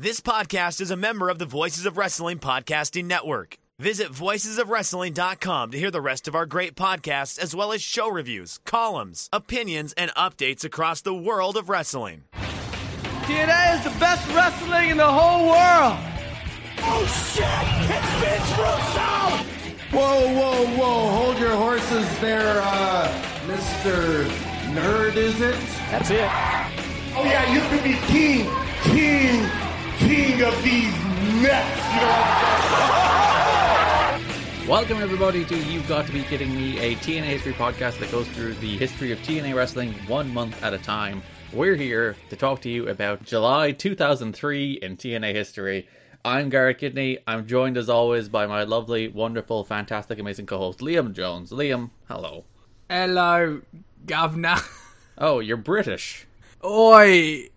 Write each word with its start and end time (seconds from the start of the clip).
This 0.00 0.20
podcast 0.20 0.80
is 0.80 0.92
a 0.92 0.96
member 0.96 1.28
of 1.28 1.40
the 1.40 1.44
Voices 1.44 1.84
of 1.84 1.96
Wrestling 1.96 2.38
Podcasting 2.38 3.06
Network. 3.06 3.58
Visit 3.80 4.12
voicesofwrestling.com 4.12 5.72
to 5.72 5.76
hear 5.76 5.90
the 5.90 6.00
rest 6.00 6.28
of 6.28 6.36
our 6.36 6.46
great 6.46 6.76
podcasts, 6.76 7.36
as 7.36 7.52
well 7.52 7.72
as 7.72 7.82
show 7.82 8.08
reviews, 8.08 8.60
columns, 8.64 9.28
opinions, 9.32 9.92
and 9.94 10.12
updates 10.12 10.62
across 10.62 11.00
the 11.00 11.12
world 11.12 11.56
of 11.56 11.68
wrestling. 11.68 12.22
TNA 13.22 13.78
is 13.78 13.92
the 13.92 13.98
best 13.98 14.24
wrestling 14.32 14.90
in 14.90 14.98
the 14.98 15.04
whole 15.04 15.48
world. 15.48 15.98
Oh 16.82 17.04
shit! 17.32 17.44
It's 17.90 18.12
Vince 18.22 18.50
Russo! 18.56 19.98
Whoa, 19.98 20.32
whoa, 20.32 20.76
whoa! 20.76 21.10
Hold 21.10 21.38
your 21.40 21.56
horses 21.56 22.20
there, 22.20 22.60
uh, 22.62 23.08
Mr. 23.48 24.26
Nerd, 24.76 25.16
is 25.16 25.40
it? 25.40 25.56
That's 25.90 26.10
it. 26.10 26.30
Oh 27.16 27.24
yeah, 27.24 27.52
you 27.52 27.60
could 27.68 27.82
be 27.82 27.94
king, 28.06 28.48
king, 28.84 29.57
king 30.08 30.40
of 30.40 30.62
these 30.62 30.94
nuts. 31.42 31.92
You 31.92 32.00
know 32.00 32.08
Welcome, 34.66 35.02
everybody, 35.02 35.44
to 35.44 35.54
You've 35.54 35.86
Got 35.86 36.06
to 36.06 36.12
Be 36.12 36.22
Kidding 36.22 36.56
Me, 36.56 36.78
a 36.78 36.94
TNA 36.96 37.24
history 37.24 37.52
podcast 37.52 37.98
that 37.98 38.10
goes 38.10 38.26
through 38.28 38.54
the 38.54 38.78
history 38.78 39.12
of 39.12 39.18
TNA 39.18 39.54
wrestling 39.54 39.92
one 40.06 40.32
month 40.32 40.62
at 40.62 40.72
a 40.72 40.78
time. 40.78 41.22
We're 41.52 41.74
here 41.74 42.16
to 42.30 42.36
talk 42.36 42.62
to 42.62 42.70
you 42.70 42.88
about 42.88 43.22
July 43.22 43.72
2003 43.72 44.78
in 44.80 44.96
TNA 44.96 45.34
history. 45.34 45.86
I'm 46.24 46.48
Garrett 46.48 46.78
Kidney. 46.78 47.18
I'm 47.26 47.46
joined, 47.46 47.76
as 47.76 47.90
always, 47.90 48.30
by 48.30 48.46
my 48.46 48.62
lovely, 48.62 49.08
wonderful, 49.08 49.62
fantastic, 49.62 50.18
amazing 50.18 50.46
co 50.46 50.56
host, 50.56 50.78
Liam 50.78 51.12
Jones. 51.12 51.50
Liam, 51.50 51.90
hello. 52.08 52.46
Hello, 52.88 53.60
governor. 54.06 54.56
Oh, 55.18 55.40
you're 55.40 55.58
British. 55.58 56.26
Oi. 56.64 57.50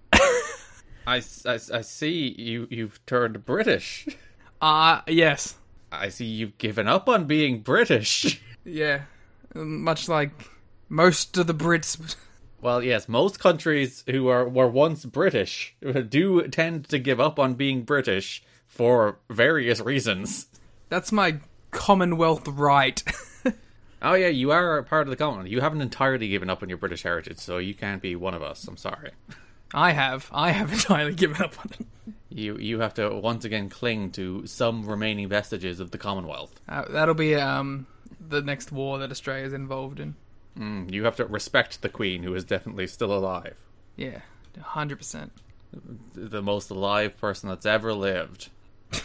I, 1.11 1.21
I, 1.45 1.59
I 1.73 1.81
see 1.81 2.35
you, 2.38 2.67
you've 2.70 3.05
turned 3.05 3.45
British. 3.45 4.07
Uh, 4.61 5.01
yes. 5.07 5.55
I 5.91 6.09
see 6.09 6.25
you've 6.25 6.57
given 6.57 6.87
up 6.87 7.09
on 7.09 7.26
being 7.26 7.62
British. 7.62 8.41
Yeah. 8.63 9.05
Much 9.55 10.07
like 10.07 10.51
most 10.87 11.35
of 11.35 11.48
the 11.48 11.53
Brits. 11.55 12.15
Well, 12.62 12.84
yes, 12.84 13.09
most 13.09 13.40
countries 13.40 14.03
who 14.07 14.27
are 14.27 14.48
were 14.48 14.68
once 14.68 15.03
British 15.03 15.76
do 16.09 16.48
tend 16.48 16.87
to 16.90 16.99
give 16.99 17.20
up 17.20 17.40
on 17.40 17.55
being 17.55 17.81
British 17.81 18.43
for 18.68 19.18
various 19.31 19.81
reasons. 19.81 20.46
That's 20.90 21.12
my 21.12 21.40
Commonwealth 21.71 22.48
right. 22.48 23.01
Oh 24.01 24.15
yeah, 24.15 24.27
you 24.27 24.51
are 24.51 24.77
a 24.77 24.84
part 24.84 25.07
of 25.07 25.12
the 25.12 25.15
Commonwealth. 25.15 25.49
You 25.49 25.62
haven't 25.62 25.81
entirely 25.81 26.27
given 26.27 26.49
up 26.49 26.63
on 26.63 26.70
your 26.70 26.77
British 26.77 27.03
heritage, 27.03 27.37
so 27.37 27.59
you 27.59 27.73
can't 27.75 28.01
be 28.01 28.15
one 28.15 28.34
of 28.34 28.41
us. 28.41 28.68
I'm 28.68 28.77
sorry. 28.77 29.12
I 29.74 29.91
have. 29.91 30.30
I 30.32 30.52
have 30.52 30.72
entirely 30.80 31.14
given 31.16 31.41
up 31.41 31.54
on 31.60 31.72
it. 31.80 31.86
You 32.30 32.58
you 32.58 32.80
have 32.80 32.94
to 32.96 33.10
once 33.10 33.44
again 33.46 33.70
cling 33.70 34.12
to 34.12 34.46
some 34.48 34.86
remaining 34.86 35.27
vestiges 35.27 35.80
of 35.80 35.91
the 35.91 35.98
Commonwealth. 35.98 36.60
Uh, 36.68 36.86
that'll 36.90 37.14
be 37.16 37.36
um 37.36 37.88
the 38.26 38.42
next 38.42 38.72
war 38.72 38.99
that 38.99 39.12
Australia's 39.12 39.54
involved 39.54 39.99
in. 39.99 40.16
Mm, 40.58 40.92
you 40.94 41.04
have 41.05 41.16
to 41.18 41.26
respect 41.26 41.82
the 41.82 41.90
Queen, 41.90 42.24
who 42.24 42.34
is 42.36 42.44
definitely 42.44 42.88
still 42.88 43.14
alive, 43.14 43.55
Yeah, 43.96 44.22
hundred 44.62 44.98
percent. 44.98 45.32
the 46.14 46.42
most 46.42 46.70
alive 46.70 47.18
person 47.18 47.48
that's 47.49 47.66
ever 47.66 47.94
lived. 47.94 48.49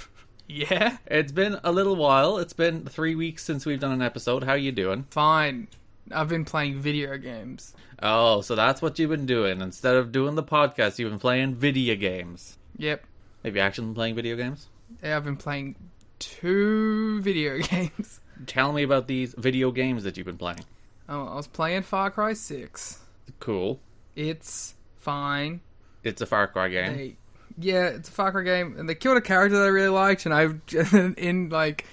Yeah, 0.49 0.99
It's 1.07 1.33
been 1.33 1.59
a 1.65 1.73
little 1.73 1.97
while. 1.97 2.39
It's 2.39 2.53
been 2.53 2.85
three 2.87 3.17
weeks 3.17 3.43
since 3.45 3.67
we've 3.67 3.81
done 3.81 3.91
an 3.91 4.01
episode. 4.03 4.45
How 4.45 4.53
are 4.53 4.57
you 4.59 4.71
doing? 4.71 5.05
fine. 5.11 5.67
I've 6.13 6.29
been 6.29 6.45
playing 6.45 6.79
video 6.81 7.17
games. 7.17 7.75
Oh, 8.03 8.41
so 8.41 8.55
that's 8.55 8.81
what 8.81 8.99
you've 8.99 9.11
been 9.11 9.27
doing. 9.27 9.61
Instead 9.61 9.97
of 9.97 10.13
doing 10.13 10.35
the 10.35 10.43
podcast, 10.43 10.99
you've 10.99 11.11
been 11.11 11.19
playing 11.19 11.55
video 11.55 11.97
games. 11.97 12.59
Yep. 12.79 13.05
Have 13.45 13.57
you 13.57 13.63
actually 13.63 13.87
been 13.87 13.95
playing 13.95 14.15
video 14.15 14.37
games? 14.37 14.69
Yeah, 15.03 15.17
I've 15.17 15.25
been 15.25 15.37
playing 15.37 15.77
two 16.19 17.21
video 17.23 17.59
games. 17.63 18.21
Tell 18.47 18.73
me 18.73 18.83
about 18.83 19.09
these 19.09 19.35
video 19.37 19.71
games 19.71 20.05
that 20.05 20.17
you've 20.17 20.27
been 20.27 20.39
playing. 20.39 20.65
Oh, 21.09 21.27
I 21.27 21.35
was 21.35 21.47
playing 21.47 21.83
Far 21.83 22.11
Cry 22.11 22.33
Six. 22.33 23.01
Cool. 23.41 23.81
It's 24.15 24.75
fine. 24.97 25.61
It's 26.05 26.21
a 26.21 26.27
Far 26.27 26.49
Cry 26.49 26.69
game. 26.69 26.97
They, 26.97 27.17
yeah, 27.59 27.87
it's 27.87 28.09
a 28.09 28.13
Far 28.13 28.33
Cry 28.33 28.43
game, 28.43 28.77
and 28.79 28.89
they 28.89 28.95
killed 28.95 29.17
a 29.17 29.21
character 29.21 29.59
that 29.59 29.65
I 29.65 29.69
really 29.69 29.89
liked, 29.89 30.27
and 30.27 30.35
I, 30.35 30.49
in 31.21 31.49
like 31.49 31.87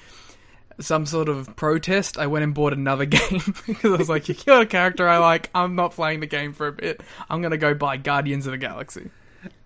some 0.80 1.06
sort 1.06 1.30
of 1.30 1.56
protest, 1.56 2.18
I 2.18 2.28
went 2.28 2.44
and 2.44 2.54
bought 2.54 2.74
another 2.74 3.06
game 3.06 3.42
because 3.66 3.94
I 3.94 3.98
was 3.98 4.10
like, 4.10 4.30
you 4.30 4.36
killed 4.36 4.64
a 4.64 4.66
character 4.66 5.08
I 5.08 5.18
like. 5.18 5.50
I'm 5.54 5.76
not 5.76 5.92
playing 5.92 6.20
the 6.20 6.28
game 6.28 6.54
for 6.54 6.68
a 6.68 6.72
bit. 6.72 7.02
I'm 7.30 7.42
gonna 7.42 7.58
go 7.58 7.74
buy 7.74 7.98
Guardians 7.98 8.46
of 8.46 8.52
the 8.52 8.58
Galaxy. 8.58 9.10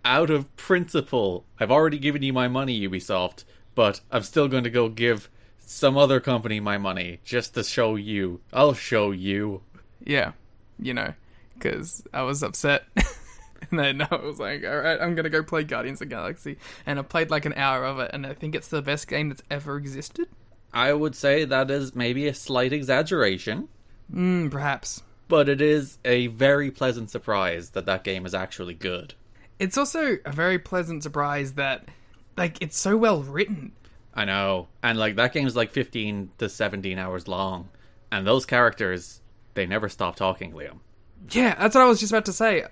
Out 0.04 0.30
of 0.30 0.56
principle, 0.56 1.46
I've 1.60 1.72
already 1.72 2.00
given 2.00 2.24
you 2.24 2.34
my 2.34 2.48
money, 2.48 2.88
Ubisoft, 2.88 3.44
but 3.76 4.02
I'm 4.12 4.24
still 4.24 4.48
going 4.48 4.64
to 4.64 4.70
go 4.70 4.90
give 4.90 5.30
some 5.60 5.98
other 5.98 6.20
company 6.20 6.60
my 6.60 6.78
money 6.78 7.20
just 7.24 7.54
to 7.56 7.64
show 7.64 7.96
you. 7.96 8.40
I'll 8.52 8.74
show 8.74 9.12
you. 9.12 9.62
Yeah, 10.04 10.32
you 10.80 10.94
know, 10.94 11.14
because 11.54 12.04
I 12.14 12.24
was 12.24 12.42
upset. 12.42 12.86
And 13.72 13.80
then 13.80 14.02
I 14.02 14.16
was 14.16 14.40
like, 14.40 14.64
all 14.64 14.78
right, 14.78 15.00
I'm 15.00 15.16
going 15.16 15.24
to 15.24 15.30
go 15.30 15.44
play 15.44 15.64
Guardians 15.64 16.02
of 16.02 16.10
the 16.10 16.16
Galaxy. 16.16 16.58
And 16.86 17.00
I 17.00 17.02
played 17.02 17.30
like 17.30 17.46
an 17.46 17.54
hour 17.54 17.84
of 17.86 18.00
it, 18.00 18.12
and 18.14 18.26
I 18.26 18.34
think 18.34 18.56
it's 18.56 18.68
the 18.68 18.82
best 18.82 19.08
game 19.08 19.30
that's 19.30 19.44
ever 19.50 19.78
existed. 19.78 20.28
I 20.78 20.94
would 20.94 21.16
say 21.16 21.44
that 21.46 21.72
is 21.72 21.96
maybe 21.96 22.28
a 22.28 22.34
slight 22.34 22.72
exaggeration, 22.74 23.68
Hmm, 24.12 24.50
perhaps. 24.50 25.02
but 25.28 25.50
it 25.50 25.60
is 25.62 25.98
a 26.06 26.28
very 26.28 26.70
pleasant 26.72 27.10
surprise 27.10 27.72
that 27.72 27.86
that 27.88 28.04
game 28.04 28.26
is 28.26 28.34
actually 28.36 28.76
good. 28.76 29.14
It's 29.60 29.78
also 29.78 30.18
a 30.24 30.32
very 30.32 30.60
pleasant 30.60 31.02
surprise 31.04 31.54
that, 31.54 31.86
like, 32.38 32.62
it's 32.62 32.78
so 32.78 32.96
well 32.96 33.24
written. 33.24 33.72
I 34.14 34.26
know. 34.26 34.68
And 34.84 34.98
like 35.00 35.16
that 35.16 35.34
game's 35.34 35.56
like 35.56 35.72
15 35.72 36.30
to 36.38 36.48
17 36.50 36.98
hours 37.00 37.28
long. 37.28 37.70
And 38.12 38.26
those 38.26 38.46
characters, 38.46 39.22
they 39.56 39.66
never 39.66 39.90
stop 39.90 40.16
talking, 40.16 40.54
Liam. 40.54 40.80
Yeah, 41.32 41.56
that's 41.56 41.76
what 41.76 41.84
I 41.84 41.88
was 41.88 42.00
just 42.00 42.12
about 42.12 42.26
to 42.26 42.34
say. 42.34 42.66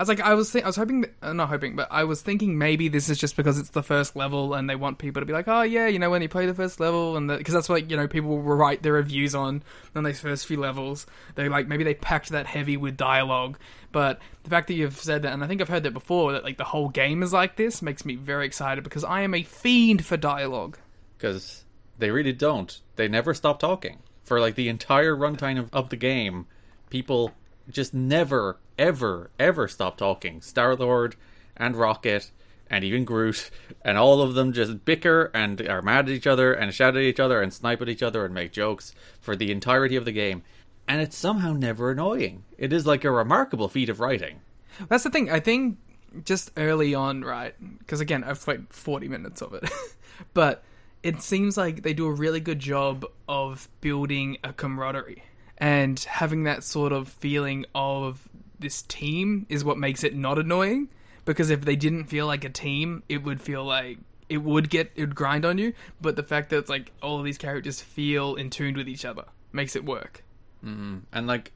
I 0.00 0.02
was 0.02 0.08
like, 0.08 0.20
I 0.22 0.32
was, 0.32 0.50
th- 0.50 0.64
I 0.64 0.66
was 0.66 0.76
hoping, 0.76 1.04
uh, 1.20 1.34
not 1.34 1.50
hoping, 1.50 1.76
but 1.76 1.86
I 1.90 2.04
was 2.04 2.22
thinking 2.22 2.56
maybe 2.56 2.88
this 2.88 3.10
is 3.10 3.18
just 3.18 3.36
because 3.36 3.58
it's 3.58 3.68
the 3.68 3.82
first 3.82 4.16
level 4.16 4.54
and 4.54 4.68
they 4.68 4.74
want 4.74 4.96
people 4.96 5.20
to 5.20 5.26
be 5.26 5.34
like, 5.34 5.46
oh 5.46 5.60
yeah, 5.60 5.88
you 5.88 5.98
know, 5.98 6.08
when 6.08 6.22
you 6.22 6.28
play 6.30 6.46
the 6.46 6.54
first 6.54 6.80
level, 6.80 7.18
and 7.18 7.28
because 7.28 7.52
that's 7.52 7.68
what 7.68 7.90
you 7.90 7.98
know 7.98 8.08
people 8.08 8.30
will 8.30 8.40
write 8.40 8.82
their 8.82 8.94
reviews 8.94 9.34
on 9.34 9.62
on 9.94 10.02
those 10.02 10.18
first 10.18 10.46
few 10.46 10.58
levels. 10.58 11.04
They 11.34 11.50
like 11.50 11.68
maybe 11.68 11.84
they 11.84 11.92
packed 11.92 12.30
that 12.30 12.46
heavy 12.46 12.78
with 12.78 12.96
dialogue, 12.96 13.58
but 13.92 14.20
the 14.42 14.48
fact 14.48 14.68
that 14.68 14.74
you've 14.74 14.96
said 14.96 15.20
that, 15.20 15.34
and 15.34 15.44
I 15.44 15.46
think 15.46 15.60
I've 15.60 15.68
heard 15.68 15.82
that 15.82 15.92
before, 15.92 16.32
that 16.32 16.44
like 16.44 16.56
the 16.56 16.64
whole 16.64 16.88
game 16.88 17.22
is 17.22 17.34
like 17.34 17.56
this, 17.56 17.82
makes 17.82 18.06
me 18.06 18.16
very 18.16 18.46
excited 18.46 18.82
because 18.82 19.04
I 19.04 19.20
am 19.20 19.34
a 19.34 19.42
fiend 19.42 20.06
for 20.06 20.16
dialogue. 20.16 20.78
Because 21.18 21.66
they 21.98 22.10
really 22.10 22.32
don't. 22.32 22.80
They 22.96 23.06
never 23.06 23.34
stop 23.34 23.58
talking. 23.58 23.98
For 24.24 24.40
like 24.40 24.54
the 24.54 24.70
entire 24.70 25.14
runtime 25.14 25.58
of, 25.58 25.68
of 25.74 25.90
the 25.90 25.96
game, 25.96 26.46
people 26.88 27.32
just 27.68 27.92
never, 27.92 28.58
ever, 28.80 29.30
ever 29.38 29.68
stop 29.68 29.96
talking. 29.96 30.40
Star 30.40 30.74
Lord 30.74 31.14
and 31.56 31.76
Rocket 31.76 32.32
and 32.68 32.82
even 32.82 33.04
Groot 33.04 33.50
and 33.82 33.98
all 33.98 34.22
of 34.22 34.34
them 34.34 34.52
just 34.52 34.84
bicker 34.84 35.30
and 35.34 35.60
are 35.68 35.82
mad 35.82 36.08
at 36.08 36.14
each 36.14 36.26
other 36.26 36.52
and 36.52 36.72
shout 36.72 36.96
at 36.96 37.02
each 37.02 37.20
other 37.20 37.42
and 37.42 37.52
snipe 37.52 37.82
at 37.82 37.88
each 37.88 38.02
other 38.02 38.24
and 38.24 38.34
make 38.34 38.52
jokes 38.52 38.94
for 39.20 39.36
the 39.36 39.52
entirety 39.52 39.96
of 39.96 40.04
the 40.04 40.12
game. 40.12 40.42
And 40.88 41.00
it's 41.00 41.16
somehow 41.16 41.52
never 41.52 41.90
annoying. 41.90 42.44
It 42.58 42.72
is 42.72 42.86
like 42.86 43.04
a 43.04 43.10
remarkable 43.10 43.68
feat 43.68 43.90
of 43.90 44.00
writing. 44.00 44.40
That's 44.88 45.04
the 45.04 45.10
thing. 45.10 45.30
I 45.30 45.40
think 45.40 45.76
just 46.24 46.50
early 46.56 46.94
on, 46.94 47.22
right? 47.22 47.54
Because 47.78 48.00
again, 48.00 48.24
I've 48.24 48.40
played 48.40 48.66
40 48.70 49.08
minutes 49.08 49.42
of 49.42 49.52
it. 49.54 49.70
but 50.34 50.64
it 51.02 51.22
seems 51.22 51.56
like 51.56 51.82
they 51.82 51.92
do 51.92 52.06
a 52.06 52.12
really 52.12 52.40
good 52.40 52.58
job 52.58 53.04
of 53.28 53.68
building 53.80 54.38
a 54.42 54.52
camaraderie 54.52 55.22
and 55.58 55.98
having 56.00 56.44
that 56.44 56.64
sort 56.64 56.92
of 56.92 57.08
feeling 57.08 57.66
of 57.74 58.26
this 58.60 58.82
team 58.82 59.46
is 59.48 59.64
what 59.64 59.78
makes 59.78 60.04
it 60.04 60.14
not 60.14 60.38
annoying. 60.38 60.88
Because 61.24 61.50
if 61.50 61.62
they 61.64 61.76
didn't 61.76 62.04
feel 62.04 62.26
like 62.26 62.44
a 62.44 62.48
team, 62.48 63.02
it 63.08 63.22
would 63.22 63.40
feel 63.40 63.64
like 63.64 63.98
it 64.28 64.38
would 64.38 64.70
get 64.70 64.90
it 64.94 65.00
would 65.02 65.14
grind 65.14 65.44
on 65.44 65.58
you. 65.58 65.74
But 66.00 66.16
the 66.16 66.22
fact 66.22 66.50
that 66.50 66.58
it's 66.58 66.70
like 66.70 66.92
all 67.02 67.18
of 67.18 67.24
these 67.24 67.38
characters 67.38 67.80
feel 67.80 68.36
in 68.36 68.50
tune 68.50 68.74
with 68.74 68.88
each 68.88 69.04
other 69.04 69.24
makes 69.52 69.76
it 69.76 69.84
work. 69.84 70.24
Mm-hmm. 70.64 70.98
and 71.10 71.26
like 71.26 71.52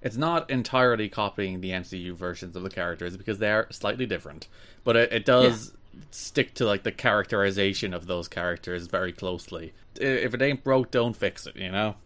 it's 0.00 0.16
not 0.16 0.48
entirely 0.50 1.10
copying 1.10 1.60
the 1.60 1.72
MCU 1.72 2.14
versions 2.14 2.56
of 2.56 2.62
the 2.62 2.70
characters 2.70 3.18
because 3.18 3.38
they 3.38 3.50
are 3.50 3.66
slightly 3.70 4.06
different, 4.06 4.48
but 4.82 4.96
it, 4.96 5.12
it 5.12 5.24
does 5.26 5.74
stick 6.10 6.54
to 6.54 6.64
like 6.64 6.82
the 6.82 6.92
characterization 6.92 7.92
of 7.92 8.06
those 8.06 8.28
characters 8.28 8.86
very 8.86 9.12
closely. 9.12 9.74
If 10.00 10.32
it 10.32 10.40
ain't 10.40 10.64
broke, 10.64 10.90
don't 10.90 11.14
fix 11.14 11.46
it. 11.46 11.56
You 11.56 11.70
know. 11.70 11.96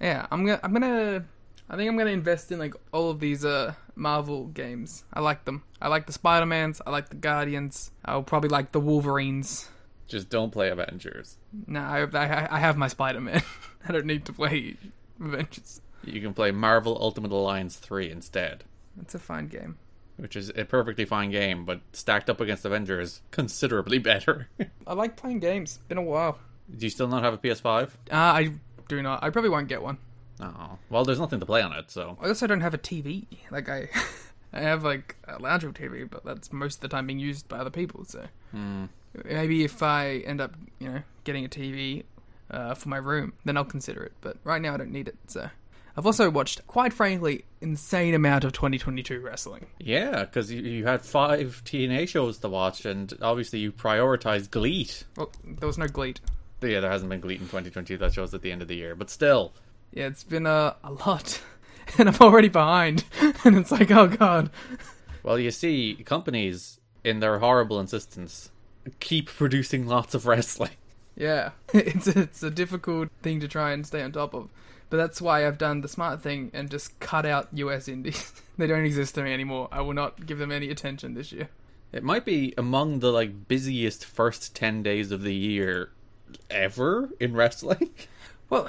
Yeah, 0.00 0.26
I'm 0.30 0.44
gonna 0.44 0.60
I'm 0.62 0.72
gonna 0.72 1.24
I 1.70 1.76
think 1.76 1.88
I'm 1.90 1.96
gonna 1.98 2.10
invest 2.10 2.50
in 2.50 2.58
like 2.58 2.74
all 2.92 3.10
of 3.10 3.20
these 3.20 3.44
uh 3.44 3.74
Marvel 3.94 4.46
games. 4.46 5.04
I 5.12 5.20
like 5.20 5.44
them. 5.44 5.62
I 5.82 5.88
like 5.88 6.06
the 6.06 6.12
Spider 6.12 6.46
Mans. 6.46 6.80
I 6.86 6.90
like 6.90 7.08
the 7.10 7.16
Guardians. 7.16 7.90
I'll 8.04 8.22
probably 8.22 8.48
like 8.48 8.72
the 8.72 8.80
Wolverines. 8.80 9.68
Just 10.06 10.30
don't 10.30 10.50
play 10.50 10.70
Avengers. 10.70 11.36
No, 11.66 11.80
I 11.80 12.02
I, 12.04 12.56
I 12.56 12.58
have 12.60 12.76
my 12.76 12.88
Spider 12.88 13.20
Man. 13.20 13.42
I 13.88 13.92
don't 13.92 14.06
need 14.06 14.24
to 14.26 14.32
play 14.32 14.76
Avengers. 15.20 15.80
You 16.04 16.20
can 16.20 16.32
play 16.32 16.50
Marvel 16.52 16.96
Ultimate 17.00 17.32
Alliance 17.32 17.76
3 17.76 18.10
instead. 18.10 18.64
It's 19.00 19.14
a 19.14 19.18
fine 19.18 19.48
game. 19.48 19.76
which 20.16 20.36
is 20.36 20.50
a 20.56 20.64
perfectly 20.64 21.04
fine 21.04 21.30
game, 21.30 21.64
but 21.64 21.80
stacked 21.92 22.30
up 22.30 22.40
against 22.40 22.64
Avengers, 22.64 23.20
considerably 23.30 23.98
better. 23.98 24.48
I 24.86 24.94
like 24.94 25.16
playing 25.16 25.40
games. 25.40 25.80
Been 25.88 25.98
a 25.98 26.02
while. 26.02 26.38
Do 26.74 26.86
you 26.86 26.90
still 26.90 27.08
not 27.08 27.22
have 27.24 27.34
a 27.34 27.38
PS5? 27.38 27.88
Uh, 28.10 28.14
I 28.14 28.52
do 28.88 29.02
not. 29.02 29.22
I 29.22 29.30
probably 29.30 29.50
won't 29.50 29.68
get 29.68 29.82
one. 29.82 29.98
Oh, 30.40 30.78
well, 30.90 31.04
there's 31.04 31.18
nothing 31.18 31.40
to 31.40 31.46
play 31.46 31.62
on 31.62 31.72
it, 31.72 31.90
so 31.90 32.16
I 32.20 32.28
also 32.28 32.46
don't 32.46 32.60
have 32.60 32.74
a 32.74 32.78
TV. 32.78 33.26
Like 33.50 33.68
I, 33.68 33.88
I 34.52 34.60
have 34.60 34.84
like 34.84 35.16
a 35.26 35.38
lounge 35.40 35.64
room 35.64 35.74
TV, 35.74 36.08
but 36.08 36.24
that's 36.24 36.52
most 36.52 36.76
of 36.76 36.80
the 36.82 36.88
time 36.88 37.06
being 37.06 37.18
used 37.18 37.48
by 37.48 37.58
other 37.58 37.70
people. 37.70 38.04
So 38.04 38.26
maybe 39.24 39.64
if 39.64 39.82
I 39.82 40.18
end 40.26 40.40
up, 40.40 40.54
you 40.78 40.88
know, 40.88 41.02
getting 41.24 41.44
a 41.44 41.48
TV 41.48 42.04
uh, 42.50 42.74
for 42.74 42.88
my 42.88 42.98
room, 42.98 43.32
then 43.44 43.56
I'll 43.56 43.64
consider 43.64 44.02
it. 44.02 44.12
But 44.20 44.36
right 44.44 44.62
now, 44.62 44.74
I 44.74 44.76
don't 44.76 44.92
need 44.92 45.08
it. 45.08 45.16
So 45.26 45.48
I've 45.96 46.06
also 46.06 46.30
watched, 46.30 46.66
quite 46.66 46.92
frankly, 46.92 47.44
insane 47.60 48.14
amount 48.14 48.44
of 48.44 48.52
2022 48.52 49.20
wrestling. 49.20 49.66
yeah, 49.78 50.24
because 50.24 50.50
you, 50.50 50.62
you 50.62 50.86
had 50.86 51.02
five 51.02 51.62
TNA 51.64 52.08
shows 52.08 52.38
to 52.38 52.48
watch, 52.48 52.84
and 52.84 53.12
obviously 53.20 53.58
you 53.58 53.72
prioritized 53.72 54.50
GLEAT. 54.50 55.04
Well, 55.16 55.32
there 55.44 55.66
was 55.66 55.78
no 55.78 55.88
Gleat. 55.88 56.20
But 56.60 56.70
yeah, 56.70 56.80
there 56.80 56.90
hasn't 56.90 57.10
been 57.10 57.20
GLEAT 57.20 57.40
in 57.40 57.46
2022. 57.46 57.98
That 57.98 58.14
shows 58.14 58.32
at 58.34 58.42
the 58.42 58.50
end 58.52 58.62
of 58.62 58.68
the 58.68 58.76
year, 58.76 58.94
but 58.94 59.10
still, 59.10 59.52
Yeah, 59.92 60.06
it's 60.06 60.24
been 60.24 60.46
uh, 60.46 60.74
a 60.84 60.92
lot, 60.92 61.40
and 61.98 62.08
I'm 62.08 62.16
already 62.20 62.48
behind, 62.48 63.04
and 63.44 63.56
it's 63.56 63.70
like, 63.70 63.90
oh 63.90 64.08
god. 64.08 64.50
well, 65.22 65.38
you 65.38 65.50
see, 65.50 66.02
companies 66.04 66.80
in 67.04 67.20
their 67.20 67.38
horrible 67.38 67.80
insistence 67.80 68.50
keep 69.00 69.28
producing 69.28 69.86
lots 69.86 70.14
of 70.14 70.26
wrestling. 70.26 70.70
Yeah, 71.16 71.50
it's 71.74 72.06
a, 72.06 72.20
it's 72.20 72.42
a 72.42 72.50
difficult 72.50 73.08
thing 73.22 73.40
to 73.40 73.48
try 73.48 73.72
and 73.72 73.86
stay 73.86 74.02
on 74.02 74.12
top 74.12 74.34
of. 74.34 74.48
But 74.90 74.96
that's 74.96 75.20
why 75.20 75.46
I've 75.46 75.58
done 75.58 75.82
the 75.82 75.88
smart 75.88 76.22
thing 76.22 76.50
and 76.54 76.70
just 76.70 76.98
cut 76.98 77.26
out 77.26 77.48
US 77.52 77.88
indies. 77.88 78.32
they 78.56 78.66
don't 78.66 78.84
exist 78.84 79.16
to 79.16 79.22
me 79.22 79.34
anymore. 79.34 79.68
I 79.70 79.82
will 79.82 79.92
not 79.92 80.24
give 80.26 80.38
them 80.38 80.50
any 80.50 80.70
attention 80.70 81.14
this 81.14 81.30
year. 81.30 81.50
It 81.92 82.02
might 82.02 82.24
be 82.24 82.54
among 82.56 83.00
the 83.00 83.10
like 83.10 83.48
busiest 83.48 84.04
first 84.04 84.54
10 84.54 84.82
days 84.82 85.10
of 85.10 85.22
the 85.22 85.34
year 85.34 85.90
ever 86.50 87.10
in 87.20 87.34
wrestling. 87.34 87.90
Well, 88.50 88.66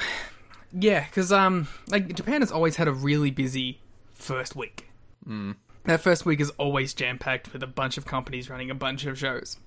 yeah, 0.72 1.06
because 1.06 1.32
um, 1.32 1.68
like 1.90 2.14
Japan 2.16 2.42
has 2.42 2.52
always 2.52 2.76
had 2.76 2.88
a 2.88 2.94
really 2.94 3.32
busy 3.32 3.82
first 4.14 4.56
week. 4.56 4.90
Mm. 5.28 5.56
That 5.86 6.02
first 6.02 6.26
week 6.26 6.40
is 6.40 6.52
always 6.52 6.94
jam 6.94 7.18
packed 7.18 7.52
with 7.54 7.64
a 7.64 7.68
bunch 7.68 7.98
of 7.98 8.06
companies 8.06 8.50
running 8.50 8.70
a 8.70 8.76
bunch 8.76 9.06
of 9.06 9.18
shows. 9.18 9.58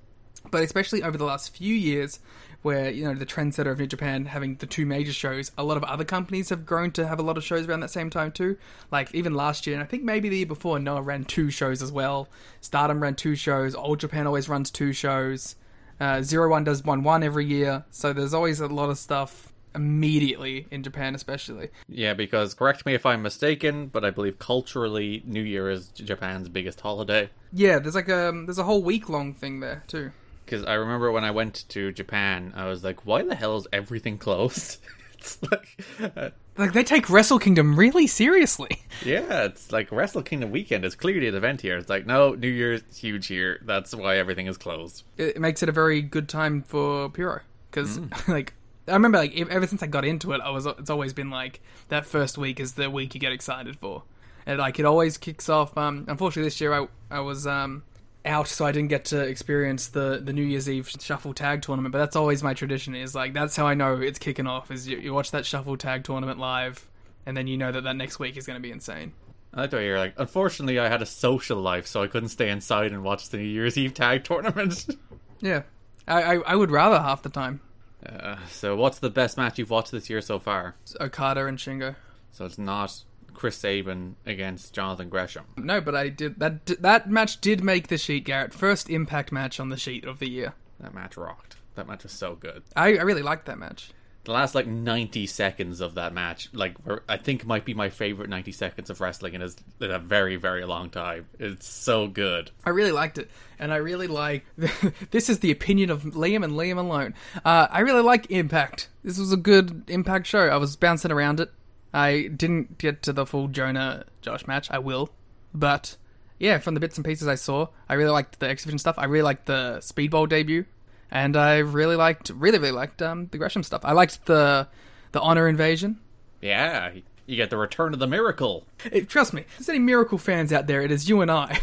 But 0.50 0.62
especially 0.62 1.02
over 1.02 1.16
the 1.16 1.24
last 1.24 1.56
few 1.56 1.74
years, 1.74 2.20
where 2.62 2.90
you 2.90 3.04
know 3.04 3.14
the 3.14 3.26
trendsetter 3.26 3.70
of 3.70 3.78
New 3.78 3.86
Japan 3.86 4.26
having 4.26 4.56
the 4.56 4.66
two 4.66 4.86
major 4.86 5.12
shows, 5.12 5.50
a 5.58 5.64
lot 5.64 5.76
of 5.76 5.84
other 5.84 6.04
companies 6.04 6.48
have 6.50 6.66
grown 6.66 6.90
to 6.92 7.06
have 7.06 7.18
a 7.18 7.22
lot 7.22 7.36
of 7.36 7.44
shows 7.44 7.66
around 7.66 7.80
that 7.80 7.90
same 7.90 8.10
time 8.10 8.30
too. 8.30 8.56
Like 8.90 9.14
even 9.14 9.34
last 9.34 9.66
year, 9.66 9.74
and 9.74 9.82
I 9.82 9.86
think 9.86 10.02
maybe 10.02 10.28
the 10.28 10.38
year 10.38 10.46
before, 10.46 10.78
Noah 10.78 11.02
ran 11.02 11.24
two 11.24 11.50
shows 11.50 11.82
as 11.82 11.90
well. 11.90 12.28
Stardom 12.60 13.00
ran 13.00 13.14
two 13.14 13.34
shows. 13.34 13.74
All 13.74 13.96
Japan 13.96 14.26
always 14.26 14.48
runs 14.48 14.70
two 14.70 14.92
shows. 14.92 15.56
Uh, 16.00 16.22
Zero 16.22 16.48
One 16.50 16.64
does 16.64 16.84
one 16.84 17.02
one 17.02 17.22
every 17.22 17.44
year. 17.44 17.84
So 17.90 18.12
there's 18.12 18.34
always 18.34 18.60
a 18.60 18.66
lot 18.68 18.90
of 18.90 18.98
stuff 18.98 19.51
immediately 19.74 20.66
in 20.70 20.82
Japan, 20.82 21.14
especially. 21.14 21.68
yeah, 21.88 22.14
because 22.14 22.54
correct 22.54 22.84
me 22.86 22.94
if 22.94 23.06
I'm 23.06 23.22
mistaken, 23.22 23.86
but 23.86 24.04
I 24.04 24.10
believe 24.10 24.38
culturally 24.38 25.22
New 25.26 25.42
Year 25.42 25.70
is 25.70 25.88
Japan's 25.88 26.48
biggest 26.48 26.80
holiday. 26.80 27.30
Yeah, 27.52 27.78
there's 27.78 27.94
like 27.94 28.08
a 28.08 28.32
there's 28.44 28.58
a 28.58 28.64
whole 28.64 28.82
week 28.82 29.08
long 29.08 29.34
thing 29.34 29.60
there 29.60 29.84
too. 29.86 30.10
Because 30.44 30.64
I 30.64 30.74
remember 30.74 31.10
when 31.12 31.24
I 31.24 31.30
went 31.30 31.64
to 31.70 31.92
Japan, 31.92 32.52
I 32.56 32.66
was 32.66 32.82
like, 32.82 33.06
why 33.06 33.22
the 33.22 33.34
hell 33.34 33.56
is 33.56 33.66
everything 33.72 34.18
closed? 34.18 34.78
it's 35.18 35.38
like, 35.50 35.84
uh, 36.16 36.30
Like 36.58 36.72
they 36.72 36.82
take 36.82 37.08
Wrestle 37.08 37.38
Kingdom 37.38 37.78
really 37.78 38.06
seriously. 38.06 38.70
yeah, 39.04 39.44
it's 39.44 39.70
like 39.72 39.90
Wrestle 39.92 40.22
Kingdom 40.22 40.50
weekend 40.50 40.84
is 40.84 40.94
clearly 40.94 41.28
an 41.28 41.34
event 41.34 41.60
here. 41.60 41.78
It's 41.78 41.88
like, 41.88 42.06
no, 42.06 42.34
New 42.34 42.48
Year's 42.48 42.82
huge 42.94 43.28
here. 43.28 43.60
That's 43.64 43.94
why 43.94 44.16
everything 44.16 44.46
is 44.48 44.58
closed. 44.58 45.04
It 45.16 45.40
makes 45.40 45.62
it 45.62 45.68
a 45.68 45.72
very 45.72 46.02
good 46.02 46.28
time 46.28 46.62
for 46.62 47.08
Puro 47.08 47.40
because 47.70 48.00
like 48.28 48.54
I 48.88 48.92
remember 48.94 49.18
like 49.18 49.36
ever 49.38 49.66
since 49.66 49.82
I 49.82 49.86
got 49.86 50.04
into 50.04 50.32
it, 50.32 50.40
I 50.40 50.50
was 50.50 50.66
it's 50.66 50.90
always 50.90 51.12
been 51.12 51.30
like 51.30 51.60
that 51.88 52.04
first 52.04 52.36
week 52.36 52.58
is 52.58 52.74
the 52.74 52.90
week 52.90 53.14
you 53.14 53.20
get 53.20 53.32
excited 53.32 53.78
for, 53.78 54.02
and 54.46 54.58
like 54.58 54.78
it 54.78 54.84
always 54.84 55.18
kicks 55.18 55.48
off. 55.48 55.76
Um, 55.78 56.04
unfortunately, 56.08 56.46
this 56.48 56.60
year 56.60 56.72
I 56.72 56.88
I 57.10 57.20
was 57.20 57.46
um 57.46 57.84
out, 58.24 58.48
so 58.48 58.64
I 58.64 58.72
didn't 58.72 58.88
get 58.88 59.04
to 59.06 59.20
experience 59.20 59.88
the 59.88 60.20
the 60.22 60.32
New 60.32 60.42
Year's 60.42 60.68
Eve 60.68 60.88
shuffle 60.88 61.34
tag 61.34 61.62
tournament. 61.62 61.92
But 61.92 61.98
that's 61.98 62.16
always 62.16 62.42
my 62.42 62.54
tradition. 62.54 62.94
Is 62.94 63.14
like 63.14 63.34
that's 63.34 63.56
how 63.56 63.66
I 63.66 63.74
know 63.74 64.00
it's 64.00 64.18
kicking 64.18 64.46
off. 64.46 64.70
Is 64.70 64.88
you, 64.88 64.98
you 64.98 65.14
watch 65.14 65.30
that 65.30 65.46
shuffle 65.46 65.76
tag 65.76 66.04
tournament 66.04 66.38
live, 66.38 66.88
and 67.24 67.36
then 67.36 67.46
you 67.46 67.56
know 67.56 67.70
that 67.72 67.84
that 67.84 67.96
next 67.96 68.18
week 68.18 68.36
is 68.36 68.46
going 68.46 68.56
to 68.56 68.62
be 68.62 68.72
insane. 68.72 69.12
I 69.54 69.62
like 69.62 69.70
the 69.70 69.76
way 69.76 69.86
you're 69.86 69.98
like, 69.98 70.14
unfortunately, 70.16 70.78
I 70.78 70.88
had 70.88 71.02
a 71.02 71.06
social 71.06 71.60
life, 71.60 71.86
so 71.86 72.02
I 72.02 72.06
couldn't 72.06 72.30
stay 72.30 72.48
inside 72.48 72.90
and 72.90 73.04
watch 73.04 73.28
the 73.28 73.36
New 73.36 73.44
Year's 73.44 73.76
Eve 73.76 73.94
tag 73.94 74.24
tournament. 74.24 74.86
Yeah, 75.44 75.62
I 76.06 76.22
I, 76.22 76.34
I 76.36 76.54
would 76.54 76.70
rather 76.70 77.00
half 77.00 77.22
the 77.22 77.28
time. 77.28 77.60
Uh, 78.06 78.36
so, 78.50 78.76
what's 78.76 78.98
the 78.98 79.10
best 79.10 79.36
match 79.36 79.58
you've 79.58 79.70
watched 79.70 79.92
this 79.92 80.10
year 80.10 80.20
so 80.20 80.38
far? 80.38 80.76
It's 80.82 80.96
Okada 81.00 81.46
and 81.46 81.58
Shingo. 81.58 81.96
So, 82.30 82.44
it's 82.44 82.58
not 82.58 83.04
Chris 83.34 83.56
Sabin 83.56 84.16
against 84.26 84.74
Jonathan 84.74 85.08
Gresham. 85.08 85.44
No, 85.56 85.80
but 85.80 85.94
I 85.94 86.08
did 86.08 86.38
that. 86.40 86.66
That 86.66 87.10
match 87.10 87.40
did 87.40 87.62
make 87.62 87.88
the 87.88 87.98
sheet, 87.98 88.24
Garrett. 88.24 88.54
First 88.54 88.90
Impact 88.90 89.32
match 89.32 89.60
on 89.60 89.68
the 89.68 89.76
sheet 89.76 90.04
of 90.04 90.18
the 90.18 90.28
year. 90.28 90.54
That 90.80 90.94
match 90.94 91.16
rocked. 91.16 91.56
That 91.74 91.86
match 91.86 92.02
was 92.02 92.12
so 92.12 92.34
good. 92.34 92.62
I, 92.76 92.96
I 92.96 93.02
really 93.02 93.22
liked 93.22 93.46
that 93.46 93.58
match. 93.58 93.90
The 94.24 94.32
last 94.32 94.54
like 94.54 94.66
90 94.66 95.26
seconds 95.26 95.80
of 95.80 95.94
that 95.96 96.14
match, 96.14 96.48
like 96.52 96.76
I 97.08 97.16
think 97.16 97.44
might 97.44 97.64
be 97.64 97.74
my 97.74 97.90
favorite 97.90 98.30
90 98.30 98.52
seconds 98.52 98.88
of 98.88 99.00
wrestling 99.00 99.34
in 99.34 99.42
a, 99.42 99.48
in 99.80 99.90
a 99.90 99.98
very 99.98 100.36
very 100.36 100.64
long 100.64 100.90
time. 100.90 101.26
It's 101.38 101.66
so 101.66 102.06
good. 102.06 102.50
I 102.64 102.70
really 102.70 102.92
liked 102.92 103.18
it, 103.18 103.30
and 103.58 103.72
I 103.72 103.76
really 103.76 104.06
like. 104.06 104.44
this 105.10 105.28
is 105.28 105.40
the 105.40 105.50
opinion 105.50 105.90
of 105.90 106.02
Liam 106.02 106.44
and 106.44 106.52
Liam 106.52 106.78
alone. 106.78 107.14
Uh, 107.44 107.66
I 107.70 107.80
really 107.80 108.02
like 108.02 108.30
Impact. 108.30 108.88
This 109.02 109.18
was 109.18 109.32
a 109.32 109.36
good 109.36 109.84
Impact 109.88 110.26
show. 110.26 110.48
I 110.48 110.56
was 110.56 110.76
bouncing 110.76 111.10
around 111.10 111.40
it. 111.40 111.50
I 111.92 112.28
didn't 112.28 112.78
get 112.78 113.02
to 113.02 113.12
the 113.12 113.26
full 113.26 113.48
Jonah 113.48 114.04
Josh 114.20 114.46
match. 114.46 114.70
I 114.70 114.78
will, 114.78 115.10
but 115.52 115.96
yeah, 116.42 116.58
from 116.58 116.74
the 116.74 116.80
bits 116.80 116.96
and 116.96 117.04
pieces 117.04 117.28
I 117.28 117.36
saw, 117.36 117.68
I 117.88 117.94
really 117.94 118.10
liked 118.10 118.40
the 118.40 118.48
exhibition 118.48 118.78
stuff. 118.78 118.98
I 118.98 119.04
really 119.04 119.22
liked 119.22 119.46
the 119.46 119.78
Speedball 119.80 120.28
debut, 120.28 120.64
and 121.12 121.36
I 121.36 121.58
really 121.58 121.94
liked, 121.94 122.30
really, 122.30 122.58
really 122.58 122.72
liked 122.72 123.02
um, 123.02 123.28
the 123.30 123.38
Gresham 123.38 123.62
stuff. 123.62 123.82
I 123.84 123.92
liked 123.92 124.26
the 124.26 124.66
the 125.12 125.20
Honor 125.20 125.46
Invasion. 125.46 126.00
Yeah, 126.40 126.92
you 127.26 127.36
get 127.36 127.50
the 127.50 127.58
return 127.58 127.92
of 127.92 128.00
the 128.00 128.08
miracle. 128.08 128.66
It, 128.90 129.08
trust 129.08 129.32
me, 129.32 129.42
if 129.42 129.58
there's 129.58 129.68
any 129.68 129.78
Miracle 129.78 130.18
fans 130.18 130.52
out 130.52 130.66
there, 130.66 130.82
it 130.82 130.90
is 130.90 131.08
you 131.08 131.20
and 131.20 131.30
I. 131.30 131.60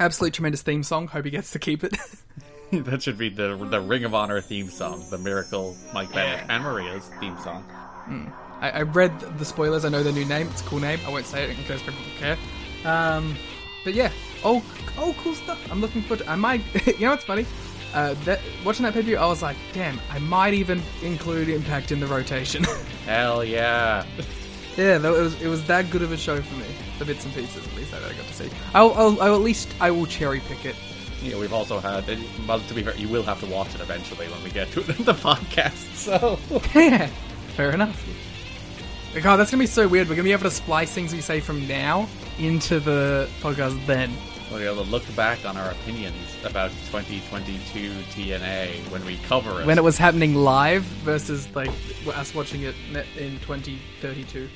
Absolute 0.00 0.34
tremendous 0.34 0.62
theme 0.62 0.82
song. 0.82 1.06
Hope 1.06 1.26
he 1.26 1.30
gets 1.30 1.52
to 1.52 1.58
keep 1.58 1.84
it. 1.84 1.96
that 2.72 3.02
should 3.02 3.18
be 3.18 3.28
the 3.28 3.54
the 3.70 3.80
Ring 3.80 4.04
of 4.04 4.14
Honor 4.14 4.40
theme 4.40 4.68
song, 4.68 5.04
the 5.10 5.18
Miracle 5.18 5.76
Mike 5.94 6.12
Bennett 6.12 6.46
and 6.48 6.64
Maria's 6.64 7.08
theme 7.20 7.36
song. 7.38 7.64
I, 8.60 8.70
I 8.70 8.82
read 8.82 9.20
the 9.38 9.44
spoilers. 9.44 9.84
I 9.84 9.88
know 9.88 10.02
their 10.02 10.12
new 10.12 10.24
name. 10.24 10.48
It's 10.48 10.62
a 10.62 10.64
cool 10.64 10.80
name. 10.80 10.98
I 11.06 11.10
won't 11.10 11.26
say 11.26 11.44
it 11.44 11.50
in 11.50 11.56
case 11.64 11.82
people 11.82 12.00
care. 12.18 12.38
Um, 12.84 13.36
but 13.84 13.94
yeah, 13.94 14.10
oh, 14.44 14.64
oh, 14.98 15.14
cool 15.18 15.34
stuff. 15.34 15.60
I'm 15.70 15.80
looking 15.80 16.02
forward. 16.02 16.24
To, 16.24 16.30
I 16.30 16.34
might. 16.34 16.62
you 16.86 17.00
know 17.00 17.10
what's 17.10 17.24
funny? 17.24 17.46
Uh, 17.94 18.14
that 18.24 18.40
watching 18.64 18.82
that 18.84 18.92
pay 18.92 19.00
per 19.00 19.06
view, 19.06 19.16
I 19.16 19.26
was 19.26 19.42
like, 19.42 19.56
damn, 19.72 19.98
I 20.10 20.18
might 20.18 20.54
even 20.54 20.82
include 21.02 21.48
Impact 21.48 21.92
in 21.92 22.00
the 22.00 22.06
rotation. 22.06 22.64
Hell 23.06 23.44
yeah! 23.44 24.04
yeah, 24.76 24.98
that 24.98 25.10
was, 25.10 25.40
it 25.40 25.48
was 25.48 25.66
that 25.66 25.90
good 25.90 26.02
of 26.02 26.12
a 26.12 26.16
show 26.16 26.40
for 26.40 26.54
me. 26.56 26.66
The 26.98 27.04
bits 27.04 27.24
and 27.24 27.34
pieces, 27.34 27.66
at 27.66 27.74
least 27.74 27.92
that 27.92 28.02
I 28.02 28.12
got 28.12 28.26
to 28.26 28.34
see. 28.34 28.50
I'll, 28.74 28.92
I'll, 28.94 29.20
I'll 29.22 29.34
at 29.36 29.40
least 29.42 29.74
I 29.80 29.90
will 29.90 30.06
cherry 30.06 30.40
pick 30.40 30.64
it. 30.64 30.76
Yeah, 31.22 31.38
we've 31.38 31.52
also 31.52 31.80
had. 31.80 32.04
Well, 32.46 32.60
to 32.60 32.74
be 32.74 32.82
fair, 32.82 32.94
you 32.96 33.08
will 33.08 33.22
have 33.22 33.40
to 33.40 33.46
watch 33.46 33.74
it 33.74 33.80
eventually 33.80 34.28
when 34.28 34.42
we 34.44 34.50
get 34.50 34.70
to 34.72 34.80
it 34.80 34.88
in 34.98 35.04
the 35.04 35.14
podcast. 35.14 35.94
So 35.94 36.38
Yeah, 36.74 37.06
fair 37.56 37.70
enough. 37.72 38.04
God, 39.22 39.36
that's 39.36 39.50
gonna 39.50 39.62
be 39.62 39.66
so 39.66 39.88
weird. 39.88 40.08
We're 40.08 40.14
gonna 40.14 40.24
be 40.24 40.32
able 40.32 40.42
to 40.42 40.50
splice 40.50 40.92
things 40.92 41.14
we 41.14 41.22
say 41.22 41.40
from 41.40 41.66
now 41.66 42.06
into 42.38 42.80
the 42.80 43.28
podcast 43.40 43.84
then. 43.86 44.12
We'll 44.50 44.60
be 44.60 44.64
able 44.66 44.84
to 44.84 44.90
look 44.90 45.02
back 45.16 45.44
on 45.44 45.56
our 45.56 45.70
opinions 45.70 46.16
about 46.44 46.70
2022 46.90 47.90
TNA 48.12 48.68
when 48.90 49.04
we 49.04 49.16
cover 49.28 49.60
it. 49.60 49.66
when 49.66 49.78
it 49.78 49.84
was 49.84 49.98
happening 49.98 50.34
live 50.34 50.82
versus 50.82 51.48
like 51.54 51.70
us 52.14 52.34
watching 52.34 52.62
it 52.62 52.74
in 53.18 53.38
2032. 53.40 54.48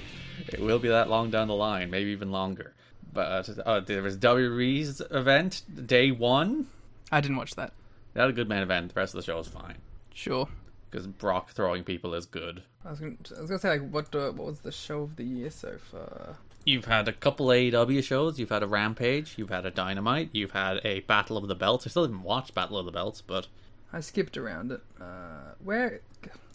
It 0.49 0.61
will 0.61 0.78
be 0.78 0.88
that 0.88 1.09
long 1.11 1.30
down 1.30 1.49
the 1.49 1.54
line, 1.54 1.90
maybe 1.90 2.11
even 2.11 2.30
longer. 2.32 2.75
But 3.12 3.49
uh, 3.66 3.80
there 3.80 4.02
was 4.02 4.16
WWE's 4.16 5.02
event, 5.11 5.62
day 5.87 6.11
one. 6.12 6.68
I 7.11 7.20
didn't 7.20 7.37
watch 7.37 7.56
that. 7.56 7.73
They 8.14 8.20
had 8.20 8.30
a 8.30 8.32
good 8.32 8.49
main 8.49 8.62
event. 8.62 8.94
The 8.94 9.00
rest 9.00 9.14
of 9.14 9.18
the 9.20 9.25
show 9.25 9.37
was 9.37 9.49
fine 9.49 9.76
Sure. 10.14 10.49
because 10.90 11.06
Brock 11.06 11.50
throwing 11.50 11.82
people 11.85 12.14
is 12.14 12.26
good. 12.26 12.62
I 12.85 12.90
was 12.90 13.00
gonna, 13.00 13.16
I 13.37 13.40
was 13.40 13.50
gonna 13.50 13.61
say 13.61 13.68
like 13.78 13.90
what 13.90 14.14
uh, 14.14 14.30
what 14.32 14.47
was 14.47 14.61
the 14.61 14.73
show 14.73 15.02
of 15.02 15.16
the 15.16 15.25
year 15.25 15.50
so 15.50 15.76
far? 15.90 16.37
You've 16.64 16.85
had 16.85 17.09
a 17.09 17.12
couple 17.12 17.47
AEW 17.47 18.02
shows. 18.05 18.38
You've 18.38 18.50
had 18.50 18.62
a 18.62 18.67
Rampage. 18.67 19.35
You've 19.37 19.50
had 19.50 19.64
a 19.64 19.71
Dynamite. 19.71 20.31
You've 20.33 20.50
had 20.50 20.81
a 20.85 21.00
Battle 21.00 21.37
of 21.37 21.49
the 21.49 21.55
Belts. 21.55 21.87
I 21.87 21.90
still 21.90 22.02
haven't 22.02 22.23
watched 22.23 22.55
Battle 22.55 22.79
of 22.79 22.85
the 22.87 22.93
Belts, 22.93 23.23
but 23.23 23.47
I 23.93 24.00
skipped 24.00 24.37
around 24.37 24.73
it. 24.73 24.81
Uh, 25.00 25.55
where 25.64 26.00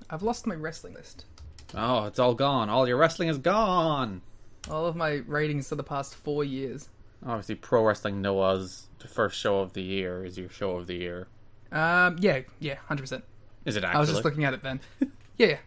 I've 0.09 0.23
lost 0.23 0.45
my 0.45 0.55
wrestling 0.55 0.93
list. 0.93 1.25
oh, 1.73 2.05
it's 2.05 2.19
all 2.19 2.35
gone. 2.35 2.69
All 2.69 2.87
your 2.87 2.97
wrestling 2.97 3.29
is 3.29 3.37
gone. 3.39 4.21
All 4.69 4.85
of 4.85 4.95
my 4.95 5.21
ratings 5.27 5.69
for 5.69 5.75
the 5.75 5.83
past 5.83 6.15
four 6.15 6.43
years. 6.43 6.89
Obviously, 7.25 7.55
Pro 7.55 7.83
Wrestling 7.83 8.21
Noah's 8.21 8.87
first 9.07 9.39
show 9.39 9.59
of 9.59 9.73
the 9.73 9.81
year 9.81 10.25
is 10.25 10.37
your 10.37 10.49
show 10.49 10.71
of 10.71 10.87
the 10.87 10.95
year. 10.95 11.27
Um, 11.71 12.17
yeah, 12.19 12.41
yeah, 12.59 12.75
hundred 12.87 13.03
percent. 13.03 13.23
Is 13.65 13.75
it 13.75 13.83
actually? 13.83 13.97
I 13.97 13.99
was 13.99 14.09
just 14.09 14.23
looking 14.25 14.43
at 14.43 14.53
it 14.53 14.61
then. 14.63 14.79
yeah, 15.37 15.47
yeah. 15.47 15.57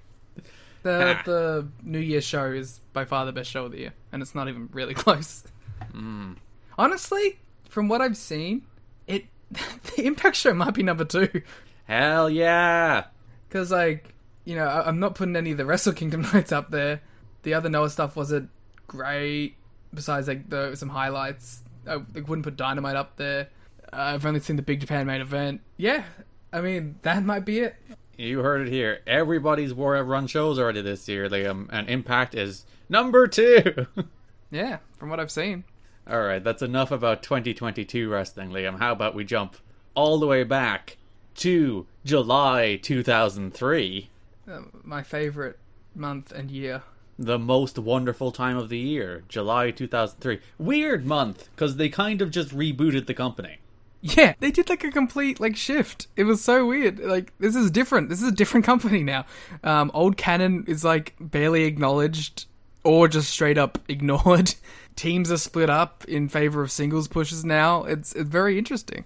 The 0.88 1.18
the 1.25 1.68
New 1.83 1.99
Year 1.99 2.21
show 2.21 2.50
is 2.52 2.80
by 2.92 3.04
far 3.04 3.26
the 3.26 3.33
best 3.33 3.50
show 3.50 3.66
of 3.66 3.73
the 3.73 3.78
year, 3.78 3.95
and 4.12 4.23
it's 4.23 4.35
not 4.35 4.49
even 4.49 4.68
really 4.73 4.95
close. 5.04 5.45
Hmm. 5.92 6.35
Honestly, 6.76 7.38
from 7.68 7.88
what 7.88 8.00
I've 8.00 8.16
seen, 8.16 8.62
it 9.07 9.26
the 9.50 10.07
Impact 10.07 10.37
show 10.37 10.54
might 10.54 10.75
be 10.75 10.83
number 10.83 11.04
two 11.04 11.42
Hell 11.87 12.28
yeah! 12.28 13.04
because 13.49 13.71
like 13.71 14.14
you 14.45 14.54
know 14.54 14.64
I, 14.66 14.87
I'm 14.87 15.00
not 15.00 15.14
putting 15.14 15.37
any 15.37 15.52
of 15.52 15.57
the 15.59 15.64
Wrestle 15.64 15.92
Kingdom 15.92 16.23
nights 16.33 16.52
up 16.52 16.71
there. 16.71 17.00
The 17.42 17.54
other 17.54 17.68
Noah 17.68 17.90
stuff 17.90 18.16
wasn't 18.16 18.50
great. 18.87 19.57
Besides 19.95 20.28
like 20.28 20.50
the 20.50 20.75
some 20.75 20.90
highlights, 20.90 21.62
I 21.87 21.97
wouldn't 21.97 22.42
put 22.42 22.57
Dynamite 22.57 22.97
up 22.97 23.16
there. 23.16 23.49
Uh, 23.92 23.97
I've 23.97 24.26
only 24.26 24.40
seen 24.40 24.57
the 24.57 24.62
Big 24.62 24.80
Japan 24.80 25.07
main 25.07 25.21
event. 25.21 25.62
Yeah, 25.76 26.04
I 26.52 26.61
mean 26.61 26.97
that 27.02 27.25
might 27.25 27.45
be 27.45 27.61
it. 27.61 27.76
You 28.18 28.40
heard 28.40 28.66
it 28.66 28.70
here. 28.72 28.98
Everybody's 29.06 29.72
war 29.72 30.02
run 30.02 30.26
shows 30.26 30.58
already 30.58 30.82
this 30.82 31.08
year, 31.08 31.28
Liam, 31.28 31.68
and 31.70 31.88
Impact 31.88 32.34
is 32.34 32.66
number 32.88 33.26
two. 33.26 33.87
Yeah, 34.50 34.78
from 34.96 35.10
what 35.10 35.20
I've 35.20 35.30
seen. 35.30 35.64
All 36.08 36.22
right, 36.22 36.42
that's 36.42 36.62
enough 36.62 36.90
about 36.90 37.22
2022 37.22 38.08
wrestling, 38.08 38.48
Liam. 38.48 38.78
How 38.78 38.92
about 38.92 39.14
we 39.14 39.25
jump 39.26 39.56
all 39.94 40.18
the 40.18 40.26
way 40.26 40.42
back 40.42 40.96
to 41.34 41.87
July 42.02 42.76
2003, 42.82 44.08
Uh, 44.50 44.60
my 44.82 45.02
favorite 45.02 45.58
month 45.94 46.32
and 46.32 46.50
year. 46.50 46.82
the 47.18 47.38
most 47.38 47.78
wonderful 47.78 48.32
time 48.32 48.56
of 48.56 48.70
the 48.70 48.78
year, 48.78 49.22
July 49.28 49.70
2003. 49.70 50.40
Weird 50.58 51.04
month 51.04 51.50
because 51.54 51.76
they 51.76 51.90
kind 51.90 52.22
of 52.22 52.30
just 52.30 52.48
rebooted 52.56 53.06
the 53.06 53.12
company. 53.12 53.58
Yeah, 54.00 54.35
they 54.38 54.50
did 54.52 54.69
like 54.69 54.85
a 54.85 54.90
complete 54.93 55.40
like 55.40 55.57
shift. 55.57 56.07
It 56.17 56.25
was 56.25 56.40
so 56.43 56.67
weird. 56.67 57.00
Like 57.00 57.33
this 57.38 57.57
is 57.57 57.71
different. 57.71 58.09
This 58.09 58.23
is 58.23 58.28
a 58.28 58.33
different 58.33 58.64
company 58.73 59.02
now. 59.02 59.26
Um, 59.64 59.90
old 59.95 60.17
canon 60.17 60.64
is 60.69 60.85
like 60.85 61.14
barely 61.21 61.64
acknowledged 61.64 62.47
or 62.85 63.09
just 63.09 63.31
straight 63.31 63.59
up 63.59 63.78
ignored. 63.88 64.55
Teams 64.95 65.31
are 65.33 65.37
split 65.38 65.69
up 65.71 66.05
in 66.07 66.28
favor 66.28 66.62
of 66.62 66.71
singles 66.71 67.09
pushes 67.09 67.45
now. 67.45 67.85
It's 67.85 68.12
it's 68.14 68.28
very 68.28 68.57
interesting. 68.59 69.05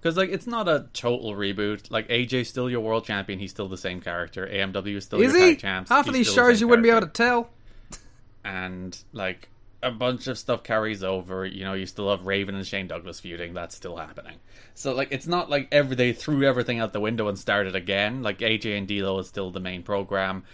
Because 0.00 0.16
like 0.16 0.30
it's 0.30 0.48
not 0.48 0.68
a 0.68 0.88
total 0.92 1.34
reboot. 1.34 1.88
Like 1.90 2.08
AJ's 2.08 2.48
still 2.48 2.68
your 2.68 2.80
world 2.80 3.04
champion. 3.04 3.38
He's 3.38 3.52
still 3.52 3.68
the 3.68 3.76
same 3.76 4.00
character. 4.00 4.46
AMW 4.48 4.96
is 4.96 5.04
still 5.04 5.20
Is 5.20 5.32
your 5.32 5.40
he? 5.40 5.48
tag 5.50 5.58
champs. 5.60 5.88
Half 5.90 6.08
of 6.08 6.14
these 6.14 6.26
the 6.26 6.32
shows 6.34 6.56
same 6.58 6.62
you 6.62 6.68
wouldn't 6.68 6.82
be 6.82 6.90
able 6.90 7.02
to 7.02 7.06
tell. 7.06 7.50
and 8.44 8.98
like 9.12 9.48
a 9.82 9.90
bunch 9.90 10.26
of 10.28 10.38
stuff 10.38 10.62
carries 10.62 11.02
over. 11.02 11.44
You 11.44 11.64
know, 11.64 11.74
you 11.74 11.86
still 11.86 12.10
have 12.10 12.26
Raven 12.26 12.54
and 12.54 12.66
Shane 12.66 12.86
Douglas 12.86 13.20
feuding. 13.20 13.52
That's 13.52 13.74
still 13.74 13.96
happening. 13.96 14.36
So 14.74 14.94
like, 14.94 15.08
it's 15.10 15.26
not 15.26 15.50
like 15.50 15.68
every 15.72 15.96
they 15.96 16.12
threw 16.12 16.44
everything 16.44 16.78
out 16.78 16.92
the 16.92 17.00
window 17.00 17.28
and 17.28 17.38
started 17.38 17.74
again. 17.74 18.22
Like 18.22 18.38
AJ 18.38 18.78
and 18.78 18.86
D'Lo 18.86 19.18
is 19.18 19.26
still 19.28 19.50
the 19.50 19.60
main 19.60 19.82
program. 19.82 20.44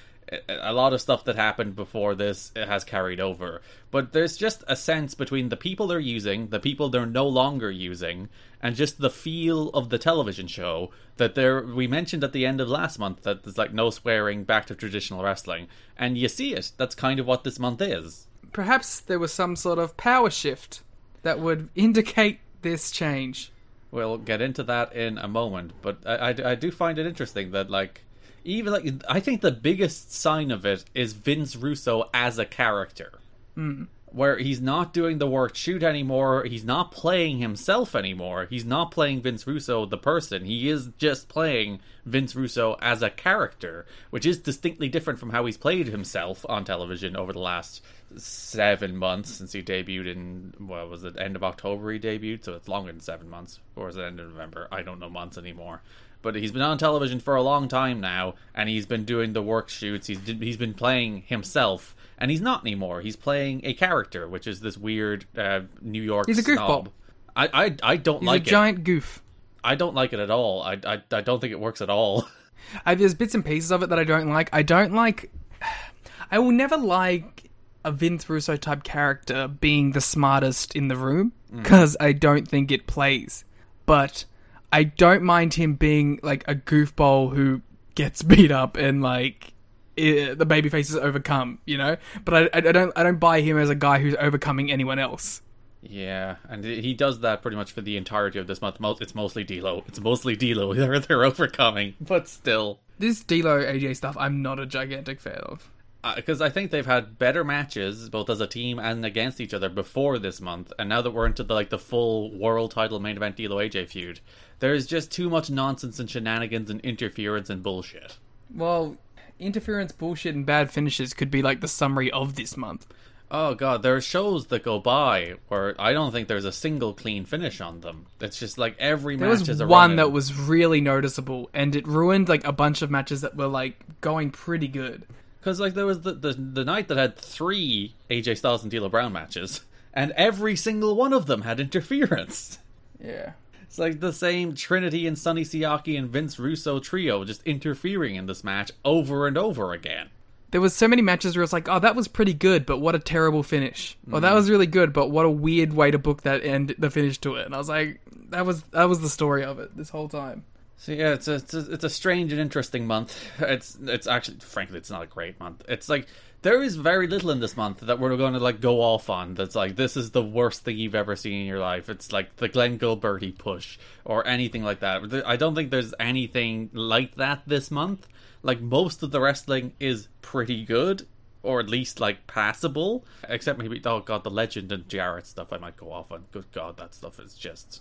A- 0.49 0.75
lot 0.75 0.93
of 0.93 1.01
stuff 1.01 1.25
that 1.25 1.37
happened 1.37 1.75
before 1.75 2.15
this 2.15 2.53
has 2.55 2.85
carried 2.85 3.19
over, 3.19 3.63
but 3.91 4.13
there's 4.13 4.37
just 4.37 4.63
a 4.69 4.77
sense 4.77 5.15
between 5.15 5.49
the 5.49 5.57
people 5.57 5.87
they're 5.87 5.99
using, 5.99 6.49
the 6.49 6.61
people 6.61 6.91
they're 6.91 7.07
no 7.07 7.27
longer 7.27 7.71
using, 7.71 8.29
and 8.61 8.77
just 8.77 9.01
the 9.01 9.09
feel 9.09 9.71
of 9.71 9.89
the 9.89 9.97
television 9.97 10.47
show 10.47 10.91
that 11.17 11.35
there. 11.35 11.63
We 11.63 11.87
mentioned 11.87 12.23
at 12.25 12.33
the 12.33 12.45
end 12.45 12.61
of 12.61 12.69
last 12.69 12.99
month 12.99 13.23
that 13.23 13.43
there's 13.43 13.57
like 13.57 13.73
no 13.73 13.89
swearing, 13.89 14.45
back 14.45 14.67
to 14.67 14.75
traditional 14.75 15.23
wrestling, 15.25 15.67
and 15.97 16.19
you 16.19 16.29
see 16.29 16.53
it. 16.53 16.73
That's 16.77 16.95
kind 16.95 17.19
of 17.19 17.27
what 17.27 17.45
this 17.45 17.59
month 17.59 17.81
is. 17.81 18.28
Perhaps 18.53 19.01
there 19.01 19.19
was 19.19 19.33
some 19.33 19.57
sort 19.57 19.79
of 19.79 19.97
power 19.97 20.31
shift 20.31 20.83
that 21.23 21.41
would 21.41 21.69
indicate 21.75 22.41
this 22.63 22.91
change. 22.91 23.53
We'll 23.91 24.19
get 24.19 24.41
into 24.41 24.63
that 24.65 24.93
in 24.95 25.19
a 25.19 25.29
moment, 25.29 25.73
but 25.81 25.99
I, 26.05 26.31
I, 26.31 26.35
I 26.51 26.55
do 26.55 26.71
find 26.71 26.99
it 26.99 27.07
interesting 27.07 27.53
that 27.53 27.71
like 27.71 28.03
even 28.45 28.73
like 28.73 28.87
I 29.09 29.21
think 29.21 29.41
the 29.41 29.51
biggest 29.51 30.13
sign 30.13 30.51
of 30.51 30.65
it 30.67 30.85
is 30.95 31.13
Vince 31.13 31.57
Russo 31.57 32.09
as 32.13 32.39
a 32.39 32.45
character, 32.45 33.13
hmm. 33.55 33.85
Where 34.13 34.39
he's 34.39 34.61
not 34.61 34.93
doing 34.93 35.19
the 35.19 35.27
work 35.27 35.55
shoot 35.55 35.83
anymore. 35.83 36.45
He's 36.45 36.65
not 36.65 36.93
playing 36.93 37.39
himself 37.39 37.95
anymore. 37.95 38.47
He's 38.49 38.65
not 38.65 38.91
playing 38.91 39.23
Vince 39.23 39.47
Russo 39.47 39.87
the 39.87 39.99
person. 39.99 40.45
He 40.45 40.69
is 40.69 40.91
just 40.99 41.29
playing 41.29 41.81
Vince 42.05 42.35
Russo 42.35 42.77
as 42.81 43.03
a 43.03 43.11
character, 43.11 43.87
which 44.11 44.27
is 44.27 44.39
distinctly 44.39 44.89
different 44.89 45.19
from 45.19 45.31
how 45.31 45.47
he's 45.47 45.57
played 45.57 45.89
himself 45.89 46.45
on 46.49 46.65
television 46.65 47.17
over 47.17 47.33
the 47.33 47.39
last 47.39 47.83
seven 48.17 48.97
months 48.97 49.31
since 49.31 49.53
he 49.53 49.63
debuted 49.63 50.13
in 50.13 50.55
what 50.59 50.89
was 50.89 51.05
it 51.05 51.19
end 51.19 51.37
of 51.37 51.45
October 51.45 51.93
he 51.93 51.99
debuted, 51.99 52.45
so 52.45 52.55
it's 52.55 52.69
longer 52.69 52.91
than 52.91 53.01
seven 53.01 53.29
months, 53.29 53.61
or 53.77 53.87
was 53.87 53.97
it 53.97 54.03
end 54.03 54.21
of 54.21 54.31
November? 54.31 54.69
I 54.73 54.83
don't 54.83 54.99
know 54.99 55.11
months 55.11 55.37
anymore. 55.37 55.83
But 56.21 56.35
he's 56.35 56.51
been 56.53 56.63
on 56.63 56.79
television 56.79 57.21
for 57.21 57.37
a 57.37 57.43
long 57.43 57.69
time 57.69 58.01
now, 58.01 58.35
and 58.55 58.69
he's 58.69 58.87
been 58.87 59.05
doing 59.05 59.33
the 59.33 59.43
work 59.43 59.69
shoots. 59.69 60.07
He's 60.09 60.19
he's 60.27 60.57
been 60.57 60.75
playing 60.75 61.23
himself, 61.23 61.95
and 62.19 62.31
he's 62.31 62.41
not 62.41 62.63
anymore. 62.63 63.01
He's 63.01 63.17
playing 63.17 63.61
a 63.65 63.73
character, 63.75 64.27
which 64.29 64.47
is 64.47 64.61
this 64.61 64.77
weird 64.77 65.27
uh, 65.37 65.61
New 65.81 66.03
York. 66.03 66.27
He's 66.27 66.39
a 66.39 66.43
goofball. 66.43 66.89
I, 67.37 67.49
I 67.67 67.77
I 67.83 67.97
don't 67.97 68.21
He's 68.21 68.27
like 68.27 68.43
a 68.43 68.47
it. 68.47 68.51
giant 68.51 68.85
goof. 68.85 69.23
I 69.63 69.77
don't 69.77 69.95
like 69.95 70.13
it 70.13 70.19
at 70.19 70.31
all. 70.31 70.63
I, 70.63 70.79
I 70.85 71.03
I 71.13 71.21
don't 71.21 71.41
think 71.41 71.53
it 71.53 71.61
works 71.61 71.81
at 71.81 71.89
all. 71.91 72.29
I, 72.85 72.97
there's 72.97 73.15
bits 73.15 73.35
and 73.35 73.45
pieces 73.45 73.71
of 73.71 73.83
it 73.85 73.89
that 73.91 73.99
I 73.99 74.05
don't 74.05 74.29
like. 74.29 74.51
I 74.53 74.63
don't 74.63 74.93
like. 74.93 75.31
I 76.31 76.41
will 76.41 76.51
never 76.53 76.77
like 76.77 77.45
a 77.85 77.93
Vince 77.93 78.29
Russo 78.29 78.57
type 78.57 78.83
character 78.83 79.47
being 79.49 79.93
the 79.93 80.01
smartest 80.01 80.75
in 80.75 80.89
the 80.89 80.97
room 80.97 81.33
because 81.55 81.97
I 82.01 82.13
don't 82.13 82.47
think 82.47 82.71
it 82.73 82.87
plays. 82.87 83.45
But 83.87 84.25
I 84.73 84.85
don't 84.85 85.23
mind 85.23 85.55
him 85.55 85.75
being 85.75 86.21
like 86.23 86.47
a 86.49 86.55
goofball 86.55 87.35
who 87.35 87.63
gets 87.95 88.23
beat 88.23 88.51
up 88.51 88.77
and 88.77 89.03
like 89.03 89.55
i 89.99 90.35
the 90.37 90.47
baby 90.47 90.69
is 90.79 90.95
overcome, 90.95 91.59
you 91.65 91.77
know. 91.77 91.97
But 92.25 92.55
I, 92.55 92.59
I 92.59 92.61
don't 92.61 92.93
I 92.97 93.03
don't 93.03 93.19
buy 93.19 93.41
him 93.41 93.59
as 93.59 93.71
a 93.71 93.75
guy 93.75 93.99
who's 93.99 94.15
overcoming 94.19 94.71
anyone 94.71 94.99
else. 94.99 95.43
Yeah, 95.81 96.37
and 96.49 96.65
he 96.65 96.93
does 96.93 97.21
that 97.21 97.41
pretty 97.41 97.57
much 97.57 97.71
for 97.73 97.81
the 97.81 97.97
entirety 97.97 98.39
of 98.39 98.47
this 98.49 98.61
month. 98.61 98.79
It's 99.01 99.15
mostly 99.15 99.45
D'Lo. 99.45 99.85
It's 99.87 100.01
mostly 100.01 100.35
D'Lo. 100.35 100.75
They're 100.79 100.99
they're 100.99 101.25
overcoming, 101.25 101.95
but 102.01 102.29
still, 102.29 102.81
This 102.99 103.23
D'Lo 103.23 103.61
AJ 103.61 103.97
stuff, 103.97 104.17
I'm 104.19 104.43
not 104.43 104.59
a 104.59 104.67
gigantic 104.67 105.21
fan 105.21 105.41
of. 105.45 105.71
Uh, 106.09 106.15
because 106.17 106.41
I 106.41 106.49
think 106.49 106.71
they've 106.71 106.87
had 106.87 107.19
better 107.19 107.45
matches 107.45 108.09
both 108.09 108.31
as 108.31 108.41
a 108.41 108.47
team 108.47 108.79
and 108.79 109.05
against 109.05 109.43
each 109.43 109.53
other 109.53 109.69
before 109.69 110.19
this 110.19 110.41
month, 110.41 110.73
and 110.79 110.89
now 110.89 111.03
that 111.03 111.11
we're 111.11 111.27
into 111.27 111.45
the 111.45 111.53
like 111.53 111.69
the 111.69 111.79
full 111.79 112.31
world 112.35 112.71
title 112.71 112.99
main 112.99 113.19
event 113.19 113.37
D'Lo 113.37 113.59
AJ 113.59 113.89
feud, 113.89 114.21
there's 114.61 114.87
just 114.87 115.13
too 115.13 115.29
much 115.29 115.51
nonsense 115.51 115.99
and 115.99 116.09
shenanigans 116.09 116.71
and 116.71 116.81
interference 116.81 117.51
and 117.51 117.63
bullshit. 117.63 118.17
Well, 118.55 118.97
interference, 119.39 119.93
bullshit, 119.93 120.35
and 120.35 120.47
bad 120.47 120.71
finishes 120.71 121.13
could 121.13 121.31
be 121.31 121.43
like 121.43 121.61
the 121.61 121.69
summary 121.69 122.11
of 122.11 122.37
this 122.37 122.57
month. 122.57 122.87
Oh 123.31 123.55
god, 123.55 123.83
there 123.83 123.95
are 123.95 124.01
shows 124.01 124.47
that 124.47 124.65
go 124.65 124.79
by 124.79 125.35
where 125.49 125.79
I 125.79 125.93
don't 125.93 126.11
think 126.11 126.29
there's 126.29 126.47
a 126.47 126.53
single 126.53 126.95
clean 126.95 127.27
finish 127.27 127.61
on 127.61 127.81
them. 127.81 128.07
It's 128.19 128.39
just 128.39 128.57
like 128.57 128.77
every 128.79 129.17
There 129.17 129.29
match 129.29 129.41
was 129.41 129.49
is 129.51 129.61
a 129.61 129.67
one 129.67 129.97
that 129.97 130.11
was 130.11 130.33
really 130.33 130.81
noticeable, 130.81 131.51
and 131.53 131.77
it 131.77 131.87
ruined 131.87 132.31
like 132.31 132.47
a 132.47 132.53
bunch 132.53 132.81
of 132.81 132.91
matches 132.91 133.21
that 133.21 133.37
were 133.37 133.47
like 133.47 133.79
going 134.01 134.31
pretty 134.31 134.69
good. 134.69 135.07
Because 135.41 135.61
like 135.61 135.75
there 135.75 135.87
was 135.87 136.01
the, 136.01 136.13
the 136.13 136.33
the 136.33 136.65
night 136.65 136.89
that 136.89 136.99
had 136.99 137.17
three 137.17 137.95
AJ 138.11 138.39
Styles 138.39 138.63
and 138.63 138.71
D'Lo 138.71 138.89
Brown 138.89 139.13
matches, 139.13 139.63
and 139.95 140.13
every 140.13 140.57
single 140.57 140.95
one 140.97 141.13
of 141.13 141.27
them 141.27 141.43
had 141.43 141.61
interference. 141.61 142.59
Yeah. 143.03 143.33
It's 143.63 143.79
like 143.79 144.01
the 144.01 144.13
same 144.15 144.55
Trinity 144.55 145.07
and 145.07 145.19
Sonny 145.19 145.45
Siaki 145.45 145.99
and 145.99 146.09
Vince 146.09 146.39
Russo 146.39 146.81
trio 146.81 147.25
just 147.25 147.43
interfering 147.43 148.15
in 148.15 148.27
this 148.27 148.43
match 148.43 148.73
over 148.85 149.27
and 149.27 149.37
over 149.37 149.73
again. 149.75 150.09
There 150.51 150.63
was 150.63 150.75
so 150.75 150.89
many 150.89 151.03
matches 151.03 151.37
where 151.37 151.43
it's 151.43 151.53
like, 151.53 151.69
oh, 151.69 151.79
that 151.79 151.95
was 151.95 152.09
pretty 152.09 152.33
good, 152.33 152.65
but 152.65 152.79
what 152.79 152.95
a 152.95 152.99
terrible 152.99 153.43
finish. 153.43 153.99
Or 154.11 154.21
that 154.21 154.33
was 154.33 154.49
really 154.49 154.67
good, 154.67 154.95
but 154.95 155.11
what 155.11 155.27
a 155.27 155.31
weird 155.31 155.75
way 155.75 155.91
to 155.91 155.99
book 155.99 156.23
that 156.23 156.43
end 156.43 156.75
the 156.79 156.89
finish 156.89 157.19
to 157.19 157.35
it. 157.35 157.45
And 157.45 157.55
I 157.55 157.59
was 157.59 157.69
like, 157.69 158.01
that 158.31 158.47
was 158.47 158.63
that 158.65 158.89
was 158.89 159.01
the 159.01 159.11
story 159.11 159.45
of 159.45 159.59
it 159.59 159.77
this 159.77 159.91
whole 159.91 160.09
time. 160.09 160.45
So 160.81 160.93
yeah, 160.93 161.13
it's 161.13 161.27
a, 161.27 161.35
it's 161.35 161.55
a 161.55 161.73
it's 161.73 161.85
a 161.85 161.91
strange 161.91 162.33
and 162.33 162.41
interesting 162.41 162.87
month. 162.87 163.19
It's 163.41 163.77
it's 163.83 164.07
actually 164.07 164.39
frankly 164.39 164.79
it's 164.79 164.91
not 164.91 165.03
a 165.03 165.07
great 165.07 165.39
month. 165.41 165.65
It's 165.69 165.89
like 165.89 166.07
there 166.43 166.63
is 166.63 166.77
very 166.77 167.09
little 167.09 167.33
in 167.33 167.41
this 167.41 167.57
month 167.57 167.81
that 167.81 167.99
we're 167.99 168.17
going 168.17 168.35
to 168.35 168.39
like 168.39 168.61
go 168.61 168.81
off 168.81 169.11
on. 169.11 169.35
That's 169.35 169.57
like 169.57 169.75
this 169.75 169.97
is 169.97 170.13
the 170.13 170.23
worst 170.23 170.63
thing 170.63 170.79
you've 170.79 170.95
ever 170.95 171.17
seen 171.17 171.41
in 171.41 171.47
your 171.47 171.59
life. 171.59 171.89
It's 171.89 172.13
like 172.13 172.37
the 172.37 172.49
Glenn 172.49 172.79
Gilberti 172.79 173.37
push 173.37 173.77
or 174.05 174.25
anything 174.25 174.63
like 174.63 174.79
that. 174.79 175.25
I 175.27 175.35
don't 175.35 175.57
think 175.57 175.73
there's 175.73 175.95
anything 175.99 176.71
like 176.73 177.17
that 177.17 177.43
this 177.45 177.73
month. 177.73 178.07
Like 178.45 178.61
most 178.61 179.03
of 179.03 179.11
the 179.11 179.21
wrestling 179.21 179.73
is 179.81 180.07
pretty 180.23 180.65
good. 180.65 181.07
Or 181.43 181.61
at 181.61 181.71
least 181.71 182.01
like 182.01 182.27
passable, 182.27 183.05
except 183.29 183.59
maybe 183.59 183.81
oh 183.85 184.01
god, 184.01 184.25
the 184.25 184.31
Legend 184.31 184.71
and 184.73 184.89
Jarrett 184.89 185.27
stuff 185.27 185.53
I 185.53 185.57
might 185.57 185.77
go 185.77 185.93
off 185.93 186.13
on. 186.13 186.25
Good 186.33 186.51
god, 186.53 186.77
that 186.77 186.95
stuff 186.95 187.21
is 187.21 187.35
just 187.35 187.81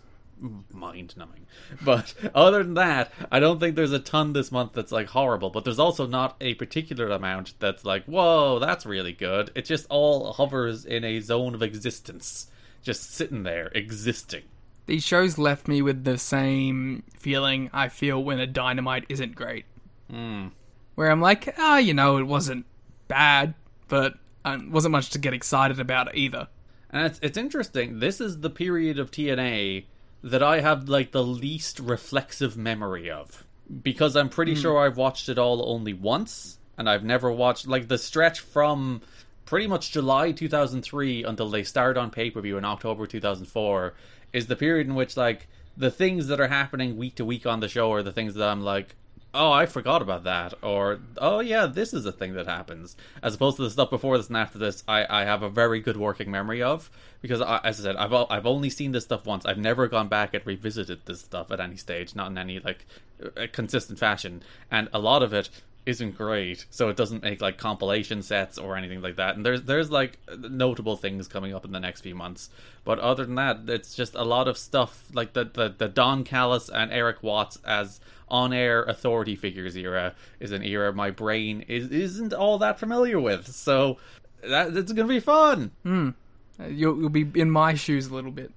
mind 0.71 1.15
numbing. 1.17 1.45
But 1.83 2.13
other 2.35 2.63
than 2.63 2.75
that, 2.75 3.11
I 3.31 3.39
don't 3.39 3.59
think 3.59 3.75
there's 3.75 3.91
a 3.91 3.99
ton 3.99 4.33
this 4.33 4.51
month 4.51 4.73
that's 4.73 4.91
like 4.91 5.07
horrible, 5.07 5.49
but 5.49 5.63
there's 5.63 5.79
also 5.79 6.05
not 6.05 6.35
a 6.41 6.53
particular 6.55 7.09
amount 7.09 7.53
that's 7.59 7.85
like, 7.85 8.05
whoa, 8.05 8.59
that's 8.59 8.85
really 8.85 9.13
good. 9.13 9.51
It 9.55 9.65
just 9.65 9.87
all 9.89 10.33
hovers 10.33 10.85
in 10.85 11.03
a 11.03 11.19
zone 11.19 11.55
of 11.55 11.61
existence. 11.63 12.47
just 12.83 13.13
sitting 13.13 13.43
there 13.43 13.71
existing. 13.75 14.43
These 14.85 15.03
shows 15.03 15.37
left 15.37 15.67
me 15.67 15.81
with 15.81 16.05
the 16.05 16.17
same 16.17 17.03
feeling 17.17 17.69
I 17.73 17.89
feel 17.89 18.23
when 18.23 18.39
a 18.39 18.47
Dynamite 18.47 19.05
isn't 19.09 19.35
great. 19.35 19.65
Where 20.95 21.11
I'm 21.11 21.19
like, 21.21 21.53
ah, 21.57 21.77
you 21.77 21.93
know, 21.93 22.17
it 22.17 22.23
wasn't 22.23 22.65
bad, 23.09 23.53
but 23.89 24.15
uh, 24.45 24.59
wasn't 24.69 24.93
much 24.93 25.09
to 25.09 25.19
get 25.19 25.33
excited 25.33 25.79
about 25.79 26.15
either. 26.15 26.47
And 26.89 27.05
it's 27.05 27.19
it's 27.21 27.37
interesting. 27.37 27.99
This 27.99 28.21
is 28.21 28.39
the 28.39 28.49
period 28.49 28.97
of 28.97 29.11
TNA 29.11 29.83
that 30.27 30.43
I 30.43 30.59
have 30.61 30.89
like 30.89 31.11
the 31.11 31.23
least 31.23 31.79
reflexive 31.79 32.57
memory 32.57 33.09
of. 33.09 33.45
Because 33.81 34.15
I'm 34.15 34.29
pretty 34.29 34.53
hmm. 34.53 34.61
sure 34.61 34.77
I've 34.79 34.97
watched 34.97 35.29
it 35.29 35.37
all 35.37 35.69
only 35.69 35.93
once 35.93 36.57
and 36.77 36.89
I've 36.89 37.03
never 37.03 37.31
watched 37.31 37.67
like 37.67 37.87
the 37.87 37.97
stretch 37.97 38.39
from 38.39 39.01
pretty 39.45 39.67
much 39.67 39.91
July 39.91 40.31
2003 40.31 41.23
until 41.23 41.49
they 41.49 41.63
started 41.63 41.99
on 41.99 42.11
pay-per-view 42.11 42.57
in 42.57 42.65
October 42.65 43.07
2004 43.07 43.93
is 44.33 44.47
the 44.47 44.55
period 44.55 44.87
in 44.87 44.95
which 44.95 45.17
like 45.17 45.47
the 45.75 45.91
things 45.91 46.27
that 46.27 46.39
are 46.39 46.47
happening 46.47 46.97
week 46.97 47.15
to 47.15 47.25
week 47.25 47.45
on 47.45 47.59
the 47.59 47.67
show 47.67 47.91
are 47.93 48.03
the 48.03 48.11
things 48.11 48.35
that 48.35 48.47
I'm 48.47 48.61
like 48.61 48.95
oh, 49.37 49.51
I 49.51 49.65
forgot 49.65 50.01
about 50.01 50.23
that, 50.23 50.53
or 50.61 50.99
oh 51.17 51.39
yeah, 51.39 51.67
this 51.67 51.93
is 51.93 52.05
a 52.05 52.11
thing 52.11 52.33
that 52.33 52.47
happens, 52.47 52.97
as 53.21 53.35
opposed 53.35 53.57
to 53.57 53.63
the 53.63 53.69
stuff 53.69 53.89
before 53.89 54.17
this 54.17 54.27
and 54.27 54.37
after 54.37 54.57
this. 54.57 54.83
I, 54.87 55.05
I 55.09 55.25
have 55.25 55.43
a 55.43 55.49
very 55.49 55.79
good 55.79 55.97
working 55.97 56.31
memory 56.31 56.61
of 56.61 56.89
because, 57.21 57.41
I, 57.41 57.59
as 57.63 57.79
I 57.79 57.83
said, 57.83 57.95
I've 57.95 58.13
I've 58.13 58.45
only 58.45 58.69
seen 58.69 58.91
this 58.91 59.05
stuff 59.05 59.25
once. 59.25 59.45
I've 59.45 59.57
never 59.57 59.87
gone 59.87 60.07
back 60.07 60.33
and 60.33 60.45
revisited 60.45 61.05
this 61.05 61.21
stuff 61.21 61.51
at 61.51 61.59
any 61.59 61.77
stage, 61.77 62.15
not 62.15 62.31
in 62.31 62.37
any 62.37 62.59
like 62.59 62.85
uh, 63.23 63.47
consistent 63.51 63.99
fashion, 63.99 64.43
and 64.71 64.89
a 64.91 64.99
lot 64.99 65.23
of 65.23 65.33
it 65.33 65.49
isn't 65.87 66.17
great, 66.17 66.65
so 66.69 66.89
it 66.89 66.97
doesn't 66.97 67.23
make 67.23 67.39
like 67.39 67.57
compilation 67.57 68.21
sets 68.21 68.57
or 68.57 68.75
anything 68.75 69.01
like 69.01 69.15
that. 69.15 69.37
And 69.37 69.45
there's 69.45 69.61
there's 69.63 69.89
like 69.89 70.19
notable 70.37 70.97
things 70.97 71.29
coming 71.29 71.53
up 71.53 71.63
in 71.63 71.71
the 71.71 71.79
next 71.79 72.01
few 72.01 72.13
months, 72.13 72.49
but 72.83 72.99
other 72.99 73.25
than 73.25 73.35
that, 73.35 73.59
it's 73.67 73.95
just 73.95 74.13
a 74.13 74.23
lot 74.23 74.49
of 74.49 74.57
stuff 74.57 75.05
like 75.13 75.31
the 75.31 75.45
the, 75.45 75.73
the 75.75 75.87
Don 75.87 76.25
Callis 76.25 76.69
and 76.69 76.91
Erik 76.91 77.23
Watts 77.23 77.57
as 77.65 78.01
on 78.29 78.51
air 78.53 78.83
authority 78.83 79.35
figures 79.35 79.75
era 79.77 80.13
is 80.39 80.51
an 80.51 80.63
era 80.63 80.91
my 80.93 81.09
brain 81.11 81.61
is 81.67 81.89
isn't 81.91 82.33
all 82.33 82.57
that 82.59 82.79
familiar 82.79 83.19
with. 83.19 83.47
So 83.47 83.97
that 84.47 84.75
it's 84.75 84.91
gonna 84.91 85.07
be 85.07 85.19
fun. 85.19 85.71
Uh, 86.59 86.65
You'll, 86.65 86.99
you'll 86.99 87.09
be 87.09 87.27
in 87.39 87.51
my 87.51 87.75
shoes 87.75 88.07
a 88.07 88.13
little 88.15 88.31
bit. 88.31 88.51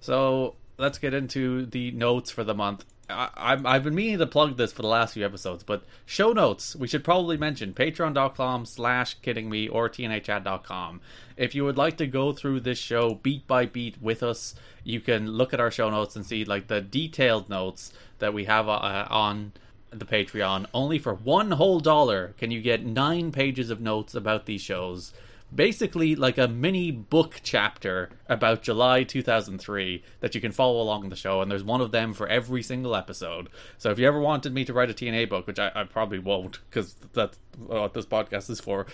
So 0.00 0.54
let's 0.78 0.98
get 0.98 1.14
into 1.14 1.66
the 1.66 1.90
notes 1.92 2.30
for 2.30 2.44
the 2.44 2.54
month. 2.54 2.84
I, 3.08 3.60
I've 3.64 3.84
been 3.84 3.94
meaning 3.94 4.18
to 4.18 4.26
plug 4.26 4.56
this 4.56 4.72
for 4.72 4.82
the 4.82 4.88
last 4.88 5.14
few 5.14 5.24
episodes, 5.24 5.62
but 5.62 5.84
show 6.04 6.32
notes, 6.32 6.74
we 6.74 6.88
should 6.88 7.04
probably 7.04 7.36
mention 7.36 7.72
patreon.com 7.72 8.66
slash 8.66 9.14
kidding 9.22 9.48
me 9.48 9.68
or 9.68 9.88
tnachat.com. 9.88 11.00
If 11.36 11.54
you 11.54 11.64
would 11.64 11.76
like 11.76 11.96
to 11.98 12.06
go 12.06 12.32
through 12.32 12.60
this 12.60 12.78
show 12.78 13.14
beat 13.14 13.46
by 13.46 13.66
beat 13.66 14.02
with 14.02 14.22
us, 14.22 14.54
you 14.82 15.00
can 15.00 15.28
look 15.32 15.54
at 15.54 15.60
our 15.60 15.70
show 15.70 15.90
notes 15.90 16.16
and 16.16 16.26
see 16.26 16.44
like 16.44 16.66
the 16.66 16.80
detailed 16.80 17.48
notes 17.48 17.92
that 18.18 18.34
we 18.34 18.44
have 18.44 18.68
uh, 18.68 19.06
on 19.08 19.52
the 19.90 20.04
Patreon. 20.04 20.66
Only 20.74 20.98
for 20.98 21.14
one 21.14 21.52
whole 21.52 21.80
dollar 21.80 22.34
can 22.38 22.50
you 22.50 22.60
get 22.60 22.84
nine 22.84 23.30
pages 23.30 23.70
of 23.70 23.80
notes 23.80 24.14
about 24.14 24.46
these 24.46 24.62
shows 24.62 25.12
basically 25.54 26.16
like 26.16 26.38
a 26.38 26.48
mini 26.48 26.90
book 26.90 27.40
chapter 27.42 28.10
about 28.28 28.62
July 28.62 29.04
2003 29.04 30.02
that 30.20 30.34
you 30.34 30.40
can 30.40 30.52
follow 30.52 30.80
along 30.80 31.08
the 31.08 31.16
show, 31.16 31.40
and 31.40 31.50
there's 31.50 31.64
one 31.64 31.80
of 31.80 31.92
them 31.92 32.12
for 32.12 32.26
every 32.28 32.62
single 32.62 32.94
episode. 32.94 33.48
So 33.78 33.90
if 33.90 33.98
you 33.98 34.06
ever 34.06 34.20
wanted 34.20 34.52
me 34.52 34.64
to 34.64 34.72
write 34.72 34.90
a 34.90 34.94
TNA 34.94 35.28
book, 35.28 35.46
which 35.46 35.58
I, 35.58 35.70
I 35.74 35.84
probably 35.84 36.18
won't, 36.18 36.58
because 36.68 36.94
that's 37.12 37.38
what 37.58 37.94
this 37.94 38.06
podcast 38.06 38.50
is 38.50 38.60
for, 38.60 38.86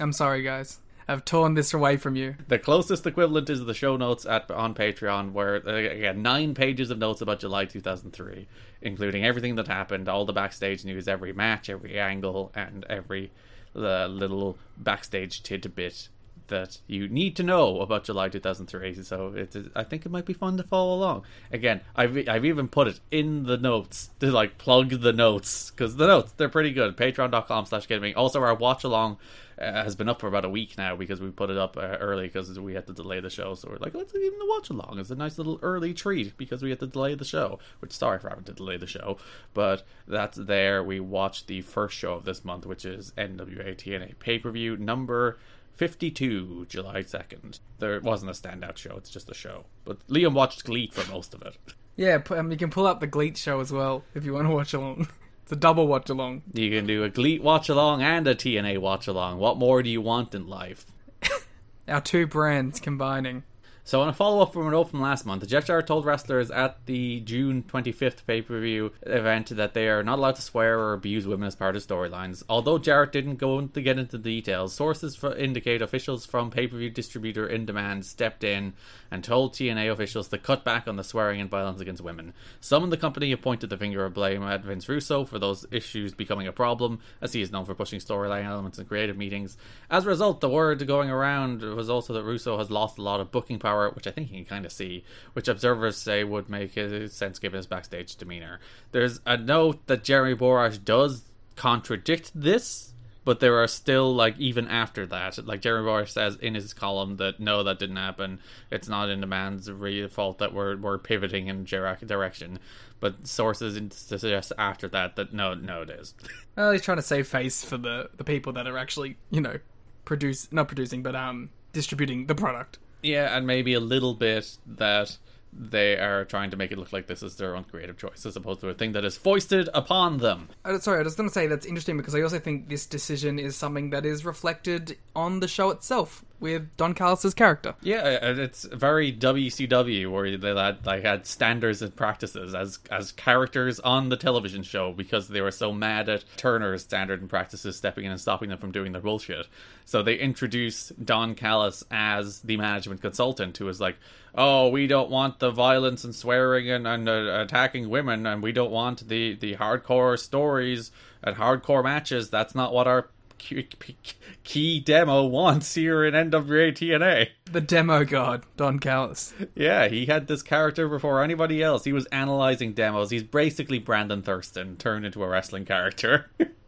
I'm 0.00 0.12
sorry, 0.12 0.42
guys. 0.42 0.80
I've 1.08 1.24
torn 1.24 1.54
this 1.54 1.72
away 1.72 1.98
from 1.98 2.16
you. 2.16 2.34
the 2.48 2.58
closest 2.58 3.06
equivalent 3.06 3.48
is 3.48 3.64
the 3.64 3.74
show 3.74 3.96
notes 3.96 4.26
at 4.26 4.50
on 4.50 4.74
Patreon, 4.74 5.32
where 5.32 5.62
uh, 5.66 5.74
again 5.74 6.20
nine 6.20 6.52
pages 6.52 6.90
of 6.90 6.98
notes 6.98 7.20
about 7.20 7.38
July 7.38 7.64
2003, 7.64 8.48
including 8.82 9.24
everything 9.24 9.54
that 9.54 9.68
happened, 9.68 10.08
all 10.08 10.24
the 10.24 10.32
backstage 10.32 10.84
news, 10.84 11.06
every 11.06 11.32
match, 11.32 11.70
every 11.70 11.98
angle, 11.98 12.50
and 12.56 12.84
every 12.90 13.30
uh, 13.76 14.06
little 14.06 14.56
backstage 14.76 15.42
tidbit 15.42 16.08
that 16.48 16.78
you 16.86 17.08
need 17.08 17.36
to 17.36 17.42
know 17.42 17.80
about 17.80 18.04
July 18.04 18.28
2003. 18.28 19.02
So 19.02 19.32
it 19.34 19.54
is, 19.54 19.68
I 19.74 19.84
think 19.84 20.06
it 20.06 20.10
might 20.10 20.26
be 20.26 20.32
fun 20.32 20.56
to 20.56 20.62
follow 20.62 20.94
along. 20.94 21.24
Again, 21.52 21.80
I've 21.94 22.28
I've 22.28 22.44
even 22.44 22.68
put 22.68 22.88
it 22.88 23.00
in 23.10 23.44
the 23.44 23.56
notes 23.56 24.10
to 24.20 24.30
like 24.30 24.58
plug 24.58 24.90
the 25.00 25.12
notes 25.12 25.70
because 25.70 25.96
the 25.96 26.06
notes 26.06 26.32
they're 26.36 26.48
pretty 26.48 26.72
good. 26.72 26.96
Patreon.com/slash 26.96 27.88
gaming. 27.88 28.14
Also, 28.14 28.42
our 28.42 28.54
watch 28.54 28.84
along 28.84 29.18
uh, 29.58 29.84
has 29.84 29.96
been 29.96 30.08
up 30.08 30.20
for 30.20 30.28
about 30.28 30.44
a 30.44 30.50
week 30.50 30.76
now 30.76 30.94
because 30.96 31.20
we 31.20 31.30
put 31.30 31.50
it 31.50 31.56
up 31.56 31.76
uh, 31.76 31.96
early 32.00 32.26
because 32.26 32.58
we 32.58 32.74
had 32.74 32.86
to 32.86 32.92
delay 32.92 33.20
the 33.20 33.30
show. 33.30 33.54
So 33.54 33.68
we're 33.70 33.78
like, 33.78 33.94
let's 33.94 34.14
even 34.14 34.38
the 34.38 34.46
watch 34.46 34.70
along. 34.70 34.98
It's 34.98 35.10
a 35.10 35.14
nice 35.14 35.38
little 35.38 35.58
early 35.62 35.94
treat 35.94 36.36
because 36.36 36.62
we 36.62 36.70
had 36.70 36.80
to 36.80 36.86
delay 36.86 37.14
the 37.14 37.24
show. 37.24 37.58
Which 37.80 37.92
sorry 37.92 38.18
for 38.18 38.28
having 38.28 38.44
to 38.44 38.52
delay 38.52 38.76
the 38.76 38.86
show, 38.86 39.18
but 39.54 39.82
that's 40.06 40.36
there. 40.36 40.82
We 40.82 41.00
watched 41.00 41.46
the 41.46 41.62
first 41.62 41.96
show 41.96 42.14
of 42.14 42.24
this 42.24 42.44
month, 42.44 42.66
which 42.66 42.84
is 42.84 43.12
NWA 43.16 43.76
TNA 43.76 44.18
pay 44.18 44.38
per 44.38 44.50
view 44.50 44.76
number. 44.76 45.38
52 45.76 46.66
July 46.68 47.02
2nd. 47.02 47.60
There 47.78 48.00
wasn't 48.00 48.30
a 48.30 48.34
standout 48.34 48.76
show, 48.76 48.96
it's 48.96 49.10
just 49.10 49.30
a 49.30 49.34
show. 49.34 49.66
But 49.84 50.06
Liam 50.08 50.32
watched 50.34 50.64
Glee 50.64 50.90
for 50.92 51.08
most 51.10 51.34
of 51.34 51.42
it. 51.42 51.56
Yeah, 51.96 52.18
um, 52.30 52.50
you 52.50 52.58
can 52.58 52.70
pull 52.70 52.86
up 52.86 53.00
the 53.00 53.06
GLEAT 53.06 53.38
show 53.38 53.60
as 53.60 53.72
well 53.72 54.04
if 54.14 54.24
you 54.24 54.34
want 54.34 54.46
to 54.48 54.54
watch 54.54 54.74
along. 54.74 55.08
It's 55.42 55.52
a 55.52 55.56
double 55.56 55.86
watch 55.86 56.10
along. 56.10 56.42
You 56.54 56.72
can 56.72 56.88
do 56.88 57.04
a 57.04 57.08
Glee 57.08 57.38
watch 57.38 57.68
along 57.68 58.02
and 58.02 58.26
a 58.26 58.34
TNA 58.34 58.78
watch 58.78 59.06
along. 59.06 59.38
What 59.38 59.58
more 59.58 59.80
do 59.80 59.88
you 59.88 60.00
want 60.00 60.34
in 60.34 60.48
life? 60.48 60.86
Our 61.88 62.00
two 62.00 62.26
brands 62.26 62.80
combining. 62.80 63.44
So, 63.86 64.00
on 64.00 64.08
a 64.08 64.12
follow 64.12 64.42
up 64.42 64.52
from 64.52 64.66
a 64.66 64.72
note 64.72 64.90
from 64.90 65.00
last 65.00 65.24
month, 65.24 65.46
Jeff 65.46 65.64
Jarrett 65.64 65.86
told 65.86 66.04
wrestlers 66.04 66.50
at 66.50 66.84
the 66.86 67.20
June 67.20 67.62
25th 67.62 68.26
pay 68.26 68.42
per 68.42 68.58
view 68.58 68.90
event 69.02 69.50
that 69.50 69.74
they 69.74 69.86
are 69.86 70.02
not 70.02 70.18
allowed 70.18 70.34
to 70.34 70.42
swear 70.42 70.76
or 70.76 70.92
abuse 70.92 71.24
women 71.24 71.46
as 71.46 71.54
part 71.54 71.76
of 71.76 71.86
storylines. 71.86 72.42
Although 72.48 72.78
Jarrett 72.78 73.12
didn't 73.12 73.36
go 73.36 73.64
to 73.64 73.80
get 73.80 73.96
into 73.96 74.18
details, 74.18 74.74
sources 74.74 75.22
indicate 75.38 75.82
officials 75.82 76.26
from 76.26 76.50
pay 76.50 76.66
per 76.66 76.76
view 76.76 76.90
distributor 76.90 77.46
In 77.46 77.64
Demand 77.64 78.04
stepped 78.04 78.42
in 78.42 78.72
and 79.08 79.22
told 79.22 79.52
TNA 79.52 79.92
officials 79.92 80.26
to 80.30 80.38
cut 80.38 80.64
back 80.64 80.88
on 80.88 80.96
the 80.96 81.04
swearing 81.04 81.40
and 81.40 81.48
violence 81.48 81.80
against 81.80 82.02
women. 82.02 82.32
Some 82.60 82.82
in 82.82 82.90
the 82.90 82.96
company 82.96 83.30
have 83.30 83.40
pointed 83.40 83.70
the 83.70 83.76
finger 83.76 84.04
of 84.04 84.14
blame 84.14 84.42
at 84.42 84.64
Vince 84.64 84.88
Russo 84.88 85.24
for 85.24 85.38
those 85.38 85.64
issues 85.70 86.12
becoming 86.12 86.48
a 86.48 86.52
problem, 86.52 86.98
as 87.20 87.34
he 87.34 87.40
is 87.40 87.52
known 87.52 87.64
for 87.64 87.76
pushing 87.76 88.00
storyline 88.00 88.46
elements 88.46 88.80
in 88.80 88.86
creative 88.86 89.16
meetings. 89.16 89.56
As 89.88 90.06
a 90.06 90.08
result, 90.08 90.40
the 90.40 90.48
word 90.48 90.84
going 90.88 91.08
around 91.08 91.62
was 91.62 91.88
also 91.88 92.12
that 92.14 92.24
Russo 92.24 92.58
has 92.58 92.68
lost 92.68 92.98
a 92.98 93.02
lot 93.02 93.20
of 93.20 93.30
booking 93.30 93.60
power, 93.60 93.75
which 93.90 94.06
I 94.06 94.10
think 94.10 94.30
you 94.30 94.36
can 94.38 94.44
kind 94.44 94.66
of 94.66 94.72
see, 94.72 95.04
which 95.32 95.48
observers 95.48 95.96
say 95.96 96.24
would 96.24 96.48
make 96.48 96.72
sense 97.10 97.38
given 97.38 97.56
his 97.56 97.66
backstage 97.66 98.16
demeanor. 98.16 98.60
There's 98.92 99.20
a 99.26 99.36
note 99.36 99.86
that 99.86 100.04
Jeremy 100.04 100.34
Borash 100.36 100.82
does 100.84 101.22
contradict 101.56 102.30
this, 102.34 102.92
but 103.24 103.40
there 103.40 103.60
are 103.62 103.66
still 103.66 104.14
like 104.14 104.38
even 104.38 104.68
after 104.68 105.06
that, 105.06 105.44
like 105.46 105.60
Jeremy 105.60 105.88
Borash 105.88 106.10
says 106.10 106.36
in 106.36 106.54
his 106.54 106.72
column 106.72 107.16
that 107.16 107.40
no, 107.40 107.62
that 107.64 107.78
didn't 107.78 107.96
happen. 107.96 108.40
It's 108.70 108.88
not 108.88 109.10
in 109.10 109.20
the 109.20 109.26
man's 109.26 109.70
real 109.70 110.08
fault 110.08 110.38
that 110.38 110.54
we're 110.54 110.76
we're 110.76 110.98
pivoting 110.98 111.48
in 111.48 111.64
dire- 111.64 111.98
direction. 112.04 112.58
But 113.00 113.26
sources 113.26 113.78
suggest 113.92 114.52
after 114.56 114.88
that 114.88 115.16
that 115.16 115.32
no, 115.32 115.54
no, 115.54 115.82
it 115.82 115.90
is. 115.90 116.14
Well, 116.56 116.72
he's 116.72 116.80
trying 116.80 116.96
to 116.96 117.02
save 117.02 117.28
face 117.28 117.62
for 117.62 117.76
the, 117.76 118.08
the 118.16 118.24
people 118.24 118.54
that 118.54 118.66
are 118.66 118.78
actually, 118.78 119.18
you 119.30 119.42
know, 119.42 119.58
produce 120.06 120.50
not 120.50 120.68
producing, 120.68 121.02
but 121.02 121.14
um 121.14 121.50
distributing 121.74 122.26
the 122.26 122.34
product. 122.34 122.78
Yeah, 123.06 123.36
and 123.36 123.46
maybe 123.46 123.74
a 123.74 123.80
little 123.80 124.14
bit 124.14 124.58
that 124.66 125.16
they 125.52 125.96
are 125.96 126.24
trying 126.24 126.50
to 126.50 126.56
make 126.56 126.72
it 126.72 126.78
look 126.78 126.92
like 126.92 127.06
this 127.06 127.22
is 127.22 127.36
their 127.36 127.56
own 127.56 127.62
creative 127.64 127.96
choice 127.96 128.26
as 128.26 128.36
opposed 128.36 128.60
to 128.60 128.68
a 128.68 128.74
thing 128.74 128.92
that 128.92 129.04
is 129.04 129.16
foisted 129.16 129.68
upon 129.72 130.18
them. 130.18 130.48
Uh, 130.64 130.78
sorry, 130.78 131.00
I 131.00 131.02
was 131.02 131.14
going 131.14 131.28
to 131.28 131.32
say 131.32 131.46
that's 131.46 131.64
interesting 131.64 131.96
because 131.96 132.14
I 132.14 132.22
also 132.22 132.40
think 132.40 132.68
this 132.68 132.84
decision 132.84 133.38
is 133.38 133.56
something 133.56 133.90
that 133.90 134.04
is 134.04 134.24
reflected 134.24 134.98
on 135.14 135.40
the 135.40 135.48
show 135.48 135.70
itself 135.70 136.24
with 136.38 136.76
Don 136.76 136.94
Callis' 136.94 137.34
character. 137.34 137.74
Yeah, 137.82 138.04
it's 138.04 138.64
very 138.64 139.12
WCW 139.12 140.10
where 140.10 140.36
they 140.36 140.54
had 140.54 140.84
like 140.84 141.02
had 141.02 141.26
standards 141.26 141.82
and 141.82 141.94
practices 141.94 142.54
as 142.54 142.78
as 142.90 143.12
characters 143.12 143.80
on 143.80 144.08
the 144.08 144.16
television 144.16 144.62
show 144.62 144.92
because 144.92 145.28
they 145.28 145.40
were 145.40 145.50
so 145.50 145.72
mad 145.72 146.08
at 146.08 146.24
Turner's 146.36 146.82
standard 146.82 147.20
and 147.20 147.30
practices 147.30 147.76
stepping 147.76 148.04
in 148.04 148.10
and 148.10 148.20
stopping 148.20 148.50
them 148.50 148.58
from 148.58 148.72
doing 148.72 148.92
their 148.92 149.02
bullshit. 149.02 149.46
So 149.84 150.02
they 150.02 150.16
introduced 150.16 151.04
Don 151.04 151.34
Callis 151.34 151.84
as 151.90 152.40
the 152.40 152.56
management 152.56 153.00
consultant 153.00 153.56
who 153.56 153.64
was 153.64 153.80
like, 153.80 153.96
"Oh, 154.34 154.68
we 154.68 154.86
don't 154.86 155.10
want 155.10 155.38
the 155.38 155.50
violence 155.50 156.04
and 156.04 156.14
swearing 156.14 156.70
and, 156.70 156.86
and 156.86 157.08
uh, 157.08 157.38
attacking 157.40 157.88
women, 157.88 158.26
and 158.26 158.42
we 158.42 158.52
don't 158.52 158.70
want 158.70 159.08
the 159.08 159.34
the 159.34 159.56
hardcore 159.56 160.18
stories 160.18 160.90
and 161.22 161.36
hardcore 161.36 161.84
matches. 161.84 162.30
That's 162.30 162.54
not 162.54 162.72
what 162.72 162.86
our." 162.86 163.08
Key, 163.38 164.80
demo 164.80 165.24
wants 165.24 165.74
here 165.74 166.04
in 166.04 166.14
NWA 166.14 166.72
TNA. 166.72 167.28
The 167.50 167.60
demo 167.60 168.04
god, 168.04 168.44
Don 168.56 168.78
Callis. 168.78 169.34
Yeah, 169.54 169.88
he 169.88 170.06
had 170.06 170.26
this 170.26 170.42
character 170.42 170.88
before 170.88 171.22
anybody 171.22 171.62
else. 171.62 171.84
He 171.84 171.92
was 171.92 172.06
analyzing 172.06 172.72
demos. 172.72 173.10
He's 173.10 173.22
basically 173.22 173.78
Brandon 173.78 174.22
Thurston 174.22 174.76
turned 174.76 175.06
into 175.06 175.22
a 175.22 175.28
wrestling 175.28 175.64
character. 175.64 176.30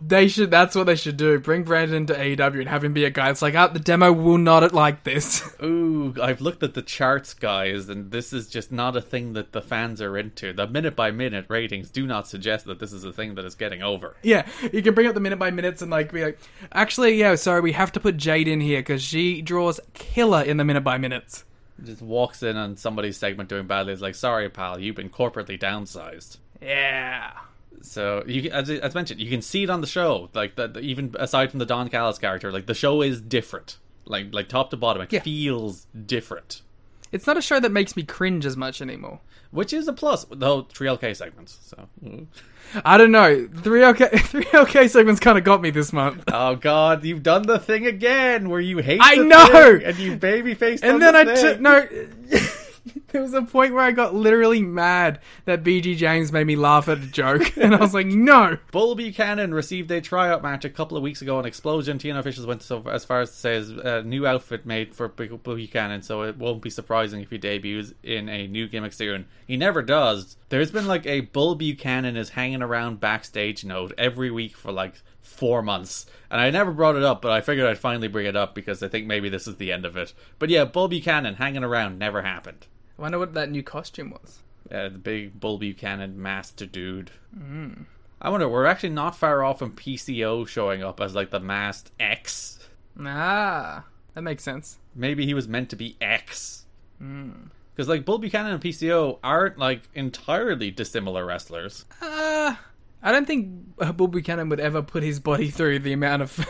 They 0.00 0.28
should. 0.28 0.50
That's 0.50 0.74
what 0.74 0.84
they 0.84 0.96
should 0.96 1.16
do. 1.16 1.38
Bring 1.38 1.62
Brandon 1.62 1.96
into 1.96 2.14
AEW 2.14 2.60
and 2.60 2.68
have 2.68 2.84
him 2.84 2.92
be 2.92 3.04
a 3.04 3.10
guy. 3.10 3.30
It's 3.30 3.42
like, 3.42 3.54
ah, 3.54 3.68
the 3.68 3.78
demo 3.78 4.12
will 4.12 4.38
not 4.38 4.72
like 4.72 5.04
this. 5.04 5.48
Ooh, 5.62 6.14
I've 6.20 6.40
looked 6.40 6.62
at 6.62 6.74
the 6.74 6.82
charts, 6.82 7.34
guys, 7.34 7.88
and 7.88 8.10
this 8.10 8.32
is 8.32 8.48
just 8.48 8.70
not 8.70 8.96
a 8.96 9.00
thing 9.00 9.32
that 9.32 9.52
the 9.52 9.62
fans 9.62 10.00
are 10.00 10.16
into. 10.18 10.52
The 10.52 10.66
minute 10.66 10.94
by 10.94 11.10
minute 11.10 11.46
ratings 11.48 11.90
do 11.90 12.06
not 12.06 12.28
suggest 12.28 12.66
that 12.66 12.78
this 12.78 12.92
is 12.92 13.04
a 13.04 13.12
thing 13.12 13.34
that 13.36 13.44
is 13.44 13.54
getting 13.54 13.82
over. 13.82 14.16
yeah, 14.22 14.46
you 14.72 14.82
can 14.82 14.94
bring 14.94 15.06
up 15.06 15.14
the 15.14 15.20
minute 15.20 15.38
by 15.38 15.50
minutes 15.50 15.82
and 15.82 15.90
like 15.90 16.12
be 16.12 16.24
like, 16.24 16.38
actually, 16.72 17.14
yeah, 17.14 17.34
sorry, 17.34 17.60
we 17.60 17.72
have 17.72 17.92
to 17.92 18.00
put 18.00 18.16
Jade 18.16 18.48
in 18.48 18.60
here 18.60 18.80
because 18.80 19.02
she 19.02 19.42
draws 19.42 19.80
killer 19.94 20.42
in 20.42 20.56
the 20.56 20.64
minute 20.64 20.84
by 20.84 20.98
minutes. 20.98 21.44
Just 21.82 22.02
walks 22.02 22.42
in 22.42 22.56
on 22.56 22.76
somebody's 22.76 23.16
segment 23.16 23.48
doing 23.48 23.66
badly. 23.66 23.92
It's 23.92 24.02
like, 24.02 24.14
sorry, 24.14 24.48
pal, 24.48 24.78
you've 24.78 24.96
been 24.96 25.10
corporately 25.10 25.58
downsized. 25.58 26.36
Yeah. 26.60 27.32
So 27.80 28.22
you, 28.26 28.50
as, 28.50 28.70
as 28.70 28.94
mentioned, 28.94 29.20
you 29.20 29.30
can 29.30 29.42
see 29.42 29.64
it 29.64 29.70
on 29.70 29.80
the 29.80 29.86
show. 29.86 30.28
Like 30.34 30.56
that, 30.56 30.76
even 30.76 31.14
aside 31.18 31.50
from 31.50 31.58
the 31.58 31.66
Don 31.66 31.88
Callis 31.88 32.18
character, 32.18 32.52
like 32.52 32.66
the 32.66 32.74
show 32.74 33.02
is 33.02 33.20
different. 33.20 33.78
Like 34.04 34.28
like 34.32 34.48
top 34.48 34.70
to 34.70 34.76
bottom, 34.76 35.02
it 35.02 35.12
Yeah. 35.12 35.20
feels 35.20 35.86
different, 36.06 36.62
It's 37.12 37.26
not 37.26 37.36
a 37.36 37.42
show 37.42 37.60
that 37.60 37.70
makes 37.70 37.96
me 37.96 38.02
cringe 38.02 38.44
as 38.46 38.56
much 38.56 38.80
anymore. 38.82 39.20
which 39.50 39.72
is 39.72 39.86
a 39.86 39.92
plus. 39.92 40.24
The 40.24 40.46
whole 40.46 40.62
three 40.62 40.88
LK 40.88 41.14
segments. 41.16 41.58
So 41.62 41.88
mm. 42.04 42.26
I 42.84 42.96
don't 42.98 43.12
know. 43.12 43.48
Three 43.54 43.84
OK, 43.84 44.08
three 44.18 44.46
OK 44.54 44.88
segments 44.88 45.20
kind 45.20 45.36
of 45.38 45.44
got 45.44 45.60
me 45.60 45.70
this 45.70 45.92
month. 45.92 46.24
oh 46.32 46.56
god, 46.56 47.04
you've 47.04 47.22
done 47.22 47.42
the 47.42 47.58
thing 47.58 47.86
again 47.86 48.48
where 48.48 48.60
you 48.60 48.78
hate. 48.78 49.00
I 49.02 49.18
the 49.18 49.24
know! 49.24 49.80
and 49.84 49.98
you 49.98 50.16
baby 50.16 50.54
faced. 50.54 50.82
And 50.84 51.00
then 51.02 51.14
I 51.14 51.24
took 51.24 51.60
no. 51.60 51.86
there 53.08 53.22
was 53.22 53.34
a 53.34 53.42
point 53.42 53.74
where 53.74 53.84
I 53.84 53.92
got 53.92 54.14
literally 54.14 54.62
mad 54.62 55.20
that 55.44 55.62
BG 55.62 55.96
James 55.96 56.32
made 56.32 56.46
me 56.46 56.56
laugh 56.56 56.88
at 56.88 56.98
a 56.98 57.06
joke, 57.06 57.56
and 57.56 57.74
I 57.74 57.78
was 57.78 57.94
like, 57.94 58.06
no. 58.06 58.58
Bull 58.70 58.94
Buchanan 58.94 59.54
received 59.54 59.90
a 59.90 60.00
tryout 60.00 60.42
match 60.42 60.64
a 60.64 60.70
couple 60.70 60.96
of 60.96 61.02
weeks 61.02 61.22
ago 61.22 61.38
on 61.38 61.46
Explosion. 61.46 61.98
TNA 61.98 62.18
officials 62.18 62.46
went 62.46 62.62
so 62.62 62.82
as 62.88 63.04
far 63.04 63.20
as 63.20 63.30
to 63.30 63.36
say 63.36 63.56
a 63.84 64.02
new 64.02 64.26
outfit 64.26 64.66
made 64.66 64.94
for 64.94 65.08
Bull 65.08 65.56
Buchanan, 65.56 66.02
so 66.02 66.22
it 66.22 66.36
won't 66.36 66.62
be 66.62 66.70
surprising 66.70 67.20
if 67.20 67.30
he 67.30 67.38
debuts 67.38 67.92
in 68.02 68.28
a 68.28 68.46
new 68.46 68.68
gimmick 68.68 68.92
soon. 68.92 69.26
He 69.46 69.56
never 69.56 69.82
does. 69.82 70.36
There's 70.48 70.70
been 70.70 70.86
like 70.86 71.06
a 71.06 71.20
Bull 71.20 71.54
Buchanan 71.54 72.16
is 72.16 72.30
hanging 72.30 72.62
around 72.62 73.00
backstage 73.00 73.64
note 73.64 73.92
every 73.96 74.30
week 74.30 74.56
for 74.56 74.72
like 74.72 74.94
four 75.20 75.62
months, 75.62 76.06
and 76.30 76.40
I 76.40 76.50
never 76.50 76.72
brought 76.72 76.96
it 76.96 77.02
up, 77.02 77.22
but 77.22 77.32
I 77.32 77.40
figured 77.40 77.66
I'd 77.66 77.78
finally 77.78 78.08
bring 78.08 78.26
it 78.26 78.36
up 78.36 78.54
because 78.54 78.82
I 78.82 78.88
think 78.88 79.06
maybe 79.06 79.28
this 79.28 79.46
is 79.46 79.56
the 79.56 79.72
end 79.72 79.84
of 79.84 79.96
it. 79.96 80.12
But 80.38 80.50
yeah, 80.50 80.64
Bull 80.64 80.88
Buchanan 80.88 81.34
hanging 81.34 81.64
around 81.64 81.98
never 81.98 82.22
happened. 82.22 82.66
I 82.98 83.02
wonder 83.02 83.18
what 83.18 83.34
that 83.34 83.50
new 83.50 83.62
costume 83.62 84.10
was. 84.10 84.40
Uh, 84.70 84.88
the 84.88 84.98
big 84.98 85.38
Bull 85.40 85.58
Buchanan 85.58 86.20
master 86.20 86.66
dude. 86.66 87.10
I 88.20 88.30
wonder, 88.30 88.48
we're 88.48 88.66
actually 88.66 88.90
not 88.90 89.16
far 89.16 89.42
off 89.42 89.58
from 89.58 89.72
PCO 89.72 90.46
showing 90.46 90.82
up 90.82 91.00
as 91.00 91.14
like 91.14 91.30
the 91.30 91.40
masked 91.40 91.90
X. 91.98 92.58
Ah, 93.00 93.84
that 94.14 94.22
makes 94.22 94.44
sense. 94.44 94.78
Maybe 94.94 95.26
he 95.26 95.34
was 95.34 95.48
meant 95.48 95.70
to 95.70 95.76
be 95.76 95.96
X. 96.00 96.66
Because 96.98 97.88
like 97.88 98.04
Bull 98.04 98.18
Buchanan 98.18 98.52
and 98.52 98.62
PCO 98.62 99.18
aren't 99.24 99.58
like 99.58 99.82
entirely 99.94 100.70
dissimilar 100.70 101.26
wrestlers. 101.26 101.84
Uh, 102.00 102.54
I 103.02 103.10
don't 103.10 103.26
think 103.26 103.76
Bull 103.96 104.08
Buchanan 104.08 104.48
would 104.50 104.60
ever 104.60 104.82
put 104.82 105.02
his 105.02 105.18
body 105.18 105.50
through 105.50 105.80
the 105.80 105.92
amount 105.92 106.22
of 106.22 106.46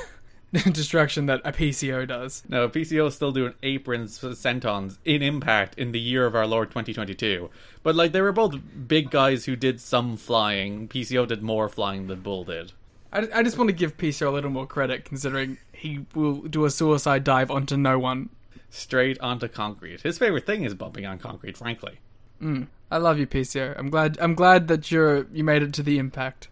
destruction 0.73 1.27
that 1.27 1.41
a 1.45 1.53
PCO 1.53 2.07
does. 2.07 2.43
No, 2.49 2.69
PCO 2.69 3.07
is 3.07 3.15
still 3.15 3.33
doing 3.33 3.55
aprons, 3.63 4.19
sentons 4.19 4.99
in 5.05 5.23
Impact 5.23 5.79
in 5.79 5.93
the 5.93 6.01
year 6.01 6.27
of 6.27 6.35
our 6.35 6.47
Lord 6.47 6.69
2022. 6.71 7.49
But 7.83 7.95
like 7.95 8.13
they 8.13 8.21
were 8.21 8.33
both 8.33 8.57
big 8.87 9.11
guys 9.11 9.47
who 9.47 9.57
did 9.57 9.81
some 9.81 10.17
flying. 10.17 10.89
PCO 10.89 11.27
did 11.27 11.43
more 11.43 11.69
flying 11.69 12.07
than 12.07 12.21
Bull 12.21 12.45
did. 12.45 12.73
I, 13.13 13.29
I 13.35 13.43
just 13.43 13.57
want 13.57 13.69
to 13.69 13.75
give 13.75 13.97
PCO 13.97 14.27
a 14.27 14.31
little 14.31 14.51
more 14.51 14.67
credit, 14.67 15.05
considering 15.05 15.59
he 15.73 16.05
will 16.15 16.43
do 16.43 16.65
a 16.65 16.71
suicide 16.71 17.25
dive 17.25 17.51
onto 17.51 17.77
no 17.77 17.99
one. 17.99 18.29
Straight 18.69 19.19
onto 19.21 19.49
concrete. 19.49 20.03
His 20.03 20.19
favorite 20.19 20.47
thing 20.47 20.65
is 20.65 20.75
bumping 20.75 21.07
on 21.07 21.19
concrete, 21.19 21.57
frankly. 21.57 21.99
Mm. 22.43 22.67
I 22.91 22.99
love 22.99 23.19
you, 23.19 23.27
PCO. 23.27 23.75
I'm 23.79 23.89
glad. 23.89 24.19
I'm 24.21 24.35
glad 24.35 24.69
that 24.69 24.91
you're 24.91 25.27
you 25.33 25.45
made 25.45 25.63
it 25.63 25.73
to 25.75 25.83
the 25.83 25.99
impact. 25.99 26.49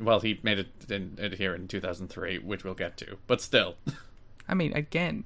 Well, 0.00 0.20
he 0.20 0.40
made 0.42 0.58
it, 0.58 0.68
in, 0.88 1.16
it 1.18 1.34
here 1.34 1.54
in 1.54 1.68
2003, 1.68 2.38
which 2.38 2.64
we'll 2.64 2.74
get 2.74 2.96
to. 2.98 3.18
But 3.26 3.40
still. 3.40 3.76
I 4.48 4.54
mean, 4.54 4.72
again, 4.74 5.24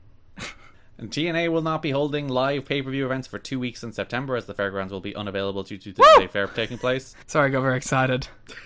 And 1.00 1.10
TNA 1.10 1.50
will 1.50 1.62
not 1.62 1.80
be 1.80 1.92
holding 1.92 2.28
live 2.28 2.66
pay 2.66 2.82
per 2.82 2.90
view 2.90 3.06
events 3.06 3.26
for 3.26 3.38
two 3.38 3.58
weeks 3.58 3.82
in 3.82 3.90
September, 3.90 4.36
as 4.36 4.44
the 4.44 4.52
fairgrounds 4.52 4.92
will 4.92 5.00
be 5.00 5.16
unavailable 5.16 5.62
due 5.62 5.78
to 5.78 5.92
the 5.94 6.04
state 6.16 6.30
fair 6.30 6.46
taking 6.46 6.76
place. 6.76 7.16
sorry, 7.26 7.48
I 7.48 7.52
got 7.52 7.62
very 7.62 7.76
excited. 7.76 8.28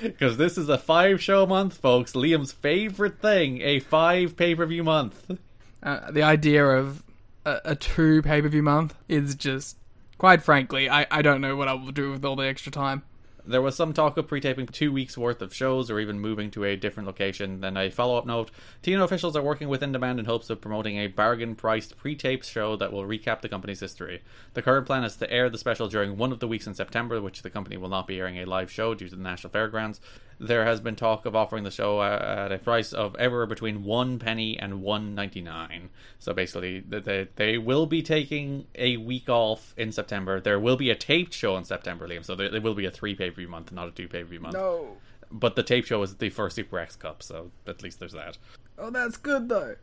Because 0.00 0.36
this 0.36 0.56
is 0.56 0.68
a 0.68 0.78
five 0.78 1.20
show 1.20 1.46
month, 1.46 1.76
folks. 1.76 2.12
Liam's 2.12 2.52
favorite 2.52 3.20
thing 3.20 3.60
a 3.60 3.80
five 3.80 4.36
pay 4.36 4.54
per 4.54 4.64
view 4.66 4.84
month. 4.84 5.36
Uh, 5.82 6.12
the 6.12 6.22
idea 6.22 6.64
of 6.64 7.02
a, 7.44 7.60
a 7.64 7.74
two 7.74 8.22
pay 8.22 8.40
per 8.40 8.48
view 8.48 8.62
month 8.62 8.94
is 9.08 9.34
just, 9.34 9.76
quite 10.16 10.42
frankly, 10.42 10.88
I, 10.88 11.08
I 11.10 11.22
don't 11.22 11.40
know 11.40 11.56
what 11.56 11.66
I 11.66 11.74
will 11.74 11.90
do 11.90 12.12
with 12.12 12.24
all 12.24 12.36
the 12.36 12.46
extra 12.46 12.70
time. 12.70 13.02
There 13.46 13.60
was 13.60 13.76
some 13.76 13.92
talk 13.92 14.16
of 14.16 14.26
pre 14.26 14.40
taping 14.40 14.66
two 14.66 14.90
weeks 14.90 15.18
worth 15.18 15.42
of 15.42 15.54
shows 15.54 15.90
or 15.90 16.00
even 16.00 16.18
moving 16.18 16.50
to 16.52 16.64
a 16.64 16.76
different 16.76 17.06
location. 17.06 17.60
Then 17.60 17.76
a 17.76 17.90
follow 17.90 18.16
up 18.16 18.24
note 18.24 18.50
TNA 18.82 19.04
officials 19.04 19.36
are 19.36 19.42
working 19.42 19.68
with 19.68 19.82
In 19.82 19.92
Demand 19.92 20.18
in 20.18 20.24
hopes 20.24 20.48
of 20.48 20.62
promoting 20.62 20.96
a 20.96 21.08
bargain 21.08 21.54
priced 21.54 21.98
pre 21.98 22.16
taped 22.16 22.46
show 22.46 22.74
that 22.76 22.90
will 22.90 23.04
recap 23.04 23.42
the 23.42 23.50
company's 23.50 23.80
history. 23.80 24.22
The 24.54 24.62
current 24.62 24.86
plan 24.86 25.04
is 25.04 25.16
to 25.16 25.30
air 25.30 25.50
the 25.50 25.58
special 25.58 25.88
during 25.88 26.16
one 26.16 26.32
of 26.32 26.40
the 26.40 26.48
weeks 26.48 26.66
in 26.66 26.72
September, 26.72 27.20
which 27.20 27.42
the 27.42 27.50
company 27.50 27.76
will 27.76 27.90
not 27.90 28.06
be 28.06 28.18
airing 28.18 28.38
a 28.38 28.46
live 28.46 28.70
show 28.70 28.94
due 28.94 29.10
to 29.10 29.16
the 29.16 29.22
National 29.22 29.50
Fairgrounds. 29.50 30.00
There 30.38 30.64
has 30.64 30.80
been 30.80 30.96
talk 30.96 31.26
of 31.26 31.36
offering 31.36 31.64
the 31.64 31.70
show 31.70 32.02
at 32.02 32.52
a 32.52 32.58
price 32.58 32.92
of 32.92 33.14
ever 33.16 33.46
between 33.46 33.84
one 33.84 34.18
penny 34.18 34.58
and 34.58 34.82
one 34.82 35.14
ninety 35.14 35.40
nine. 35.40 35.90
So 36.18 36.32
basically, 36.32 36.80
they 36.80 37.28
they 37.36 37.58
will 37.58 37.86
be 37.86 38.02
taking 38.02 38.66
a 38.74 38.96
week 38.96 39.28
off 39.28 39.74
in 39.76 39.92
September. 39.92 40.40
There 40.40 40.58
will 40.58 40.76
be 40.76 40.90
a 40.90 40.94
taped 40.94 41.32
show 41.32 41.56
in 41.56 41.64
September, 41.64 42.08
Liam. 42.08 42.24
So 42.24 42.34
there, 42.34 42.50
there 42.50 42.60
will 42.60 42.74
be 42.74 42.86
a 42.86 42.90
three 42.90 43.14
pay 43.14 43.30
per 43.30 43.36
view 43.36 43.48
month, 43.48 43.72
not 43.72 43.88
a 43.88 43.90
two 43.90 44.08
pay 44.08 44.22
per 44.22 44.28
view 44.28 44.40
month. 44.40 44.54
No. 44.54 44.96
But 45.30 45.56
the 45.56 45.62
tape 45.62 45.86
show 45.86 46.02
is 46.02 46.16
the 46.16 46.30
first 46.30 46.54
Super 46.56 46.78
X 46.78 46.96
Cup, 46.96 47.22
so 47.22 47.50
at 47.66 47.82
least 47.82 47.98
there's 47.98 48.12
that. 48.12 48.38
Oh, 48.78 48.90
that's 48.90 49.16
good 49.16 49.48
though. 49.48 49.76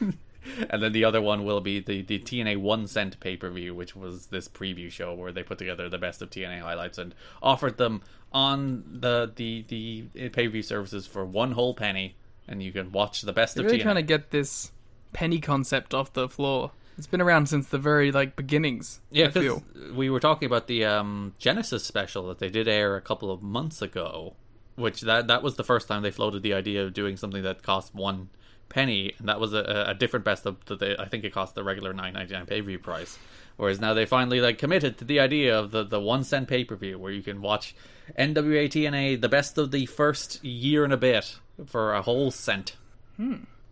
And 0.70 0.82
then 0.82 0.92
the 0.92 1.04
other 1.04 1.20
one 1.20 1.44
will 1.44 1.60
be 1.60 1.80
the, 1.80 2.02
the 2.02 2.18
TNA 2.18 2.58
one 2.58 2.86
cent 2.86 3.18
pay 3.20 3.36
per 3.36 3.50
view, 3.50 3.74
which 3.74 3.94
was 3.96 4.26
this 4.26 4.48
preview 4.48 4.90
show 4.90 5.14
where 5.14 5.32
they 5.32 5.42
put 5.42 5.58
together 5.58 5.88
the 5.88 5.98
best 5.98 6.22
of 6.22 6.30
TNA 6.30 6.60
highlights 6.60 6.98
and 6.98 7.14
offered 7.42 7.76
them 7.76 8.02
on 8.32 8.84
the 9.00 9.30
the 9.34 9.64
the 9.68 10.28
pay 10.30 10.46
per 10.46 10.50
view 10.52 10.62
services 10.62 11.06
for 11.06 11.24
one 11.24 11.52
whole 11.52 11.74
penny, 11.74 12.16
and 12.46 12.62
you 12.62 12.72
can 12.72 12.92
watch 12.92 13.22
the 13.22 13.32
best 13.32 13.54
They're 13.54 13.64
of 13.64 13.70
really 13.70 13.80
TNA. 13.80 13.84
trying 13.84 13.96
to 13.96 14.02
get 14.02 14.30
this 14.30 14.72
penny 15.12 15.40
concept 15.40 15.94
off 15.94 16.12
the 16.12 16.28
floor. 16.28 16.72
It's 16.96 17.06
been 17.06 17.20
around 17.20 17.48
since 17.48 17.68
the 17.68 17.78
very 17.78 18.10
like 18.10 18.34
beginnings. 18.34 19.00
Yeah, 19.10 19.28
because 19.28 19.62
we 19.94 20.10
were 20.10 20.20
talking 20.20 20.46
about 20.46 20.66
the 20.66 20.84
um, 20.84 21.34
Genesis 21.38 21.84
special 21.84 22.26
that 22.28 22.40
they 22.40 22.48
did 22.50 22.66
air 22.66 22.96
a 22.96 23.00
couple 23.00 23.30
of 23.30 23.40
months 23.40 23.80
ago, 23.80 24.34
which 24.74 25.02
that 25.02 25.28
that 25.28 25.42
was 25.42 25.54
the 25.56 25.64
first 25.64 25.86
time 25.86 26.02
they 26.02 26.10
floated 26.10 26.42
the 26.42 26.52
idea 26.54 26.84
of 26.84 26.92
doing 26.92 27.16
something 27.16 27.42
that 27.44 27.62
cost 27.62 27.94
one 27.94 28.30
penny, 28.68 29.14
and 29.18 29.28
that 29.28 29.40
was 29.40 29.52
a, 29.54 29.86
a 29.88 29.94
different 29.94 30.24
best 30.24 30.46
of 30.46 30.64
that 30.66 30.78
they, 30.78 30.96
I 30.96 31.06
think 31.06 31.24
it 31.24 31.32
cost 31.32 31.54
the 31.54 31.64
regular 31.64 31.92
nine 31.92 32.14
ninety 32.14 32.34
nine 32.34 32.46
pay 32.46 32.60
per 32.60 32.68
view 32.68 32.78
price. 32.78 33.18
Whereas 33.56 33.80
now 33.80 33.92
they 33.92 34.06
finally 34.06 34.40
like 34.40 34.58
committed 34.58 34.98
to 34.98 35.04
the 35.04 35.18
idea 35.18 35.58
of 35.58 35.72
the, 35.72 35.82
the 35.82 36.00
one 36.00 36.22
cent 36.22 36.48
pay 36.48 36.64
per 36.64 36.76
view 36.76 36.98
where 36.98 37.10
you 37.10 37.22
can 37.22 37.42
watch 37.42 37.74
NWA 38.16 38.68
TNA 38.68 39.20
the 39.20 39.28
best 39.28 39.58
of 39.58 39.72
the 39.72 39.86
first 39.86 40.42
year 40.44 40.84
and 40.84 40.92
a 40.92 40.96
bit 40.96 41.36
for 41.66 41.92
a 41.92 42.02
whole 42.02 42.30
cent. 42.30 42.76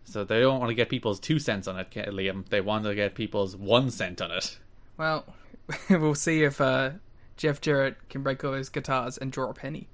So 0.03 0.23
they 0.23 0.41
don't 0.41 0.59
want 0.59 0.69
to 0.69 0.75
get 0.75 0.89
people's 0.89 1.19
two 1.19 1.39
cents 1.39 1.67
on 1.67 1.77
it, 1.77 1.89
Liam. 1.91 2.47
They 2.47 2.61
want 2.61 2.85
to 2.85 2.95
get 2.95 3.15
people's 3.15 3.55
one 3.55 3.89
cent 3.89 4.21
on 4.21 4.31
it. 4.31 4.57
Well, 4.97 5.25
we'll 5.89 6.15
see 6.15 6.43
if 6.43 6.59
uh, 6.61 6.91
Jeff 7.37 7.61
Jarrett 7.61 7.97
can 8.09 8.23
break 8.23 8.43
all 8.43 8.53
his 8.53 8.69
guitars 8.69 9.17
and 9.17 9.31
draw 9.31 9.49
a 9.49 9.53
penny. 9.53 9.87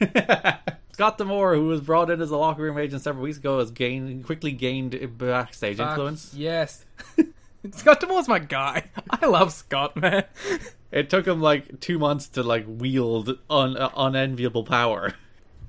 Scott 0.92 1.18
D'Amore, 1.18 1.54
who 1.54 1.66
was 1.66 1.80
brought 1.80 2.10
in 2.10 2.20
as 2.20 2.30
a 2.30 2.36
locker 2.36 2.62
room 2.62 2.78
agent 2.78 3.02
several 3.02 3.24
weeks 3.24 3.38
ago, 3.38 3.58
has 3.58 3.70
gained 3.70 4.24
quickly 4.24 4.52
gained 4.52 4.98
backstage 5.16 5.78
Fuck, 5.78 5.90
influence. 5.90 6.34
Yes. 6.34 6.84
Scott 7.72 8.00
D'Amore's 8.00 8.28
my 8.28 8.38
guy. 8.38 8.84
I 9.08 9.26
love 9.26 9.52
Scott, 9.52 9.96
man. 9.96 10.24
It 10.92 11.08
took 11.08 11.24
him 11.24 11.40
like 11.40 11.78
two 11.78 12.00
months 12.00 12.26
to 12.30 12.42
like 12.42 12.64
wield 12.66 13.38
un- 13.48 13.76
uh, 13.76 13.90
unenviable 13.96 14.64
power. 14.64 15.14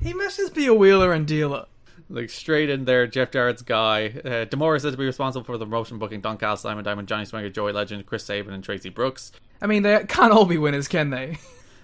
He 0.01 0.15
must 0.15 0.37
just 0.37 0.55
be 0.55 0.65
a 0.65 0.73
wheeler 0.73 1.13
and 1.13 1.27
dealer. 1.27 1.67
Like 2.09 2.31
straight 2.31 2.71
in 2.71 2.85
there, 2.85 3.05
Jeff 3.05 3.29
Jarrett's 3.29 3.61
guy. 3.61 4.07
Uh, 4.25 4.45
D'Amore 4.45 4.75
is 4.77 4.81
said 4.81 4.93
to 4.93 4.97
be 4.97 5.05
responsible 5.05 5.43
for 5.43 5.59
the 5.59 5.65
promotion 5.65 5.99
booking 5.99 6.21
Don 6.21 6.39
Cal, 6.39 6.57
Simon 6.57 6.83
Diamond, 6.83 7.07
Johnny 7.07 7.25
Swinger, 7.25 7.49
Joey 7.49 7.71
Legend, 7.71 8.05
Chris 8.07 8.25
Sabin, 8.25 8.53
and 8.53 8.65
Traci 8.65 8.91
Brooks. 8.91 9.31
I 9.61 9.67
mean, 9.67 9.83
they 9.83 10.03
can't 10.05 10.33
all 10.33 10.45
be 10.45 10.57
winners, 10.57 10.87
can 10.87 11.11
they? 11.11 11.37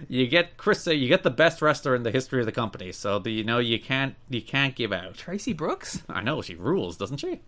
You 0.08 0.26
get 0.26 0.56
Chris, 0.56 0.86
you 0.86 1.08
get 1.08 1.22
the 1.22 1.30
best 1.30 1.60
wrestler 1.60 1.94
in 1.94 2.02
the 2.02 2.10
history 2.10 2.40
of 2.40 2.46
the 2.46 2.52
company, 2.52 2.92
so 2.92 3.18
the, 3.18 3.30
you 3.30 3.44
know 3.44 3.58
you 3.58 3.80
can't 3.80 4.14
you 4.28 4.42
can't 4.42 4.74
give 4.74 4.92
out. 4.92 5.14
Traci 5.14 5.56
Brooks? 5.56 6.02
I 6.08 6.22
know 6.22 6.42
she 6.42 6.54
rules, 6.54 6.96
doesn't 6.96 7.18
she? 7.18 7.40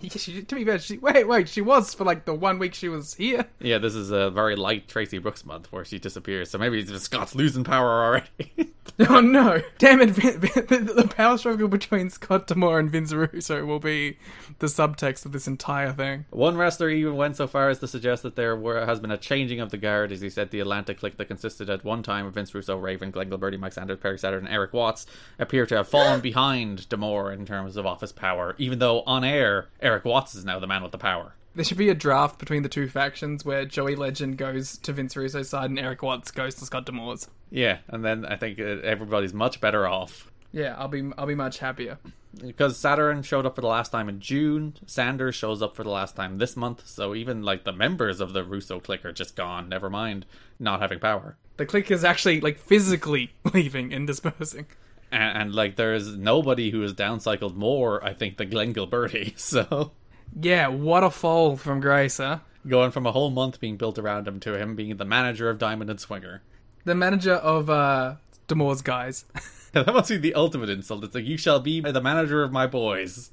Yeah, 0.10 0.10
she, 0.16 0.42
to 0.42 0.54
be 0.54 0.64
fair, 0.64 0.78
she, 0.78 0.98
wait, 0.98 1.28
wait, 1.28 1.48
she 1.48 1.60
was 1.60 1.92
for 1.94 2.04
like 2.04 2.24
the 2.24 2.34
one 2.34 2.58
week 2.58 2.74
she 2.74 2.88
was 2.88 3.14
here. 3.14 3.46
Yeah, 3.60 3.78
this 3.78 3.94
is 3.94 4.10
a 4.10 4.30
very 4.30 4.56
light 4.56 4.88
Traci 4.88 5.20
Brooks 5.20 5.44
month 5.44 5.70
where 5.70 5.84
she 5.84 5.98
disappears, 5.98 6.50
so 6.50 6.58
maybe 6.58 6.84
Scott's 6.98 7.34
losing 7.34 7.64
power 7.64 8.02
already. 8.04 8.72
Oh 9.08 9.20
no! 9.20 9.62
Damn 9.78 10.02
it! 10.02 10.10
Vin- 10.10 10.40
Vin- 10.40 10.66
the 10.84 10.92
the 10.92 11.08
power 11.08 11.38
struggle 11.38 11.68
between 11.68 12.10
Scott 12.10 12.46
D'Amore 12.46 12.78
and 12.80 12.90
Vince 12.90 13.12
Russo 13.12 13.64
will 13.64 13.78
be 13.78 14.18
the 14.58 14.66
subtext 14.66 15.24
of 15.24 15.32
this 15.32 15.46
entire 15.46 15.92
thing. 15.92 16.26
One 16.30 16.58
wrestler 16.58 16.90
even 16.90 17.16
went 17.16 17.36
so 17.36 17.46
far 17.46 17.70
as 17.70 17.78
to 17.78 17.88
suggest 17.88 18.22
that 18.24 18.36
there 18.36 18.56
were, 18.56 18.84
has 18.84 19.00
been 19.00 19.10
a 19.10 19.16
changing 19.16 19.60
of 19.60 19.70
the 19.70 19.78
guard, 19.78 20.12
as 20.12 20.20
he 20.20 20.28
said 20.28 20.50
the 20.50 20.60
Atlanta 20.60 20.92
clique 20.92 21.16
that 21.16 21.26
consisted 21.26 21.70
at 21.70 21.82
one 21.84 22.02
time 22.02 22.26
of 22.26 22.34
Vince 22.34 22.54
Russo, 22.54 22.76
Raven, 22.76 23.10
Glenn 23.10 23.30
Gilberti, 23.30 23.58
Mike 23.58 23.72
Sanders, 23.72 23.98
Perry 24.00 24.18
Saturn, 24.18 24.44
and 24.44 24.54
Erik 24.54 24.74
Watts 24.74 25.06
appear 25.38 25.64
to 25.66 25.76
have 25.76 25.88
fallen 25.88 26.20
behind 26.30 26.86
D'Amore 26.90 27.32
in 27.32 27.46
terms 27.46 27.76
of 27.76 27.86
office 27.86 28.12
power, 28.12 28.54
even 28.58 28.80
though 28.80 29.00
on 29.02 29.24
air, 29.24 29.68
Erik 29.80 29.89
Watts 29.98 30.34
is 30.34 30.44
now 30.44 30.58
the 30.58 30.66
man 30.66 30.82
with 30.82 30.92
the 30.92 30.98
power. 30.98 31.34
There 31.54 31.64
should 31.64 31.78
be 31.78 31.88
a 31.88 31.94
draft 31.94 32.38
between 32.38 32.62
the 32.62 32.68
two 32.68 32.88
factions 32.88 33.44
where 33.44 33.64
Joey 33.64 33.96
Legend 33.96 34.38
goes 34.38 34.78
to 34.78 34.92
Vince 34.92 35.16
Russo's 35.16 35.48
side 35.48 35.70
and 35.70 35.78
Erik 35.78 36.02
Watts 36.02 36.30
goes 36.30 36.54
to 36.56 36.64
Scott 36.64 36.86
D'Amore's. 36.86 37.28
Yeah, 37.50 37.78
and 37.88 38.04
then 38.04 38.24
I 38.24 38.36
think 38.36 38.60
uh, 38.60 38.78
everybody's 38.84 39.34
much 39.34 39.60
better 39.60 39.86
off. 39.86 40.30
Yeah, 40.52 40.74
I'll 40.78 40.88
be 40.88 41.10
I'll 41.18 41.26
be 41.26 41.34
much 41.34 41.58
happier. 41.58 41.98
Because 42.40 42.76
Saturn 42.76 43.22
showed 43.22 43.44
up 43.44 43.56
for 43.56 43.60
the 43.60 43.66
last 43.66 43.90
time 43.90 44.08
in 44.08 44.20
June, 44.20 44.74
Sanders 44.86 45.34
shows 45.34 45.62
up 45.62 45.74
for 45.74 45.82
the 45.82 45.90
last 45.90 46.14
time 46.14 46.38
this 46.38 46.56
month, 46.56 46.86
so 46.86 47.14
even 47.14 47.42
like 47.42 47.64
the 47.64 47.72
members 47.72 48.20
of 48.20 48.32
the 48.32 48.44
Russo 48.44 48.78
clique 48.78 49.04
are 49.04 49.12
just 49.12 49.34
gone, 49.34 49.68
never 49.68 49.90
mind 49.90 50.26
not 50.58 50.80
having 50.80 51.00
power. 51.00 51.36
The 51.56 51.66
clique 51.66 51.90
is 51.90 52.04
actually 52.04 52.40
like 52.40 52.58
physically 52.58 53.32
leaving 53.52 53.92
and 53.92 54.06
dispersing. 54.06 54.66
And, 55.12 55.38
and 55.38 55.54
like 55.54 55.76
there's 55.76 56.16
nobody 56.16 56.70
who 56.70 56.82
has 56.82 56.94
downcycled 56.94 57.54
more, 57.54 58.04
I 58.04 58.12
think, 58.14 58.36
than 58.36 58.50
Glenn 58.50 58.74
Gilberti, 58.74 59.38
so 59.38 59.92
Yeah, 60.40 60.68
what 60.68 61.02
a 61.02 61.10
fall 61.10 61.56
from 61.56 61.80
Grace, 61.80 62.18
huh? 62.18 62.38
going 62.66 62.90
from 62.90 63.06
a 63.06 63.12
whole 63.12 63.30
month 63.30 63.58
being 63.58 63.78
built 63.78 63.98
around 63.98 64.28
him 64.28 64.38
to 64.40 64.58
him 64.58 64.76
being 64.76 64.94
the 64.96 65.04
manager 65.04 65.48
of 65.48 65.58
Diamond 65.58 65.88
and 65.88 65.98
Swinger. 65.98 66.42
The 66.84 66.94
manager 66.94 67.34
of 67.34 67.70
uh 67.70 68.16
D'Amore's 68.48 68.82
guys. 68.82 69.24
that 69.72 69.86
must 69.86 70.08
be 70.10 70.16
the 70.16 70.34
ultimate 70.34 70.68
insult. 70.68 71.04
It's 71.04 71.14
like, 71.14 71.24
you 71.26 71.36
shall 71.36 71.60
be 71.60 71.80
the 71.80 72.00
manager 72.00 72.42
of 72.42 72.50
my 72.50 72.66
boys. 72.66 73.30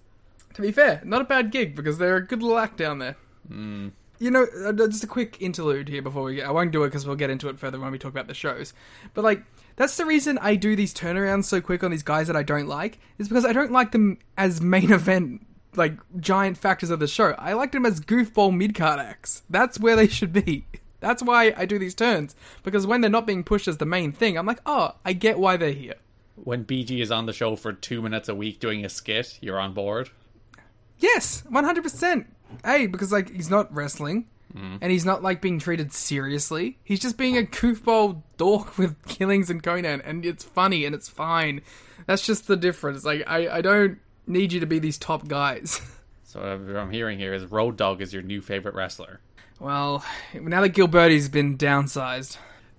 to 0.53 0.61
be 0.61 0.71
fair, 0.71 1.01
not 1.03 1.21
a 1.21 1.23
bad 1.23 1.51
gig 1.51 1.75
because 1.75 1.97
they're 1.97 2.17
a 2.17 2.25
good 2.25 2.43
little 2.43 2.59
act 2.59 2.77
down 2.77 2.99
there. 2.99 3.15
You 4.19 4.31
know, 4.31 4.45
uh, 4.65 4.71
just 4.73 5.03
a 5.03 5.07
quick 5.07 5.37
interlude 5.39 5.89
here 5.89 6.01
before 6.01 6.23
we 6.23 6.35
get. 6.35 6.47
I 6.47 6.51
won't 6.51 6.71
do 6.71 6.83
it 6.83 6.87
because 6.87 7.07
we'll 7.07 7.15
get 7.15 7.29
into 7.29 7.49
it 7.49 7.57
further 7.59 7.79
when 7.79 7.91
we 7.91 7.97
talk 7.97 8.11
about 8.11 8.27
the 8.27 8.33
shows. 8.33 8.73
But 9.13 9.23
like, 9.23 9.43
that's 9.77 9.95
the 9.95 10.05
reason 10.05 10.37
I 10.39 10.55
do 10.55 10.75
these 10.75 10.93
turnarounds 10.93 11.45
so 11.45 11.61
quick 11.61 11.83
on 11.83 11.91
these 11.91 12.03
guys 12.03 12.27
that 12.27 12.35
I 12.35 12.43
don't 12.43 12.67
like 12.67 12.99
is 13.17 13.29
because 13.29 13.45
I 13.45 13.53
don't 13.53 13.71
like 13.71 13.91
them 13.91 14.17
as 14.37 14.59
main 14.59 14.91
event 14.91 15.45
like 15.75 15.93
giant 16.19 16.57
factors 16.57 16.89
of 16.89 16.99
the 16.99 17.07
show. 17.07 17.35
I 17.37 17.53
like 17.53 17.71
them 17.71 17.85
as 17.85 18.01
goofball 18.01 18.55
mid 18.55 18.75
card 18.75 18.99
acts. 18.99 19.43
That's 19.49 19.79
where 19.79 19.95
they 19.95 20.07
should 20.07 20.33
be. 20.33 20.65
That's 20.99 21.21
why 21.21 21.53
I 21.55 21.65
do 21.67 21.77
these 21.77 21.93
turns 21.93 22.35
because 22.63 22.87
when 22.87 23.01
they're 23.01 23.09
not 23.09 23.27
being 23.27 23.43
pushed 23.43 23.67
as 23.67 23.77
the 23.77 23.85
main 23.85 24.11
thing, 24.11 24.35
I'm 24.35 24.47
like, 24.47 24.61
oh, 24.65 24.95
I 25.05 25.13
get 25.13 25.37
why 25.37 25.55
they're 25.55 25.71
here. 25.71 25.93
When 26.35 26.65
BG 26.65 26.99
is 26.99 27.11
on 27.11 27.27
the 27.27 27.33
show 27.33 27.55
for 27.55 27.71
two 27.71 28.01
minutes 28.01 28.29
a 28.29 28.35
week 28.35 28.59
doing 28.59 28.83
a 28.83 28.89
skit, 28.89 29.37
you're 29.41 29.59
on 29.59 29.73
board. 29.73 30.09
Yes, 30.97 31.43
one 31.47 31.63
hundred 31.63 31.83
percent. 31.83 32.33
Hey, 32.65 32.87
because 32.87 33.11
like 33.11 33.29
he's 33.29 33.49
not 33.51 33.73
wrestling, 33.73 34.25
and 34.81 34.91
he's 34.91 35.05
not 35.05 35.23
like 35.23 35.41
being 35.41 35.59
treated 35.59 35.93
seriously. 35.93 36.77
He's 36.83 36.99
just 36.99 37.17
being 37.17 37.37
a 37.37 37.41
goofball 37.43 38.21
dork 38.37 38.77
with 38.77 38.95
killings 39.07 39.49
and 39.49 39.61
Konnan, 39.61 40.01
and 40.03 40.25
it's 40.25 40.43
funny 40.43 40.85
and 40.85 40.93
it's 40.95 41.09
fine. 41.09 41.61
That's 42.05 42.25
just 42.25 42.47
the 42.47 42.55
difference. 42.57 43.03
Like 43.03 43.23
I, 43.27 43.47
I 43.57 43.61
don't 43.61 43.99
need 44.25 44.53
you 44.53 44.59
to 44.59 44.65
be 44.65 44.79
these 44.79 44.97
top 44.97 45.27
guys. 45.27 45.81
So 46.29 46.41
uh, 46.41 46.57
what 46.57 46.75
I'm 46.75 46.91
hearing 46.91 47.17
here 47.19 47.33
is 47.33 47.45
Road 47.45 47.77
Dog 47.77 48.01
is 48.01 48.11
your 48.13 48.21
new 48.21 48.41
favorite 48.41 48.75
wrestler. 48.75 49.21
well, 49.61 50.03
now 50.33 50.59
that 50.59 50.73
Gilberti's 50.73 51.29
been 51.29 51.57
downsized, 51.57 52.37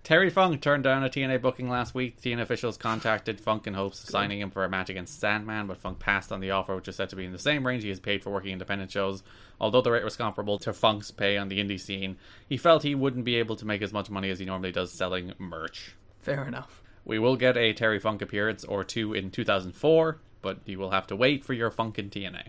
Terry 0.09 0.31
Funk 0.31 0.63
turned 0.63 0.85
down 0.85 1.05
a 1.05 1.11
TNA 1.11 1.43
booking 1.43 1.69
last 1.69 1.95
week. 1.95 2.19
TNA 2.23 2.41
officials 2.41 2.79
contacted 2.79 3.39
Funk 3.39 3.67
in 3.67 3.75
hopes 3.75 4.03
of 4.03 4.09
signing 4.09 4.41
him 4.41 4.51
for 4.51 4.65
a 4.65 4.69
match 4.71 4.89
against 4.89 5.21
Sandman, 5.21 5.67
but 5.67 5.77
Funk 5.77 5.99
passed 5.99 6.33
on 6.33 6.41
the 6.41 6.51
offer, 6.51 6.75
which 6.75 6.89
is 6.89 6.97
said 6.97 7.11
to 7.11 7.17
be 7.17 7.27
in 7.27 7.33
the 7.33 7.39
same 7.39 7.67
range 7.67 7.83
he 7.83 7.91
has 7.91 8.01
paid 8.01 8.23
for 8.23 8.31
working 8.31 8.53
independent 8.53 8.91
shows. 8.91 9.23
Although 9.61 9.83
the 9.83 9.91
rate 9.91 10.05
was 10.05 10.17
comparable 10.17 10.59
to 10.61 10.73
Funk's 10.73 11.11
pay 11.11 11.37
on 11.37 11.51
the 11.51 11.63
indie 11.63 11.79
scene, 11.79 12.17
he 12.49 12.57
felt 12.57 12.85
he 12.85 12.95
wouldn't 12.95 13.27
be 13.27 13.37
able 13.37 13.55
to 13.57 13.67
make 13.67 13.83
as 13.83 13.93
much 13.93 14.09
money 14.09 14.31
as 14.31 14.39
he 14.39 14.47
normally 14.47 14.73
does 14.73 14.95
selling 14.95 15.35
merch. 15.37 15.95
fair 16.21 16.43
enough. 16.49 16.83
We 17.05 17.19
will 17.19 17.37
get 17.37 17.59
a 17.59 17.75
Terry 17.75 18.01
Funk 18.01 18.23
appearance 18.23 18.65
or 18.65 18.85
two 18.85 19.13
in 19.13 19.31
2004, 19.31 20.21
but 20.41 20.61
you 20.65 20.79
will 20.79 20.93
have 20.93 21.07
to 21.09 21.17
wait 21.17 21.45
for 21.45 21.53
your 21.53 21.71
Funk 21.71 21.99
in 21.99 22.09
TNA. 22.09 22.45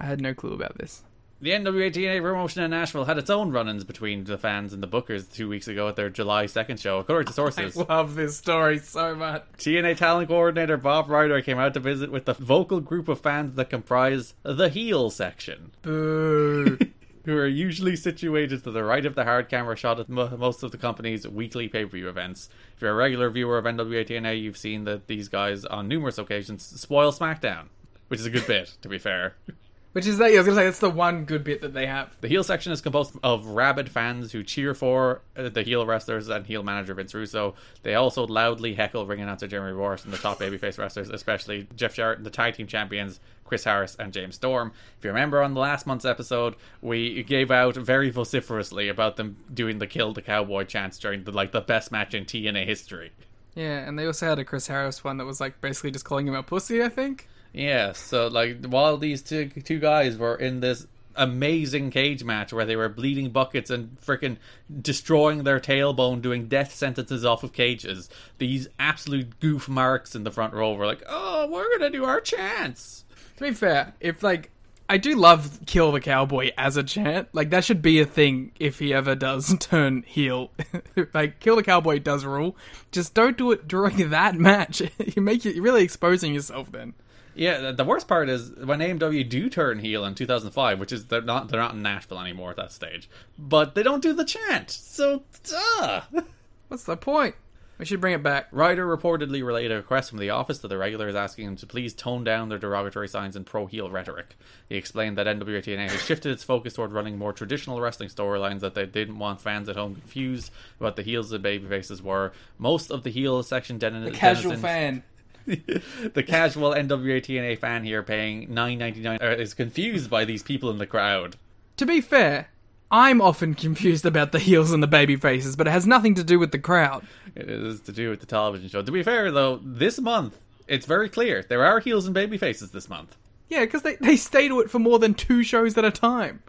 I 0.00 0.06
had 0.06 0.22
no 0.22 0.32
clue 0.32 0.54
about 0.54 0.78
this. 0.78 1.02
The 1.42 1.50
NWA 1.50 1.92
TNA 1.92 2.22
promotion 2.22 2.62
in 2.62 2.70
Nashville 2.70 3.04
had 3.04 3.18
its 3.18 3.28
own 3.28 3.50
run-ins 3.50 3.82
between 3.82 4.22
the 4.22 4.38
fans 4.38 4.72
and 4.72 4.80
the 4.80 4.86
bookers 4.86 5.28
two 5.28 5.48
weeks 5.48 5.66
ago 5.66 5.88
at 5.88 5.96
their 5.96 6.08
July 6.08 6.44
2nd 6.44 6.78
show. 6.78 7.00
According 7.00 7.26
to 7.26 7.32
sources, 7.32 7.76
I 7.76 7.82
love 7.82 8.14
this 8.14 8.36
story 8.36 8.78
so 8.78 9.16
much. 9.16 9.42
TNA 9.58 9.96
talent 9.96 10.28
coordinator 10.28 10.76
Bob 10.76 11.10
Ryder 11.10 11.42
came 11.42 11.58
out 11.58 11.74
to 11.74 11.80
visit 11.80 12.12
with 12.12 12.26
the 12.26 12.34
vocal 12.34 12.78
group 12.78 13.08
of 13.08 13.18
fans 13.20 13.56
that 13.56 13.70
comprise 13.70 14.34
the 14.44 14.68
heel 14.68 15.10
section, 15.10 15.72
Boo. 15.82 16.78
who 17.24 17.36
are 17.36 17.48
usually 17.48 17.96
situated 17.96 18.62
to 18.62 18.70
the 18.70 18.84
right 18.84 19.04
of 19.04 19.16
the 19.16 19.24
hard 19.24 19.48
camera 19.48 19.74
shot 19.74 19.98
at 19.98 20.08
mo- 20.08 20.36
most 20.36 20.62
of 20.62 20.70
the 20.70 20.78
company's 20.78 21.26
weekly 21.26 21.66
pay-per-view 21.66 22.08
events. 22.08 22.50
If 22.76 22.82
you're 22.82 22.92
a 22.92 22.94
regular 22.94 23.30
viewer 23.30 23.58
of 23.58 23.64
NWA 23.64 24.06
TNA, 24.06 24.40
you've 24.40 24.56
seen 24.56 24.84
that 24.84 25.08
these 25.08 25.28
guys 25.28 25.64
on 25.64 25.88
numerous 25.88 26.18
occasions 26.18 26.62
spoil 26.80 27.10
SmackDown, 27.10 27.64
which 28.06 28.20
is 28.20 28.26
a 28.26 28.30
good 28.30 28.46
bit, 28.46 28.76
to 28.82 28.88
be 28.88 28.98
fair. 28.98 29.34
Which 29.92 30.06
is 30.06 30.16
that? 30.18 30.32
I 30.32 30.36
was 30.38 30.46
gonna 30.46 30.58
say 30.58 30.64
that's 30.64 30.78
the 30.78 30.88
one 30.88 31.24
good 31.24 31.44
bit 31.44 31.60
that 31.60 31.74
they 31.74 31.86
have. 31.86 32.16
The 32.22 32.28
heel 32.28 32.42
section 32.42 32.72
is 32.72 32.80
composed 32.80 33.14
of 33.22 33.46
rabid 33.46 33.90
fans 33.90 34.32
who 34.32 34.42
cheer 34.42 34.74
for 34.74 35.20
uh, 35.36 35.50
the 35.50 35.62
heel 35.62 35.84
wrestlers 35.84 36.28
and 36.28 36.46
heel 36.46 36.62
manager 36.62 36.94
Vince 36.94 37.14
Russo. 37.14 37.54
They 37.82 37.94
also 37.94 38.26
loudly 38.26 38.74
heckle 38.74 39.06
ring 39.06 39.20
announcer 39.20 39.46
Jeremy 39.46 39.72
Rourke 39.72 40.04
and 40.04 40.12
the 40.12 40.18
top 40.18 40.38
babyface 40.40 40.78
wrestlers, 40.78 41.10
especially 41.10 41.68
Jeff 41.76 41.94
Jarrett 41.94 42.16
and 42.16 42.26
the 42.26 42.30
tag 42.30 42.54
team 42.54 42.66
champions 42.66 43.20
Chris 43.44 43.64
Harris 43.64 43.94
and 43.98 44.14
James 44.14 44.36
Storm. 44.36 44.72
If 44.96 45.04
you 45.04 45.10
remember 45.10 45.42
on 45.42 45.52
the 45.52 45.60
last 45.60 45.86
month's 45.86 46.06
episode, 46.06 46.54
we 46.80 47.22
gave 47.22 47.50
out 47.50 47.76
very 47.76 48.08
vociferously 48.08 48.88
about 48.88 49.16
them 49.16 49.36
doing 49.52 49.78
the 49.78 49.86
kill 49.86 50.14
the 50.14 50.22
cowboy 50.22 50.64
chants 50.64 50.98
during 50.98 51.24
the 51.24 51.32
like 51.32 51.52
the 51.52 51.60
best 51.60 51.92
match 51.92 52.14
in 52.14 52.24
TNA 52.24 52.64
history. 52.64 53.12
Yeah, 53.54 53.86
and 53.86 53.98
they 53.98 54.06
also 54.06 54.26
had 54.26 54.38
a 54.38 54.44
Chris 54.46 54.68
Harris 54.68 55.04
one 55.04 55.18
that 55.18 55.26
was 55.26 55.38
like 55.38 55.60
basically 55.60 55.90
just 55.90 56.06
calling 56.06 56.26
him 56.26 56.34
a 56.34 56.42
pussy. 56.42 56.82
I 56.82 56.88
think. 56.88 57.28
Yeah, 57.52 57.92
so 57.92 58.28
like 58.28 58.66
while 58.66 58.96
these 58.96 59.22
two 59.22 59.48
two 59.48 59.78
guys 59.78 60.16
were 60.16 60.36
in 60.36 60.60
this 60.60 60.86
amazing 61.14 61.90
cage 61.90 62.24
match 62.24 62.52
where 62.52 62.64
they 62.64 62.76
were 62.76 62.88
bleeding 62.88 63.30
buckets 63.30 63.68
and 63.70 64.00
freaking 64.00 64.38
destroying 64.80 65.44
their 65.44 65.60
tailbone, 65.60 66.22
doing 66.22 66.48
death 66.48 66.74
sentences 66.74 67.24
off 67.24 67.42
of 67.42 67.52
cages, 67.52 68.08
these 68.38 68.68
absolute 68.78 69.38
goof 69.40 69.68
marks 69.68 70.14
in 70.14 70.24
the 70.24 70.30
front 70.30 70.54
row 70.54 70.72
were 70.74 70.86
like, 70.86 71.02
"Oh, 71.08 71.46
we're 71.50 71.70
gonna 71.76 71.90
do 71.90 72.04
our 72.04 72.20
chance." 72.20 73.04
To 73.36 73.44
be 73.44 73.52
fair, 73.52 73.94
if 74.00 74.22
like 74.22 74.50
I 74.88 74.98
do 74.98 75.16
love 75.16 75.60
kill 75.66 75.92
the 75.92 76.00
cowboy 76.00 76.52
as 76.58 76.76
a 76.76 76.82
chant, 76.82 77.28
like 77.32 77.50
that 77.50 77.64
should 77.64 77.82
be 77.82 78.00
a 78.00 78.06
thing 78.06 78.52
if 78.58 78.78
he 78.78 78.92
ever 78.92 79.14
does 79.14 79.56
turn 79.60 80.04
heel. 80.06 80.50
like 81.14 81.40
kill 81.40 81.56
the 81.56 81.62
cowboy 81.62 81.98
does 81.98 82.24
rule. 82.24 82.56
Just 82.90 83.14
don't 83.14 83.36
do 83.36 83.52
it 83.52 83.68
during 83.68 84.10
that 84.10 84.34
match. 84.36 84.82
you 84.98 85.22
make 85.22 85.44
it 85.46 85.54
you're 85.54 85.64
really 85.64 85.84
exposing 85.84 86.34
yourself 86.34 86.72
then. 86.72 86.94
Yeah, 87.34 87.72
the- 87.72 87.84
worst 87.84 88.08
part 88.08 88.28
is 88.28 88.50
when 88.50 88.80
AMW 88.80 89.28
do 89.28 89.48
turn 89.48 89.78
heel 89.78 90.04
in 90.04 90.14
2005, 90.14 90.78
which 90.78 90.92
is 90.92 91.06
they're 91.06 91.20
not 91.22 91.48
they're 91.48 91.60
not 91.60 91.74
in 91.74 91.82
Nashville 91.82 92.20
anymore 92.20 92.50
at 92.50 92.56
that 92.56 92.72
stage, 92.72 93.08
but 93.38 93.74
they 93.74 93.82
don't 93.82 94.02
do 94.02 94.12
the 94.12 94.24
chant. 94.24 94.70
So, 94.70 95.22
duh. 95.44 96.02
What's 96.68 96.84
the 96.84 96.96
point? 96.96 97.34
We 97.78 97.86
should 97.86 98.00
bring 98.00 98.14
it 98.14 98.22
back. 98.22 98.46
Ryder 98.52 98.86
reportedly 98.86 99.44
relayed 99.44 99.72
a 99.72 99.76
request 99.76 100.10
from 100.10 100.20
the 100.20 100.30
office 100.30 100.58
to 100.58 100.68
the 100.68 100.78
regulars 100.78 101.16
asking 101.16 101.46
him 101.48 101.56
to 101.56 101.66
please 101.66 101.92
tone 101.94 102.22
down 102.22 102.48
their 102.48 102.58
derogatory 102.58 103.08
signs 103.08 103.34
and 103.34 103.44
pro 103.44 103.66
heel 103.66 103.90
rhetoric. 103.90 104.36
He 104.68 104.76
explained 104.76 105.18
that 105.18 105.26
NWA 105.26 105.88
has 105.90 106.00
shifted 106.04 106.30
its 106.30 106.44
focus 106.44 106.74
toward 106.74 106.92
running 106.92 107.18
more 107.18 107.32
traditional 107.32 107.80
wrestling 107.80 108.08
storylines 108.08 108.60
that 108.60 108.74
they 108.74 108.86
didn't 108.86 109.18
want 109.18 109.40
fans 109.40 109.68
at 109.68 109.74
home 109.74 109.96
confused 109.96 110.52
about 110.78 110.94
the 110.94 111.02
heels 111.02 111.32
and 111.32 111.42
babyfaces 111.44 112.00
were. 112.02 112.32
Most 112.56 112.92
of 112.92 113.02
the 113.02 113.10
heel 113.10 113.42
section 113.42 113.78
den- 113.78 114.04
The 114.04 114.12
casual 114.12 114.52
denizens- 114.52 114.62
fan. 114.62 115.02
the 116.14 116.22
casual 116.22 116.70
NWA 116.70 117.20
TNA 117.20 117.58
fan 117.58 117.84
here 117.84 118.02
paying 118.02 118.52
nine 118.52 118.78
ninety 118.78 119.00
nine 119.00 119.18
uh, 119.20 119.26
is 119.26 119.54
confused 119.54 120.10
by 120.10 120.24
these 120.24 120.42
people 120.42 120.70
in 120.70 120.78
the 120.78 120.86
crowd. 120.86 121.36
To 121.78 121.86
be 121.86 122.00
fair, 122.00 122.48
I'm 122.90 123.20
often 123.20 123.54
confused 123.54 124.04
about 124.04 124.32
the 124.32 124.38
heels 124.38 124.72
and 124.72 124.82
the 124.82 124.86
baby 124.86 125.16
faces, 125.16 125.56
but 125.56 125.66
it 125.66 125.70
has 125.70 125.86
nothing 125.86 126.14
to 126.16 126.24
do 126.24 126.38
with 126.38 126.52
the 126.52 126.58
crowd. 126.58 127.06
It 127.34 127.48
is 127.48 127.80
to 127.82 127.92
do 127.92 128.10
with 128.10 128.20
the 128.20 128.26
television 128.26 128.68
show. 128.68 128.82
To 128.82 128.92
be 128.92 129.02
fair, 129.02 129.30
though, 129.30 129.60
this 129.62 129.98
month 129.98 130.38
it's 130.68 130.86
very 130.86 131.08
clear 131.08 131.44
there 131.48 131.64
are 131.64 131.80
heels 131.80 132.06
and 132.06 132.14
baby 132.14 132.38
faces 132.38 132.70
this 132.70 132.88
month. 132.88 133.16
Yeah, 133.48 133.60
because 133.60 133.82
they, 133.82 133.96
they 133.96 134.16
stay 134.16 134.48
to 134.48 134.60
it 134.60 134.70
for 134.70 134.78
more 134.78 134.98
than 134.98 135.14
two 135.14 135.42
shows 135.42 135.76
at 135.76 135.84
a 135.84 135.90
time. 135.90 136.42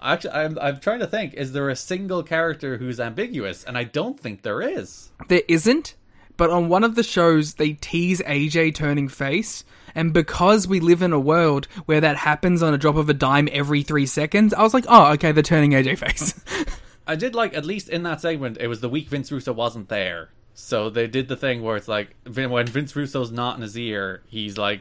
Actually, 0.00 0.32
I'm 0.32 0.58
I'm 0.58 0.80
trying 0.80 1.00
to 1.00 1.06
think: 1.06 1.34
is 1.34 1.52
there 1.52 1.68
a 1.68 1.76
single 1.76 2.22
character 2.22 2.78
who's 2.78 2.98
ambiguous? 2.98 3.64
And 3.64 3.76
I 3.76 3.84
don't 3.84 4.18
think 4.18 4.42
there 4.42 4.62
is. 4.62 5.10
There 5.28 5.42
isn't, 5.48 5.94
but 6.36 6.50
on 6.50 6.68
one 6.68 6.84
of 6.84 6.94
the 6.94 7.02
shows 7.02 7.54
they 7.54 7.72
tease 7.74 8.20
AJ 8.22 8.74
turning 8.74 9.08
face, 9.08 9.64
and 9.94 10.12
because 10.12 10.68
we 10.68 10.80
live 10.80 11.02
in 11.02 11.12
a 11.12 11.20
world 11.20 11.66
where 11.86 12.00
that 12.00 12.16
happens 12.16 12.62
on 12.62 12.74
a 12.74 12.78
drop 12.78 12.96
of 12.96 13.08
a 13.08 13.14
dime 13.14 13.48
every 13.50 13.82
three 13.82 14.06
seconds, 14.06 14.52
I 14.52 14.62
was 14.62 14.74
like, 14.74 14.84
oh, 14.88 15.12
okay, 15.12 15.32
they're 15.32 15.42
turning 15.42 15.72
AJ 15.72 15.98
face. 15.98 16.44
I 17.06 17.16
did 17.16 17.34
like 17.34 17.54
at 17.54 17.64
least 17.64 17.88
in 17.88 18.02
that 18.02 18.20
segment, 18.20 18.58
it 18.60 18.66
was 18.66 18.80
the 18.80 18.88
week 18.88 19.08
Vince 19.08 19.30
Russo 19.30 19.52
wasn't 19.52 19.88
there, 19.88 20.30
So 20.54 20.90
they 20.90 21.06
did 21.06 21.28
the 21.28 21.36
thing 21.36 21.62
where 21.62 21.76
it's 21.76 21.88
like 21.88 22.14
when 22.30 22.66
Vince 22.66 22.94
Russo's 22.96 23.30
not 23.30 23.56
in 23.56 23.62
his 23.62 23.78
ear, 23.78 24.22
he's 24.26 24.58
like 24.58 24.80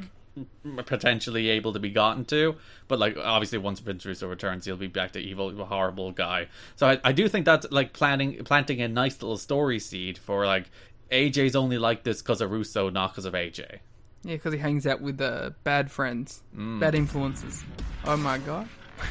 potentially 0.86 1.50
able 1.50 1.74
to 1.74 1.80
be 1.80 1.90
gotten 1.90 2.26
to. 2.26 2.56
But 2.88 3.00
like 3.00 3.16
obviously, 3.18 3.60
once 3.60 3.80
Vince 3.80 4.06
Russo 4.06 4.28
returns, 4.28 4.66
he'll 4.66 4.76
be 4.76 4.88
back 4.88 5.12
to 5.14 5.20
evil, 5.20 5.54
horrible 5.66 6.12
guy. 6.12 6.48
So 6.76 6.88
I, 6.88 7.00
I 7.04 7.12
do 7.12 7.28
think 7.28 7.46
that's 7.46 7.68
like 7.72 7.94
planting 7.94 8.44
planting 8.44 8.82
a 8.82 8.88
nice 8.88 9.22
little 9.22 9.38
story 9.38 9.80
seed 9.80 10.18
for 10.18 10.46
like 10.46 10.66
AJ's 11.12 11.56
only 11.56 11.78
like 11.78 12.04
this 12.04 12.22
because 12.22 12.42
of 12.42 12.52
Russo, 12.52 12.90
not 12.90 13.12
because 13.12 13.26
of 13.26 13.34
AJ. 13.34 13.80
Yeah, 14.24 14.36
because 14.36 14.54
he 14.54 14.60
hangs 14.60 14.88
out 14.88 15.02
with 15.02 15.22
uh, 15.22 15.52
bad 15.64 15.92
friends, 15.92 16.42
bad 16.54 16.96
influences. 16.96 17.64
Oh 18.06 18.18
my 18.18 18.38
god! 18.40 18.68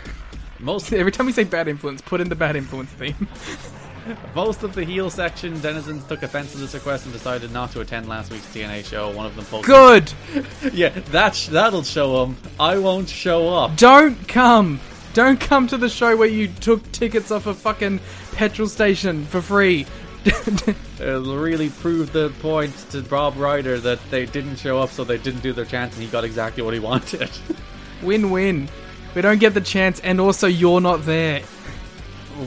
Most 0.58 0.92
Every 0.92 1.12
time 1.12 1.26
we 1.26 1.32
say 1.32 1.44
bad 1.44 1.68
influence, 1.68 2.00
put 2.00 2.20
in 2.20 2.28
the 2.28 2.34
bad 2.34 2.56
influence 2.56 2.90
theme. 2.90 3.28
Most 4.34 4.62
of 4.62 4.74
the 4.74 4.84
heel 4.84 5.08
section 5.08 5.58
denizens 5.60 6.04
took 6.04 6.22
offense 6.22 6.52
to 6.52 6.58
this 6.58 6.74
request 6.74 7.04
and 7.04 7.12
decided 7.12 7.50
not 7.52 7.70
to 7.72 7.80
attend 7.80 8.06
last 8.06 8.30
week's 8.30 8.46
TNA 8.46 8.84
show. 8.84 9.10
One 9.10 9.24
of 9.24 9.34
them 9.34 9.46
posted, 9.46 9.66
Good. 9.66 10.74
"Yeah, 10.74 10.90
that 10.90 11.34
sh- 11.34 11.48
that'll 11.48 11.84
show 11.84 12.24
them. 12.24 12.36
I 12.60 12.76
won't 12.78 13.08
show 13.08 13.48
up." 13.54 13.76
Don't 13.76 14.28
come. 14.28 14.80
Don't 15.14 15.40
come 15.40 15.68
to 15.68 15.78
the 15.78 15.88
show 15.88 16.16
where 16.16 16.28
you 16.28 16.48
took 16.48 16.90
tickets 16.92 17.30
off 17.30 17.46
a 17.46 17.54
fucking 17.54 18.00
petrol 18.32 18.68
station 18.68 19.24
for 19.26 19.40
free. 19.40 19.86
It'll 20.24 21.36
really 21.36 21.68
proved 21.68 22.12
the 22.14 22.30
point 22.40 22.74
to 22.90 23.02
Rob 23.02 23.36
Ryder 23.36 23.78
that 23.80 23.98
they 24.10 24.24
didn't 24.24 24.56
show 24.56 24.78
up, 24.78 24.90
so 24.90 25.04
they 25.04 25.18
didn't 25.18 25.42
do 25.42 25.52
their 25.52 25.66
chance, 25.66 25.94
and 25.94 26.02
he 26.02 26.08
got 26.08 26.24
exactly 26.24 26.62
what 26.62 26.72
he 26.72 26.80
wanted. 26.80 27.30
win 28.02 28.30
win. 28.30 28.68
We 29.14 29.20
don't 29.20 29.38
get 29.38 29.52
the 29.54 29.60
chance, 29.60 30.00
and 30.00 30.20
also 30.20 30.46
you're 30.46 30.80
not 30.80 31.04
there. 31.04 31.40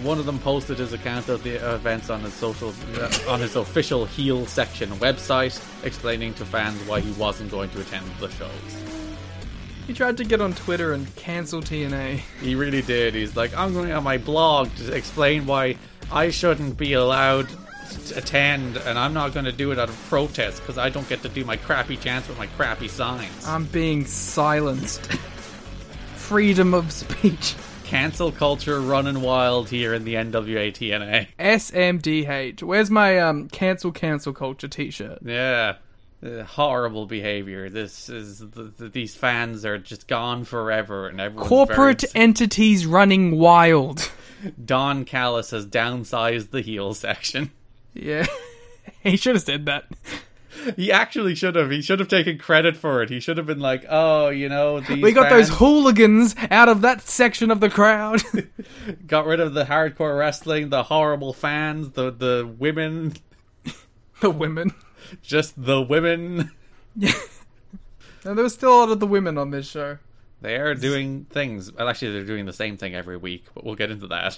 One 0.03 0.17
of 0.17 0.25
them 0.25 0.39
posted 0.39 0.79
his 0.79 0.91
account 0.91 1.29
of 1.29 1.43
the 1.43 1.55
events 1.75 2.09
on 2.09 2.21
his 2.21 2.33
social, 2.33 2.73
uh, 2.95 3.11
on 3.29 3.39
his 3.39 3.55
official 3.55 4.05
heel 4.05 4.45
section 4.47 4.89
website, 4.93 5.63
explaining 5.85 6.33
to 6.35 6.45
fans 6.45 6.81
why 6.87 6.99
he 6.99 7.11
wasn't 7.11 7.51
going 7.51 7.69
to 7.69 7.81
attend 7.81 8.05
the 8.19 8.29
shows. 8.31 8.83
He 9.85 9.93
tried 9.93 10.17
to 10.17 10.25
get 10.25 10.41
on 10.41 10.53
Twitter 10.53 10.93
and 10.93 11.15
cancel 11.15 11.61
TNA. 11.61 12.21
He 12.41 12.55
really 12.55 12.81
did. 12.81 13.13
He's 13.13 13.37
like, 13.37 13.55
I'm 13.55 13.73
going 13.73 13.91
on 13.93 14.03
my 14.03 14.17
blog 14.17 14.73
to 14.75 14.91
explain 14.93 15.45
why 15.45 15.77
I 16.11 16.31
shouldn't 16.31 16.77
be 16.77 16.91
allowed 16.93 17.47
attend, 18.15 18.77
and 18.77 18.97
I'm 18.97 19.13
not 19.13 19.33
going 19.33 19.45
to 19.45 19.51
do 19.51 19.71
it 19.71 19.79
out 19.79 19.89
of 19.89 20.05
protest 20.09 20.61
because 20.61 20.77
I 20.77 20.89
don't 20.89 21.07
get 21.09 21.21
to 21.23 21.29
do 21.29 21.45
my 21.45 21.57
crappy 21.57 21.97
chants 21.97 22.27
with 22.27 22.37
my 22.37 22.47
crappy 22.47 22.87
signs. 22.87 23.47
I'm 23.47 23.65
being 23.65 24.05
silenced. 24.05 25.05
Freedom 26.15 26.73
of 26.73 26.91
speech. 26.91 27.55
Cancel 27.83 28.33
culture 28.33 28.81
running 28.81 29.21
wild 29.21 29.69
here 29.69 29.93
in 29.93 30.03
the 30.03 30.15
NWA 30.15 30.73
TNA. 30.73 31.27
SMDH. 31.39 32.61
Where's 32.61 32.89
my 32.89 33.19
um 33.19 33.47
cancel 33.47 33.93
cancel 33.93 34.33
culture 34.33 34.67
t-shirt? 34.67 35.19
Yeah. 35.23 35.75
Uh, 36.21 36.43
horrible 36.43 37.05
behavior. 37.05 37.69
This 37.69 38.09
is 38.09 38.39
the, 38.39 38.73
the, 38.75 38.89
these 38.89 39.15
fans 39.15 39.63
are 39.65 39.77
just 39.77 40.07
gone 40.07 40.45
forever, 40.45 41.07
and 41.07 41.21
everyone's 41.21 41.47
Corporate 41.47 42.03
entities 42.15 42.87
running 42.87 43.37
wild. 43.37 44.11
Don 44.63 45.05
Callis 45.05 45.51
has 45.51 45.65
downsized 45.65 46.49
the 46.49 46.61
heel 46.61 46.93
section. 46.93 47.51
Yeah. 47.97 48.25
he 49.03 49.17
should 49.17 49.35
have 49.35 49.43
said 49.43 49.65
that. 49.65 49.85
He 50.75 50.91
actually 50.91 51.35
should 51.35 51.55
have. 51.55 51.71
He 51.71 51.81
should 51.81 51.99
have 51.99 52.07
taken 52.09 52.37
credit 52.37 52.75
for 52.75 53.01
it. 53.01 53.09
He 53.09 53.19
should 53.19 53.37
have 53.37 53.45
been 53.45 53.59
like, 53.59 53.85
"Oh, 53.87 54.29
you 54.29 54.49
know, 54.49 54.79
these 54.79 55.01
We 55.01 55.11
got 55.11 55.29
those 55.29 55.49
hooligans 55.49 56.35
out 56.51 56.67
of 56.67 56.81
that 56.81 57.01
section 57.01 57.51
of 57.51 57.59
the 57.59 57.69
crowd. 57.69 58.23
got 59.07 59.25
rid 59.25 59.39
of 59.39 59.53
the 59.53 59.65
hardcore 59.65 60.17
wrestling, 60.17 60.69
the 60.69 60.83
horrible 60.83 61.33
fans, 61.33 61.91
the 61.91 62.11
the 62.11 62.51
women, 62.57 63.13
the 64.19 64.29
women. 64.29 64.73
just 65.21 65.61
the 65.61 65.81
women. 65.81 66.51
Yeah, 66.95 67.11
And 68.25 68.37
there 68.37 68.43
was 68.43 68.53
still 68.53 68.73
a 68.73 68.77
lot 68.79 68.89
of 68.89 68.99
the 68.99 69.07
women 69.07 69.37
on 69.37 69.51
this 69.51 69.69
show. 69.69 69.99
They 70.41 70.55
are 70.55 70.75
doing 70.75 71.25
things. 71.29 71.71
Well, 71.71 71.87
actually, 71.87 72.13
they're 72.13 72.25
doing 72.25 72.45
the 72.45 72.53
same 72.53 72.77
thing 72.77 72.95
every 72.95 73.17
week, 73.17 73.45
but 73.53 73.63
we'll 73.63 73.75
get 73.75 73.91
into 73.91 74.07
that. 74.07 74.37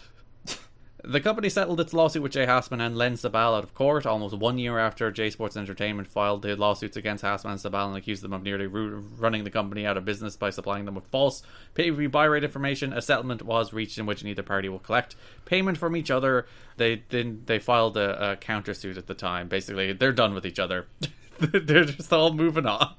The 1.04 1.22
company 1.22 1.48
settled 1.48 1.80
its 1.80 1.94
lawsuit 1.94 2.22
with 2.22 2.34
Jay 2.34 2.46
Hassman 2.46 2.86
and 2.86 2.98
Len 2.98 3.14
Sabal 3.14 3.58
out 3.58 3.64
of 3.64 3.74
court 3.74 4.06
almost 4.06 4.36
one 4.38 4.58
year 4.58 4.78
after 4.78 5.10
J 5.12 5.30
Sports 5.30 5.56
Entertainment 5.56 6.10
filed 6.10 6.42
the 6.42 6.58
lawsuits 6.58 6.98
against 6.98 7.24
Hassman 7.24 7.52
and 7.52 7.60
Sabal 7.60 7.88
and 7.88 7.96
accused 7.96 8.22
them 8.22 8.34
of 8.34 8.44
nearly 8.44 8.68
ru- 8.68 8.98
running 9.18 9.46
the 9.46 9.50
company 9.50 9.86
out 9.86 9.96
of 9.96 10.04
business 10.04 10.36
by 10.36 10.50
supplying 10.50 10.84
them 10.84 10.96
with 10.96 11.08
false 11.08 11.42
pay-per-view 11.74 12.10
buy 12.10 12.26
rate 12.26 12.44
information. 12.44 12.92
A 12.92 13.02
settlement 13.02 13.42
was 13.44 13.72
reached 13.72 13.98
in 13.98 14.06
which 14.06 14.26
neither 14.26 14.44
party 14.44 14.68
will 14.68 14.80
collect 14.80 15.16
payment 15.46 15.78
from 15.78 15.96
each 15.96 16.12
other. 16.12 16.46
They 16.76 17.04
then 17.10 17.44
they 17.46 17.60
filed 17.60 17.96
a, 17.96 18.32
a 18.32 18.36
countersuit 18.36 18.98
at 18.98 19.08
the 19.08 19.14
time. 19.16 19.48
Basically, 19.48 19.94
they're 19.94 20.12
done 20.12 20.34
with 20.34 20.46
each 20.46 20.60
other. 20.60 20.88
they're 21.40 21.86
just 21.86 22.12
all 22.12 22.34
moving 22.34 22.66
on 22.66 22.94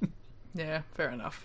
Yeah, 0.54 0.82
fair 0.94 1.10
enough. 1.10 1.44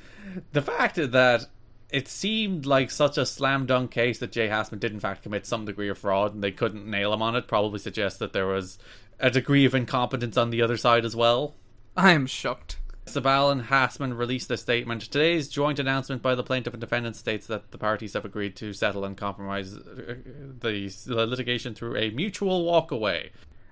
the 0.54 0.62
fact 0.62 0.96
that 0.96 1.48
it 1.96 2.10
seemed 2.10 2.66
like 2.66 2.92
such 2.92 3.18
a 3.18 3.26
slam 3.26 3.66
dunk 3.66 3.90
case 3.90 4.20
that 4.20 4.34
Jay 4.34 4.50
Hassman 4.50 4.82
did 4.82 4.92
in 4.92 5.00
fact 5.00 5.24
commit 5.24 5.46
some 5.46 5.64
degree 5.64 5.88
of 5.88 5.98
fraud 5.98 6.34
and 6.34 6.44
they 6.44 6.52
couldn't 6.52 6.86
nail 6.86 7.14
him 7.14 7.22
on 7.22 7.38
it 7.38 7.48
probably 7.48 7.80
suggests 7.80 8.20
that 8.20 8.34
there 8.34 8.48
was 8.48 8.78
a 9.18 9.32
degree 9.32 9.64
of 9.64 9.74
incompetence 9.74 10.36
on 10.36 10.50
the 10.50 10.62
other 10.62 10.76
side 10.76 11.06
as 11.06 11.16
well. 11.16 11.56
I 11.96 12.12
am 12.12 12.26
shocked. 12.26 12.80
Sabal 13.06 13.50
and 13.50 13.62
Hassman 13.62 14.18
released 14.18 14.52
a 14.52 14.58
statement. 14.58 15.04
Today's 15.04 15.48
joint 15.48 15.80
announcement 15.80 16.22
by 16.22 16.36
the 16.36 16.44
plaintiff 16.44 16.74
and 16.74 16.82
defendant 16.82 17.16
states 17.16 17.48
that 17.48 17.72
the 17.72 17.78
parties 17.78 18.12
have 18.12 18.26
agreed 18.26 18.58
to 18.58 18.74
settle 18.74 19.06
and 19.06 19.16
compromise 19.16 19.78
uh, 19.78 20.16
the, 20.60 20.94
the 21.06 21.26
litigation 21.26 21.76
through 21.76 21.96
a 21.96 22.10
mutual 22.10 22.66
walkaway. 22.66 23.30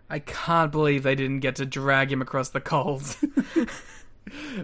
I 0.09 0.19
can't 0.19 0.71
believe 0.71 1.03
they 1.03 1.15
didn't 1.15 1.41
get 1.41 1.57
to 1.57 1.65
drag 1.65 2.09
him 2.09 2.21
across 2.21 2.49
the 2.49 2.61
coals. 2.61 3.17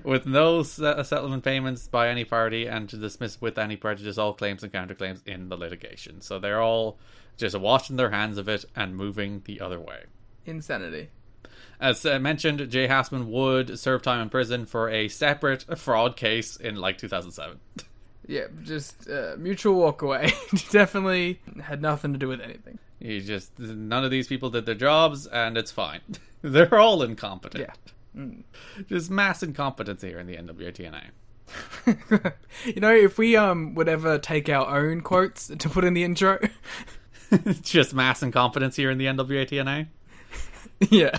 with 0.03 0.25
no 0.25 0.63
se- 0.63 1.03
settlement 1.03 1.43
payments 1.43 1.87
by 1.87 2.09
any 2.09 2.25
party 2.25 2.67
and 2.67 2.89
to 2.89 2.97
dismiss 2.97 3.39
with 3.41 3.57
any 3.57 3.75
prejudice 3.75 4.17
all 4.17 4.33
claims 4.33 4.63
and 4.63 4.71
counterclaims 4.71 5.25
in 5.27 5.49
the 5.49 5.57
litigation. 5.57 6.21
So 6.21 6.39
they're 6.39 6.61
all 6.61 6.97
just 7.37 7.57
washing 7.57 7.95
their 7.95 8.11
hands 8.11 8.37
of 8.37 8.49
it 8.49 8.65
and 8.75 8.95
moving 8.95 9.41
the 9.45 9.61
other 9.61 9.79
way. 9.79 10.03
Insanity. 10.45 11.09
As 11.79 12.05
uh, 12.05 12.19
mentioned, 12.19 12.69
Jay 12.69 12.87
Hassman 12.87 13.27
would 13.27 13.79
serve 13.79 14.01
time 14.01 14.21
in 14.21 14.29
prison 14.29 14.65
for 14.65 14.89
a 14.89 15.07
separate 15.07 15.77
fraud 15.77 16.17
case 16.17 16.57
in 16.57 16.75
like 16.75 16.97
2007. 16.97 17.59
Yeah, 18.29 18.45
just 18.61 19.09
uh, 19.09 19.37
mutual 19.39 19.73
walk 19.73 20.03
away. 20.03 20.31
Definitely 20.69 21.39
had 21.63 21.81
nothing 21.81 22.13
to 22.13 22.19
do 22.19 22.27
with 22.27 22.41
anything. 22.41 22.77
He 22.99 23.21
just 23.21 23.57
none 23.57 24.05
of 24.05 24.11
these 24.11 24.27
people 24.27 24.51
did 24.51 24.67
their 24.67 24.75
jobs, 24.75 25.25
and 25.25 25.57
it's 25.57 25.71
fine. 25.71 26.01
They're 26.43 26.77
all 26.77 27.01
incompetent. 27.01 27.65
Yeah. 27.67 27.91
Just 28.87 29.09
mass 29.09 29.43
incompetence 29.43 30.01
here 30.01 30.19
in 30.19 30.27
the 30.27 30.35
NWA 30.35 30.73
you 32.65 32.79
know, 32.79 32.93
if 32.93 33.17
we 33.17 33.35
um 33.35 33.75
would 33.75 33.89
ever 33.89 34.17
take 34.17 34.49
our 34.49 34.77
own 34.77 35.01
quotes 35.01 35.47
to 35.47 35.69
put 35.69 35.83
in 35.83 35.93
the 35.93 36.03
intro, 36.03 36.39
just 37.61 37.93
mass 37.93 38.21
incompetence 38.21 38.75
here 38.75 38.91
in 38.91 38.97
the 38.97 39.05
NWA 39.05 39.47
yeah. 40.89 41.17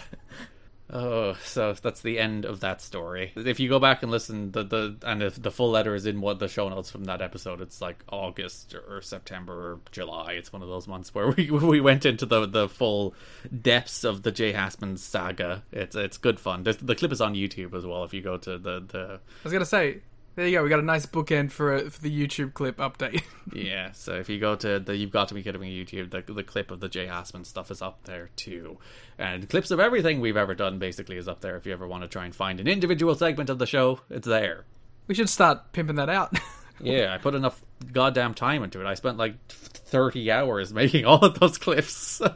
Oh, 0.93 1.35
so 1.45 1.73
that's 1.75 2.01
the 2.01 2.19
end 2.19 2.45
of 2.45 2.61
that 2.61 2.81
story. 2.81 3.33
If 3.37 3.61
you 3.61 3.69
go 3.69 3.79
back 3.79 4.03
and 4.03 4.11
listen, 4.11 4.51
the 4.51 4.65
the 4.65 4.97
and 5.03 5.23
if 5.23 5.41
the 5.41 5.51
full 5.51 5.71
letter 5.71 5.95
is 5.95 6.05
in 6.05 6.21
what 6.21 6.39
the 6.41 6.49
show 6.49 6.69
notes 6.69 6.91
from 6.91 7.05
that 7.05 7.23
episode, 7.23 7.61
it's 7.61 7.81
like 7.81 8.03
August 8.11 8.75
or 8.75 9.01
September 9.01 9.53
or 9.53 9.81
July. 9.93 10.33
It's 10.33 10.53
one 10.53 10.63
of 10.63 10.69
those 10.69 10.89
months 10.89 11.15
where 11.15 11.31
we 11.37 11.51
we 11.51 11.81
went 11.81 12.05
into 12.05 12.27
the 12.27 12.47
the 12.47 12.69
full 12.69 13.15
depths 13.63 14.03
of 14.03 14.23
the 14.23 14.33
Jay 14.33 14.53
Hassman 14.53 14.99
saga. 14.99 15.63
It's 15.71 15.95
it's 15.95 16.19
good 16.19 16.41
fun. 16.41 16.65
There's, 16.65 16.79
the 16.79 16.97
clip 16.97 17.13
is 17.13 17.21
on 17.21 17.35
YouTube 17.35 17.75
as 17.75 17.87
well. 17.87 18.03
If 18.05 18.13
you 18.13 18.23
go 18.23 18.37
to 18.39 18.59
the 18.59 18.81
the 18.81 19.21
I 19.21 19.45
was 19.45 19.53
gonna 19.53 19.65
say, 19.65 20.01
there 20.41 20.49
you 20.49 20.57
go. 20.57 20.63
We 20.63 20.71
got 20.71 20.79
a 20.79 20.83
nice 20.83 21.05
bookend 21.05 21.53
for 21.53 21.75
a, 21.75 21.91
for 21.91 22.01
the 22.01 22.11
YouTube 22.11 22.55
clip 22.55 22.79
update. 22.79 23.23
yeah, 23.53 23.93
so 23.93 24.15
if 24.15 24.31
you 24.31 24.41
go 24.41 24.57
to 24.57 24.81
the 24.81 24.97
you've 24.97 25.11
got 25.11 25.29
to 25.29 25.35
be 25.35 25.43
kidding 25.43 25.61
me 25.61 25.85
YouTube, 25.85 26.11
the 26.11 26.33
the 26.33 26.43
clip 26.43 26.71
of 26.71 26.81
the 26.81 26.89
Jay 26.89 27.07
Hassman 27.07 27.45
stuff 27.45 27.71
is 27.71 27.83
up 27.83 28.05
there 28.05 28.31
too, 28.37 28.79
and 29.19 29.49
clips 29.51 29.71
of 29.71 29.81
everything 29.81 30.19
we've 30.19 30.39
ever 30.39 30.55
done 30.55 30.79
basically 30.79 31.19
is 31.19 31.29
up 31.29 31.43
there. 31.43 31.57
If 31.57 31.67
you 31.67 31.75
ever 31.75 31.87
want 31.87 32.05
to 32.05 32.09
try 32.09 32.25
and 32.25 32.35
find 32.35 32.59
an 32.59 32.69
individual 32.69 33.15
segment 33.15 33.51
of 33.51 33.59
the 33.59 33.67
show, 33.67 34.01
it's 34.09 34.27
there. 34.27 34.65
we 35.07 35.15
should 35.15 35.29
start 35.29 35.73
pimping 35.73 35.97
that 35.97 36.09
out. 36.09 36.37
Yeah, 36.83 37.13
I 37.13 37.19
put 37.19 37.35
enough 37.35 37.63
goddamn 37.93 38.33
time 38.33 38.63
into 38.63 38.81
it. 38.81 38.87
I 38.87 38.95
spent 38.95 39.19
like 39.19 39.35
30 39.49 40.31
hours 40.31 40.73
making 40.73 41.05
all 41.05 41.23
of 41.23 41.39
those 41.39 41.59
clips. 41.59 41.93
So. 41.93 42.35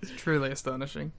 it's 0.00 0.12
truly 0.16 0.52
astonishing. 0.52 1.10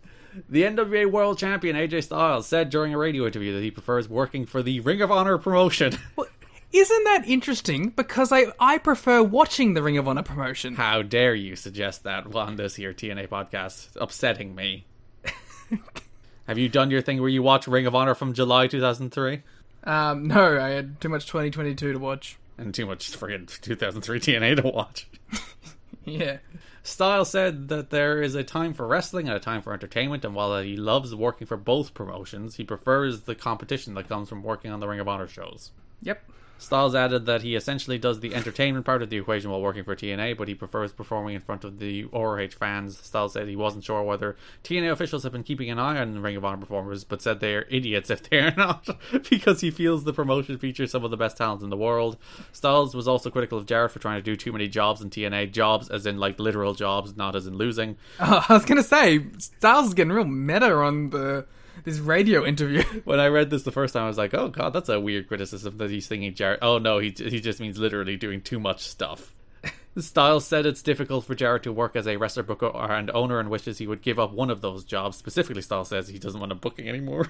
The 0.49 0.63
NWA 0.63 1.09
World 1.11 1.37
Champion 1.37 1.75
AJ 1.75 2.05
Styles 2.05 2.47
said 2.47 2.69
during 2.69 2.93
a 2.93 2.97
radio 2.97 3.25
interview 3.25 3.53
that 3.53 3.63
he 3.63 3.71
prefers 3.71 4.09
working 4.09 4.45
for 4.45 4.63
the 4.63 4.79
Ring 4.79 5.01
of 5.01 5.11
Honor 5.11 5.37
promotion. 5.37 5.97
Isn't 6.73 7.03
that 7.03 7.27
interesting? 7.27 7.89
Because 7.89 8.31
I 8.31 8.47
I 8.59 8.79
prefer 8.79 9.21
watching 9.21 9.75
the 9.75 9.83
Ring 9.83 9.97
of 9.97 10.07
Honor 10.07 10.23
promotion. 10.23 10.75
How 10.75 11.03
dare 11.03 11.35
you 11.35 11.55
suggest 11.55 12.03
that 12.03 12.35
on 12.35 12.55
this 12.55 12.75
here 12.75 12.93
TNA 12.93 13.27
podcast? 13.27 13.89
Upsetting 14.01 14.55
me. 14.55 14.85
Have 16.47 16.57
you 16.57 16.67
done 16.69 16.89
your 16.89 17.01
thing 17.01 17.21
where 17.21 17.29
you 17.29 17.43
watch 17.43 17.67
Ring 17.67 17.85
of 17.85 17.93
Honor 17.93 18.15
from 18.15 18.33
July 18.33 18.67
2003? 18.67 19.43
Um, 19.83 20.27
no, 20.27 20.59
I 20.59 20.69
had 20.69 20.99
too 20.99 21.09
much 21.09 21.27
2022 21.27 21.93
to 21.93 21.99
watch. 21.99 22.37
And 22.57 22.73
too 22.73 22.85
much 22.85 23.11
friggin' 23.11 23.61
2003 23.61 24.19
TNA 24.19 24.61
to 24.61 24.67
watch. 24.67 25.07
Yeah. 26.05 26.37
Styles 26.83 27.29
said 27.29 27.69
that 27.69 27.89
there 27.89 28.21
is 28.21 28.35
a 28.35 28.43
time 28.43 28.73
for 28.73 28.85
wrestling 28.85 29.29
and 29.29 29.37
a 29.37 29.39
time 29.39 29.61
for 29.61 29.73
entertainment, 29.73 30.25
and 30.25 30.35
while 30.35 30.61
he 30.61 30.75
loves 30.75 31.15
working 31.15 31.47
for 31.47 31.55
both 31.55 31.93
promotions, 31.93 32.55
he 32.55 32.65
prefers 32.65 33.21
the 33.21 33.35
competition 33.35 33.93
that 33.93 34.09
comes 34.09 34.27
from 34.27 34.43
working 34.43 34.69
on 34.69 34.81
the 34.81 34.87
Ring 34.87 34.99
of 34.99 35.07
Honor 35.07 35.27
shows. 35.27 35.71
Yep. 36.01 36.21
Styles 36.63 36.95
added 36.95 37.25
that 37.25 37.41
he 37.41 37.55
essentially 37.55 37.97
does 37.97 38.21
the 38.21 38.33
entertainment 38.33 38.85
part 38.85 39.01
of 39.01 39.09
the 39.09 39.17
equation 39.17 39.51
while 39.51 39.61
working 39.61 39.83
for 39.83 39.95
TNA, 39.95 40.37
but 40.37 40.47
he 40.47 40.55
prefers 40.55 40.93
performing 40.93 41.35
in 41.35 41.41
front 41.41 41.63
of 41.63 41.79
the 41.79 42.05
ROH 42.05 42.47
fans. 42.57 42.97
Styles 42.97 43.33
said 43.33 43.47
he 43.47 43.55
wasn't 43.55 43.83
sure 43.83 44.01
whether 44.01 44.37
TNA 44.63 44.91
officials 44.91 45.23
have 45.23 45.33
been 45.33 45.43
keeping 45.43 45.69
an 45.69 45.77
eye 45.77 45.99
on 45.99 46.13
the 46.13 46.21
Ring 46.21 46.37
of 46.37 46.45
Honor 46.45 46.61
performers, 46.61 47.03
but 47.03 47.21
said 47.21 47.39
they 47.39 47.55
are 47.55 47.67
idiots 47.69 48.09
if 48.09 48.29
they 48.29 48.39
are 48.39 48.53
not, 48.57 48.87
because 49.29 49.61
he 49.61 49.71
feels 49.71 50.03
the 50.03 50.13
promotion 50.13 50.57
features 50.57 50.91
some 50.91 51.03
of 51.03 51.11
the 51.11 51.17
best 51.17 51.37
talent 51.37 51.61
in 51.61 51.69
the 51.69 51.77
world. 51.77 52.17
Styles 52.53 52.95
was 52.95 53.07
also 53.07 53.29
critical 53.29 53.57
of 53.57 53.65
Jarrett 53.65 53.91
for 53.91 53.99
trying 53.99 54.19
to 54.19 54.23
do 54.23 54.35
too 54.35 54.53
many 54.53 54.67
jobs 54.67 55.01
in 55.01 55.09
TNA, 55.09 55.51
jobs 55.51 55.89
as 55.89 56.05
in 56.05 56.17
like 56.17 56.39
literal 56.39 56.73
jobs, 56.73 57.17
not 57.17 57.35
as 57.35 57.45
in 57.45 57.55
losing. 57.55 57.97
I 58.19 58.45
was 58.49 58.65
gonna 58.65 58.83
say 58.83 59.25
Styles 59.37 59.87
is 59.87 59.93
getting 59.93 60.13
real 60.13 60.25
meta 60.25 60.73
on 60.73 61.09
the 61.09 61.45
this 61.83 61.99
radio 61.99 62.45
interview. 62.45 62.83
When 63.03 63.19
I 63.19 63.27
read 63.27 63.49
this 63.49 63.63
the 63.63 63.71
first 63.71 63.93
time, 63.93 64.03
I 64.03 64.07
was 64.07 64.17
like, 64.17 64.33
"Oh 64.33 64.49
God, 64.49 64.73
that's 64.73 64.89
a 64.89 64.99
weird 64.99 65.27
criticism 65.27 65.77
that 65.77 65.89
he's 65.89 66.07
thinking 66.07 66.33
Jarrett." 66.33 66.59
Oh 66.61 66.77
no, 66.77 66.99
he 66.99 67.13
he 67.15 67.39
just 67.39 67.59
means 67.59 67.77
literally 67.77 68.15
doing 68.15 68.41
too 68.41 68.59
much 68.59 68.81
stuff. 68.81 69.33
Styles 69.97 70.45
said 70.45 70.65
it's 70.65 70.81
difficult 70.81 71.25
for 71.25 71.35
Jarrett 71.35 71.63
to 71.63 71.71
work 71.71 71.95
as 71.95 72.07
a 72.07 72.17
wrestler 72.17 72.43
booker 72.43 72.71
and 72.75 73.11
owner 73.11 73.39
and 73.39 73.49
wishes 73.49 73.77
he 73.77 73.87
would 73.87 74.01
give 74.01 74.19
up 74.19 74.33
one 74.33 74.49
of 74.49 74.61
those 74.61 74.83
jobs. 74.83 75.17
Specifically, 75.17 75.61
Styles 75.61 75.89
says 75.89 76.07
he 76.07 76.19
doesn't 76.19 76.39
want 76.39 76.51
a 76.51 76.55
booking 76.55 76.89
anymore. 76.89 77.29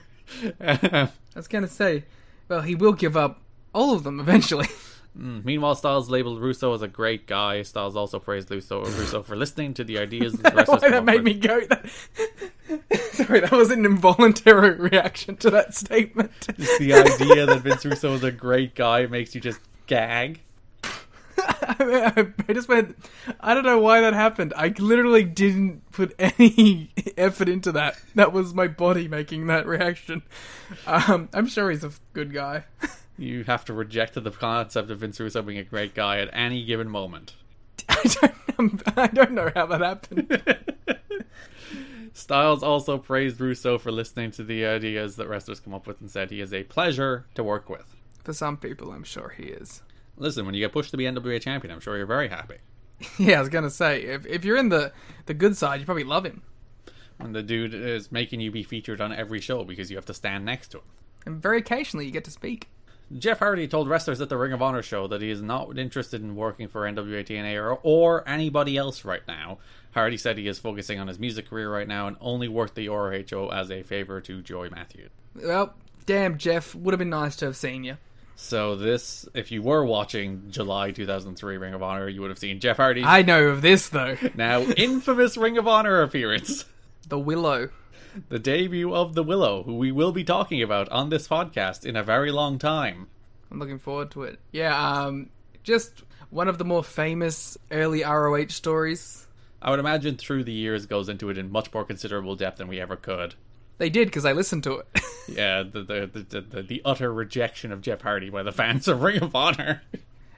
I 0.61 1.09
was 1.35 1.47
gonna 1.47 1.67
say, 1.67 2.05
well, 2.47 2.61
he 2.61 2.75
will 2.75 2.93
give 2.93 3.17
up 3.17 3.41
all 3.73 3.93
of 3.93 4.03
them 4.03 4.19
eventually. 4.19 4.67
Meanwhile, 5.15 5.75
Styles 5.75 6.09
labeled 6.09 6.41
Russo 6.41 6.73
as 6.73 6.81
a 6.81 6.87
great 6.87 7.27
guy. 7.27 7.61
Styles 7.61 7.95
also 7.95 8.17
praised 8.19 8.49
Russo, 8.49 8.83
Russo 8.83 9.21
for 9.21 9.35
listening 9.35 9.75
to 9.75 9.83
the 9.83 9.99
ideas 9.99 10.33
the 10.33 10.49
Why 10.67 10.89
that 10.89 11.05
made 11.05 11.23
me 11.23 11.35
go. 11.35 11.61
That... 11.61 11.87
Sorry, 13.13 13.41
that 13.41 13.51
was 13.51 13.69
an 13.69 13.85
involuntary 13.85 14.71
reaction 14.89 15.37
to 15.37 15.51
that 15.51 15.75
statement. 15.75 16.31
The 16.57 16.93
idea 16.93 17.45
that 17.45 17.61
Vince 17.61 17.85
Russo 17.85 18.13
is 18.13 18.23
a 18.23 18.31
great 18.31 18.73
guy 18.73 19.05
makes 19.05 19.35
you 19.35 19.41
just 19.41 19.59
gag. 19.85 20.39
I 21.37 22.27
just 22.51 22.67
went. 22.67 22.97
I 23.39 23.53
don't 23.53 23.65
know 23.65 23.79
why 23.79 24.01
that 24.01 24.13
happened. 24.13 24.53
I 24.55 24.73
literally 24.77 25.23
didn't 25.23 25.91
put 25.91 26.15
any 26.17 26.89
effort 27.17 27.49
into 27.49 27.71
that. 27.73 27.95
That 28.15 28.33
was 28.33 28.53
my 28.53 28.67
body 28.67 29.07
making 29.07 29.47
that 29.47 29.67
reaction. 29.67 30.23
Um, 30.87 31.29
I'm 31.33 31.47
sure 31.47 31.69
he's 31.69 31.83
a 31.83 31.91
good 32.13 32.33
guy. 32.33 32.63
You 33.17 33.43
have 33.43 33.65
to 33.65 33.73
reject 33.73 34.15
the 34.15 34.31
concept 34.31 34.89
of 34.89 34.99
Vince 34.99 35.19
Russo 35.19 35.41
being 35.41 35.59
a 35.59 35.63
great 35.63 35.93
guy 35.93 36.19
at 36.19 36.29
any 36.33 36.63
given 36.65 36.89
moment. 36.89 37.35
I 37.89 38.31
don't. 38.57 38.97
I 38.97 39.07
don't 39.07 39.31
know 39.31 39.51
how 39.53 39.65
that 39.67 39.81
happened. 39.81 40.41
Styles 42.13 42.61
also 42.61 42.97
praised 42.97 43.39
Russo 43.41 43.77
for 43.77 43.91
listening 43.91 44.31
to 44.31 44.43
the 44.43 44.65
ideas 44.65 45.15
that 45.15 45.27
wrestlers 45.27 45.59
come 45.59 45.73
up 45.73 45.87
with 45.87 45.99
and 45.99 46.09
said 46.09 46.29
he 46.29 46.41
is 46.41 46.53
a 46.53 46.63
pleasure 46.63 47.25
to 47.33 47.43
work 47.43 47.69
with. 47.69 47.95
For 48.23 48.33
some 48.33 48.57
people, 48.57 48.91
I'm 48.91 49.03
sure 49.03 49.33
he 49.35 49.43
is. 49.43 49.81
Listen, 50.17 50.45
when 50.45 50.53
you 50.53 50.61
get 50.61 50.71
pushed 50.71 50.91
to 50.91 50.97
be 50.97 51.05
NWA 51.05 51.41
champion, 51.41 51.73
I'm 51.73 51.79
sure 51.79 51.97
you're 51.97 52.05
very 52.05 52.29
happy. 52.29 52.57
Yeah, 53.17 53.37
I 53.37 53.39
was 53.41 53.49
gonna 53.49 53.69
say 53.69 54.03
if 54.03 54.25
if 54.25 54.45
you're 54.45 54.55
in 54.55 54.69
the 54.69 54.93
the 55.25 55.33
good 55.33 55.57
side, 55.57 55.79
you 55.79 55.85
probably 55.85 56.05
love 56.05 56.25
him. 56.25 56.41
When 57.17 57.33
the 57.33 57.43
dude 57.43 57.73
is 57.73 58.11
making 58.11 58.39
you 58.39 58.49
be 58.49 58.63
featured 58.63 59.01
on 59.01 59.11
every 59.11 59.41
show 59.41 59.65
because 59.65 59.91
you 59.91 59.97
have 59.97 60.05
to 60.05 60.13
stand 60.13 60.45
next 60.45 60.69
to 60.69 60.77
him. 60.77 60.83
And 61.25 61.41
very 61.41 61.57
occasionally, 61.57 62.05
you 62.05 62.11
get 62.11 62.23
to 62.25 62.31
speak. 62.31 62.69
Jeff 63.17 63.39
Hardy 63.39 63.67
told 63.67 63.87
wrestlers 63.87 64.21
at 64.21 64.29
the 64.29 64.37
Ring 64.37 64.53
of 64.53 64.61
Honor 64.61 64.81
show 64.81 65.07
that 65.07 65.21
he 65.21 65.29
is 65.29 65.41
not 65.41 65.77
interested 65.77 66.21
in 66.21 66.35
working 66.35 66.67
for 66.67 66.81
NWA 66.81 67.25
TNA 67.25 67.55
or, 67.61 67.79
or 67.83 68.27
anybody 68.27 68.77
else 68.77 69.05
right 69.05 69.21
now. 69.27 69.59
Hardy 69.93 70.17
said 70.17 70.37
he 70.37 70.47
is 70.47 70.59
focusing 70.59 70.99
on 70.99 71.07
his 71.07 71.19
music 71.19 71.49
career 71.49 71.71
right 71.71 71.87
now 71.87 72.07
and 72.07 72.17
only 72.19 72.47
worked 72.47 72.75
the 72.75 72.89
ROHO 72.89 73.49
as 73.49 73.69
a 73.71 73.83
favor 73.83 74.19
to 74.21 74.41
Joey 74.41 74.69
Matthews. 74.69 75.11
Well, 75.35 75.73
damn, 76.05 76.37
Jeff, 76.37 76.73
would 76.73 76.93
have 76.93 76.99
been 76.99 77.09
nice 77.09 77.35
to 77.37 77.45
have 77.45 77.55
seen 77.55 77.83
you. 77.83 77.97
So 78.35 78.75
this, 78.75 79.27
if 79.35 79.51
you 79.51 79.61
were 79.61 79.85
watching 79.85 80.45
July 80.49 80.91
2003 80.91 81.57
Ring 81.57 81.73
of 81.73 81.83
Honor, 81.83 82.07
you 82.09 82.21
would 82.21 82.31
have 82.31 82.39
seen 82.39 82.59
Jeff 82.59 82.77
Hardy. 82.77 83.03
I 83.03 83.21
know 83.21 83.45
of 83.49 83.61
this 83.61 83.89
though. 83.89 84.17
now 84.35 84.61
infamous 84.77 85.37
Ring 85.37 85.57
of 85.57 85.67
Honor 85.67 86.01
appearance. 86.01 86.65
The 87.07 87.19
Willow. 87.19 87.69
The 88.29 88.39
debut 88.39 88.93
of 88.93 89.15
the 89.15 89.23
Willow, 89.23 89.63
who 89.63 89.75
we 89.77 89.91
will 89.91 90.11
be 90.11 90.23
talking 90.23 90.61
about 90.61 90.89
on 90.89 91.09
this 91.09 91.27
podcast 91.27 91.85
in 91.85 91.95
a 91.95 92.03
very 92.03 92.31
long 92.31 92.59
time. 92.59 93.07
I'm 93.51 93.59
looking 93.59 93.79
forward 93.79 94.11
to 94.11 94.23
it. 94.23 94.39
Yeah, 94.51 94.75
um, 95.03 95.29
just 95.63 96.03
one 96.29 96.47
of 96.47 96.57
the 96.57 96.65
more 96.65 96.83
famous 96.83 97.57
early 97.71 98.03
ROH 98.03 98.47
stories. 98.49 99.27
I 99.61 99.69
would 99.69 99.79
imagine 99.79 100.17
through 100.17 100.43
the 100.43 100.51
years 100.51 100.85
goes 100.85 101.07
into 101.09 101.29
it 101.29 101.37
in 101.37 101.51
much 101.51 101.73
more 101.73 101.85
considerable 101.85 102.35
depth 102.35 102.57
than 102.57 102.67
we 102.67 102.79
ever 102.79 102.95
could. 102.95 103.35
They 103.77 103.89
did 103.89 104.07
because 104.07 104.25
I 104.25 104.33
listened 104.33 104.63
to 104.65 104.79
it. 104.79 104.87
Yeah, 105.25 105.63
the 105.63 105.83
the, 105.83 106.21
the 106.25 106.41
the 106.41 106.61
the 106.63 106.81
utter 106.83 107.11
rejection 107.13 107.71
of 107.71 107.79
Jeff 107.79 108.01
Hardy 108.01 108.29
by 108.29 108.43
the 108.43 108.51
fans 108.51 108.89
of 108.89 109.01
Ring 109.01 109.21
of 109.23 109.33
Honor. 109.33 109.81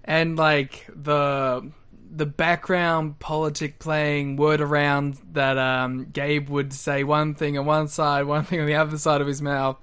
and 0.03 0.37
like 0.37 0.85
the 0.93 1.71
the 2.15 2.25
background 2.25 3.19
politic 3.19 3.77
playing 3.79 4.37
word 4.37 4.61
around 4.61 5.17
that 5.33 5.57
um, 5.57 6.05
Gabe 6.11 6.49
would 6.49 6.71
say 6.73 7.03
one 7.03 7.35
thing 7.35 7.57
on 7.57 7.65
one 7.65 7.87
side, 7.87 8.25
one 8.25 8.45
thing 8.45 8.61
on 8.61 8.65
the 8.65 8.75
other 8.75 8.97
side 8.97 9.21
of 9.21 9.27
his 9.27 9.41
mouth 9.41 9.77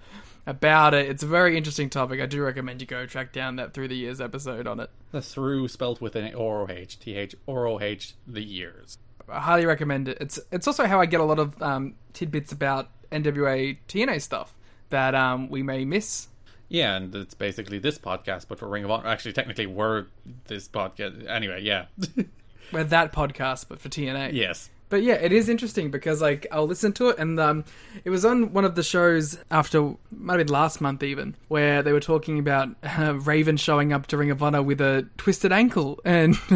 about 0.46 0.94
it. 0.94 1.08
It's 1.08 1.22
a 1.22 1.26
very 1.26 1.56
interesting 1.56 1.90
topic. 1.90 2.20
I 2.20 2.26
do 2.26 2.42
recommend 2.42 2.80
you 2.80 2.86
go 2.86 3.06
track 3.06 3.32
down 3.32 3.56
that 3.56 3.74
through 3.74 3.88
the 3.88 3.96
years 3.96 4.20
episode 4.20 4.66
on 4.66 4.80
it. 4.80 4.90
The 5.10 5.20
through 5.20 5.68
spelled 5.68 6.00
with 6.00 6.16
an 6.16 6.34
ROH, 6.34 6.96
TH, 7.00 7.34
ROH, 7.46 8.14
the 8.26 8.42
years. 8.42 8.98
I 9.28 9.40
highly 9.40 9.66
recommend 9.66 10.08
it. 10.08 10.18
It's 10.20 10.40
it's 10.50 10.66
also 10.66 10.86
how 10.86 11.00
I 11.00 11.06
get 11.06 11.20
a 11.20 11.24
lot 11.24 11.38
of 11.38 11.60
um, 11.62 11.94
tidbits 12.12 12.50
about 12.50 12.88
NWA 13.10 13.78
TNA 13.88 14.20
stuff 14.20 14.54
that 14.88 15.14
um, 15.14 15.48
we 15.48 15.62
may 15.62 15.84
miss. 15.84 16.28
Yeah, 16.72 16.96
and 16.96 17.14
it's 17.14 17.34
basically 17.34 17.78
this 17.78 17.98
podcast, 17.98 18.46
but 18.48 18.58
for 18.58 18.66
Ring 18.66 18.82
of 18.84 18.90
Honor. 18.90 19.06
Actually, 19.06 19.34
technically, 19.34 19.66
we're 19.66 20.06
this 20.46 20.68
podcast. 20.68 21.28
Anyway, 21.28 21.62
yeah. 21.62 21.86
We're 22.72 22.84
that 22.84 23.12
podcast, 23.12 23.66
but 23.68 23.78
for 23.80 23.90
TNA. 23.90 24.32
yes. 24.32 24.70
But 24.88 25.02
yeah, 25.02 25.14
it 25.14 25.30
is 25.32 25.50
interesting 25.50 25.90
because 25.90 26.22
like 26.22 26.46
I'll 26.50 26.66
listen 26.66 26.92
to 26.94 27.10
it, 27.10 27.18
and 27.18 27.38
um, 27.38 27.64
it 28.04 28.08
was 28.10 28.24
on 28.24 28.54
one 28.54 28.64
of 28.64 28.74
the 28.74 28.82
shows 28.82 29.38
after 29.50 29.94
might 30.10 30.38
have 30.38 30.46
been 30.46 30.52
last 30.52 30.80
month 30.80 31.02
even, 31.02 31.34
where 31.48 31.82
they 31.82 31.92
were 31.92 32.00
talking 32.00 32.38
about 32.38 32.68
uh, 32.82 33.14
Raven 33.14 33.58
showing 33.58 33.92
up 33.92 34.06
to 34.06 34.16
Ring 34.16 34.30
of 34.30 34.42
Honor 34.42 34.62
with 34.62 34.80
a 34.80 35.06
twisted 35.18 35.52
ankle, 35.52 36.00
and 36.04 36.38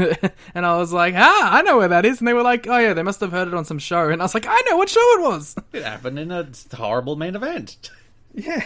and 0.54 0.66
I 0.66 0.76
was 0.78 0.92
like, 0.92 1.14
ah, 1.16 1.52
I 1.52 1.60
know 1.62 1.76
where 1.76 1.88
that 1.88 2.06
is, 2.06 2.18
and 2.18 2.28
they 2.28 2.34
were 2.34 2.42
like, 2.42 2.66
oh 2.66 2.78
yeah, 2.78 2.94
they 2.94 3.02
must 3.02 3.20
have 3.20 3.32
heard 3.32 3.48
it 3.48 3.54
on 3.54 3.64
some 3.66 3.78
show, 3.78 4.08
and 4.08 4.20
I 4.22 4.24
was 4.24 4.34
like, 4.34 4.46
I 4.46 4.62
know 4.70 4.76
what 4.78 4.88
show 4.88 5.00
it 5.18 5.22
was. 5.22 5.56
It 5.74 5.84
happened 5.84 6.18
in 6.18 6.30
a 6.30 6.46
horrible 6.74 7.16
main 7.16 7.36
event. 7.36 7.90
Yeah, 8.34 8.62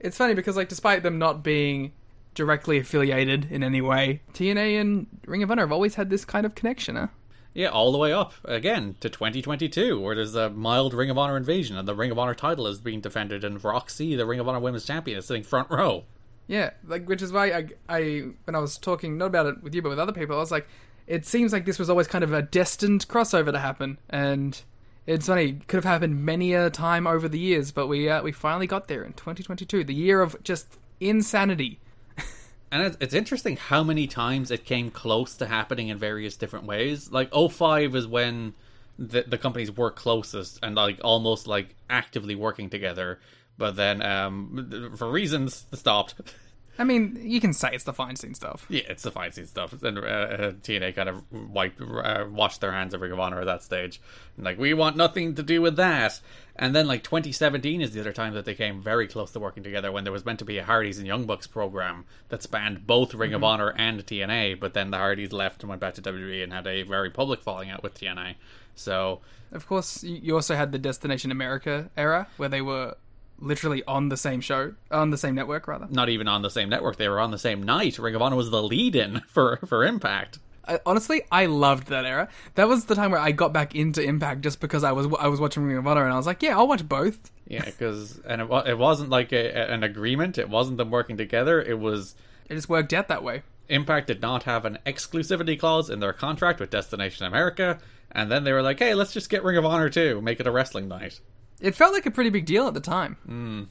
it's 0.00 0.16
funny 0.16 0.34
because 0.34 0.56
like 0.56 0.68
despite 0.68 1.02
them 1.02 1.18
not 1.18 1.42
being 1.42 1.92
directly 2.34 2.78
affiliated 2.78 3.48
in 3.50 3.62
any 3.62 3.80
way, 3.80 4.22
TNA 4.34 4.80
and 4.80 5.06
Ring 5.26 5.42
of 5.42 5.50
Honor 5.50 5.62
have 5.62 5.72
always 5.72 5.94
had 5.96 6.10
this 6.10 6.24
kind 6.24 6.46
of 6.46 6.54
connection, 6.54 6.96
huh? 6.96 7.08
Yeah, 7.52 7.68
all 7.68 7.90
the 7.90 7.98
way 7.98 8.12
up 8.12 8.32
again 8.44 8.94
to 9.00 9.08
2022, 9.08 10.00
where 10.00 10.14
there's 10.14 10.36
a 10.36 10.50
mild 10.50 10.94
Ring 10.94 11.10
of 11.10 11.18
Honor 11.18 11.36
invasion, 11.36 11.76
and 11.76 11.86
the 11.86 11.94
Ring 11.94 12.12
of 12.12 12.18
Honor 12.18 12.34
title 12.34 12.66
is 12.68 12.78
being 12.78 13.00
defended, 13.00 13.42
and 13.42 13.62
Roxy, 13.62 14.14
the 14.14 14.24
Ring 14.24 14.38
of 14.38 14.48
Honor 14.48 14.60
Women's 14.60 14.86
Champion, 14.86 15.18
is 15.18 15.26
sitting 15.26 15.42
front 15.42 15.68
row. 15.70 16.04
Yeah, 16.46 16.70
like 16.86 17.08
which 17.08 17.22
is 17.22 17.32
why 17.32 17.52
I, 17.52 17.68
I 17.88 18.00
when 18.44 18.54
I 18.54 18.58
was 18.58 18.78
talking 18.78 19.18
not 19.18 19.26
about 19.26 19.46
it 19.46 19.62
with 19.62 19.74
you 19.74 19.82
but 19.82 19.88
with 19.88 19.98
other 19.98 20.12
people, 20.12 20.36
I 20.36 20.40
was 20.40 20.50
like, 20.50 20.68
it 21.06 21.26
seems 21.26 21.52
like 21.52 21.64
this 21.64 21.78
was 21.78 21.90
always 21.90 22.06
kind 22.06 22.22
of 22.22 22.32
a 22.32 22.42
destined 22.42 23.08
crossover 23.08 23.52
to 23.52 23.58
happen, 23.58 23.98
and 24.08 24.60
it's 25.06 25.26
funny, 25.26 25.54
could 25.66 25.78
have 25.78 25.84
happened 25.84 26.24
many 26.24 26.52
a 26.52 26.70
time 26.70 27.06
over 27.06 27.28
the 27.28 27.38
years, 27.38 27.72
but 27.72 27.86
we 27.86 28.08
uh, 28.08 28.22
we 28.22 28.32
finally 28.32 28.66
got 28.66 28.88
there 28.88 29.02
in 29.02 29.12
2022, 29.12 29.84
the 29.84 29.94
year 29.94 30.20
of 30.20 30.42
just 30.42 30.78
insanity. 31.00 31.78
And 32.72 32.84
it's, 32.84 32.96
it's 33.00 33.14
interesting 33.14 33.56
how 33.56 33.82
many 33.82 34.06
times 34.06 34.52
it 34.52 34.64
came 34.64 34.92
close 34.92 35.34
to 35.38 35.46
happening 35.46 35.88
in 35.88 35.98
various 35.98 36.36
different 36.36 36.66
ways. 36.66 37.10
Like 37.10 37.34
05 37.34 37.96
is 37.96 38.06
when 38.06 38.54
the, 38.96 39.22
the 39.22 39.38
companies 39.38 39.76
were 39.76 39.90
closest 39.90 40.60
and 40.62 40.76
like 40.76 41.00
almost 41.02 41.48
like 41.48 41.74
actively 41.88 42.36
working 42.36 42.70
together, 42.70 43.18
but 43.58 43.74
then 43.74 44.02
um 44.02 44.94
for 44.96 45.10
reasons 45.10 45.64
stopped. 45.74 46.14
I 46.80 46.84
mean, 46.84 47.20
you 47.22 47.42
can 47.42 47.52
say 47.52 47.68
it's 47.74 47.84
the 47.84 47.92
Feinstein 47.92 48.34
stuff. 48.34 48.64
Yeah, 48.70 48.84
it's 48.88 49.02
the 49.02 49.12
scene 49.32 49.44
stuff. 49.44 49.82
And 49.82 49.98
uh, 49.98 50.00
uh, 50.00 50.52
TNA 50.52 50.96
kind 50.96 51.10
of 51.10 51.30
wiped, 51.30 51.78
uh, 51.78 52.24
washed 52.30 52.62
their 52.62 52.72
hands 52.72 52.94
of 52.94 53.02
Ring 53.02 53.12
of 53.12 53.20
Honor 53.20 53.38
at 53.38 53.44
that 53.44 53.62
stage. 53.62 54.00
And, 54.36 54.46
like, 54.46 54.58
we 54.58 54.72
want 54.72 54.96
nothing 54.96 55.34
to 55.34 55.42
do 55.42 55.60
with 55.60 55.76
that. 55.76 56.22
And 56.56 56.74
then, 56.74 56.86
like, 56.86 57.04
2017 57.04 57.82
is 57.82 57.92
the 57.92 58.00
other 58.00 58.14
time 58.14 58.32
that 58.32 58.46
they 58.46 58.54
came 58.54 58.80
very 58.80 59.06
close 59.06 59.30
to 59.32 59.38
working 59.38 59.62
together 59.62 59.92
when 59.92 60.04
there 60.04 60.12
was 60.12 60.24
meant 60.24 60.38
to 60.38 60.46
be 60.46 60.56
a 60.56 60.64
Hardys 60.64 60.96
and 60.96 61.06
Young 61.06 61.26
Bucks 61.26 61.46
program 61.46 62.06
that 62.30 62.42
spanned 62.42 62.86
both 62.86 63.12
Ring 63.12 63.34
of 63.34 63.44
Honor 63.44 63.74
and 63.76 64.00
TNA. 64.06 64.58
But 64.58 64.72
then 64.72 64.90
the 64.90 64.96
Hardys 64.96 65.34
left 65.34 65.62
and 65.62 65.68
went 65.68 65.82
back 65.82 65.92
to 65.94 66.02
WWE 66.02 66.42
and 66.42 66.50
had 66.50 66.66
a 66.66 66.82
very 66.82 67.10
public 67.10 67.42
falling 67.42 67.68
out 67.68 67.82
with 67.82 67.92
TNA. 67.92 68.36
So, 68.74 69.20
Of 69.52 69.66
course, 69.66 70.02
you 70.02 70.34
also 70.34 70.56
had 70.56 70.72
the 70.72 70.78
Destination 70.78 71.30
America 71.30 71.90
era 71.94 72.28
where 72.38 72.48
they 72.48 72.62
were 72.62 72.96
literally 73.40 73.82
on 73.84 74.08
the 74.08 74.16
same 74.16 74.40
show, 74.40 74.74
on 74.90 75.10
the 75.10 75.18
same 75.18 75.34
network 75.34 75.66
rather. 75.66 75.86
not 75.90 76.08
even 76.08 76.28
on 76.28 76.42
the 76.42 76.50
same 76.50 76.68
network. 76.68 76.96
They 76.96 77.08
were 77.08 77.20
on 77.20 77.30
the 77.30 77.38
same 77.38 77.62
night. 77.62 77.98
Ring 77.98 78.14
of 78.14 78.22
Honor 78.22 78.36
was 78.36 78.50
the 78.50 78.62
lead 78.62 78.94
in 78.96 79.20
for, 79.28 79.56
for 79.66 79.84
Impact. 79.84 80.38
I, 80.68 80.78
honestly, 80.84 81.22
I 81.32 81.46
loved 81.46 81.88
that 81.88 82.04
era. 82.04 82.28
That 82.54 82.68
was 82.68 82.84
the 82.84 82.94
time 82.94 83.10
where 83.10 83.20
I 83.20 83.32
got 83.32 83.52
back 83.52 83.74
into 83.74 84.02
Impact 84.02 84.42
just 84.42 84.60
because 84.60 84.84
I 84.84 84.92
was 84.92 85.06
I 85.18 85.26
was 85.28 85.40
watching 85.40 85.64
Ring 85.64 85.78
of 85.78 85.86
Honor 85.86 86.04
and 86.04 86.12
I 86.12 86.16
was 86.16 86.26
like, 86.26 86.42
yeah, 86.42 86.56
I'll 86.56 86.68
watch 86.68 86.86
both. 86.88 87.30
Yeah, 87.48 87.64
because 87.64 88.20
and 88.26 88.42
it, 88.42 88.48
it 88.66 88.78
wasn't 88.78 89.08
like 89.10 89.32
a- 89.32 89.70
an 89.72 89.82
agreement. 89.82 90.38
It 90.38 90.48
wasn't 90.48 90.76
them 90.76 90.90
working 90.90 91.16
together. 91.16 91.60
It 91.60 91.78
was 91.78 92.14
It 92.48 92.54
just 92.54 92.68
worked 92.68 92.92
out 92.92 93.08
that 93.08 93.24
way. 93.24 93.42
Impact 93.68 94.08
did 94.08 94.20
not 94.20 94.42
have 94.44 94.64
an 94.64 94.78
exclusivity 94.84 95.58
clause 95.58 95.90
in 95.90 96.00
their 96.00 96.12
contract 96.12 96.60
with 96.60 96.70
Destination 96.70 97.24
America, 97.24 97.78
and 98.12 98.30
then 98.30 98.44
they 98.44 98.52
were 98.52 98.62
like, 98.62 98.78
"Hey, 98.80 98.94
let's 98.94 99.12
just 99.12 99.30
get 99.30 99.42
Ring 99.44 99.56
of 99.56 99.64
Honor 99.64 99.88
too, 99.88 100.20
make 100.20 100.40
it 100.40 100.46
a 100.46 100.50
wrestling 100.50 100.88
night." 100.88 101.20
It 101.60 101.74
felt 101.74 101.92
like 101.92 102.06
a 102.06 102.10
pretty 102.10 102.30
big 102.30 102.46
deal 102.46 102.66
at 102.66 102.74
the 102.74 102.80
time. 102.80 103.16
Mm. 103.28 103.68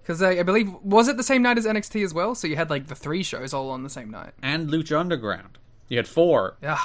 Because 0.00 0.20
I, 0.20 0.40
I 0.40 0.42
believe 0.42 0.72
was 0.82 1.08
it 1.08 1.16
the 1.16 1.22
same 1.22 1.42
night 1.42 1.58
as 1.58 1.66
NXT 1.66 2.04
as 2.04 2.12
well? 2.12 2.34
So 2.34 2.46
you 2.46 2.56
had 2.56 2.70
like 2.70 2.88
the 2.88 2.94
three 2.94 3.22
shows 3.22 3.54
all 3.54 3.70
on 3.70 3.82
the 3.82 3.90
same 3.90 4.10
night. 4.10 4.32
And 4.42 4.68
Lucha 4.68 4.98
Underground, 4.98 5.58
you 5.88 5.96
had 5.96 6.08
four. 6.08 6.56
Yeah, 6.62 6.80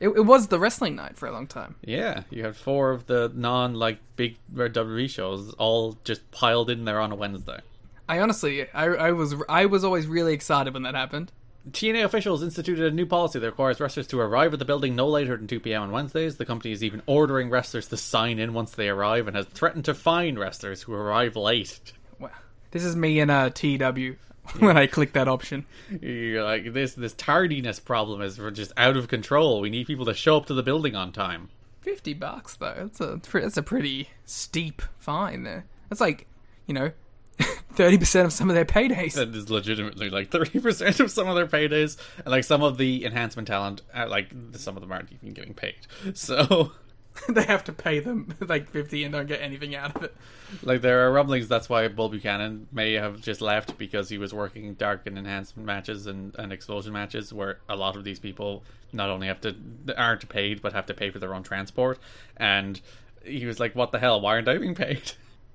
it, 0.00 0.08
it 0.08 0.24
was 0.24 0.48
the 0.48 0.58
wrestling 0.58 0.96
night 0.96 1.16
for 1.16 1.26
a 1.26 1.32
long 1.32 1.46
time. 1.46 1.76
Yeah, 1.82 2.22
you 2.30 2.44
had 2.44 2.56
four 2.56 2.90
of 2.90 3.06
the 3.06 3.30
non 3.34 3.74
like 3.74 3.98
big 4.16 4.36
WWE 4.54 5.08
shows 5.10 5.52
all 5.54 5.98
just 6.04 6.30
piled 6.30 6.70
in 6.70 6.84
there 6.84 7.00
on 7.00 7.12
a 7.12 7.14
Wednesday. 7.14 7.60
I 8.08 8.20
honestly, 8.20 8.70
I, 8.72 8.84
I 8.84 9.12
was 9.12 9.34
I 9.48 9.66
was 9.66 9.84
always 9.84 10.06
really 10.06 10.34
excited 10.34 10.74
when 10.74 10.82
that 10.82 10.94
happened. 10.94 11.32
TNA 11.70 12.04
officials 12.04 12.42
instituted 12.42 12.92
a 12.92 12.94
new 12.94 13.06
policy 13.06 13.38
that 13.38 13.46
requires 13.46 13.80
wrestlers 13.80 14.06
to 14.08 14.20
arrive 14.20 14.52
at 14.52 14.58
the 14.58 14.64
building 14.64 14.94
no 14.94 15.08
later 15.08 15.36
than 15.36 15.46
2 15.46 15.60
p.m. 15.60 15.82
on 15.82 15.92
Wednesdays. 15.92 16.36
The 16.36 16.44
company 16.44 16.72
is 16.72 16.84
even 16.84 17.02
ordering 17.06 17.48
wrestlers 17.48 17.88
to 17.88 17.96
sign 17.96 18.38
in 18.38 18.52
once 18.52 18.72
they 18.72 18.88
arrive 18.88 19.26
and 19.26 19.36
has 19.36 19.46
threatened 19.46 19.86
to 19.86 19.94
fine 19.94 20.38
wrestlers 20.38 20.82
who 20.82 20.92
arrive 20.92 21.36
late. 21.36 21.92
Wow. 22.18 22.30
This 22.70 22.84
is 22.84 22.94
me 22.94 23.18
in 23.18 23.30
a 23.30 23.50
TW 23.50 24.16
when 24.58 24.76
I 24.76 24.86
click 24.86 25.14
that 25.14 25.28
option. 25.28 25.64
You're 26.02 26.44
like 26.44 26.72
this 26.72 26.94
this 26.94 27.14
tardiness 27.14 27.80
problem 27.80 28.20
is 28.20 28.38
just 28.52 28.72
out 28.76 28.96
of 28.96 29.08
control. 29.08 29.60
We 29.60 29.70
need 29.70 29.86
people 29.86 30.04
to 30.04 30.14
show 30.14 30.36
up 30.36 30.46
to 30.46 30.54
the 30.54 30.62
building 30.62 30.94
on 30.94 31.12
time. 31.12 31.48
Fifty 31.80 32.14
bucks 32.14 32.56
though. 32.56 32.74
That's 32.76 33.00
a 33.00 33.20
that's 33.32 33.56
a 33.56 33.62
pretty 33.62 34.10
steep 34.26 34.82
fine 34.98 35.44
there. 35.44 35.64
That's 35.88 36.00
like, 36.00 36.26
you 36.66 36.74
know, 36.74 36.92
thirty 37.74 37.98
percent 37.98 38.26
of 38.26 38.32
some 38.32 38.48
of 38.48 38.54
their 38.54 38.64
paydays. 38.64 39.14
That 39.14 39.34
is 39.34 39.50
legitimately 39.50 40.10
like 40.10 40.30
thirty 40.30 40.60
percent 40.60 41.00
of 41.00 41.10
some 41.10 41.28
of 41.28 41.34
their 41.34 41.46
paydays, 41.46 41.96
and 42.18 42.28
like 42.28 42.44
some 42.44 42.62
of 42.62 42.78
the 42.78 43.04
enhancement 43.04 43.48
talent, 43.48 43.82
uh, 43.94 44.06
like 44.08 44.30
some 44.52 44.76
of 44.76 44.80
them 44.80 44.92
aren't 44.92 45.12
even 45.12 45.32
getting 45.32 45.54
paid. 45.54 45.86
So, 46.14 46.72
they 47.28 47.44
have 47.44 47.64
to 47.64 47.72
pay 47.72 48.00
them 48.00 48.34
like 48.48 48.70
fifty 48.70 49.04
and 49.04 49.12
don't 49.12 49.26
get 49.26 49.40
anything 49.40 49.74
out 49.74 49.96
of 49.96 50.02
it. 50.04 50.14
like 50.62 50.80
there 50.80 51.06
are 51.06 51.12
rumblings 51.12 51.48
that's 51.48 51.68
why 51.68 51.86
Bull 51.88 52.08
Buchanan 52.08 52.68
may 52.72 52.94
have 52.94 53.20
just 53.20 53.40
left 53.40 53.76
because 53.78 54.08
he 54.08 54.18
was 54.18 54.32
working 54.32 54.74
dark 54.74 55.06
and 55.06 55.18
enhancement 55.18 55.66
matches 55.66 56.06
and, 56.06 56.34
and 56.38 56.52
explosion 56.52 56.92
matches, 56.92 57.32
where 57.32 57.58
a 57.68 57.76
lot 57.76 57.96
of 57.96 58.04
these 58.04 58.18
people 58.18 58.62
not 58.92 59.10
only 59.10 59.26
have 59.26 59.40
to 59.40 59.54
aren't 59.96 60.28
paid 60.28 60.62
but 60.62 60.72
have 60.72 60.86
to 60.86 60.94
pay 60.94 61.10
for 61.10 61.18
their 61.18 61.34
own 61.34 61.42
transport, 61.42 61.98
and 62.36 62.80
he 63.24 63.46
was 63.46 63.58
like, 63.58 63.74
"What 63.74 63.90
the 63.90 63.98
hell? 63.98 64.20
Why 64.20 64.34
aren't 64.34 64.48
I 64.48 64.58
being 64.58 64.74
paid?" 64.74 65.12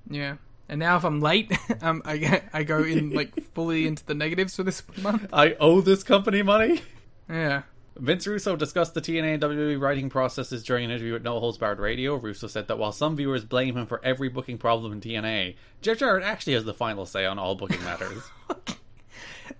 Yeah. 0.08 0.36
And 0.70 0.78
now 0.78 0.96
if 0.96 1.04
I'm 1.04 1.20
late, 1.20 1.52
um, 1.82 2.00
I 2.06 2.16
get- 2.16 2.48
I 2.54 2.62
go 2.62 2.82
in 2.82 3.10
like 3.10 3.38
fully 3.54 3.86
into 3.86 4.06
the 4.06 4.14
negatives 4.14 4.56
for 4.56 4.62
this 4.62 4.82
month. 5.02 5.26
I 5.32 5.56
owe 5.60 5.80
this 5.82 6.02
company 6.02 6.42
money. 6.42 6.80
Yeah. 7.28 7.62
Vince 7.96 8.26
Russo 8.26 8.56
discussed 8.56 8.94
the 8.94 9.00
TNA 9.02 9.34
and 9.34 9.42
WWE 9.42 9.78
writing 9.80 10.08
processes 10.08 10.62
during 10.62 10.84
an 10.86 10.90
interview 10.92 11.12
with 11.12 11.22
No 11.24 11.38
Holds 11.40 11.58
Barred 11.58 11.80
Radio. 11.80 12.14
Russo 12.14 12.46
said 12.46 12.68
that 12.68 12.78
while 12.78 12.92
some 12.92 13.16
viewers 13.16 13.44
blame 13.44 13.76
him 13.76 13.86
for 13.86 14.00
every 14.02 14.28
booking 14.30 14.56
problem 14.58 14.92
in 14.92 15.00
TNA, 15.00 15.56
Jeff 15.82 15.98
Jarrett 15.98 16.24
actually 16.24 16.54
has 16.54 16.64
the 16.64 16.72
final 16.72 17.04
say 17.04 17.26
on 17.26 17.38
all 17.38 17.56
booking 17.56 17.82
matters. 17.84 18.22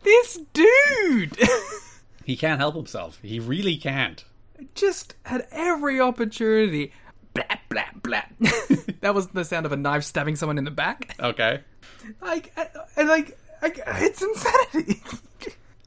This 0.02 0.38
dude 0.54 1.36
he 2.24 2.36
can't 2.36 2.60
help 2.60 2.74
himself. 2.74 3.18
He 3.22 3.40
really 3.40 3.76
can't. 3.76 4.24
just 4.74 5.14
had 5.24 5.46
every 5.50 6.00
opportunity. 6.00 6.92
Blah 7.34 7.44
blah 7.68 7.82
blah. 8.02 8.22
that 9.00 9.14
was 9.14 9.28
the 9.28 9.44
sound 9.44 9.66
of 9.66 9.72
a 9.72 9.76
knife 9.76 10.04
stabbing 10.04 10.36
someone 10.36 10.58
in 10.58 10.64
the 10.64 10.70
back. 10.70 11.16
Okay. 11.20 11.60
Like, 12.20 12.52
and 12.96 13.08
like, 13.08 13.38
like 13.62 13.80
it's 13.86 14.22
insanity. 14.22 15.02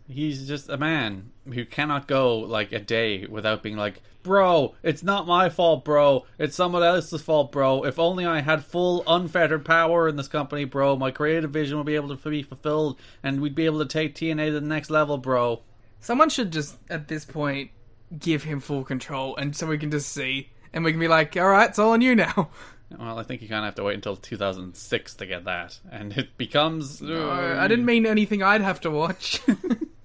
He's 0.08 0.48
just 0.48 0.70
a 0.70 0.78
man 0.78 1.32
who 1.46 1.66
cannot 1.66 2.08
go 2.08 2.40
like 2.40 2.72
a 2.72 2.80
day 2.80 3.26
without 3.26 3.64
being 3.64 3.78
like, 3.78 4.02
Bro, 4.24 4.76
it's 4.84 5.04
not 5.04 5.28
my 5.28 5.50
fault, 5.50 5.84
bro. 5.84 6.26
It's 6.40 6.56
someone 6.56 6.82
else's 6.82 7.22
fault, 7.22 7.52
bro. 7.52 7.84
If 7.84 8.00
only 8.00 8.26
I 8.26 8.40
had 8.40 8.64
full, 8.64 9.04
unfettered 9.06 9.66
power 9.66 10.08
in 10.08 10.16
this 10.16 10.30
company, 10.30 10.64
bro, 10.64 10.96
my 10.96 11.12
creative 11.12 11.52
vision 11.52 11.78
would 11.78 11.86
be 11.86 11.96
able 11.96 12.16
to 12.16 12.30
be 12.30 12.42
fulfilled 12.42 12.98
and 13.22 13.42
we'd 13.42 13.54
be 13.54 13.66
able 13.66 13.80
to 13.80 13.86
take 13.86 14.16
TNA 14.16 14.48
to 14.48 14.52
the 14.54 14.62
next 14.62 14.90
level, 14.90 15.18
bro. 15.18 15.62
Someone 16.00 16.30
should 16.30 16.52
just 16.52 16.78
at 16.90 17.10
this 17.10 17.26
point 17.26 17.72
give 18.18 18.44
him 18.44 18.62
full 18.62 18.84
control, 18.86 19.36
and 19.36 19.56
so 19.56 19.68
we 19.68 19.78
can 19.78 19.92
just 19.92 20.10
see, 20.10 20.50
and 20.74 20.84
we 20.84 20.92
can 20.92 21.00
be 21.00 21.08
like, 21.08 21.38
all 21.38 21.48
right, 21.48 21.70
it's 21.70 21.80
all 21.80 21.92
on 21.92 22.02
you 22.02 22.16
now. 22.16 22.50
Well, 23.00 23.18
I 23.18 23.24
think 23.24 23.42
you 23.42 23.48
kind 23.50 23.62
of 23.62 23.70
have 23.70 23.76
to 23.76 23.84
wait 23.84 23.96
until 23.96 24.16
2006 24.16 25.16
to 25.16 25.26
get 25.26 25.46
that, 25.46 25.80
and 25.92 26.16
it 26.16 26.38
becomes. 26.38 27.02
Uh, 27.02 27.58
I 27.60 27.68
didn't 27.68 27.86
mean 27.86 28.06
anything 28.06 28.44
I'd 28.44 28.62
have 28.62 28.82
to 28.82 28.92
watch. 28.92 29.42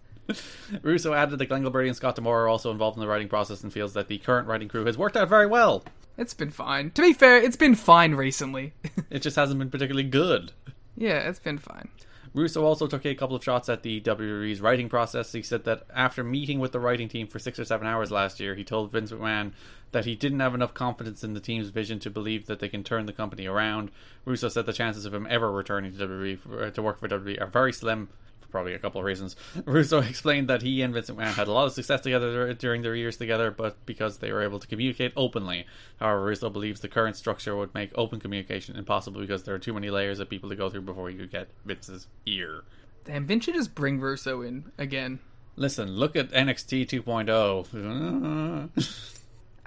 Russo 0.82 1.12
added 1.12 1.38
that 1.38 1.46
Glenn 1.46 1.62
Gilberti 1.64 1.86
and 1.88 1.96
Scott 1.96 2.14
D'Amore 2.16 2.44
are 2.44 2.48
also 2.48 2.70
involved 2.70 2.96
in 2.96 3.00
the 3.02 3.08
writing 3.08 3.28
process 3.28 3.62
and 3.62 3.70
feels 3.70 3.92
that 3.92 4.08
the 4.08 4.16
current 4.16 4.46
writing 4.48 4.68
crew 4.68 4.86
has 4.86 4.96
worked 4.96 5.18
out 5.18 5.28
very 5.28 5.46
well. 5.46 5.84
it's 6.16 6.32
been 6.32 6.50
fine. 6.50 6.90
To 6.92 7.02
be 7.02 7.12
fair, 7.12 7.36
it's 7.36 7.56
been 7.56 7.74
fine 7.74 8.14
recently. 8.14 8.72
It 9.10 9.20
just 9.20 9.36
hasn't 9.36 9.58
been 9.58 9.70
particularly 9.70 10.08
good. 10.08 10.52
yeah, 10.96 11.28
it's 11.28 11.38
been 11.40 11.58
fine. 11.58 11.88
Russo 12.34 12.64
also 12.64 12.86
took 12.86 13.06
a 13.06 13.14
couple 13.14 13.36
of 13.36 13.44
shots 13.44 13.68
at 13.68 13.82
the 13.82 14.00
WWE's 14.00 14.60
writing 14.60 14.88
process. 14.88 15.32
He 15.32 15.42
said 15.42 15.64
that 15.64 15.84
after 15.94 16.22
meeting 16.22 16.58
with 16.58 16.72
the 16.72 16.80
writing 16.80 17.08
team 17.08 17.26
for 17.26 17.38
six 17.38 17.58
or 17.58 17.64
seven 17.64 17.86
hours 17.86 18.10
last 18.10 18.40
year, 18.40 18.54
he 18.54 18.64
told 18.64 18.92
Vince 18.92 19.12
McMahon 19.12 19.52
that 19.92 20.04
he 20.04 20.14
didn't 20.14 20.40
have 20.40 20.54
enough 20.54 20.74
confidence 20.74 21.24
in 21.24 21.34
the 21.34 21.40
team's 21.40 21.68
vision 21.68 21.98
to 22.00 22.10
believe 22.10 22.46
that 22.46 22.60
they 22.60 22.68
can 22.68 22.84
turn 22.84 23.06
the 23.06 23.12
company 23.12 23.46
around. 23.46 23.90
Russo 24.24 24.48
said 24.48 24.66
the 24.66 24.72
chances 24.72 25.04
of 25.04 25.14
him 25.14 25.26
ever 25.30 25.50
returning 25.50 25.92
to 25.92 26.06
WWE 26.06 26.38
for, 26.38 26.64
uh, 26.64 26.70
to 26.70 26.82
work 26.82 26.98
for 27.00 27.08
WWE 27.08 27.40
are 27.40 27.46
very 27.46 27.72
slim. 27.72 28.08
Probably 28.50 28.72
a 28.72 28.78
couple 28.78 29.00
of 29.00 29.04
reasons. 29.04 29.36
Russo 29.66 30.00
explained 30.00 30.48
that 30.48 30.62
he 30.62 30.80
and 30.80 30.94
Vince 30.94 31.10
McMahon 31.10 31.34
had 31.34 31.48
a 31.48 31.52
lot 31.52 31.66
of 31.66 31.72
success 31.72 32.00
together 32.00 32.54
during 32.54 32.82
their 32.82 32.94
years 32.94 33.16
together, 33.16 33.50
but 33.50 33.84
because 33.84 34.18
they 34.18 34.32
were 34.32 34.42
able 34.42 34.58
to 34.58 34.66
communicate 34.66 35.12
openly. 35.16 35.66
However, 36.00 36.24
Russo 36.24 36.48
believes 36.48 36.80
the 36.80 36.88
current 36.88 37.16
structure 37.16 37.54
would 37.56 37.74
make 37.74 37.90
open 37.94 38.20
communication 38.20 38.76
impossible 38.76 39.20
because 39.20 39.42
there 39.42 39.54
are 39.54 39.58
too 39.58 39.74
many 39.74 39.90
layers 39.90 40.18
of 40.18 40.30
people 40.30 40.48
to 40.48 40.56
go 40.56 40.70
through 40.70 40.82
before 40.82 41.10
you 41.10 41.18
could 41.18 41.30
get 41.30 41.48
Vince's 41.66 42.06
ear. 42.24 42.64
Damn, 43.04 43.26
Vince 43.26 43.44
should 43.44 43.54
just 43.54 43.74
bring 43.74 44.00
Russo 44.00 44.40
in 44.42 44.72
again. 44.78 45.18
Listen, 45.56 45.88
look 45.90 46.14
at 46.16 46.30
NXT 46.30 46.88
2.0. 46.88 48.70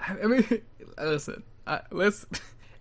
I 0.00 0.26
mean, 0.26 0.62
listen, 0.98 1.42
uh, 1.66 1.78
let's. 1.90 2.26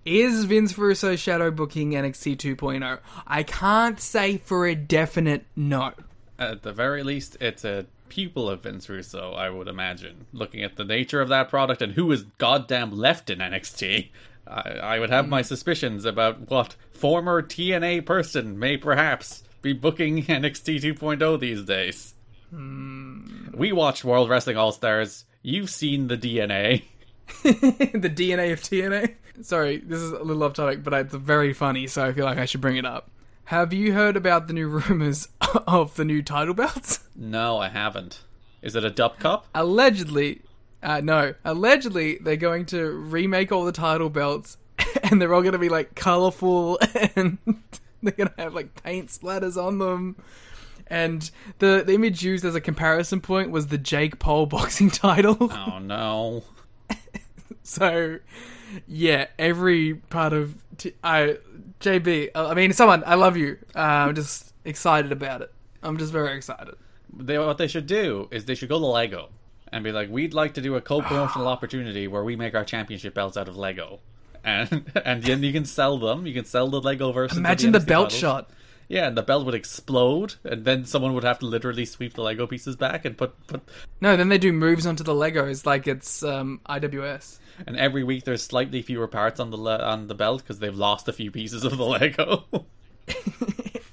Is 0.06 0.46
Vince 0.46 0.78
Russo 0.80 1.16
shadow 1.16 1.52
booking 1.52 1.92
NXT 1.92 2.38
2.0? 2.38 3.00
I 3.28 3.44
can't 3.44 4.00
say 4.00 4.38
for 4.38 4.66
a 4.66 4.74
definite 4.74 5.46
no. 5.56 5.94
at 6.40 6.64
the 6.64 6.74
very 6.74 7.04
least, 7.04 7.38
it's 7.40 7.64
a 7.64 7.86
pupil 8.10 8.50
of 8.50 8.64
Vince 8.64 8.90
Russo, 8.90 9.34
I 9.34 9.52
would 9.52 9.68
imagine. 9.68 10.26
Looking 10.34 10.64
at 10.64 10.76
the 10.76 10.84
nature 10.84 11.22
of 11.22 11.30
that 11.30 11.50
product 11.50 11.84
and 11.84 11.94
who 11.94 12.12
is 12.12 12.24
goddamn 12.40 12.92
left 12.92 13.30
in 13.30 13.40
NXT, 13.40 14.10
I, 14.48 14.62
I 14.62 15.00
would 15.00 15.12
have 15.12 15.30
my 15.30 15.42
hmm. 15.42 15.46
suspicions 15.46 16.04
about 16.04 16.50
what 16.50 16.76
former 16.92 17.44
TNA 17.44 18.04
person 18.04 18.58
may 18.58 18.78
perhaps 18.78 19.44
be 19.62 19.72
booking 19.72 20.24
NXT 20.24 20.82
2.0 20.82 21.40
these 21.40 21.64
days. 21.64 22.16
Hmm. 22.50 23.52
We 23.54 23.72
watched 23.72 24.04
World 24.04 24.30
Wrestling 24.30 24.58
All 24.58 24.72
Stars. 24.72 25.26
You've 25.44 25.70
seen 25.70 26.08
the 26.08 26.18
DNA. 26.18 26.86
the 27.44 28.10
DNA 28.10 28.54
of 28.54 28.62
TNA. 28.62 29.16
Sorry, 29.42 29.78
this 29.78 30.00
is 30.00 30.12
a 30.12 30.24
little 30.24 30.44
off 30.44 30.54
topic, 30.54 30.84
but 30.84 30.94
it's 30.94 31.16
very 31.16 31.54
funny, 31.54 31.88
so 31.88 32.06
I 32.06 32.14
feel 32.14 32.26
like 32.26 32.38
I 32.38 32.46
should 32.46 32.62
bring 32.62 32.78
it 32.78 32.86
up. 32.86 33.10
Have 33.46 33.74
you 33.74 33.94
heard 33.94 34.16
about 34.16 34.48
the 34.48 34.54
new 34.54 34.68
rumors 34.88 35.30
of 35.68 35.96
the 35.96 36.06
new 36.06 36.22
title 36.22 36.54
belts? 36.54 37.00
No, 37.14 37.58
I 37.58 37.70
haven't. 37.70 38.22
Is 38.64 38.76
it 38.76 38.84
a 38.84 38.90
Dup 38.90 39.20
Cup? 39.20 39.46
Allegedly, 39.54 40.42
uh, 40.82 41.02
no, 41.02 41.36
allegedly 41.46 42.18
they're 42.20 42.36
going 42.36 42.66
to 42.68 42.90
remake 42.90 43.52
all 43.52 43.64
the 43.64 43.72
title 43.72 44.10
belts, 44.10 44.58
and 45.04 45.22
they're 45.22 45.34
all 45.34 45.42
going 45.42 45.52
to 45.52 45.60
be 45.60 45.70
like 45.70 45.94
colorful, 45.94 46.80
and 47.16 47.38
they're 48.02 48.14
going 48.14 48.30
to 48.30 48.42
have 48.42 48.56
like 48.56 48.82
paint 48.82 49.10
splatters 49.10 49.62
on 49.62 49.78
them. 49.78 50.16
And 50.88 51.30
the, 51.60 51.84
the 51.86 51.94
image 51.94 52.24
used 52.24 52.44
as 52.44 52.56
a 52.56 52.62
comparison 52.62 53.22
point 53.22 53.52
was 53.52 53.68
the 53.68 53.78
Jake 53.78 54.18
Paul 54.20 54.46
boxing 54.48 54.90
title. 54.90 55.38
Oh 55.52 55.80
no. 55.80 56.44
So, 57.64 58.20
yeah, 58.88 59.28
every 59.38 59.96
part 59.96 60.34
of 60.34 60.56
t- 60.78 60.94
I 61.04 61.38
JB. 61.80 62.30
I 62.36 62.54
mean, 62.54 62.74
someone. 62.74 63.04
I 63.06 63.16
love 63.16 63.38
you. 63.38 63.58
Uh, 63.76 63.80
I'm 63.80 64.16
just 64.16 64.54
excited 64.66 65.12
about 65.12 65.42
it. 65.42 65.54
I'm 65.84 65.98
just 65.98 66.12
very 66.12 66.36
excited. 66.36 66.76
they, 67.16 67.38
what 67.38 67.58
they 67.58 67.68
should 67.68 67.88
do 67.88 68.28
is 68.32 68.46
they 68.46 68.56
should 68.56 68.70
go 68.70 68.80
to 68.80 68.86
Lego 68.86 69.30
and 69.72 69.84
be 69.84 69.92
like, 69.92 70.10
we'd 70.10 70.34
like 70.34 70.54
to 70.56 70.62
do 70.62 70.76
a 70.76 70.82
co-promotional 70.82 71.48
opportunity 71.56 72.08
where 72.08 72.24
we 72.24 72.36
make 72.36 72.56
our 72.56 72.66
championship 72.66 73.14
belts 73.14 73.38
out 73.38 73.48
of 73.48 73.58
Lego, 73.58 74.00
and 74.44 74.92
and 75.06 75.24
then 75.24 75.44
you 75.44 75.52
can 75.52 75.66
sell 75.66 75.98
them. 75.98 76.26
You 76.28 76.34
can 76.34 76.46
sell 76.46 76.68
the 76.70 76.82
Lego 76.82 77.12
versions. 77.12 77.38
of 77.38 77.46
Imagine 77.46 77.72
the 77.72 77.80
NXT 77.80 77.88
belt 77.88 78.12
shot. 78.12 78.50
Yeah, 78.92 79.08
and 79.08 79.16
the 79.18 79.24
belt 79.24 79.46
would 79.46 79.56
explode, 79.56 80.36
and 80.44 80.66
then 80.66 80.84
someone 80.84 81.14
would 81.14 81.24
have 81.24 81.40
to 81.40 81.46
literally 81.46 81.86
sweep 81.86 82.16
the 82.16 82.24
Lego 82.24 82.46
pieces 82.46 82.76
back 82.76 83.06
and 83.06 83.18
put 83.18 83.48
put. 83.48 83.62
No, 84.02 84.18
then 84.18 84.28
they 84.28 84.38
do 84.38 84.52
moves 84.52 84.86
onto 84.86 85.02
the 85.02 85.14
Legos 85.14 85.66
like 85.66 85.88
it's 85.88 86.24
um, 86.24 86.60
IWS. 86.68 87.40
And 87.66 87.78
every 87.78 88.04
week 88.04 88.26
there's 88.26 88.44
slightly 88.44 88.82
fewer 88.82 89.08
parts 89.08 89.40
on 89.40 89.50
the 89.50 89.56
le- 89.56 89.82
on 89.82 90.08
the 90.08 90.14
belt 90.14 90.42
because 90.42 90.60
they've 90.60 90.76
lost 90.76 91.08
a 91.08 91.14
few 91.14 91.32
pieces 91.32 91.64
of 91.64 91.78
the 91.78 91.86
Lego. 91.86 92.44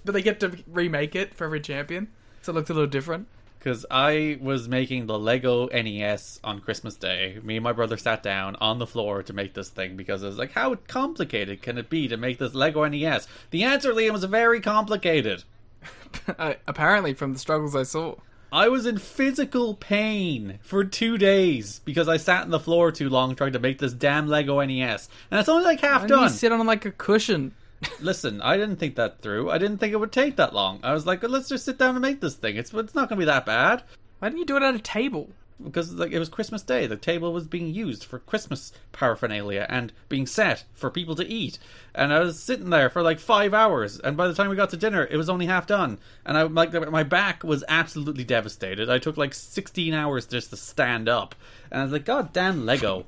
But 0.05 0.15
they 0.15 0.23
get 0.23 0.41
to 0.41 0.57
remake 0.67 1.15
it 1.15 1.35
for 1.35 1.45
every 1.45 1.61
champion, 1.61 2.09
so 2.41 2.51
it 2.51 2.55
looks 2.55 2.71
a 2.71 2.73
little 2.73 2.89
different. 2.89 3.29
Because 3.59 3.85
I 3.91 4.39
was 4.41 4.69
making 4.69 5.07
the 5.07 5.19
Lego 5.19 5.67
NES 5.67 6.41
on 6.45 6.61
Christmas 6.61 6.95
Day. 6.95 7.39
Me 7.43 7.57
and 7.57 7.65
my 7.65 7.73
brother 7.73 7.97
sat 7.97 8.23
down 8.23 8.57
on 8.57 8.79
the 8.79 8.87
floor 8.87 9.23
to 9.25 9.33
make 9.33 9.55
this 9.55 9.69
thing 9.69 9.97
because 9.97 10.23
I 10.23 10.29
was 10.29 10.39
like, 10.39 10.53
how 10.53 10.77
complicated 10.87 11.61
can 11.61 11.77
it 11.77 11.91
be 11.91 12.07
to 12.09 12.17
make 12.17 12.39
this 12.39 12.55
Lego 12.55 12.87
NES? 12.87 13.27
The 13.51 13.65
answer, 13.65 13.93
Liam, 13.93 14.13
was 14.13 14.25
very 14.25 14.61
complicated. 14.61 15.43
Apparently, 16.67 17.15
from 17.15 17.33
the 17.33 17.39
struggles 17.39 17.75
I 17.75 17.83
saw. 17.83 18.17
I 18.51 18.69
was 18.69 18.87
in 18.87 18.97
physical 18.97 19.75
pain 19.75 20.59
for 20.63 20.83
two 20.85 21.19
days 21.19 21.81
because 21.85 22.09
I 22.09 22.17
sat 22.17 22.45
on 22.45 22.51
the 22.51 22.61
floor 22.61 22.91
too 22.91 23.11
long 23.11 23.35
trying 23.35 23.53
to 23.53 23.59
make 23.59 23.79
this 23.79 23.93
damn 23.93 24.27
Lego 24.27 24.61
NES. 24.65 25.09
And 25.31 25.39
it's 25.39 25.49
only 25.51 25.65
like 25.65 25.81
half 25.81 26.03
Why 26.03 26.07
don't 26.09 26.19
you 26.21 26.25
done. 26.29 26.35
sit 26.35 26.53
on 26.53 26.67
like 26.67 26.87
a 26.87 26.91
cushion? 26.91 27.55
Listen, 28.01 28.41
I 28.43 28.57
didn't 28.57 28.77
think 28.77 28.97
that 28.97 29.21
through. 29.21 29.51
I 29.51 29.59
didn't 29.59 29.79
think 29.79 29.93
it 29.93 30.01
would 30.01 30.13
take 30.13 30.37
that 30.37 30.55
long. 30.55 30.81
I 30.83 30.93
was 30.93 31.07
like, 31.07 31.23
let's 31.23 31.49
just 31.49 31.65
sit 31.65 31.79
down 31.79 31.95
and 31.95 32.03
make 32.03 32.21
this 32.21 32.35
thing. 32.35 32.57
It's 32.57 32.73
it's 32.75 32.95
not 32.95 33.09
going 33.09 33.19
to 33.19 33.23
be 33.23 33.31
that 33.31 33.47
bad. 33.47 33.83
Why 34.19 34.29
didn't 34.29 34.41
you 34.41 34.47
do 34.47 34.57
it 34.57 34.63
at 34.63 34.75
a 34.75 34.81
table? 34.81 35.31
because 35.63 35.93
like 35.95 36.13
it 36.13 36.19
was 36.19 36.29
Christmas 36.29 36.63
Day. 36.63 36.87
The 36.87 36.97
table 36.97 37.33
was 37.33 37.47
being 37.47 37.73
used 37.75 38.05
for 38.05 38.19
Christmas 38.21 38.73
paraphernalia 38.93 39.67
and 39.69 39.93
being 40.09 40.27
set 40.27 40.65
for 40.75 40.91
people 40.91 41.15
to 41.17 41.27
eat. 41.27 41.59
And 41.95 42.13
I 42.13 42.21
was 42.21 42.43
sitting 42.43 42.71
there 42.71 42.91
for 42.91 43.03
like 43.03 43.19
five 43.19 43.53
hours, 43.53 43.99
and 43.99 44.17
by 44.17 44.29
the 44.29 44.35
time 44.35 44.49
we 44.49 44.57
got 44.57 44.71
to 44.71 44.77
dinner, 44.77 45.07
it 45.11 45.17
was 45.17 45.29
only 45.29 45.47
half 45.47 45.67
done. 45.67 45.99
And 46.25 46.37
I 46.37 46.43
like 46.43 46.73
my 46.91 47.03
back 47.03 47.43
was 47.43 47.65
absolutely 47.69 48.25
devastated. 48.25 48.89
I 48.89 48.99
took 48.99 49.17
like 49.17 49.35
sixteen 49.35 49.95
hours 49.95 50.27
just 50.27 50.51
to 50.51 50.57
stand 50.57 51.09
up, 51.09 51.35
and 51.71 51.81
I 51.81 51.85
was 51.85 51.93
like, 51.93 52.05
God 52.05 52.33
damn 52.33 52.65
Lego. 52.65 53.07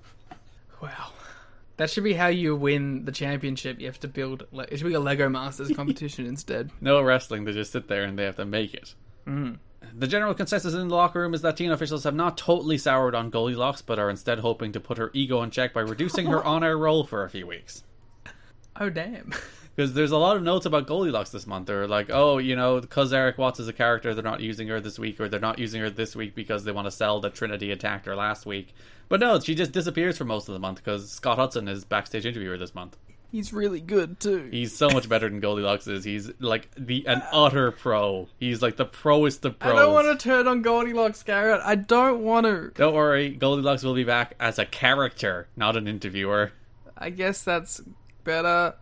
Wow. 0.83 1.13
That 1.81 1.91
should 1.91 2.05
be 2.05 2.13
how 2.13 2.27
you 2.29 2.55
win 2.55 3.07
the 3.07 3.13
championship. 3.13 3.81
You 3.81 3.87
have 3.87 3.99
to 4.01 4.09
build. 4.09 4.47
Le- 4.53 4.67
It 4.71 4.77
should 4.79 4.87
be 4.87 4.95
a 4.95 5.01
Lego 5.01 5.29
Masters 5.29 5.73
competition 5.75 6.27
instead. 6.35 6.71
No 6.81 7.01
wrestling. 7.03 7.45
They 7.45 7.53
just 7.53 7.73
sit 7.73 7.89
there 7.89 8.05
and 8.05 8.19
they 8.19 8.25
have 8.25 8.37
to 8.37 8.45
make 8.45 8.75
it. 8.75 8.95
Mm. 9.27 9.59
The 9.95 10.07
general 10.07 10.35
consensus 10.35 10.75
in 10.75 10.89
the 10.89 10.95
locker 10.95 11.21
room 11.21 11.33
is 11.33 11.41
that 11.43 11.57
TNA 11.57 11.73
officials 11.73 12.05
have 12.05 12.15
not 12.15 12.37
totally 12.37 12.77
soured 12.77 13.15
on 13.15 13.31
Goldilocks, 13.31 13.81
but 13.83 13.99
are 13.99 14.11
instead 14.11 14.41
hoping 14.41 14.73
to 14.73 14.81
put 14.81 14.99
her 14.99 15.11
ego 15.15 15.43
in 15.43 15.51
check 15.51 15.73
by 15.73 15.81
reducing 15.81 16.27
her 16.27 16.45
on-air 16.45 16.77
role 16.77 17.05
for 17.05 17.25
a 17.25 17.31
few 17.31 17.47
weeks. 17.47 17.83
Oh 18.79 18.91
damn! 18.91 19.33
Because 19.81 19.95
there's 19.95 20.11
a 20.11 20.19
lot 20.19 20.37
of 20.37 20.43
notes 20.43 20.67
about 20.67 20.87
Goldilocks 20.87 21.31
this 21.31 21.47
month. 21.47 21.67
They're 21.67 21.89
like, 21.89 22.11
oh, 22.11 22.37
you 22.37 22.55
know, 22.55 22.83
because 22.83 23.15
Erik 23.15 23.39
Watts 23.39 23.59
is 23.61 23.67
a 23.67 23.73
character, 23.73 24.13
they're 24.13 24.23
not 24.23 24.41
using 24.41 24.69
her 24.69 24.79
this 24.79 24.99
week, 24.99 25.19
or 25.19 25.27
they're 25.27 25.41
not 25.41 25.59
using 25.59 25.81
her 25.81 25.89
this 25.89 26.15
week 26.15 26.35
because 26.35 26.65
they 26.65 26.71
want 26.71 26.87
to 26.87 26.91
sell 26.91 27.19
that 27.21 27.33
Trinity 27.33 27.71
attacked 27.71 28.05
her 28.05 28.15
last 28.15 28.45
week. 28.45 28.75
But 29.09 29.21
no, 29.21 29.41
she 29.41 29.55
just 29.55 29.73
disappears 29.73 30.19
for 30.19 30.27
most 30.27 30.51
of 30.51 30.53
the 30.53 30.59
month 30.59 30.85
because 30.85 31.11
Scott 31.11 31.39
Hudson 31.39 31.67
is 31.67 31.87
backstage 31.87 32.27
interviewer 32.27 32.59
this 32.59 32.75
month. 32.75 32.99
He's 33.33 33.55
really 33.55 33.81
good 33.81 34.21
too. 34.21 34.51
He's 34.51 34.77
so 34.77 34.91
much 34.91 35.09
better 35.09 35.31
than 35.31 35.41
Goldilocks 35.41 35.87
is. 35.87 36.05
He's 36.05 36.31
like 36.41 36.69
the 36.77 37.07
an 37.07 37.23
utter 37.33 37.71
pro. 37.71 38.29
He's 38.39 38.61
like 38.61 38.77
the 38.77 38.85
proest 38.85 39.47
of 39.47 39.59
pros. 39.59 39.73
I 39.73 39.77
don't 39.77 39.95
want 39.95 40.21
to 40.21 40.23
turn 40.23 40.47
on 40.47 40.61
Goldilocks, 40.61 41.23
Garrett. 41.23 41.63
I 41.65 41.77
don't 41.77 42.23
want 42.23 42.45
to. 42.45 42.71
Don't 42.75 42.93
worry, 42.93 43.31
Goldilocks 43.31 43.83
will 43.83 43.95
be 43.95 44.05
back 44.05 44.35
as 44.39 44.59
a 44.59 44.67
character, 44.67 45.49
not 45.57 45.75
an 45.75 45.89
interviewer. 45.89 46.53
I 46.99 47.09
guess 47.09 47.43
that's 47.43 47.81
better. 48.25 48.75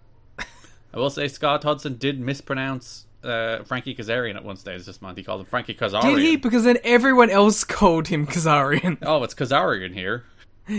I 0.93 0.99
will 0.99 1.11
say 1.11 1.29
Scott 1.29 1.63
Hudson 1.65 1.97
did 1.97 2.19
mispronounce 2.19 3.07
uh, 3.23 3.63
Frankie 3.65 3.95
Kazarian 3.95 4.37
at 4.37 4.45
one 4.45 4.57
stage 4.57 4.85
this 4.85 5.03
month. 5.03 5.19
He 5.19 5.25
called 5.25 5.41
him 5.41 5.47
Frankie 5.47 5.75
Kazarian. 5.75 6.15
Did 6.15 6.19
he? 6.19 6.37
Because 6.37 6.65
then 6.65 6.79
everyone 6.85 7.31
else 7.31 7.65
called 7.65 8.09
him 8.09 8.27
Kazarian. 8.27 8.99
Oh, 9.03 9.23
it's 9.23 9.35
Kazarian 9.35 9.93
here. 9.95 10.25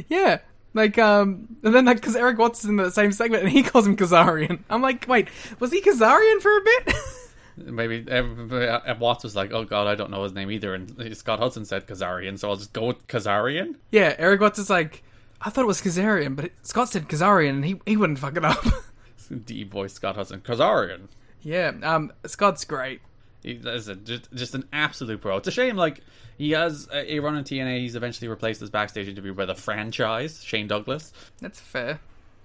yeah. 0.08 0.40
Like, 0.74 0.98
um, 1.00 1.58
and 1.64 1.74
then, 1.74 1.86
like, 1.86 1.98
because 1.98 2.16
Erik 2.16 2.38
Watts 2.38 2.64
is 2.64 2.70
in 2.70 2.76
the 2.76 2.92
same 2.92 3.12
segment 3.12 3.44
and 3.44 3.52
he 3.52 3.64
calls 3.64 3.88
him 3.88 3.98
Kazarian. 3.98 4.60
I'm 4.70 4.82
like, 4.82 5.08
wait, 5.08 5.28
was 5.60 5.72
he 5.72 5.82
Kazarian 5.82 6.42
for 6.42 6.56
a 6.56 6.62
bit? 6.62 6.94
Maybe 7.58 8.06
uh, 8.10 8.96
Watts 9.00 9.26
was 9.26 9.36
like, 9.36 9.52
"Oh 9.52 9.66
God, 9.66 9.88
I 9.88 9.96
don't 9.96 10.12
know 10.12 10.24
his 10.24 10.32
name 10.32 10.50
either," 10.50 10.74
and 10.74 11.18
Scott 11.18 11.40
Hudson 11.40 11.66
said 11.66 11.88
Kazarian, 11.88 12.40
so 12.40 12.50
I'll 12.50 12.56
just 12.56 12.72
go 12.72 12.86
with 12.86 13.06
Kazarian. 13.08 13.76
yeah, 13.92 14.16
Erik 14.18 14.40
Watts 14.40 14.60
is 14.60 14.70
like, 14.70 15.04
I 15.42 15.50
thought 15.50 15.64
it 15.64 15.68
was 15.68 15.82
Kazarian, 15.82 16.38
but 16.38 16.52
Scott 16.64 16.88
said 16.88 17.10
Kazarian 17.10 17.50
and 17.50 17.66
he, 17.66 17.82
he 17.86 17.98
wouldn't 17.98 18.20
fuck 18.20 18.38
it 18.38 18.46
up. 18.46 18.64
Deep 19.46 19.72
voice 19.72 19.94
Scott 19.94 20.16
Hudson, 20.16 20.42
Kazarian. 20.42 21.08
yeah, 21.42 21.72
um, 21.84 22.12
Scott's 22.26 22.66
great. 22.66 23.02
He 23.44 23.52
is 23.52 23.88
a, 23.88 23.96
just, 23.96 24.32
just 24.34 24.54
an 24.56 24.66
absolute 24.74 25.22
pro. 25.22 25.38
It's 25.38 25.48
a 25.48 25.52
shame, 25.52 25.78
like 25.78 26.02
he 26.38 26.52
has 26.52 26.90
a, 26.92 27.14
a 27.16 27.20
run 27.20 27.38
in 27.38 27.44
TNA. 27.44 27.80
He's 27.80 27.96
eventually 27.96 28.28
replaced 28.28 28.62
as 28.62 28.70
backstage 28.70 29.08
interview 29.08 29.34
by 29.34 29.46
the 29.46 29.56
franchise 29.56 30.44
Shane 30.44 30.68
Douglas, 30.68 31.14
That's 31.40 31.60
fair. 31.60 32.00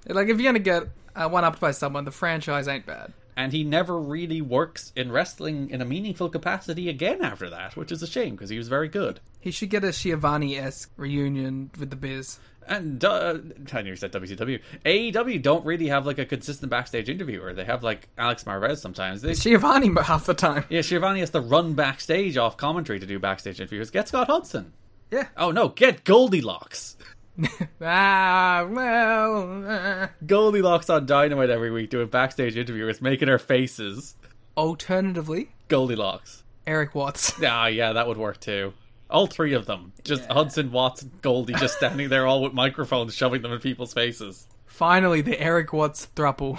Like, 0.06 0.28
if 0.28 0.38
you're 0.38 0.48
gonna 0.52 0.58
get 0.60 0.84
uh, 1.16 1.28
one 1.28 1.42
upped 1.44 1.60
by 1.60 1.70
someone, 1.72 2.04
the 2.04 2.10
franchise 2.12 2.68
ain't 2.68 2.86
bad. 2.86 3.12
and 3.36 3.52
he 3.52 3.64
never 3.64 3.98
really 3.98 4.40
works 4.40 4.92
in 4.94 5.10
wrestling 5.10 5.70
in 5.70 5.80
a 5.80 5.84
meaningful 5.84 6.28
capacity 6.28 6.88
again 6.88 7.22
after 7.22 7.50
that, 7.50 7.74
which 7.76 7.90
is 7.90 8.02
a 8.02 8.06
shame 8.06 8.36
because 8.36 8.50
he 8.50 8.58
was 8.58 8.68
very 8.68 8.86
good. 8.88 9.18
He 9.40 9.50
should 9.50 9.70
get 9.70 9.82
a 9.82 9.92
Schiavone 9.92 10.56
esque 10.56 10.92
reunion 10.96 11.70
with 11.78 11.90
the 11.90 11.96
Biz. 11.96 12.38
And 12.66 13.04
uh, 13.04 13.38
I 13.72 13.82
nearly 13.82 13.96
said 13.96 14.12
WCW. 14.12 14.60
AEW 14.86 15.42
don't 15.42 15.64
really 15.66 15.88
have 15.88 16.06
like 16.06 16.18
a 16.18 16.24
consistent 16.24 16.70
backstage 16.70 17.08
interviewer. 17.08 17.52
They 17.52 17.64
have 17.64 17.82
like 17.82 18.08
Alex 18.16 18.44
Marvez 18.44 18.78
sometimes. 18.78 19.22
They, 19.22 19.34
Schiavone 19.34 19.94
half 20.02 20.26
the 20.26 20.34
time. 20.34 20.64
yeah, 20.70 20.80
Schiavone 20.80 21.20
has 21.20 21.30
to 21.30 21.40
run 21.40 21.74
backstage 21.74 22.36
off 22.36 22.56
commentary 22.56 22.98
to 23.00 23.06
do 23.06 23.18
backstage 23.18 23.60
interviews. 23.60 23.90
Get 23.90 24.08
Scott 24.08 24.28
Hudson. 24.28 24.72
Yeah. 25.10 25.28
Oh 25.36 25.50
no, 25.50 25.68
get 25.68 26.04
Goldilocks. 26.04 26.96
Ah, 27.82 28.66
well. 28.70 29.64
uh. 29.68 30.06
Goldilocks 30.24 30.88
on 30.88 31.04
Dynamite 31.06 31.50
every 31.50 31.70
week 31.70 31.90
doing 31.90 32.06
backstage 32.06 32.56
interviews, 32.56 33.02
making 33.02 33.28
her 33.28 33.38
faces. 33.38 34.14
Alternatively, 34.56 35.50
Goldilocks. 35.68 36.44
Erik 36.66 36.94
Watts. 36.94 37.34
Ah, 37.44 37.66
yeah, 37.66 37.92
that 37.92 38.06
would 38.08 38.16
work 38.16 38.40
too. 38.40 38.72
All 39.10 39.26
three 39.26 39.52
of 39.52 39.66
them. 39.66 39.92
Just 40.02 40.30
Hudson, 40.30 40.72
Watts, 40.72 41.02
and 41.02 41.22
Goldie 41.22 41.54
just 41.54 41.76
standing 41.76 42.08
there 42.08 42.26
all 42.26 42.42
with 42.42 42.52
microphones 42.52 43.14
shoving 43.14 43.42
them 43.42 43.52
in 43.52 43.60
people's 43.60 43.92
faces. 43.92 44.46
Finally, 44.66 45.20
the 45.20 45.40
Erik 45.40 45.72
Watts 45.72 46.08
thruple. 46.16 46.58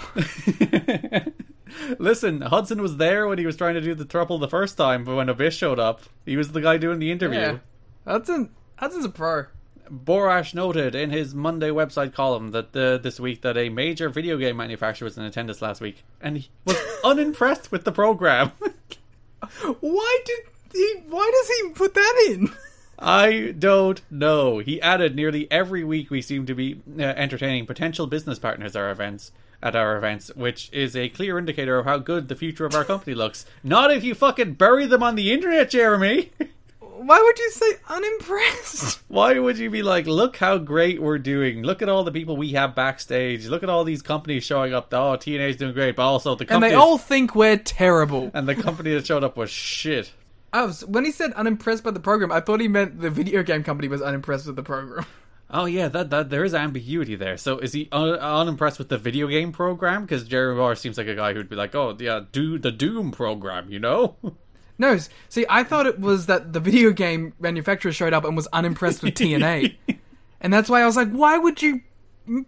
Listen, 1.98 2.40
Hudson 2.40 2.80
was 2.80 2.96
there 2.96 3.26
when 3.26 3.38
he 3.38 3.46
was 3.46 3.56
trying 3.56 3.74
to 3.74 3.80
do 3.80 3.94
the 3.94 4.04
thruple 4.04 4.40
the 4.40 4.48
first 4.48 4.76
time, 4.76 5.04
but 5.04 5.16
when 5.16 5.28
Abyss 5.28 5.54
showed 5.54 5.78
up, 5.78 6.02
he 6.24 6.36
was 6.36 6.52
the 6.52 6.60
guy 6.60 6.78
doing 6.78 6.98
the 6.98 7.10
interview. 7.10 7.38
Yeah. 7.38 7.58
Hudson, 8.06 8.50
Hudson's 8.76 9.04
a 9.04 9.10
pro. 9.10 9.46
Borash 9.90 10.54
noted 10.54 10.94
in 10.94 11.10
his 11.10 11.34
Monday 11.34 11.70
website 11.70 12.12
column 12.12 12.50
that 12.50 12.74
uh, 12.74 12.98
this 12.98 13.20
week 13.20 13.42
that 13.42 13.56
a 13.56 13.68
major 13.68 14.08
video 14.08 14.36
game 14.36 14.56
manufacturer 14.56 15.06
was 15.06 15.16
in 15.16 15.24
attendance 15.24 15.62
last 15.62 15.80
week, 15.80 16.02
and 16.20 16.38
he 16.38 16.50
was 16.64 16.76
unimpressed 17.04 17.70
with 17.70 17.84
the 17.84 17.92
program. 17.92 18.52
Why 19.80 20.18
did 20.24 20.38
he? 20.72 20.94
Why 21.08 21.30
does 21.34 21.48
he 21.48 21.68
put 21.70 21.94
that 21.94 22.26
in? 22.30 22.50
I 22.98 23.54
don't 23.58 24.00
know. 24.10 24.58
He 24.58 24.80
added, 24.80 25.14
nearly 25.14 25.50
every 25.50 25.84
week 25.84 26.10
we 26.10 26.22
seem 26.22 26.46
to 26.46 26.54
be 26.54 26.80
uh, 26.98 27.02
entertaining 27.02 27.66
potential 27.66 28.06
business 28.06 28.38
partners 28.38 28.74
at 28.74 28.82
our 28.82 28.90
events. 28.90 29.32
At 29.62 29.74
our 29.74 29.96
events, 29.96 30.30
which 30.36 30.70
is 30.72 30.94
a 30.94 31.08
clear 31.08 31.38
indicator 31.38 31.78
of 31.78 31.86
how 31.86 31.96
good 31.98 32.28
the 32.28 32.36
future 32.36 32.66
of 32.66 32.74
our 32.74 32.84
company 32.84 33.14
looks. 33.14 33.46
Not 33.64 33.90
if 33.90 34.04
you 34.04 34.14
fucking 34.14 34.54
bury 34.54 34.86
them 34.86 35.02
on 35.02 35.14
the 35.14 35.32
internet, 35.32 35.70
Jeremy. 35.70 36.30
Why 36.78 37.20
would 37.20 37.38
you 37.38 37.50
say 37.50 37.72
unimpressed? 37.88 39.00
Why 39.08 39.38
would 39.38 39.58
you 39.58 39.70
be 39.70 39.82
like, 39.82 40.06
look 40.06 40.36
how 40.36 40.58
great 40.58 41.00
we're 41.00 41.18
doing? 41.18 41.62
Look 41.62 41.80
at 41.82 41.88
all 41.88 42.04
the 42.04 42.12
people 42.12 42.36
we 42.36 42.52
have 42.52 42.74
backstage. 42.74 43.46
Look 43.46 43.62
at 43.62 43.68
all 43.70 43.84
these 43.84 44.02
companies 44.02 44.44
showing 44.44 44.72
up. 44.74 44.92
Oh, 44.92 45.16
TNA's 45.16 45.56
doing 45.56 45.72
great, 45.74 45.96
but 45.96 46.02
also 46.06 46.34
the 46.34 46.52
And 46.52 46.62
they 46.62 46.74
all 46.74 46.98
think 46.98 47.34
we're 47.34 47.56
terrible. 47.58 48.30
and 48.34 48.48
the 48.48 48.54
company 48.54 48.92
that 48.94 49.06
showed 49.06 49.24
up 49.24 49.36
was 49.36 49.50
shit. 49.50 50.12
I 50.56 50.64
was 50.64 50.84
when 50.86 51.04
he 51.04 51.12
said 51.12 51.32
unimpressed 51.34 51.84
by 51.84 51.90
the 51.90 52.00
program, 52.00 52.32
I 52.32 52.40
thought 52.40 52.60
he 52.60 52.68
meant 52.68 53.00
the 53.00 53.10
video 53.10 53.42
game 53.42 53.62
company 53.62 53.88
was 53.88 54.00
unimpressed 54.00 54.46
with 54.46 54.56
the 54.56 54.62
program. 54.62 55.04
Oh 55.48 55.66
yeah, 55.66 55.86
that 55.86 56.10
that 56.10 56.28
there 56.28 56.42
is 56.42 56.54
ambiguity 56.54 57.14
there. 57.14 57.36
So 57.36 57.58
is 57.58 57.72
he 57.72 57.88
un- 57.92 58.18
unimpressed 58.18 58.80
with 58.80 58.88
the 58.88 58.98
video 58.98 59.28
game 59.28 59.52
program? 59.52 60.02
Because 60.02 60.24
Jerry 60.24 60.56
Moore 60.56 60.74
seems 60.74 60.98
like 60.98 61.06
a 61.06 61.14
guy 61.14 61.34
who'd 61.34 61.48
be 61.48 61.54
like, 61.54 61.72
oh 61.72 61.96
yeah, 62.00 62.22
do 62.32 62.58
the 62.58 62.72
Doom 62.72 63.12
program, 63.12 63.70
you 63.70 63.78
know? 63.78 64.16
No, 64.78 64.98
see, 65.28 65.46
I 65.48 65.62
thought 65.62 65.86
it 65.86 66.00
was 66.00 66.26
that 66.26 66.52
the 66.52 66.60
video 66.60 66.90
game 66.90 67.32
manufacturer 67.40 67.92
showed 67.92 68.12
up 68.12 68.24
and 68.24 68.36
was 68.36 68.46
unimpressed 68.48 69.02
with 69.02 69.14
TNA, 69.14 69.76
and 70.40 70.52
that's 70.52 70.68
why 70.68 70.82
I 70.82 70.84
was 70.84 70.96
like, 70.96 71.10
why 71.12 71.38
would 71.38 71.62
you 71.62 71.80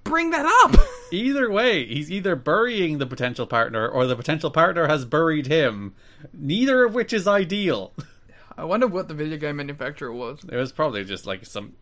bring 0.04 0.30
that 0.30 0.46
up? 0.64 0.80
either 1.12 1.50
way, 1.50 1.86
he's 1.86 2.10
either 2.10 2.36
burying 2.36 2.98
the 2.98 3.06
potential 3.06 3.46
partner 3.46 3.88
or 3.88 4.06
the 4.06 4.16
potential 4.16 4.50
partner 4.50 4.88
has 4.88 5.04
buried 5.04 5.46
him. 5.46 5.94
Neither 6.32 6.84
of 6.84 6.94
which 6.94 7.12
is 7.12 7.26
ideal. 7.26 7.92
I 8.56 8.64
wonder 8.64 8.86
what 8.88 9.08
the 9.08 9.14
video 9.14 9.38
game 9.38 9.56
manufacturer 9.56 10.12
was. 10.12 10.40
It 10.50 10.56
was 10.56 10.72
probably 10.72 11.04
just 11.04 11.26
like 11.26 11.46
some 11.46 11.74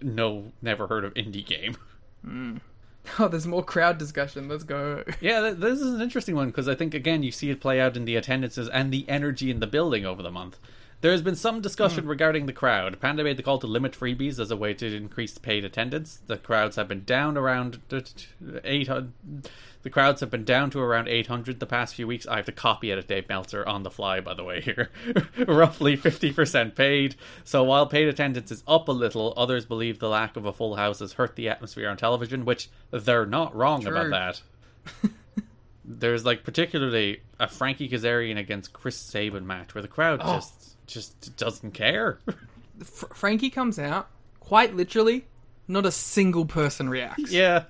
no, 0.00 0.52
never 0.62 0.86
heard 0.86 1.04
of 1.04 1.14
indie 1.14 1.44
game. 1.46 1.76
Hmm. 2.24 2.56
Oh, 3.18 3.28
there's 3.28 3.46
more 3.46 3.62
crowd 3.62 3.98
discussion. 3.98 4.48
Let's 4.48 4.64
go. 4.64 5.04
Yeah, 5.20 5.42
th- 5.42 5.56
this 5.58 5.78
is 5.78 5.92
an 5.92 6.00
interesting 6.00 6.34
one 6.34 6.46
because 6.46 6.68
I 6.68 6.74
think 6.74 6.94
again 6.94 7.22
you 7.22 7.30
see 7.30 7.50
it 7.50 7.60
play 7.60 7.78
out 7.78 7.98
in 7.98 8.06
the 8.06 8.16
attendances 8.16 8.66
and 8.70 8.90
the 8.90 9.06
energy 9.10 9.50
in 9.50 9.60
the 9.60 9.66
building 9.66 10.06
over 10.06 10.22
the 10.22 10.30
month. 10.30 10.58
There 11.04 11.12
has 11.12 11.20
been 11.20 11.36
some 11.36 11.60
discussion 11.60 12.04
hmm. 12.04 12.08
regarding 12.08 12.46
the 12.46 12.54
crowd. 12.54 12.98
Panda 12.98 13.24
made 13.24 13.36
the 13.36 13.42
call 13.42 13.58
to 13.58 13.66
limit 13.66 13.92
freebies 13.92 14.40
as 14.40 14.50
a 14.50 14.56
way 14.56 14.72
to 14.72 14.96
increase 14.96 15.36
paid 15.36 15.62
attendance. 15.62 16.22
The 16.26 16.38
crowds 16.38 16.76
have 16.76 16.88
been 16.88 17.04
down 17.04 17.36
around 17.36 17.78
eight 18.64 18.88
hundred. 18.88 19.12
The 19.82 19.90
crowds 19.90 20.22
have 20.22 20.30
been 20.30 20.46
down 20.46 20.70
to 20.70 20.80
around 20.80 21.08
800 21.08 21.60
the 21.60 21.66
past 21.66 21.94
few 21.94 22.06
weeks. 22.06 22.26
I 22.26 22.36
have 22.36 22.46
to 22.46 22.52
copy 22.52 22.90
edit 22.90 23.06
Dave 23.06 23.28
Meltzer 23.28 23.68
on 23.68 23.82
the 23.82 23.90
fly, 23.90 24.20
by 24.20 24.32
the 24.32 24.42
way, 24.42 24.62
here. 24.62 24.88
Roughly 25.46 25.94
50% 25.98 26.74
paid. 26.74 27.16
So 27.44 27.62
while 27.64 27.84
paid 27.84 28.08
attendance 28.08 28.50
is 28.50 28.64
up 28.66 28.88
a 28.88 28.92
little, 28.92 29.34
others 29.36 29.66
believe 29.66 29.98
the 29.98 30.08
lack 30.08 30.36
of 30.36 30.46
a 30.46 30.54
full 30.54 30.76
house 30.76 31.00
has 31.00 31.12
hurt 31.12 31.36
the 31.36 31.50
atmosphere 31.50 31.90
on 31.90 31.98
television, 31.98 32.46
which 32.46 32.70
they're 32.90 33.26
not 33.26 33.54
wrong 33.54 33.86
about 33.86 34.08
that. 34.08 35.12
There's 35.84 36.24
like 36.24 36.44
particularly 36.44 37.20
a 37.38 37.46
Frankie 37.46 37.90
Kazarian 37.90 38.38
against 38.38 38.72
Chris 38.72 38.96
Sabin 38.96 39.46
match 39.46 39.74
where 39.74 39.82
the 39.82 39.88
crowd 39.88 40.20
Oh. 40.22 40.36
just 40.36 40.73
just 40.86 41.36
doesn't 41.36 41.72
care. 41.72 42.18
Fr- 42.82 43.06
Frankie 43.14 43.50
comes 43.50 43.78
out, 43.78 44.08
quite 44.40 44.74
literally, 44.74 45.26
not 45.68 45.86
a 45.86 45.90
single 45.92 46.44
person 46.46 46.88
reacts. 46.88 47.32
yeah. 47.32 47.64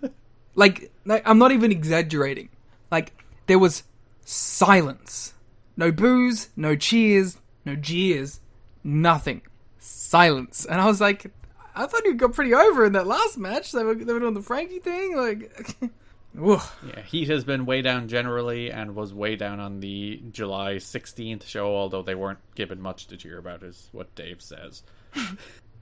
Like, 0.55 0.93
like, 1.05 1.23
I'm 1.27 1.39
not 1.39 1.53
even 1.53 1.73
exaggerating. 1.73 2.49
Like, 2.91 3.13
there 3.47 3.59
was 3.59 3.83
silence. 4.25 5.35
No 5.77 5.91
boos, 5.91 6.49
no 6.57 6.77
cheers, 6.77 7.39
no 7.65 7.75
jeers, 7.75 8.41
nothing. 8.85 9.43
Silence. 9.79 10.65
And 10.65 10.81
I 10.81 10.87
was 10.87 11.01
like, 11.01 11.33
I 11.75 11.87
thought 11.87 12.05
you 12.05 12.15
got 12.15 12.35
pretty 12.35 12.55
over 12.55 12.85
in 12.85 12.93
that 12.93 13.07
last 13.07 13.37
match. 13.37 13.73
They 13.73 13.83
were, 13.83 13.95
they 13.97 14.13
were 14.13 14.21
doing 14.21 14.35
the 14.35 14.43
Frankie 14.43 14.79
thing. 14.79 15.17
Like, 15.17 15.51
Yeah, 16.37 17.03
Heat 17.07 17.29
has 17.29 17.45
been 17.45 17.65
way 17.67 17.81
down 17.83 18.09
generally 18.09 18.71
and 18.71 18.95
was 18.97 19.15
way 19.15 19.37
down 19.37 19.61
on 19.61 19.81
the 19.81 20.23
July 20.33 20.75
16th 20.77 21.47
show, 21.47 21.75
although 21.77 22.03
they 22.03 22.15
weren't 22.15 22.41
given 22.55 22.81
much 22.81 23.07
to 23.09 23.17
cheer 23.17 23.39
about, 23.39 23.63
is 23.63 23.89
what 23.93 24.15
Dave 24.15 24.43
says. 24.43 24.83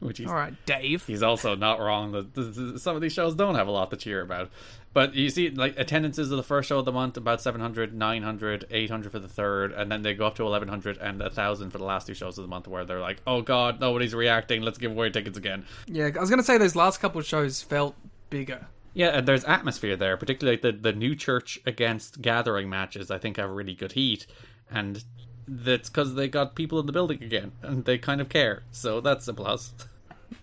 Which 0.01 0.19
he's, 0.19 0.27
All 0.27 0.35
right, 0.35 0.53
Dave. 0.67 1.07
he's 1.07 1.23
also 1.23 1.55
not 1.55 1.79
wrong. 1.79 2.11
that 2.11 2.35
th- 2.35 2.57
th- 2.57 2.79
Some 2.81 2.97
of 2.97 3.03
these 3.03 3.13
shows 3.13 3.37
don't 3.37 3.55
have 3.55 3.69
a 3.69 3.71
lot 3.71 3.91
to 3.93 3.97
cheer 3.97 4.21
about. 4.21 4.51
But 4.93 5.15
you 5.15 5.31
see, 5.31 5.51
like, 5.51 5.79
attendances 5.79 6.29
of 6.33 6.37
the 6.37 6.43
first 6.43 6.69
show 6.69 6.81
of 6.81 6.85
the 6.85 6.91
month, 6.93 7.17
about 7.17 7.41
700, 7.41 7.95
900, 7.95 8.65
800 8.69 9.13
for 9.13 9.21
the 9.21 9.29
third, 9.29 9.71
and 9.73 9.93
then 9.93 10.03
they 10.03 10.13
go 10.15 10.27
up 10.27 10.35
to 10.35 10.43
1100 10.43 10.99
and 10.99 11.21
1000 11.21 11.71
for 11.71 11.79
the 11.79 11.85
last 11.85 12.09
two 12.09 12.15
shows 12.15 12.37
of 12.37 12.43
the 12.43 12.49
month, 12.49 12.67
where 12.67 12.85
they're 12.85 13.01
like, 13.01 13.23
oh 13.29 13.43
god, 13.43 13.81
nobody's 13.81 14.13
reacting, 14.13 14.63
let's 14.63 14.77
give 14.77 14.91
away 14.91 15.09
tickets 15.09 15.39
again. 15.39 15.65
Yeah, 15.87 16.11
I 16.15 16.19
was 16.21 16.29
gonna 16.31 16.43
say 16.43 16.59
those 16.59 16.75
last 16.75 16.99
couple 16.99 17.21
of 17.21 17.27
shows 17.27 17.63
felt 17.63 17.95
bigger. 18.29 18.67
Yeah, 18.95 19.09
and 19.09 19.26
there's 19.26 19.45
atmosphere 19.45 19.97
there, 19.97 20.16
particularly 20.16 20.59
the 20.61 20.72
the 20.72 20.93
new 20.93 21.14
church 21.14 21.59
against 21.66 22.20
gathering 22.20 22.68
matches. 22.68 23.11
I 23.11 23.18
think 23.18 23.36
have 23.36 23.51
really 23.51 23.74
good 23.74 23.93
heat, 23.93 24.26
and 24.70 25.03
that's 25.49 25.88
because 25.88 26.14
they 26.14 26.28
got 26.28 26.55
people 26.55 26.78
in 26.78 26.86
the 26.86 26.93
building 26.93 27.22
again, 27.22 27.53
and 27.62 27.84
they 27.84 27.99
kind 27.99 28.20
of 28.20 28.28
care. 28.28 28.62
So 28.70 29.01
that's 29.01 29.28
a 29.28 29.34
plus. 29.34 29.72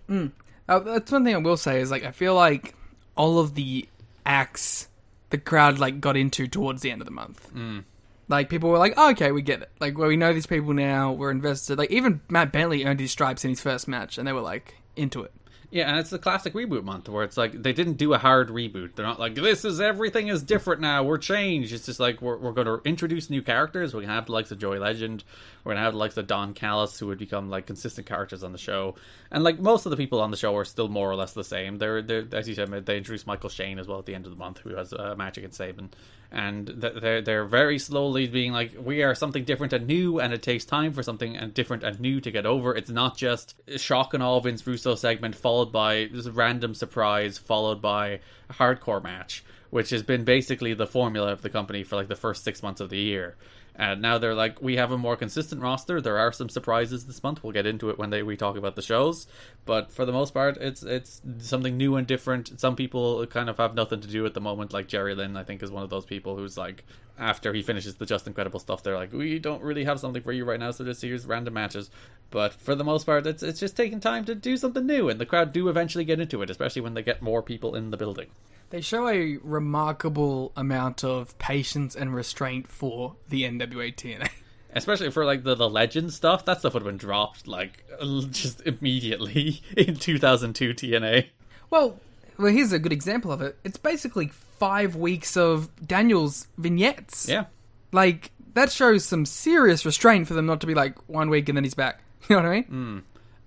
Uh, 0.69 0.77
that's 0.77 1.11
one 1.11 1.25
thing 1.25 1.33
I 1.33 1.39
will 1.39 1.57
say 1.57 1.81
is 1.81 1.89
like 1.89 2.03
I 2.03 2.11
feel 2.11 2.35
like 2.35 2.75
all 3.15 3.39
of 3.39 3.55
the 3.55 3.89
acts 4.23 4.87
the 5.31 5.37
crowd 5.39 5.79
like 5.79 5.99
got 5.99 6.15
into 6.15 6.47
towards 6.47 6.81
the 6.81 6.91
end 6.91 7.01
of 7.01 7.05
the 7.05 7.11
month. 7.11 7.51
Mm. 7.53 7.85
Like 8.27 8.49
people 8.49 8.69
were 8.69 8.77
like, 8.77 8.93
oh, 8.95 9.09
"Okay, 9.11 9.31
we 9.31 9.41
get 9.41 9.63
it. 9.63 9.71
Like, 9.79 9.97
well, 9.97 10.07
we 10.07 10.15
know 10.15 10.31
these 10.31 10.45
people 10.45 10.73
now. 10.73 11.11
We're 11.11 11.31
invested." 11.31 11.79
Like 11.79 11.89
even 11.89 12.21
Matt 12.29 12.51
Bentley 12.51 12.85
earned 12.85 12.99
his 12.99 13.11
stripes 13.11 13.43
in 13.43 13.49
his 13.49 13.59
first 13.59 13.87
match, 13.87 14.19
and 14.19 14.27
they 14.27 14.33
were 14.33 14.41
like 14.41 14.75
into 14.95 15.23
it. 15.23 15.33
Yeah, 15.71 15.87
and 15.87 15.99
it's 15.99 16.09
the 16.09 16.17
classic 16.17 16.53
reboot 16.53 16.83
month 16.83 17.07
where 17.09 17.23
it's 17.23 17.37
like 17.37 17.61
they 17.61 17.73
didn't 17.73 17.93
do 17.93 18.13
a 18.13 18.17
hard 18.17 18.49
reboot. 18.49 18.95
They're 18.95 19.05
not 19.05 19.19
like 19.19 19.35
this 19.35 19.63
is 19.63 19.79
everything 19.79 20.27
is 20.27 20.41
different 20.41 20.81
now. 20.81 21.03
We're 21.03 21.19
changed. 21.19 21.73
It's 21.73 21.85
just 21.85 21.99
like 21.99 22.23
we're 22.23 22.37
we're 22.37 22.53
going 22.53 22.65
to 22.65 22.81
introduce 22.85 23.29
new 23.29 23.43
characters. 23.43 23.93
We're 23.93 24.01
gonna 24.01 24.13
have 24.13 24.25
the 24.25 24.31
likes 24.31 24.49
of 24.49 24.57
Joey 24.57 24.79
Legend. 24.79 25.23
We're 25.63 25.73
gonna 25.73 25.83
have 25.85 25.93
the 25.93 25.99
likes 25.99 26.17
of 26.17 26.25
Don 26.25 26.55
Callis, 26.55 26.97
who 26.97 27.05
would 27.07 27.19
become 27.19 27.51
like 27.51 27.67
consistent 27.67 28.07
characters 28.07 28.43
on 28.43 28.51
the 28.51 28.57
show. 28.57 28.95
And 29.29 29.43
like 29.43 29.59
most 29.59 29.85
of 29.85 29.91
the 29.91 29.97
people 29.97 30.21
on 30.21 30.31
the 30.31 30.37
show 30.37 30.55
are 30.55 30.65
still 30.65 30.87
more 30.87 31.09
or 31.09 31.15
less 31.15 31.33
the 31.33 31.43
same. 31.43 31.77
They're 31.77 32.01
they 32.01 32.15
are 32.15 32.27
as 32.31 32.49
you 32.49 32.55
said, 32.55 32.69
they 32.87 32.97
introduced 32.97 33.27
Michael 33.27 33.49
Shane 33.49 33.77
as 33.77 33.87
well 33.87 33.99
at 33.99 34.07
the 34.07 34.15
end 34.15 34.25
of 34.25 34.31
the 34.31 34.37
month, 34.39 34.59
who 34.59 34.75
has 34.75 34.91
uh, 34.91 35.11
a 35.11 35.15
match 35.15 35.37
against 35.37 35.57
Sabin. 35.57 35.91
And 36.31 36.67
they're 36.67 37.21
they're 37.21 37.45
very 37.45 37.79
slowly 37.79 38.27
being 38.27 38.51
like 38.51 38.75
we 38.79 39.01
are 39.01 39.15
something 39.15 39.43
different 39.43 39.73
and 39.73 39.87
new, 39.87 40.19
and 40.19 40.31
it 40.31 40.43
takes 40.43 40.63
time 40.63 40.93
for 40.93 41.01
something 41.01 41.35
and 41.35 41.53
different 41.53 41.83
and 41.83 41.99
new 41.99 42.21
to 42.21 42.29
get 42.29 42.45
over. 42.45 42.75
It's 42.75 42.91
not 42.91 43.17
just 43.17 43.55
shock 43.77 44.13
and 44.13 44.21
all 44.21 44.39
Vince 44.39 44.65
Russo 44.65 44.93
segment 44.93 45.35
followed 45.35 45.71
by 45.71 45.93
a 45.93 46.31
random 46.31 46.75
surprise 46.75 47.39
followed 47.39 47.81
by 47.81 48.19
a 48.49 48.53
hardcore 48.53 49.03
match, 49.03 49.43
which 49.71 49.89
has 49.89 50.03
been 50.03 50.23
basically 50.23 50.75
the 50.75 50.85
formula 50.85 51.31
of 51.31 51.41
the 51.41 51.49
company 51.49 51.83
for 51.83 51.95
like 51.95 52.09
the 52.09 52.15
first 52.15 52.43
six 52.43 52.61
months 52.61 52.79
of 52.79 52.91
the 52.91 52.99
year. 52.99 53.35
And 53.79 54.01
now 54.01 54.17
they're 54.17 54.35
like, 54.35 54.61
we 54.61 54.75
have 54.75 54.91
a 54.91 54.97
more 54.97 55.15
consistent 55.15 55.61
roster. 55.61 56.01
There 56.01 56.17
are 56.17 56.33
some 56.33 56.49
surprises 56.49 57.05
this 57.05 57.23
month. 57.23 57.41
We'll 57.41 57.53
get 57.53 57.65
into 57.65 57.89
it 57.89 57.97
when 57.97 58.09
they 58.09 58.21
we 58.21 58.35
talk 58.35 58.57
about 58.57 58.75
the 58.75 58.81
shows. 58.81 59.25
But 59.65 59.89
for 59.89 60.03
the 60.03 60.11
most 60.11 60.33
part, 60.33 60.57
it's 60.57 60.83
it's 60.83 61.21
something 61.37 61.77
new 61.77 61.95
and 61.95 62.05
different. 62.05 62.59
Some 62.59 62.75
people 62.75 63.25
kind 63.27 63.49
of 63.49 63.55
have 63.55 63.75
nothing 63.75 64.01
to 64.01 64.07
do 64.09 64.25
at 64.25 64.33
the 64.33 64.41
moment, 64.41 64.73
like 64.73 64.89
Jerry 64.89 65.15
Lynn. 65.15 65.37
I 65.37 65.45
think 65.45 65.63
is 65.63 65.71
one 65.71 65.83
of 65.83 65.89
those 65.89 66.05
people 66.05 66.35
who's 66.35 66.57
like, 66.57 66.83
after 67.17 67.53
he 67.53 67.61
finishes 67.61 67.95
the 67.95 68.05
Just 68.05 68.27
Incredible 68.27 68.59
stuff, 68.59 68.83
they're 68.83 68.97
like, 68.97 69.13
we 69.13 69.39
don't 69.39 69.63
really 69.63 69.85
have 69.85 70.01
something 70.01 70.21
for 70.21 70.33
you 70.33 70.43
right 70.43 70.59
now, 70.59 70.71
so 70.71 70.83
just 70.83 71.01
here's 71.01 71.25
random 71.25 71.53
matches. 71.53 71.89
But 72.31 72.53
for 72.53 72.75
the 72.75 72.83
most 72.83 73.05
part, 73.05 73.25
it's 73.25 73.43
it's 73.43 73.61
just 73.61 73.77
taking 73.77 74.01
time 74.01 74.25
to 74.25 74.35
do 74.35 74.57
something 74.57 74.85
new, 74.85 75.07
and 75.07 75.21
the 75.21 75.25
crowd 75.25 75.53
do 75.53 75.69
eventually 75.69 76.03
get 76.03 76.19
into 76.19 76.41
it, 76.41 76.49
especially 76.49 76.81
when 76.81 76.95
they 76.95 77.01
get 77.03 77.21
more 77.21 77.41
people 77.41 77.75
in 77.75 77.91
the 77.91 77.97
building. 77.97 78.27
They 78.69 78.81
show 78.81 79.07
a 79.07 79.37
remarkable 79.37 80.51
amount 80.55 81.03
of 81.03 81.37
patience 81.39 81.95
and 81.95 82.13
restraint 82.13 82.67
for 82.67 83.15
the 83.27 83.43
NWA 83.43 83.95
TNA. 83.95 84.29
especially 84.73 85.09
for 85.09 85.25
like 85.25 85.43
the, 85.43 85.55
the 85.55 85.69
legend 85.69 86.13
stuff 86.13 86.45
that 86.45 86.59
stuff 86.59 86.73
would 86.75 86.83
have 86.83 86.87
been 86.87 86.97
dropped 86.97 87.47
like 87.47 87.83
just 88.29 88.61
immediately 88.67 89.61
in 89.77 89.95
2002 89.95 90.75
tna 90.75 91.25
Well, 91.71 91.99
well, 92.37 92.53
here's 92.53 92.71
a 92.71 92.79
good 92.79 92.93
example 92.93 93.31
of 93.31 93.41
it. 93.41 93.57
It's 93.63 93.77
basically 93.77 94.27
five 94.27 94.95
weeks 94.95 95.35
of 95.35 95.69
Daniel's 95.85 96.47
vignettes. 96.57 97.27
yeah 97.27 97.45
Like, 97.91 98.31
that 98.53 98.71
shows 98.71 99.03
some 99.05 99.25
serious 99.25 99.85
restraint 99.85 100.27
for 100.27 100.35
them 100.35 100.45
not 100.45 100.61
to 100.61 100.67
be 100.67 100.73
like, 100.73 100.95
one 101.09 101.29
week 101.29 101.49
and 101.49 101.57
then 101.57 101.63
he's 101.63 101.73
back. 101.73 102.01
You 102.29 102.35
know 102.35 102.43
what 102.43 102.49
I 102.49 102.53
mean? 102.53 102.63
Hmm. 102.65 102.99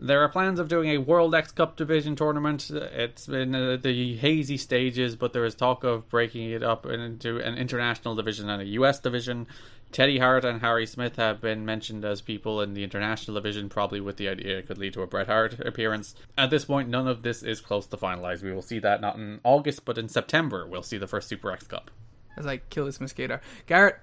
There 0.03 0.21
are 0.21 0.29
plans 0.29 0.59
of 0.59 0.69
doing 0.69 0.91
a 0.91 0.99
world 0.99 1.33
x 1.35 1.53
cup 1.53 1.77
division 1.77 2.17
tournament. 2.17 2.69
It's 2.71 3.29
in 3.29 3.55
uh, 3.55 3.77
the 3.81 4.17
hazy 4.17 4.57
stages 4.57 5.15
but 5.15 5.33
there 5.33 5.45
is 5.45 5.55
talk 5.55 5.85
of 5.85 6.09
breaking 6.09 6.51
it 6.51 6.63
up 6.63 6.85
into 6.87 7.39
an 7.39 7.57
international 7.57 8.17
division 8.17 8.51
and 8.51 8.61
a 8.61 8.67
us 8.67 8.99
division. 8.99 9.47
Teddy 9.93 10.19
hart 10.19 10.45
and 10.45 10.61
harry 10.61 10.87
smith 10.87 11.17
have 11.17 11.41
been 11.41 11.65
mentioned 11.65 12.05
as 12.05 12.21
people 12.21 12.61
in 12.61 12.75
the 12.75 12.83
international 12.83 13.37
division 13.37 13.69
probably 13.69 14.01
with 14.01 14.17
the 14.17 14.29
idea 14.29 14.59
it 14.59 14.67
could 14.67 14.79
lead 14.79 14.93
to 14.95 15.03
a 15.03 15.07
bret 15.07 15.29
hart 15.29 15.61
appearance. 15.61 16.17
At 16.37 16.51
this 16.51 16.65
point 16.65 16.89
none 16.89 17.07
of 17.07 17.23
this 17.23 17.45
is 17.45 17.61
close 17.61 17.87
to 17.87 17.97
finalized. 17.97 18.43
We 18.43 18.53
will 18.53 18.63
see 18.63 18.81
that 18.81 19.01
not 19.01 19.15
in 19.15 19.41
august 19.45 19.85
but 19.85 19.99
in 19.99 20.09
september 20.09 20.67
we'll 20.67 20.83
see 20.83 20.99
the 20.99 21.07
first 21.07 21.29
super 21.29 21.53
x 21.53 21.67
cup. 21.69 21.93
As 22.37 22.47
I 22.47 22.57
kill 22.57 22.87
this 22.87 23.01
mosquito. 23.01 23.39
Garrett, 23.67 23.97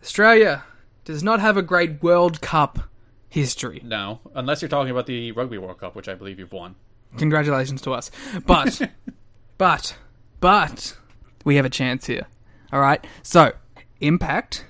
Australia 0.00 0.62
does 1.04 1.22
not 1.22 1.40
have 1.40 1.56
a 1.56 1.62
great 1.62 2.02
World 2.02 2.40
Cup 2.40 2.90
history. 3.34 3.80
No, 3.84 4.20
unless 4.34 4.62
you're 4.62 4.68
talking 4.68 4.92
about 4.92 5.06
the 5.06 5.32
Rugby 5.32 5.58
World 5.58 5.80
Cup, 5.80 5.96
which 5.96 6.08
I 6.08 6.14
believe 6.14 6.38
you've 6.38 6.52
won. 6.52 6.76
Congratulations 7.16 7.82
to 7.82 7.92
us. 7.92 8.10
But, 8.46 8.80
but, 9.58 9.96
but, 10.38 10.96
we 11.44 11.56
have 11.56 11.64
a 11.64 11.70
chance 11.70 12.06
here. 12.06 12.26
All 12.72 12.80
right? 12.80 13.04
So, 13.24 13.52
Impact 14.00 14.64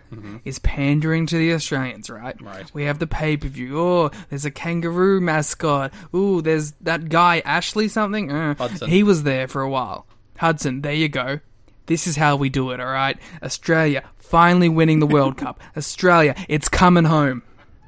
is 0.44 0.60
pandering 0.60 1.26
to 1.26 1.36
the 1.36 1.52
Australians, 1.52 2.08
right? 2.08 2.40
Right. 2.40 2.72
We 2.72 2.84
have 2.84 3.00
the 3.00 3.06
pay 3.06 3.36
per 3.36 3.48
view. 3.48 3.80
Oh, 3.80 4.10
there's 4.30 4.44
a 4.44 4.50
kangaroo 4.50 5.20
mascot. 5.20 5.92
Ooh, 6.14 6.40
there's 6.40 6.72
that 6.82 7.08
guy, 7.08 7.40
Ashley 7.40 7.88
something. 7.88 8.30
Uh, 8.30 8.54
Hudson. 8.54 8.88
He 8.88 9.02
was 9.02 9.24
there 9.24 9.48
for 9.48 9.60
a 9.60 9.68
while. 9.68 10.06
Hudson, 10.38 10.82
there 10.82 10.94
you 10.94 11.08
go. 11.08 11.40
This 11.86 12.06
is 12.06 12.16
how 12.16 12.36
we 12.36 12.48
do 12.48 12.70
it, 12.70 12.80
all 12.80 12.86
right? 12.86 13.18
Australia 13.42 14.04
finally 14.16 14.68
winning 14.68 15.00
the 15.00 15.06
World 15.06 15.36
Cup. 15.36 15.60
Australia, 15.76 16.34
it's 16.48 16.68
coming 16.68 17.04
home. 17.04 17.42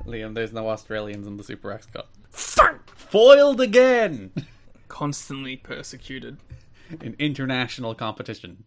Liam, 0.06 0.34
there's 0.34 0.52
no 0.52 0.68
Australians 0.70 1.26
in 1.26 1.36
the 1.36 1.44
Super 1.44 1.72
X 1.72 1.86
Cup. 1.86 2.08
Foiled 2.94 3.60
again 3.60 4.32
Constantly 4.88 5.56
persecuted. 5.56 6.38
in 7.02 7.14
international 7.18 7.94
competition. 7.94 8.64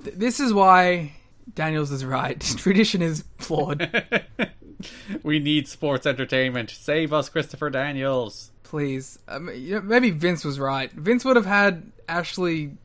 This 0.00 0.38
is 0.38 0.52
why 0.52 1.12
Daniels 1.54 1.90
is 1.90 2.04
right. 2.04 2.40
Tradition 2.58 3.02
is 3.02 3.24
flawed. 3.38 3.90
we 5.22 5.38
need 5.38 5.66
sports 5.66 6.06
entertainment. 6.06 6.70
Save 6.70 7.12
us, 7.12 7.28
Christopher 7.28 7.70
Daniels. 7.70 8.50
Please. 8.62 9.18
Um, 9.28 9.50
you 9.54 9.76
know, 9.76 9.80
maybe 9.80 10.10
Vince 10.10 10.44
was 10.44 10.58
right. 10.60 10.90
Vince 10.92 11.24
would 11.24 11.36
have 11.36 11.46
had 11.46 11.90
Ashley 12.08 12.76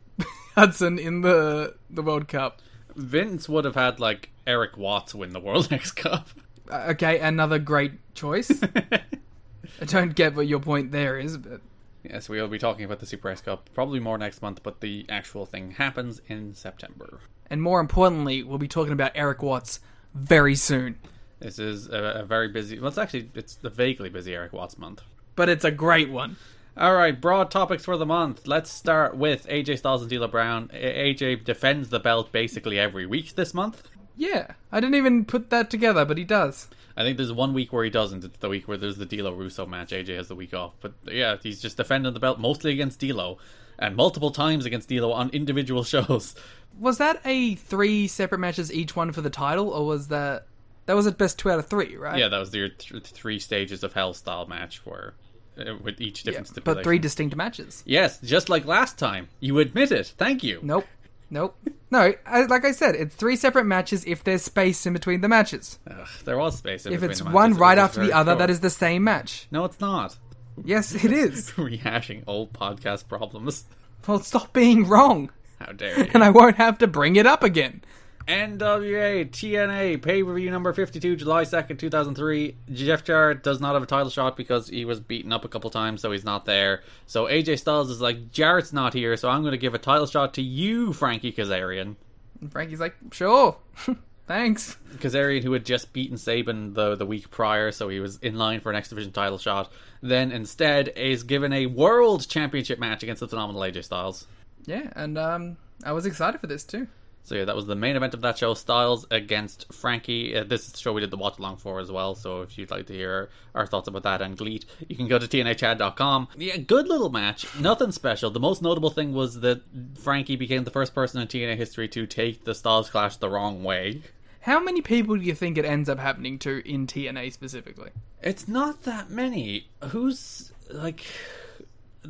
Hudson 0.56 0.98
in 1.00 1.22
the 1.22 1.76
the 1.90 2.02
World 2.02 2.28
Cup. 2.28 2.62
Vince 2.96 3.48
would 3.50 3.66
have 3.66 3.76
had 3.76 4.00
like 4.00 4.30
Erik 4.48 4.78
Watts 4.78 5.14
win 5.16 5.34
the 5.34 5.40
World 5.40 5.72
X 5.72 5.92
Cup. 5.92 6.30
Okay, 6.72 7.20
another 7.20 7.60
great 7.60 7.94
choice. 8.14 8.52
I 9.82 9.86
don't 9.86 10.16
get 10.16 10.36
what 10.36 10.48
your 10.48 10.60
point 10.60 10.92
there 10.92 11.20
is, 11.20 11.38
but 11.38 11.62
Yes, 12.04 12.30
we 12.30 12.42
will 12.42 12.48
be 12.48 12.58
talking 12.58 12.84
about 12.84 13.00
the 13.00 13.06
Super 13.06 13.30
X 13.30 13.42
Cup 13.42 13.70
probably 13.74 14.00
more 14.00 14.18
next 14.18 14.42
month, 14.42 14.64
but 14.64 14.82
the 14.82 15.06
actual 15.08 15.46
thing 15.46 15.72
happens 15.72 16.22
in 16.28 16.56
September. 16.56 17.20
And 17.50 17.62
more 17.62 17.80
importantly, 17.80 18.44
we'll 18.44 18.58
be 18.58 18.68
talking 18.68 18.94
about 18.94 19.12
Erik 19.14 19.44
Watts 19.44 19.80
very 20.14 20.56
soon. 20.56 20.98
This 21.40 21.60
is 21.60 21.88
a, 21.90 22.22
a 22.22 22.24
very 22.24 22.48
busy. 22.48 22.80
Well, 22.80 22.88
it's 22.88 22.98
actually 22.98 23.30
it's 23.36 23.56
the 23.56 23.70
vaguely 23.70 24.10
busy 24.10 24.34
Erik 24.34 24.54
Watts 24.54 24.78
month. 24.78 25.02
But 25.36 25.50
it's 25.50 25.66
a 25.66 25.72
great 25.72 26.10
one. 26.10 26.38
All 26.78 26.96
right, 26.96 27.20
broad 27.20 27.52
topics 27.52 27.84
for 27.84 27.98
the 27.98 28.06
month. 28.06 28.48
Let's 28.48 28.72
start 28.72 29.16
with 29.18 29.46
AJ 29.48 29.80
Styles 29.80 30.02
and 30.02 30.10
D'Lo 30.10 30.28
Brown. 30.28 30.70
AJ 30.74 31.44
defends 31.44 31.90
the 31.90 32.00
belt 32.00 32.32
basically 32.32 32.80
every 32.80 33.06
week 33.06 33.36
this 33.36 33.54
month. 33.54 33.84
Yeah, 34.16 34.54
I 34.72 34.80
didn't 34.80 34.96
even 34.96 35.26
put 35.26 35.50
that 35.50 35.70
together, 35.70 36.06
but 36.06 36.18
he 36.18 36.24
does. 36.24 36.68
I 36.96 37.04
think 37.04 37.18
there's 37.18 37.32
one 37.32 37.54
week 37.54 37.72
where 37.72 37.84
he 37.84 37.90
doesn't. 37.90 38.24
It's 38.24 38.38
the 38.40 38.50
week 38.50 38.68
where 38.68 38.78
there's 38.78 38.98
the 38.98 39.06
D'Lo 39.06 39.34
Russo 39.34 39.66
match. 39.66 39.92
AJ 39.92 40.18
has 40.18 40.28
the 40.28 40.36
week 40.36 40.54
off, 40.54 40.74
but 40.82 40.94
yeah, 41.06 41.38
he's 41.42 41.62
just 41.62 41.78
defending 41.78 42.14
the 42.14 42.20
belt 42.20 42.40
mostly 42.40 42.72
against 42.72 43.00
D'Lo, 43.00 43.38
and 43.80 43.96
multiple 43.96 44.32
times 44.32 44.66
against 44.66 44.90
D'Lo 44.90 45.12
on 45.12 45.30
individual 45.30 45.84
shows. 45.86 46.36
Was 46.80 46.98
that 46.98 47.22
a 47.26 47.56
three 47.56 48.08
separate 48.08 48.40
matches, 48.40 48.72
each 48.72 48.96
one 48.96 49.12
for 49.12 49.22
the 49.22 49.30
title, 49.30 49.70
or 49.70 49.86
was 49.86 50.10
that 50.10 50.48
that 50.86 50.96
was 50.96 51.08
at 51.08 51.18
best 51.18 51.40
two 51.40 51.50
out 51.50 51.60
of 51.60 51.68
three, 51.68 51.96
right? 51.96 52.20
Yeah, 52.20 52.28
that 52.28 52.38
was 52.38 52.54
your 52.54 52.70
th- 52.70 53.04
three 53.04 53.40
stages 53.40 53.84
of 53.84 53.94
Hell 53.94 54.14
style 54.14 54.46
match 54.46 54.86
where 54.86 55.14
uh, 55.58 55.76
with 55.82 56.02
each 56.02 56.26
Yeah, 56.26 56.32
different 56.32 56.64
but 56.64 56.84
three 56.84 57.00
distinct 57.00 57.36
matches. 57.36 57.84
Yes, 57.86 58.20
just 58.20 58.50
like 58.50 58.66
last 58.66 58.98
time. 58.98 59.30
You 59.40 59.60
admit 59.60 59.92
it. 59.92 60.14
Thank 60.18 60.44
you. 60.44 60.60
Nope, 60.62 60.88
nope. 61.30 61.58
No, 61.92 62.14
I, 62.26 62.44
like 62.46 62.64
I 62.66 62.72
said, 62.72 62.96
it's 62.96 63.14
three 63.16 63.36
separate 63.36 63.66
matches 63.66 64.06
if 64.08 64.24
there's 64.24 64.42
space 64.44 64.86
in 64.86 64.94
between 64.94 65.20
the 65.22 65.28
matches. 65.28 65.78
Ugh, 65.90 66.08
there 66.26 66.38
was 66.38 66.58
space. 66.58 66.86
In 66.86 66.94
If 66.94 67.02
between 67.02 67.12
it's 67.12 67.22
one. 67.22 67.52
It 67.52 67.56
right 67.56 67.78
after 67.78 68.04
the 68.06 68.14
other, 68.14 68.32
short. 68.32 68.40
that 68.40 68.50
is 68.50 68.62
the 68.62 68.70
same 68.70 69.04
match. 69.04 69.48
No, 69.52 69.66
it's 69.66 69.80
not. 69.82 70.16
Yes, 70.64 70.94
it 70.96 71.12
is. 71.12 71.52
Rehashing 71.52 72.24
old 72.28 72.54
podcast 72.54 73.08
problems. 73.10 73.66
well, 74.08 74.20
stop 74.20 74.54
being 74.54 74.88
wrong, 74.88 75.32
How 75.60 75.74
dare 75.74 76.00
you? 76.06 76.12
and 76.14 76.24
I 76.24 76.30
won't 76.30 76.56
have 76.58 76.78
to 76.80 76.88
bring 76.88 77.18
it 77.18 77.28
up 77.28 77.44
again. 77.44 77.84
NWA 78.28 79.30
TNA 79.30 80.02
pay 80.02 80.24
per 80.24 80.34
view 80.34 80.52
number 80.52 80.74
52, 80.74 81.16
July 81.16 81.44
2nd, 81.44 81.80
2003. 81.80 82.56
Jeff 82.74 83.04
Jarrett 83.04 83.44
does 83.44 83.60
not 83.60 83.74
have 83.74 83.84
a 83.84 83.88
title 83.88 84.10
shot 84.10 84.38
because 84.38 84.70
he 84.70 84.86
was 84.86 85.00
beaten 85.00 85.32
up 85.32 85.46
a 85.46 85.48
couple 85.48 85.70
times, 85.70 86.02
so 86.02 86.12
he's 86.12 86.24
not 86.24 86.46
there. 86.46 86.84
So 87.08 87.26
AJ 87.26 87.60
Styles 87.60 87.90
is 87.90 88.02
like, 88.02 88.32
Jarrett's 88.32 88.74
not 88.74 88.94
here, 88.94 89.16
so 89.18 89.30
I'm 89.30 89.42
going 89.42 89.52
to 89.52 89.58
give 89.58 89.74
a 89.74 89.80
title 89.80 90.08
shot 90.08 90.34
to 90.36 90.42
you, 90.42 90.94
Frankie 90.94 91.32
Kazarian. 91.32 91.96
And 92.40 92.52
Frankie's 92.52 92.80
like, 92.80 92.96
sure, 93.12 93.58
thanks. 94.28 94.78
Kazarian, 94.98 95.44
who 95.44 95.54
had 95.54 95.66
just 95.66 95.94
beaten 95.94 96.18
Sabin 96.18 96.74
the, 96.74 96.96
the 96.96 97.06
week 97.06 97.30
prior, 97.32 97.72
so 97.72 97.90
he 97.90 98.00
was 98.00 98.18
in 98.18 98.38
line 98.38 98.60
for 98.60 98.70
an 98.70 98.76
X 98.76 98.90
Division 98.90 99.12
title 99.12 99.38
shot, 99.38 99.72
then 100.02 100.32
instead 100.32 100.90
is 100.90 101.24
given 101.24 101.54
a 101.54 101.68
World 101.68 102.28
Championship 102.28 102.80
match 102.80 103.04
against 103.04 103.20
the 103.20 103.28
phenomenal 103.28 103.62
AJ 103.62 103.86
Styles. 103.86 104.28
Yeah, 104.66 104.92
and 104.96 105.18
um, 105.18 105.58
I 105.84 105.92
was 105.92 106.06
excited 106.06 106.40
for 106.40 106.48
this 106.48 106.64
too. 106.64 106.88
So 107.24 107.36
yeah, 107.36 107.46
that 107.46 107.56
was 107.56 107.66
the 107.66 107.76
main 107.76 107.96
event 107.96 108.14
of 108.14 108.22
that 108.22 108.38
show. 108.38 108.54
Styles 108.54 109.06
against 109.12 109.72
Frankie. 109.72 110.36
Uh, 110.36 110.44
this 110.44 110.66
is 110.66 110.74
the 110.74 110.80
show 110.80 110.92
we 110.92 111.02
did 111.02 111.12
the 111.12 111.18
watch 111.18 111.38
along 111.40 111.58
for 111.58 111.80
as 111.80 111.92
well. 111.92 112.16
So 112.16 112.42
if 112.42 112.58
you'd 112.58 112.72
like 112.72 112.88
to 112.88 112.94
hear 112.94 113.30
our 113.54 113.68
thoughts 113.68 113.88
about 113.88 114.04
that 114.04 114.22
and 114.22 114.38
GLEAT, 114.38 114.66
you 114.88 114.96
can 114.96 115.08
go 115.08 115.20
to 115.20 115.28
tnachad.com. 115.28 116.30
Yeah, 116.38 116.58
good 116.58 116.88
little 116.88 117.10
match. 117.10 117.46
Nothing 117.60 117.92
special. 117.92 118.32
The 118.32 118.40
most 118.40 118.62
notable 118.62 118.90
thing 118.90 119.14
was 119.14 119.42
that 119.42 119.62
Frankie 120.00 120.36
became 120.36 120.64
the 120.64 120.72
first 120.72 120.96
person 120.96 121.22
in 121.22 121.28
TNA 121.28 121.58
history 121.58 121.88
to 121.90 122.08
take 122.08 122.44
the 122.44 122.56
Styles 122.56 122.90
Clash 122.90 123.18
the 123.18 123.30
wrong 123.30 123.64
way. 123.64 124.02
How 124.42 124.60
many 124.60 124.82
people 124.82 125.16
do 125.18 125.24
you 125.24 125.36
think 125.36 125.58
it 125.58 125.66
ends 125.66 125.88
up 125.88 126.00
happening 126.00 126.40
to 126.40 126.68
in 126.68 126.88
TNA 126.88 127.32
specifically? 127.32 127.92
It's 128.24 128.48
not 128.48 128.84
that 128.84 129.10
many. 129.10 129.68
Who's 129.90 130.52
like? 130.72 131.06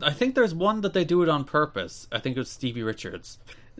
I 0.01 0.11
think 0.11 0.35
there's 0.35 0.55
one 0.55 0.79
that 0.81 0.93
they 0.93 1.03
do 1.03 1.21
it 1.23 1.27
on 1.29 1.43
purpose. 1.43 2.07
I 2.11 2.19
think 2.19 2.37
it 2.37 2.39
was 2.39 2.49
Stevie 2.49 2.83
Richards. 2.83 3.37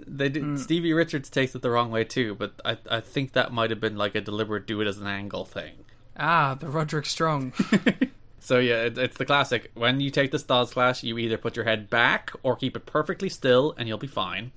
They 0.07 0.29
did. 0.29 0.59
Stevie 0.59 0.93
Richards 0.93 1.29
takes 1.29 1.55
it 1.55 1.61
the 1.61 1.69
wrong 1.69 1.91
way 1.91 2.03
too, 2.03 2.35
but 2.35 2.53
I 2.65 2.77
I 2.89 2.99
think 2.99 3.33
that 3.33 3.51
might 3.51 3.69
have 3.69 3.79
been 3.79 3.97
like 3.97 4.15
a 4.15 4.21
deliberate 4.21 4.67
do 4.67 4.81
it 4.81 4.87
as 4.87 4.97
an 4.97 5.07
angle 5.07 5.45
thing. 5.45 5.85
Ah, 6.17 6.55
the 6.55 6.67
Roderick 6.67 7.05
Strong. 7.05 7.53
So 8.41 8.57
yeah, 8.57 8.85
it, 8.85 8.97
it's 8.97 9.17
the 9.17 9.25
classic. 9.25 9.71
When 9.75 10.01
you 10.01 10.09
take 10.09 10.31
the 10.31 10.39
Styles 10.39 10.73
Clash, 10.73 11.03
you 11.03 11.17
either 11.19 11.37
put 11.37 11.55
your 11.55 11.63
head 11.63 11.89
back 11.91 12.31
or 12.41 12.55
keep 12.55 12.75
it 12.75 12.87
perfectly 12.87 13.29
still, 13.29 13.75
and 13.77 13.87
you'll 13.87 13.99
be 13.99 14.07
fine. 14.07 14.51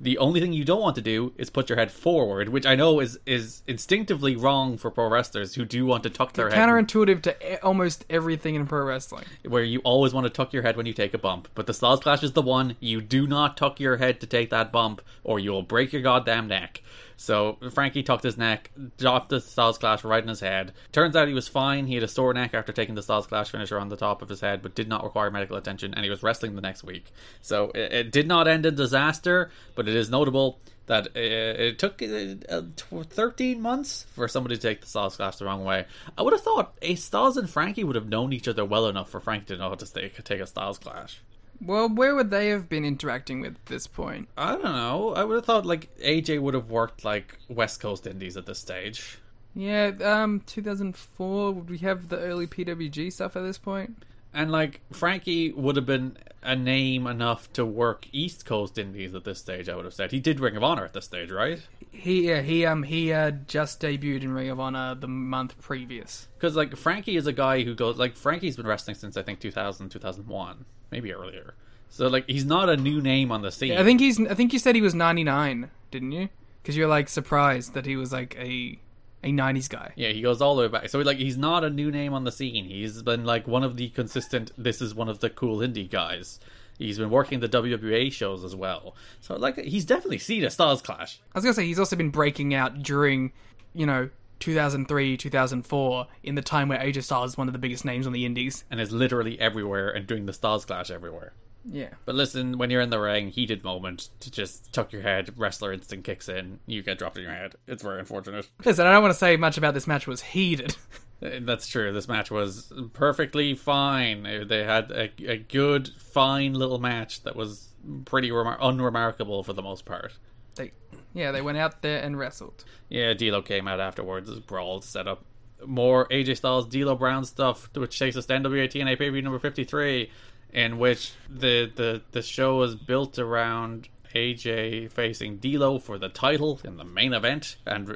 The 0.00 0.18
only 0.18 0.40
thing 0.40 0.52
you 0.52 0.64
don't 0.64 0.80
want 0.80 0.96
to 0.96 1.02
do 1.02 1.32
is 1.38 1.50
put 1.50 1.68
your 1.68 1.78
head 1.78 1.90
forward, 1.90 2.48
which 2.48 2.66
I 2.66 2.74
know 2.74 3.00
is 3.00 3.18
is 3.26 3.62
instinctively 3.66 4.34
wrong 4.36 4.76
for 4.76 4.90
pro 4.90 5.08
wrestlers 5.08 5.54
who 5.54 5.64
do 5.64 5.86
want 5.86 6.02
to 6.02 6.10
tuck 6.10 6.32
their 6.32 6.50
head 6.50 6.58
Counterintuitive 6.58 7.22
to 7.22 7.62
almost 7.64 8.04
everything 8.10 8.54
in 8.54 8.66
pro 8.66 8.84
wrestling. 8.84 9.24
where 9.46 9.62
you 9.62 9.80
always 9.80 10.12
want 10.12 10.24
to 10.24 10.30
tuck 10.30 10.52
your 10.52 10.62
head 10.62 10.76
when 10.76 10.86
you 10.86 10.92
take 10.92 11.14
a 11.14 11.18
bump. 11.18 11.48
But 11.54 11.66
the 11.66 11.74
Styles 11.74 12.00
Clash 12.00 12.22
is 12.22 12.32
the 12.32 12.42
one 12.42 12.76
you 12.80 13.00
do 13.00 13.26
not 13.26 13.56
tuck 13.56 13.78
your 13.78 13.96
head 13.98 14.20
to 14.20 14.26
take 14.26 14.50
that 14.50 14.72
bump, 14.72 15.00
or 15.22 15.38
you 15.38 15.52
will 15.52 15.62
break 15.62 15.92
your 15.92 16.02
goddamn 16.02 16.48
neck. 16.48 16.82
So 17.16 17.58
Frankie 17.72 18.02
tucked 18.02 18.24
his 18.24 18.36
neck, 18.36 18.70
dropped 18.98 19.28
the 19.28 19.40
Styles 19.40 19.78
Clash 19.78 20.04
right 20.04 20.22
in 20.22 20.28
his 20.28 20.40
head. 20.40 20.72
Turns 20.92 21.16
out 21.16 21.28
he 21.28 21.34
was 21.34 21.48
fine. 21.48 21.86
He 21.86 21.94
had 21.94 22.02
a 22.02 22.08
sore 22.08 22.34
neck 22.34 22.54
after 22.54 22.72
taking 22.72 22.94
the 22.94 23.02
Styles 23.02 23.26
Clash 23.26 23.50
finisher 23.50 23.78
on 23.78 23.88
the 23.88 23.96
top 23.96 24.22
of 24.22 24.28
his 24.28 24.40
head, 24.40 24.62
but 24.62 24.74
did 24.74 24.88
not 24.88 25.04
require 25.04 25.30
medical 25.30 25.56
attention, 25.56 25.94
and 25.94 26.04
he 26.04 26.10
was 26.10 26.22
wrestling 26.22 26.54
the 26.54 26.60
next 26.60 26.84
week. 26.84 27.12
So 27.40 27.70
it, 27.74 27.92
it 27.92 28.12
did 28.12 28.26
not 28.26 28.48
end 28.48 28.66
in 28.66 28.74
disaster, 28.74 29.50
but 29.74 29.88
it 29.88 29.94
is 29.94 30.10
notable 30.10 30.58
that 30.86 31.16
it 31.16 31.78
took 31.78 32.02
uh, 32.02 32.62
13 32.90 33.60
months 33.60 34.04
for 34.12 34.28
somebody 34.28 34.56
to 34.56 34.60
take 34.60 34.82
the 34.82 34.86
Styles 34.86 35.16
Clash 35.16 35.36
the 35.36 35.46
wrong 35.46 35.64
way. 35.64 35.86
I 36.18 36.22
would 36.22 36.34
have 36.34 36.42
thought 36.42 36.76
a 36.82 36.94
Styles 36.94 37.36
and 37.36 37.48
Frankie 37.48 37.84
would 37.84 37.96
have 37.96 38.08
known 38.08 38.32
each 38.32 38.48
other 38.48 38.64
well 38.64 38.86
enough 38.86 39.08
for 39.10 39.20
Frankie 39.20 39.46
to 39.46 39.56
know 39.56 39.70
how 39.70 39.76
to 39.76 39.92
take, 39.92 40.22
take 40.24 40.40
a 40.40 40.46
Styles 40.46 40.78
Clash. 40.78 41.20
Well, 41.60 41.88
where 41.88 42.14
would 42.14 42.30
they 42.30 42.48
have 42.48 42.68
been 42.68 42.84
interacting 42.84 43.40
with 43.40 43.54
at 43.54 43.66
this 43.66 43.86
point? 43.86 44.28
I 44.36 44.52
don't 44.52 44.64
know. 44.64 45.14
I 45.14 45.24
would 45.24 45.36
have 45.36 45.44
thought 45.44 45.66
like 45.66 45.96
AJ 45.98 46.40
would 46.40 46.54
have 46.54 46.70
worked 46.70 47.04
like 47.04 47.38
West 47.48 47.80
Coast 47.80 48.06
Indies 48.06 48.36
at 48.36 48.46
this 48.46 48.58
stage. 48.58 49.18
Yeah, 49.54 49.92
um, 50.02 50.42
2004. 50.46 51.52
Would 51.52 51.70
we 51.70 51.78
have 51.78 52.08
the 52.08 52.18
early 52.18 52.46
PWG 52.46 53.12
stuff 53.12 53.36
at 53.36 53.42
this 53.42 53.58
point? 53.58 54.04
And 54.32 54.50
like 54.50 54.80
Frankie 54.92 55.52
would 55.52 55.76
have 55.76 55.86
been 55.86 56.18
a 56.42 56.56
name 56.56 57.06
enough 57.06 57.52
to 57.54 57.64
work 57.64 58.06
East 58.12 58.44
Coast 58.44 58.76
Indies 58.78 59.14
at 59.14 59.24
this 59.24 59.38
stage. 59.38 59.68
I 59.68 59.76
would 59.76 59.84
have 59.84 59.94
said 59.94 60.10
he 60.10 60.18
did 60.18 60.40
Ring 60.40 60.56
of 60.56 60.64
Honor 60.64 60.84
at 60.84 60.92
this 60.92 61.04
stage, 61.04 61.30
right? 61.30 61.60
He, 61.92 62.28
yeah, 62.28 62.42
he, 62.42 62.66
um, 62.66 62.82
he 62.82 63.12
uh, 63.12 63.30
just 63.46 63.80
debuted 63.80 64.22
in 64.22 64.32
Ring 64.32 64.50
of 64.50 64.58
Honor 64.58 64.96
the 64.96 65.06
month 65.06 65.58
previous. 65.60 66.26
Because 66.36 66.56
like 66.56 66.76
Frankie 66.76 67.16
is 67.16 67.28
a 67.28 67.32
guy 67.32 67.62
who 67.62 67.76
goes 67.76 67.96
like 67.96 68.16
Frankie's 68.16 68.56
been 68.56 68.66
wrestling 68.66 68.96
since 68.96 69.16
I 69.16 69.22
think 69.22 69.38
2000 69.38 69.88
2001, 69.88 70.64
maybe 70.90 71.12
earlier. 71.12 71.54
So 71.88 72.08
like 72.08 72.28
he's 72.28 72.44
not 72.44 72.68
a 72.68 72.76
new 72.76 73.00
name 73.00 73.30
on 73.30 73.42
the 73.42 73.52
scene. 73.52 73.76
I 73.76 73.84
think 73.84 74.00
he's. 74.00 74.20
I 74.20 74.34
think 74.34 74.52
you 74.52 74.58
said 74.58 74.74
he 74.74 74.80
was 74.80 74.94
99, 74.94 75.70
didn't 75.90 76.12
you? 76.12 76.28
Because 76.62 76.76
you're 76.76 76.88
like 76.88 77.08
surprised 77.08 77.74
that 77.74 77.86
he 77.86 77.94
was 77.96 78.12
like 78.12 78.36
a 78.36 78.78
a 79.22 79.32
90s 79.32 79.68
guy. 79.68 79.92
Yeah, 79.96 80.10
he 80.10 80.20
goes 80.20 80.40
all 80.42 80.54
the 80.54 80.62
way 80.62 80.68
back. 80.68 80.88
So 80.88 80.98
like 81.00 81.16
he's 81.16 81.38
not 81.38 81.64
a 81.64 81.70
new 81.70 81.90
name 81.90 82.12
on 82.12 82.24
the 82.24 82.32
scene. 82.32 82.66
He's 82.66 83.02
been 83.02 83.24
like 83.24 83.48
one 83.48 83.64
of 83.64 83.76
the 83.76 83.88
consistent. 83.90 84.52
This 84.56 84.82
is 84.82 84.94
one 84.94 85.08
of 85.08 85.20
the 85.20 85.30
cool 85.30 85.58
indie 85.58 85.90
guys. 85.90 86.38
He's 86.78 86.98
been 86.98 87.10
working 87.10 87.40
the 87.40 87.48
WWA 87.48 88.12
shows 88.12 88.44
as 88.44 88.54
well. 88.54 88.94
So 89.20 89.36
like 89.36 89.58
he's 89.58 89.84
definitely 89.84 90.18
seen 90.18 90.44
a 90.44 90.50
Styles 90.50 90.82
Clash. 90.82 91.20
I 91.32 91.38
was 91.38 91.44
gonna 91.44 91.54
say 91.54 91.66
he's 91.66 91.78
also 91.78 91.96
been 91.96 92.10
breaking 92.10 92.54
out 92.54 92.82
during, 92.82 93.32
you 93.72 93.86
know, 93.86 94.10
2003, 94.40 95.16
2004, 95.16 96.06
in 96.22 96.34
the 96.34 96.42
time 96.42 96.68
where 96.68 96.78
AJ 96.78 97.04
Styles 97.04 97.32
is 97.32 97.38
one 97.38 97.48
of 97.48 97.52
the 97.52 97.58
biggest 97.58 97.84
names 97.84 98.06
on 98.06 98.12
the 98.12 98.24
Indies. 98.24 98.64
and 98.70 98.80
is 98.80 98.92
literally 98.92 99.38
everywhere 99.40 99.88
and 99.90 100.06
doing 100.06 100.26
the 100.26 100.32
Styles 100.32 100.64
Clash 100.64 100.90
everywhere. 100.90 101.32
Yeah. 101.70 101.94
But 102.04 102.14
listen, 102.14 102.58
when 102.58 102.70
you're 102.70 102.82
in 102.82 102.90
the 102.90 103.00
ring, 103.00 103.28
heated 103.30 103.64
moment 103.64 104.10
to 104.20 104.30
just 104.30 104.70
tuck 104.74 104.92
your 104.92 105.00
head, 105.00 105.32
wrestler 105.38 105.72
instinct 105.72 106.04
kicks 106.04 106.28
in, 106.28 106.58
you 106.66 106.82
get 106.82 106.98
dropped 106.98 107.16
in 107.16 107.22
your 107.22 107.32
head. 107.32 107.54
It's 107.66 107.82
very 107.82 108.00
unfortunate. 108.00 108.48
Listen, 108.64 108.86
I 108.86 108.92
don't 108.92 109.02
want 109.02 109.14
to 109.14 109.18
say 109.18 109.36
much 109.38 109.56
about 109.56 109.72
this 109.72 109.86
match 109.86 110.06
was 110.06 110.22
heated. 110.22 110.76
Uh, 111.22 111.38
That's 111.42 111.68
true. 111.68 111.92
This 111.92 112.08
match 112.08 112.28
was 112.32 112.72
perfectly 112.92 113.54
fine. 113.54 114.26
Uh, 114.26 114.44
They 114.46 114.64
had 114.64 114.90
a, 114.90 115.10
a 115.30 115.36
good, 115.38 115.88
fine 115.96 116.54
little 116.54 116.80
match 116.80 117.22
that 117.22 117.36
was 117.36 117.68
pretty 118.04 118.30
remar- 118.30 118.58
unremarkable 118.60 119.44
for 119.44 119.52
the 119.52 119.62
most 119.62 119.84
part. 119.84 120.12
they, 120.56 120.72
yeah, 121.14 121.30
they 121.32 121.40
went 121.40 121.58
out 121.58 121.80
there 121.82 122.00
and 122.02 122.18
wrestled. 122.18 122.64
Yeah, 122.88 123.14
D'Lo 123.14 123.40
came 123.42 123.66
out 123.68 123.80
afterwards. 123.80 124.28
This 124.28 124.38
brawl 124.40 124.82
set 124.82 125.06
up 125.08 125.24
more 125.66 126.06
AJ 126.08 126.36
Styles, 126.36 126.66
D'Lo 126.68 126.94
Brown 126.94 127.24
stuff, 127.24 127.70
which 127.74 127.98
takes 127.98 128.16
us 128.16 128.26
to 128.26 128.34
NWA 128.34 128.68
TNA 128.68 128.98
pay 128.98 129.06
per 129.06 129.12
view 129.12 129.22
number 129.22 129.38
fifty 129.38 129.64
three, 129.64 130.10
in 130.52 130.78
which 130.78 131.12
the 131.28 131.70
the 131.74 132.02
the 132.10 132.22
show 132.22 132.60
is 132.62 132.74
built 132.74 133.18
around 133.18 133.88
AJ 134.14 134.92
facing 134.92 135.38
D'Lo 135.38 135.78
for 135.78 135.98
the 135.98 136.08
title 136.08 136.60
in 136.64 136.76
the 136.76 136.84
main 136.84 137.12
event, 137.12 137.56
and 137.66 137.86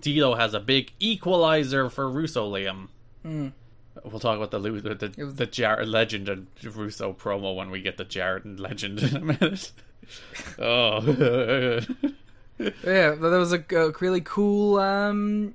D'Lo 0.00 0.34
has 0.34 0.54
a 0.54 0.60
big 0.60 0.92
equalizer 1.00 1.88
for 1.90 2.10
Russo 2.10 2.50
Liam. 2.50 2.88
Hmm. 3.22 3.48
We'll 4.04 4.20
talk 4.20 4.36
about 4.36 4.50
the 4.50 4.58
the 4.58 4.94
the, 4.94 5.24
was- 5.24 5.34
the 5.36 5.46
Jarrett 5.46 5.88
Legend 5.88 6.28
and 6.28 6.46
Russo 6.62 7.12
promo 7.12 7.54
when 7.54 7.70
we 7.70 7.80
get 7.80 7.96
the 7.96 8.04
Jarrett 8.04 8.44
and 8.44 8.58
Legend 8.58 9.00
in 9.02 9.16
a 9.16 9.20
minute. 9.20 9.72
oh. 10.58 11.80
Yeah, 12.84 13.14
there 13.14 13.38
was 13.38 13.52
a, 13.52 13.64
a 13.74 13.90
really 14.00 14.20
cool 14.20 14.78
um, 14.78 15.54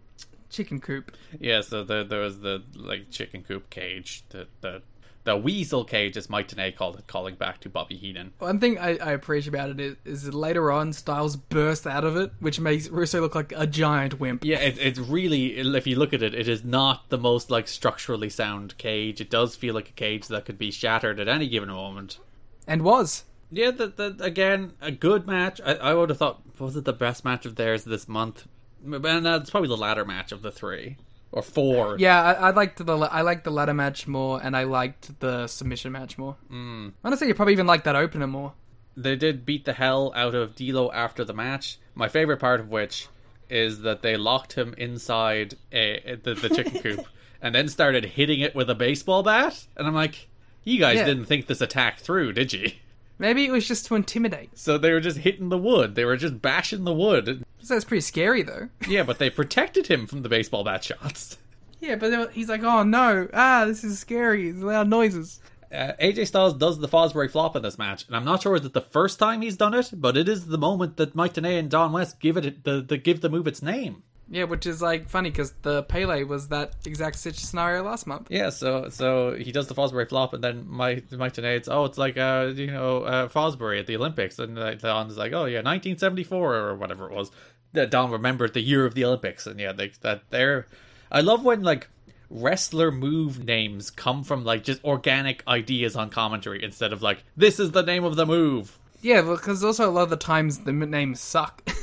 chicken 0.50 0.82
coop. 0.82 1.16
Yeah, 1.40 1.62
so 1.62 1.84
there, 1.84 2.04
there 2.04 2.22
was 2.22 2.42
the 2.42 2.64
like 2.76 3.10
chicken 3.10 3.44
coop 3.44 3.70
cage 3.70 4.24
that 4.30 4.48
that 4.62 4.82
the 5.30 5.38
Weasel 5.38 5.84
Cage, 5.84 6.18
as 6.18 6.30
Mike 6.30 6.48
Tenay 6.48 6.76
called 6.76 6.98
it, 6.98 7.06
calling 7.06 7.36
back 7.36 7.60
to 7.62 7.70
Bobby 7.70 7.96
Heenan. 7.96 8.34
One 8.40 8.60
thing 8.60 8.80
I, 8.80 8.98
I 8.98 9.12
appreciate 9.12 9.54
about 9.54 9.70
it 9.70 9.80
is, 9.80 9.96
is 10.06 10.24
that 10.24 10.34
later 10.34 10.72
on, 10.72 10.94
Styles 10.94 11.36
bursts 11.36 11.86
out 11.86 12.04
of 12.04 12.16
it, 12.16 12.32
which 12.40 12.60
makes 12.60 12.88
Russo 12.90 13.22
look 13.22 13.36
like 13.36 13.54
a 13.56 13.68
giant 13.68 14.20
wimp. 14.20 14.44
Yeah, 14.44 14.58
it, 14.58 14.80
it's 14.80 14.98
really, 14.98 15.58
if 15.58 15.86
you 15.86 15.98
look 15.98 16.14
at 16.14 16.24
it, 16.24 16.34
it 16.34 16.48
is 16.48 16.64
not 16.64 17.10
the 17.10 17.18
most 17.18 17.52
like 17.52 17.68
structurally 17.68 18.30
sound 18.30 18.78
cage. 18.78 19.22
It 19.22 19.30
does 19.30 19.56
feel 19.56 19.76
like 19.76 19.90
a 19.90 19.94
cage 19.94 20.28
that 20.28 20.46
could 20.46 20.58
be 20.58 20.72
shattered 20.72 21.20
at 21.20 21.28
any 21.28 21.48
given 21.48 21.70
moment. 21.70 22.18
And 22.66 22.82
was. 22.82 23.24
Yeah, 23.52 23.72
the, 23.72 23.88
the, 23.88 24.18
again, 24.24 24.74
a 24.82 24.92
good 24.92 25.26
match. 25.28 25.60
I, 25.66 25.74
I 25.76 25.94
would 25.94 26.10
have 26.10 26.18
thought, 26.18 26.42
was 26.60 26.76
it 26.76 26.86
the 26.86 26.94
best 26.94 27.26
match 27.26 27.46
of 27.46 27.56
theirs 27.56 27.84
this 27.84 28.08
month? 28.08 28.48
And 28.86 29.26
that's 29.26 29.50
probably 29.50 29.70
the 29.70 29.78
latter 29.78 30.06
match 30.06 30.32
of 30.32 30.42
the 30.42 30.52
three 30.52 30.98
or 31.32 31.42
four. 31.42 31.98
Yeah, 32.00 32.22
I, 32.22 32.34
I 32.34 32.50
liked 32.52 32.84
the 32.84 32.94
I 32.96 33.22
liked 33.22 33.44
the 33.44 33.52
ladder 33.52 33.74
match 33.74 34.08
more, 34.08 34.40
and 34.42 34.56
I 34.56 34.64
liked 34.64 35.20
the 35.20 35.48
submission 35.48 35.92
match 35.92 36.18
more. 36.18 36.36
Mm. 36.52 36.94
Honestly, 37.04 37.28
you 37.28 37.34
probably 37.36 37.54
even 37.54 37.68
liked 37.68 37.86
that 37.86 37.96
opener 37.96 38.28
more. 38.28 38.54
They 38.96 39.16
did 39.16 39.46
beat 39.46 39.66
the 39.66 39.74
hell 39.74 40.12
out 40.16 40.36
of 40.36 40.56
D'Lo 40.56 40.92
after 40.92 41.24
the 41.24 41.34
match. 41.34 41.78
My 41.96 42.08
favorite 42.10 42.38
part 42.40 42.60
of 42.60 42.70
which 42.70 43.08
is 43.50 43.82
that 43.82 44.02
they 44.02 44.16
locked 44.16 44.54
him 44.54 44.74
inside 44.78 45.56
a, 45.72 46.18
the, 46.22 46.36
the 46.36 46.50
chicken 46.50 46.80
coop 46.82 47.06
and 47.42 47.56
then 47.56 47.68
started 47.68 48.06
hitting 48.06 48.42
it 48.42 48.54
with 48.56 48.70
a 48.70 48.76
baseball 48.76 49.24
bat. 49.24 49.66
And 49.76 49.88
I'm 49.88 49.96
like, 49.96 50.28
you 50.64 50.80
guys 50.80 50.98
Yeah. 50.98 51.06
didn't 51.06 51.26
think 51.26 51.48
this 51.48 51.62
attack 51.62 52.00
through, 52.00 52.34
did 52.34 52.54
you? 52.54 52.72
Maybe 53.20 53.46
it 53.46 53.52
was 53.52 53.68
just 53.68 53.86
to 53.88 53.96
intimidate. 53.96 54.58
So 54.58 54.78
they 54.78 54.92
were 54.92 55.02
just 55.02 55.18
hitting 55.20 55.50
the 55.50 55.58
wood. 55.58 55.96
They 55.96 56.06
were 56.06 56.18
just 56.18 56.42
bashing 56.42 56.86
the 56.86 56.94
wood. 56.94 57.46
So 57.62 57.74
that's 57.74 57.86
pretty 57.86 58.02
scary, 58.02 58.42
though. 58.44 58.70
Yeah, 58.88 59.04
but 59.04 59.20
they 59.20 59.30
protected 59.30 59.88
him 59.88 60.08
from 60.08 60.24
the 60.24 60.30
baseball 60.30 60.64
bat 60.64 60.84
shots. 60.84 61.38
Yeah, 61.82 61.96
but 61.96 62.10
then 62.10 62.28
he's 62.32 62.50
like, 62.50 62.64
"Oh 62.64 62.84
no, 62.84 63.28
ah, 63.34 63.66
this 63.66 63.84
is 63.84 64.00
scary. 64.00 64.50
It's 64.50 64.60
loud 64.60 64.90
noises." 64.90 65.40
Uh, 65.72 65.94
AJ 66.02 66.28
Styles 66.28 66.56
does 66.56 66.80
the 66.80 66.88
Fosbury 66.88 67.30
flop 67.30 67.56
in 67.56 67.62
this 67.62 67.78
match, 67.78 68.06
and 68.08 68.16
I'm 68.16 68.26
not 68.26 68.42
sure 68.42 68.56
is 68.56 68.66
it 68.66 68.74
the 68.74 68.82
first 68.82 69.20
time 69.20 69.42
he's 69.42 69.56
done 69.56 69.74
it, 69.76 69.92
but 69.94 70.18
it 70.18 70.28
is 70.28 70.48
the 70.48 70.58
moment 70.58 70.98
that 70.98 71.14
Mike 71.14 71.36
Tenay 71.36 71.60
and 71.60 71.70
Don 71.70 71.92
West 71.92 72.20
give 72.20 72.38
it 72.38 72.64
the, 72.64 72.82
the 72.82 72.98
give 72.98 73.22
the 73.22 73.30
move 73.30 73.48
its 73.48 73.62
name. 73.62 74.02
Yeah, 74.30 74.44
which 74.44 74.66
is 74.66 74.82
like 74.82 75.10
funny 75.10 75.30
because 75.32 75.54
the 75.64 75.84
Pele 75.84 76.24
was 76.24 76.50
that 76.50 76.76
exact 76.86 77.18
scenario 77.18 77.84
last 77.84 78.06
month. 78.06 78.28
Yeah, 78.30 78.50
so 78.50 78.90
so 78.90 79.36
he 79.36 79.52
does 79.52 79.68
the 79.68 79.76
Fosbury 79.76 80.08
flop, 80.08 80.34
and 80.34 80.44
then 80.44 80.66
Mike 80.68 81.12
Mike 81.12 81.34
Tenay, 81.34 81.68
oh, 81.70 81.86
it's 81.86 81.98
like 81.98 82.18
uh 82.18 82.52
you 82.54 82.68
know 82.68 83.04
uh, 83.04 83.28
Fosbury 83.28 83.80
at 83.80 83.88
the 83.88 83.96
Olympics, 83.96 84.40
and 84.40 84.58
uh, 84.58 84.76
Don's 84.76 85.18
like 85.18 85.34
oh 85.34 85.46
yeah, 85.46 85.60
1974 85.60 86.56
or 86.56 86.76
whatever 86.76 87.10
it 87.10 87.16
was. 87.16 87.32
That 87.74 87.92
Don 87.92 88.10
remembered 88.10 88.56
the 88.56 88.62
year 88.62 88.86
of 88.86 88.96
the 88.96 89.06
Olympics, 89.06 89.46
and 89.46 89.60
yeah, 89.60 89.74
they, 89.74 89.92
that 90.02 90.24
they're. 90.30 90.66
I 91.12 91.22
love 91.22 91.44
when 91.44 91.62
like 91.62 91.88
wrestler 92.32 92.92
move 92.92 93.44
names 93.44 93.90
come 93.90 94.24
from 94.24 94.44
like 94.44 94.64
just 94.64 94.84
organic 94.84 95.44
ideas 95.48 95.96
on 95.96 96.10
commentary 96.10 96.64
instead 96.64 96.94
of 96.94 97.02
like 97.02 97.24
this 97.36 97.60
is 97.60 97.72
the 97.72 97.84
name 97.84 98.04
of 98.04 98.16
the 98.16 98.26
move. 98.26 98.78
Yeah, 99.02 99.22
because 99.22 99.64
also 99.64 99.90
a 99.90 99.92
lot 99.92 100.04
of 100.04 100.10
the 100.10 100.18
times 100.18 100.60
the 100.60 100.72
names 100.72 101.20
suck. 101.20 101.68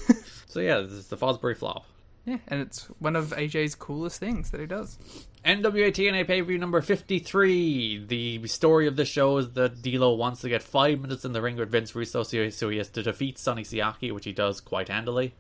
So 0.56 0.62
yeah, 0.62 0.80
this 0.80 0.92
is 0.92 1.08
the 1.08 1.18
Fosbury 1.18 1.54
flop. 1.54 1.84
Yeah, 2.26 2.38
and 2.48 2.60
it's 2.60 2.84
one 2.98 3.14
of 3.14 3.28
AJ's 3.28 3.76
coolest 3.76 4.18
things 4.18 4.50
that 4.50 4.60
he 4.60 4.66
does. 4.66 4.98
NWA 5.44 5.92
TNA 5.92 6.26
pay 6.26 6.42
per 6.42 6.48
view 6.48 6.58
number 6.58 6.80
53. 6.80 8.04
The 8.06 8.46
story 8.48 8.88
of 8.88 8.96
the 8.96 9.04
show 9.04 9.38
is 9.38 9.52
that 9.52 9.80
D'Lo 9.80 10.12
wants 10.14 10.40
to 10.40 10.48
get 10.48 10.64
five 10.64 11.00
minutes 11.00 11.24
in 11.24 11.32
the 11.32 11.40
ring 11.40 11.56
with 11.56 11.70
Vince 11.70 11.94
Russo, 11.94 12.24
so 12.24 12.68
he 12.68 12.78
has 12.78 12.88
to 12.90 13.02
defeat 13.02 13.38
Sonny 13.38 13.62
Siaki, 13.62 14.12
which 14.12 14.24
he 14.24 14.32
does 14.32 14.60
quite 14.60 14.88
handily. 14.88 15.34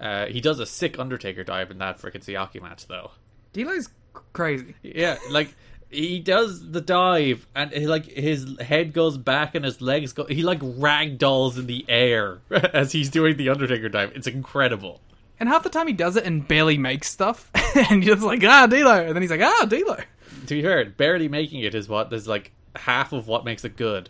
Uh, 0.00 0.26
he 0.26 0.40
does 0.40 0.58
a 0.58 0.66
sick 0.66 0.98
Undertaker 0.98 1.44
dive 1.44 1.70
in 1.70 1.78
that 1.78 2.00
freaking 2.00 2.24
Siaki 2.24 2.62
match, 2.62 2.86
though. 2.86 3.10
D'Lo's 3.52 3.90
crazy. 4.32 4.74
Yeah, 4.82 5.18
like 5.30 5.54
he 5.90 6.18
does 6.18 6.70
the 6.70 6.80
dive, 6.80 7.46
and 7.54 7.70
he, 7.72 7.86
like 7.86 8.06
his 8.06 8.58
head 8.58 8.94
goes 8.94 9.18
back 9.18 9.54
and 9.54 9.66
his 9.66 9.82
legs 9.82 10.14
go. 10.14 10.24
He 10.24 10.42
like 10.42 10.60
ragdolls 10.60 11.58
in 11.58 11.66
the 11.66 11.84
air 11.90 12.38
as 12.50 12.92
he's 12.92 13.10
doing 13.10 13.36
the 13.36 13.50
Undertaker 13.50 13.90
dive. 13.90 14.12
It's 14.14 14.26
incredible. 14.26 15.02
And 15.44 15.50
half 15.50 15.62
the 15.62 15.68
time 15.68 15.86
he 15.86 15.92
does 15.92 16.16
it 16.16 16.24
and 16.24 16.48
barely 16.48 16.78
makes 16.78 17.10
stuff, 17.10 17.50
and 17.90 18.02
you're 18.02 18.14
just 18.14 18.26
like, 18.26 18.42
ah, 18.44 18.66
D'Lo, 18.66 19.04
and 19.04 19.14
then 19.14 19.20
he's 19.20 19.30
like, 19.30 19.42
ah, 19.42 19.66
D'Lo. 19.68 19.98
To 20.46 20.54
be 20.54 20.62
fair, 20.62 20.86
barely 20.86 21.28
making 21.28 21.60
it 21.60 21.74
is 21.74 21.86
what 21.86 22.08
there's 22.08 22.26
like 22.26 22.52
half 22.74 23.12
of 23.12 23.28
what 23.28 23.44
makes 23.44 23.62
it 23.62 23.76
good. 23.76 24.08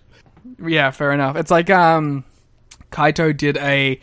Yeah, 0.64 0.92
fair 0.92 1.10
enough. 1.10 1.34
It's 1.34 1.50
like 1.50 1.70
um, 1.70 2.22
Kaito 2.92 3.36
did 3.36 3.56
a 3.56 3.98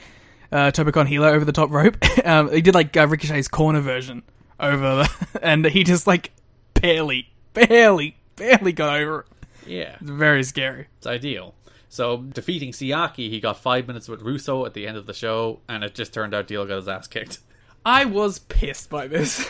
uh, 0.51 0.71
Tope 0.71 0.91
con 0.91 1.07
Hilo 1.07 1.29
over 1.29 1.45
the 1.45 1.53
top 1.53 1.71
rope. 1.71 1.95
um, 2.25 2.51
he 2.51 2.61
did 2.61 2.75
like 2.75 2.97
uh, 2.97 3.07
Ricochet's 3.07 3.47
corner 3.47 3.79
version 3.79 4.23
over, 4.59 5.05
the, 5.05 5.39
and 5.41 5.65
he 5.67 5.85
just 5.85 6.07
like 6.07 6.31
barely, 6.73 7.29
barely, 7.53 8.17
barely 8.35 8.73
got 8.73 8.99
over 8.99 9.21
it. 9.21 9.25
Yeah. 9.65 9.95
It's 10.01 10.09
very 10.09 10.43
scary. 10.43 10.87
It's 10.97 11.07
ideal. 11.07 11.55
So 11.91 12.21
defeating 12.21 12.71
Siaki, 12.71 13.29
he 13.29 13.41
got 13.41 13.59
five 13.59 13.85
minutes 13.85 14.07
with 14.07 14.21
Russo 14.21 14.65
at 14.65 14.73
the 14.73 14.87
end 14.87 14.95
of 14.95 15.07
the 15.07 15.13
show, 15.13 15.59
and 15.67 15.83
it 15.83 15.93
just 15.93 16.13
turned 16.13 16.33
out 16.33 16.47
D'Lo 16.47 16.65
got 16.65 16.77
his 16.77 16.87
ass 16.87 17.05
kicked. 17.05 17.39
I 17.85 18.05
was 18.05 18.39
pissed 18.39 18.89
by 18.89 19.07
this. 19.07 19.45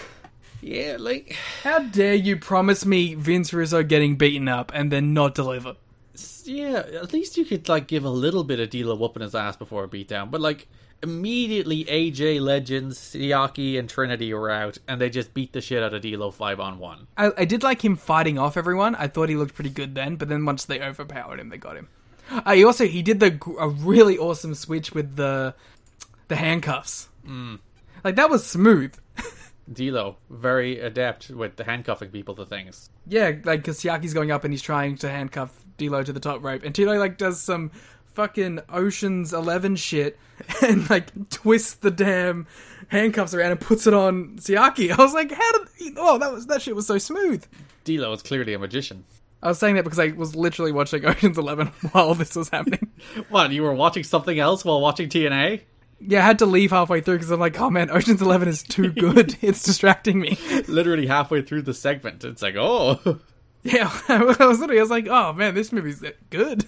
Yeah, 0.60 0.98
like 1.00 1.38
How 1.62 1.80
dare 1.80 2.16
you 2.16 2.38
promise 2.38 2.84
me 2.84 3.14
Vince 3.14 3.54
Russo 3.54 3.84
getting 3.84 4.16
beaten 4.16 4.48
up 4.48 4.72
and 4.74 4.92
then 4.92 5.14
not 5.14 5.36
deliver? 5.36 5.76
yeah, 6.44 6.80
at 6.80 7.14
least 7.14 7.38
you 7.38 7.46
could 7.46 7.70
like 7.70 7.86
give 7.86 8.06
a 8.06 8.10
little 8.10 8.44
bit 8.44 8.60
of 8.60 8.72
D'Lo 8.72 8.96
whooping 8.96 9.22
his 9.22 9.36
ass 9.36 9.56
before 9.56 9.84
a 9.84 9.88
beatdown, 9.88 10.32
but 10.32 10.42
like 10.42 10.68
immediately 11.04 11.86
AJ 11.86 12.42
Legends, 12.42 12.98
Siaki, 12.98 13.78
and 13.78 13.88
Trinity 13.88 14.34
were 14.34 14.50
out, 14.50 14.80
and 14.88 15.00
they 15.00 15.12
just 15.12 15.36
beat 15.36 15.54
the 15.54 15.62
shit 15.62 15.84
out 15.84 15.94
of 15.94 16.02
D'Lo 16.02 16.32
five 16.32 16.60
on 16.60 16.80
one. 16.80 17.06
I, 17.16 17.32
I 17.38 17.46
did 17.46 17.62
like 17.62 17.86
him 17.86 17.96
fighting 17.96 18.40
off 18.40 18.58
everyone. 18.58 18.96
I 18.96 19.08
thought 19.08 19.30
he 19.30 19.36
looked 19.36 19.54
pretty 19.54 19.70
good 19.70 19.94
then, 19.94 20.16
but 20.16 20.28
then 20.28 20.44
once 20.44 20.66
they 20.66 20.82
overpowered 20.82 21.40
him, 21.40 21.50
they 21.50 21.58
got 21.58 21.76
him. 21.76 21.88
Uh, 22.32 22.54
he 22.54 22.64
also 22.64 22.86
he 22.86 23.02
did 23.02 23.20
the 23.20 23.38
a 23.60 23.68
really 23.68 24.18
awesome 24.18 24.56
switch 24.56 24.94
with 24.94 25.16
the 25.16 25.54
the 26.28 26.36
handcuffs. 26.36 27.10
Like 28.04 28.16
that 28.16 28.30
was 28.30 28.46
smooth. 28.46 28.96
D'Lo 29.72 30.18
very 30.30 30.80
adept 30.80 31.30
with 31.30 31.56
the 31.56 31.64
handcuffing 31.64 32.10
people 32.10 32.36
to 32.36 32.46
things. 32.46 32.90
Yeah, 33.08 33.34
like 33.44 33.62
because 33.62 33.80
Siaki's 33.80 34.14
going 34.14 34.32
up 34.32 34.44
and 34.44 34.54
he's 34.54 34.62
trying 34.62 34.96
to 34.98 35.10
handcuff 35.10 35.66
D'Lo 35.78 36.04
to 36.04 36.14
the 36.14 36.20
top 36.20 36.44
rope, 36.44 36.64
and 36.64 36.74
Tito 36.74 36.98
like 36.98 37.18
does 37.18 37.40
some 37.40 37.72
fucking 38.14 38.60
Ocean's 38.70 39.34
Eleven 39.34 39.76
shit 39.76 40.18
and 40.62 40.90
like 40.90 41.30
twists 41.30 41.76
the 41.76 41.92
damn 41.92 42.48
handcuffs 42.90 43.34
around 43.34 43.52
and 43.52 43.60
puts 43.60 43.88
it 43.88 43.94
on 43.94 44.38
Siaki. 44.38 44.92
I 44.98 45.02
was 45.02 45.14
like, 45.14 45.32
how 45.32 45.52
did? 45.58 45.68
He, 45.78 45.94
oh, 45.98 46.18
that 46.18 46.32
was 46.32 46.48
that 46.48 46.62
shit 46.62 46.76
was 46.76 46.88
so 46.88 46.98
smooth. 46.98 47.46
D'Lo 47.84 48.12
is 48.14 48.22
clearly 48.22 48.54
a 48.54 48.60
magician. 48.60 49.06
I 49.44 49.48
was 49.48 49.58
saying 49.60 49.76
that 49.76 49.84
because 49.84 50.00
I 50.00 50.10
was 50.10 50.36
literally 50.36 50.72
watching 50.72 51.06
Ocean's 51.08 51.38
Eleven 51.38 51.68
while 51.92 52.14
this 52.14 52.36
was 52.36 52.50
happening. 52.50 52.90
What, 53.30 53.52
you 53.52 53.64
were 53.64 53.74
watching 53.74 54.04
something 54.04 54.38
else 54.40 54.64
while 54.64 54.80
watching 54.82 55.10
TNA? 55.10 55.62
Yeah, 56.00 56.20
I 56.20 56.22
had 56.24 56.40
to 56.40 56.46
leave 56.46 56.72
halfway 56.72 57.02
through 57.02 57.18
because 57.18 57.32
I'm 57.32 57.40
like, 57.40 57.60
oh 57.60 57.70
man, 57.70 57.90
Ocean's 57.92 58.22
Eleven 58.22 58.48
is 58.48 58.64
too 58.64 58.92
good. 58.92 59.38
it's 59.42 59.64
distracting 59.64 60.20
me. 60.20 60.38
Literally 60.68 61.08
halfway 61.08 61.42
through 61.42 61.64
the 61.64 61.74
segment, 61.74 62.24
it's 62.24 62.42
like, 62.42 62.56
oh. 62.58 63.20
Yeah, 63.64 63.92
I 64.08 64.24
was 64.24 64.60
literally, 64.60 64.80
I 64.80 64.82
was 64.82 64.90
like, 64.90 65.08
oh 65.08 65.34
man, 65.34 65.54
this 65.54 65.72
movie's 65.72 66.04
good. 66.32 66.66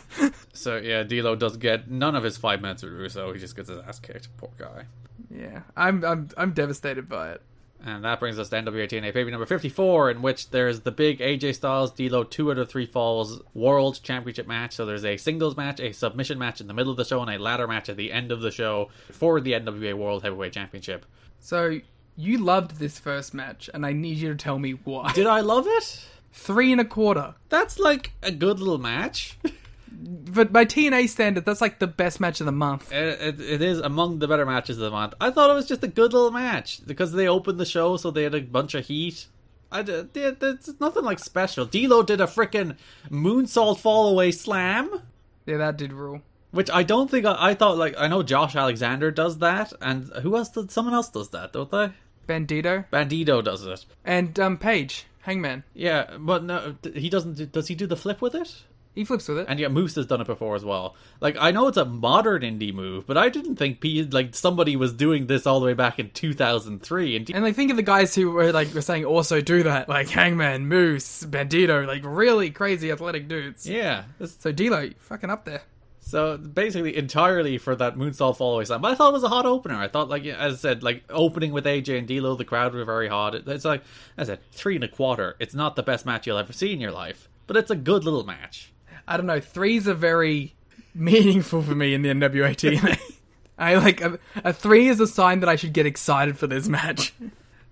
So 0.54 0.78
yeah, 0.78 1.02
D'Lo 1.04 1.36
does 1.36 1.58
get 1.58 1.90
none 1.90 2.16
of 2.16 2.24
his 2.24 2.38
five 2.38 2.62
minutes 2.62 2.84
with 2.84 2.94
Russo. 2.94 3.34
He 3.34 3.40
just 3.40 3.56
gets 3.56 3.70
his 3.70 3.80
ass 3.80 4.00
kicked. 4.00 4.30
Poor 4.38 4.52
guy. 4.58 4.86
yeah, 5.32 5.62
I'm 5.76 6.04
I'm 6.06 6.30
I'm 6.38 6.54
devastated 6.54 7.10
by 7.10 7.32
it. 7.32 7.42
And 7.86 8.06
that 8.06 8.22
brings 8.22 8.40
us 8.40 8.48
to 8.50 8.56
NWA 8.56 8.88
TNA 8.88 9.14
pay 9.14 9.24
number 9.26 9.46
54, 9.46 10.12
in 10.12 10.22
which 10.22 10.52
there's 10.52 10.82
the 10.82 10.92
big 10.92 11.20
AJ 11.20 11.56
Styles 11.56 11.92
D'Lo 11.92 12.24
two 12.24 12.50
out 12.50 12.58
of 12.58 12.70
three 12.70 12.86
falls 12.86 13.42
World 13.54 14.00
Championship 14.02 14.48
match. 14.48 14.74
So 14.74 14.86
there's 14.86 15.04
a 15.04 15.18
singles 15.18 15.58
match, 15.58 15.82
a 15.82 15.92
submission 15.92 16.40
match 16.40 16.62
in 16.62 16.68
the 16.68 16.74
middle 16.74 16.92
of 16.92 16.98
the 16.98 17.04
show, 17.04 17.22
and 17.22 17.30
a 17.30 17.38
ladder 17.38 17.68
match 17.68 17.90
at 17.90 17.98
the 17.98 18.14
end 18.14 18.32
of 18.32 18.40
the 18.40 18.52
show 18.52 18.90
for 19.12 19.42
the 19.42 19.52
NWA 19.52 19.96
World 19.96 20.24
Heavyweight 20.24 20.54
Championship. 20.54 21.06
So 21.40 21.80
you 22.16 22.38
loved 22.38 22.80
this 22.80 23.00
first 23.00 23.34
match, 23.34 23.70
and 23.74 23.86
I 23.86 23.92
need 23.92 24.18
you 24.18 24.30
to 24.30 24.36
tell 24.36 24.60
me 24.60 24.72
why. 24.72 25.12
Did 25.12 25.28
I 25.28 25.42
love 25.42 25.66
it? 25.68 26.08
Three 26.32 26.72
and 26.72 26.80
a 26.80 26.86
quarter, 26.86 27.36
That's 27.50 27.78
like 27.78 28.14
a 28.24 28.32
good 28.32 28.60
little 28.60 28.80
match. 28.80 29.38
but 29.96 30.52
by 30.52 30.66
TNA 30.66 31.10
standard, 31.10 31.46
that's 31.46 31.62
like 31.62 31.80
the 31.80 31.88
best 31.88 32.20
match 32.20 32.40
of 32.40 32.46
the 32.46 32.52
month. 32.52 32.92
It, 32.92 33.22
it, 33.22 33.42
it 33.42 33.62
is 33.62 33.80
among 33.80 34.20
the 34.20 34.28
better 34.28 34.46
matches 34.46 34.78
of 34.78 34.82
the 34.84 34.92
month. 34.92 35.14
I 35.22 35.30
thought 35.32 35.50
it 35.50 35.54
was 35.54 35.68
just 35.68 35.84
a 35.84 35.88
good 35.88 36.14
little 36.14 36.32
match 36.32 36.86
because 36.86 37.12
they 37.12 37.28
opened 37.28 37.60
the 37.60 37.66
show, 37.66 37.98
so 37.98 38.10
they 38.12 38.24
had 38.24 38.34
a 38.36 38.42
bunch 38.42 38.74
of 38.74 38.86
heat. 38.88 39.28
I 39.72 39.82
did, 39.82 40.14
did- 40.14 40.42
it's 40.44 40.80
nothing 40.80 41.04
like 41.04 41.20
special. 41.20 41.66
D'Lo 41.66 42.04
did 42.04 42.22
a 42.22 42.28
freaking 42.28 42.78
moonsault 43.10 43.80
fall 43.80 44.08
away 44.10 44.32
slam, 44.32 45.02
Yeah, 45.46 45.58
that 45.58 45.78
did 45.78 45.92
rule. 45.94 46.22
which 46.52 46.70
I 46.72 46.84
don't 46.84 47.10
think 47.10 47.26
I, 47.26 47.36
I 47.40 47.54
thought 47.56 47.78
like 47.78 47.96
I 47.98 48.08
know 48.08 48.22
Josh 48.24 48.56
Alexander 48.56 49.10
does 49.12 49.40
that, 49.40 49.74
and 49.82 50.12
who 50.22 50.36
else? 50.38 50.50
Does, 50.50 50.72
someone 50.72 50.94
else 50.94 51.10
does 51.10 51.30
that, 51.30 51.54
don't 51.54 51.72
they? 51.72 51.92
Bandito 52.28 52.86
Bandito 52.92 53.44
does 53.44 53.66
it. 53.66 53.86
and 54.06 54.40
um 54.40 54.58
Page 54.58 55.06
Hangman. 55.22 55.64
Yeah, 55.74 56.18
but 56.20 56.44
no, 56.44 56.76
he 56.94 57.10
doesn't. 57.10 57.34
do- 57.36 57.46
Does 57.48 57.68
he 57.68 57.76
do 57.76 57.88
the 57.88 57.96
flip 57.98 58.22
with 58.22 58.36
it? 58.36 58.64
He 58.96 59.04
flips 59.06 59.28
with 59.28 59.40
it. 59.40 59.46
And 59.50 59.60
yeah, 59.60 59.70
Moose 59.70 59.96
has 59.96 60.06
done 60.06 60.22
it 60.22 60.28
before 60.28 60.56
as 60.56 60.64
well. 60.64 60.96
Like 61.20 61.36
I 61.40 61.50
know 61.52 61.68
it's 61.68 61.78
a 61.78 61.86
modern 61.86 62.44
indie 62.44 62.74
move, 62.74 63.08
but 63.08 63.18
I 63.18 63.30
didn't 63.30 63.56
think 63.56 63.80
P- 63.82 64.04
like 64.04 64.36
somebody 64.36 64.76
was 64.76 64.94
doing 64.94 65.26
this 65.28 65.48
all 65.48 65.60
the 65.60 65.66
way 65.66 65.74
back 65.74 65.98
in 65.98 66.12
2003. 66.12 67.16
And 67.16 67.30
And 67.32 67.44
like 67.44 67.56
think 67.56 67.72
of 67.72 67.78
the 67.78 67.84
guys 67.84 68.14
who 68.14 68.30
were 68.32 68.52
like 68.52 68.74
were 68.74 68.82
saying 68.82 69.06
also 69.06 69.42
do 69.42 69.64
that, 69.64 69.90
like 69.90 70.10
Hangman, 70.10 70.68
Moose, 70.68 71.24
Bandito, 71.26 71.88
like 71.88 72.04
really 72.06 72.52
crazy 72.52 72.92
athletic 72.92 73.28
dudes. 73.28 73.68
yeah, 73.68 74.04
So 74.24 74.52
D'Lo, 74.52 74.90
fucking 75.00 75.30
up 75.30 75.46
there. 75.46 75.64
so 76.00 76.38
basically 76.38 76.96
entirely 76.96 77.58
for 77.58 77.76
that 77.76 77.96
moonsault 77.96 78.38
fall 78.38 78.54
away 78.56 78.66
slam. 78.66 78.82
But 78.82 78.92
I 78.92 78.96
thought 78.96 79.10
it 79.10 79.14
was 79.14 79.24
a 79.24 79.30
hot 79.30 79.46
opener. 79.48 79.76
I 79.76 79.88
thought 79.88 80.10
like 80.10 80.26
as 80.26 80.54
I 80.54 80.58
said, 80.58 80.84
like 80.84 81.04
opening 81.10 81.52
with 81.52 81.66
AJ 81.66 81.98
and 81.98 82.08
D'Lo, 82.08 82.36
the 82.36 82.46
crowd 82.46 82.74
were 82.76 82.86
very 82.86 83.08
hot. 83.08 83.34
It's 83.34 83.66
like 83.66 83.82
as 84.18 84.30
I 84.30 84.34
said, 84.34 84.40
three 84.52 84.76
and 84.76 84.84
a 84.84 84.88
quarter. 84.88 85.36
It's 85.40 85.56
not 85.56 85.76
the 85.76 85.84
best 85.84 86.06
match 86.06 86.28
you'll 86.28 86.38
ever 86.38 86.54
see 86.54 86.74
in 86.74 86.80
your 86.82 86.92
life, 86.92 87.28
but 87.48 87.58
it's 87.58 87.72
a 87.72 87.76
good 87.76 88.04
little 88.04 88.24
match. 88.26 88.70
I 89.08 89.18
don't 89.18 89.26
know. 89.26 89.40
Threes 89.40 89.88
are 89.88 89.94
very 89.94 90.56
meaningful 90.94 91.62
for 91.62 91.76
me 91.76 91.94
in 91.94 92.02
the 92.02 92.10
NWA 92.10 92.56
TNA. 92.56 93.00
I 93.58 93.76
like 93.76 94.02
a, 94.02 94.20
a 94.36 94.54
three 94.54 94.88
is 94.88 95.00
a 95.00 95.08
sign 95.08 95.42
that 95.42 95.50
I 95.50 95.56
should 95.56 95.74
get 95.74 95.86
excited 95.86 96.38
for 96.38 96.48
this 96.48 96.68
match. 96.68 97.14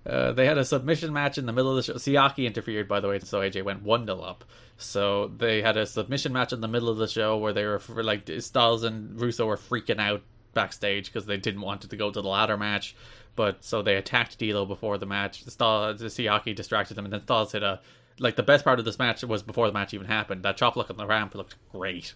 Uh, 0.05 0.32
they 0.32 0.45
had 0.45 0.57
a 0.57 0.65
submission 0.65 1.13
match 1.13 1.38
in 1.38 1.45
the 1.45 1.53
middle 1.53 1.71
of 1.71 1.77
the 1.77 1.84
show. 1.84 1.93
Siaki 1.93 2.45
interfered, 2.45 2.88
by 2.88 2.99
the 2.99 3.07
way, 3.07 3.19
so 3.19 3.39
AJ 3.39 3.63
went 3.63 3.84
1 3.84 4.05
0 4.05 4.19
up. 4.19 4.43
So 4.77 5.27
they 5.27 5.61
had 5.61 5.77
a 5.77 5.86
submission 5.86 6.34
match 6.34 6.53
in 6.53 6.61
the 6.61 6.67
middle 6.67 6.89
of 6.89 6.97
the 6.97 7.07
show 7.07 7.38
where 7.38 7.53
they 7.53 7.65
were, 7.65 7.82
like, 7.88 8.29
Styles 8.39 8.84
and 8.84 9.19
Russo 9.19 9.45
were 9.45 9.57
freaking 9.57 9.99
out 9.99 10.23
backstage 10.53 11.05
because 11.05 11.27
they 11.27 11.38
didn't 11.38 11.61
want 11.61 11.84
it 11.84 11.91
to 11.91 11.95
go 11.95 12.11
to 12.11 12.21
the 12.21 12.27
ladder 12.27 12.57
match. 12.57 12.95
But 13.36 13.63
so 13.63 13.82
they 13.82 13.95
attacked 13.95 14.39
D'Lo 14.39 14.65
before 14.65 14.97
the 14.97 15.05
match. 15.05 15.45
Styles, 15.45 16.01
Siaki 16.01 16.55
distracted 16.55 16.95
them, 16.95 17.05
and 17.05 17.13
then 17.13 17.21
Styles 17.21 17.51
hit 17.51 17.63
a. 17.63 17.79
Like, 18.22 18.36
the 18.36 18.43
best 18.43 18.63
part 18.63 18.80
of 18.80 18.86
this 18.86 18.99
match 18.99 19.24
was 19.24 19.43
before 19.43 19.67
the 19.67 19.74
match 19.74 19.93
even 19.93 20.07
happened. 20.07 20.43
That 20.43 20.57
chop 20.57 20.76
look 20.76 20.89
on 20.89 20.97
the 20.97 21.07
ramp 21.07 21.36
looked 21.36 21.55
great. 21.72 22.13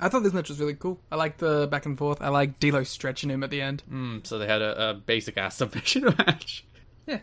I 0.00 0.08
thought 0.08 0.22
this 0.22 0.32
match 0.32 0.48
was 0.48 0.58
really 0.58 0.74
cool. 0.74 1.00
I 1.10 1.16
like 1.16 1.38
the 1.38 1.68
back 1.70 1.86
and 1.86 1.96
forth. 1.96 2.20
I 2.20 2.28
like 2.28 2.58
D'Lo 2.58 2.82
stretching 2.82 3.30
him 3.30 3.44
at 3.44 3.50
the 3.50 3.60
end. 3.60 3.82
Mm, 3.90 4.26
so 4.26 4.38
they 4.38 4.46
had 4.46 4.60
a, 4.62 4.90
a 4.90 4.94
basic 4.94 5.36
ass 5.36 5.56
submission 5.58 6.04
match. 6.18 6.64
Yeah. 7.06 7.20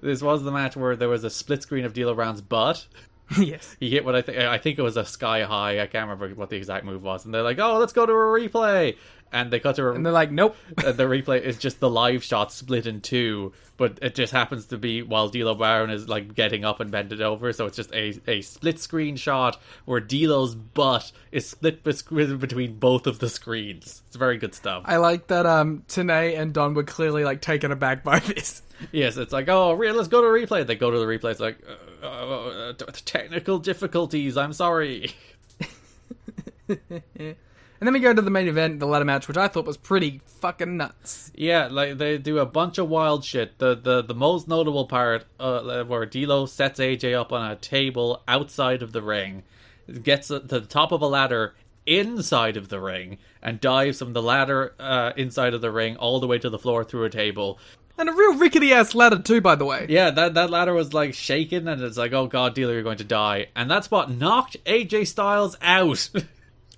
This 0.00 0.22
was 0.22 0.44
the 0.44 0.52
match 0.52 0.76
where 0.76 0.94
there 0.94 1.08
was 1.08 1.24
a 1.24 1.30
split 1.30 1.62
screen 1.62 1.84
of 1.84 1.94
D'Lo 1.94 2.14
Brown's 2.14 2.40
butt. 2.40 2.86
yes. 3.38 3.76
He 3.80 3.90
hit 3.90 4.04
what 4.04 4.14
I 4.14 4.22
think 4.22 4.38
I 4.38 4.58
think 4.58 4.78
it 4.78 4.82
was 4.82 4.96
a 4.96 5.04
sky 5.04 5.42
high. 5.42 5.80
I 5.80 5.86
can't 5.86 6.08
remember 6.08 6.28
what 6.34 6.50
the 6.50 6.56
exact 6.56 6.84
move 6.84 7.02
was. 7.02 7.24
And 7.24 7.34
they're 7.34 7.42
like, 7.42 7.58
"Oh, 7.58 7.78
let's 7.78 7.92
go 7.92 8.04
to 8.04 8.12
a 8.12 8.16
replay." 8.16 8.96
And 9.32 9.50
they 9.50 9.60
cut 9.60 9.76
to 9.76 9.86
a 9.86 9.92
And 9.92 10.04
they're 10.04 10.12
like, 10.12 10.30
nope. 10.30 10.56
the 10.76 11.04
replay 11.04 11.40
is 11.40 11.58
just 11.58 11.80
the 11.80 11.88
live 11.88 12.22
shot 12.22 12.52
split 12.52 12.86
in 12.86 13.00
two, 13.00 13.52
but 13.78 13.98
it 14.02 14.14
just 14.14 14.32
happens 14.32 14.66
to 14.66 14.78
be 14.78 15.02
while 15.02 15.28
D'Lo 15.28 15.54
Brown 15.54 15.90
is 15.90 16.08
like 16.08 16.34
getting 16.34 16.64
up 16.64 16.80
and 16.80 16.90
bending 16.90 17.22
over, 17.22 17.52
so 17.52 17.66
it's 17.66 17.76
just 17.76 17.92
a, 17.92 18.20
a 18.26 18.42
split 18.42 18.78
screen 18.78 19.16
shot 19.16 19.60
where 19.86 20.00
D'Lo's 20.00 20.54
butt 20.54 21.12
is 21.32 21.48
split 21.48 21.82
between 21.82 22.78
both 22.78 23.06
of 23.06 23.18
the 23.18 23.28
screens. 23.28 24.02
It's 24.06 24.16
very 24.16 24.36
good 24.36 24.54
stuff. 24.54 24.82
I 24.86 24.98
like 24.98 25.28
that 25.28 25.46
um 25.46 25.84
Tenay 25.88 26.38
and 26.38 26.52
Don 26.52 26.74
were 26.74 26.84
clearly 26.84 27.24
like 27.24 27.40
taken 27.40 27.72
aback 27.72 28.04
by 28.04 28.18
this. 28.18 28.62
Yes, 28.90 29.16
it's 29.16 29.32
like, 29.32 29.48
oh, 29.48 29.74
re- 29.74 29.92
let's 29.92 30.08
go 30.08 30.20
to 30.22 30.26
a 30.26 30.30
replay. 30.30 30.66
They 30.66 30.74
go 30.74 30.90
to 30.90 30.98
the 30.98 31.04
replay. 31.04 31.30
It's 31.30 31.38
like, 31.38 31.58
uh, 32.02 32.06
uh, 32.06 32.70
uh, 32.70 32.72
technical 33.04 33.60
difficulties. 33.60 34.36
I'm 34.36 34.52
sorry. 34.52 35.14
And 37.82 37.86
then 37.88 37.94
we 37.94 37.98
go 37.98 38.14
to 38.14 38.22
the 38.22 38.30
main 38.30 38.46
event, 38.46 38.78
the 38.78 38.86
ladder 38.86 39.04
match, 39.04 39.26
which 39.26 39.36
I 39.36 39.48
thought 39.48 39.64
was 39.64 39.76
pretty 39.76 40.20
fucking 40.24 40.76
nuts. 40.76 41.32
Yeah, 41.34 41.66
like 41.66 41.98
they 41.98 42.16
do 42.16 42.38
a 42.38 42.46
bunch 42.46 42.78
of 42.78 42.88
wild 42.88 43.24
shit. 43.24 43.58
The 43.58 43.74
the 43.74 44.02
the 44.02 44.14
most 44.14 44.46
notable 44.46 44.86
part 44.86 45.24
uh, 45.40 45.82
where 45.82 46.06
D'Lo 46.06 46.46
sets 46.46 46.78
AJ 46.78 47.18
up 47.18 47.32
on 47.32 47.50
a 47.50 47.56
table 47.56 48.22
outside 48.28 48.84
of 48.84 48.92
the 48.92 49.02
ring, 49.02 49.42
gets 50.00 50.28
to 50.28 50.38
the 50.38 50.60
top 50.60 50.92
of 50.92 51.02
a 51.02 51.08
ladder 51.08 51.56
inside 51.84 52.56
of 52.56 52.68
the 52.68 52.78
ring, 52.78 53.18
and 53.42 53.60
dives 53.60 53.98
from 53.98 54.12
the 54.12 54.22
ladder 54.22 54.76
uh, 54.78 55.10
inside 55.16 55.52
of 55.52 55.60
the 55.60 55.72
ring 55.72 55.96
all 55.96 56.20
the 56.20 56.28
way 56.28 56.38
to 56.38 56.50
the 56.50 56.60
floor 56.60 56.84
through 56.84 57.02
a 57.02 57.10
table. 57.10 57.58
And 57.98 58.08
a 58.08 58.12
real 58.12 58.36
rickety 58.36 58.72
ass 58.72 58.94
ladder 58.94 59.18
too, 59.18 59.40
by 59.40 59.56
the 59.56 59.64
way. 59.64 59.86
Yeah, 59.88 60.12
that 60.12 60.34
that 60.34 60.50
ladder 60.50 60.72
was 60.72 60.94
like 60.94 61.14
shaking, 61.14 61.66
and 61.66 61.82
it's 61.82 61.98
like, 61.98 62.12
oh 62.12 62.28
god, 62.28 62.54
D'Lo, 62.54 62.70
you're 62.70 62.84
going 62.84 62.98
to 62.98 63.02
die, 63.02 63.48
and 63.56 63.68
that's 63.68 63.90
what 63.90 64.08
knocked 64.08 64.56
AJ 64.66 65.08
Styles 65.08 65.56
out. 65.60 66.08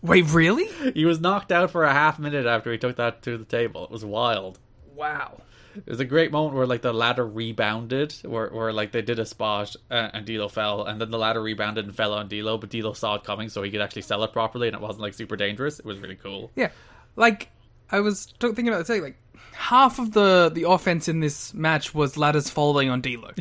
Wait, 0.05 0.31
really? 0.31 0.67
he 0.93 1.07
was 1.07 1.19
knocked 1.19 1.51
out 1.51 1.71
for 1.71 1.83
a 1.85 1.93
half 1.93 2.19
minute 2.19 2.45
after 2.45 2.71
he 2.71 2.79
took 2.79 2.97
that 2.97 3.23
to 3.23 3.39
the 3.39 3.45
table. 3.45 3.85
It 3.85 3.91
was 3.91 4.05
wild. 4.05 4.59
Wow. 4.95 5.41
It 5.75 5.89
was 5.89 5.99
a 5.99 6.05
great 6.05 6.31
moment 6.31 6.55
where 6.55 6.67
like 6.67 6.83
the 6.83 6.93
ladder 6.93 7.27
rebounded, 7.27 8.15
where 8.23 8.49
where 8.51 8.73
like 8.73 8.93
they 8.93 9.03
did 9.03 9.19
a 9.19 9.27
spot 9.27 9.75
uh, 9.91 10.11
and 10.13 10.25
D'Lo 10.25 10.49
fell, 10.49 10.85
and 10.85 11.01
then 11.01 11.11
the 11.11 11.19
ladder 11.19 11.43
rebounded 11.43 11.87
and 11.87 11.97
fell 11.97 12.13
on 12.13 12.29
D'Lo, 12.29 12.59
but 12.59 12.71
D'Lo 12.71 12.93
saw 12.93 13.17
it 13.17 13.25
coming, 13.25 13.49
so 13.49 13.63
he 13.63 13.71
could 13.71 13.81
actually 13.81 14.03
sell 14.03 14.23
it 14.23 14.33
properly, 14.33 14.69
and 14.69 14.77
it 14.77 14.81
wasn't 14.81 15.03
like 15.03 15.15
super 15.15 15.37
dangerous. 15.37 15.81
It 15.81 15.85
was 15.85 15.99
really 15.99 16.15
cool. 16.15 16.53
Yeah, 16.55 16.71
like 17.17 17.49
I 17.91 18.01
was 18.01 18.27
t- 18.27 18.35
thinking 18.39 18.69
about 18.69 18.87
saying, 18.87 19.03
like 19.03 19.17
half 19.53 19.99
of 19.99 20.13
the 20.13 20.51
the 20.55 20.69
offense 20.69 21.09
in 21.09 21.19
this 21.19 21.53
match 21.55 21.93
was 21.93 22.17
ladders 22.17 22.51
falling 22.51 22.89
on 22.89 23.01
D'Lo. 23.01 23.31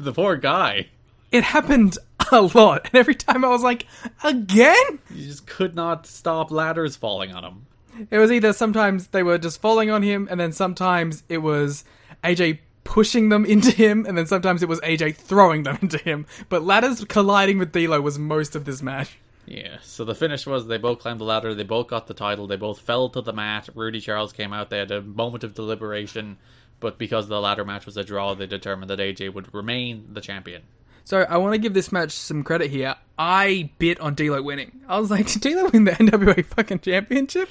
The 0.00 0.12
poor 0.12 0.36
guy, 0.36 0.86
it 1.32 1.42
happened 1.42 1.98
a 2.32 2.42
lot, 2.42 2.86
and 2.86 2.94
every 2.94 3.14
time 3.14 3.44
I 3.44 3.48
was 3.48 3.62
like, 3.62 3.86
again. 4.22 4.98
he 5.12 5.26
just 5.26 5.46
could 5.46 5.74
not 5.74 6.06
stop 6.06 6.50
ladders 6.50 6.96
falling 6.96 7.32
on 7.32 7.44
him. 7.44 7.66
It 8.10 8.18
was 8.18 8.30
either 8.30 8.52
sometimes 8.52 9.08
they 9.08 9.22
were 9.22 9.38
just 9.38 9.60
falling 9.60 9.90
on 9.90 10.02
him, 10.02 10.28
and 10.30 10.38
then 10.38 10.52
sometimes 10.52 11.24
it 11.28 11.38
was 11.38 11.84
AJ 12.22 12.60
pushing 12.84 13.28
them 13.28 13.44
into 13.54 13.70
him, 13.70 14.06
and 14.06 14.16
then 14.16 14.26
sometimes 14.26 14.62
it 14.62 14.68
was 14.68 14.80
AJ 14.80 15.16
throwing 15.16 15.62
them 15.62 15.78
into 15.82 15.98
him. 15.98 16.26
But 16.48 16.64
ladders 16.64 17.04
colliding 17.04 17.58
with 17.58 17.72
D'Lo 17.72 18.00
was 18.00 18.18
most 18.18 18.54
of 18.56 18.64
this 18.64 18.82
match. 18.82 19.18
Yeah. 19.46 19.78
So 19.82 20.04
the 20.04 20.14
finish 20.14 20.46
was 20.46 20.66
they 20.66 20.76
both 20.76 20.98
climbed 20.98 21.20
the 21.20 21.24
ladder, 21.24 21.54
they 21.54 21.64
both 21.64 21.88
got 21.88 22.06
the 22.06 22.14
title, 22.14 22.46
they 22.46 22.56
both 22.56 22.80
fell 22.80 23.08
to 23.10 23.22
the 23.22 23.32
mat. 23.32 23.68
Rudy 23.74 24.00
Charles 24.00 24.32
came 24.32 24.52
out. 24.52 24.68
They 24.68 24.78
had 24.78 24.90
a 24.90 25.00
moment 25.00 25.42
of 25.42 25.54
deliberation, 25.54 26.36
but 26.80 26.98
because 26.98 27.28
the 27.28 27.40
ladder 27.40 27.64
match 27.64 27.86
was 27.86 27.96
a 27.96 28.04
draw, 28.04 28.34
they 28.34 28.46
determined 28.46 28.90
that 28.90 28.98
AJ 28.98 29.32
would 29.32 29.52
remain 29.54 30.08
the 30.12 30.20
champion. 30.20 30.62
So 31.08 31.20
I 31.20 31.38
want 31.38 31.54
to 31.54 31.58
give 31.58 31.72
this 31.72 31.90
match 31.90 32.10
some 32.10 32.42
credit 32.42 32.70
here. 32.70 32.94
I 33.18 33.70
bit 33.78 33.98
on 33.98 34.14
D'Lo 34.14 34.42
winning. 34.42 34.82
I 34.86 34.98
was 34.98 35.10
like, 35.10 35.26
did 35.32 35.40
D'Lo 35.40 35.70
win 35.70 35.84
the 35.84 35.92
NWA 35.92 36.44
fucking 36.44 36.80
championship? 36.80 37.48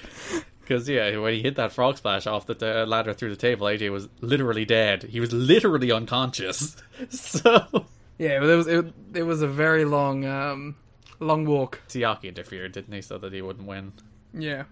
Because 0.61 0.87
yeah, 0.87 1.17
when 1.17 1.33
he 1.33 1.41
hit 1.41 1.55
that 1.55 1.71
frog 1.71 1.97
splash 1.97 2.27
off 2.27 2.45
the 2.45 2.53
t- 2.53 2.65
ladder 2.67 3.15
through 3.15 3.31
the 3.31 3.35
table, 3.35 3.65
AJ 3.65 3.91
was 3.91 4.09
literally 4.21 4.63
dead. 4.63 5.01
He 5.01 5.19
was 5.19 5.33
literally 5.33 5.91
unconscious. 5.91 6.77
so 7.09 7.87
Yeah, 8.19 8.41
but 8.41 8.49
it 8.49 8.55
was 8.57 8.67
it, 8.67 8.93
it 9.15 9.23
was 9.23 9.41
a 9.41 9.47
very 9.47 9.85
long 9.85 10.23
um 10.23 10.75
long 11.19 11.47
walk. 11.47 11.81
Siaki 11.89 12.25
interfered, 12.25 12.73
didn't 12.73 12.93
he, 12.93 13.01
so 13.01 13.17
that 13.17 13.33
he 13.33 13.41
wouldn't 13.41 13.67
win. 13.67 13.93
Yeah. 14.35 14.65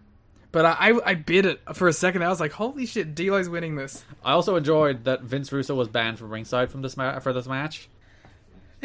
But 0.52 0.66
I, 0.66 0.92
I, 0.92 1.10
I 1.10 1.14
bit 1.16 1.48
it 1.48 1.60
for 1.74 1.88
a 1.88 1.94
second. 1.94 2.24
I 2.24 2.30
was 2.30 2.40
like, 2.40 2.52
"Holy 2.52 2.86
shit, 2.86 3.16
D'Lo's 3.16 3.50
winning 3.50 3.78
this!" 3.78 4.06
I 4.24 4.34
also 4.34 4.56
enjoyed 4.56 5.06
that 5.06 5.24
Vince 5.24 5.52
Russo 5.52 5.74
was 5.74 5.88
banned 5.88 6.20
from 6.20 6.30
ringside 6.30 6.70
from 6.70 6.84
this 6.84 6.96
ma- 6.96 7.18
for 7.18 7.34
this 7.34 7.48
match. 7.48 7.90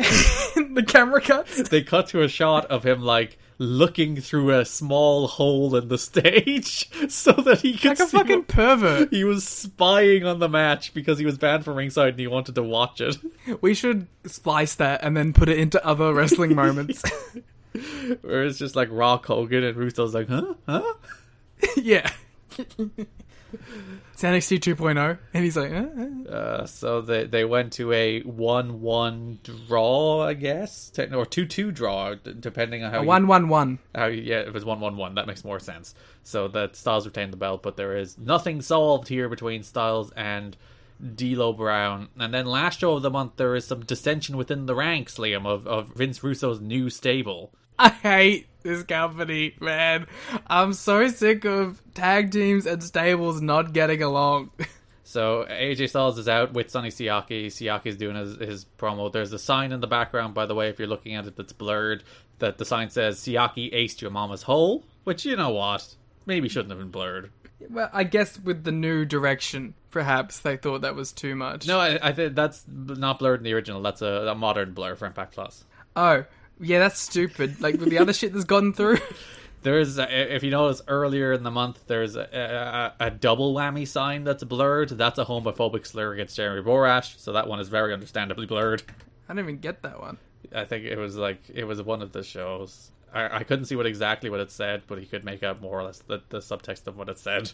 the 0.75 0.85
camera 0.87 1.21
cuts. 1.21 1.69
They 1.69 1.83
cut 1.83 2.09
to 2.09 2.23
a 2.23 2.29
shot 2.29 2.67
of 2.67 2.85
him 2.85 3.03
like 3.03 3.39
looking 3.59 4.17
through 4.17 4.59
a 4.59 4.65
small 4.65 5.27
hole 5.29 5.77
in 5.77 5.89
the 5.89 5.99
stage 5.99 6.91
so 7.13 7.33
that 7.33 7.61
he 7.61 7.75
could 7.77 7.91
Like 7.91 8.01
a 8.01 8.07
see 8.07 8.17
fucking 8.17 8.37
what- 8.39 8.49
pervert. 8.49 9.13
He 9.13 9.25
was 9.25 9.47
spying 9.47 10.25
on 10.25 10.39
the 10.39 10.49
match 10.49 10.95
because 10.95 11.19
he 11.19 11.27
was 11.27 11.37
banned 11.37 11.65
from 11.65 11.75
ringside 11.77 12.11
and 12.15 12.21
he 12.21 12.27
wanted 12.27 12.55
to 12.55 12.63
watch 12.63 13.01
it. 13.01 13.17
We 13.61 13.75
should 13.75 14.07
splice 14.27 14.75
that 14.77 15.03
and 15.03 15.17
then 15.17 15.33
put 15.33 15.49
it 15.49 15.59
into 15.59 15.85
other 15.85 16.15
wrestling 16.15 16.55
moments. 16.55 17.03
Where 18.23 18.45
it's 18.45 18.59
just 18.59 18.77
like 18.77 18.89
Rock 18.91 19.27
Hogan 19.27 19.63
and 19.65 19.77
Russo's 19.77 20.15
like, 20.15 20.29
huh? 20.29 20.55
Huh? 20.67 20.95
yeah. 21.77 22.11
It's 24.13 24.23
NXT 24.23 24.59
2.0, 24.61 24.99
oh, 24.99 25.19
and 25.33 25.45
he's 25.45 25.57
like, 25.57 25.73
uh, 25.73 25.87
uh. 26.31 26.31
Uh, 26.31 26.67
so 26.67 27.01
they 27.01 27.25
they 27.25 27.45
went 27.45 27.73
to 27.75 27.93
a 27.93 28.21
one 28.21 28.81
one 28.81 29.39
draw, 29.67 30.23
I 30.27 30.35
guess, 30.35 30.93
or 31.13 31.25
two 31.25 31.47
two 31.47 31.73
draw, 31.73 32.15
d- 32.15 32.35
depending 32.39 32.85
on 32.85 32.91
how 32.93 32.99
a 32.99 33.03
you- 33.03 33.09
one 33.09 33.27
one 33.27 33.49
one. 33.49 33.79
how 33.95 34.07
you, 34.07 34.21
yeah, 34.23 34.41
it 34.41 34.53
was 34.53 34.65
one 34.65 34.81
one 34.81 34.97
one. 34.97 35.15
That 35.15 35.27
makes 35.27 35.45
more 35.45 35.59
sense. 35.59 35.95
So 36.23 36.49
that 36.49 36.77
Styles 36.77 37.07
retained 37.07 37.33
the 37.33 37.39
belt, 37.39 37.63
but 37.63 37.77
there 37.77 37.97
is 37.97 38.19
nothing 38.19 38.61
solved 38.63 39.09
here 39.09 39.29
between 39.29 39.63
Styles 39.63 40.13
and 40.17 40.57
D'Lo 41.15 41.55
Brown. 41.55 42.09
And 42.19 42.35
then 42.35 42.45
last 42.45 42.81
show 42.81 42.93
of 42.97 43.03
the 43.03 43.11
month, 43.11 43.33
there 43.37 43.55
is 43.57 43.65
some 43.67 43.81
dissension 43.87 44.37
within 44.37 44.67
the 44.67 44.75
ranks, 44.75 45.17
Liam, 45.17 45.47
of 45.47 45.67
of 45.67 45.95
Vince 45.95 46.23
Russo's 46.23 46.61
new 46.61 46.91
stable. 46.91 47.55
I 47.79 47.89
hate 47.89 48.49
this 48.63 48.83
company, 48.83 49.55
man. 49.61 50.07
I'm 50.47 50.73
so 50.73 51.09
sick 51.09 51.45
of 51.45 51.83
tag 51.95 52.31
teams 52.31 52.67
and 52.67 52.83
stables 52.83 53.41
not 53.41 53.73
getting 53.73 54.03
along. 54.03 54.51
So 55.03 55.45
AJ 55.51 55.89
Styles 55.89 56.19
is 56.19 56.29
out 56.29 56.53
with 56.53 56.71
Sonny 56.71 56.91
Siaki. 56.91 57.47
Siaki's 57.47 57.97
doing 57.97 58.15
his, 58.15 58.37
his 58.37 58.67
promo. 58.79 59.11
There's 59.13 59.33
a 59.33 59.41
sign 59.41 59.73
in 59.73 59.81
the 59.81 59.89
background, 59.89 60.35
by 60.35 60.47
the 60.47 60.55
way, 60.55 60.69
if 60.69 60.79
you're 60.79 60.87
looking 60.87 61.17
at 61.17 61.27
it, 61.27 61.35
that's 61.35 61.53
blurred. 61.53 62.05
That 62.39 62.59
the 62.59 62.65
sign 62.65 62.91
says 62.91 63.19
"Siaki 63.19 63.75
aced 63.75 64.01
your 64.01 64.13
mama's 64.13 64.45
hole," 64.45 64.85
which 65.03 65.25
you 65.25 65.35
know 65.35 65.51
what, 65.51 65.97
maybe 66.27 66.49
shouldn't 66.49 66.71
have 66.71 66.79
been 66.79 66.93
blurred. 66.93 67.33
well, 67.69 67.91
I 67.93 68.05
guess 68.05 68.39
with 68.39 68.63
the 68.63 68.71
new 68.71 69.05
direction, 69.05 69.75
perhaps 69.91 70.39
they 70.39 70.57
thought 70.57 70.83
that 70.83 70.95
was 70.95 71.11
too 71.11 71.35
much. 71.35 71.67
No, 71.67 71.81
I, 71.81 71.99
I 72.01 72.13
think 72.13 72.37
that's 72.37 72.65
not 72.69 73.19
blurred 73.19 73.41
in 73.41 73.45
the 73.45 73.53
original. 73.53 73.83
That's 73.83 74.03
a, 74.03 74.29
a 74.31 74.37
modern 74.37 74.75
blur 74.75 74.95
for 74.95 75.07
Impact 75.07 75.33
Plus. 75.35 75.65
Oh, 75.97 76.25
Yeah, 76.61 76.79
that's 76.81 77.01
stupid. 77.01 77.61
Like 77.61 77.79
with 77.81 77.91
the 77.91 77.99
other 77.99 78.13
shit 78.13 78.33
that's 78.33 78.45
gone 78.45 78.73
through. 78.73 78.99
There's, 79.63 79.99
a, 79.99 80.35
if 80.35 80.43
you 80.43 80.51
notice 80.51 80.81
earlier 80.89 81.35
in 81.35 81.43
the 81.43 81.51
month, 81.51 81.81
there's 81.87 82.17
a, 82.17 82.95
a, 82.99 83.09
a 83.09 83.11
double 83.11 83.55
whammy 83.55 83.87
sign 83.87 84.25
that's 84.25 84.43
blurred. 84.43 84.89
That's 84.89 85.19
a 85.19 85.27
homophobic 85.27 85.87
slur 85.87 86.15
against 86.15 86.35
Jeremy 86.35 86.63
Borash, 86.63 87.19
so 87.19 87.33
that 87.35 87.47
one 87.47 87.61
is 87.61 87.69
very 87.69 87.93
understandably 87.93 88.47
blurred. 88.47 88.83
I 89.29 89.35
didn't 89.35 89.45
even 89.45 89.59
get 89.59 89.83
that 89.83 90.01
one. 90.01 90.17
I 90.55 90.65
think 90.65 90.87
it 90.87 90.97
was 90.97 91.17
like 91.17 91.43
it 91.53 91.65
was 91.65 91.83
one 91.83 92.01
of 92.01 92.13
the 92.13 92.23
shows. 92.23 92.91
I, 93.13 93.41
I 93.41 93.43
couldn't 93.43 93.67
see 93.67 93.77
what 93.77 93.85
exactly 93.85 94.31
what 94.31 94.41
it 94.41 94.51
said, 94.51 94.85
but 94.87 94.99
he 94.99 95.05
could 95.05 95.25
make 95.25 95.43
out 95.43 95.61
more 95.61 95.79
or 95.79 95.83
less 95.83 95.99
the, 95.99 96.23
the 96.31 96.39
subtext 96.39 96.87
of 96.87 96.97
what 96.97 97.11
it 97.11 97.19
said 97.19 97.53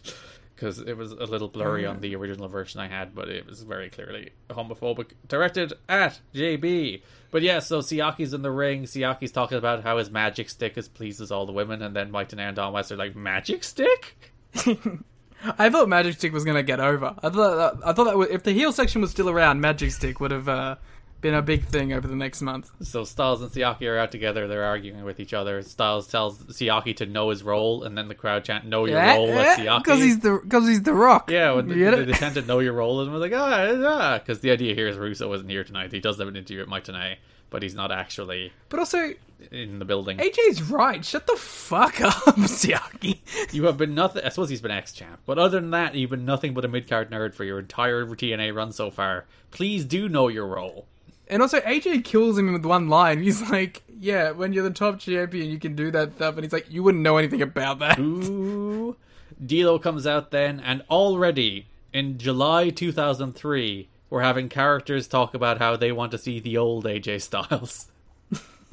because 0.56 0.80
it 0.80 0.96
was 0.96 1.12
a 1.12 1.26
little 1.26 1.48
blurry 1.48 1.84
on 1.84 2.00
the 2.00 2.16
original 2.16 2.48
version 2.48 2.80
I 2.80 2.88
had, 2.88 3.14
but 3.14 3.28
it 3.28 3.46
was 3.46 3.62
very 3.62 3.90
clearly 3.90 4.30
homophobic, 4.48 5.10
directed 5.28 5.74
at 5.88 6.20
JB. 6.34 7.02
But 7.30 7.42
yeah, 7.42 7.58
so 7.58 7.80
Siaki's 7.80 8.32
in 8.32 8.40
the 8.42 8.50
ring. 8.50 8.84
Siaki's 8.84 9.32
talking 9.32 9.58
about 9.58 9.82
how 9.82 9.98
his 9.98 10.10
magic 10.10 10.48
stick 10.48 10.78
is 10.78 10.88
pleases 10.88 11.30
all 11.30 11.44
the 11.44 11.52
women, 11.52 11.82
and 11.82 11.94
then 11.94 12.10
Mike 12.10 12.32
and 12.32 12.56
Don 12.56 12.72
West 12.72 12.90
are 12.90 12.96
like, 12.96 13.14
"Magic 13.14 13.62
stick." 13.62 14.16
I 15.58 15.68
thought 15.68 15.88
Magic 15.88 16.14
Stick 16.14 16.32
was 16.32 16.44
gonna 16.44 16.62
get 16.62 16.80
over. 16.80 17.14
I 17.22 17.28
thought 17.28 17.78
I 17.84 17.92
thought 17.92 18.04
that 18.04 18.34
if 18.34 18.42
the 18.42 18.52
heel 18.52 18.72
section 18.72 19.02
was 19.02 19.10
still 19.10 19.28
around, 19.28 19.60
Magic 19.60 19.92
Stick 19.92 20.18
would 20.18 20.30
have 20.30 20.48
uh, 20.48 20.76
been 21.20 21.34
a 21.34 21.42
big 21.42 21.64
thing 21.64 21.92
over 21.92 22.06
the 22.06 22.14
next 22.16 22.42
month. 22.42 22.70
So 22.82 23.04
Styles 23.04 23.42
and 23.42 23.50
Siaki 23.50 23.82
are 23.90 23.98
out 23.98 24.12
together. 24.12 24.46
They're 24.46 24.64
arguing 24.64 25.04
with 25.04 25.18
each 25.20 25.32
other. 25.34 25.62
Styles 25.62 26.06
tells 26.08 26.38
Siaki 26.44 26.94
to 26.96 27.06
know 27.06 27.30
his 27.30 27.42
role, 27.42 27.84
and 27.84 27.96
then 27.96 28.08
the 28.08 28.14
crowd 28.14 28.44
chant 28.44 28.64
"Know 28.66 28.84
your 28.86 29.00
role" 29.00 29.30
at 29.38 29.58
Siaki. 29.58 29.78
because 29.82 30.00
he's 30.00 30.20
the 30.20 30.40
because 30.42 30.66
he's 30.68 30.82
the 30.82 30.92
Rock. 30.94 31.30
Yeah, 31.30 31.52
when 31.52 31.68
they, 31.68 31.74
they, 31.74 32.04
they 32.04 32.12
tend 32.12 32.34
to 32.36 32.42
know 32.42 32.58
your 32.60 32.74
role, 32.74 33.00
and 33.00 33.12
we're 33.12 33.18
like, 33.18 33.32
ah, 33.34 33.72
ah, 33.84 34.18
because 34.18 34.40
the 34.40 34.50
idea 34.50 34.74
here 34.74 34.88
is 34.88 34.96
Russo 34.96 35.32
isn't 35.32 35.48
here 35.48 35.64
tonight. 35.64 35.92
He 35.92 36.00
does 36.00 36.18
have 36.18 36.28
an 36.28 36.36
interview 36.36 36.60
at 36.62 36.68
Mike 36.68 36.84
Tenay, 36.84 37.16
but 37.50 37.62
he's 37.62 37.74
not 37.74 37.90
actually 37.92 38.52
But 38.68 38.80
also, 38.80 39.12
in 39.50 39.78
the 39.78 39.84
building. 39.84 40.18
AJ's 40.18 40.62
right. 40.62 41.04
Shut 41.04 41.26
the 41.26 41.36
fuck 41.36 42.00
up, 42.00 42.14
Siaki. 42.36 43.18
You 43.52 43.64
have 43.64 43.76
been 43.78 43.94
nothing. 43.94 44.22
I 44.24 44.28
suppose 44.30 44.48
he's 44.50 44.60
been 44.60 44.70
ex 44.70 44.92
champ, 44.92 45.20
but 45.26 45.38
other 45.38 45.60
than 45.60 45.70
that, 45.70 45.94
you've 45.94 46.10
been 46.10 46.24
nothing 46.24 46.54
but 46.54 46.64
a 46.64 46.68
mid 46.68 46.88
card 46.88 47.10
nerd 47.10 47.34
for 47.34 47.44
your 47.44 47.58
entire 47.58 48.04
TNA 48.06 48.54
run 48.54 48.72
so 48.72 48.90
far. 48.90 49.24
Please 49.50 49.84
do 49.84 50.08
know 50.08 50.28
your 50.28 50.46
role. 50.46 50.86
And 51.28 51.42
also, 51.42 51.60
AJ 51.60 52.04
kills 52.04 52.38
him 52.38 52.52
with 52.52 52.64
one 52.64 52.88
line. 52.88 53.22
He's 53.22 53.42
like, 53.50 53.82
"Yeah, 53.98 54.30
when 54.30 54.52
you're 54.52 54.64
the 54.64 54.70
top 54.70 54.98
champion, 54.98 55.50
you 55.50 55.58
can 55.58 55.74
do 55.74 55.90
that 55.90 56.14
stuff." 56.16 56.36
And 56.36 56.44
he's 56.44 56.52
like, 56.52 56.70
"You 56.70 56.82
wouldn't 56.82 57.02
know 57.02 57.16
anything 57.16 57.42
about 57.42 57.80
that." 57.80 57.98
Ooh. 57.98 58.96
D'Lo 59.44 59.78
comes 59.78 60.06
out 60.06 60.30
then, 60.30 60.60
and 60.60 60.82
already 60.88 61.66
in 61.92 62.18
July 62.18 62.70
2003, 62.70 63.88
we're 64.08 64.22
having 64.22 64.48
characters 64.48 65.08
talk 65.08 65.34
about 65.34 65.58
how 65.58 65.76
they 65.76 65.92
want 65.92 66.12
to 66.12 66.18
see 66.18 66.40
the 66.40 66.56
old 66.56 66.84
AJ 66.84 67.22
Styles. 67.22 67.86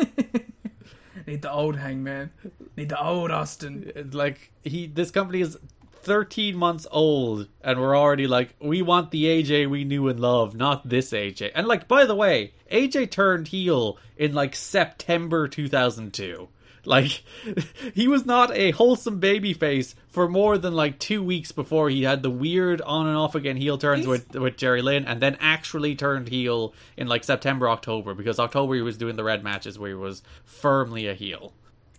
Need 1.27 1.41
the 1.41 1.51
old 1.51 1.77
Hangman. 1.77 2.31
Need 2.75 2.89
the 2.89 3.01
old 3.01 3.31
Austin. 3.31 4.09
Like 4.13 4.51
he, 4.63 4.87
this 4.87 5.09
company 5.09 5.41
is 5.41 5.57
13 6.03 6.55
months 6.55 6.85
old, 6.91 7.47
and 7.61 7.79
we're 7.79 7.97
already 7.97 8.27
like, 8.27 8.55
we 8.59 8.81
want 8.81 9.11
the 9.11 9.25
AJ 9.25 9.69
we 9.69 9.83
knew 9.83 10.07
and 10.07 10.19
loved, 10.19 10.55
not 10.55 10.87
this 10.87 11.11
AJ. 11.11 11.51
And 11.55 11.67
like, 11.67 11.87
by 11.87 12.05
the 12.05 12.15
way, 12.15 12.53
AJ 12.71 13.11
turned 13.11 13.47
heel 13.49 13.97
in 14.17 14.33
like 14.33 14.55
September 14.55 15.47
2002. 15.47 16.49
Like, 16.85 17.23
he 17.93 18.07
was 18.07 18.25
not 18.25 18.51
a 18.55 18.71
wholesome 18.71 19.21
babyface 19.21 19.95
for 20.09 20.27
more 20.27 20.57
than 20.57 20.73
like 20.73 20.99
two 20.99 21.23
weeks 21.23 21.51
before 21.51 21.89
he 21.89 22.03
had 22.03 22.23
the 22.23 22.29
weird 22.29 22.81
on 22.81 23.07
and 23.07 23.15
off 23.15 23.35
again 23.35 23.55
heel 23.55 23.77
turns 23.77 24.05
with 24.05 24.35
with 24.35 24.57
Jerry 24.57 24.81
Lynn, 24.81 25.05
and 25.05 25.21
then 25.21 25.37
actually 25.39 25.95
turned 25.95 26.27
heel 26.27 26.73
in 26.97 27.07
like 27.07 27.23
September, 27.23 27.69
October, 27.69 28.13
because 28.13 28.39
October 28.39 28.75
he 28.75 28.81
was 28.81 28.97
doing 28.97 29.15
the 29.15 29.23
red 29.23 29.43
matches 29.43 29.79
where 29.79 29.89
he 29.89 29.95
was 29.95 30.23
firmly 30.43 31.07
a 31.07 31.13
heel. 31.13 31.53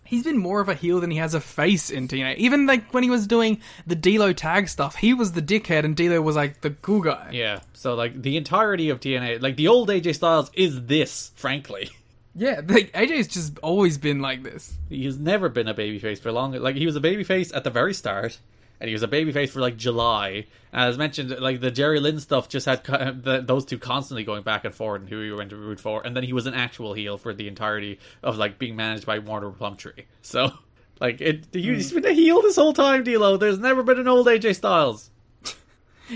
He's 0.05 0.23
been 0.23 0.39
more 0.39 0.61
of 0.61 0.69
a 0.69 0.75
heel 0.75 1.01
than 1.01 1.11
he 1.11 1.17
has 1.17 1.35
a 1.35 1.41
face 1.41 1.91
in 1.91 2.09
TNA. 2.09 2.37
Even 2.37 2.67
like 2.67 2.93
when 2.93 3.03
he 3.03 3.11
was 3.11 3.27
doing 3.27 3.61
the 3.87 3.97
D'Lo 3.97 4.33
tag 4.33 4.69
stuff, 4.69 4.97
he 4.97 5.15
was 5.15 5.33
the 5.33 5.43
dickhead, 5.43 5.85
and 5.85 5.97
D'Lo 5.97 6.21
was 6.21 6.37
like 6.37 6.61
the 6.61 6.71
cool 6.71 7.01
guy. 7.01 7.31
Yeah, 7.33 7.61
so 7.73 7.95
like 7.95 8.21
the 8.21 8.37
entirety 8.37 8.91
of 8.91 9.01
TNA, 9.01 9.41
like 9.43 9.57
the 9.57 9.69
old 9.69 9.89
AJ 9.89 10.17
Styles 10.17 10.51
is 10.55 10.87
this, 10.87 11.33
frankly. 11.37 11.91
Yeah, 12.35 12.61
like 12.67 12.93
AJ's 12.93 13.29
just 13.29 13.59
always 13.61 13.97
been 13.97 14.21
like 14.21 14.43
this. 14.43 14.75
He's 14.89 15.19
never 15.19 15.49
been 15.49 15.69
a 15.69 15.75
babyface 15.75 16.19
for 16.19 16.33
long. 16.33 16.53
Like 16.53 16.77
he 16.77 16.87
was 16.87 16.97
a 16.97 17.01
babyface 17.01 17.55
at 17.55 17.65
the 17.65 17.71
very 17.71 17.95
start, 17.95 18.39
and 18.81 18.89
he 18.89 18.95
was 18.95 19.03
a 19.03 19.09
babyface 19.09 19.51
for 19.51 19.61
like 19.61 19.77
July. 19.77 20.47
And 20.73 20.89
as 20.89 20.99
mentioned, 20.99 21.31
like 21.39 21.61
the 21.61 21.71
Jerry 21.71 22.01
Lynn 22.01 22.21
stuff 22.21 22.49
just 22.49 22.67
had 22.67 22.85
co- 22.85 23.13
the, 23.13 23.41
those 23.41 23.65
two 23.65 23.79
constantly 23.79 24.25
going 24.25 24.43
back 24.43 24.65
and 24.65 24.75
forth 24.75 25.01
and 25.01 25.09
who 25.09 25.21
he 25.21 25.31
went 25.31 25.51
to 25.51 25.57
root 25.57 25.81
for. 25.81 26.05
And 26.05 26.17
then 26.17 26.25
he 26.25 26.33
was 26.33 26.47
an 26.47 26.55
actual 26.55 26.95
heel 26.95 27.17
for 27.17 27.33
the 27.33 27.49
entirety 27.49 27.99
of 28.23 28.37
like 28.37 28.59
being 28.59 28.77
managed 28.77 29.07
by 29.07 29.19
Warner 29.19 29.51
Plumtree. 29.51 30.05
So 30.23 30.53
like 31.01 31.21
it, 31.21 31.47
he's 31.53 31.93
been 31.93 32.05
a 32.05 32.13
heel 32.13 32.41
this 32.43 32.57
whole 32.57 32.73
time, 32.73 33.05
D'Lo. 33.05 33.37
There's 33.37 33.59
never 33.59 33.83
been 33.83 33.99
an 33.99 34.09
old 34.09 34.27
AJ 34.27 34.57
Styles. 34.57 35.11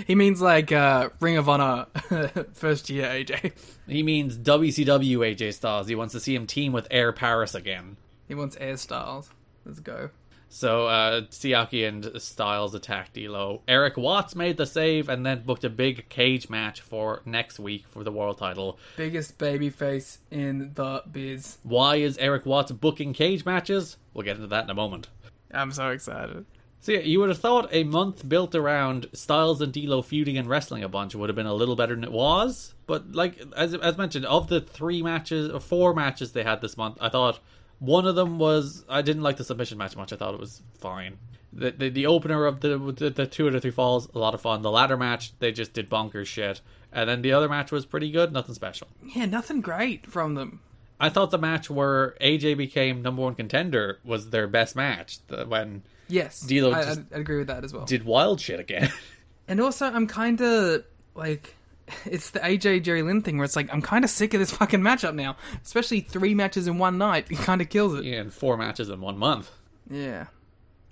He 0.05 0.13
means 0.13 0.39
like 0.39 0.71
uh, 0.71 1.09
Ring 1.19 1.37
of 1.37 1.49
Honor 1.49 1.87
first 2.53 2.91
year 2.91 3.07
AJ. 3.07 3.53
He 3.87 4.03
means 4.03 4.37
WCW 4.37 5.17
AJ 5.17 5.55
Styles. 5.55 5.87
He 5.87 5.95
wants 5.95 6.13
to 6.13 6.19
see 6.19 6.35
him 6.35 6.45
team 6.45 6.73
with 6.73 6.87
Air 6.91 7.11
Paris 7.11 7.55
again. 7.55 7.97
He 8.27 8.35
wants 8.35 8.55
Air 8.59 8.77
Styles. 8.77 9.31
Let's 9.65 9.79
go. 9.79 10.11
So 10.49 10.87
uh, 10.87 11.21
Siaki 11.29 11.87
and 11.87 12.11
Styles 12.21 12.73
attacked 12.73 13.13
D'Lo. 13.13 13.61
Erik 13.67 13.97
Watts 13.97 14.35
made 14.35 14.57
the 14.57 14.65
save 14.65 15.07
and 15.07 15.25
then 15.25 15.43
booked 15.43 15.63
a 15.63 15.69
big 15.69 16.09
cage 16.09 16.49
match 16.49 16.81
for 16.81 17.21
next 17.23 17.59
week 17.59 17.85
for 17.87 18.03
the 18.03 18.11
world 18.11 18.39
title. 18.39 18.79
Biggest 18.97 19.37
babyface 19.37 20.17
in 20.31 20.71
the 20.73 21.03
biz. 21.09 21.59
Why 21.63 21.97
is 21.97 22.17
Erik 22.17 22.47
Watts 22.47 22.71
booking 22.71 23.13
cage 23.13 23.45
matches? 23.45 23.97
We'll 24.13 24.25
get 24.25 24.37
into 24.37 24.47
that 24.47 24.63
in 24.63 24.69
a 24.71 24.75
moment. 24.75 25.07
I'm 25.53 25.71
so 25.71 25.89
excited. 25.89 26.45
So 26.81 26.93
yeah, 26.93 26.99
you 26.99 27.19
would 27.19 27.29
have 27.29 27.39
thought 27.39 27.67
a 27.71 27.83
month 27.83 28.27
built 28.27 28.55
around 28.55 29.07
Styles 29.13 29.61
and 29.61 29.73
D'Lo 29.73 30.01
feuding 30.01 30.37
and 30.37 30.47
wrestling 30.47 30.81
a 30.81 30.89
bunch 30.89 31.13
would 31.13 31.29
have 31.29 31.35
been 31.35 31.45
a 31.45 31.53
little 31.53 31.75
better 31.75 31.93
than 31.93 32.05
it 32.05 32.11
was. 32.11 32.73
But 32.87 33.11
like 33.11 33.39
as 33.55 33.73
as 33.75 33.97
mentioned, 33.97 34.25
of 34.25 34.47
the 34.47 34.61
three 34.61 35.03
matches 35.03 35.51
or 35.51 35.59
four 35.59 35.93
matches 35.93 36.31
they 36.31 36.43
had 36.43 36.61
this 36.61 36.77
month, 36.77 36.97
I 37.01 37.09
thought 37.09 37.39
one 37.79 38.05
of 38.05 38.15
them 38.15 38.39
was 38.39 38.83
I 38.89 39.01
didn't 39.01 39.23
like 39.23 39.37
the 39.37 39.43
submission 39.43 39.77
match 39.77 39.95
much. 39.95 40.13
I 40.13 40.15
thought 40.15 40.33
it 40.33 40.39
was 40.39 40.61
fine. 40.79 41.17
The 41.51 41.71
the, 41.71 41.89
the 41.89 42.05
opener 42.05 42.45
of 42.45 42.59
the, 42.61 42.77
the 42.77 43.09
the 43.09 43.25
two 43.25 43.47
out 43.47 43.55
of 43.55 43.61
three 43.61 43.71
falls 43.71 44.07
a 44.13 44.19
lot 44.19 44.33
of 44.33 44.41
fun. 44.41 44.61
The 44.61 44.71
ladder 44.71 44.97
match 44.97 45.33
they 45.39 45.51
just 45.51 45.73
did 45.73 45.89
bonkers 45.89 46.27
shit, 46.27 46.61
and 46.91 47.09
then 47.09 47.21
the 47.21 47.33
other 47.33 47.49
match 47.49 47.71
was 47.71 47.85
pretty 47.85 48.11
good, 48.11 48.31
nothing 48.31 48.53
special. 48.55 48.87
Yeah, 49.15 49.25
nothing 49.25 49.61
great 49.61 50.05
from 50.05 50.35
them. 50.35 50.61
I 50.99 51.09
thought 51.09 51.31
the 51.31 51.37
match 51.37 51.69
where 51.69 52.15
AJ 52.21 52.57
became 52.57 53.01
number 53.01 53.21
one 53.21 53.33
contender 53.35 53.99
was 54.03 54.29
their 54.31 54.47
best 54.47 54.75
match. 54.75 55.19
The, 55.27 55.45
when 55.45 55.83
Yes, 56.09 56.41
D'Lo 56.41 56.71
I, 56.73 56.83
just- 56.83 56.99
I, 57.13 57.15
I 57.15 57.19
agree 57.19 57.37
with 57.37 57.47
that 57.47 57.63
as 57.63 57.71
well. 57.73 57.85
did 57.85 58.03
wild 58.03 58.41
shit 58.41 58.59
again. 58.59 58.91
And 59.47 59.59
also, 59.59 59.87
I'm 59.87 60.05
kind 60.05 60.39
of 60.41 60.83
like, 61.15 61.55
it's 62.05 62.29
the 62.31 62.39
AJ 62.39 62.83
Jerry 62.83 63.01
Lynn 63.01 63.21
thing 63.21 63.37
where 63.37 63.45
it's 63.45 63.55
like 63.55 63.71
I'm 63.73 63.81
kind 63.81 64.03
of 64.03 64.09
sick 64.09 64.33
of 64.33 64.39
this 64.39 64.51
fucking 64.51 64.81
matchup 64.81 65.15
now. 65.15 65.35
Especially 65.63 66.01
three 66.01 66.33
matches 66.35 66.67
in 66.67 66.77
one 66.77 66.97
night, 66.97 67.27
it 67.29 67.37
kind 67.39 67.61
of 67.61 67.69
kills 67.69 67.93
it. 67.95 68.05
Yeah. 68.05 68.21
in 68.21 68.29
four 68.31 68.57
matches 68.57 68.89
in 68.89 69.01
one 69.01 69.17
month. 69.17 69.51
Yeah, 69.89 70.27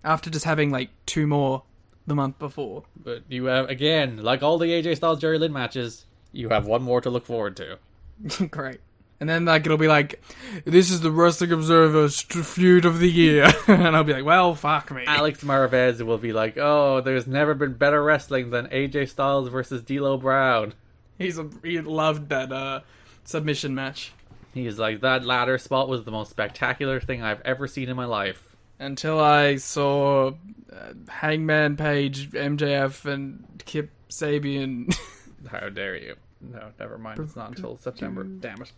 after 0.03 0.30
just 0.30 0.45
having 0.45 0.72
like 0.72 0.90
two 1.06 1.28
more 1.28 1.64
the 2.07 2.15
month 2.15 2.40
before. 2.40 2.84
But 3.02 3.24
you 3.30 3.45
have 3.45 3.69
again, 3.69 4.18
like 4.24 4.41
all 4.44 4.57
the 4.57 4.68
AJ 4.68 4.98
Styles 4.98 5.19
Jerry 5.19 5.38
Lynn 5.38 5.53
matches, 5.53 6.06
you 6.32 6.49
have 6.49 6.65
one 6.65 6.82
more 6.84 7.02
to 7.02 7.10
look 7.10 7.26
forward 7.26 7.57
to. 7.57 7.78
Great. 8.49 8.80
And 9.19 9.28
then 9.28 9.45
like 9.45 9.65
it'll 9.65 9.78
be 9.80 9.88
like, 9.88 10.22
this 10.65 10.91
is 10.91 11.02
the 11.02 11.10
Wrestling 11.11 11.52
Observer 11.52 12.07
feud 12.10 12.86
of 12.86 12.99
the 12.99 13.10
year, 13.10 13.52
and 13.68 13.95
I'll 13.95 14.03
be 14.03 14.14
like, 14.14 14.26
well, 14.26 14.53
fuck 14.53 14.91
me. 14.91 15.06
Alex 15.07 15.44
Marvez 15.44 15.99
will 16.06 16.19
be 16.19 16.34
like, 16.34 16.57
"Oh, 16.57 17.02
there's 17.02 17.26
never 17.26 17.56
been 17.56 17.74
better 17.74 18.03
wrestling 18.03 18.52
than 18.52 18.68
AJ 18.68 19.10
Styles 19.10 19.49
versus 19.49 19.82
D'Lo 19.82 20.18
Brown." 20.18 20.76
He's 21.18 21.39
a, 21.39 21.49
he 21.64 21.80
loved 21.81 22.30
that 22.30 22.52
uh, 22.52 22.81
submission 23.23 23.73
match 23.76 24.14
He's 24.53 24.80
like, 24.80 25.02
"That 25.02 25.23
ladder 25.23 25.57
spot 25.57 25.88
was 25.88 26.03
the 26.03 26.11
most 26.11 26.31
spectacular 26.31 26.99
thing 26.99 27.22
I've 27.22 27.41
ever 27.41 27.68
seen 27.68 27.89
in 27.89 27.95
my 27.95 28.06
life." 28.06 28.44
until 28.80 29.19
I 29.19 29.56
saw 29.56 30.27
uh, 30.72 30.94
Hangman 31.10 31.77
Page, 31.77 32.31
MJF, 32.31 33.06
and 33.06 33.64
Kip 33.65 33.89
Sabian. 34.10 34.95
How 35.49 35.69
dare 35.69 35.95
you? 35.95 36.15
No, 36.41 36.69
never 36.80 36.98
mind. 36.98 37.19
It's 37.19 37.35
not 37.35 37.49
until 37.49 37.77
September. 37.77 38.23
Damn 38.23 38.61
it. 38.61 38.72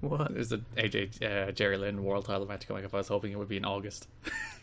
what? 0.00 0.34
There's 0.34 0.52
a 0.52 0.58
AJ 0.76 1.22
uh, 1.22 1.52
Jerry 1.52 1.76
Lynn 1.76 2.02
world 2.02 2.24
title 2.24 2.46
match 2.46 2.66
coming 2.66 2.84
up. 2.84 2.94
I 2.94 2.98
was 2.98 3.08
hoping 3.08 3.32
it 3.32 3.38
would 3.38 3.48
be 3.48 3.56
in 3.56 3.64
August. 3.64 4.08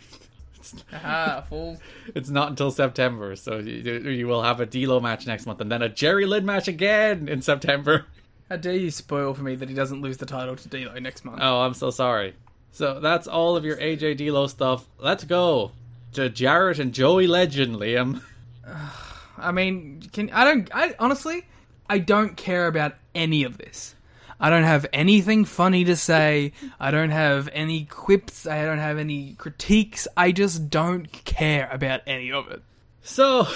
Ah, 0.94 1.44
fool. 1.49 1.77
It's 2.15 2.30
not 2.30 2.49
until 2.49 2.72
September, 2.72 3.35
so 3.35 3.57
you, 3.57 3.99
you 4.10 4.27
will 4.27 4.44
have 4.44 4.60
a 4.60 4.65
D'Lo 4.65 4.99
match 4.99 5.26
next 5.27 5.45
month, 5.45 5.61
and 5.61 5.72
then 5.72 5.81
a 5.81 5.90
Jerry 5.90 6.26
Lynn 6.26 6.45
match 6.45 6.68
again 6.68 7.27
in 7.27 7.41
September. 7.41 8.06
How 8.49 8.57
dare 8.57 8.76
you 8.76 8.91
spoil 8.91 9.34
for 9.34 9.41
me 9.41 9.56
that 9.56 9.69
he 9.69 9.76
doesn't 9.76 10.02
lose 10.02 10.18
the 10.18 10.26
title 10.26 10.56
to 10.56 10.68
D'Lo 10.69 10.98
next 10.99 11.26
month? 11.26 11.40
Oh, 11.41 11.61
I'm 11.61 11.73
so 11.73 11.90
sorry. 11.90 12.35
So 12.72 12.99
that's 12.99 13.27
all 13.27 13.56
of 13.56 13.65
your 13.65 13.77
AJ 13.77 14.18
D'Lo 14.18 14.48
stuff. 14.48 14.88
Let's 14.99 15.23
go 15.23 15.72
to 16.14 16.30
Jarrett 16.30 16.80
and 16.80 16.94
Joey 16.94 17.27
Legend, 17.27 17.76
Liam. 17.76 18.22
I 19.38 19.52
mean, 19.52 20.02
can 20.11 20.30
I 20.31 20.44
don't 20.44 20.69
I 20.73 20.95
honestly 20.99 21.45
I 21.90 21.99
don't 21.99 22.38
care 22.38 22.68
about 22.68 22.95
any 23.14 23.44
of 23.44 23.57
this. 23.57 23.95
I 24.43 24.49
don't 24.49 24.63
have 24.63 24.85
anything 24.91 25.45
funny 25.45 25.85
to 25.85 25.95
say. 25.95 26.51
I 26.77 26.91
don't 26.91 27.11
have 27.11 27.47
any 27.53 27.85
quips. 27.85 28.45
I 28.45 28.65
don't 28.65 28.77
have 28.77 28.97
any 28.97 29.35
critiques. 29.35 30.05
I 30.17 30.33
just 30.33 30.69
don't 30.69 31.09
care 31.23 31.69
about 31.71 32.01
any 32.05 32.29
of 32.29 32.49
it. 32.51 32.61
So, 33.03 33.47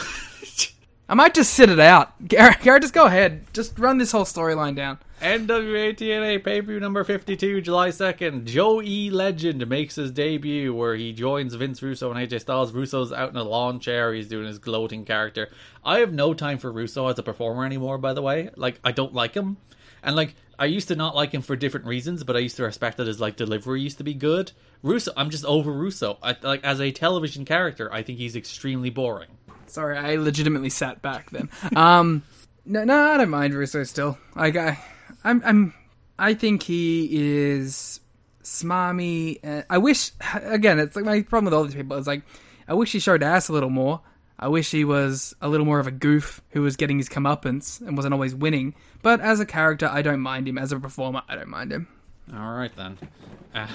I 1.10 1.14
might 1.14 1.34
just 1.34 1.54
sit 1.54 1.70
it 1.70 1.82
out. 1.82 2.26
Garrett, 2.26 2.62
Garrett 2.62 2.84
just 2.84 2.94
go 2.94 3.06
ahead. 3.06 3.48
Just 3.52 3.78
run 3.78 3.98
this 3.98 4.14
whole 4.14 4.24
storyline 4.24 4.78
down. 4.78 4.98
NWA 5.22 5.94
TNA 5.94 6.46
pay 6.46 6.62
per 6.62 6.68
view 6.68 6.80
number 6.80 7.04
52, 7.04 7.60
July 7.60 7.90
2nd. 7.90 8.46
Joey 8.46 9.10
Legend 9.10 9.68
makes 9.68 9.96
his 9.96 10.12
debut 10.12 10.74
where 10.74 10.96
he 10.96 11.12
joins 11.12 11.54
Vince 11.56 11.84
Russo 11.84 12.10
and 12.14 12.18
AJ 12.18 12.40
Styles. 12.40 12.72
Russo's 12.72 13.12
out 13.12 13.32
in 13.32 13.36
a 13.36 13.44
lawn 13.44 13.82
chair. 13.82 14.14
He's 14.14 14.30
doing 14.30 14.48
his 14.48 14.60
gloating 14.60 15.04
character. 15.04 15.50
I 15.84 16.00
have 16.00 16.14
no 16.14 16.34
time 16.34 16.60
for 16.60 16.72
Russo 16.72 17.08
as 17.08 17.20
a 17.20 17.24
performer 17.24 17.66
anymore, 17.66 17.98
by 17.98 18.14
the 18.14 18.22
way. 18.22 18.52
Like, 18.56 18.80
I 18.86 18.94
don't 18.94 19.14
like 19.14 19.34
him. 19.34 19.58
And, 20.04 20.16
like, 20.16 20.36
I 20.60 20.66
used 20.66 20.88
to 20.90 20.96
not 20.96 21.16
like 21.16 21.34
him 21.34 21.42
for 21.42 21.56
different 21.56 21.86
reasons, 21.86 22.24
but 22.24 22.36
I 22.36 22.40
used 22.40 22.58
to 22.58 22.64
respect 22.64 22.98
that 22.98 23.08
his, 23.08 23.20
like, 23.20 23.36
delivery 23.36 23.82
used 23.82 23.98
to 24.00 24.04
be 24.04 24.14
good. 24.14 24.52
Russo, 24.84 25.12
I'm 25.16 25.30
just 25.30 25.46
over 25.46 25.72
Russo. 25.72 26.18
I, 26.24 26.36
like, 26.42 26.64
as 26.64 26.80
a 26.80 26.92
television 26.92 27.46
character, 27.46 27.92
I 27.94 28.04
think 28.04 28.18
he's 28.18 28.36
extremely 28.36 28.90
boring. 28.90 29.30
Sorry, 29.68 29.98
I 29.98 30.16
legitimately 30.16 30.70
sat 30.70 31.02
back 31.02 31.30
then. 31.32 31.50
Um, 31.76 32.24
no, 32.66 32.84
no, 32.84 33.12
I 33.14 33.18
don't 33.18 33.30
mind 33.30 33.54
Russo 33.54 33.84
still. 33.84 34.18
Like 34.36 34.58
I, 34.58 34.78
I'm, 35.24 35.42
I'm, 35.46 35.74
I 36.20 36.34
think 36.34 36.64
he 36.64 37.08
is 37.12 38.02
smarmy. 38.44 39.66
I 39.70 39.78
wish, 39.78 40.12
again, 40.34 40.80
it's 40.80 40.96
like 40.96 41.06
my 41.06 41.22
problem 41.22 41.46
with 41.46 41.54
all 41.54 41.64
these 41.64 41.76
people 41.76 41.98
is 41.98 42.08
like, 42.08 42.24
I 42.68 42.74
wish 42.74 42.92
he 42.92 43.00
showed 43.00 43.24
ass 43.24 43.48
a 43.48 43.54
little 43.54 43.70
more. 43.70 44.02
I 44.40 44.48
wish 44.48 44.72
he 44.72 44.86
was 44.86 45.36
a 45.42 45.50
little 45.50 45.66
more 45.66 45.80
of 45.80 45.88
a 45.88 45.92
goof 45.92 46.42
who 46.50 46.62
was 46.62 46.76
getting 46.76 46.98
his 46.98 47.10
comeuppance 47.10 47.82
and 47.82 47.96
wasn't 47.96 48.14
always 48.14 48.36
winning. 48.36 48.76
But 49.02 49.20
as 49.20 49.40
a 49.40 49.46
character, 49.46 49.90
I 49.92 50.02
don't 50.02 50.20
mind 50.20 50.48
him. 50.48 50.58
As 50.58 50.72
a 50.72 50.80
performer, 50.80 51.24
I 51.28 51.36
don't 51.36 51.50
mind 51.50 51.72
him. 51.72 51.88
All 52.36 52.54
right, 52.54 52.72
then. 52.76 52.98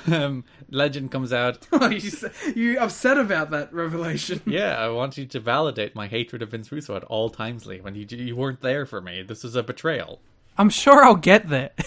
Um, 0.06 0.44
Legend 0.70 1.10
comes 1.10 1.32
out. 1.32 1.66
you, 1.90 2.10
you 2.54 2.78
upset 2.78 3.18
about 3.18 3.50
that 3.50 3.72
revelation? 3.72 4.40
Yeah, 4.46 4.76
I 4.76 4.88
want 4.88 5.16
you 5.16 5.26
to 5.26 5.40
validate 5.40 5.94
my 5.94 6.06
hatred 6.06 6.42
of 6.42 6.50
Vince 6.50 6.70
Russo 6.70 6.94
at 6.94 7.04
all 7.04 7.30
times, 7.30 7.66
Lee. 7.66 7.80
When 7.80 7.94
you 7.94 8.06
you 8.10 8.36
weren't 8.36 8.60
there 8.60 8.84
for 8.84 9.00
me, 9.00 9.22
this 9.22 9.42
was 9.42 9.56
a 9.56 9.62
betrayal. 9.62 10.20
I'm 10.58 10.68
sure 10.68 11.02
I'll 11.02 11.14
get 11.16 11.48
there. 11.48 11.70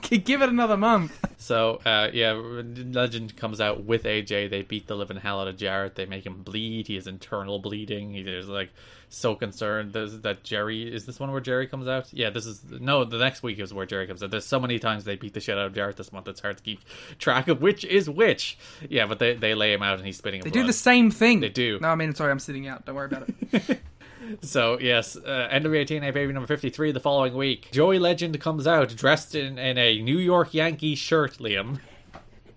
Give 0.00 0.42
it 0.42 0.48
another 0.48 0.76
month. 0.76 1.18
So, 1.40 1.80
uh, 1.86 2.10
yeah, 2.12 2.32
Legend 2.32 3.36
comes 3.36 3.60
out 3.60 3.84
with 3.84 4.02
AJ. 4.02 4.50
They 4.50 4.62
beat 4.62 4.88
the 4.88 4.96
living 4.96 5.18
hell 5.18 5.40
out 5.40 5.46
of 5.46 5.56
Jarrett. 5.56 5.94
They 5.94 6.04
make 6.04 6.26
him 6.26 6.42
bleed. 6.42 6.88
He 6.88 6.96
has 6.96 7.06
internal 7.06 7.60
bleeding. 7.60 8.12
He 8.12 8.22
is 8.22 8.48
like 8.48 8.70
so 9.08 9.36
concerned 9.36 9.92
that, 9.92 10.24
that 10.24 10.42
Jerry 10.42 10.92
is 10.92 11.06
this 11.06 11.20
one 11.20 11.30
where 11.30 11.40
Jerry 11.40 11.68
comes 11.68 11.86
out. 11.86 12.12
Yeah, 12.12 12.30
this 12.30 12.44
is 12.44 12.64
no. 12.68 13.04
The 13.04 13.18
next 13.18 13.44
week 13.44 13.60
is 13.60 13.72
where 13.72 13.86
Jerry 13.86 14.08
comes 14.08 14.20
out. 14.20 14.32
There's 14.32 14.44
so 14.44 14.58
many 14.58 14.80
times 14.80 15.04
they 15.04 15.14
beat 15.14 15.32
the 15.32 15.40
shit 15.40 15.56
out 15.56 15.66
of 15.66 15.74
Jarrett 15.74 15.96
this 15.96 16.12
month. 16.12 16.26
It's 16.26 16.40
hard 16.40 16.56
to 16.56 16.62
keep 16.64 16.80
track 17.20 17.46
of 17.46 17.62
which 17.62 17.84
is 17.84 18.10
which. 18.10 18.58
Yeah, 18.90 19.06
but 19.06 19.20
they 19.20 19.34
they 19.34 19.54
lay 19.54 19.72
him 19.72 19.82
out 19.84 19.98
and 19.98 20.04
he's 20.04 20.18
spitting. 20.18 20.40
They 20.42 20.50
do 20.50 20.66
the 20.66 20.72
same 20.72 21.12
thing. 21.12 21.38
They 21.38 21.50
do. 21.50 21.78
No, 21.80 21.88
I 21.88 21.94
mean, 21.94 22.16
sorry, 22.16 22.32
I'm 22.32 22.40
sitting 22.40 22.66
out. 22.66 22.84
Don't 22.84 22.96
worry 22.96 23.06
about 23.06 23.28
it. 23.52 23.80
So 24.42 24.78
yes, 24.78 25.16
uh, 25.16 25.48
NWA 25.52 25.86
TNA 25.86 26.12
baby 26.12 26.32
number 26.32 26.46
fifty 26.46 26.70
three 26.70 26.92
the 26.92 27.00
following 27.00 27.34
week. 27.34 27.70
Joey 27.72 27.98
Legend 27.98 28.38
comes 28.40 28.66
out 28.66 28.94
dressed 28.94 29.34
in, 29.34 29.58
in 29.58 29.78
a 29.78 30.00
New 30.00 30.18
York 30.18 30.54
Yankee 30.54 30.94
shirt. 30.94 31.38
Liam, 31.38 31.80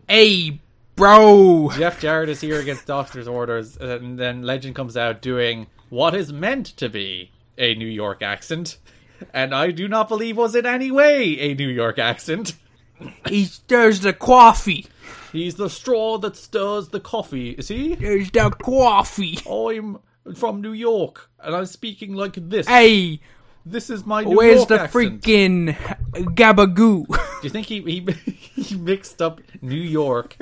a 0.09 0.59
bro. 0.95 1.69
Jeff 1.75 1.99
Jarrett 1.99 2.29
is 2.29 2.41
here 2.41 2.59
against 2.59 2.85
doctor's 2.85 3.27
orders, 3.27 3.77
and 3.77 4.19
then 4.19 4.43
Legend 4.43 4.75
comes 4.75 4.97
out 4.97 5.21
doing 5.21 5.67
what 5.89 6.15
is 6.15 6.31
meant 6.31 6.65
to 6.77 6.89
be 6.89 7.31
a 7.57 7.75
New 7.75 7.87
York 7.87 8.21
accent, 8.21 8.77
and 9.33 9.53
I 9.53 9.71
do 9.71 9.87
not 9.87 10.09
believe 10.09 10.37
was 10.37 10.55
in 10.55 10.65
any 10.65 10.91
way 10.91 11.39
a 11.39 11.53
New 11.53 11.69
York 11.69 11.99
accent. 11.99 12.53
He 13.27 13.45
stirs 13.45 14.01
the 14.01 14.13
coffee. 14.13 14.85
He's 15.31 15.55
the 15.55 15.69
straw 15.69 16.17
that 16.19 16.35
stirs 16.35 16.89
the 16.89 16.99
coffee. 16.99 17.51
Is 17.51 17.69
he? 17.69 17.95
There's 17.95 18.29
the 18.31 18.51
coffee. 18.51 19.39
I'm 19.49 19.99
from 20.35 20.61
New 20.61 20.73
York, 20.73 21.29
and 21.39 21.55
I'm 21.55 21.65
speaking 21.65 22.13
like 22.13 22.33
this. 22.49 22.67
Hey, 22.67 23.19
This 23.65 23.89
is 23.89 24.05
my 24.05 24.23
New 24.23 24.35
where's 24.37 24.57
York 24.57 24.69
the 24.69 24.79
accent. 24.81 25.21
freaking 25.23 25.75
gabagoo? 26.35 27.05
Do 27.07 27.17
you 27.43 27.49
think 27.49 27.67
he, 27.67 27.81
he 27.81 28.05
he 28.61 28.75
mixed 28.75 29.21
up 29.21 29.41
New 29.61 29.75
York 29.75 30.37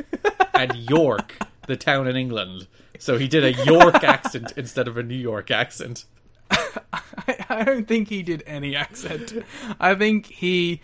and 0.53 0.75
York, 0.75 1.37
the 1.67 1.75
town 1.77 2.07
in 2.07 2.15
England? 2.15 2.67
So 2.97 3.17
he 3.17 3.27
did 3.27 3.43
a 3.43 3.53
York 3.65 4.03
accent 4.03 4.53
instead 4.57 4.87
of 4.87 4.97
a 4.97 5.03
New 5.03 5.15
York 5.15 5.51
accent. 5.51 6.05
I, 6.51 7.45
I 7.49 7.63
don't 7.63 7.87
think 7.87 8.09
he 8.09 8.23
did 8.23 8.43
any 8.47 8.75
accent. 8.75 9.33
I 9.79 9.95
think 9.95 10.25
he, 10.27 10.81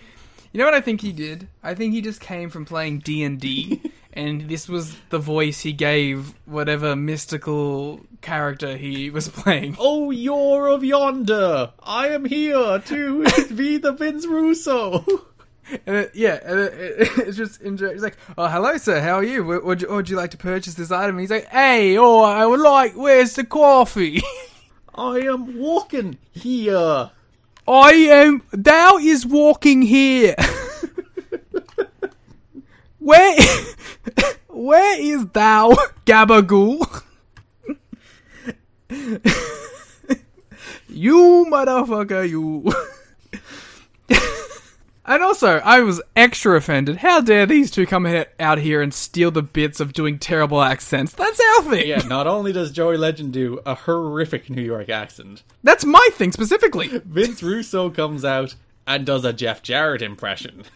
you 0.56 0.60
know 0.60 0.68
what 0.68 0.74
I 0.74 0.80
think 0.80 1.02
he 1.02 1.12
did? 1.12 1.50
I 1.62 1.74
think 1.74 1.94
he 1.94 2.00
just 2.00 2.22
came 2.22 2.50
from 2.50 2.64
playing 2.64 3.00
D 3.00 3.24
and 3.24 3.42
D, 3.42 3.92
and 4.14 4.48
this 4.48 4.70
was 4.70 4.96
the 5.10 5.20
voice 5.20 5.60
he 5.60 5.74
gave 5.74 6.34
whatever 6.46 6.96
mystical 6.96 8.00
character 8.22 8.78
he 8.78 9.10
was 9.10 9.28
playing. 9.28 9.76
Oh, 9.82 10.12
you're 10.12 10.68
of 10.68 10.82
yonder. 10.82 11.74
I 11.84 12.08
am 12.08 12.24
here 12.24 12.80
to 12.80 13.26
be 13.54 13.80
the 13.80 13.92
Vince 13.92 14.26
Russo. 14.26 15.04
And 15.86 15.98
it, 15.98 16.12
yeah, 16.16 16.40
and 16.46 16.60
it, 16.62 16.74
it, 16.74 17.28
it's 17.28 17.36
just 17.36 17.60
it's 17.62 18.02
like, 18.02 18.16
oh, 18.38 18.48
hello, 18.48 18.78
sir. 18.78 19.02
How 19.02 19.16
are 19.16 19.26
you? 19.26 19.44
Would, 19.44 19.66
would 19.66 19.82
you? 19.82 19.90
Would 19.90 20.10
you 20.10 20.16
like 20.16 20.32
to 20.32 20.38
purchase 20.38 20.76
this 20.76 20.90
item? 20.90 21.16
And 21.16 21.20
he's 21.20 21.32
like, 21.32 21.50
hey, 21.50 21.98
oh, 21.98 22.22
I 22.22 22.46
would 22.46 22.62
like. 22.62 22.94
Where's 22.94 23.34
the 23.34 23.44
coffee? 23.44 24.24
I 24.96 25.18
am 25.18 25.60
walking 25.60 26.18
here. 26.32 27.12
I 27.68 27.94
am. 27.94 28.44
Thou 28.52 28.98
is 28.98 29.26
walking 29.26 29.82
here. 29.82 30.36
where? 33.00 33.38
where 34.50 35.02
is 35.02 35.26
thou, 35.28 35.72
Gabagool? 36.06 37.02
you 40.90 41.48
motherfucker, 41.50 42.30
you. 42.30 42.72
And 45.08 45.22
also, 45.22 45.58
I 45.58 45.82
was 45.82 46.02
extra 46.16 46.58
offended. 46.58 46.98
How 46.98 47.22
dare 47.22 47.46
these 47.46 47.70
two 47.70 47.86
come 47.86 48.06
he- 48.06 48.26
out 48.40 48.58
here 48.58 48.82
and 48.82 48.92
steal 48.94 49.30
the 49.30 49.44
bits 49.44 49.80
of 49.80 49.94
doing 49.94 50.18
terrible 50.18 50.62
accents? 50.64 51.14
That's 51.14 51.40
our 51.40 51.64
thing. 51.70 51.88
Yeah, 51.88 52.02
not 52.08 52.26
only 52.26 52.52
does 52.52 52.72
Joey 52.72 52.98
Legend 52.98 53.32
do 53.32 53.60
a 53.66 53.76
horrific 53.76 54.50
New 54.50 54.64
York 54.64 54.90
accent, 54.90 55.44
That's 55.64 55.86
my 55.86 56.10
thing 56.14 56.32
specifically. 56.32 56.88
Vince 57.06 57.44
Russo 57.44 57.90
comes 57.92 58.26
out 58.26 58.56
and 58.88 59.06
does 59.06 59.24
a 59.26 59.34
Jeff 59.34 59.62
Jarrett 59.62 60.02
impression. 60.02 60.64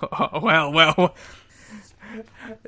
Oh, 0.00 0.38
well, 0.40 0.72
well. 0.72 1.14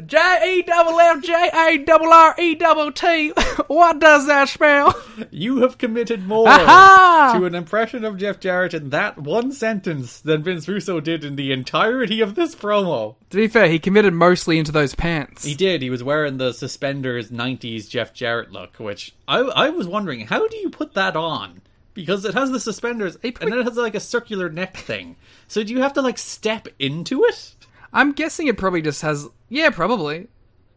J 0.06 0.58
E 0.58 0.62
double 0.62 0.98
F 1.00 1.22
J 1.22 1.50
A 1.54 1.78
double 1.78 2.12
R 2.12 2.34
E 2.38 2.54
double 2.54 2.92
T. 2.92 3.32
What 3.66 3.98
does 3.98 4.26
that 4.26 4.48
spell? 4.48 4.94
You 5.30 5.58
have 5.62 5.78
committed 5.78 6.26
more 6.26 6.48
Aha! 6.48 7.34
to 7.36 7.44
an 7.44 7.54
impression 7.54 8.04
of 8.04 8.16
Jeff 8.16 8.40
Jarrett 8.40 8.74
in 8.74 8.90
that 8.90 9.18
one 9.18 9.52
sentence 9.52 10.20
than 10.20 10.42
Vince 10.42 10.68
Russo 10.68 11.00
did 11.00 11.24
in 11.24 11.36
the 11.36 11.52
entirety 11.52 12.20
of 12.20 12.34
this 12.34 12.54
promo. 12.54 13.14
To 13.30 13.36
be 13.36 13.48
fair, 13.48 13.68
he 13.68 13.78
committed 13.78 14.12
mostly 14.12 14.58
into 14.58 14.72
those 14.72 14.94
pants. 14.94 15.44
He 15.44 15.54
did. 15.54 15.82
He 15.82 15.90
was 15.90 16.02
wearing 16.02 16.36
the 16.36 16.52
suspenders 16.52 17.30
90s 17.30 17.88
Jeff 17.88 18.12
Jarrett 18.12 18.52
look, 18.52 18.76
which 18.76 19.14
I 19.26 19.38
I 19.38 19.70
was 19.70 19.86
wondering, 19.88 20.26
how 20.26 20.46
do 20.46 20.56
you 20.56 20.70
put 20.70 20.94
that 20.94 21.16
on? 21.16 21.62
Because 21.94 22.24
it 22.24 22.34
has 22.34 22.50
the 22.50 22.58
suspenders 22.58 23.16
and 23.22 23.34
then 23.40 23.58
it 23.60 23.64
has 23.64 23.76
like 23.76 23.94
a 23.94 24.00
circular 24.00 24.48
neck 24.48 24.76
thing. 24.76 25.16
So 25.46 25.62
do 25.62 25.72
you 25.72 25.80
have 25.82 25.92
to 25.94 26.02
like 26.02 26.18
step 26.18 26.66
into 26.78 27.24
it? 27.24 27.53
I'm 27.94 28.12
guessing 28.12 28.46
it 28.48 28.58
probably 28.58 28.82
just 28.82 29.00
has. 29.02 29.26
Yeah, 29.48 29.70
probably. 29.70 30.28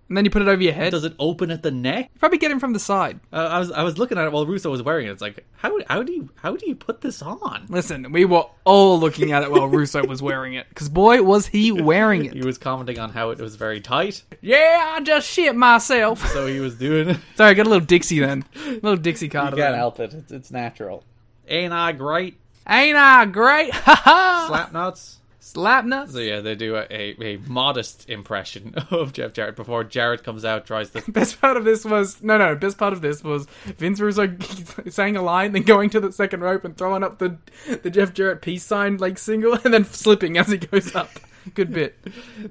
And 0.10 0.16
then 0.16 0.24
you 0.24 0.32
put 0.32 0.42
it 0.42 0.48
over 0.48 0.62
your 0.64 0.72
head. 0.72 0.92
Does 0.92 1.04
it 1.04 1.14
open 1.20 1.52
at 1.52 1.64
the 1.64 1.72
neck? 1.72 2.12
Probably 2.18 2.38
get 2.38 2.50
him 2.50 2.62
from 2.62 2.72
the 2.72 2.80
side. 2.80 3.20
Uh, 3.34 3.48
I 3.52 3.60
was 3.60 3.72
I 3.72 3.84
was 3.84 3.98
looking 3.98 4.18
at 4.18 4.24
it 4.24 4.32
while 4.32 4.46
Russo 4.46 4.72
was 4.72 4.82
wearing 4.82 5.08
it. 5.08 5.10
It's 5.12 5.22
like 5.22 5.46
how 5.58 5.78
how 5.90 6.02
do 6.02 6.14
you 6.14 6.30
how 6.36 6.56
do 6.56 6.66
you 6.66 6.76
put 6.76 7.02
this 7.02 7.22
on? 7.22 7.66
Listen, 7.68 8.14
we 8.14 8.24
were 8.24 8.46
all 8.64 8.98
looking 8.98 9.34
at 9.34 9.44
it 9.44 9.52
while 9.52 9.68
Russo 9.68 10.06
was 10.08 10.22
wearing 10.22 10.54
it. 10.54 10.70
Because 10.70 10.88
boy, 10.88 11.22
was 11.24 11.48
he 11.48 11.74
wearing 11.74 12.24
it. 12.24 12.34
He 12.38 12.42
was 12.46 12.58
commenting 12.58 13.00
on 13.00 13.10
how 13.10 13.32
it 13.32 13.40
was 13.40 13.58
very 13.58 13.82
tight, 13.82 14.24
Yeah, 14.40 14.94
I 14.96 15.02
just 15.02 15.28
shit 15.28 15.56
myself. 15.58 16.26
so 16.32 16.48
he 16.48 16.62
was 16.62 16.76
doing 16.76 17.10
it. 17.10 17.18
Sorry, 17.36 17.52
I 17.52 17.54
got 17.54 17.66
a 17.66 17.70
little 17.70 17.86
Dixie 17.86 18.20
then. 18.20 18.46
A 18.66 18.70
little 18.76 18.96
Dixie 18.96 19.28
card. 19.28 19.52
You 19.52 19.58
can't 19.64 19.76
help 19.76 20.00
it. 20.00 20.14
It's, 20.14 20.32
it's 20.32 20.52
natural. 20.52 21.04
Ain't 21.50 21.74
I 21.74 21.92
great? 21.92 22.38
Ain't 22.70 22.96
I 22.98 23.26
great? 23.26 23.74
Ha 23.74 23.96
ha! 24.06 24.46
Slap 24.48 24.72
nuts. 24.72 25.18
Slap 25.48 25.86
nuts. 25.86 26.12
So 26.12 26.20
yeah, 26.20 26.42
they 26.42 26.56
do 26.56 26.76
a, 26.76 26.86
a, 26.90 27.24
a 27.24 27.38
modest 27.38 28.10
impression 28.10 28.76
of 28.92 29.14
Jeff 29.14 29.32
Jarrett 29.32 29.56
before 29.56 29.86
Jarrett 29.86 30.26
comes 30.26 30.44
out, 30.44 30.66
tries 30.66 30.90
to 30.90 31.02
Best 31.12 31.40
part 31.40 31.56
of 31.56 31.64
this 31.64 31.86
was 31.86 32.22
no, 32.22 32.38
no. 32.38 32.54
Best 32.54 32.78
part 32.78 32.92
of 32.92 33.00
this 33.00 33.24
was 33.24 33.46
Vince 33.64 34.02
Russo 34.02 34.36
saying 34.90 35.16
a 35.16 35.22
line, 35.22 35.54
then 35.54 35.64
going 35.64 35.90
to 35.92 36.02
the 36.02 36.12
second 36.12 36.42
rope 36.42 36.66
and 36.66 36.78
throwing 36.78 37.02
up 37.02 37.20
the 37.20 37.38
the 37.82 37.90
Jeff 37.90 38.14
Jarrett 38.14 38.42
peace 38.42 38.66
sign 38.66 38.98
like 38.98 39.18
single, 39.18 39.54
and 39.54 39.74
then 39.74 39.86
slipping 39.86 40.38
as 40.38 40.50
he 40.50 40.58
goes 40.58 40.94
up. 40.94 41.12
Good 41.54 41.72
bit. 41.72 41.98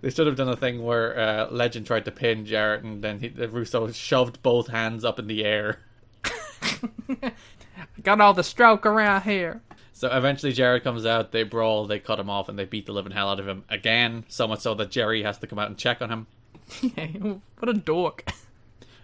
They 0.01 0.09
should 0.09 0.27
have 0.27 0.37
done 0.37 0.49
a 0.49 0.57
thing 0.57 0.83
where 0.83 1.19
uh, 1.19 1.51
Legend 1.51 1.87
tried 1.87 2.07
to 2.07 2.11
pin 2.11 2.47
Jarrett, 2.47 2.83
and 2.83 3.05
then 3.05 3.21
he, 3.21 3.29
Russo 3.29 3.93
shoved 3.93 4.43
both 4.43 4.69
hands 4.69 5.05
up 5.05 5.19
in 5.19 5.27
the 5.27 5.45
air. 5.45 5.81
Got 8.03 8.23
all 8.23 8.33
the 8.33 8.43
stroke 8.43 8.87
around 8.87 9.23
here. 9.23 9.61
So 9.97 10.15
eventually 10.15 10.53
Jarrett 10.53 10.85
comes 10.85 11.07
out, 11.07 11.33
they 11.33 11.43
brawl, 11.43 11.87
they 11.87 11.99
cut 11.99 12.21
him 12.21 12.29
off, 12.29 12.51
and 12.51 12.59
they 12.59 12.67
beat 12.67 12.85
the 12.85 12.93
living 12.93 13.13
hell 13.13 13.31
out 13.31 13.41
of 13.41 13.49
him 13.49 13.65
again, 13.71 14.27
so 14.29 14.47
much 14.47 14.61
so 14.61 14.75
that 14.75 14.91
Jerry 14.91 15.23
has 15.23 15.39
to 15.39 15.47
come 15.47 15.59
out 15.59 15.69
and 15.69 15.79
check 15.79 16.03
on 16.03 16.11
him. 16.11 16.27
what 17.59 17.71
a 17.71 17.73
dork. 17.73 18.31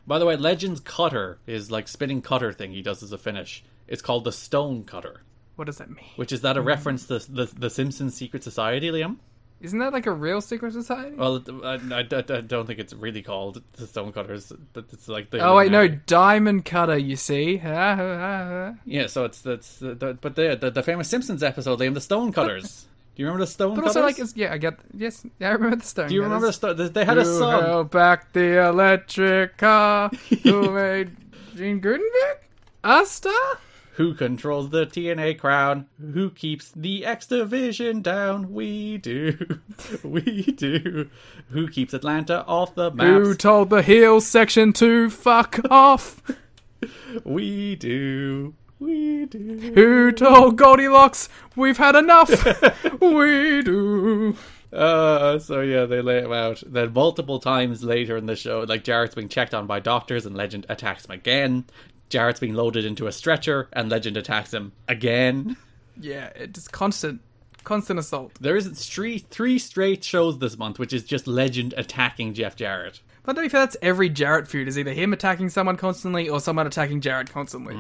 By 0.07 0.19
the 0.19 0.27
way, 0.27 0.37
Legends 0.37 0.81
Cutter 0.81 1.39
is 1.47 1.71
like 1.71 1.89
spinning 1.89 2.21
cutter 2.21 2.53
thing 2.53 2.73
he 2.73 2.83
does 2.83 3.03
as 3.03 3.11
a 3.11 3.17
finish. 3.17 3.65
It's 3.89 4.03
called 4.03 4.25
the 4.25 4.33
Stone 4.33 4.85
Cutter, 4.85 5.23
What 5.57 5.65
does 5.65 5.79
that 5.79 5.89
mean? 5.89 6.05
which 6.17 6.31
is 6.31 6.43
that 6.43 6.59
a 6.59 6.61
hmm. 6.61 6.69
reference 6.69 7.07
to 7.07 7.21
the 7.21 7.47
the 7.47 7.71
Simpsons 7.71 8.15
Secret 8.15 8.45
Society, 8.45 8.91
Liam? 8.91 9.17
Isn't 9.63 9.79
that 9.79 9.93
like 9.93 10.07
a 10.07 10.11
real 10.13 10.41
secret 10.41 10.73
society? 10.73 11.15
Well, 11.17 11.43
I, 11.65 11.75
I, 11.93 11.99
I 12.01 12.41
don't 12.41 12.67
think 12.67 12.81
it's 12.81 12.93
really 12.93 13.23
called 13.23 13.63
the 13.75 13.87
Stonecutters. 13.87 14.53
But 14.73 14.87
it's 14.93 15.09
like 15.09 15.31
the 15.31 15.39
oh 15.39 15.57
wait, 15.57 15.71
no, 15.73 15.87
diamond 15.89 16.65
cutter. 16.65 16.99
You 16.99 17.15
see? 17.17 17.61
Yeah, 17.63 19.07
so 19.07 19.25
it's 19.25 19.41
that's 19.41 19.79
but 19.81 20.35
the, 20.35 20.59
the 20.61 20.71
the 20.71 20.83
famous 20.83 21.09
Simpsons 21.09 21.43
episode, 21.43 21.79
Liam, 21.79 21.95
the 21.95 22.01
Stonecutters. 22.01 22.87
Do 23.15 23.23
you 23.23 23.27
remember 23.27 23.45
the 23.45 23.51
Stone 23.51 23.75
But 23.75 23.83
Cutters? 23.83 23.97
also, 23.97 24.07
like, 24.07 24.19
it's, 24.19 24.35
yeah, 24.37 24.53
I 24.55 24.59
get. 24.59 24.75
Yes, 24.95 25.25
yeah, 25.39 25.51
I 25.51 25.53
remember 25.53 25.77
the 25.77 25.85
stone. 25.85 26.09
Do 26.09 26.15
you 26.15 26.23
remember 26.23 26.47
the 26.47 26.53
Stone? 26.55 26.93
They 26.95 27.05
had 27.05 27.19
a 27.19 27.25
Who 27.25 27.39
song. 27.39 27.63
held 27.63 27.91
back 27.91 28.33
the 28.33 28.67
electric 28.67 29.59
car? 29.59 30.09
Who 30.45 30.71
made 30.71 31.15
Gene 31.55 31.79
Guttenberg 31.81 32.39
a 32.83 33.05
star? 33.05 33.59
Who 33.97 34.15
controls 34.15 34.71
the 34.71 34.87
TNA 34.87 35.39
crown? 35.39 35.87
Who 36.01 36.31
keeps 36.31 36.71
the 36.71 37.05
X 37.05 37.27
Division 37.27 38.01
down? 38.01 38.53
We 38.53 38.97
do. 38.99 39.37
We 40.03 40.43
do. 40.43 41.11
Who 41.51 41.69
keeps 41.69 41.93
Atlanta 41.93 42.45
off 42.47 42.75
the 42.75 42.91
map? 42.91 43.07
Who 43.07 43.35
told 43.35 43.71
the 43.71 43.83
heel 43.83 44.21
section 44.21 44.73
to 44.75 45.11
fuck 45.11 45.61
off? 45.71 46.23
We 47.23 47.77
do. 47.77 48.55
We 48.81 49.27
do. 49.27 49.73
Who 49.77 50.11
told 50.11 50.57
Goldilocks 50.57 51.29
we've 51.55 51.77
had 51.79 51.95
enough? 51.95 52.31
we 53.01 53.63
do. 53.63 54.37
Uh, 54.73 55.39
so 55.39 55.61
yeah, 55.61 55.85
they 55.85 56.01
lay 56.01 56.23
him 56.23 56.33
out. 56.33 56.63
Then 56.67 56.93
multiple 56.93 57.39
times 57.39 57.85
later 57.85 58.17
in 58.17 58.27
the 58.27 58.35
show, 58.35 58.65
like 58.67 58.83
Jarrett's 58.83 59.15
being 59.15 59.29
checked 59.29 59.55
on 59.55 59.67
by 59.69 59.79
doctors, 59.79 60.27
and 60.27 60.35
Legend 60.35 60.67
attacks 60.69 61.05
him 61.05 61.13
again. 61.13 61.67
Jarrett's 62.13 62.39
being 62.41 62.55
loaded 62.55 62.85
into 62.85 63.07
a 63.07 63.13
stretcher, 63.13 63.69
and 63.73 63.91
Legend 63.91 64.17
attacks 64.17 64.53
him 64.55 64.73
again. 64.87 65.57
Yeah, 66.01 66.31
it's 66.37 66.69
constant, 66.69 67.21
constant 67.65 67.99
assault. 67.99 68.33
There 68.41 68.57
is 68.57 68.69
three 68.87 69.19
three 69.19 69.59
straight 69.59 70.05
shows 70.05 70.39
this 70.39 70.57
month, 70.57 70.79
which 70.79 70.93
is 70.93 71.03
just 71.03 71.27
Legend 71.27 71.75
attacking 71.77 72.35
Jeff 72.35 72.55
Jarrett. 72.55 73.01
But 73.25 73.35
to 73.35 73.43
be 73.43 73.49
fair, 73.49 73.61
that's 73.61 73.77
every 73.83 74.09
Jarrett 74.09 74.49
feud. 74.49 74.69
Is 74.69 74.79
either 74.79 74.93
him 74.93 75.13
attacking 75.13 75.49
someone 75.51 75.77
constantly 75.77 76.29
or 76.29 76.41
someone 76.41 76.67
attacking 76.67 77.01
Jarrett 77.01 77.31
constantly. 77.31 77.75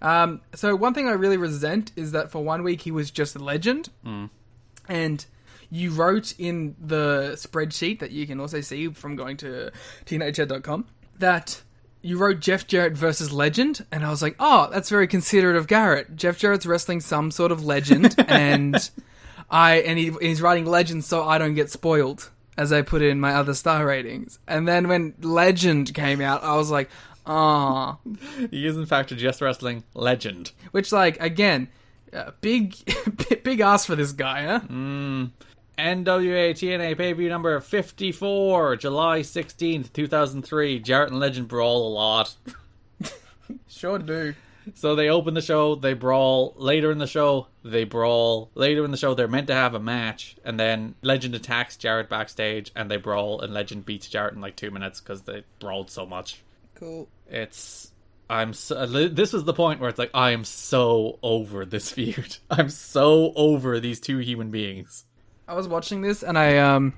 Um, 0.00 0.40
so 0.54 0.74
one 0.76 0.94
thing 0.94 1.08
I 1.08 1.12
really 1.12 1.36
resent 1.36 1.92
is 1.96 2.12
that 2.12 2.30
for 2.30 2.42
one 2.42 2.62
week 2.62 2.82
he 2.82 2.90
was 2.90 3.10
just 3.10 3.34
a 3.36 3.40
legend, 3.40 3.90
and 4.88 5.24
you 5.70 5.90
wrote 5.90 6.34
in 6.38 6.74
the 6.80 7.32
spreadsheet 7.34 7.98
that 7.98 8.10
you 8.10 8.26
can 8.26 8.40
also 8.40 8.60
see 8.60 8.88
from 8.88 9.16
going 9.16 9.36
to 9.38 9.70
teenagehead.com 10.06 10.86
that 11.18 11.62
you 12.08 12.16
wrote 12.16 12.40
Jeff 12.40 12.66
Jarrett 12.66 12.94
versus 12.94 13.32
legend, 13.32 13.84
and 13.92 14.02
I 14.02 14.08
was 14.08 14.22
like, 14.22 14.34
oh, 14.40 14.70
that's 14.72 14.88
very 14.88 15.06
considerate 15.06 15.56
of 15.56 15.66
Garrett. 15.66 16.16
Jeff 16.16 16.38
Jarrett's 16.38 16.64
wrestling 16.64 17.00
some 17.00 17.30
sort 17.30 17.52
of 17.52 17.62
legend, 17.62 18.14
and 18.28 18.90
I 19.50 19.80
and 19.80 19.98
he, 19.98 20.12
he's 20.18 20.40
writing 20.40 20.64
legend 20.64 21.04
so 21.04 21.22
I 21.24 21.36
don't 21.36 21.52
get 21.54 21.70
spoiled 21.70 22.30
as 22.56 22.72
I 22.72 22.80
put 22.80 23.02
in 23.02 23.20
my 23.20 23.34
other 23.34 23.52
star 23.52 23.84
ratings. 23.84 24.38
And 24.48 24.66
then 24.66 24.88
when 24.88 25.14
Legend 25.20 25.92
came 25.94 26.22
out, 26.22 26.42
I 26.42 26.56
was 26.56 26.70
like, 26.70 26.88
ah, 27.26 27.98
He 28.50 28.66
is 28.66 28.76
in 28.76 28.86
fact 28.86 29.12
a 29.12 29.14
just 29.14 29.42
wrestling 29.42 29.84
legend. 29.92 30.52
which 30.70 30.90
like 30.92 31.20
again, 31.20 31.68
uh, 32.14 32.30
big 32.40 32.74
big 33.44 33.60
ass 33.60 33.84
for 33.84 33.96
this 33.96 34.12
guy, 34.12 34.46
huh? 34.46 34.60
NWA 35.78 36.50
TNA 36.50 36.96
pay 36.96 37.12
per 37.12 37.18
view 37.18 37.28
number 37.28 37.60
fifty 37.60 38.12
four, 38.12 38.76
July 38.76 39.22
sixteenth, 39.22 39.92
two 39.92 40.06
thousand 40.06 40.42
three. 40.42 40.80
Jarrett 40.80 41.10
and 41.10 41.20
Legend 41.20 41.48
brawl 41.48 41.88
a 41.88 41.92
lot. 41.92 42.34
Sure 43.66 43.98
do. 43.98 44.34
So 44.74 44.94
they 44.94 45.08
open 45.08 45.32
the 45.32 45.40
show, 45.40 45.74
they 45.74 45.94
brawl. 45.94 46.52
Later 46.56 46.90
in 46.90 46.98
the 46.98 47.06
show, 47.06 47.46
they 47.64 47.84
brawl. 47.84 48.50
Later 48.54 48.84
in 48.84 48.90
the 48.90 48.98
show, 48.98 49.14
they're 49.14 49.28
meant 49.28 49.46
to 49.46 49.54
have 49.54 49.74
a 49.74 49.80
match, 49.80 50.36
and 50.44 50.60
then 50.60 50.94
Legend 51.00 51.34
attacks 51.34 51.76
Jarrett 51.76 52.10
backstage, 52.10 52.70
and 52.76 52.90
they 52.90 52.98
brawl, 52.98 53.40
and 53.40 53.54
Legend 53.54 53.86
beats 53.86 54.08
Jarrett 54.08 54.34
in 54.34 54.40
like 54.40 54.56
two 54.56 54.70
minutes 54.70 55.00
because 55.00 55.22
they 55.22 55.44
brawled 55.58 55.90
so 55.90 56.04
much. 56.04 56.42
Cool. 56.74 57.08
It's 57.28 57.92
I'm 58.30 58.52
so, 58.52 58.86
this 58.86 59.32
was 59.32 59.44
the 59.44 59.54
point 59.54 59.80
where 59.80 59.88
it's 59.88 59.98
like 59.98 60.10
I 60.12 60.32
am 60.32 60.44
so 60.44 61.18
over 61.22 61.64
this 61.64 61.90
feud. 61.90 62.36
I'm 62.50 62.68
so 62.68 63.32
over 63.34 63.80
these 63.80 64.00
two 64.00 64.18
human 64.18 64.50
beings. 64.50 65.06
I 65.48 65.54
was 65.54 65.66
watching 65.66 66.02
this 66.02 66.22
and 66.22 66.38
I 66.38 66.58
um 66.58 66.92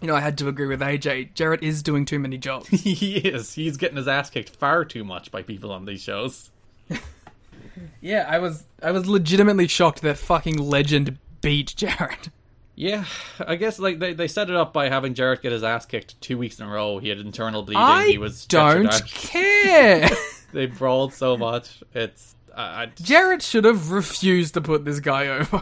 you 0.00 0.06
know, 0.06 0.14
I 0.14 0.20
had 0.20 0.38
to 0.38 0.48
agree 0.48 0.66
with 0.66 0.80
AJ. 0.80 1.34
Jarrett 1.34 1.62
is 1.62 1.82
doing 1.82 2.04
too 2.04 2.20
many 2.20 2.38
jobs. 2.38 2.68
He 2.70 3.16
is. 3.16 3.54
He's 3.54 3.76
getting 3.76 3.96
his 3.96 4.06
ass 4.06 4.30
kicked 4.30 4.50
far 4.50 4.84
too 4.84 5.04
much 5.04 5.32
by 5.32 5.42
people 5.42 5.72
on 5.72 5.84
these 5.84 6.00
shows. 6.00 6.50
yeah, 8.00 8.24
I 8.28 8.38
was 8.38 8.64
I 8.82 8.92
was 8.92 9.06
legitimately 9.06 9.66
shocked 9.66 10.02
that 10.02 10.16
fucking 10.18 10.56
legend 10.56 11.18
beat 11.40 11.74
Jarrett. 11.76 12.30
Yeah, 12.76 13.06
I 13.40 13.56
guess 13.56 13.80
like 13.80 13.98
they, 13.98 14.12
they 14.12 14.28
set 14.28 14.50
it 14.50 14.54
up 14.54 14.72
by 14.72 14.88
having 14.88 15.14
Jarrett 15.14 15.42
get 15.42 15.50
his 15.50 15.64
ass 15.64 15.84
kicked 15.84 16.20
two 16.20 16.38
weeks 16.38 16.60
in 16.60 16.66
a 16.66 16.70
row. 16.70 16.98
He 16.98 17.08
had 17.08 17.18
internal 17.18 17.64
bleeding. 17.64 17.82
I 17.82 18.06
he 18.06 18.18
was 18.18 18.46
don't 18.46 19.04
care. 19.04 20.08
They 20.50 20.64
brawled 20.64 21.12
so 21.12 21.36
much. 21.36 21.82
It's 21.92 22.34
I, 22.56 22.62
I, 22.62 22.86
Jarrett 23.02 23.42
should 23.42 23.66
have 23.66 23.90
refused 23.90 24.54
to 24.54 24.62
put 24.62 24.86
this 24.86 24.98
guy 24.98 25.26
over. 25.28 25.58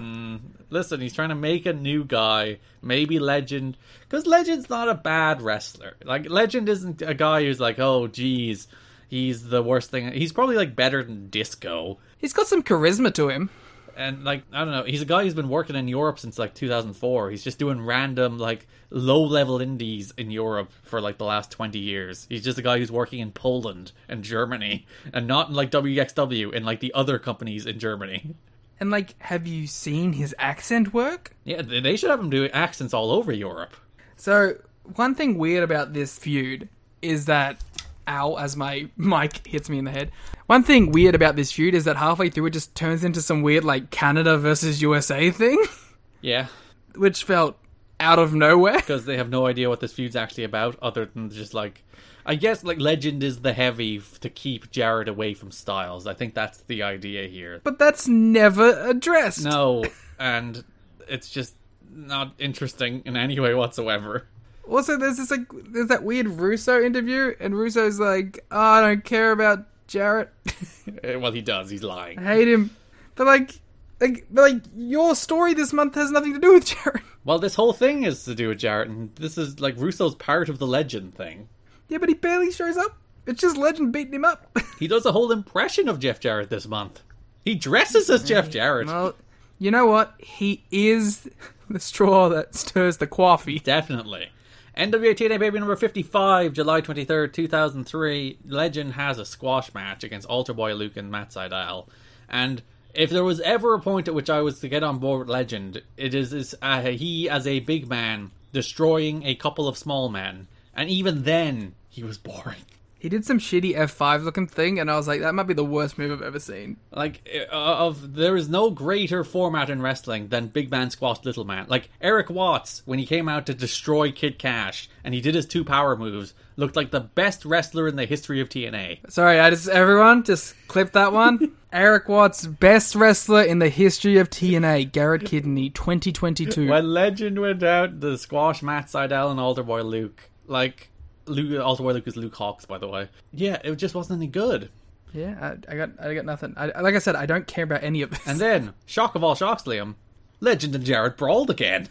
Listen. 0.70 1.00
He's 1.00 1.14
trying 1.14 1.28
to 1.30 1.34
make 1.34 1.66
a 1.66 1.72
new 1.72 2.04
guy, 2.04 2.58
maybe 2.82 3.18
Legend, 3.18 3.76
because 4.00 4.26
Legend's 4.26 4.70
not 4.70 4.88
a 4.88 4.94
bad 4.94 5.42
wrestler. 5.42 5.96
Like 6.04 6.28
Legend 6.30 6.68
isn't 6.68 7.02
a 7.02 7.14
guy 7.14 7.42
who's 7.44 7.60
like, 7.60 7.78
oh, 7.78 8.06
geez, 8.06 8.68
he's 9.08 9.48
the 9.48 9.62
worst 9.62 9.90
thing. 9.90 10.12
He's 10.12 10.32
probably 10.32 10.56
like 10.56 10.76
better 10.76 11.02
than 11.02 11.28
Disco. 11.30 11.98
He's 12.18 12.32
got 12.32 12.46
some 12.46 12.62
charisma 12.62 13.12
to 13.14 13.28
him. 13.28 13.50
and 13.96 14.24
like 14.24 14.42
I 14.52 14.64
don't 14.64 14.72
know, 14.72 14.84
he's 14.84 15.02
a 15.02 15.06
guy 15.06 15.24
who's 15.24 15.34
been 15.34 15.48
working 15.48 15.76
in 15.76 15.88
Europe 15.88 16.18
since 16.18 16.38
like 16.38 16.54
2004. 16.54 17.30
He's 17.30 17.44
just 17.44 17.58
doing 17.58 17.80
random 17.80 18.38
like 18.38 18.66
low 18.90 19.22
level 19.22 19.60
indies 19.60 20.12
in 20.18 20.30
Europe 20.30 20.70
for 20.82 21.00
like 21.00 21.18
the 21.18 21.24
last 21.24 21.50
20 21.50 21.78
years. 21.78 22.26
He's 22.28 22.44
just 22.44 22.58
a 22.58 22.62
guy 22.62 22.78
who's 22.78 22.92
working 22.92 23.20
in 23.20 23.32
Poland 23.32 23.92
and 24.08 24.22
Germany 24.22 24.86
and 25.12 25.26
not 25.26 25.48
in 25.48 25.54
like 25.54 25.70
WXW 25.70 26.52
in 26.52 26.64
like 26.64 26.80
the 26.80 26.92
other 26.94 27.18
companies 27.18 27.66
in 27.66 27.78
Germany. 27.78 28.34
And 28.78 28.90
like, 28.90 29.20
have 29.22 29.46
you 29.46 29.66
seen 29.66 30.12
his 30.12 30.34
accent 30.38 30.92
work? 30.92 31.34
Yeah, 31.44 31.62
they 31.62 31.96
should 31.96 32.10
have 32.10 32.20
him 32.20 32.30
do 32.30 32.48
accents 32.50 32.92
all 32.92 33.10
over 33.10 33.32
Europe. 33.32 33.74
So 34.16 34.56
one 34.94 35.14
thing 35.14 35.38
weird 35.38 35.62
about 35.62 35.92
this 35.92 36.18
feud 36.18 36.68
is 37.02 37.26
that 37.26 37.62
ow 38.08 38.36
as 38.36 38.56
my 38.56 38.88
mic 38.96 39.46
hits 39.46 39.68
me 39.68 39.78
in 39.78 39.84
the 39.84 39.90
head. 39.90 40.10
One 40.46 40.62
thing 40.62 40.92
weird 40.92 41.14
about 41.14 41.36
this 41.36 41.52
feud 41.52 41.74
is 41.74 41.84
that 41.84 41.96
halfway 41.96 42.30
through 42.30 42.46
it 42.46 42.50
just 42.50 42.74
turns 42.74 43.02
into 43.02 43.20
some 43.20 43.42
weird 43.42 43.64
like 43.64 43.90
Canada 43.90 44.38
versus 44.38 44.82
USA 44.82 45.30
thing, 45.30 45.62
Yeah, 46.20 46.46
which 46.94 47.24
felt 47.24 47.56
out 47.98 48.18
of 48.18 48.34
nowhere. 48.34 48.76
because 48.76 49.04
they 49.04 49.16
have 49.16 49.30
no 49.30 49.46
idea 49.46 49.68
what 49.68 49.80
this 49.80 49.92
feud's 49.92 50.16
actually 50.16 50.44
about 50.44 50.78
other 50.80 51.06
than 51.06 51.30
just 51.30 51.54
like 51.54 51.82
I 52.26 52.34
guess 52.34 52.64
like 52.64 52.80
Legend 52.80 53.22
is 53.22 53.40
the 53.40 53.52
heavy 53.52 53.98
f- 53.98 54.18
to 54.20 54.28
keep 54.28 54.70
Jarrett 54.70 55.08
away 55.08 55.32
from 55.34 55.50
Styles. 55.52 56.06
I 56.06 56.14
think 56.14 56.34
that's 56.34 56.58
the 56.58 56.82
idea 56.82 57.28
here. 57.28 57.60
But 57.62 57.78
that's 57.78 58.08
never 58.08 58.78
addressed. 58.88 59.44
No, 59.44 59.84
and 60.18 60.64
it's 61.08 61.30
just 61.30 61.54
not 61.90 62.34
interesting 62.38 63.02
in 63.06 63.16
any 63.16 63.38
way 63.38 63.54
whatsoever. 63.54 64.26
Also, 64.68 64.98
there's 64.98 65.16
this 65.18 65.30
like 65.30 65.46
there's 65.70 65.86
that 65.88 66.02
weird 66.02 66.26
Russo 66.26 66.82
interview, 66.82 67.32
and 67.38 67.56
Russo's 67.56 68.00
like, 68.00 68.44
oh, 68.50 68.58
"I 68.58 68.80
don't 68.80 69.04
care 69.04 69.30
about 69.30 69.64
Jarrett, 69.86 70.30
Eh, 71.04 71.14
Well, 71.14 71.30
he 71.30 71.40
does. 71.42 71.70
He's 71.70 71.84
lying. 71.84 72.18
I 72.18 72.34
hate 72.34 72.48
him," 72.48 72.74
but 73.14 73.28
like, 73.28 73.60
like, 74.00 74.26
but 74.28 74.50
like, 74.52 74.62
your 74.76 75.14
story 75.14 75.54
this 75.54 75.72
month 75.72 75.94
has 75.94 76.10
nothing 76.10 76.32
to 76.34 76.40
do 76.40 76.54
with 76.54 76.66
Jarrett. 76.84 77.02
Well, 77.24 77.38
this 77.38 77.54
whole 77.54 77.72
thing 77.72 78.02
is 78.02 78.24
to 78.24 78.34
do 78.34 78.48
with 78.48 78.58
Jarrett, 78.58 78.88
and 78.88 79.14
this 79.14 79.38
is 79.38 79.60
like 79.60 79.74
Russo's 79.78 80.16
part 80.16 80.48
of 80.48 80.58
the 80.58 80.66
legend 80.66 81.14
thing. 81.14 81.48
Yeah, 81.88 81.98
but 81.98 82.08
he 82.08 82.14
barely 82.14 82.50
shows 82.50 82.76
up. 82.76 82.96
It's 83.26 83.40
just 83.40 83.56
Legend 83.56 83.92
beating 83.92 84.14
him 84.14 84.24
up. 84.24 84.46
He 84.78 84.88
does 84.88 85.06
a 85.06 85.12
whole 85.12 85.32
impression 85.32 85.88
of 85.88 86.00
Jeff 86.00 86.20
Jarrett 86.20 86.50
this 86.50 86.66
month. 86.66 87.02
He 87.46 87.54
dresses 87.54 88.10
as 88.10 88.22
Jeff 88.22 88.50
Jarrett. 88.50 88.88
well, 88.88 89.14
you 89.58 89.70
know 89.70 89.86
what? 89.86 90.14
He 90.18 90.64
is 90.70 91.30
the 91.70 91.80
straw 91.80 92.28
that 92.28 92.54
stirs 92.54 92.98
the 92.98 93.06
coffee. 93.06 93.58
Definitely. 93.58 94.28
NWA 94.76 95.14
TNA 95.14 95.38
Baby 95.38 95.58
number 95.58 95.76
55, 95.76 96.52
July 96.52 96.82
23rd, 96.82 97.32
2003. 97.32 98.38
Legend 98.44 98.92
has 98.92 99.18
a 99.18 99.24
squash 99.24 99.72
match 99.72 100.04
against 100.04 100.28
Altar 100.28 100.52
Boy 100.52 100.74
Luke 100.74 100.98
and 100.98 101.10
Matt 101.10 101.30
Sydal. 101.30 101.88
And 102.28 102.62
if 102.92 103.08
there 103.08 103.24
was 103.24 103.40
ever 103.40 103.72
a 103.72 103.80
point 103.80 104.08
at 104.08 104.14
which 104.14 104.28
I 104.28 104.42
was 104.42 104.58
to 104.60 104.68
get 104.68 104.82
on 104.82 104.98
board 104.98 105.20
with 105.20 105.28
Legend, 105.30 105.80
it 105.96 106.14
is, 106.14 106.34
is 106.34 106.54
uh, 106.60 106.82
he 106.82 107.30
as 107.30 107.46
a 107.46 107.60
big 107.60 107.88
man 107.88 108.30
destroying 108.52 109.24
a 109.24 109.34
couple 109.34 109.66
of 109.68 109.78
small 109.78 110.10
men. 110.10 110.48
And 110.76 110.88
even 110.88 111.24
then, 111.24 111.74
he 111.88 112.04
was 112.04 112.18
boring. 112.18 112.60
He 112.98 113.10
did 113.10 113.26
some 113.26 113.38
shitty 113.38 113.76
F5 113.76 114.24
looking 114.24 114.46
thing, 114.46 114.80
and 114.80 114.90
I 114.90 114.96
was 114.96 115.06
like, 115.06 115.20
that 115.20 115.34
might 115.34 115.46
be 115.46 115.54
the 115.54 115.64
worst 115.64 115.98
move 115.98 116.10
I've 116.10 116.26
ever 116.26 116.40
seen. 116.40 116.78
Like 116.90 117.28
uh, 117.52 117.54
of 117.54 118.14
there 118.14 118.36
is 118.36 118.48
no 118.48 118.70
greater 118.70 119.22
format 119.22 119.68
in 119.68 119.82
wrestling 119.82 120.28
than 120.28 120.48
big 120.48 120.70
man 120.70 120.90
squash 120.90 121.22
little 121.22 121.44
man. 121.44 121.66
Like 121.68 121.90
Erik 122.00 122.30
Watts 122.30 122.82
when 122.86 122.98
he 122.98 123.06
came 123.06 123.28
out 123.28 123.46
to 123.46 123.54
destroy 123.54 124.10
Kid 124.10 124.38
Cash 124.38 124.88
and 125.04 125.12
he 125.12 125.20
did 125.20 125.34
his 125.34 125.46
two 125.46 125.62
power 125.62 125.94
moves, 125.94 126.32
looked 126.56 126.74
like 126.74 126.90
the 126.90 127.00
best 127.00 127.44
wrestler 127.44 127.86
in 127.86 127.96
the 127.96 128.06
history 128.06 128.40
of 128.40 128.48
TNA. 128.48 129.10
Sorry, 129.10 129.38
I 129.38 129.50
just 129.50 129.68
everyone 129.68 130.24
just 130.24 130.54
clip 130.66 130.92
that 130.92 131.12
one. 131.12 131.52
Erik 131.72 132.08
Watts, 132.08 132.46
best 132.46 132.96
wrestler 132.96 133.42
in 133.42 133.58
the 133.58 133.68
history 133.68 134.16
of 134.16 134.30
TNA, 134.30 134.90
Garrett 134.92 135.26
Kidney, 135.26 135.68
2022. 135.68 136.70
When 136.70 136.94
Legend 136.94 137.38
went 137.38 137.62
out, 137.62 138.00
the 138.00 138.16
squash 138.16 138.62
Matt 138.62 138.86
Sydal 138.86 139.30
and 139.30 139.38
Altar 139.38 139.62
Boy 139.62 139.82
Luke, 139.82 140.30
like 140.48 140.90
Luke, 141.26 141.62
Altar 141.62 141.82
Boy 141.82 141.92
Luke 141.92 142.06
is 142.06 142.16
Luke 142.16 142.34
Hawx, 142.34 142.66
by 142.66 142.78
the 142.78 142.88
way. 142.88 143.08
Yeah, 143.32 143.60
it 143.64 143.76
just 143.76 143.94
wasn't 143.94 144.18
any 144.18 144.26
good. 144.28 144.70
Yeah, 145.12 145.56
I, 145.68 145.72
I 145.72 145.76
got 145.76 145.90
I 146.00 146.14
got 146.14 146.24
nothing. 146.24 146.54
I, 146.56 146.80
like 146.80 146.94
I 146.94 146.98
said, 146.98 147.16
I 147.16 147.26
don't 147.26 147.46
care 147.46 147.64
about 147.64 147.82
any 147.82 148.02
of 148.02 148.10
this. 148.10 148.26
And 148.26 148.38
then, 148.38 148.74
shock 148.84 149.14
of 149.14 149.24
all 149.24 149.34
shocks, 149.34 149.62
Liam, 149.64 149.94
Legend 150.40 150.74
and 150.74 150.84
Jarrett 150.84 151.16
brawled 151.16 151.50
again. 151.50 151.88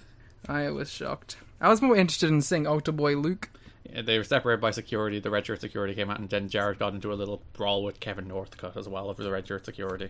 I 0.48 0.70
was 0.70 0.92
shocked. 0.92 1.38
I 1.60 1.70
was 1.70 1.82
more 1.82 1.96
interested 1.96 2.30
in 2.30 2.42
seeing 2.42 2.68
Altar 2.68 2.92
Boy 2.92 3.16
Luke. 3.16 3.50
Yeah, 3.92 4.02
they 4.02 4.18
were 4.18 4.24
separated 4.24 4.62
by 4.62 4.72
security. 4.72 5.20
The 5.20 5.30
red 5.30 5.46
shirt 5.46 5.62
security 5.62 5.96
came 5.96 6.10
out, 6.10 6.20
and 6.20 6.30
then 6.30 6.50
Jarrett 6.50 6.80
got 6.80 6.94
into 6.94 7.12
a 7.12 7.16
little 7.16 7.42
brawl 7.54 7.84
with 7.84 8.00
Kevin 8.00 8.28
Northcutt 8.28 8.78
as 8.78 8.88
well 8.88 9.10
over 9.10 9.24
the 9.24 9.32
red 9.32 9.48
shirt 9.48 9.66
security. 9.66 10.10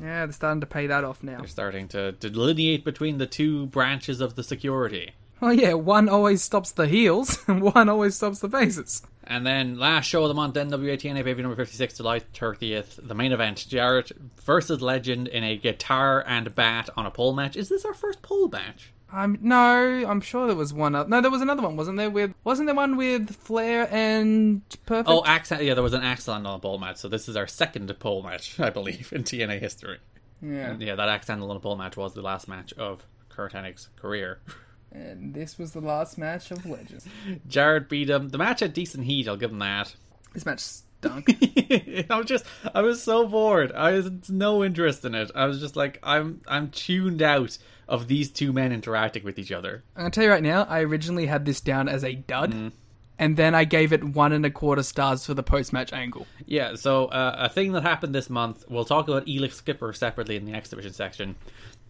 Yeah, 0.00 0.26
they're 0.26 0.32
starting 0.32 0.60
to 0.60 0.66
pay 0.66 0.86
that 0.86 1.04
off 1.04 1.22
now. 1.22 1.38
They're 1.38 1.48
starting 1.48 1.88
to 1.88 2.12
delineate 2.12 2.84
between 2.84 3.18
the 3.18 3.26
two 3.26 3.66
branches 3.66 4.20
of 4.20 4.36
the 4.36 4.44
security. 4.44 5.12
Oh 5.40 5.50
yeah, 5.50 5.74
one 5.74 6.08
always 6.08 6.42
stops 6.42 6.72
the 6.72 6.86
heels, 6.88 7.44
and 7.48 7.62
one 7.62 7.88
always 7.88 8.16
stops 8.16 8.40
the 8.40 8.48
faces. 8.48 9.02
And 9.24 9.46
then 9.46 9.78
last 9.78 10.06
show 10.06 10.22
of 10.22 10.28
the 10.28 10.34
month, 10.34 10.54
NWA 10.54 10.94
TNA 10.94 11.22
Baby 11.22 11.42
number 11.42 11.56
56, 11.56 11.98
July 11.98 12.20
30th, 12.20 13.06
the 13.06 13.14
main 13.14 13.32
event, 13.32 13.66
Jarrett 13.68 14.10
versus 14.42 14.80
Legend 14.80 15.28
in 15.28 15.44
a 15.44 15.56
guitar 15.58 16.24
and 16.26 16.54
bat 16.54 16.88
on 16.96 17.04
a 17.04 17.10
pole 17.10 17.34
match. 17.34 17.54
Is 17.54 17.68
this 17.68 17.84
our 17.84 17.92
first 17.92 18.22
pole 18.22 18.48
match? 18.48 18.92
Um, 19.12 19.38
no, 19.40 19.56
I'm 20.06 20.20
sure 20.20 20.46
there 20.46 20.56
was 20.56 20.72
one. 20.72 20.94
Other, 20.94 21.08
no, 21.08 21.20
there 21.20 21.30
was 21.30 21.40
another 21.40 21.62
one, 21.62 21.76
wasn't 21.76 21.98
there? 21.98 22.10
With 22.10 22.34
wasn't 22.44 22.66
there 22.66 22.74
one 22.74 22.96
with 22.96 23.34
Flair 23.36 23.88
and 23.90 24.62
Perfect? 24.86 25.08
Oh, 25.08 25.24
accent. 25.24 25.62
Yeah, 25.62 25.74
there 25.74 25.82
was 25.82 25.94
an 25.94 26.02
accent 26.02 26.46
on 26.46 26.54
a 26.54 26.58
pole 26.58 26.78
match. 26.78 26.98
So 26.98 27.08
this 27.08 27.28
is 27.28 27.36
our 27.36 27.46
second 27.46 27.94
pole 28.00 28.22
match, 28.22 28.58
I 28.60 28.70
believe, 28.70 29.12
in 29.12 29.24
TNA 29.24 29.60
history. 29.60 29.98
yeah. 30.42 30.70
And 30.70 30.82
yeah, 30.82 30.94
that 30.94 31.08
accent 31.08 31.42
on 31.42 31.50
a 31.56 31.60
pole 31.60 31.76
match 31.76 31.96
was 31.96 32.14
the 32.14 32.22
last 32.22 32.48
match 32.48 32.72
of 32.74 33.04
Curt 33.28 33.52
Hennig's 33.52 33.88
career. 33.96 34.40
And 34.92 35.34
this 35.34 35.58
was 35.58 35.72
the 35.72 35.80
last 35.80 36.18
match 36.18 36.50
of 36.50 36.64
Legends. 36.64 37.06
Jarrett 37.46 37.88
beat 37.88 38.10
him. 38.10 38.30
The 38.30 38.38
match 38.38 38.60
had 38.60 38.72
decent 38.72 39.04
heat. 39.04 39.28
I'll 39.28 39.36
give 39.36 39.50
him 39.50 39.58
that. 39.58 39.94
This 40.32 40.46
match 40.46 40.60
stunk. 40.60 41.28
I 42.10 42.16
was 42.16 42.26
just, 42.26 42.44
I 42.74 42.80
was 42.80 43.02
so 43.02 43.26
bored. 43.26 43.72
I 43.72 43.92
was 43.92 44.30
no 44.30 44.64
interest 44.64 45.04
in 45.04 45.14
it. 45.14 45.30
I 45.34 45.46
was 45.46 45.60
just 45.60 45.76
like, 45.76 45.98
I'm, 46.02 46.40
I'm 46.48 46.70
tuned 46.70 47.22
out 47.22 47.58
of 47.88 48.06
these 48.06 48.30
two 48.30 48.52
men 48.52 48.72
interacting 48.72 49.24
with 49.24 49.38
each 49.38 49.52
other. 49.52 49.82
I'm 49.96 50.02
gonna 50.02 50.10
tell 50.10 50.24
you 50.24 50.30
right 50.30 50.42
now. 50.42 50.64
I 50.64 50.80
originally 50.80 51.26
had 51.26 51.44
this 51.44 51.60
down 51.60 51.88
as 51.88 52.04
a 52.04 52.14
dud, 52.14 52.72
and 53.18 53.36
then 53.36 53.54
I 53.54 53.64
gave 53.64 53.92
it 53.92 54.04
one 54.04 54.32
and 54.32 54.44
a 54.44 54.50
quarter 54.50 54.82
stars 54.82 55.24
for 55.24 55.34
the 55.34 55.42
post-match 55.42 55.92
angle. 55.92 56.26
Yeah. 56.44 56.74
So 56.74 57.06
uh, 57.06 57.36
a 57.38 57.48
thing 57.48 57.72
that 57.72 57.82
happened 57.82 58.14
this 58.14 58.28
month. 58.28 58.64
We'll 58.68 58.84
talk 58.84 59.08
about 59.08 59.26
Elix 59.26 59.54
Skipper 59.54 59.92
separately 59.92 60.36
in 60.36 60.44
the 60.44 60.52
X 60.52 60.68
Division 60.68 60.92
section. 60.92 61.36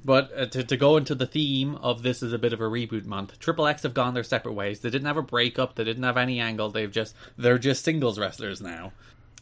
But 0.04 0.30
uh, 0.36 0.46
to, 0.46 0.64
to 0.64 0.76
go 0.76 0.96
into 0.96 1.14
the 1.14 1.26
theme 1.26 1.74
of 1.76 2.02
this 2.02 2.22
is 2.22 2.32
a 2.32 2.38
bit 2.38 2.52
of 2.52 2.60
a 2.60 2.64
reboot 2.64 3.04
month. 3.04 3.38
Triple 3.38 3.66
X 3.66 3.82
have 3.82 3.94
gone 3.94 4.14
their 4.14 4.22
separate 4.22 4.52
ways. 4.52 4.80
They 4.80 4.90
didn't 4.90 5.06
have 5.06 5.16
a 5.16 5.22
breakup. 5.22 5.74
They 5.74 5.84
didn't 5.84 6.04
have 6.04 6.16
any 6.16 6.40
angle. 6.40 6.70
They've 6.70 6.90
just 6.90 7.14
they're 7.36 7.58
just 7.58 7.84
singles 7.84 8.18
wrestlers 8.18 8.60
now. 8.60 8.92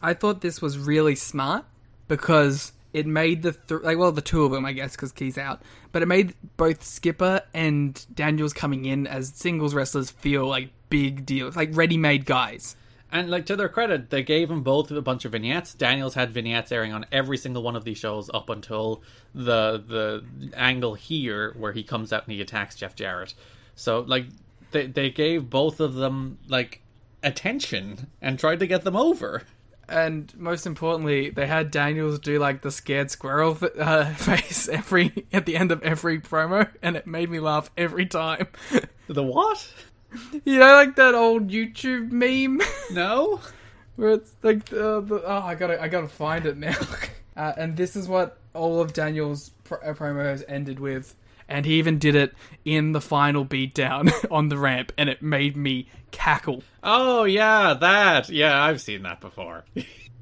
I 0.03 0.15
thought 0.15 0.41
this 0.41 0.63
was 0.63 0.79
really 0.79 1.15
smart 1.15 1.65
because 2.09 2.73
it 2.93 3.07
made 3.07 3.43
the 3.43 3.53
th- 3.53 3.83
like 3.83 3.99
well 3.99 4.13
the 4.13 4.23
two 4.23 4.45
of 4.45 4.53
them 4.53 4.65
I 4.65 4.73
guess 4.73 4.97
because 4.97 5.13
Ki's 5.13 5.39
out, 5.39 5.63
but 5.93 6.03
it 6.03 6.07
made 6.07 6.35
both 6.57 6.83
Skipper 6.83 7.43
and 7.53 8.05
Daniels 8.15 8.53
coming 8.53 8.87
in 8.87 9.07
as 9.07 9.29
singles 9.29 9.75
wrestlers 9.75 10.11
feel 10.11 10.47
like 10.47 10.71
big 10.89 11.27
deals, 11.27 11.57
like 11.57 11.71
ready-made 11.73 12.25
guys. 12.25 12.77
And 13.13 13.31
like 13.31 13.47
to 13.47 13.57
their 13.57 13.69
credit, 13.69 14.11
they 14.11 14.23
gave 14.23 14.49
them 14.49 14.63
both 14.63 14.91
a 14.91 15.01
bunch 15.01 15.25
of 15.25 15.33
vignettes. 15.33 15.75
Daniels 15.75 16.15
had 16.15 16.33
vignettes 16.33 16.73
airing 16.73 16.93
on 16.93 17.07
every 17.13 17.39
single 17.39 17.63
one 17.63 17.77
of 17.77 17.85
these 17.85 17.99
shows 17.99 18.29
up 18.35 18.51
until 18.51 19.03
the 19.35 19.83
the 19.87 20.25
angle 20.57 20.95
here 20.95 21.55
where 21.57 21.73
he 21.73 21.83
comes 21.83 22.13
out 22.13 22.25
and 22.25 22.33
he 22.33 22.41
attacks 22.41 22.75
Jeff 22.75 22.97
Jarrett. 22.97 23.35
So 23.77 24.01
like 24.01 24.27
they 24.73 24.87
they 24.87 25.11
gave 25.11 25.49
both 25.49 25.79
of 25.81 25.95
them 25.95 26.39
like 26.49 26.83
attention 27.23 28.09
and 28.21 28.39
tried 28.39 28.59
to 28.61 28.67
get 28.67 28.83
them 28.83 28.97
over. 28.97 29.43
And 29.89 30.35
most 30.37 30.67
importantly, 30.67 31.31
they 31.31 31.47
had 31.47 31.71
Daniels 31.71 32.19
do 32.19 32.41
like 32.41 32.63
the 32.63 32.73
scared 32.73 33.11
squirrel 33.11 33.57
uh, 33.79 34.05
face 34.15 34.69
every 34.69 35.27
at 35.33 35.47
the 35.47 35.57
end 35.57 35.71
of 35.71 35.81
every 35.83 36.21
promo, 36.21 36.69
and 36.83 36.97
it 36.97 37.07
made 37.07 37.31
me 37.31 37.39
laugh 37.39 37.71
every 37.77 38.07
time. 38.07 38.49
The 39.09 39.23
what? 39.23 39.73
you 40.45 40.59
know, 40.59 40.75
like 40.75 40.97
that 40.97 41.15
old 41.15 41.49
YouTube 41.49 42.11
meme 42.11 42.61
No. 42.93 43.41
where 43.97 44.11
it's 44.13 44.33
like 44.43 44.73
uh, 44.73 45.01
the 45.01 45.23
oh, 45.25 45.43
I 45.45 45.55
gotta 45.55 45.81
I 45.81 45.89
gotta 45.89 46.09
find 46.09 46.47
it 46.47 46.57
now. 46.57 46.77
uh, 47.37 47.53
and 47.57 47.77
this 47.77 47.97
is 47.97 48.09
what 48.09 48.39
all 48.55 48.81
of 48.81 48.93
Daniel's 48.93 49.51
pr- 49.65 49.77
uh, 49.85 49.95
promos 49.95 50.43
ended 50.49 50.81
with. 50.81 51.15
And 51.49 51.65
he 51.65 51.75
even 51.75 52.01
did 52.01 52.17
it 52.17 52.35
in 52.65 52.91
the 52.91 53.01
final 53.01 53.45
beatdown 53.47 54.11
on 54.33 54.49
the 54.49 54.59
ramp, 54.59 54.91
and 54.99 55.09
it 55.09 55.23
made 55.23 55.57
me 55.57 55.89
cackle. 56.11 56.65
Oh 56.83 57.23
yeah, 57.25 57.75
that. 57.75 58.29
Yeah, 58.29 58.61
I've 58.61 58.81
seen 58.81 59.03
that 59.03 59.21
before. 59.21 59.65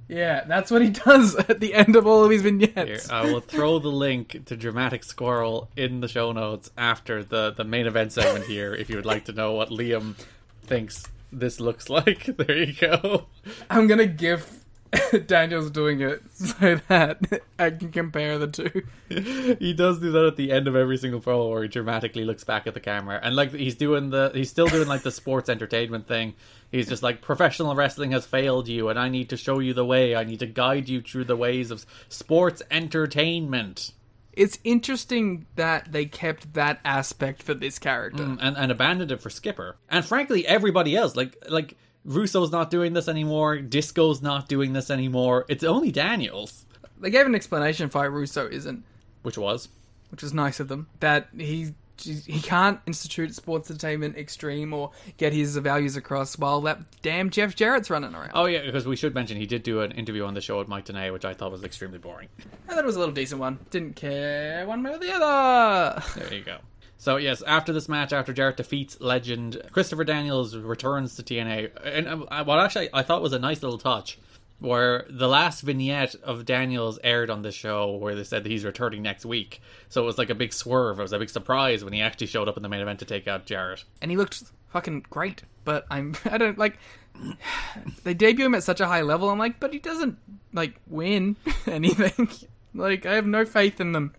Yeah, 0.09 0.45
that's 0.45 0.71
what 0.71 0.83
he 0.83 0.91
does 0.91 1.35
at 1.49 1.61
the 1.61 1.75
end 1.75 1.97
of 1.97 2.07
all 2.07 2.25
of 2.25 2.31
his 2.31 2.43
Here, 2.43 2.53
vignettes. 2.53 3.11
I 3.11 3.25
will 3.25 3.41
throw 3.41 3.79
the 3.79 3.89
link 3.89 4.45
to 4.47 4.57
Dramatic 4.57 5.05
Squirrel 5.05 5.71
in 5.77 6.01
the 6.01 6.09
show 6.09 6.33
notes 6.33 6.71
after 6.77 7.25
the, 7.25 7.53
the 7.53 7.65
main 7.65 7.87
event 7.87 8.13
segment 8.13 8.47
here 8.47 8.75
if 8.75 8.91
you 8.91 8.97
would 8.97 9.07
like 9.07 9.25
to 9.27 9.33
know 9.33 9.53
what 9.53 9.71
Liam 9.71 10.15
thinks 10.63 11.05
this 11.33 11.61
looks 11.61 11.89
like. 11.91 12.25
There 12.37 12.57
you 12.57 12.75
go. 12.75 13.27
I'm 13.71 13.87
gonna 13.87 14.07
give 14.07 14.64
Daniels 15.27 15.71
doing 15.71 16.01
it 16.01 16.23
so 16.33 16.81
that 16.89 17.43
I 17.59 17.71
can 17.71 17.91
compare 17.91 18.39
the 18.39 18.47
two. 18.47 18.83
he 19.59 19.73
does 19.73 20.01
do 20.01 20.11
that 20.13 20.25
at 20.25 20.37
the 20.37 20.53
end 20.53 20.69
of 20.69 20.77
every 20.77 20.97
single 20.97 21.21
promo 21.21 21.51
where 21.51 21.63
he 21.63 21.69
dramatically 21.69 22.25
looks 22.25 22.45
back 22.45 22.67
at 22.67 22.75
the 22.75 22.81
camera 22.81 23.21
and 23.23 23.35
like 23.35 23.53
he's 23.53 23.75
doing 23.75 24.11
the 24.11 24.31
he's 24.35 24.51
still 24.51 24.67
doing 24.67 24.89
like 24.89 25.03
the 25.03 25.11
sports 25.11 25.49
entertainment 25.49 26.07
thing. 26.07 26.35
He's 26.71 26.89
just 26.89 27.03
like 27.03 27.21
professional 27.21 27.75
wrestling 27.75 28.13
has 28.13 28.27
failed 28.27 28.69
you 28.69 28.89
and 28.89 28.99
I 28.99 29.09
need 29.09 29.29
to 29.31 29.37
show 29.37 29.59
you 29.59 29.75
the 29.75 29.85
way. 29.85 30.15
I 30.17 30.25
need 30.25 30.41
to 30.41 30.47
guide 30.47 30.89
you 30.89 31.01
through 31.01 31.25
the 31.25 31.37
ways 31.37 31.71
of 31.71 31.87
sports 32.09 32.63
entertainment. 32.71 33.93
It's 34.33 34.59
interesting 34.65 35.47
that 35.55 35.93
they 35.93 36.07
kept 36.07 36.55
that 36.55 36.81
aspect 36.85 37.43
for 37.43 37.55
this 37.55 37.79
character. 37.79 38.25
Mm, 38.25 38.39
and, 38.41 38.57
and 38.57 38.73
abandoned 38.73 39.13
it 39.13 39.23
for 39.23 39.31
Skipper. 39.31 39.77
And 39.89 40.05
frankly, 40.05 40.45
everybody 40.47 40.97
else, 40.97 41.15
like 41.15 41.37
like 41.49 41.77
Russo's 42.05 42.53
not 42.53 42.71
doing 42.71 42.93
this 42.93 43.09
anymore. 43.09 43.59
Disco's 43.59 44.21
not 44.23 44.49
doing 44.49 44.73
this 44.73 44.91
anymore. 44.91 45.47
It's 45.49 45.65
only 45.65 45.91
Daniels, 45.91 46.65
They 47.01 47.11
gave 47.11 47.27
an 47.27 47.35
explanation 47.35 47.89
for 47.89 47.99
why 48.01 48.05
Russo 48.07 48.49
isn't, 48.49 48.85
which 49.23 49.39
was 49.39 49.69
which 50.11 50.23
is 50.23 50.33
nice 50.35 50.61
of 50.61 50.69
them. 50.69 50.87
That 51.01 51.29
he 51.37 51.75
he 51.97 52.41
can't 52.41 52.81
institute 52.87 53.35
sports 53.37 53.71
entertainment 53.71 54.17
extreme 54.17 54.75
or 54.75 54.91
get 55.17 55.33
his 55.33 55.57
values 55.59 55.97
across 55.97 56.37
while 56.37 56.61
that 56.63 56.81
damn 57.03 57.31
Jeff 57.31 57.55
Jarrett's 57.55 57.89
running 57.89 58.15
around. 58.15 58.33
oh 58.35 58.47
yeah, 58.47 58.63
because 58.67 58.85
we 58.85 58.97
should 58.97 59.15
mention 59.15 59.37
he 59.37 59.47
did 59.47 59.63
do 59.63 59.81
an 59.81 59.93
interview 59.93 60.25
on 60.25 60.35
the 60.35 60.41
show 60.41 60.59
with 60.59 60.67
Mike 60.67 60.87
Tenay, 60.87 61.13
which 61.13 61.25
I 61.25 61.35
thought 61.35 61.53
was 61.53 61.63
extremely 61.63 61.99
boring. 61.99 62.29
I 62.69 62.73
thought 62.75 62.81
it 62.81 62.87
was 62.87 62.97
a 62.97 62.99
little 62.99 63.15
decent 63.15 63.41
one. 63.41 63.59
Didn't 63.71 63.95
care 63.97 64.67
one 64.67 64.83
way 64.83 64.93
or 64.95 64.99
the 64.99 65.13
other. 65.15 66.03
There 66.17 66.35
you 66.35 66.45
go. 66.45 66.59
So 66.97 67.17
yes, 67.17 67.43
after 67.43 67.73
this 67.73 67.89
match, 67.89 68.13
after 68.13 68.33
Jarrett 68.33 68.57
defeats 68.57 69.01
Legend, 69.01 69.61
Christopher 69.73 70.05
Daniels 70.05 70.57
returns 70.57 71.17
to 71.17 71.23
TNA, 71.23 71.71
and 71.85 72.09
uh, 72.09 72.45
what 72.45 72.59
actually 72.61 72.89
I 72.93 73.03
thought 73.03 73.23
was 73.23 73.33
a 73.33 73.39
nice 73.39 73.63
little 73.63 73.79
touch, 73.79 74.19
where 74.59 75.05
the 75.11 75.29
last 75.29 75.61
vignette 75.63 76.15
of 76.23 76.45
Daniels 76.47 76.99
aired 77.05 77.29
on 77.31 77.43
the 77.43 77.53
show, 77.53 77.97
where 77.97 78.15
they 78.15 78.25
said 78.25 78.45
that 78.45 78.51
he's 78.51 78.65
returning 78.65 79.03
next 79.03 79.27
week. 79.27 79.61
So 79.89 80.03
it 80.03 80.07
was 80.07 80.17
like 80.19 80.31
a 80.31 80.35
big 80.35 80.53
swerve, 80.53 80.99
it 80.99 81.03
was 81.03 81.13
a 81.13 81.19
big 81.19 81.31
surprise 81.31 81.85
when 81.85 81.93
he 81.93 82.01
actually 82.01 82.29
showed 82.29 82.49
up 82.49 82.57
in 82.57 82.63
the 82.63 82.69
main 82.69 82.81
event 82.81 83.01
to 83.01 83.05
take 83.05 83.29
out 83.29 83.45
Jarrett. 83.45 83.85
and 84.01 84.11
he 84.11 84.17
looked 84.17 84.45
fucking 84.69 85.05
great. 85.11 85.43
But 85.65 85.87
I'm 85.91 86.15
I 86.25 86.39
don't 86.39 86.59
like 86.59 86.79
they 88.05 88.15
debut 88.15 88.47
him 88.47 88.55
at 88.55 88.63
such 88.63 88.81
a 88.81 88.87
high 88.87 89.03
level. 89.03 89.31
I'm 89.31 89.39
like, 89.39 89.61
but 89.61 89.73
he 89.73 89.79
doesn't 89.79 90.19
like 90.53 90.81
win 90.87 91.37
anything. 91.67 92.29
like 92.75 93.05
I 93.05 93.15
have 93.15 93.27
no 93.27 93.45
faith 93.45 93.81
in 93.81 93.93
them 93.93 94.15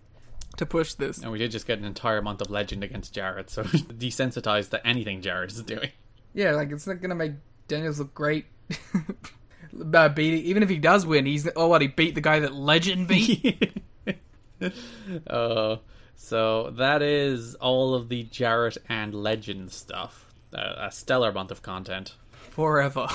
to 0.58 0.66
push 0.66 0.94
this. 0.94 1.20
And 1.20 1.32
we 1.32 1.38
did 1.38 1.52
just 1.52 1.68
get 1.68 1.80
an 1.80 1.86
entire 1.86 2.22
month 2.22 2.42
of 2.42 2.50
Legend 2.50 2.84
against 2.84 3.14
Jarrett, 3.14 3.50
so 3.50 3.64
desensitized 3.64 4.70
to 4.72 4.86
anything 4.86 5.22
Jarrett 5.22 5.52
is 5.52 5.62
doing. 5.64 5.92
Yeah, 6.34 6.52
like 6.52 6.72
it's 6.72 6.88
not 6.88 7.02
gonna 7.02 7.16
make 7.16 7.34
Daniels 7.68 8.00
look 8.00 8.14
great. 8.14 8.46
uh, 9.94 10.10
beating 10.10 10.44
even 10.46 10.64
if 10.64 10.70
he 10.70 10.78
does 10.78 11.06
win, 11.06 11.26
he's 11.26 11.48
oh 11.56 11.68
what 11.68 11.82
he 11.82 11.88
beat 11.88 12.16
the 12.16 12.22
guy 12.22 12.40
that 12.40 12.54
Legend 12.54 13.08
beat. 13.08 13.82
uh, 15.28 15.78
so 16.16 16.72
that 16.72 17.02
is 17.02 17.56
all 17.56 17.94
of 17.94 18.10
the 18.10 18.24
Jarrett 18.24 18.78
and 18.90 19.14
Legend 19.14 19.72
stuff. 19.72 20.26
Uh, 20.54 20.74
a 20.78 20.92
stellar 20.92 21.32
month 21.32 21.52
of 21.52 21.62
content. 21.62 22.16
Forever. 22.52 23.08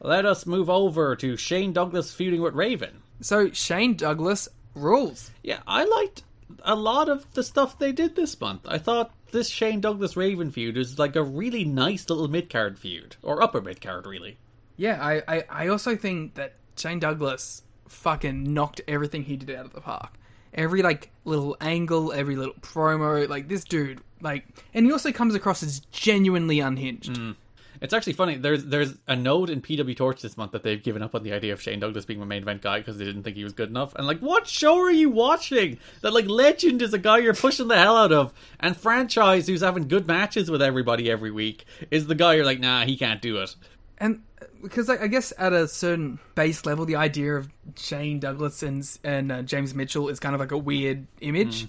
Let 0.00 0.24
us 0.24 0.46
move 0.46 0.70
over 0.70 1.14
to 1.16 1.36
Shane 1.36 1.74
Douglas 1.74 2.14
feuding 2.14 2.40
with 2.40 2.54
Raven. 2.54 3.02
So 3.20 3.50
Shane 3.50 3.96
Douglas 3.96 4.48
rules. 4.74 5.30
Yeah, 5.42 5.60
I 5.66 5.84
liked 5.84 6.22
a 6.62 6.74
lot 6.74 7.08
of 7.08 7.32
the 7.34 7.42
stuff 7.42 7.78
they 7.78 7.92
did 7.92 8.16
this 8.16 8.40
month. 8.40 8.62
I 8.66 8.78
thought 8.78 9.12
this 9.32 9.48
Shane 9.48 9.80
Douglas 9.80 10.16
Raven 10.16 10.50
feud 10.50 10.76
is 10.76 10.98
like 10.98 11.16
a 11.16 11.22
really 11.22 11.64
nice 11.64 12.08
little 12.08 12.28
mid 12.28 12.50
card 12.50 12.78
feud, 12.78 13.16
or 13.22 13.42
upper 13.42 13.60
mid 13.60 13.80
card, 13.80 14.06
really. 14.06 14.38
Yeah, 14.76 14.98
I, 15.00 15.22
I, 15.28 15.44
I 15.50 15.66
also 15.68 15.96
think 15.96 16.34
that 16.34 16.54
Shane 16.76 17.00
Douglas 17.00 17.62
fucking 17.88 18.54
knocked 18.54 18.80
everything 18.88 19.24
he 19.24 19.36
did 19.36 19.54
out 19.54 19.66
of 19.66 19.72
the 19.72 19.80
park. 19.80 20.14
Every 20.54 20.82
like 20.82 21.10
little 21.24 21.56
angle, 21.60 22.12
every 22.12 22.36
little 22.36 22.54
promo, 22.54 23.28
like 23.28 23.48
this 23.48 23.64
dude, 23.64 24.00
like, 24.20 24.46
and 24.74 24.86
he 24.86 24.92
also 24.92 25.12
comes 25.12 25.34
across 25.34 25.62
as 25.62 25.80
genuinely 25.92 26.60
unhinged. 26.60 27.14
Mm. 27.14 27.36
It's 27.80 27.94
actually 27.94 28.12
funny. 28.12 28.36
There's 28.36 28.64
there's 28.64 28.94
a 29.08 29.16
note 29.16 29.48
in 29.48 29.62
PW 29.62 29.96
Torch 29.96 30.20
this 30.20 30.36
month 30.36 30.52
that 30.52 30.62
they've 30.62 30.82
given 30.82 31.02
up 31.02 31.14
on 31.14 31.22
the 31.22 31.32
idea 31.32 31.52
of 31.52 31.62
Shane 31.62 31.80
Douglas 31.80 32.04
being 32.04 32.20
a 32.20 32.26
main 32.26 32.42
event 32.42 32.60
guy 32.60 32.78
because 32.78 32.98
they 32.98 33.04
didn't 33.04 33.22
think 33.22 33.36
he 33.36 33.44
was 33.44 33.54
good 33.54 33.70
enough. 33.70 33.94
And 33.94 34.06
like, 34.06 34.20
what 34.20 34.46
show 34.46 34.78
are 34.78 34.90
you 34.90 35.08
watching? 35.08 35.78
That 36.02 36.12
like 36.12 36.26
Legend 36.28 36.82
is 36.82 36.92
a 36.92 36.98
guy 36.98 37.18
you're 37.18 37.34
pushing 37.34 37.68
the 37.68 37.78
hell 37.78 37.96
out 37.96 38.12
of, 38.12 38.34
and 38.58 38.76
franchise 38.76 39.46
who's 39.46 39.62
having 39.62 39.88
good 39.88 40.06
matches 40.06 40.50
with 40.50 40.60
everybody 40.60 41.10
every 41.10 41.30
week 41.30 41.64
is 41.90 42.06
the 42.06 42.14
guy 42.14 42.34
you're 42.34 42.44
like, 42.44 42.60
nah, 42.60 42.84
he 42.84 42.96
can't 42.96 43.22
do 43.22 43.38
it. 43.38 43.56
and 43.98 44.22
because 44.62 44.88
like, 44.88 45.00
I 45.00 45.06
guess 45.06 45.32
at 45.38 45.54
a 45.54 45.66
certain 45.66 46.18
base 46.34 46.66
level, 46.66 46.84
the 46.84 46.96
idea 46.96 47.34
of 47.34 47.48
Shane 47.76 48.20
Douglas 48.20 48.62
and 48.62 48.86
and 49.02 49.32
uh, 49.32 49.42
James 49.42 49.74
Mitchell 49.74 50.10
is 50.10 50.20
kind 50.20 50.34
of 50.34 50.40
like 50.40 50.52
a 50.52 50.58
weird 50.58 51.06
image, 51.22 51.66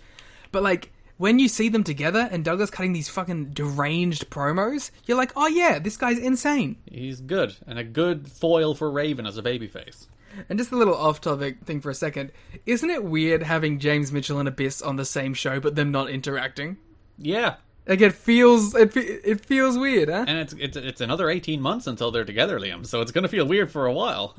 but 0.52 0.62
like 0.62 0.92
when 1.22 1.38
you 1.38 1.48
see 1.48 1.70
them 1.70 1.84
together 1.84 2.28
and 2.32 2.44
Douglas 2.44 2.72
cutting 2.72 2.94
these 2.94 3.08
fucking 3.08 3.52
deranged 3.52 4.32
promos, 4.32 4.90
you're 5.06 5.18
like, 5.18 5.32
oh 5.36 5.46
yeah, 5.46 5.78
this 5.78 5.96
guy's 5.96 6.18
insane. 6.18 6.78
He's 6.92 7.22
good 7.22 7.56
and 7.68 7.78
a 7.78 7.84
good 7.84 8.28
foil 8.28 8.74
for 8.74 8.90
Raven 8.90 9.28
as 9.28 9.38
a 9.38 9.44
babyface. 9.44 10.08
And 10.50 10.58
just 10.58 10.72
a 10.72 10.76
little 10.76 10.96
off-topic 10.96 11.64
thing 11.64 11.80
for 11.80 11.92
a 11.92 11.94
second, 11.94 12.32
isn't 12.66 12.90
it 12.90 13.04
weird 13.04 13.44
having 13.44 13.78
James 13.78 14.12
Mitchell 14.12 14.40
and 14.40 14.48
Abyss 14.48 14.82
on 14.82 14.96
the 14.96 15.06
same 15.06 15.36
show 15.36 15.60
but 15.60 15.76
them 15.76 15.92
not 15.92 16.10
interacting? 16.10 16.78
Yeah, 17.20 17.58
Like 17.88 18.02
it 18.02 18.14
feels 18.16 18.74
it 18.74 18.98
it 18.98 19.46
feels 19.46 19.78
weird, 19.78 20.10
huh? 20.10 20.26
and 20.28 20.40
it's 20.40 20.54
it's 20.58 20.76
it's 20.76 21.02
another 21.02 21.30
eighteen 21.30 21.62
months 21.62 21.86
until 21.86 22.10
they're 22.10 22.26
together, 22.26 22.60
Liam. 22.60 22.84
So 22.84 23.00
it's 23.02 23.12
gonna 23.12 23.28
feel 23.28 23.46
weird 23.46 23.72
for 23.72 23.86
a 23.86 23.94
while. 23.94 24.36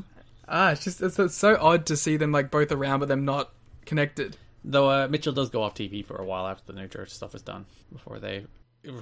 Ah, 0.49 0.73
it's 0.73 0.83
just 0.83 1.01
it's, 1.01 1.17
it's 1.19 1.37
so 1.37 1.57
odd 1.61 1.87
to 1.87 1.97
see 1.97 2.17
them 2.17 2.33
like 2.33 2.51
both 2.51 2.73
around 2.73 2.99
but 3.01 3.09
them 3.09 3.25
not 3.25 3.53
connected. 3.87 4.37
Though 4.65 4.89
uh, 4.89 5.09
Mitchell 5.09 5.33
does 5.33 5.51
go 5.51 5.63
off 5.63 5.75
TV 5.75 6.05
for 6.05 6.17
a 6.17 6.25
while 6.25 6.47
after 6.47 6.73
the 6.73 6.79
New 6.79 6.89
Church 6.89 7.11
stuff 7.11 7.35
is 7.35 7.43
done, 7.43 7.67
before 7.93 8.19
they 8.19 8.45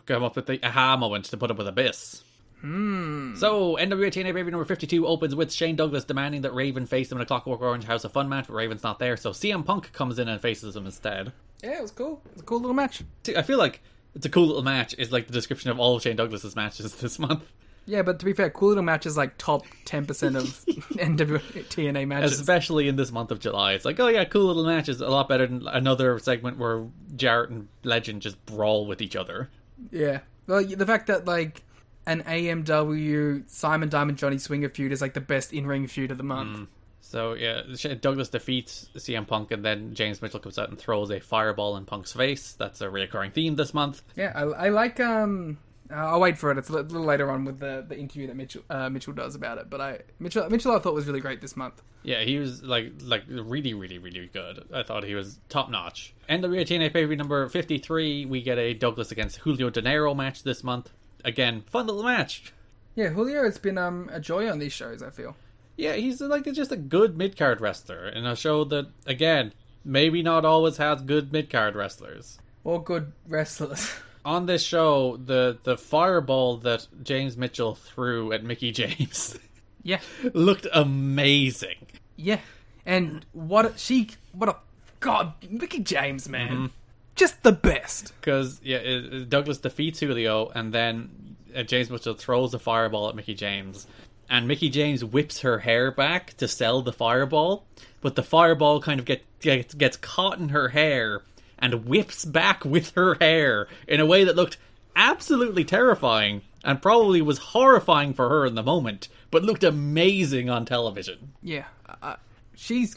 come 0.07 0.23
up 0.23 0.37
with 0.37 0.47
the 0.47 0.61
aha 0.65 0.97
moment 0.97 1.27
to 1.27 1.37
put 1.37 1.51
up 1.51 1.59
with 1.59 1.69
Abyss. 1.69 2.23
Hmm. 2.61 3.35
So, 3.37 3.77
NWA 3.77 4.09
TNA 4.09 4.35
Baby 4.35 4.51
number 4.51 4.67
52 4.67 5.07
opens 5.07 5.35
with 5.35 5.53
Shane 5.53 5.77
Douglas 5.77 6.05
demanding 6.05 6.43
that 6.43 6.55
Raven 6.55 6.85
face 6.85 7.11
him 7.11 7.17
in 7.19 7.23
a 7.23 7.27
Clockwork 7.27 7.63
Orange 7.63 7.85
House 7.85 8.05
of 8.05 8.13
Fun 8.13 8.29
match, 8.29 8.49
but 8.49 8.55
Raven's 8.55 8.83
not 8.83 8.99
there, 8.99 9.17
so 9.17 9.31
CM 9.31 9.65
Punk 9.65 9.93
comes 9.93 10.19
in 10.19 10.29
and 10.29 10.41
faces 10.41 10.77
him 10.77 10.85
instead. 10.85 11.33
Yeah, 11.63 11.79
it 11.79 11.83
was 11.83 11.91
cool. 11.91 12.21
It 12.27 12.33
was 12.35 12.43
a 12.43 12.45
cool 12.45 12.61
little 12.61 12.75
match. 12.75 13.03
See, 13.25 13.37
I 13.37 13.43
feel 13.43 13.59
like 13.59 13.81
it's 14.15 14.27
a 14.27 14.31
cool 14.31 14.47
little 14.47 14.63
match, 14.63 14.95
is 14.99 15.11
like 15.11 15.27
the 15.27 15.33
description 15.33 15.71
of 15.71 15.81
all 15.81 15.97
of 15.97 16.03
Shane 16.03 16.17
Douglas's 16.17 16.57
matches 16.57 16.95
this 16.97 17.19
month. 17.19 17.45
Yeah, 17.91 18.03
but 18.03 18.21
to 18.21 18.25
be 18.25 18.33
fair, 18.33 18.51
cool 18.51 18.69
little 18.69 18.85
match 18.85 19.05
is 19.05 19.17
like 19.17 19.37
top 19.37 19.67
ten 19.85 20.07
percent 20.07 20.37
of 20.37 20.45
NWA 20.45 21.41
TNA 21.67 22.07
matches. 22.07 22.39
Especially 22.39 22.87
in 22.87 22.95
this 22.95 23.11
month 23.11 23.33
of 23.33 23.41
July. 23.41 23.73
It's 23.73 23.85
like, 23.85 23.99
oh 23.99 24.07
yeah, 24.07 24.25
cool 24.25 24.47
little 24.47 24.65
match 24.65 24.89
is 24.89 25.01
a 25.01 25.09
lot 25.09 25.29
better 25.29 25.47
than 25.47 25.67
another 25.67 26.19
segment 26.21 26.57
where 26.57 26.87
Jarrett 27.17 27.51
and 27.51 27.67
Legend 27.83 28.23
just 28.23 28.45
brawl 28.47 28.87
with 28.87 29.03
each 29.03 29.17
other. 29.17 29.51
Yeah, 29.91 30.21
well, 30.47 30.65
the 30.65 30.87
fact 30.87 31.09
that 31.09 31.25
like 31.25 31.63
an 32.07 32.23
AMW 32.23 33.51
Simon 33.51 33.89
Diamond 33.89 34.19
Johnny 34.19 34.39
Swinger 34.39 34.69
feud 34.69 34.93
is 34.93 35.01
like 35.01 35.15
the 35.15 35.21
best 35.21 35.53
in 35.53 35.67
ring 35.67 35.89
feud 35.89 36.13
of 36.13 36.17
the 36.17 36.25
month. 36.25 36.69
So 37.01 37.33
yeah, 37.35 37.63
Douglas 38.01 38.29
defeats 38.29 38.89
CM 38.95 39.27
Punk, 39.27 39.51
and 39.51 39.65
then 39.65 39.95
James 39.95 40.23
Mitchell 40.23 40.39
comes 40.39 40.61
out 40.61 40.69
and 40.69 40.79
throws 40.79 41.11
a 41.11 41.19
fireball 41.19 41.77
in 41.77 41.87
Punk's 41.87 42.13
face. 42.13 42.53
That's 42.53 42.81
a 42.83 42.87
reoccurring 42.87 43.33
theme 43.33 43.57
this 43.57 43.75
month. 43.75 44.03
Yeah, 44.15 44.33
I, 44.33 44.43
I 44.43 44.69
like. 44.69 45.01
Um, 45.01 45.59
uh, 45.91 45.97
I'll 45.97 46.21
wait 46.21 46.39
for 46.39 46.51
it. 46.51 46.59
It's 46.59 46.69
a 46.69 46.73
little 46.73 47.03
later 47.03 47.31
on 47.31 47.45
with 47.45 47.59
the, 47.59 47.85
the 47.87 47.99
interview 47.99 48.27
that 48.29 48.37
Mitchell 48.37 48.63
uh, 48.71 48.89
Mitchell 48.89 49.13
does 49.13 49.35
about 49.35 49.59
it. 49.59 49.69
But 49.69 49.81
I 49.81 49.99
Mitchell 50.19 50.49
Mitchell 50.49 50.73
I 50.73 50.79
thought 50.79 50.95
was 50.95 51.07
really 51.07 51.21
great 51.21 51.41
this 51.41 51.57
month. 51.57 51.83
Yeah, 52.03 52.23
he 52.23 52.39
was 52.39 52.63
like 52.63 52.93
like 53.03 53.25
really 53.29 53.75
really 53.75 53.99
really 53.99 54.31
good. 54.33 54.67
I 54.73 54.83
thought 54.83 55.05
he 55.05 55.15
was 55.15 55.39
top 55.49 55.71
notch. 55.71 56.15
NWA 56.29 56.63
TNA 56.63 56.93
pay 56.93 57.07
number 57.17 57.49
fifty 57.49 57.79
three. 57.79 58.25
We 58.25 58.43
get 58.43 58.59
a 58.59 58.75
Douglas 58.75 59.11
against 59.11 59.39
Julio 59.39 59.71
Dinero 59.71 60.15
match 60.15 60.43
this 60.43 60.63
month. 60.63 60.91
Again, 61.25 61.63
fun 61.71 61.87
little 61.87 62.05
match. 62.05 62.53
Yeah, 62.95 63.09
Julio 63.09 63.45
has 63.45 63.59
been 63.59 63.79
um 63.79 64.09
a 64.13 64.21
joy 64.21 64.49
on 64.51 64.59
these 64.59 64.73
shows. 64.73 65.03
I 65.03 65.11
feel. 65.11 65.37
Yeah, 65.77 65.95
he's 65.95 66.21
like 66.21 66.45
just 66.53 66.73
a 66.73 66.77
good 66.77 67.17
mid 67.17 67.37
card 67.37 67.61
wrestler 67.61 68.09
in 68.09 68.27
a 68.27 68.37
show 68.37 68.65
that 68.65 68.89
again 69.07 69.53
maybe 69.85 70.23
not 70.23 70.45
always 70.45 70.77
has 70.77 71.03
good 71.03 71.33
mid 71.33 71.51
card 71.51 71.75
wrestlers. 71.75 72.39
Or 72.65 72.83
good 72.83 73.13
wrestlers. 73.27 73.91
On 74.25 74.47
this 74.47 74.63
show, 74.63 75.17
the 75.17 75.59
the 75.65 75.77
fireball 75.79 76.59
that 76.59 76.87
James 77.03 77.37
Mitchell 77.37 77.75
threw 77.75 78.33
at 78.33 78.45
Mickie 78.45 78.73
James 78.81 79.39
yeah, 79.83 80.01
looked 80.35 80.67
amazing. 80.73 81.77
yeah, 82.17 82.41
and 82.85 83.25
what 83.33 83.65
a, 83.65 83.79
she 83.79 84.11
what 84.33 84.49
a 84.51 84.57
god 85.01 85.33
Mickie 85.49 85.79
James 85.81 86.29
man, 86.29 86.71
just 87.17 87.43
the 87.43 87.53
best. 87.53 88.13
Because 88.21 88.61
yeah, 88.63 88.77
it- 88.79 89.13
it- 89.15 89.31
Douglas 89.31 89.59
defeats 89.59 90.01
Julio, 90.01 90.51
and 90.55 90.73
then 90.73 91.37
uh, 91.57 91.63
James 91.63 91.89
Mitchell 91.91 92.15
throws 92.15 92.53
a 92.53 92.59
fireball 92.59 93.09
at 93.09 93.17
Mickie 93.17 93.35
James, 93.35 93.87
and 94.29 94.47
Mickie 94.47 94.69
James 94.71 95.03
whips 95.03 95.41
her 95.41 95.61
hair 95.61 95.91
back 95.91 96.37
to 96.37 96.47
sell 96.47 96.83
the 96.83 96.93
fireball, 96.93 97.65
but 98.03 98.17
the 98.17 98.23
fireball 98.23 98.81
kind 98.83 99.01
of 99.01 99.07
get, 99.07 99.23
gets 99.41 99.73
gets 99.73 99.97
caught 99.97 100.39
in 100.39 100.51
her 100.51 100.69
hair 100.69 101.23
and 101.61 101.87
whips 101.87 102.25
back 102.25 102.65
with 102.65 102.93
her 102.95 103.15
hair 103.21 103.69
in 103.87 104.01
a 104.01 104.07
way 104.07 104.25
that 104.25 104.37
looked 104.37 104.57
absolutely 104.97 105.65
terrifying 105.65 106.43
and 106.65 106.83
probably 106.83 107.23
was 107.23 107.39
horrifying 107.39 108.13
for 108.13 108.29
her 108.29 108.45
in 108.45 108.55
the 108.55 108.63
moment, 108.63 109.09
but 109.31 109.43
looked 109.43 109.65
amazing 109.65 110.51
on 110.51 110.65
television. 110.65 111.33
Yeah, 111.43 111.65
uh, 112.03 112.17
she's 112.55 112.97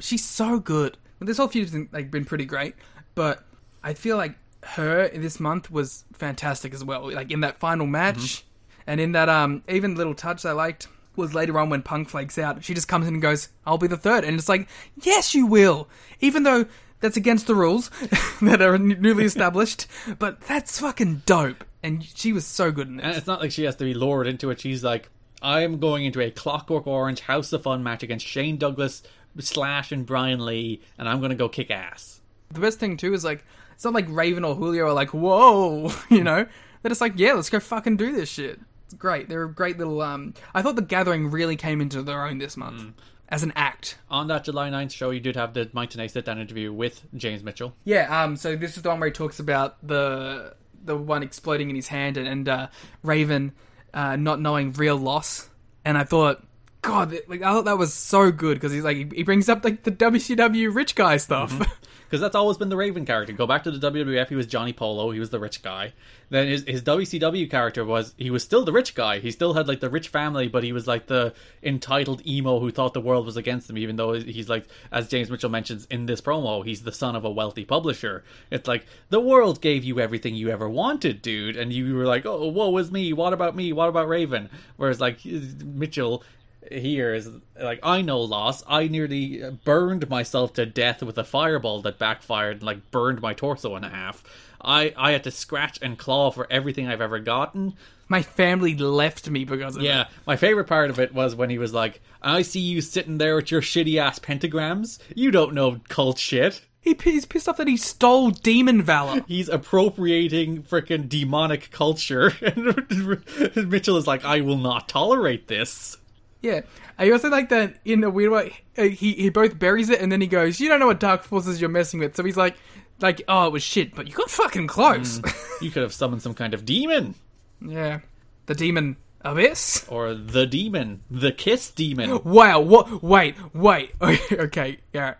she's 0.00 0.24
so 0.24 0.58
good. 0.60 0.98
This 1.20 1.38
whole 1.38 1.48
feud's 1.48 1.70
been, 1.70 1.88
like 1.92 2.10
been 2.10 2.24
pretty 2.24 2.44
great, 2.44 2.74
but 3.14 3.44
I 3.82 3.94
feel 3.94 4.16
like 4.16 4.36
her 4.64 5.08
this 5.08 5.40
month 5.40 5.70
was 5.70 6.04
fantastic 6.12 6.72
as 6.74 6.84
well. 6.84 7.12
Like 7.12 7.30
in 7.30 7.40
that 7.40 7.58
final 7.58 7.86
match, 7.86 8.44
and 8.86 9.00
in 9.00 9.12
that 9.12 9.28
um 9.28 9.62
even 9.68 9.94
little 9.94 10.14
touch 10.14 10.44
I 10.44 10.52
liked 10.52 10.88
was 11.14 11.34
later 11.34 11.58
on 11.58 11.68
when 11.68 11.82
Punk 11.82 12.08
flakes 12.08 12.38
out. 12.38 12.64
She 12.64 12.74
just 12.74 12.88
comes 12.88 13.06
in 13.06 13.14
and 13.14 13.22
goes, 13.22 13.48
"I'll 13.66 13.78
be 13.78 13.86
the 13.86 13.96
third. 13.96 14.24
and 14.24 14.38
it's 14.38 14.48
like, 14.48 14.68
yes, 15.02 15.34
you 15.34 15.46
will, 15.46 15.88
even 16.20 16.42
though. 16.44 16.66
That's 17.02 17.16
against 17.18 17.46
the 17.48 17.54
rules 17.54 17.90
that 18.42 18.62
are 18.62 18.78
newly 18.78 19.24
established, 19.24 19.86
but 20.18 20.40
that's 20.42 20.78
fucking 20.78 21.22
dope. 21.26 21.64
And 21.82 22.02
she 22.02 22.32
was 22.32 22.46
so 22.46 22.70
good 22.70 22.86
in 22.88 23.00
And 23.00 23.16
it's 23.16 23.26
not 23.26 23.40
like 23.40 23.50
she 23.50 23.64
has 23.64 23.74
to 23.76 23.84
be 23.84 23.92
lured 23.92 24.28
into 24.28 24.50
it. 24.50 24.60
She's 24.60 24.84
like, 24.84 25.10
I'm 25.42 25.80
going 25.80 26.04
into 26.04 26.20
a 26.20 26.30
Clockwork 26.30 26.86
Orange 26.86 27.20
House 27.20 27.52
of 27.52 27.64
Fun 27.64 27.82
match 27.82 28.04
against 28.04 28.24
Shane 28.24 28.56
Douglas, 28.56 29.02
Slash, 29.40 29.90
and 29.90 30.06
Brian 30.06 30.46
Lee, 30.46 30.80
and 30.96 31.08
I'm 31.08 31.18
going 31.18 31.30
to 31.30 31.36
go 31.36 31.48
kick 31.48 31.72
ass. 31.72 32.20
the 32.52 32.60
best 32.60 32.78
thing 32.78 32.96
too 32.96 33.12
is 33.14 33.24
like 33.24 33.44
it's 33.74 33.84
not 33.84 33.94
like 33.94 34.06
Raven 34.08 34.44
or 34.44 34.54
Julio 34.54 34.86
are 34.86 34.92
like 34.92 35.12
whoa, 35.12 35.90
you 36.08 36.22
know. 36.22 36.46
They're 36.82 36.88
just 36.90 37.00
like 37.00 37.14
yeah, 37.16 37.32
let's 37.32 37.50
go 37.50 37.58
fucking 37.58 37.96
do 37.96 38.12
this 38.12 38.28
shit. 38.28 38.60
It's 38.84 38.94
great. 38.94 39.28
They're 39.28 39.44
a 39.44 39.52
great 39.52 39.76
little. 39.78 40.00
um 40.02 40.34
I 40.54 40.62
thought 40.62 40.76
the 40.76 40.82
Gathering 40.82 41.32
really 41.32 41.56
came 41.56 41.80
into 41.80 42.02
their 42.02 42.24
own 42.24 42.38
this 42.38 42.56
month 42.56 42.92
as 43.32 43.42
an 43.42 43.52
act. 43.56 43.96
On 44.10 44.28
that 44.28 44.44
July 44.44 44.68
9th 44.68 44.92
show, 44.92 45.10
you 45.10 45.18
did 45.18 45.34
have 45.36 45.54
the 45.54 45.68
Mike 45.72 45.90
Tenay 45.90 46.08
sit 46.08 46.26
down 46.26 46.38
interview 46.38 46.70
with 46.70 47.02
James 47.16 47.42
Mitchell. 47.42 47.74
Yeah. 47.82 48.22
Um. 48.22 48.36
So 48.36 48.54
this 48.54 48.76
is 48.76 48.82
the 48.82 48.90
one 48.90 49.00
where 49.00 49.08
he 49.08 49.12
talks 49.12 49.40
about 49.40 49.84
the 49.84 50.54
the 50.84 50.96
one 50.96 51.22
exploding 51.22 51.70
in 51.70 51.76
his 51.76 51.88
hand 51.88 52.16
and, 52.16 52.28
and 52.28 52.48
uh, 52.48 52.68
Raven 53.02 53.52
uh, 53.94 54.16
not 54.16 54.40
knowing 54.40 54.72
real 54.72 54.96
loss. 54.96 55.48
And 55.84 55.98
I 55.98 56.04
thought. 56.04 56.44
God, 56.82 57.16
like 57.28 57.42
I 57.42 57.52
thought 57.52 57.64
that 57.66 57.78
was 57.78 57.94
so 57.94 58.30
good 58.32 58.54
because 58.54 58.72
he's 58.72 58.84
like 58.84 58.96
he 58.96 59.08
he 59.14 59.22
brings 59.22 59.48
up 59.48 59.64
like 59.64 59.84
the 59.84 59.92
WCW 59.92 60.74
rich 60.74 60.94
guy 60.94 61.16
stuff. 61.16 61.52
Mm-hmm. 61.52 61.70
Because 62.12 62.20
that's 62.20 62.36
always 62.36 62.58
been 62.58 62.68
the 62.68 62.76
Raven 62.76 63.06
character. 63.06 63.32
Go 63.32 63.46
back 63.46 63.64
to 63.64 63.70
the 63.70 63.90
WWF, 63.90 64.28
he 64.28 64.34
was 64.34 64.46
Johnny 64.46 64.74
Polo, 64.74 65.12
he 65.12 65.18
was 65.18 65.30
the 65.30 65.38
rich 65.40 65.62
guy. 65.62 65.94
Then 66.28 66.46
his, 66.46 66.62
his 66.64 66.82
WCW 66.82 67.50
character 67.50 67.86
was, 67.86 68.12
he 68.18 68.28
was 68.28 68.42
still 68.42 68.66
the 68.66 68.72
rich 68.72 68.94
guy. 68.94 69.18
He 69.18 69.30
still 69.30 69.54
had 69.54 69.66
like 69.66 69.80
the 69.80 69.88
rich 69.88 70.08
family, 70.08 70.46
but 70.46 70.62
he 70.62 70.74
was 70.74 70.86
like 70.86 71.06
the 71.06 71.32
entitled 71.62 72.26
emo 72.26 72.60
who 72.60 72.70
thought 72.70 72.92
the 72.92 73.00
world 73.00 73.24
was 73.24 73.38
against 73.38 73.70
him, 73.70 73.78
even 73.78 73.96
though 73.96 74.12
he's 74.12 74.50
like, 74.50 74.66
as 74.90 75.08
James 75.08 75.30
Mitchell 75.30 75.48
mentions 75.48 75.86
in 75.86 76.04
this 76.04 76.20
promo, 76.20 76.62
he's 76.62 76.82
the 76.82 76.92
son 76.92 77.16
of 77.16 77.24
a 77.24 77.30
wealthy 77.30 77.64
publisher. 77.64 78.24
It's 78.50 78.68
like, 78.68 78.84
the 79.08 79.18
world 79.18 79.62
gave 79.62 79.82
you 79.82 79.98
everything 79.98 80.34
you 80.34 80.50
ever 80.50 80.68
wanted, 80.68 81.22
dude. 81.22 81.56
And 81.56 81.72
you 81.72 81.94
were 81.94 82.04
like, 82.04 82.26
oh, 82.26 82.46
woe 82.48 82.76
is 82.76 82.92
me. 82.92 83.14
What 83.14 83.32
about 83.32 83.56
me? 83.56 83.72
What 83.72 83.88
about 83.88 84.06
Raven? 84.06 84.50
Whereas 84.76 85.00
like 85.00 85.24
Mitchell 85.24 86.24
here 86.72 87.14
is 87.14 87.28
like 87.60 87.80
I 87.82 88.02
know 88.02 88.20
loss. 88.20 88.62
I 88.66 88.88
nearly 88.88 89.42
burned 89.64 90.08
myself 90.08 90.52
to 90.54 90.66
death 90.66 91.02
with 91.02 91.18
a 91.18 91.24
fireball 91.24 91.82
that 91.82 91.98
backfired 91.98 92.56
and 92.56 92.62
like 92.62 92.90
burned 92.90 93.20
my 93.20 93.34
torso 93.34 93.76
in 93.76 93.82
half. 93.82 94.22
I 94.60 94.94
I 94.96 95.12
had 95.12 95.24
to 95.24 95.30
scratch 95.30 95.78
and 95.82 95.98
claw 95.98 96.30
for 96.30 96.46
everything 96.50 96.88
I've 96.88 97.00
ever 97.00 97.18
gotten. 97.18 97.74
My 98.08 98.22
family 98.22 98.74
left 98.76 99.30
me 99.30 99.44
because 99.44 99.76
of 99.76 99.82
Yeah, 99.82 100.02
it. 100.02 100.08
my 100.26 100.36
favorite 100.36 100.66
part 100.66 100.90
of 100.90 100.98
it 100.98 101.14
was 101.14 101.34
when 101.34 101.48
he 101.50 101.58
was 101.58 101.72
like, 101.72 102.00
"I 102.20 102.42
see 102.42 102.60
you 102.60 102.80
sitting 102.80 103.18
there 103.18 103.36
with 103.36 103.50
your 103.50 103.62
shitty 103.62 103.96
ass 103.96 104.18
pentagrams. 104.18 104.98
You 105.14 105.30
don't 105.30 105.54
know 105.54 105.80
cult 105.88 106.18
shit." 106.18 106.62
He, 106.84 106.96
he's 107.04 107.24
pissed 107.26 107.48
off 107.48 107.58
that 107.58 107.68
he 107.68 107.76
stole 107.76 108.30
demon 108.32 108.82
valor. 108.82 109.24
He's 109.28 109.48
appropriating 109.48 110.64
freaking 110.64 111.08
demonic 111.08 111.70
culture, 111.70 112.32
and 112.42 113.70
Mitchell 113.70 113.96
is 113.96 114.06
like, 114.08 114.24
"I 114.24 114.40
will 114.40 114.56
not 114.56 114.88
tolerate 114.88 115.46
this." 115.48 115.96
Yeah. 116.42 116.62
I 116.98 117.10
also 117.10 117.30
like 117.30 117.48
that 117.48 117.76
in 117.84 118.04
a 118.04 118.10
weird 118.10 118.32
way, 118.32 118.54
uh, 118.76 118.82
he, 118.82 119.12
he 119.12 119.30
both 119.30 119.58
buries 119.58 119.88
it 119.88 120.00
and 120.00 120.10
then 120.10 120.20
he 120.20 120.26
goes, 120.26 120.60
You 120.60 120.68
don't 120.68 120.80
know 120.80 120.88
what 120.88 121.00
dark 121.00 121.22
forces 121.22 121.60
you're 121.60 121.70
messing 121.70 122.00
with. 122.00 122.16
So 122.16 122.24
he's 122.24 122.36
like, 122.36 122.56
like, 123.00 123.22
oh, 123.28 123.46
it 123.46 123.52
was 123.52 123.62
shit, 123.62 123.94
but 123.94 124.06
you 124.06 124.14
got 124.14 124.30
fucking 124.30 124.66
close. 124.66 125.20
You 125.60 125.70
could 125.70 125.82
have 125.82 125.92
summoned 125.92 126.22
some 126.22 126.34
kind 126.34 126.54
of 126.54 126.64
demon, 126.64 127.14
yeah. 127.60 128.00
The 128.46 128.54
demon 128.54 128.96
abyss? 129.22 129.86
or 129.88 130.14
the 130.14 130.46
demon, 130.46 131.02
the 131.10 131.32
kiss 131.32 131.70
demon. 131.70 132.20
Wow, 132.24 132.60
what? 132.60 133.02
Wait, 133.02 133.36
wait. 133.54 133.92
okay, 134.32 134.78
yeah. 134.92 135.14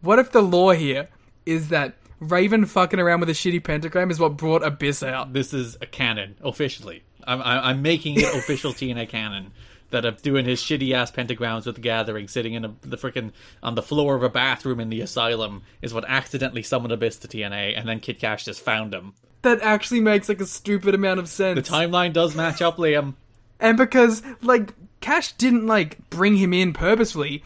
What 0.00 0.18
if 0.18 0.32
the 0.32 0.42
lore 0.42 0.74
here 0.74 1.08
is 1.46 1.68
that 1.68 1.94
Raven 2.20 2.66
fucking 2.66 3.00
around 3.00 3.20
with 3.20 3.28
a 3.28 3.32
shitty 3.32 3.62
pentagram 3.62 4.10
is 4.10 4.18
what 4.18 4.36
brought 4.36 4.62
Abyss 4.62 5.02
out? 5.02 5.32
this 5.32 5.52
is 5.52 5.76
a 5.80 5.86
canon 5.86 6.36
officially. 6.42 7.02
I'm 7.26 7.40
I'm, 7.40 7.64
I'm 7.64 7.82
making 7.82 8.16
it 8.16 8.34
official 8.34 8.72
TNA 8.72 9.08
canon 9.08 9.52
that 9.94 10.04
I'm 10.04 10.16
doing 10.16 10.44
his 10.44 10.60
shitty 10.60 10.92
ass 10.92 11.10
pentagrams 11.10 11.66
with 11.66 11.76
the 11.76 11.80
gathering, 11.80 12.28
sitting 12.28 12.54
in 12.54 12.64
a, 12.64 12.74
the 12.82 12.96
freaking 12.96 13.32
on 13.62 13.76
the 13.76 13.82
floor 13.82 14.16
of 14.16 14.22
a 14.22 14.28
bathroom 14.28 14.80
in 14.80 14.90
the 14.90 15.00
asylum, 15.00 15.62
is 15.80 15.94
what 15.94 16.04
accidentally 16.06 16.62
summoned 16.62 16.92
Abyss 16.92 17.18
to 17.18 17.28
TNA, 17.28 17.78
and 17.78 17.88
then 17.88 18.00
Kid 18.00 18.18
Cash 18.18 18.44
just 18.44 18.60
found 18.60 18.92
him. 18.92 19.14
That 19.42 19.60
actually 19.60 20.00
makes 20.00 20.28
like 20.28 20.40
a 20.40 20.46
stupid 20.46 20.94
amount 20.94 21.20
of 21.20 21.28
sense. 21.28 21.56
The 21.56 21.74
timeline 21.74 22.12
does 22.12 22.34
match 22.34 22.60
up, 22.60 22.76
Liam. 22.76 23.14
And 23.60 23.78
because, 23.78 24.20
like, 24.42 24.74
Cash 25.00 25.34
didn't, 25.34 25.66
like, 25.66 26.10
bring 26.10 26.36
him 26.36 26.52
in 26.52 26.72
purposefully. 26.72 27.44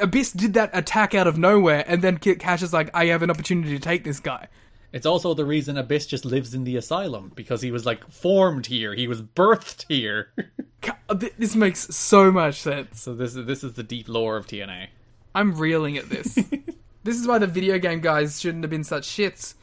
Abyss 0.00 0.32
did 0.32 0.52
that 0.54 0.68
attack 0.74 1.14
out 1.14 1.28
of 1.28 1.38
nowhere, 1.38 1.84
and 1.86 2.02
then 2.02 2.18
Ki- 2.18 2.34
Cash 2.34 2.60
is 2.60 2.72
like, 2.72 2.90
I 2.92 3.06
have 3.06 3.22
an 3.22 3.30
opportunity 3.30 3.70
to 3.70 3.78
take 3.78 4.02
this 4.02 4.18
guy. 4.18 4.48
It's 4.94 5.06
also 5.06 5.34
the 5.34 5.44
reason 5.44 5.76
Abyss 5.76 6.06
just 6.06 6.24
lives 6.24 6.54
in 6.54 6.62
the 6.62 6.76
asylum 6.76 7.32
because 7.34 7.62
he 7.62 7.72
was 7.72 7.84
like 7.84 8.08
formed 8.12 8.66
here, 8.66 8.94
he 8.94 9.08
was 9.08 9.20
birthed 9.20 9.84
here. 9.88 10.30
Uh, 11.08 11.14
this 11.38 11.54
makes 11.54 11.94
so 11.96 12.30
much 12.30 12.60
sense. 12.60 13.00
so 13.00 13.14
this 13.14 13.34
is 13.34 13.46
this 13.46 13.64
is 13.64 13.72
the 13.72 13.82
deep 13.82 14.06
lore 14.06 14.36
of 14.36 14.46
TNA. 14.46 14.88
I'm 15.34 15.54
reeling 15.54 15.96
at 15.96 16.10
this. 16.10 16.34
this 17.04 17.18
is 17.18 17.26
why 17.26 17.38
the 17.38 17.46
video 17.46 17.78
game 17.78 18.00
guys 18.00 18.38
shouldn't 18.38 18.64
have 18.64 18.70
been 18.70 18.84
such 18.84 19.06
shits. 19.06 19.54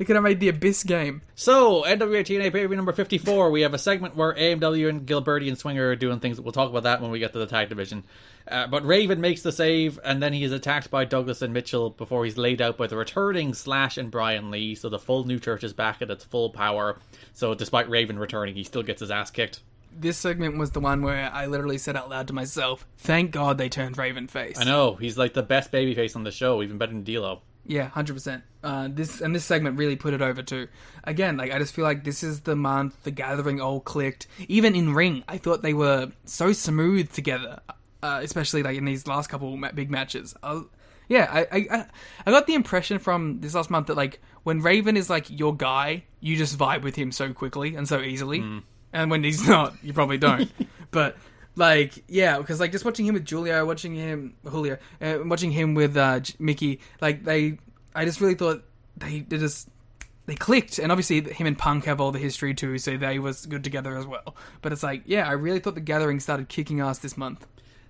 They 0.00 0.06
could 0.06 0.16
have 0.16 0.22
made 0.22 0.40
the 0.40 0.48
Abyss 0.48 0.84
game. 0.84 1.20
So, 1.34 1.82
NWA 1.82 2.24
TNA 2.24 2.54
pay 2.54 2.66
number 2.74 2.94
54, 2.94 3.50
we 3.50 3.60
have 3.60 3.74
a 3.74 3.78
segment 3.78 4.16
where 4.16 4.32
AMW 4.32 4.88
and 4.88 5.06
Gilberti 5.06 5.46
and 5.46 5.58
Swinger 5.58 5.90
are 5.90 5.94
doing 5.94 6.20
things. 6.20 6.40
We'll 6.40 6.52
talk 6.52 6.70
about 6.70 6.84
that 6.84 7.02
when 7.02 7.10
we 7.10 7.18
get 7.18 7.34
to 7.34 7.38
the 7.38 7.44
tag 7.44 7.68
division. 7.68 8.04
Uh, 8.48 8.66
but 8.66 8.82
Raven 8.86 9.20
makes 9.20 9.42
the 9.42 9.52
save, 9.52 10.00
and 10.02 10.22
then 10.22 10.32
he 10.32 10.42
is 10.42 10.52
attacked 10.52 10.90
by 10.90 11.04
Douglas 11.04 11.42
and 11.42 11.52
Mitchell 11.52 11.90
before 11.90 12.24
he's 12.24 12.38
laid 12.38 12.62
out 12.62 12.78
by 12.78 12.86
the 12.86 12.96
returning 12.96 13.52
Slash 13.52 13.98
and 13.98 14.10
Brian 14.10 14.50
Lee. 14.50 14.74
So 14.74 14.88
the 14.88 14.98
full 14.98 15.24
new 15.24 15.38
church 15.38 15.64
is 15.64 15.74
back 15.74 16.00
at 16.00 16.10
its 16.10 16.24
full 16.24 16.48
power. 16.48 16.98
So 17.34 17.54
despite 17.54 17.90
Raven 17.90 18.18
returning, 18.18 18.54
he 18.54 18.64
still 18.64 18.82
gets 18.82 19.00
his 19.00 19.10
ass 19.10 19.30
kicked. 19.30 19.60
This 19.94 20.16
segment 20.16 20.56
was 20.56 20.70
the 20.70 20.80
one 20.80 21.02
where 21.02 21.30
I 21.30 21.44
literally 21.44 21.76
said 21.76 21.96
out 21.96 22.08
loud 22.08 22.26
to 22.28 22.32
myself, 22.32 22.86
thank 22.96 23.32
God 23.32 23.58
they 23.58 23.68
turned 23.68 23.98
Raven 23.98 24.28
face. 24.28 24.58
I 24.58 24.64
know, 24.64 24.94
he's 24.94 25.18
like 25.18 25.34
the 25.34 25.42
best 25.42 25.70
babyface 25.70 26.16
on 26.16 26.22
the 26.22 26.30
show, 26.30 26.62
even 26.62 26.78
better 26.78 26.92
than 26.92 27.04
D'Lo. 27.04 27.42
Yeah, 27.66 27.88
hundred 27.88 28.14
percent. 28.14 28.42
Uh, 28.64 28.88
this 28.90 29.20
and 29.20 29.34
this 29.34 29.44
segment 29.44 29.78
really 29.78 29.96
put 29.96 30.12
it 30.14 30.20
over 30.22 30.42
too. 30.42 30.68
Again, 31.04 31.36
like 31.36 31.52
I 31.52 31.58
just 31.58 31.74
feel 31.74 31.84
like 31.84 32.04
this 32.04 32.22
is 32.22 32.40
the 32.40 32.56
month 32.56 33.02
the 33.04 33.10
gathering 33.10 33.60
all 33.60 33.80
clicked. 33.80 34.26
Even 34.48 34.74
in 34.74 34.94
ring, 34.94 35.24
I 35.28 35.38
thought 35.38 35.62
they 35.62 35.74
were 35.74 36.10
so 36.24 36.52
smooth 36.52 37.12
together, 37.12 37.60
uh, 38.02 38.20
especially 38.22 38.62
like 38.62 38.76
in 38.76 38.84
these 38.84 39.06
last 39.06 39.28
couple 39.28 39.58
big 39.74 39.90
matches. 39.90 40.34
Uh, 40.42 40.62
yeah, 41.08 41.28
I, 41.30 41.40
I 41.56 41.66
I- 41.78 41.86
I 42.26 42.30
got 42.30 42.46
the 42.46 42.54
impression 42.54 42.98
from 42.98 43.40
this 43.40 43.54
last 43.54 43.70
month 43.70 43.86
that 43.88 43.96
like 43.96 44.20
when 44.42 44.60
Raven 44.60 44.96
is 44.96 45.08
like 45.10 45.26
your 45.30 45.54
guy, 45.54 46.04
you 46.20 46.36
just 46.36 46.56
vibe 46.58 46.82
with 46.82 46.96
him 46.96 47.12
so 47.12 47.32
quickly 47.32 47.74
and 47.76 47.86
so 47.88 48.00
easily, 48.00 48.40
and 48.92 49.10
when 49.10 49.22
he's 49.24 49.46
not, 49.46 49.74
you 49.82 49.92
probably 49.92 50.18
don't. 50.18 50.50
but 50.90 51.16
like 51.56 52.04
yeah 52.08 52.38
because 52.38 52.60
like 52.60 52.72
just 52.72 52.84
watching 52.84 53.06
him 53.06 53.14
with 53.14 53.24
Julia 53.24 53.64
watching 53.64 53.94
him 53.94 54.34
Julia 54.48 54.78
uh, 55.00 55.18
watching 55.24 55.50
him 55.50 55.74
with 55.74 55.96
uh 55.96 56.20
mickie 56.38 56.80
like 57.00 57.24
they 57.24 57.58
i 57.94 58.04
just 58.04 58.20
really 58.20 58.34
thought 58.34 58.62
they 58.96 59.20
they 59.20 59.36
just 59.36 59.68
they 60.26 60.34
clicked 60.36 60.78
and 60.78 60.92
obviously 60.92 61.20
him 61.32 61.46
and 61.46 61.58
punk 61.58 61.86
have 61.86 62.00
all 62.00 62.12
the 62.12 62.18
history 62.18 62.54
too 62.54 62.78
so 62.78 62.96
they 62.96 63.18
was 63.18 63.46
good 63.46 63.64
together 63.64 63.96
as 63.96 64.06
well 64.06 64.36
but 64.62 64.72
it's 64.72 64.82
like 64.82 65.02
yeah 65.06 65.28
i 65.28 65.32
really 65.32 65.58
thought 65.58 65.74
the 65.74 65.80
gathering 65.80 66.20
started 66.20 66.48
kicking 66.48 66.80
ass 66.80 66.98
this 66.98 67.16
month 67.16 67.46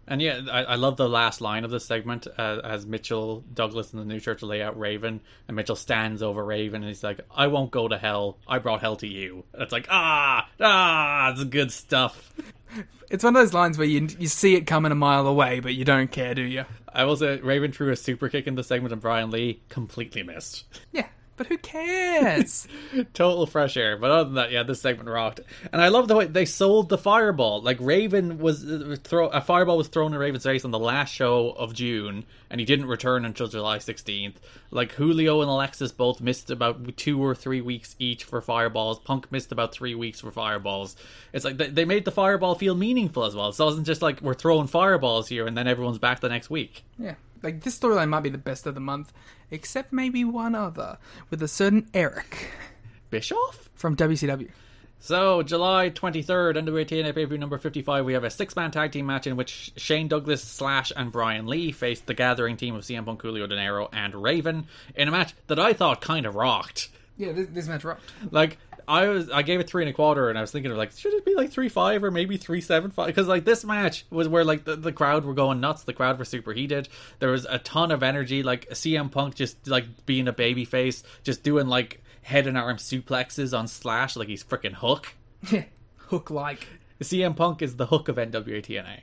And 0.08 0.20
yeah, 0.20 0.40
I, 0.50 0.64
I 0.64 0.74
love 0.74 0.96
the 0.96 1.08
last 1.08 1.40
line 1.40 1.64
of 1.64 1.70
this 1.70 1.84
segment 1.84 2.26
uh, 2.36 2.60
as 2.64 2.84
Mitchell, 2.84 3.44
Douglas, 3.54 3.92
and 3.92 4.00
the 4.00 4.06
new 4.06 4.18
church 4.18 4.42
lay 4.42 4.60
out 4.60 4.76
Raven, 4.76 5.20
and 5.46 5.56
Mitchell 5.56 5.76
stands 5.76 6.20
over 6.20 6.44
Raven 6.44 6.82
and 6.82 6.88
he's 6.88 7.04
like, 7.04 7.20
"I 7.30 7.46
won't 7.46 7.70
go 7.70 7.86
to 7.86 7.96
hell. 7.96 8.36
I 8.48 8.58
brought 8.58 8.80
hell 8.80 8.96
to 8.96 9.06
you." 9.06 9.44
And 9.52 9.62
it's 9.62 9.70
like, 9.72 9.86
ah, 9.88 10.48
ah, 10.60 11.30
it's 11.30 11.44
good 11.44 11.70
stuff. 11.70 12.32
It's 13.10 13.24
one 13.24 13.34
of 13.36 13.42
those 13.42 13.54
lines 13.54 13.78
where 13.78 13.86
you 13.86 14.08
you 14.18 14.28
see 14.28 14.54
it 14.54 14.66
coming 14.66 14.92
a 14.92 14.94
mile 14.96 15.26
away 15.26 15.60
but 15.60 15.74
you 15.74 15.84
don't 15.84 16.10
care 16.10 16.34
do 16.34 16.42
you 16.42 16.64
I 16.92 17.04
will 17.04 17.16
say 17.16 17.38
Raven 17.40 17.72
threw 17.72 17.90
a 17.92 17.96
super 17.96 18.28
kick 18.28 18.48
in 18.48 18.56
the 18.56 18.64
segment, 18.64 18.92
and 18.92 19.00
Brian 19.00 19.30
Lee 19.30 19.62
completely 19.68 20.22
missed. 20.22 20.64
yeah 20.92 21.06
but 21.40 21.46
who 21.46 21.56
cares 21.56 22.68
Total 23.14 23.46
fresh 23.46 23.78
air. 23.78 23.96
But 23.96 24.10
other 24.10 24.24
than 24.24 24.34
that, 24.34 24.52
yeah, 24.52 24.62
this 24.62 24.82
segment 24.82 25.08
rocked. 25.08 25.40
And 25.72 25.80
I 25.80 25.88
love 25.88 26.06
the 26.06 26.14
way 26.14 26.26
they 26.26 26.44
sold 26.44 26.90
the 26.90 26.98
fireball. 26.98 27.62
Like 27.62 27.78
Raven 27.80 28.36
was 28.36 28.62
uh, 28.62 28.96
throw 29.02 29.28
a 29.28 29.40
fireball 29.40 29.78
was 29.78 29.88
thrown 29.88 30.12
in 30.12 30.18
Raven's 30.18 30.42
face 30.42 30.66
on 30.66 30.70
the 30.70 30.78
last 30.78 31.14
show 31.14 31.52
of 31.52 31.72
June, 31.72 32.26
and 32.50 32.60
he 32.60 32.66
didn't 32.66 32.88
return 32.88 33.24
until 33.24 33.48
July 33.48 33.78
16th. 33.78 34.34
Like 34.70 34.92
Julio 34.92 35.40
and 35.40 35.50
Alexis 35.50 35.92
both 35.92 36.20
missed 36.20 36.50
about 36.50 36.94
two 36.98 37.24
or 37.24 37.34
three 37.34 37.62
weeks 37.62 37.96
each 37.98 38.24
for 38.24 38.42
fireballs. 38.42 38.98
Punk 38.98 39.32
missed 39.32 39.50
about 39.50 39.72
three 39.72 39.94
weeks 39.94 40.20
for 40.20 40.30
fireballs. 40.30 40.94
It's 41.32 41.46
like 41.46 41.56
they, 41.56 41.70
they 41.70 41.84
made 41.86 42.04
the 42.04 42.10
fireball 42.10 42.54
feel 42.54 42.74
meaningful 42.74 43.24
as 43.24 43.34
well. 43.34 43.50
So 43.52 43.64
it 43.64 43.68
wasn't 43.68 43.86
just 43.86 44.02
like 44.02 44.20
we're 44.20 44.34
throwing 44.34 44.66
fireballs 44.66 45.26
here 45.26 45.46
and 45.46 45.56
then 45.56 45.66
everyone's 45.66 45.98
back 45.98 46.20
the 46.20 46.28
next 46.28 46.50
week. 46.50 46.84
Yeah. 46.98 47.14
Like 47.42 47.62
this 47.62 47.78
storyline 47.78 48.10
might 48.10 48.20
be 48.20 48.28
the 48.28 48.36
best 48.36 48.66
of 48.66 48.74
the 48.74 48.80
month, 48.80 49.14
except 49.50 49.92
maybe 49.92 50.24
one 50.24 50.54
other 50.54 50.98
with 51.30 51.42
a 51.42 51.48
certain 51.48 51.88
Eric 51.94 52.50
Bischoff? 53.10 53.70
from 53.80 53.96
WCW. 53.96 54.50
So, 55.02 55.42
July 55.42 55.88
23rd, 55.88 56.56
NWA 56.56 56.84
TNA 56.84 57.14
pay-per-view 57.14 57.38
number 57.38 57.56
55, 57.56 58.04
we 58.04 58.12
have 58.12 58.22
a 58.22 58.30
six-man 58.30 58.70
tag 58.70 58.92
team 58.92 59.06
match 59.06 59.26
in 59.26 59.34
which 59.34 59.72
Shane 59.76 60.08
Douglas, 60.08 60.44
Slash, 60.44 60.92
and 60.94 61.10
Brian 61.10 61.46
Lee 61.46 61.72
faced 61.72 62.04
the 62.06 62.12
gathering 62.12 62.58
team 62.58 62.74
of 62.74 62.82
CM 62.82 63.06
Punk, 63.06 63.22
Julio 63.22 63.46
Dinero, 63.46 63.88
and 63.94 64.14
Raven 64.14 64.66
in 64.94 65.08
a 65.08 65.10
match 65.10 65.32
that 65.46 65.58
I 65.58 65.72
thought 65.72 66.02
kind 66.02 66.26
of 66.26 66.34
rocked. 66.34 66.90
Yeah, 67.16 67.32
this, 67.32 67.46
this 67.48 67.66
match 67.66 67.82
rocked. 67.82 68.02
Like, 68.30 68.58
I 68.90 69.06
was, 69.06 69.30
I 69.30 69.42
gave 69.42 69.60
it 69.60 69.68
three 69.68 69.84
and 69.84 69.90
a 69.90 69.92
quarter, 69.92 70.30
and 70.30 70.36
I 70.36 70.40
was 70.40 70.50
thinking 70.50 70.72
of 70.72 70.76
like, 70.76 70.90
should 70.90 71.14
it 71.14 71.24
be 71.24 71.36
like 71.36 71.52
three 71.52 71.68
five 71.68 72.02
or 72.02 72.10
maybe 72.10 72.36
three 72.36 72.60
seven 72.60 72.90
five? 72.90 73.06
Because 73.06 73.28
like 73.28 73.44
this 73.44 73.64
match 73.64 74.04
was 74.10 74.26
where 74.26 74.44
like 74.44 74.64
the, 74.64 74.74
the 74.74 74.92
crowd 74.92 75.24
were 75.24 75.32
going 75.32 75.60
nuts. 75.60 75.84
The 75.84 75.92
crowd 75.92 76.18
were 76.18 76.24
super 76.24 76.52
heated. 76.52 76.88
There 77.20 77.30
was 77.30 77.46
a 77.48 77.60
ton 77.60 77.92
of 77.92 78.02
energy. 78.02 78.42
Like 78.42 78.68
CM 78.70 79.10
Punk 79.10 79.36
just 79.36 79.68
like 79.68 80.06
being 80.06 80.26
a 80.26 80.32
baby 80.32 80.64
face, 80.64 81.04
just 81.22 81.44
doing 81.44 81.68
like 81.68 82.02
head 82.22 82.48
and 82.48 82.58
arm 82.58 82.78
suplexes 82.78 83.56
on 83.56 83.68
Slash 83.68 84.16
like 84.16 84.28
he's 84.28 84.42
freaking 84.42 84.74
Hook. 84.74 85.14
Hook 85.96 86.30
like. 86.30 86.66
CM 87.00 87.36
Punk 87.36 87.62
is 87.62 87.76
the 87.76 87.86
hook 87.86 88.08
of 88.08 88.16
NWA 88.16 88.62
TNA. 88.62 89.00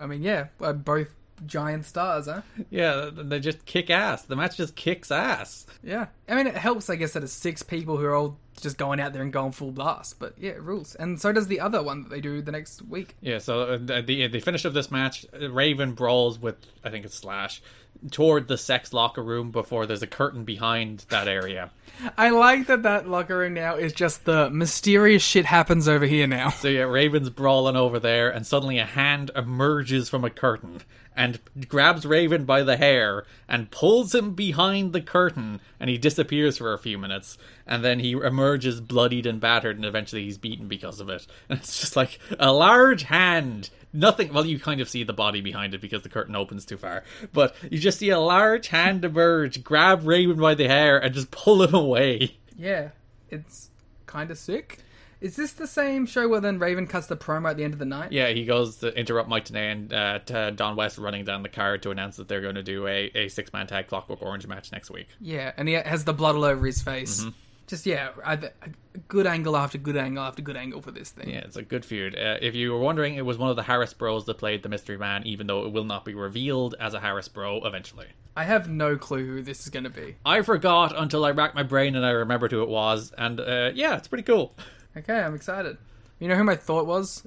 I 0.00 0.06
mean, 0.06 0.22
yeah, 0.22 0.46
uh, 0.60 0.72
both 0.72 1.08
giant 1.46 1.84
stars, 1.84 2.26
huh? 2.26 2.42
Yeah, 2.70 3.10
they 3.12 3.40
just 3.40 3.64
kick 3.66 3.90
ass. 3.90 4.22
The 4.22 4.36
match 4.36 4.56
just 4.56 4.74
kicks 4.76 5.10
ass. 5.10 5.66
Yeah. 5.82 6.06
I 6.28 6.36
mean, 6.36 6.46
it 6.46 6.56
helps, 6.56 6.88
I 6.88 6.96
guess, 6.96 7.12
that 7.14 7.22
it's 7.22 7.32
six 7.32 7.62
people 7.62 7.96
who 7.96 8.04
are 8.06 8.14
all 8.14 8.38
just 8.60 8.78
going 8.78 9.00
out 9.00 9.12
there 9.12 9.22
and 9.22 9.32
going 9.32 9.52
full 9.52 9.72
blast. 9.72 10.18
But 10.18 10.34
yeah, 10.38 10.50
it 10.50 10.62
rules. 10.62 10.94
And 10.94 11.20
so 11.20 11.32
does 11.32 11.48
the 11.48 11.60
other 11.60 11.82
one 11.82 12.02
that 12.02 12.10
they 12.10 12.20
do 12.20 12.42
the 12.42 12.52
next 12.52 12.82
week. 12.82 13.16
Yeah, 13.20 13.38
so 13.38 13.62
uh, 13.62 13.78
the, 13.78 14.02
the 14.02 14.26
the 14.28 14.40
finish 14.40 14.64
of 14.64 14.74
this 14.74 14.90
match, 14.90 15.26
Raven 15.32 15.92
brawls 15.92 16.38
with 16.38 16.56
I 16.84 16.90
think 16.90 17.04
it's 17.04 17.14
Slash 17.14 17.62
toward 18.10 18.48
the 18.48 18.56
sex 18.56 18.92
locker 18.92 19.22
room 19.22 19.50
before 19.50 19.84
there's 19.84 20.02
a 20.02 20.06
curtain 20.06 20.44
behind 20.44 21.04
that 21.10 21.28
area. 21.28 21.70
I 22.16 22.30
like 22.30 22.66
that 22.68 22.84
that 22.84 23.08
locker 23.08 23.36
room 23.38 23.54
now 23.54 23.76
is 23.76 23.92
just 23.92 24.24
the 24.24 24.48
mysterious 24.50 25.22
shit 25.22 25.44
happens 25.44 25.88
over 25.88 26.06
here 26.06 26.26
now. 26.26 26.50
So 26.50 26.68
yeah, 26.68 26.82
Raven's 26.82 27.30
brawling 27.30 27.76
over 27.76 27.98
there, 27.98 28.30
and 28.30 28.46
suddenly 28.46 28.78
a 28.78 28.86
hand 28.86 29.30
emerges 29.36 30.08
from 30.08 30.24
a 30.24 30.30
curtain 30.30 30.80
and 31.16 31.40
grabs 31.68 32.06
Raven 32.06 32.44
by 32.44 32.62
the 32.62 32.76
hair 32.76 33.24
and 33.48 33.70
pulls 33.70 34.14
him 34.14 34.34
behind 34.34 34.92
the 34.92 35.00
curtain, 35.00 35.60
and 35.78 35.90
he 35.90 35.98
disappears 35.98 36.58
for 36.58 36.72
a 36.72 36.78
few 36.78 36.98
minutes, 36.98 37.36
and 37.66 37.84
then 37.84 38.00
he 38.00 38.12
emerges 38.12 38.80
bloodied 38.80 39.26
and 39.26 39.40
battered, 39.40 39.76
and 39.76 39.84
eventually 39.84 40.24
he's 40.24 40.38
beaten 40.38 40.68
because 40.68 41.00
of 41.00 41.08
it. 41.08 41.26
And 41.48 41.58
it's 41.60 41.80
just 41.80 41.96
like 41.96 42.18
a 42.38 42.52
large 42.52 43.04
hand. 43.04 43.70
Nothing. 43.92 44.32
Well, 44.32 44.46
you 44.46 44.60
kind 44.60 44.80
of 44.80 44.88
see 44.88 45.02
the 45.02 45.12
body 45.12 45.40
behind 45.40 45.74
it 45.74 45.80
because 45.80 46.02
the 46.02 46.08
curtain 46.08 46.36
opens 46.36 46.64
too 46.64 46.76
far, 46.76 47.02
but 47.32 47.54
you 47.70 47.78
just 47.78 47.98
see 47.98 48.10
a 48.10 48.20
large 48.20 48.68
hand 48.68 49.04
emerge, 49.04 49.64
grab 49.64 50.06
Raven 50.06 50.36
by 50.36 50.54
the 50.54 50.68
hair, 50.68 50.98
and 50.98 51.12
just 51.12 51.30
pull 51.30 51.62
him 51.62 51.74
away. 51.74 52.36
Yeah, 52.56 52.90
it's 53.30 53.70
kind 54.06 54.30
of 54.30 54.38
sick. 54.38 54.78
Is 55.20 55.36
this 55.36 55.52
the 55.52 55.66
same 55.66 56.06
show 56.06 56.28
where 56.28 56.40
then 56.40 56.58
Raven 56.58 56.86
cuts 56.86 57.06
the 57.06 57.16
promo 57.16 57.50
at 57.50 57.56
the 57.58 57.64
end 57.64 57.74
of 57.74 57.78
the 57.78 57.84
night? 57.84 58.10
Yeah, 58.10 58.28
he 58.28 58.46
goes 58.46 58.76
to 58.76 58.88
interrupt 58.98 59.28
Mike 59.28 59.44
Tenay 59.44 59.72
and 59.72 59.92
uh, 59.92 60.18
to 60.20 60.50
Don 60.52 60.76
West 60.76 60.96
running 60.96 61.24
down 61.24 61.42
the 61.42 61.50
card 61.50 61.82
to 61.82 61.90
announce 61.90 62.16
that 62.16 62.28
they're 62.28 62.40
going 62.40 62.54
to 62.54 62.62
do 62.62 62.86
a, 62.86 63.10
a 63.14 63.28
six 63.28 63.52
man 63.52 63.66
tag 63.66 63.86
Clockwork 63.88 64.22
Orange 64.22 64.46
match 64.46 64.72
next 64.72 64.90
week. 64.90 65.08
Yeah, 65.20 65.52
and 65.56 65.68
he 65.68 65.74
has 65.74 66.04
the 66.04 66.14
blood 66.14 66.36
all 66.36 66.44
over 66.44 66.64
his 66.64 66.80
face. 66.80 67.20
Mm-hmm. 67.20 67.30
Just 67.66 67.86
yeah, 67.86 68.08
I've, 68.24 68.42
a 68.42 68.52
good 69.06 69.28
angle 69.28 69.56
after 69.56 69.78
good 69.78 69.96
angle 69.96 70.24
after 70.24 70.42
good 70.42 70.56
angle 70.56 70.80
for 70.80 70.90
this 70.90 71.10
thing. 71.10 71.28
Yeah, 71.28 71.40
it's 71.40 71.56
a 71.56 71.62
good 71.62 71.84
feud. 71.84 72.18
Uh, 72.18 72.36
if 72.40 72.54
you 72.56 72.72
were 72.72 72.80
wondering, 72.80 73.14
it 73.14 73.24
was 73.24 73.38
one 73.38 73.48
of 73.48 73.54
the 73.54 73.62
Harris 73.62 73.94
Bros 73.94 74.24
that 74.24 74.38
played 74.38 74.64
the 74.64 74.68
Mystery 74.68 74.98
Man, 74.98 75.24
even 75.24 75.46
though 75.46 75.64
it 75.66 75.72
will 75.72 75.84
not 75.84 76.04
be 76.04 76.14
revealed 76.14 76.74
as 76.80 76.94
a 76.94 77.00
Harris 77.00 77.28
Bro 77.28 77.64
eventually. 77.64 78.06
I 78.36 78.44
have 78.44 78.68
no 78.68 78.96
clue 78.96 79.24
who 79.24 79.42
this 79.42 79.60
is 79.60 79.68
going 79.68 79.84
to 79.84 79.90
be. 79.90 80.16
I 80.24 80.42
forgot 80.42 80.98
until 80.98 81.24
I 81.24 81.30
racked 81.30 81.54
my 81.54 81.62
brain 81.62 81.94
and 81.94 82.04
I 82.04 82.10
remembered 82.10 82.50
who 82.50 82.62
it 82.62 82.68
was, 82.68 83.12
and 83.16 83.38
uh, 83.38 83.70
yeah, 83.74 83.96
it's 83.96 84.08
pretty 84.08 84.24
cool. 84.24 84.56
Okay, 84.96 85.20
I'm 85.20 85.34
excited. 85.34 85.78
You 86.18 86.28
know 86.28 86.36
who 86.36 86.44
my 86.44 86.56
thought 86.56 86.86
was? 86.86 87.24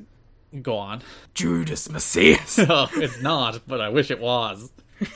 Go 0.61 0.77
on. 0.77 1.01
Judas 1.33 1.87
Mesias. 1.87 2.63
oh, 2.69 2.89
it's 2.95 3.21
not, 3.21 3.61
but 3.67 3.81
I 3.81 3.89
wish 3.89 4.11
it 4.11 4.19
was. 4.19 4.71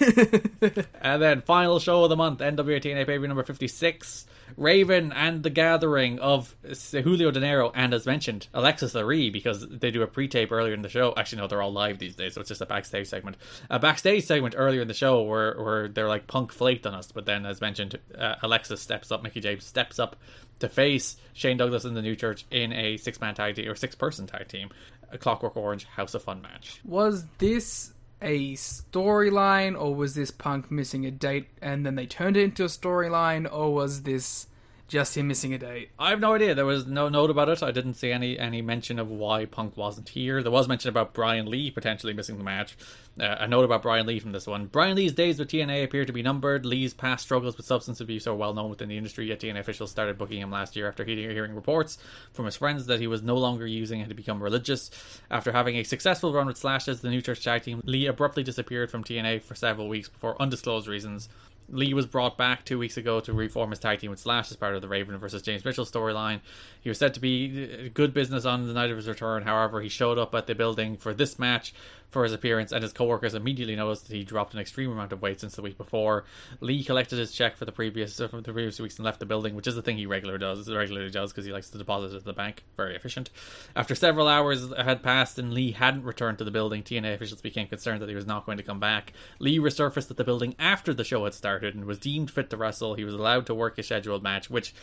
and 1.02 1.22
then 1.22 1.42
final 1.42 1.80
show 1.80 2.04
of 2.04 2.10
the 2.10 2.16
month, 2.16 2.40
NWA 2.40 2.82
TNA 2.82 3.06
pay 3.06 3.18
number 3.20 3.44
56. 3.44 4.26
Raven 4.56 5.12
and 5.12 5.44
the 5.44 5.50
Gathering 5.50 6.20
of 6.20 6.56
Julio 6.92 7.32
Dinero 7.32 7.72
and, 7.76 7.94
as 7.94 8.06
mentioned, 8.06 8.48
Alexis 8.54 8.94
Laree 8.94 9.32
because 9.32 9.68
they 9.68 9.92
do 9.92 10.02
a 10.02 10.08
pre-tape 10.08 10.52
earlier 10.52 10.74
in 10.74 10.82
the 10.82 10.90
show. 10.90 11.14
Actually, 11.18 11.42
no, 11.42 11.48
they're 11.48 11.62
all 11.62 11.74
live 11.74 12.00
these 12.00 12.16
days, 12.16 12.34
so 12.34 12.42
it's 12.42 12.48
just 12.48 12.62
a 12.62 12.66
backstage 12.66 13.08
segment. 13.08 13.38
A 13.70 13.80
backstage 13.80 14.26
segment 14.26 14.56
earlier 14.58 14.82
in 14.82 14.88
the 14.88 14.94
show 14.94 15.22
where 15.24 15.56
where 15.62 15.88
they're 15.88 16.08
like 16.08 16.28
punk 16.28 16.52
flaked 16.52 16.86
on 16.86 16.94
us, 16.94 17.12
but 17.12 17.26
then, 17.26 17.46
as 17.46 17.62
mentioned, 17.62 18.00
uh, 18.18 18.36
Alexis 18.42 18.82
steps 18.82 19.12
up, 19.12 19.24
Mickie 19.24 19.42
James 19.42 19.66
steps 19.66 20.00
up 20.00 20.16
to 20.60 20.70
face 20.70 21.18
Shane 21.34 21.58
Douglas 21.58 21.86
in 21.86 21.94
the 21.94 22.02
New 22.02 22.16
Church 22.16 22.46
in 22.50 22.74
a 22.74 22.98
six-man 22.98 23.36
tag 23.36 23.56
team 23.56 23.70
or 23.70 23.76
six-person 23.76 24.28
tag 24.28 24.48
team, 24.48 24.70
a 25.12 25.18
Clockwork 25.18 25.56
Orange 25.56 25.86
House 25.86 26.14
of 26.14 26.24
Fun 26.24 26.42
match. 26.42 26.82
Was 26.84 27.26
this 27.38 27.94
a 28.22 28.54
storyline, 28.54 29.80
or 29.80 29.96
was 29.96 30.16
this 30.16 30.32
Punk 30.32 30.72
missing 30.72 31.06
a 31.06 31.12
date 31.12 31.48
and 31.62 31.86
then 31.86 31.96
they 31.96 32.06
turned 32.06 32.38
it 32.38 32.44
into 32.44 32.64
a 32.64 32.68
storyline, 32.68 33.52
or 33.52 33.74
was 33.74 34.04
this 34.04 34.48
just 34.88 35.18
him 35.18 35.28
missing 35.28 35.54
a 35.54 35.58
date? 35.58 35.90
I 36.00 36.10
have 36.12 36.20
no 36.20 36.34
idea. 36.34 36.56
There 36.56 36.66
was 36.66 36.86
no 36.86 37.10
note 37.10 37.30
about 37.30 37.50
it. 37.50 37.62
I 37.62 37.72
didn't 37.72 37.96
see 37.96 38.12
any 38.12 38.40
any 38.40 38.62
mention 38.62 39.00
of 39.00 39.10
why 39.10 39.46
Punk 39.46 39.76
wasn't 39.76 40.10
here. 40.10 40.42
There 40.42 40.52
was 40.52 40.68
mention 40.68 40.90
about 40.90 41.14
Brian 41.14 41.50
Lee 41.50 41.72
potentially 41.72 42.14
missing 42.14 42.38
the 42.38 42.44
match. 42.44 42.78
Uh, 43.20 43.36
a 43.40 43.48
note 43.48 43.66
about 43.66 43.82
Brian 43.82 44.06
Lee 44.06 44.20
from 44.20 44.32
this 44.32 44.46
one. 44.48 44.68
Brian 44.68 44.96
Lee's 44.96 45.14
days 45.14 45.40
with 45.40 45.50
TNA 45.50 45.84
appear 45.84 46.06
to 46.06 46.14
be 46.14 46.22
numbered. 46.22 46.66
Lee's 46.66 46.94
past 46.94 47.24
struggles 47.24 47.58
with 47.58 47.66
substance 47.66 48.00
abuse 48.00 48.28
are 48.28 48.36
well 48.36 48.54
known 48.54 48.70
within 48.70 48.90
the 48.90 48.98
industry, 48.98 49.28
yet 49.28 49.40
TNA 49.40 49.60
officials 49.60 49.92
started 49.92 50.18
booking 50.18 50.40
him 50.40 50.52
last 50.52 50.76
year 50.76 50.88
after 50.88 51.04
hearing 51.04 51.56
reports 51.56 51.98
from 52.32 52.46
his 52.46 52.56
friends 52.56 52.86
that 52.86 53.00
he 53.00 53.08
was 53.08 53.24
no 53.24 53.36
longer 53.36 53.66
using 53.66 54.00
and 54.00 54.08
had 54.08 54.16
become 54.16 54.42
religious. 54.42 54.92
After 55.32 55.52
having 55.52 55.76
a 55.78 55.84
successful 55.84 56.32
run 56.32 56.48
with 56.48 56.58
Slash 56.58 56.88
as 56.88 57.02
the 57.02 57.10
New 57.10 57.22
Church 57.22 57.44
tag 57.44 57.64
team, 57.64 57.82
Lee 57.86 58.06
abruptly 58.06 58.44
disappeared 58.44 58.92
from 58.92 59.04
TNA 59.04 59.42
for 59.42 59.56
several 59.56 59.90
weeks 59.90 60.10
before 60.10 60.42
undisclosed 60.42 60.88
reasons. 60.88 61.30
Lee 61.70 61.94
was 61.94 62.06
brought 62.06 62.38
back 62.38 62.64
two 62.64 62.80
weeks 62.80 62.98
ago 62.98 63.20
to 63.20 63.34
reform 63.34 63.72
his 63.72 63.80
tag 63.80 64.00
team 64.00 64.10
with 64.10 64.20
Slash 64.20 64.50
as 64.52 64.58
part 64.58 64.76
of 64.76 64.82
the 64.82 64.88
Raven 64.88 65.18
versus 65.18 65.42
James 65.42 65.66
Mitchell 65.66 65.86
storyline. 65.86 66.40
He 66.80 66.90
was 66.90 66.98
said 66.98 67.14
to 67.16 67.20
be 67.20 67.70
uh, 67.88 67.90
good 67.94 68.14
business 68.14 68.46
on 68.46 68.68
the 68.68 68.74
night 68.74 68.90
of 68.90 68.98
his 68.98 69.08
return. 69.08 69.44
However, 69.44 69.82
he 69.82 69.90
showed 69.90 70.18
up 70.18 70.34
at 70.34 70.48
the 70.48 70.56
building 70.56 70.98
for 70.98 71.14
this 71.14 71.38
match 71.38 71.74
for 72.10 72.24
his 72.24 72.34
appearance, 72.34 72.72
and 72.72 72.82
his 72.82 72.94
coworkers 72.94 73.34
immediately 73.34 73.76
noticed 73.76 74.08
that 74.08 74.16
he 74.16 74.24
dropped 74.24 74.54
an 74.54 74.60
extreme 74.60 74.92
amount 74.92 75.12
of 75.12 75.22
weight 75.22 75.40
since 75.40 75.56
the 75.56 75.62
week 75.62 75.78
before. 75.78 76.24
Lee 76.62 76.84
collected 76.84 77.20
his 77.20 77.34
check 77.34 77.58
for 77.58 77.66
the 77.66 77.72
previous 77.72 78.20
uh, 78.20 78.28
for 78.28 78.42
the 78.42 78.54
previous 78.54 78.80
weeks 78.80 78.98
and 78.98 79.06
left 79.06 79.20
the 79.20 79.26
building, 79.26 79.56
which 79.56 79.68
is 79.68 79.76
the 79.76 79.82
thing 79.82 79.98
he 79.98 80.06
regularly 80.06 80.40
does 80.40 80.70
regularly 80.72 81.10
does 81.10 81.32
because 81.32 81.46
he 81.46 81.52
likes 81.52 81.70
to 81.70 81.78
deposit 81.78 82.14
it 82.14 82.18
at 82.18 82.24
the 82.24 82.34
bank. 82.34 82.64
Very 82.78 82.96
efficient. 82.96 83.30
After 83.76 83.94
several 83.94 84.28
hours 84.28 84.72
had 84.78 85.04
passed 85.04 85.38
and 85.38 85.54
Lee 85.54 85.72
hadn't 85.72 86.04
returned 86.04 86.38
to 86.38 86.44
the 86.44 86.52
building, 86.52 86.84
TNA 86.84 87.16
officials 87.16 87.42
became 87.42 87.68
concerned 87.68 88.02
that 88.02 88.10
he 88.10 88.16
was 88.16 88.28
not 88.28 88.46
going 88.46 88.58
to 88.58 88.64
come 88.64 88.80
back. 88.80 89.14
Lee 89.40 89.60
resurfaced 89.60 90.10
at 90.10 90.18
the 90.18 90.24
building 90.24 90.56
after 90.60 90.94
the 90.94 91.04
show 91.04 91.26
had 91.26 91.34
started 91.34 91.76
and 91.76 91.86
was 91.86 92.00
deemed 92.00 92.32
fit 92.32 92.50
to 92.50 92.58
wrestle. 92.58 92.96
He 92.96 93.04
was 93.04 93.14
allowed 93.14 93.46
to 93.48 93.56
work 93.56 93.78
a 93.78 93.84
scheduled 93.84 94.24
match, 94.24 94.50
which, 94.50 94.74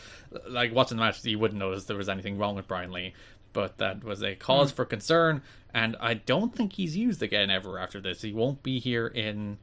like 0.47 0.73
watching 0.73 0.97
the 0.97 1.03
match, 1.03 1.23
you 1.25 1.39
wouldn't 1.39 1.59
notice 1.59 1.85
there 1.85 1.97
was 1.97 2.09
anything 2.09 2.37
wrong 2.37 2.55
with 2.55 2.67
Brian 2.67 2.91
Lee 2.91 3.13
but 3.55 3.77
that 3.77 4.03
was 4.03 4.21
a 4.21 4.35
cause 4.35 4.71
mm. 4.71 4.75
for 4.75 4.83
concern, 4.83 5.41
and 5.75 5.97
I 5.99 6.13
don't 6.13 6.55
think 6.55 6.71
he's 6.71 6.95
used 6.95 7.21
again 7.21 7.51
ever 7.51 7.77
after 7.77 7.99
this. 7.99 8.21
He 8.21 8.31
won't 8.31 8.63
be 8.63 8.79
here 8.79 9.07
in 9.07 9.57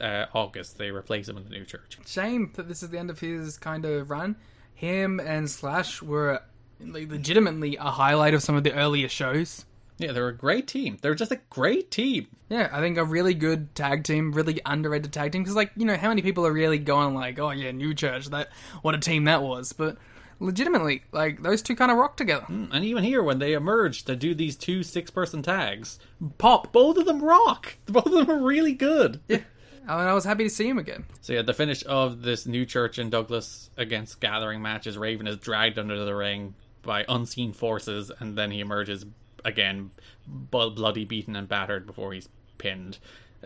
uh, 0.00 0.24
August. 0.32 0.78
They 0.78 0.90
replace 0.90 1.28
him 1.28 1.36
in 1.36 1.44
the 1.44 1.50
new 1.50 1.66
church. 1.66 1.98
Shame 2.06 2.50
that 2.54 2.68
this 2.68 2.82
is 2.82 2.88
the 2.88 2.98
end 2.98 3.10
of 3.10 3.20
his 3.20 3.58
kind 3.58 3.84
of 3.84 4.08
run. 4.08 4.36
Him 4.74 5.20
and 5.20 5.48
Slash 5.50 6.00
were 6.00 6.40
like, 6.80 7.10
legitimately 7.10 7.76
a 7.76 7.90
highlight 7.90 8.32
of 8.32 8.42
some 8.42 8.56
of 8.56 8.64
the 8.64 8.72
earlier 8.72 9.10
shows. 9.10 9.66
Yeah, 9.98 10.12
they're 10.12 10.28
a 10.28 10.34
great 10.34 10.68
team. 10.68 10.96
They're 11.02 11.14
just 11.14 11.32
a 11.32 11.40
great 11.50 11.90
team. 11.90 12.28
Yeah, 12.48 12.70
I 12.72 12.80
think 12.80 12.96
a 12.96 13.04
really 13.04 13.34
good 13.34 13.74
tag 13.74 14.04
team, 14.04 14.32
really 14.32 14.60
underrated 14.64 15.12
tag 15.12 15.32
team. 15.32 15.42
Because, 15.42 15.56
like, 15.56 15.72
you 15.76 15.84
know, 15.84 15.96
how 15.96 16.08
many 16.08 16.22
people 16.22 16.46
are 16.46 16.52
really 16.52 16.78
going 16.78 17.14
like, 17.14 17.38
"Oh 17.38 17.50
yeah, 17.50 17.72
New 17.72 17.92
Church, 17.92 18.26
that 18.28 18.48
what 18.80 18.94
a 18.94 18.98
team 18.98 19.24
that 19.24 19.42
was." 19.42 19.72
But 19.72 19.98
legitimately, 20.40 21.02
like 21.12 21.42
those 21.42 21.62
two 21.62 21.76
kind 21.76 21.90
of 21.90 21.98
rock 21.98 22.16
together. 22.16 22.46
Mm, 22.48 22.68
and 22.72 22.84
even 22.84 23.04
here, 23.04 23.22
when 23.22 23.38
they 23.38 23.52
emerge 23.52 24.04
to 24.04 24.16
do 24.16 24.34
these 24.34 24.56
two 24.56 24.82
six-person 24.82 25.42
tags, 25.42 25.98
pop, 26.38 26.72
both 26.72 26.96
of 26.96 27.06
them 27.06 27.22
rock. 27.22 27.76
Both 27.86 28.06
of 28.06 28.12
them 28.12 28.30
are 28.30 28.44
really 28.44 28.74
good. 28.74 29.20
Yeah. 29.28 29.40
I 29.86 29.96
mean, 29.96 30.06
I 30.06 30.12
was 30.12 30.24
happy 30.24 30.44
to 30.44 30.50
see 30.50 30.68
him 30.68 30.78
again. 30.78 31.06
So 31.22 31.32
yeah, 31.32 31.42
the 31.42 31.54
finish 31.54 31.82
of 31.86 32.20
this 32.20 32.44
new 32.44 32.66
church 32.66 32.98
in 32.98 33.08
Douglas 33.08 33.70
against 33.78 34.20
Gathering 34.20 34.60
matches, 34.60 34.98
Raven 34.98 35.26
is 35.26 35.38
dragged 35.38 35.78
under 35.78 36.04
the 36.04 36.14
ring 36.14 36.54
by 36.82 37.06
unseen 37.08 37.54
forces, 37.54 38.12
and 38.18 38.36
then 38.36 38.50
he 38.50 38.60
emerges 38.60 39.06
again, 39.44 39.90
bloody, 40.26 41.06
beaten, 41.06 41.34
and 41.36 41.48
battered 41.48 41.86
before 41.86 42.12
he's 42.12 42.28
pinned 42.58 42.98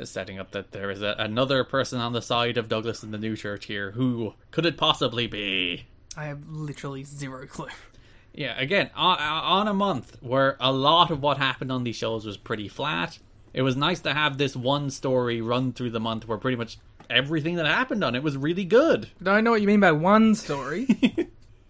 setting 0.05 0.39
up 0.39 0.53
that 0.53 0.73
there 0.73 0.91
is 0.91 1.03
a, 1.03 1.15
another 1.19 1.65
person 1.65 2.01
on 2.01 2.13
the 2.13 2.23
side 2.23 2.57
of 2.57 2.69
Douglas 2.69 3.03
in 3.03 3.11
the 3.11 3.19
new 3.19 3.37
church 3.37 3.67
here. 3.67 3.93
Who 3.93 4.35
could 4.51 4.67
it 4.67 4.77
possibly 4.77 5.27
be? 5.27 5.87
I 6.17 6.25
have 6.27 6.49
literally 6.49 7.05
zero 7.05 7.47
clue. 7.47 7.69
Yeah, 8.35 8.59
again, 8.59 8.91
on, 8.95 9.19
on 9.19 9.69
a 9.69 9.75
month 9.75 10.17
where 10.21 10.57
a 10.59 10.73
lot 10.73 11.11
of 11.11 11.21
what 11.21 11.37
happened 11.37 11.71
on 11.71 11.85
these 11.85 11.97
shows 11.97 12.25
was 12.25 12.37
pretty 12.37 12.69
flat, 12.69 13.19
it 13.53 13.63
was 13.63 13.77
nice 13.77 14.01
to 14.01 14.15
have 14.15 14.39
this 14.39 14.57
one 14.57 14.91
story 14.91 15.41
run 15.41 15.73
through 15.73 15.91
the 15.91 16.01
month 16.01 16.27
where 16.27 16.39
pretty 16.39 16.57
much 16.57 16.79
everything 17.11 17.57
that 17.57 17.67
happened 17.67 18.03
on 18.03 18.15
it 18.15 18.23
was 18.23 18.37
really 18.37 18.65
good. 18.65 19.11
Don't 19.23 19.45
know 19.45 19.51
what 19.51 19.61
you 19.61 19.67
mean 19.67 19.81
by 19.81 19.93
one 19.93 20.35
story. 20.35 20.89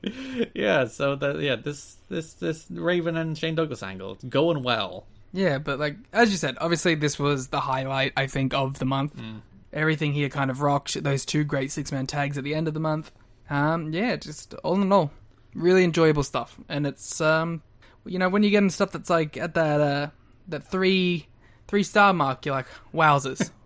yeah, 0.55 0.86
so 0.86 1.16
that 1.16 1.40
yeah, 1.40 1.56
this 1.56 1.97
this 2.09 2.35
this 2.35 2.66
Raven 2.70 3.16
and 3.16 3.36
Shane 3.36 3.55
Douglas 3.55 3.82
angle 3.82 4.12
it's 4.12 4.24
going 4.24 4.62
well. 4.62 5.06
Yeah, 5.32 5.59
but 5.59 5.78
like 5.78 5.97
as 6.12 6.31
you 6.31 6.36
said, 6.36 6.56
obviously 6.60 6.94
this 6.94 7.19
was 7.19 7.48
the 7.48 7.60
highlight 7.60 8.12
I 8.16 8.27
think 8.27 8.55
of 8.55 8.78
the 8.78 8.85
month. 8.85 9.16
Mm. 9.16 9.40
Everything 9.73 10.12
here 10.12 10.28
kind 10.28 10.51
of 10.51 10.60
rocked. 10.60 11.02
Those 11.02 11.24
two 11.24 11.44
great 11.44 11.73
six 11.73 11.90
man 11.90 12.06
tags 12.06 12.39
at 12.39 12.44
the 12.44 12.55
end 12.55 12.69
of 12.69 12.74
the 12.74 12.81
month. 12.81 13.10
Um, 13.51 13.93
yeah, 13.93 14.16
just 14.16 14.55
all 14.64 14.81
in 14.81 14.93
all, 14.93 15.10
really 15.55 15.85
enjoyable 15.85 16.23
stuff. 16.23 16.59
And 16.69 16.86
it's 16.86 17.20
um, 17.20 17.62
you 18.05 18.19
know, 18.19 18.28
when 18.28 18.43
you 18.43 18.51
get 18.51 18.62
in 18.62 18.70
stuff 18.70 18.93
that's 18.93 19.10
like 19.10 19.36
at 19.36 19.55
that 19.55 19.81
uh, 19.81 20.10
that 20.48 20.64
three 20.64 21.27
three 21.69 21.82
star 21.82 22.12
mark, 22.12 22.44
you're 22.47 22.55
like, 22.55 22.66
wowzers, 22.94 23.51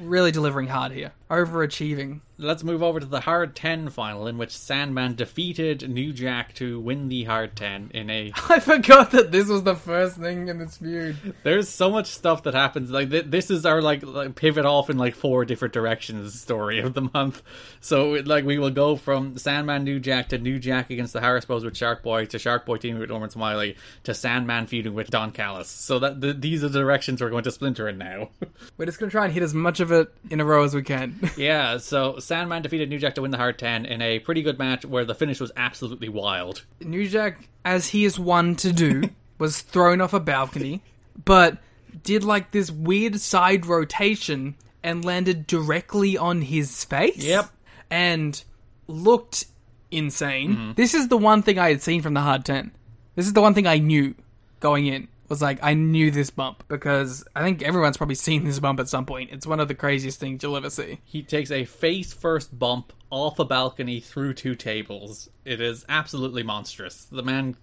really 0.00 0.32
delivering 0.32 0.68
hard 0.68 0.92
here, 0.92 1.12
overachieving 1.30 2.20
let's 2.42 2.64
move 2.64 2.82
over 2.82 2.98
to 2.98 3.06
the 3.06 3.20
hard 3.20 3.54
10 3.54 3.90
final 3.90 4.26
in 4.26 4.36
which 4.36 4.56
Sandman 4.56 5.14
defeated 5.14 5.88
New 5.88 6.12
Jack 6.12 6.54
to 6.54 6.80
win 6.80 7.08
the 7.08 7.24
hard 7.24 7.56
10 7.56 7.92
in 7.94 8.10
a 8.10 8.32
I 8.48 8.60
forgot 8.60 9.12
that 9.12 9.30
this 9.30 9.48
was 9.48 9.62
the 9.62 9.76
first 9.76 10.16
thing 10.16 10.48
in 10.48 10.58
this 10.58 10.78
feud. 10.78 11.34
There's 11.42 11.68
so 11.68 11.90
much 11.90 12.06
stuff 12.06 12.42
that 12.42 12.54
happens 12.54 12.90
like 12.90 13.10
th- 13.10 13.26
this 13.26 13.50
is 13.50 13.64
our 13.64 13.80
like, 13.80 14.02
like, 14.02 14.34
pivot 14.34 14.66
off 14.66 14.90
in 14.90 14.98
like 14.98 15.14
four 15.14 15.44
different 15.44 15.72
directions 15.72 16.40
story 16.40 16.80
of 16.80 16.94
the 16.94 17.08
month. 17.14 17.42
So 17.80 18.12
like 18.24 18.44
we 18.44 18.58
will 18.58 18.70
go 18.70 18.96
from 18.96 19.38
Sandman 19.38 19.84
New 19.84 20.00
Jack 20.00 20.30
to 20.30 20.38
New 20.38 20.58
Jack 20.58 20.90
against 20.90 21.12
the 21.12 21.20
Harris 21.20 21.44
Bros 21.44 21.64
with 21.64 21.76
Shark 21.76 22.02
Boy 22.02 22.26
to 22.26 22.38
Shark 22.38 22.66
Boy 22.66 22.76
teaming 22.76 23.00
with 23.00 23.10
Norman 23.10 23.30
Smiley 23.30 23.76
to 24.04 24.14
Sandman 24.14 24.66
feuding 24.66 24.94
with 24.94 25.10
Don 25.10 25.30
Callis. 25.30 25.68
So 25.68 25.98
that 26.00 26.20
the, 26.20 26.32
these 26.32 26.64
are 26.64 26.68
the 26.68 26.80
directions 26.80 27.20
we're 27.20 27.30
going 27.30 27.44
to 27.44 27.52
splinter 27.52 27.88
in 27.88 27.98
now. 27.98 28.30
we're 28.76 28.86
just 28.86 28.98
going 28.98 29.10
to 29.10 29.12
try 29.14 29.24
and 29.24 29.32
hit 29.32 29.42
as 29.42 29.51
much 29.54 29.80
of 29.80 29.92
it 29.92 30.12
in 30.30 30.40
a 30.40 30.44
row 30.44 30.64
as 30.64 30.74
we 30.74 30.82
can. 30.82 31.18
yeah, 31.36 31.78
so 31.78 32.18
Sandman 32.18 32.62
defeated 32.62 32.88
New 32.88 32.98
Jack 32.98 33.14
to 33.16 33.22
win 33.22 33.30
the 33.30 33.36
hard 33.36 33.58
10 33.58 33.86
in 33.86 34.02
a 34.02 34.18
pretty 34.18 34.42
good 34.42 34.58
match 34.58 34.84
where 34.84 35.04
the 35.04 35.14
finish 35.14 35.40
was 35.40 35.52
absolutely 35.56 36.08
wild. 36.08 36.64
New 36.80 37.08
Jack, 37.08 37.48
as 37.64 37.88
he 37.88 38.04
is 38.04 38.18
one 38.18 38.56
to 38.56 38.72
do, 38.72 39.10
was 39.38 39.60
thrown 39.60 40.00
off 40.00 40.12
a 40.12 40.20
balcony, 40.20 40.82
but 41.24 41.58
did 42.02 42.24
like 42.24 42.50
this 42.50 42.70
weird 42.70 43.20
side 43.20 43.66
rotation 43.66 44.54
and 44.82 45.04
landed 45.04 45.46
directly 45.46 46.16
on 46.16 46.42
his 46.42 46.84
face. 46.84 47.24
Yep. 47.24 47.50
And 47.90 48.42
looked 48.88 49.44
insane. 49.90 50.52
Mm-hmm. 50.52 50.72
This 50.74 50.94
is 50.94 51.08
the 51.08 51.18
one 51.18 51.42
thing 51.42 51.58
I 51.58 51.68
had 51.68 51.82
seen 51.82 52.02
from 52.02 52.14
the 52.14 52.20
hard 52.20 52.44
ten. 52.44 52.72
This 53.14 53.26
is 53.26 53.34
the 53.34 53.42
one 53.42 53.54
thing 53.54 53.66
I 53.66 53.78
knew 53.78 54.14
going 54.60 54.86
in. 54.86 55.08
Was 55.32 55.40
like 55.40 55.60
I 55.62 55.72
knew 55.72 56.10
this 56.10 56.28
bump 56.28 56.62
because 56.68 57.24
I 57.34 57.40
think 57.40 57.62
everyone's 57.62 57.96
probably 57.96 58.16
seen 58.16 58.44
this 58.44 58.58
bump 58.58 58.78
at 58.80 58.90
some 58.90 59.06
point. 59.06 59.30
It's 59.32 59.46
one 59.46 59.60
of 59.60 59.68
the 59.68 59.74
craziest 59.74 60.20
things 60.20 60.42
you'll 60.42 60.58
ever 60.58 60.68
see. 60.68 60.98
He 61.06 61.22
takes 61.22 61.50
a 61.50 61.64
face 61.64 62.12
first 62.12 62.58
bump 62.58 62.92
off 63.08 63.38
a 63.38 63.44
balcony 63.46 63.98
through 63.98 64.34
two 64.34 64.54
tables. 64.54 65.30
It 65.46 65.62
is 65.62 65.86
absolutely 65.88 66.42
monstrous. 66.42 67.06
The 67.10 67.22
man 67.22 67.56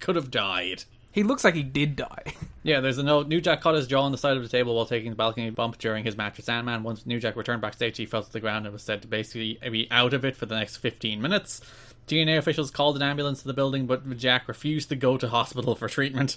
could 0.00 0.16
have 0.16 0.32
died. 0.32 0.82
He 1.12 1.22
looks 1.22 1.44
like 1.44 1.54
he 1.54 1.62
did 1.62 1.94
die. 1.94 2.34
Yeah, 2.64 2.78
there's 2.78 2.98
a 2.98 3.02
note. 3.02 3.26
New 3.26 3.40
Jack 3.40 3.60
caught 3.60 3.74
his 3.74 3.88
jaw 3.88 4.02
on 4.02 4.12
the 4.12 4.18
side 4.18 4.36
of 4.36 4.42
the 4.44 4.48
table 4.48 4.76
while 4.76 4.86
taking 4.86 5.10
the 5.10 5.16
balcony 5.16 5.50
bump 5.50 5.78
during 5.78 6.04
his 6.04 6.16
match 6.16 6.36
with 6.36 6.46
Sandman. 6.46 6.84
Once 6.84 7.04
New 7.06 7.18
Jack 7.18 7.34
returned 7.34 7.60
backstage, 7.60 7.96
he 7.96 8.06
fell 8.06 8.22
to 8.22 8.32
the 8.32 8.38
ground 8.38 8.66
and 8.66 8.72
was 8.72 8.84
said 8.84 9.02
to 9.02 9.08
basically 9.08 9.58
be 9.68 9.88
out 9.90 10.14
of 10.14 10.24
it 10.24 10.36
for 10.36 10.46
the 10.46 10.54
next 10.54 10.76
15 10.76 11.20
minutes. 11.20 11.60
TNA 12.06 12.38
officials 12.38 12.70
called 12.70 12.94
an 12.94 13.02
ambulance 13.02 13.42
to 13.42 13.48
the 13.48 13.54
building, 13.54 13.86
but 13.86 14.16
Jack 14.16 14.46
refused 14.46 14.88
to 14.90 14.96
go 14.96 15.16
to 15.16 15.28
hospital 15.28 15.74
for 15.74 15.88
treatment. 15.88 16.36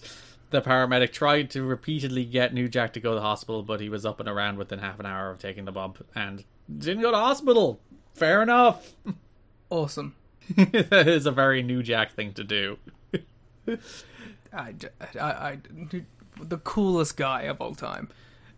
The 0.51 0.61
paramedic 0.61 1.11
tried 1.11 1.49
to 1.51 1.63
repeatedly 1.63 2.25
get 2.25 2.53
New 2.53 2.69
Jack 2.69 2.93
to 2.93 2.99
go 2.99 3.09
to 3.09 3.15
the 3.15 3.21
hospital, 3.21 3.63
but 3.63 3.81
he 3.81 3.89
was 3.89 4.05
up 4.05 4.19
and 4.19 4.29
around 4.29 4.57
within 4.57 4.79
half 4.79 4.99
an 4.99 5.05
hour 5.05 5.31
of 5.31 5.39
taking 5.39 5.65
the 5.65 5.71
bump 5.71 6.05
and 6.15 6.43
didn't 6.77 7.01
go 7.01 7.11
to 7.11 7.17
hospital. 7.17 7.79
Fair 8.13 8.41
enough. 8.41 8.93
awesome. 9.69 10.15
that 10.55 11.07
is 11.07 11.25
a 11.25 11.31
very 11.31 11.63
New 11.63 11.81
Jack 11.81 12.13
thing 12.13 12.33
to 12.33 12.43
do. 12.43 12.77
I, 14.53 14.75
I, 15.19 15.57
the 16.39 16.57
coolest 16.59 17.17
guy 17.17 17.43
of 17.43 17.59
all 17.59 17.75
time. 17.75 18.09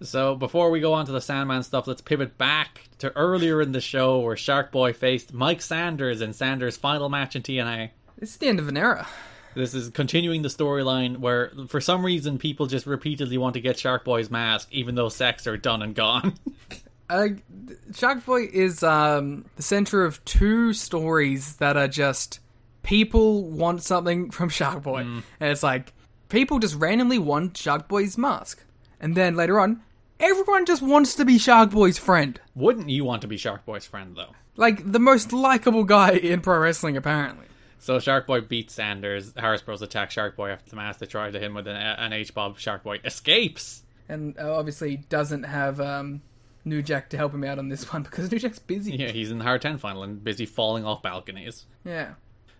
So 0.01 0.35
before 0.35 0.69
we 0.69 0.79
go 0.79 0.93
on 0.93 1.05
to 1.07 1.11
the 1.11 1.21
Sandman 1.21 1.63
stuff, 1.63 1.87
let's 1.87 2.01
pivot 2.01 2.37
back 2.37 2.89
to 2.99 3.15
earlier 3.15 3.61
in 3.61 3.71
the 3.71 3.81
show 3.81 4.19
where 4.19 4.37
Shark 4.37 4.71
Boy 4.71 4.93
faced 4.93 5.33
Mike 5.33 5.61
Sanders 5.61 6.21
in 6.21 6.33
Sanders' 6.33 6.77
final 6.77 7.09
match 7.09 7.35
in 7.35 7.41
TNA. 7.41 7.91
This 8.17 8.31
is 8.31 8.37
the 8.37 8.47
end 8.47 8.59
of 8.59 8.67
an 8.67 8.77
era. 8.77 9.07
This 9.57 9.73
is 9.73 9.89
continuing 9.89 10.43
the 10.43 10.49
storyline 10.49 11.17
where, 11.17 11.51
for 11.67 11.81
some 11.81 12.05
reason, 12.05 12.37
people 12.37 12.67
just 12.67 12.85
repeatedly 12.85 13.37
want 13.37 13.55
to 13.55 13.59
get 13.61 13.79
Shark 13.79 14.05
Boy's 14.05 14.29
mask, 14.29 14.67
even 14.71 14.93
though 14.95 15.09
sex 15.09 15.47
are 15.47 15.57
done 15.57 15.81
and 15.81 15.95
gone. 15.95 16.35
Uh, 17.09 17.29
Shark 17.95 18.25
Boy 18.25 18.49
is 18.51 18.83
um, 18.83 19.45
the 19.55 19.63
center 19.63 20.03
of 20.03 20.23
two 20.25 20.73
stories 20.73 21.55
that 21.55 21.77
are 21.77 21.87
just 21.87 22.41
people 22.83 23.43
want 23.49 23.81
something 23.81 24.29
from 24.29 24.49
Shark 24.49 24.83
Boy, 24.83 24.97
and 25.03 25.23
it's 25.39 25.63
like 25.63 25.93
people 26.27 26.59
just 26.59 26.75
randomly 26.75 27.17
want 27.17 27.55
Shark 27.55 27.87
Boy's 27.87 28.17
mask, 28.17 28.61
and 28.99 29.15
then 29.15 29.37
later 29.37 29.57
on, 29.57 29.81
everyone 30.19 30.65
just 30.65 30.81
wants 30.81 31.15
to 31.15 31.23
be 31.23 31.37
Shark 31.37 31.69
Boy's 31.69 31.97
friend, 31.97 32.41
Wouldn't 32.55 32.89
you 32.89 33.05
want 33.05 33.21
to 33.21 33.27
be 33.29 33.37
Shark 33.37 33.65
Boy's 33.65 33.85
friend, 33.85 34.13
though? 34.17 34.33
like 34.57 34.91
the 34.91 34.99
most 34.99 35.31
likable 35.31 35.85
guy 35.85 36.11
in 36.11 36.41
pro 36.41 36.59
wrestling, 36.59 36.97
apparently. 36.97 37.46
So 37.79 37.99
Shark 37.99 38.27
Boy 38.27 38.41
beats 38.41 38.73
Sanders. 38.73 39.33
Harris 39.37 39.61
Bros 39.61 39.81
attack 39.81 40.11
Shark 40.11 40.35
Boy 40.35 40.49
after 40.49 40.69
the 40.69 40.75
mask. 40.75 40.99
They 40.99 41.05
try 41.05 41.29
to 41.31 41.39
hit 41.39 41.45
him 41.45 41.53
with 41.53 41.67
an, 41.67 41.75
an 41.75 42.13
H 42.13 42.33
bomb. 42.33 42.55
Shark 42.55 42.83
Boy 42.83 42.99
escapes. 43.05 43.83
And 44.09 44.37
uh, 44.39 44.55
obviously 44.57 44.97
doesn't 45.09 45.43
have 45.43 45.79
um, 45.79 46.21
New 46.65 46.81
Jack 46.81 47.09
to 47.11 47.17
help 47.17 47.33
him 47.33 47.43
out 47.43 47.59
on 47.59 47.69
this 47.69 47.83
one 47.93 48.03
because 48.03 48.31
New 48.31 48.39
Jack's 48.39 48.59
busy. 48.59 48.95
Yeah, 48.95 49.11
he's 49.11 49.31
in 49.31 49.37
the 49.37 49.43
Hard 49.43 49.61
10 49.61 49.77
final 49.77 50.03
and 50.03 50.23
busy 50.23 50.45
falling 50.45 50.85
off 50.85 51.01
balconies. 51.03 51.65
yeah. 51.85 52.13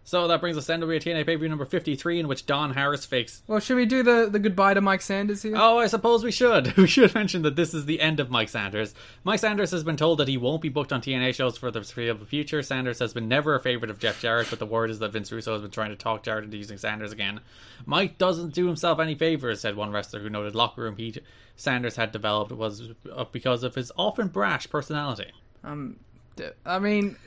So 0.07 0.25
that 0.29 0.39
brings 0.39 0.55
us 0.55 0.67
to 0.67 0.71
NWA 0.71 1.01
TNA 1.01 1.25
pay 1.25 1.35
per 1.35 1.39
view 1.39 1.49
number 1.49 1.65
53, 1.65 2.21
in 2.21 2.29
which 2.29 2.45
Don 2.45 2.73
Harris 2.73 3.05
fakes 3.05 3.43
Well, 3.45 3.59
should 3.59 3.75
we 3.75 3.85
do 3.85 4.03
the, 4.03 4.29
the 4.31 4.39
goodbye 4.39 4.73
to 4.73 4.79
Mike 4.79 5.01
Sanders 5.01 5.41
here? 5.41 5.51
Oh, 5.57 5.79
I 5.79 5.87
suppose 5.87 6.23
we 6.23 6.31
should. 6.31 6.77
We 6.77 6.87
should 6.87 7.13
mention 7.13 7.41
that 7.41 7.57
this 7.57 7.73
is 7.73 7.85
the 7.85 7.99
end 7.99 8.21
of 8.21 8.29
Mike 8.29 8.47
Sanders. 8.47 8.95
Mike 9.25 9.41
Sanders 9.41 9.71
has 9.71 9.83
been 9.83 9.97
told 9.97 10.19
that 10.19 10.29
he 10.29 10.37
won't 10.37 10.61
be 10.61 10.69
booked 10.69 10.93
on 10.93 11.01
TNA 11.01 11.35
shows 11.35 11.57
for 11.57 11.71
the 11.71 11.81
foreseeable 11.81 12.25
future. 12.25 12.61
Sanders 12.63 12.99
has 12.99 13.13
been 13.13 13.27
never 13.27 13.53
a 13.53 13.59
favorite 13.59 13.91
of 13.91 13.99
Jeff 13.99 14.21
Jarrett, 14.21 14.49
but 14.49 14.59
the 14.59 14.65
word 14.65 14.89
is 14.89 14.99
that 14.99 15.11
Vince 15.11 15.29
Russo 15.29 15.51
has 15.51 15.61
been 15.61 15.71
trying 15.71 15.89
to 15.89 15.97
talk 15.97 16.23
Jarrett 16.23 16.45
into 16.45 16.55
using 16.55 16.77
Sanders 16.77 17.11
again. 17.11 17.41
Mike 17.85 18.17
doesn't 18.17 18.53
do 18.53 18.67
himself 18.67 18.99
any 18.99 19.15
favors, 19.15 19.59
said 19.59 19.75
one 19.75 19.91
wrestler 19.91 20.21
who 20.21 20.29
noted 20.29 20.55
locker 20.55 20.83
room 20.83 20.95
heat 20.95 21.21
Sanders 21.57 21.97
had 21.97 22.13
developed 22.13 22.53
was 22.53 22.91
uh, 23.13 23.25
because 23.25 23.63
of 23.63 23.75
his 23.75 23.91
often 23.97 24.29
brash 24.29 24.69
personality. 24.69 25.33
Um, 25.65 25.97
I 26.65 26.79
mean, 26.79 27.17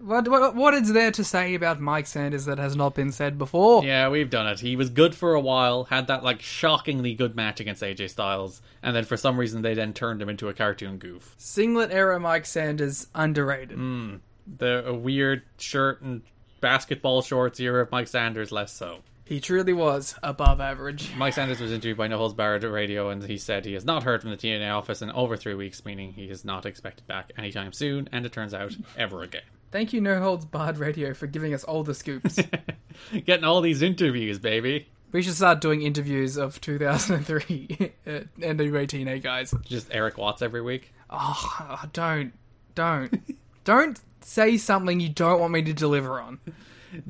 what, 0.00 0.28
what 0.28 0.54
what 0.54 0.74
is 0.74 0.92
there 0.92 1.10
to 1.12 1.24
say 1.24 1.54
about 1.54 1.80
Mike 1.80 2.06
Sanders 2.06 2.44
that 2.44 2.58
has 2.58 2.76
not 2.76 2.94
been 2.94 3.12
said 3.12 3.38
before? 3.38 3.84
Yeah, 3.84 4.08
we've 4.08 4.30
done 4.30 4.46
it. 4.46 4.60
He 4.60 4.76
was 4.76 4.90
good 4.90 5.14
for 5.14 5.34
a 5.34 5.40
while, 5.40 5.84
had 5.84 6.06
that 6.08 6.22
like 6.24 6.40
shockingly 6.42 7.14
good 7.14 7.34
match 7.36 7.60
against 7.60 7.82
AJ 7.82 8.10
Styles, 8.10 8.62
and 8.82 8.94
then 8.94 9.04
for 9.04 9.16
some 9.16 9.38
reason 9.38 9.62
they 9.62 9.74
then 9.74 9.92
turned 9.92 10.20
him 10.20 10.28
into 10.28 10.48
a 10.48 10.54
cartoon 10.54 10.98
goof. 10.98 11.34
Singlet 11.38 11.90
era 11.90 12.18
Mike 12.20 12.46
Sanders 12.46 13.06
underrated. 13.14 13.76
Hmm. 13.76 14.16
the 14.58 14.84
a 14.86 14.94
weird 14.94 15.42
shirt 15.58 16.00
and 16.02 16.22
basketball 16.60 17.22
shorts 17.22 17.58
era 17.60 17.82
of 17.82 17.90
Mike 17.90 18.08
Sanders, 18.08 18.52
less 18.52 18.72
so. 18.72 18.98
He 19.24 19.38
truly 19.38 19.72
was 19.72 20.16
above 20.24 20.60
average. 20.60 21.12
Mike 21.16 21.34
Sanders 21.34 21.60
was 21.60 21.70
interviewed 21.70 21.96
by 21.96 22.08
No 22.08 22.18
Holds 22.18 22.34
Barred 22.34 22.64
Radio, 22.64 23.10
and 23.10 23.22
he 23.22 23.38
said 23.38 23.64
he 23.64 23.74
has 23.74 23.84
not 23.84 24.02
heard 24.02 24.22
from 24.22 24.30
the 24.30 24.36
TNA 24.36 24.76
office 24.76 25.02
in 25.02 25.10
over 25.12 25.36
three 25.36 25.54
weeks, 25.54 25.84
meaning 25.84 26.12
he 26.14 26.24
is 26.24 26.44
not 26.44 26.66
expected 26.66 27.06
back 27.06 27.30
anytime 27.38 27.72
soon, 27.72 28.08
and 28.10 28.26
it 28.26 28.32
turns 28.32 28.52
out 28.52 28.76
ever 28.96 29.22
again. 29.22 29.42
Thank 29.70 29.92
you, 29.92 30.00
No 30.00 30.20
Holds 30.20 30.44
Barred 30.44 30.78
Radio, 30.78 31.14
for 31.14 31.26
giving 31.26 31.54
us 31.54 31.62
all 31.64 31.84
the 31.84 31.94
scoops. 31.94 32.38
Getting 33.24 33.44
all 33.44 33.60
these 33.60 33.82
interviews, 33.82 34.38
baby. 34.38 34.88
we 35.12 35.22
should 35.22 35.34
start 35.34 35.60
doing 35.60 35.82
interviews 35.82 36.36
of 36.36 36.60
2003 36.60 37.92
uh, 38.06 38.10
NWA 38.40 38.86
TNA 38.86 39.22
guys. 39.22 39.54
Just 39.64 39.88
Erik 39.92 40.18
Watts 40.18 40.42
every 40.42 40.60
week. 40.60 40.92
Oh, 41.08 41.80
don't, 41.92 42.32
don't, 42.74 43.36
don't 43.64 44.00
say 44.22 44.56
something 44.56 44.98
you 44.98 45.08
don't 45.08 45.40
want 45.40 45.52
me 45.52 45.62
to 45.62 45.72
deliver 45.72 46.20
on. 46.20 46.40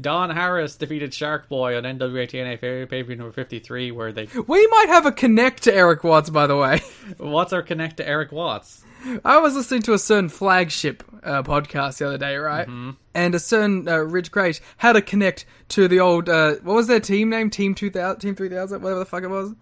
Don 0.00 0.30
Harris 0.30 0.76
defeated 0.76 1.14
Shark 1.14 1.48
Boy 1.48 1.76
on 1.76 1.84
NWA 1.84 2.28
TNA 2.28 2.60
pay 2.60 2.84
per 2.86 3.02
view 3.02 3.16
number 3.16 3.32
53, 3.32 3.90
where 3.90 4.12
they. 4.12 4.28
We 4.46 4.66
might 4.66 4.88
have 4.88 5.06
a 5.06 5.12
connect 5.12 5.62
to 5.64 5.74
Erik 5.74 6.04
Watts, 6.04 6.30
by 6.30 6.46
the 6.46 6.56
way. 6.56 6.80
What's 7.18 7.52
our 7.52 7.62
connect 7.62 7.96
to 7.98 8.06
Erik 8.08 8.32
Watts? 8.32 8.84
I 9.24 9.38
was 9.38 9.54
listening 9.54 9.82
to 9.82 9.94
a 9.94 9.98
certain 9.98 10.28
flagship 10.28 11.02
uh, 11.22 11.42
podcast 11.42 11.98
the 11.98 12.06
other 12.08 12.18
day, 12.18 12.36
right? 12.36 12.68
And 13.14 13.34
a 13.34 13.38
certain 13.38 13.88
uh, 13.88 13.96
Rich 13.98 14.30
Great 14.30 14.60
had 14.76 14.94
a 14.96 15.02
connect 15.02 15.46
to 15.70 15.88
the 15.88 16.00
old 16.00 16.28
uh, 16.28 16.56
what 16.62 16.74
was 16.74 16.86
their 16.86 17.00
team 17.00 17.30
name? 17.30 17.48
Team 17.50 17.74
two 17.74 17.90
thousand, 17.90 18.20
Team 18.20 18.34
three 18.34 18.50
thousand, 18.50 18.82
whatever 18.82 18.98
the 19.00 19.06
fuck 19.06 19.22
it 19.22 19.28
was. 19.28 19.54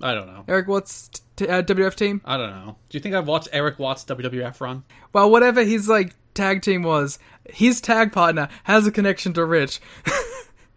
I 0.00 0.12
don't 0.12 0.26
know. 0.26 0.44
Erik 0.48 0.68
Watts 0.68 1.08
t- 1.36 1.48
uh, 1.48 1.62
WF 1.62 1.94
team. 1.94 2.20
I 2.24 2.36
don't 2.36 2.50
know. 2.50 2.76
Do 2.90 2.98
you 2.98 3.00
think 3.00 3.14
I've 3.14 3.26
watched 3.26 3.48
Erik 3.52 3.78
Watts 3.78 4.04
WWF 4.04 4.60
run? 4.60 4.84
Well, 5.12 5.30
whatever 5.30 5.64
his 5.64 5.88
like 5.88 6.14
tag 6.34 6.62
team 6.62 6.82
was, 6.82 7.18
his 7.48 7.80
tag 7.80 8.12
partner 8.12 8.48
has 8.64 8.86
a 8.86 8.92
connection 8.92 9.32
to 9.34 9.44
Rich. 9.44 9.80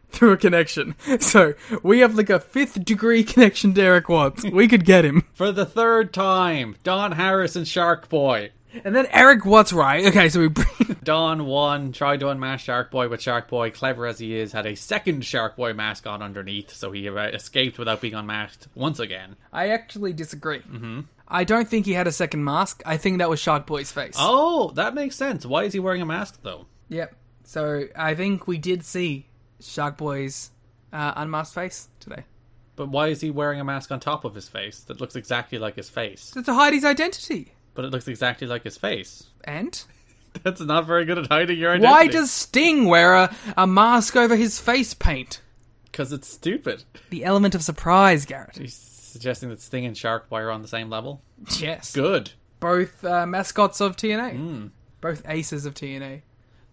Through 0.10 0.32
a 0.32 0.38
connection. 0.38 0.96
So, 1.20 1.54
we 1.84 2.00
have 2.00 2.16
like 2.16 2.30
a 2.30 2.40
fifth 2.40 2.84
degree 2.86 3.24
connection 3.26 3.74
to 3.74 3.82
Erik 3.82 4.10
Watts. 4.10 4.44
We 4.44 4.68
could 4.68 4.86
get 4.86 5.06
him. 5.06 5.26
For 5.34 5.52
the 5.52 5.66
third 5.66 6.14
time, 6.14 6.76
Don 6.84 7.12
Harris 7.12 7.56
and 7.56 7.68
Shark 7.68 8.08
Boy. 8.08 8.52
And 8.84 8.96
then 8.96 9.08
Erik 9.08 9.46
Watts, 9.46 9.74
right? 9.74 10.06
Okay, 10.06 10.30
so 10.30 10.40
we 10.40 10.48
bring. 10.50 10.98
Don 11.04 11.46
won, 11.46 11.92
tried 11.92 12.20
to 12.20 12.30
unmask 12.30 12.66
Shark 12.66 12.92
Boy, 12.92 13.08
but 13.08 13.22
Shark 13.22 13.50
Boy, 13.50 13.72
clever 13.72 14.06
as 14.06 14.20
he 14.20 14.36
is, 14.36 14.52
had 14.52 14.66
a 14.66 14.76
second 14.76 15.26
Shark 15.26 15.56
Boy 15.56 15.74
mask 15.74 16.06
on 16.06 16.22
underneath, 16.22 16.74
so 16.74 16.92
he 16.92 17.10
uh, 17.10 17.16
escaped 17.16 17.80
without 17.80 18.02
being 18.02 18.14
unmasked 18.14 18.68
once 18.76 19.00
again. 19.00 19.36
I 19.52 19.70
actually 19.70 20.14
disagree. 20.14 20.60
Mm-hmm. 20.60 21.02
I 21.28 21.44
don't 21.44 21.68
think 21.68 21.86
he 21.86 21.94
had 21.94 22.08
a 22.08 22.12
second 22.12 22.44
mask. 22.44 22.82
I 22.86 22.98
think 22.98 23.18
that 23.18 23.30
was 23.30 23.40
Shark 23.40 23.66
Boy's 23.66 23.92
face. 23.92 24.16
Oh, 24.18 24.72
that 24.76 24.94
makes 24.94 25.16
sense. 25.16 25.46
Why 25.46 25.64
is 25.64 25.74
he 25.74 25.80
wearing 25.80 26.02
a 26.02 26.06
mask, 26.06 26.40
though? 26.42 26.68
Yep. 26.90 27.16
So 27.44 27.86
I 27.96 28.16
think 28.16 28.48
we 28.48 28.58
did 28.58 28.84
see 28.84 29.28
Shark 29.60 29.98
Boy's 29.98 30.52
uh, 30.94 31.14
unmasked 31.16 31.56
face 31.56 31.90
today. 32.00 32.24
But 32.76 32.90
why 32.90 33.08
is 33.08 33.22
he 33.22 33.32
wearing 33.32 33.60
a 33.60 33.64
mask 33.64 33.92
on 33.92 34.00
top 34.00 34.24
of 34.24 34.36
his 34.36 34.48
face 34.48 34.82
that 34.82 35.02
looks 35.02 35.16
exactly 35.16 35.58
like 35.58 35.76
his 35.76 35.90
face? 35.90 36.22
So 36.34 36.42
to 36.44 36.54
hide 36.54 36.74
his 36.74 36.86
identity. 36.86 37.54
But 37.74 37.86
it 37.86 37.92
looks 37.92 38.08
exactly 38.08 38.48
like 38.48 38.64
his 38.64 38.78
face. 38.78 39.26
And 39.44 39.84
That's 40.44 40.62
not 40.62 40.86
very 40.86 41.06
good 41.06 41.18
at 41.18 41.28
hiding 41.28 41.58
your 41.58 41.72
identity. 41.72 41.92
why 41.92 42.08
does 42.08 42.32
Sting 42.32 42.86
wear 42.86 43.16
a, 43.16 43.36
a 43.56 43.68
mask 43.68 44.16
over 44.16 44.36
his 44.36 44.60
face 44.60 44.94
paint? 44.94 45.42
Because 45.86 46.12
it's 46.14 46.28
stupid. 46.28 46.84
The 47.10 47.24
element 47.24 47.56
of 47.56 47.64
surprise, 47.64 48.26
Garrett. 48.26 48.58
He's 48.58 48.74
suggesting 49.18 49.50
that 49.50 49.60
Sting 49.62 49.86
and 49.86 49.98
Shark 49.98 50.30
Boy 50.30 50.42
are 50.42 50.52
on 50.52 50.62
the 50.62 50.68
same 50.68 50.90
level. 50.90 51.22
Yes. 51.60 51.94
Good. 51.94 52.32
Both 52.60 53.04
uh, 53.04 53.26
mascots 53.26 53.82
of 53.82 53.96
TNA. 53.96 54.72
Both 55.02 55.24
aces 55.28 55.66
of 55.66 55.74
TNA. 55.74 56.22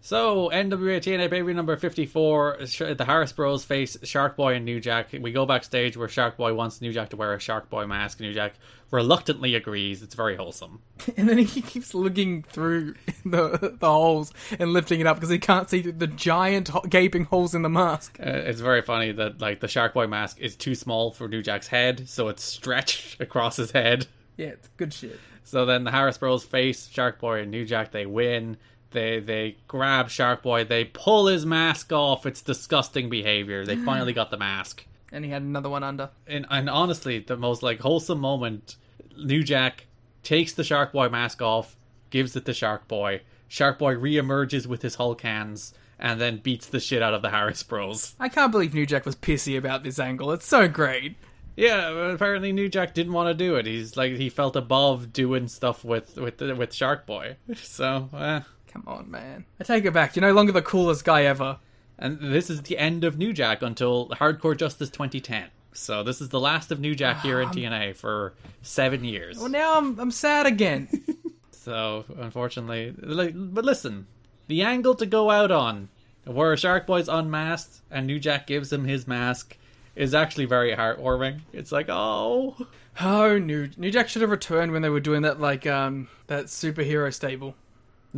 So, 0.05 0.51
NWA 0.53 0.99
TNA 0.99 1.31
baby 1.31 1.51
number 1.51 1.75
54, 1.75 2.59
the 2.95 3.05
Harris 3.07 3.31
Bros 3.31 3.65
face 3.65 3.97
Shark 4.03 4.35
Boy 4.35 4.53
and 4.53 4.63
New 4.63 4.79
Jack. 4.79 5.07
We 5.19 5.31
go 5.31 5.47
backstage 5.47 5.97
where 5.97 6.07
Shark 6.07 6.37
Boy 6.37 6.53
wants 6.53 6.79
New 6.79 6.93
Jack 6.93 7.09
to 7.09 7.15
wear 7.15 7.33
a 7.33 7.39
Shark 7.39 7.71
Boy 7.71 7.87
mask. 7.87 8.19
And 8.19 8.27
New 8.27 8.33
Jack 8.35 8.53
reluctantly 8.91 9.55
agrees. 9.55 10.03
It's 10.03 10.13
very 10.13 10.35
wholesome. 10.35 10.83
And 11.17 11.27
then 11.27 11.39
he 11.39 11.59
keeps 11.59 11.95
looking 11.95 12.43
through 12.43 12.93
the 13.25 13.75
the 13.79 13.87
holes 13.87 14.31
and 14.59 14.73
lifting 14.73 14.99
it 14.99 15.07
up 15.07 15.17
because 15.17 15.31
he 15.31 15.39
can't 15.39 15.67
see 15.71 15.81
the 15.81 16.05
giant 16.05 16.69
gaping 16.87 17.23
holes 17.25 17.55
in 17.55 17.63
the 17.63 17.69
mask. 17.69 18.19
Uh, 18.19 18.29
it's 18.29 18.61
very 18.61 18.83
funny 18.83 19.11
that 19.11 19.41
like 19.41 19.59
the 19.59 19.67
Shark 19.67 19.95
Boy 19.95 20.05
mask 20.05 20.39
is 20.39 20.55
too 20.55 20.75
small 20.75 21.13
for 21.13 21.27
New 21.27 21.41
Jack's 21.41 21.69
head, 21.69 22.07
so 22.07 22.27
it's 22.27 22.43
stretched 22.43 23.19
across 23.19 23.57
his 23.57 23.71
head. 23.71 24.05
Yeah, 24.37 24.49
it's 24.49 24.67
good 24.77 24.93
shit. 24.93 25.19
So 25.45 25.65
then 25.65 25.83
the 25.83 25.91
Harris 25.91 26.19
Bros 26.19 26.43
face 26.43 26.89
Shark 26.89 27.19
Boy 27.19 27.39
and 27.41 27.49
New 27.49 27.65
Jack. 27.65 27.91
They 27.91 28.05
win. 28.05 28.57
They 28.91 29.19
they 29.19 29.57
grab 29.67 30.09
Shark 30.09 30.43
Boy, 30.43 30.63
they 30.63 30.85
pull 30.85 31.27
his 31.27 31.45
mask 31.45 31.91
off. 31.91 32.25
It's 32.25 32.41
disgusting 32.41 33.09
behavior. 33.09 33.65
They 33.65 33.75
finally 33.85 34.13
got 34.13 34.31
the 34.31 34.37
mask. 34.37 34.85
And 35.11 35.23
he 35.23 35.31
had 35.31 35.41
another 35.43 35.69
one 35.69 35.83
under. 35.83 36.09
And, 36.27 36.45
and 36.49 36.69
honestly, 36.69 37.19
the 37.19 37.37
most 37.37 37.63
like 37.63 37.79
wholesome 37.79 38.19
moment, 38.19 38.75
New 39.17 39.43
Jack 39.43 39.85
takes 40.23 40.53
the 40.53 40.63
Shark 40.63 40.91
Boy 40.91 41.09
mask 41.09 41.41
off, 41.41 41.77
gives 42.09 42.35
it 42.35 42.45
to 42.45 42.53
Shark 42.53 42.87
Boy. 42.87 43.21
Shark 43.47 43.79
Boy 43.79 43.95
reemerges 43.95 44.65
with 44.65 44.81
his 44.81 44.95
Hulk 44.95 45.21
hands 45.21 45.73
and 45.99 46.19
then 46.19 46.37
beats 46.37 46.67
the 46.67 46.79
shit 46.79 47.01
out 47.01 47.13
of 47.13 47.21
the 47.21 47.29
Harris 47.29 47.63
Bros. 47.63 48.15
I 48.19 48.27
can't 48.27 48.51
believe 48.51 48.73
New 48.73 48.85
Jack 48.85 49.05
was 49.05 49.15
pissy 49.15 49.57
about 49.57 49.83
this 49.83 49.99
angle. 49.99 50.31
It's 50.31 50.45
so 50.45 50.67
great. 50.67 51.15
Yeah, 51.55 52.11
apparently 52.11 52.51
New 52.51 52.67
Jack 52.67 52.93
didn't 52.93 53.13
want 53.13 53.29
to 53.29 53.33
do 53.33 53.55
it. 53.55 53.65
He's 53.65 53.95
like 53.95 54.13
he 54.13 54.29
felt 54.29 54.55
above 54.57 55.13
doing 55.13 55.47
stuff 55.47 55.85
with 55.85 56.17
with 56.17 56.41
with 56.41 56.73
Shark 56.73 57.05
Boy. 57.05 57.37
So, 57.55 58.09
eh. 58.13 58.41
Come 58.75 58.83
on, 58.87 59.09
man. 59.09 59.45
I 59.57 59.63
take 59.63 59.85
it 59.85 59.93
back. 59.93 60.15
You're 60.17 60.27
no 60.27 60.33
longer 60.33 60.51
the 60.51 60.61
coolest 60.61 61.05
guy 61.05 61.23
ever. 61.23 61.59
and 61.97 62.19
this 62.19 62.49
is 62.49 62.61
the 62.63 62.77
end 62.77 63.05
of 63.05 63.17
New 63.17 63.31
Jack 63.31 63.61
until 63.61 64.09
Hardcore 64.09 64.57
Justice 64.57 64.89
2010. 64.89 65.45
So 65.71 66.03
this 66.03 66.19
is 66.19 66.27
the 66.27 66.41
last 66.41 66.71
of 66.73 66.81
New 66.81 66.93
Jack 66.93 67.21
here 67.21 67.39
in 67.39 67.47
TNA 67.49 67.95
for 67.95 68.33
seven 68.61 69.05
years. 69.05 69.37
Well, 69.39 69.47
now 69.47 69.77
I'm 69.77 69.97
I'm 69.99 70.11
sad 70.11 70.45
again. 70.45 70.87
So 71.51 72.05
unfortunately, 72.19 72.93
but 72.95 73.65
listen, 73.65 74.05
the 74.45 74.61
angle 74.61 74.93
to 74.93 75.05
go 75.07 75.31
out 75.31 75.49
on, 75.49 75.89
where 76.23 76.55
Shark 76.55 76.85
Boy's 76.85 77.09
unmasked 77.09 77.81
and 77.89 78.05
New 78.05 78.19
Jack 78.19 78.45
gives 78.45 78.71
him 78.71 78.83
his 78.85 79.07
mask, 79.07 79.57
is 79.95 80.13
actually 80.13 80.45
very 80.45 80.75
heartwarming. 80.75 81.39
It's 81.53 81.71
like, 81.71 81.87
oh, 81.89 82.55
oh, 83.01 83.39
New 83.39 83.71
New 83.77 83.89
Jack 83.89 84.09
should 84.09 84.21
have 84.21 84.29
returned 84.29 84.73
when 84.73 84.83
they 84.83 84.89
were 84.89 84.99
doing 84.99 85.23
that 85.23 85.39
like 85.39 85.65
um 85.65 86.07
that 86.27 86.45
superhero 86.45 87.11
stable. 87.11 87.55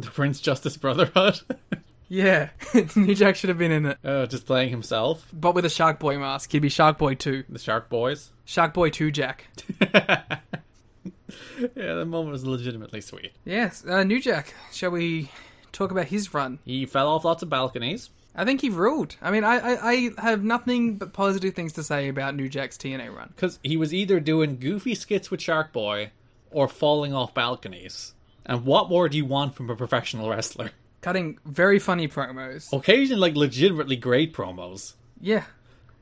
The 0.02 0.08
Prince 0.12 0.40
Justice 0.40 0.78
Brotherhood, 0.78 1.42
Yeah, 2.10 2.50
New 2.96 3.16
Jack 3.16 3.36
should 3.36 3.50
have 3.50 3.58
been 3.58 3.72
in 3.72 3.86
it, 3.88 3.98
uh, 4.04 4.26
just 4.28 4.46
playing 4.46 4.70
himself, 4.70 5.28
but 5.34 5.54
with 5.54 5.66
a 5.66 5.70
Shark 5.70 6.00
Boy 6.00 6.18
mask. 6.18 6.52
He'd 6.52 6.60
be 6.60 6.70
Shark 6.70 6.98
Boy 6.98 7.16
Two, 7.16 7.44
the 7.50 7.60
Shark 7.60 7.90
Boys. 7.90 8.32
Shark 8.46 8.74
Boy 8.74 8.90
Two 8.90 9.12
Jack. 9.12 9.48
Yeah, 11.60 11.96
the 11.96 12.06
moment 12.06 12.32
was 12.32 12.46
legitimately 12.46 13.02
sweet. 13.02 13.34
Yes, 13.44 13.84
uh, 13.86 14.04
New 14.04 14.22
Jack. 14.22 14.54
Shall 14.72 14.92
we 14.92 15.30
talk 15.72 15.92
about 15.92 16.06
his 16.06 16.34
run? 16.34 16.60
He 16.64 16.86
fell 16.86 17.10
off 17.10 17.26
lots 17.26 17.44
of 17.44 17.50
balconies. 17.50 18.10
I 18.36 18.46
think 18.46 18.62
he 18.62 18.70
ruled. 18.70 19.16
I 19.22 19.32
mean, 19.32 19.44
I, 19.44 19.58
I, 19.58 20.12
I 20.18 20.22
have 20.22 20.44
nothing 20.44 20.98
but 20.98 21.12
positive 21.12 21.56
things 21.56 21.74
to 21.74 21.84
say 21.84 22.08
about 22.08 22.36
New 22.36 22.48
Jack's 22.48 22.78
TNA 22.78 23.14
run. 23.14 23.34
Because 23.36 23.60
he 23.64 23.76
was 23.76 23.94
either 23.94 24.20
doing 24.20 24.60
goofy 24.60 24.94
skits 24.94 25.32
with 25.32 25.42
Shark 25.42 25.74
Boy 25.74 26.12
or 26.52 26.68
falling 26.68 27.14
off 27.14 27.34
balconies. 27.34 28.14
And 28.48 28.66
what 28.66 28.90
more 28.90 29.10
do 29.10 29.18
you 29.18 29.26
want 29.26 29.56
from 29.56 29.70
a 29.70 29.76
professional 29.76 30.30
wrestler? 30.30 30.72
Cutting 31.02 31.38
very 31.46 31.78
funny 31.78 32.08
promos. 32.08 32.74
Occasionally, 32.74 33.20
like, 33.20 33.36
legitimately 33.36 33.98
great 33.98 34.34
promos. 34.34 34.94
Yeah, 35.22 35.44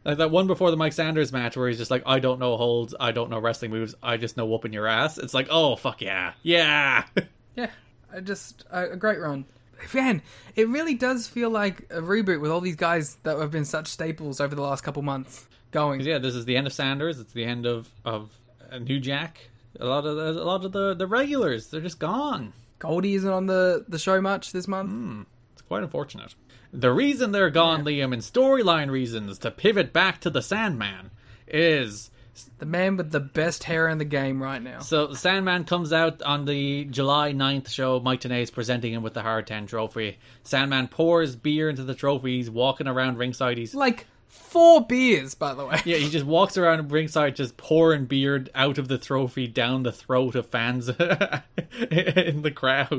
Like 0.06 0.20
that 0.20 0.30
one 0.30 0.46
before 0.46 0.72
the 0.72 0.78
Mike 0.78 0.94
Sanders 0.94 1.32
match 1.32 1.58
where 1.58 1.68
he's 1.68 1.78
just 1.78 1.90
like, 1.90 2.04
I 2.06 2.20
don't 2.20 2.40
know 2.40 2.56
holds, 2.58 2.94
I 3.00 3.12
don't 3.12 3.30
know 3.30 3.40
wrestling 3.40 3.72
moves, 3.72 3.96
I 4.04 4.18
just 4.18 4.38
know 4.38 4.46
whooping 4.46 4.74
your 4.74 4.88
ass. 4.88 5.18
It's 5.18 5.34
like, 5.34 5.48
oh, 5.50 5.76
fuck 5.76 6.02
yeah. 6.02 6.34
Yeah! 6.44 7.06
yeah. 7.56 7.72
I 8.14 8.20
just 8.20 8.66
a, 8.70 8.92
a 8.92 8.96
great 8.96 9.20
run. 9.20 9.46
Man, 9.94 10.22
it 10.56 10.70
really 10.70 10.94
does 10.94 11.28
feel 11.28 11.50
like 11.50 11.88
a 11.90 12.02
reboot 12.02 12.40
with 12.42 12.52
all 12.52 12.62
these 12.62 12.76
guys 12.76 13.16
that 13.24 13.38
have 13.38 13.52
been 13.52 13.66
such 13.66 13.88
staples 13.88 14.40
over 14.40 14.56
the 14.56 14.62
last 14.62 14.82
couple 14.84 15.02
months 15.02 15.48
going. 15.72 16.02
yeah, 16.02 16.18
this 16.18 16.36
is 16.36 16.46
the 16.46 16.56
end 16.56 16.68
of 16.68 16.74
Sanders, 16.74 17.20
it's 17.20 17.34
the 17.34 17.44
end 17.44 17.66
of, 17.66 17.90
of 18.06 18.32
uh, 18.72 18.78
New 18.80 19.00
Jack. 19.00 19.50
A 19.80 19.86
lot 19.86 20.06
of 20.06 20.16
the, 20.16 20.42
a 20.42 20.44
lot 20.44 20.66
of 20.66 20.72
the, 20.72 20.94
the 20.94 21.08
regulars, 21.08 21.68
they're 21.68 21.82
just 21.82 22.00
gone. 22.00 22.54
Goldie 22.80 23.16
isn't 23.16 23.30
on 23.30 23.46
the, 23.46 23.86
the 23.88 24.00
show 24.00 24.22
much 24.22 24.52
this 24.52 24.68
month. 24.68 24.90
Hmm, 24.90 25.22
it's 25.54 25.62
quite 25.62 25.84
unfortunate. 25.84 26.36
The 26.74 26.92
reason 26.92 27.32
they're 27.32 27.50
gone, 27.50 27.86
Liam, 27.86 28.14
in 28.14 28.20
storyline 28.20 28.90
reasons 28.92 29.38
to 29.40 29.52
pivot 29.52 29.94
back 29.94 30.20
to 30.22 30.30
the 30.30 30.42
Sandman 30.42 31.12
is 31.48 32.12
The 32.60 32.66
man 32.66 32.98
with 32.98 33.12
the 33.12 33.22
best 33.22 33.64
hair 33.64 33.88
in 33.88 33.98
the 33.98 34.04
game 34.06 34.44
right 34.44 34.62
now. 34.62 34.80
so 34.80 35.14
Sandman 35.14 35.64
comes 35.64 35.94
out 35.94 36.22
on 36.22 36.44
the 36.46 36.84
July 36.86 37.32
9th 37.32 37.70
show. 37.70 38.02
Mike 38.02 38.22
Tenay 38.22 38.42
is 38.42 38.52
presenting 38.52 38.94
him 38.94 39.04
with 39.04 39.14
the 39.14 39.22
Hard 39.22 39.48
10 39.48 39.68
trophy. 39.68 40.18
Sandman 40.44 40.90
pours 40.90 41.36
beer 41.38 41.70
into 41.70 41.84
the 41.84 41.96
trophy. 41.96 42.38
He's 42.38 42.50
walking 42.50 42.88
around 42.88 43.18
ringside. 43.18 43.58
He's 43.58 43.74
Like 43.74 44.06
four 44.36 44.86
beers, 44.86 45.34
by 45.36 45.54
the 45.54 45.66
way. 45.66 45.82
yeah, 45.86 45.98
he 45.98 46.10
just 46.10 46.26
walks 46.26 46.58
around 46.58 46.92
ringside, 46.92 47.36
just 47.36 47.58
pouring 47.58 48.06
beer 48.06 48.46
out 48.54 48.78
of 48.78 48.88
the 48.88 48.98
trophy 48.98 49.48
down 49.48 49.84
the 49.84 49.92
throat 49.92 50.36
of 50.36 50.48
fans 50.48 50.90
in 50.90 52.42
the 52.42 52.54
crowd. 52.54 52.90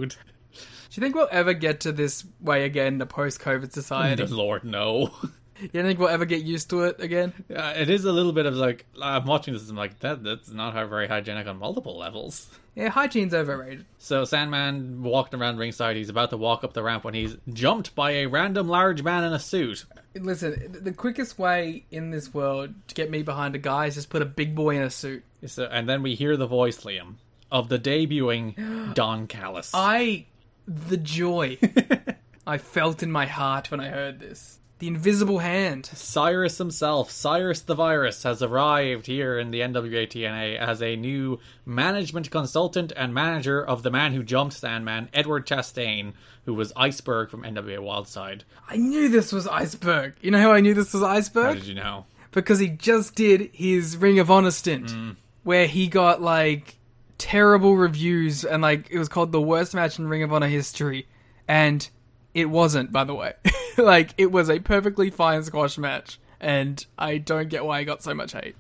Do 0.91 1.01
you 1.01 1.01
think 1.01 1.15
we'll 1.15 1.29
ever 1.31 1.53
get 1.53 1.81
to 1.81 1.93
this 1.93 2.25
way 2.41 2.65
again, 2.65 2.95
in 2.95 2.99
the 2.99 3.07
post-COVID 3.07 3.73
society? 3.73 4.23
Good 4.23 4.31
Lord, 4.33 4.65
no. 4.65 5.13
You 5.61 5.69
don't 5.69 5.85
think 5.85 5.99
we'll 5.99 6.09
ever 6.09 6.25
get 6.25 6.43
used 6.43 6.71
to 6.71 6.83
it 6.83 7.01
again? 7.01 7.33
Uh, 7.55 7.75
it 7.77 7.89
is 7.91 8.05
a 8.05 8.13
little 8.13 8.33
bit 8.33 8.47
of 8.47 8.55
like 8.55 8.87
I'm 9.01 9.25
watching 9.25 9.55
this. 9.55 9.63
and 9.63 9.71
I'm 9.73 9.77
like 9.77 9.99
that. 10.01 10.23
That's 10.23 10.51
not 10.51 10.75
very 10.89 11.09
hygienic 11.09 11.47
on 11.47 11.59
multiple 11.59 11.97
levels. 11.97 12.51
Yeah, 12.75 12.91
hygiene's 12.91 13.33
overrated. 13.33 13.87
So 13.97 14.25
Sandman 14.27 15.03
walked 15.03 15.33
around 15.33 15.57
ringside. 15.57 15.97
He's 15.97 16.11
about 16.11 16.29
to 16.31 16.37
walk 16.37 16.63
up 16.63 16.75
the 16.75 16.83
ramp 16.83 17.05
when 17.05 17.15
he's 17.15 17.35
jumped 17.53 17.95
by 17.95 18.11
a 18.13 18.27
random 18.27 18.69
large 18.69 19.03
man 19.03 19.25
in 19.25 19.33
a 19.33 19.39
suit. 19.39 19.87
Listen, 20.15 20.77
the 20.83 20.93
quickest 20.93 21.39
way 21.39 21.85
in 21.91 22.11
this 22.11 22.35
world 22.35 22.75
to 22.89 22.95
get 22.95 23.11
me 23.11 23.23
behind 23.23 23.55
a 23.55 23.59
guy 23.59 23.87
is 23.87 23.95
just 23.95 24.11
put 24.11 24.21
a 24.21 24.27
big 24.27 24.55
boy 24.55 24.77
in 24.77 24.83
a 24.83 24.91
suit. 24.91 25.25
So, 25.47 25.65
and 25.65 25.89
then 25.89 26.03
we 26.03 26.15
hear 26.15 26.37
the 26.37 26.47
voice, 26.47 26.79
Liam, 26.85 27.15
of 27.51 27.71
the 27.71 27.79
debuting 27.79 28.95
Don 28.95 29.27
Callis. 29.27 29.71
I, 29.73 30.27
the 30.69 30.99
joy 30.99 31.59
I 32.47 32.59
felt 32.59 33.03
in 33.03 33.11
my 33.11 33.25
heart 33.27 33.71
when 33.71 33.81
I 33.81 33.89
heard 33.89 34.21
this. 34.21 34.59
The 34.79 34.89
invisible 34.89 35.39
hand. 35.39 35.87
Cyrus 35.87 36.59
himself, 36.59 37.11
Cyrus 37.11 37.61
the 37.61 37.75
Virus, 37.75 38.25
has 38.25 38.43
arrived 38.43 39.07
here 39.07 39.39
in 39.39 39.51
the 39.51 39.61
NWA 39.61 40.07
TNA 40.07 40.59
as 40.59 40.83
a 40.83 40.97
new 40.97 41.41
management 41.65 42.31
consultant 42.31 42.93
and 42.95 43.15
manager 43.15 43.65
of 43.65 43.83
the 43.83 43.91
man 43.91 44.13
who 44.13 44.23
jumped 44.23 44.55
Sandman, 44.55 45.09
Edward 45.15 45.47
Chastain, 45.47 46.13
who 46.45 46.53
was 46.53 46.75
Iceberg 46.77 47.31
from 47.31 47.43
NWA 47.43 47.79
Wildside. 47.79 48.43
I 48.69 48.77
knew 48.77 49.09
this 49.09 49.33
was 49.33 49.49
Iceberg. 49.49 50.15
You 50.21 50.31
know 50.31 50.41
how 50.41 50.53
I 50.53 50.61
knew 50.61 50.75
this 50.75 50.93
was 50.93 51.03
Iceberg? 51.03 51.47
How 51.47 51.55
did 51.55 51.67
you 51.67 51.75
know? 51.75 52.05
Because 52.33 52.59
he 52.59 52.69
just 52.69 53.15
did 53.15 53.51
his 53.55 53.97
Ring 53.97 54.19
of 54.19 54.31
Honor 54.31 54.51
stint, 54.51 54.89
mm. 54.89 55.17
where 55.43 55.67
he 55.67 55.87
got 55.87 56.21
like 56.21 56.77
terrible 57.17 57.77
reviews 57.77 58.45
and 58.45 58.61
like 58.61 58.91
it 58.91 58.99
was 58.99 59.09
called 59.09 59.33
the 59.33 59.41
worst 59.41 59.75
match 59.75 59.99
in 59.99 60.07
Ring 60.07 60.23
of 60.23 60.35
Honor 60.35 60.49
history, 60.49 61.07
and 61.49 61.89
it 62.37 62.51
wasn't, 62.51 62.93
by 62.93 63.03
the 63.05 63.15
way. 63.15 63.33
like 63.79 64.11
it 64.19 64.31
was 64.31 64.51
a 64.51 64.59
perfectly 64.59 65.09
fine 65.09 65.43
squash 65.43 65.79
match, 65.79 66.21
and 66.39 66.85
I 66.99 67.17
don't 67.17 67.49
get 67.49 67.65
why 67.65 67.81
he 67.81 67.87
got 67.87 68.03
so 68.03 68.13
much 68.13 68.33
hate. 68.33 68.55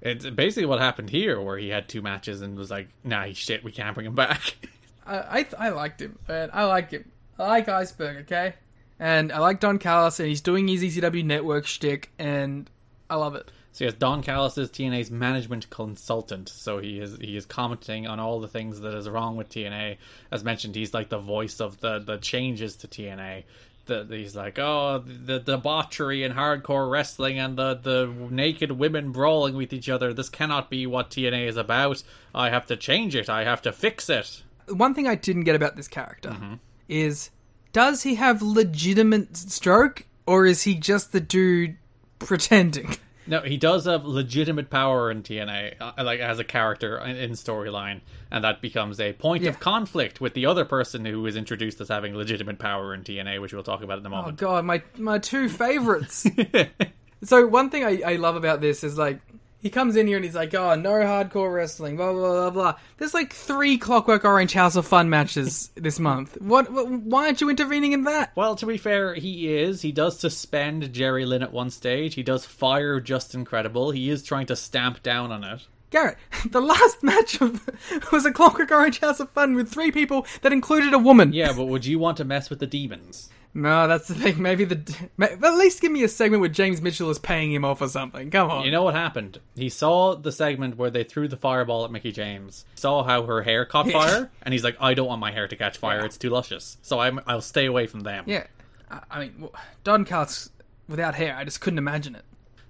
It's 0.00 0.24
basically 0.30 0.66
what 0.66 0.78
happened 0.78 1.10
here, 1.10 1.40
where 1.40 1.58
he 1.58 1.68
had 1.68 1.88
two 1.88 2.02
matches 2.02 2.40
and 2.40 2.56
was 2.56 2.70
like, 2.70 2.88
"Nah, 3.02 3.26
shit. 3.32 3.64
We 3.64 3.72
can't 3.72 3.94
bring 3.94 4.06
him 4.06 4.14
back." 4.14 4.56
I 5.06 5.16
I, 5.18 5.46
I 5.58 5.68
liked 5.70 6.00
him, 6.00 6.20
man. 6.28 6.50
I 6.52 6.64
like 6.64 6.92
him. 6.92 7.10
I 7.36 7.48
like 7.48 7.68
Iceberg, 7.68 8.18
okay? 8.18 8.54
And 9.00 9.32
I 9.32 9.40
like 9.40 9.58
Don 9.58 9.80
Callis, 9.80 10.20
and 10.20 10.28
he's 10.28 10.40
doing 10.40 10.68
his 10.68 10.82
ECW 10.82 11.24
network 11.24 11.66
shtick, 11.66 12.12
and 12.20 12.70
I 13.10 13.16
love 13.16 13.34
it. 13.34 13.50
So 13.76 13.84
yes, 13.84 13.92
Don 13.92 14.22
Callis 14.22 14.56
is 14.56 14.70
TNA's 14.70 15.10
management 15.10 15.68
consultant. 15.68 16.48
So 16.48 16.78
he 16.78 16.98
is 16.98 17.18
he 17.20 17.36
is 17.36 17.44
commenting 17.44 18.06
on 18.06 18.18
all 18.18 18.40
the 18.40 18.48
things 18.48 18.80
that 18.80 18.94
is 18.94 19.06
wrong 19.06 19.36
with 19.36 19.50
TNA. 19.50 19.98
As 20.32 20.42
mentioned, 20.42 20.74
he's 20.74 20.94
like 20.94 21.10
the 21.10 21.18
voice 21.18 21.60
of 21.60 21.78
the 21.80 21.98
the 21.98 22.16
changes 22.16 22.76
to 22.76 22.88
TNA. 22.88 23.44
The, 23.84 24.06
he's 24.08 24.34
like, 24.34 24.58
oh, 24.58 25.04
the 25.04 25.40
debauchery 25.40 26.22
and 26.24 26.34
hardcore 26.34 26.90
wrestling 26.90 27.38
and 27.38 27.58
the 27.58 27.74
the 27.74 28.06
naked 28.30 28.72
women 28.72 29.12
brawling 29.12 29.54
with 29.54 29.74
each 29.74 29.90
other. 29.90 30.14
This 30.14 30.30
cannot 30.30 30.70
be 30.70 30.86
what 30.86 31.10
TNA 31.10 31.46
is 31.46 31.58
about. 31.58 32.02
I 32.34 32.48
have 32.48 32.64
to 32.68 32.78
change 32.78 33.14
it. 33.14 33.28
I 33.28 33.44
have 33.44 33.60
to 33.60 33.72
fix 33.72 34.08
it. 34.08 34.42
One 34.68 34.94
thing 34.94 35.06
I 35.06 35.16
didn't 35.16 35.44
get 35.44 35.54
about 35.54 35.76
this 35.76 35.86
character 35.86 36.30
mm-hmm. 36.30 36.54
is 36.88 37.28
does 37.74 38.04
he 38.04 38.14
have 38.14 38.40
legitimate 38.40 39.36
stroke, 39.36 40.06
or 40.24 40.46
is 40.46 40.62
he 40.62 40.76
just 40.76 41.12
the 41.12 41.20
dude 41.20 41.76
pretending? 42.18 42.96
No, 43.26 43.40
he 43.40 43.56
does 43.56 43.86
have 43.86 44.04
legitimate 44.04 44.70
power 44.70 45.10
in 45.10 45.22
TNA, 45.22 45.74
uh, 45.80 45.92
like 46.04 46.20
as 46.20 46.38
a 46.38 46.44
character 46.44 46.98
in, 46.98 47.16
in 47.16 47.30
storyline, 47.32 48.00
and 48.30 48.44
that 48.44 48.60
becomes 48.60 49.00
a 49.00 49.12
point 49.14 49.42
Yeah. 49.42 49.50
of 49.50 49.60
conflict 49.60 50.20
with 50.20 50.34
the 50.34 50.46
other 50.46 50.64
person 50.64 51.04
who 51.04 51.26
is 51.26 51.36
introduced 51.36 51.80
as 51.80 51.88
having 51.88 52.14
legitimate 52.14 52.58
power 52.58 52.94
in 52.94 53.02
TNA, 53.02 53.40
which 53.40 53.52
we'll 53.52 53.62
talk 53.62 53.82
about 53.82 53.98
in 53.98 54.06
a 54.06 54.10
moment. 54.10 54.40
Oh 54.40 54.46
god, 54.46 54.64
my 54.64 54.82
my 54.96 55.18
two 55.18 55.48
favorites. 55.48 56.26
so 57.24 57.46
one 57.46 57.70
thing 57.70 57.84
I, 57.84 58.12
I 58.12 58.16
love 58.16 58.36
about 58.36 58.60
this 58.60 58.84
is 58.84 58.96
like 58.98 59.20
he 59.58 59.70
comes 59.70 59.96
in 59.96 60.06
here 60.06 60.16
and 60.16 60.24
he's 60.24 60.34
like, 60.34 60.54
"Oh, 60.54 60.74
no 60.74 60.92
hardcore 60.92 61.52
wrestling." 61.52 61.96
Blah 61.96 62.12
blah 62.12 62.32
blah 62.32 62.50
blah. 62.50 62.74
There's 62.98 63.14
like 63.14 63.32
three 63.32 63.78
Clockwork 63.78 64.24
Orange 64.24 64.52
House 64.52 64.76
of 64.76 64.86
Fun 64.86 65.08
matches 65.08 65.70
this 65.74 65.98
month. 65.98 66.40
What, 66.40 66.70
what? 66.70 66.88
Why 66.88 67.26
aren't 67.26 67.40
you 67.40 67.50
intervening 67.50 67.92
in 67.92 68.04
that? 68.04 68.32
Well, 68.36 68.56
to 68.56 68.66
be 68.66 68.76
fair, 68.76 69.14
he 69.14 69.54
is. 69.54 69.82
He 69.82 69.92
does 69.92 70.18
suspend 70.18 70.92
Jerry 70.92 71.24
Lynn 71.24 71.42
at 71.42 71.52
one 71.52 71.70
stage. 71.70 72.14
He 72.14 72.22
does 72.22 72.44
fire 72.44 73.00
Justin 73.00 73.44
Credible. 73.44 73.90
He 73.90 74.10
is 74.10 74.22
trying 74.22 74.46
to 74.46 74.56
stamp 74.56 75.02
down 75.02 75.32
on 75.32 75.44
it. 75.44 75.66
Garrett, 75.90 76.18
the 76.50 76.60
last 76.60 77.02
match 77.02 77.40
of 77.40 77.68
was 78.12 78.26
a 78.26 78.32
Clockwork 78.32 78.70
Orange 78.70 79.00
House 79.00 79.20
of 79.20 79.30
Fun 79.30 79.54
with 79.54 79.70
three 79.70 79.90
people 79.90 80.26
that 80.42 80.52
included 80.52 80.92
a 80.92 80.98
woman. 80.98 81.32
Yeah, 81.32 81.52
but 81.52 81.66
would 81.66 81.86
you 81.86 81.98
want 81.98 82.16
to 82.18 82.24
mess 82.24 82.50
with 82.50 82.58
the 82.58 82.66
demons? 82.66 83.30
No, 83.56 83.88
that's 83.88 84.08
the 84.08 84.14
thing. 84.14 84.42
Maybe 84.42 84.66
the 84.66 85.08
at 85.18 85.54
least 85.54 85.80
give 85.80 85.90
me 85.90 86.04
a 86.04 86.08
segment 86.08 86.40
where 86.40 86.50
James 86.50 86.82
Mitchell 86.82 87.08
is 87.08 87.18
paying 87.18 87.50
him 87.50 87.64
off 87.64 87.80
or 87.80 87.88
something. 87.88 88.30
Come 88.30 88.50
on. 88.50 88.66
You 88.66 88.70
know 88.70 88.82
what 88.82 88.94
happened? 88.94 89.40
He 89.54 89.70
saw 89.70 90.14
the 90.14 90.30
segment 90.30 90.76
where 90.76 90.90
they 90.90 91.04
threw 91.04 91.26
the 91.26 91.38
fireball 91.38 91.86
at 91.86 91.90
Mickie 91.90 92.12
James. 92.12 92.66
Saw 92.74 93.02
how 93.02 93.22
her 93.22 93.42
hair 93.42 93.64
caught 93.64 93.90
fire, 93.90 94.30
and 94.42 94.52
he's 94.52 94.62
like, 94.62 94.76
"I 94.78 94.92
don't 94.92 95.06
want 95.06 95.20
my 95.20 95.32
hair 95.32 95.48
to 95.48 95.56
catch 95.56 95.78
fire. 95.78 96.04
It's 96.04 96.18
too 96.18 96.28
luscious. 96.28 96.76
So 96.82 96.98
I'm, 96.98 97.18
I'll 97.26 97.40
stay 97.40 97.64
away 97.64 97.86
from 97.86 98.00
them." 98.00 98.24
yeah, 98.26 98.46
I, 98.90 99.00
I 99.10 99.20
mean, 99.20 99.48
Don 99.84 100.04
Callis 100.04 100.50
without 100.86 101.14
hair, 101.14 101.34
I 101.34 101.44
just 101.44 101.62
couldn't 101.62 101.78
imagine 101.78 102.14
it. 102.14 102.24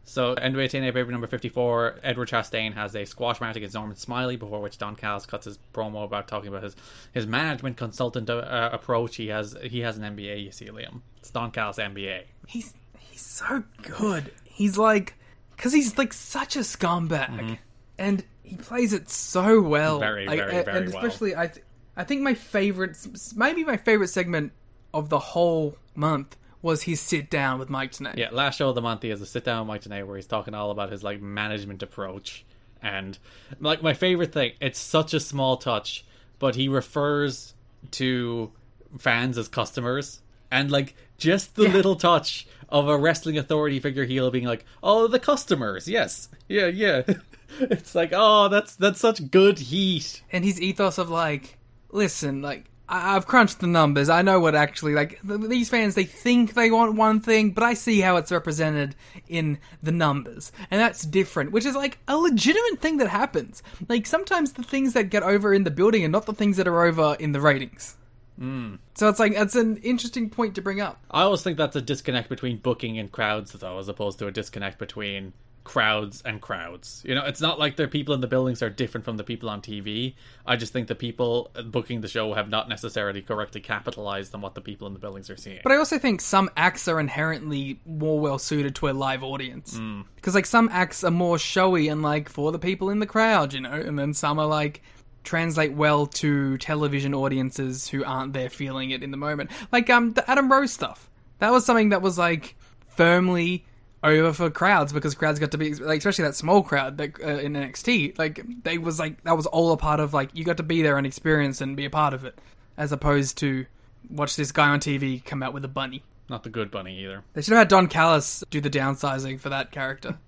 So 0.09 0.37
NWA 0.37 0.67
TNA 0.67 0.95
paper 0.95 1.11
number 1.11 1.27
54, 1.27 1.97
Edward 2.05 2.29
Chastain 2.29 2.75
has 2.75 2.95
a 2.95 3.05
squash 3.05 3.41
match 3.41 3.57
against 3.57 3.75
Norman 3.75 3.97
Smiley, 3.97 4.37
before 4.37 4.61
which 4.63 4.79
Don 4.79 4.95
Callis 4.95 5.27
cuts 5.27 5.47
his 5.47 5.59
promo 5.75 6.05
about 6.05 6.29
talking 6.29 6.47
about 6.49 6.63
his, 6.63 6.77
his 7.13 7.27
management 7.27 7.77
consultant 7.77 8.31
uh, 8.31 8.71
approach. 8.73 9.17
He 9.17 9.27
has 9.29 9.57
he 9.65 9.81
has 9.81 9.99
an 9.99 10.17
MBA, 10.17 10.45
you 10.45 10.53
see, 10.53 10.67
Liam. 10.67 11.01
It's 11.19 11.31
Don 11.31 11.51
Callis 11.51 11.79
MBA. 11.79 12.23
He's 12.47 12.73
he's 13.01 13.21
so 13.21 13.65
good. 13.83 14.31
He's 14.45 14.79
like 14.79 15.15
because 15.57 15.73
he's 15.73 15.99
like 15.99 16.13
such 16.13 16.55
a 16.55 16.61
scumbag, 16.61 17.59
and 17.99 18.25
he 18.45 18.57
plays 18.57 18.93
it 18.93 19.11
so 19.11 19.61
well. 19.61 19.95
Mm-hmm. 19.95 20.01
Very, 20.05 20.27
Like, 20.27 20.39
very, 20.39 20.57
a- 20.59 20.63
very 20.63 20.79
and 20.79 20.95
well. 20.95 21.05
especially 21.05 21.35
I 21.37 21.49
th- 21.49 21.67
I 21.97 22.05
think 22.05 22.23
my 22.23 22.35
favorite, 22.35 22.97
maybe 23.35 23.65
my 23.65 23.77
favorite 23.77 24.09
segment 24.09 24.53
of 24.95 25.09
the 25.09 25.19
whole 25.19 25.77
month 25.97 26.37
was 26.67 26.83
his 26.83 27.01
sit 27.01 27.31
down 27.31 27.59
with 27.59 27.71
Mike 27.71 27.93
Tenay. 27.93 28.17
Yeah, 28.17 28.29
last 28.33 28.59
show 28.59 28.69
of 28.69 28.75
the 28.75 28.83
month 28.83 29.03
he 29.03 29.09
has 29.09 29.21
a 29.23 29.27
sit 29.27 29.45
down 29.45 29.61
with 29.61 29.69
Mike 29.69 29.83
Tenay 29.85 30.07
where 30.07 30.17
he's 30.17 30.27
talking 30.27 30.53
all 30.55 30.71
about 30.71 30.91
his 30.93 31.03
like 31.03 31.23
management 31.23 31.83
approach. 31.83 32.45
And 32.83 33.19
like 33.61 33.83
my 33.83 33.95
favorite 33.95 34.33
thing, 34.33 34.53
it's 34.61 34.79
such 34.79 35.15
a 35.15 35.21
small 35.21 35.57
touch, 35.57 36.05
but 36.39 36.55
he 36.57 36.69
refers 36.69 37.55
to 37.93 38.53
fans 38.99 39.39
as 39.39 39.49
customers. 39.49 40.21
And 40.51 40.71
like 40.71 40.95
just 41.19 41.55
the 41.57 41.65
Yeah. 41.65 41.73
little 41.73 41.97
touch 41.97 42.47
of 42.69 42.89
a 42.89 42.97
wrestling 42.99 43.39
authority 43.39 43.81
figure 43.81 44.05
heel 44.05 44.31
being 44.31 44.45
like, 44.45 44.65
Oh, 44.83 45.07
the 45.09 45.19
customers, 45.19 45.89
yes. 45.89 46.29
Yeah, 46.49 46.67
yeah. 46.67 47.03
it's 47.61 47.95
like, 47.95 48.11
oh, 48.13 48.49
that's 48.49 48.77
that's 48.77 49.01
such 49.01 49.31
good 49.31 49.59
heat. 49.59 50.23
and 50.33 50.45
his 50.45 50.61
ethos 50.61 50.99
of 50.99 51.09
like, 51.11 51.59
listen, 51.91 52.43
like 52.43 52.65
I've 52.89 53.27
crunched 53.27 53.61
the 53.61 53.67
numbers. 53.67 54.09
I 54.09 54.23
know 54.23 54.39
what 54.39 54.55
actually 54.55 54.95
like 54.95 55.21
th- 55.27 55.41
these 55.43 55.69
fans. 55.69 55.95
They 55.95 56.05
think 56.05 56.55
they 56.55 56.71
want 56.71 56.95
one 56.95 57.21
thing, 57.21 57.51
but 57.51 57.65
I 57.65 57.75
see 57.75 58.01
how 58.01 58.17
it's 58.17 58.31
represented 58.31 58.95
in 59.29 59.59
the 59.83 59.93
numbers, 59.93 60.53
and 60.71 60.81
that's 60.81 61.03
different. 61.03 61.51
Which 61.51 61.65
is 61.65 61.75
like 61.75 61.99
a 62.07 62.17
legitimate 62.17 62.81
thing 62.81 62.99
that 62.99 63.09
happens. 63.09 63.63
Like 63.89 64.07
sometimes 64.07 64.53
the 64.53 64.63
things 64.63 64.93
that 64.93 65.11
get 65.11 65.23
over 65.23 65.53
in 65.53 65.65
the 65.65 65.71
building 65.71 66.05
are 66.05 66.09
not 66.09 66.27
the 66.27 66.33
things 66.33 66.57
that 66.59 66.69
are 66.69 66.85
over 66.85 67.17
in 67.19 67.33
the 67.33 67.41
ratings. 67.41 67.97
Hmm. 68.39 68.77
So 68.95 69.09
it's 69.09 69.19
like 69.19 69.33
it's 69.33 69.57
an 69.57 69.79
interesting 69.79 70.31
point 70.31 70.55
to 70.55 70.63
bring 70.63 70.81
up. 70.81 71.01
I 71.11 71.23
always 71.23 71.43
think 71.43 71.57
that's 71.57 71.77
a 71.77 71.83
disconnect 71.83 72.29
between 72.29 72.59
booking 72.59 72.99
and 72.99 73.11
crowds, 73.11 73.53
though, 73.53 73.79
as 73.79 73.89
opposed 73.89 74.19
to 74.21 74.27
a 74.27 74.31
disconnect 74.31 74.79
between 74.79 75.33
crowds 75.67 76.23
and 76.25 76.41
crowds. 76.41 77.03
You 77.05 77.17
know, 77.17 77.25
it's 77.27 77.41
not 77.41 77.59
like 77.59 77.75
the 77.75 77.89
people 77.89 78.15
in 78.15 78.21
the 78.21 78.29
buildings 78.29 78.63
are 78.63 78.71
different 78.71 79.05
from 79.05 79.17
the 79.17 79.25
people 79.25 79.51
on 79.51 79.61
TV. 79.61 80.15
I 80.47 80.55
just 80.55 80.73
think 80.73 80.87
the 80.87 80.95
people 80.95 81.51
booking 81.67 82.03
the 82.03 82.09
show 82.09 82.35
have 82.35 82.49
not 82.49 82.69
necessarily 82.69 83.21
correctly 83.21 83.61
capitalized 83.61 84.33
on 84.33 84.43
what 84.43 84.55
the 84.55 84.61
people 84.61 84.87
in 84.87 84.93
the 84.93 85.01
buildings 85.01 85.29
are 85.29 85.37
seeing. 85.37 85.59
But 85.65 85.73
I 85.73 85.77
also 85.77 85.99
think 85.99 86.21
some 86.21 86.51
acts 86.57 86.87
are 86.87 87.01
inherently 87.01 87.81
more 87.85 88.21
well 88.21 88.39
suited 88.39 88.77
to 88.77 88.89
a 88.89 88.93
live 88.93 89.25
audience. 89.25 89.77
Because, 90.15 90.37
like, 90.37 90.47
some 90.47 90.69
acts 90.71 91.03
are 91.03 91.11
more 91.11 91.37
showy 91.37 91.89
and, 91.89 92.01
like, 92.01 92.29
for 92.29 92.53
the 92.53 92.61
people 92.61 92.89
in 92.89 93.01
the 93.01 93.07
crowd, 93.07 93.53
you 93.53 93.61
know? 93.61 93.73
And 93.73 93.99
then 93.99 94.15
some 94.15 94.39
are, 94.39 94.47
like, 94.47 94.83
translate 95.25 95.73
well 95.73 96.07
to 96.07 96.59
television 96.59 97.13
audiences 97.13 97.89
who 97.89 98.05
aren't 98.05 98.35
there 98.35 98.51
feeling 98.51 98.91
it 98.91 99.03
in 99.03 99.11
the 99.11 99.17
moment. 99.17 99.51
Like, 99.73 99.91
um, 99.91 100.13
the 100.13 100.31
Adam 100.31 100.51
Rose 100.51 100.73
stuff. 100.73 101.11
That 101.41 101.51
was 101.51 101.67
something 101.67 101.89
that 101.89 102.03
was, 102.03 102.17
like, 102.17 102.55
firmly 102.87 103.67
over 104.03 104.33
for 104.33 104.51
crowds 104.51 104.93
because 104.93 105.15
crowds 105.15 105.39
got 105.39 105.51
to 105.51 105.59
be 105.59 105.75
like 105.75 105.99
especially 105.99 106.25
that 106.25 106.37
small 106.37 106.63
crowd 106.63 106.99
that 106.99 107.21
uh, 107.23 107.39
in 107.39 107.55
NXT 107.55 108.19
like 108.19 108.45
they 108.63 108.79
was 108.79 108.99
like 108.99 109.23
that 109.25 109.37
was 109.37 109.47
all 109.47 109.73
a 109.73 109.77
part 109.77 110.01
of 110.01 110.15
like 110.15 110.31
you 110.35 110.45
got 110.45 110.59
to 110.59 110.63
be 110.63 110.83
there 110.83 110.99
and 110.99 111.07
experience 111.07 111.61
and 111.61 111.77
be 111.77 111.85
a 111.85 111.91
part 111.91 112.15
of 112.15 112.25
it 112.25 112.39
as 112.77 112.93
opposed 112.93 113.39
to 113.39 113.67
watch 114.11 114.37
this 114.37 114.53
guy 114.53 114.69
on 114.69 114.81
TV 114.81 115.25
come 115.25 115.43
out 115.43 115.53
with 115.53 115.65
a 115.65 115.69
bunny. 115.69 116.03
not 116.29 116.43
the 116.43 116.51
good 116.51 116.71
bunny 116.71 117.01
either. 117.01 117.23
They 117.33 117.43
should 117.43 117.53
have 117.53 117.61
had 117.61 117.69
Don 117.69 117.89
Callis 117.89 118.45
do 118.51 118.61
the 118.61 118.71
downsizing 118.71 119.41
for 119.41 119.49
that 119.49 119.73
character. 119.73 120.19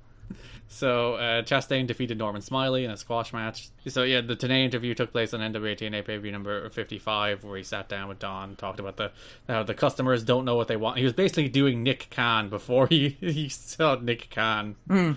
So 0.68 1.14
uh, 1.14 1.42
Chastain 1.42 1.86
defeated 1.86 2.18
Norman 2.18 2.42
Smiley 2.42 2.84
in 2.84 2.90
a 2.90 2.96
squash 2.96 3.32
match. 3.32 3.70
So 3.86 4.02
yeah, 4.02 4.20
the 4.20 4.36
Tenay 4.36 4.64
interview 4.64 4.94
took 4.94 5.12
place 5.12 5.32
on 5.32 5.40
NWA 5.40 5.76
TNA 5.76 6.04
pay 6.04 6.16
per 6.16 6.18
view 6.18 6.30
number 6.30 6.68
fifty 6.70 6.98
five, 6.98 7.42
where 7.42 7.56
he 7.56 7.62
sat 7.62 7.88
down 7.88 8.08
with 8.08 8.18
Don, 8.18 8.54
talked 8.56 8.78
about 8.78 8.96
the 8.96 9.10
how 9.48 9.62
the 9.62 9.74
customers 9.74 10.22
don't 10.22 10.44
know 10.44 10.56
what 10.56 10.68
they 10.68 10.76
want. 10.76 10.98
He 10.98 11.04
was 11.04 11.14
basically 11.14 11.48
doing 11.48 11.82
Nick 11.82 12.08
Khan 12.10 12.50
before 12.50 12.86
he 12.86 13.08
he 13.20 13.48
saw 13.48 13.96
Nick 13.96 14.30
Khan. 14.30 14.76
I, 14.90 15.14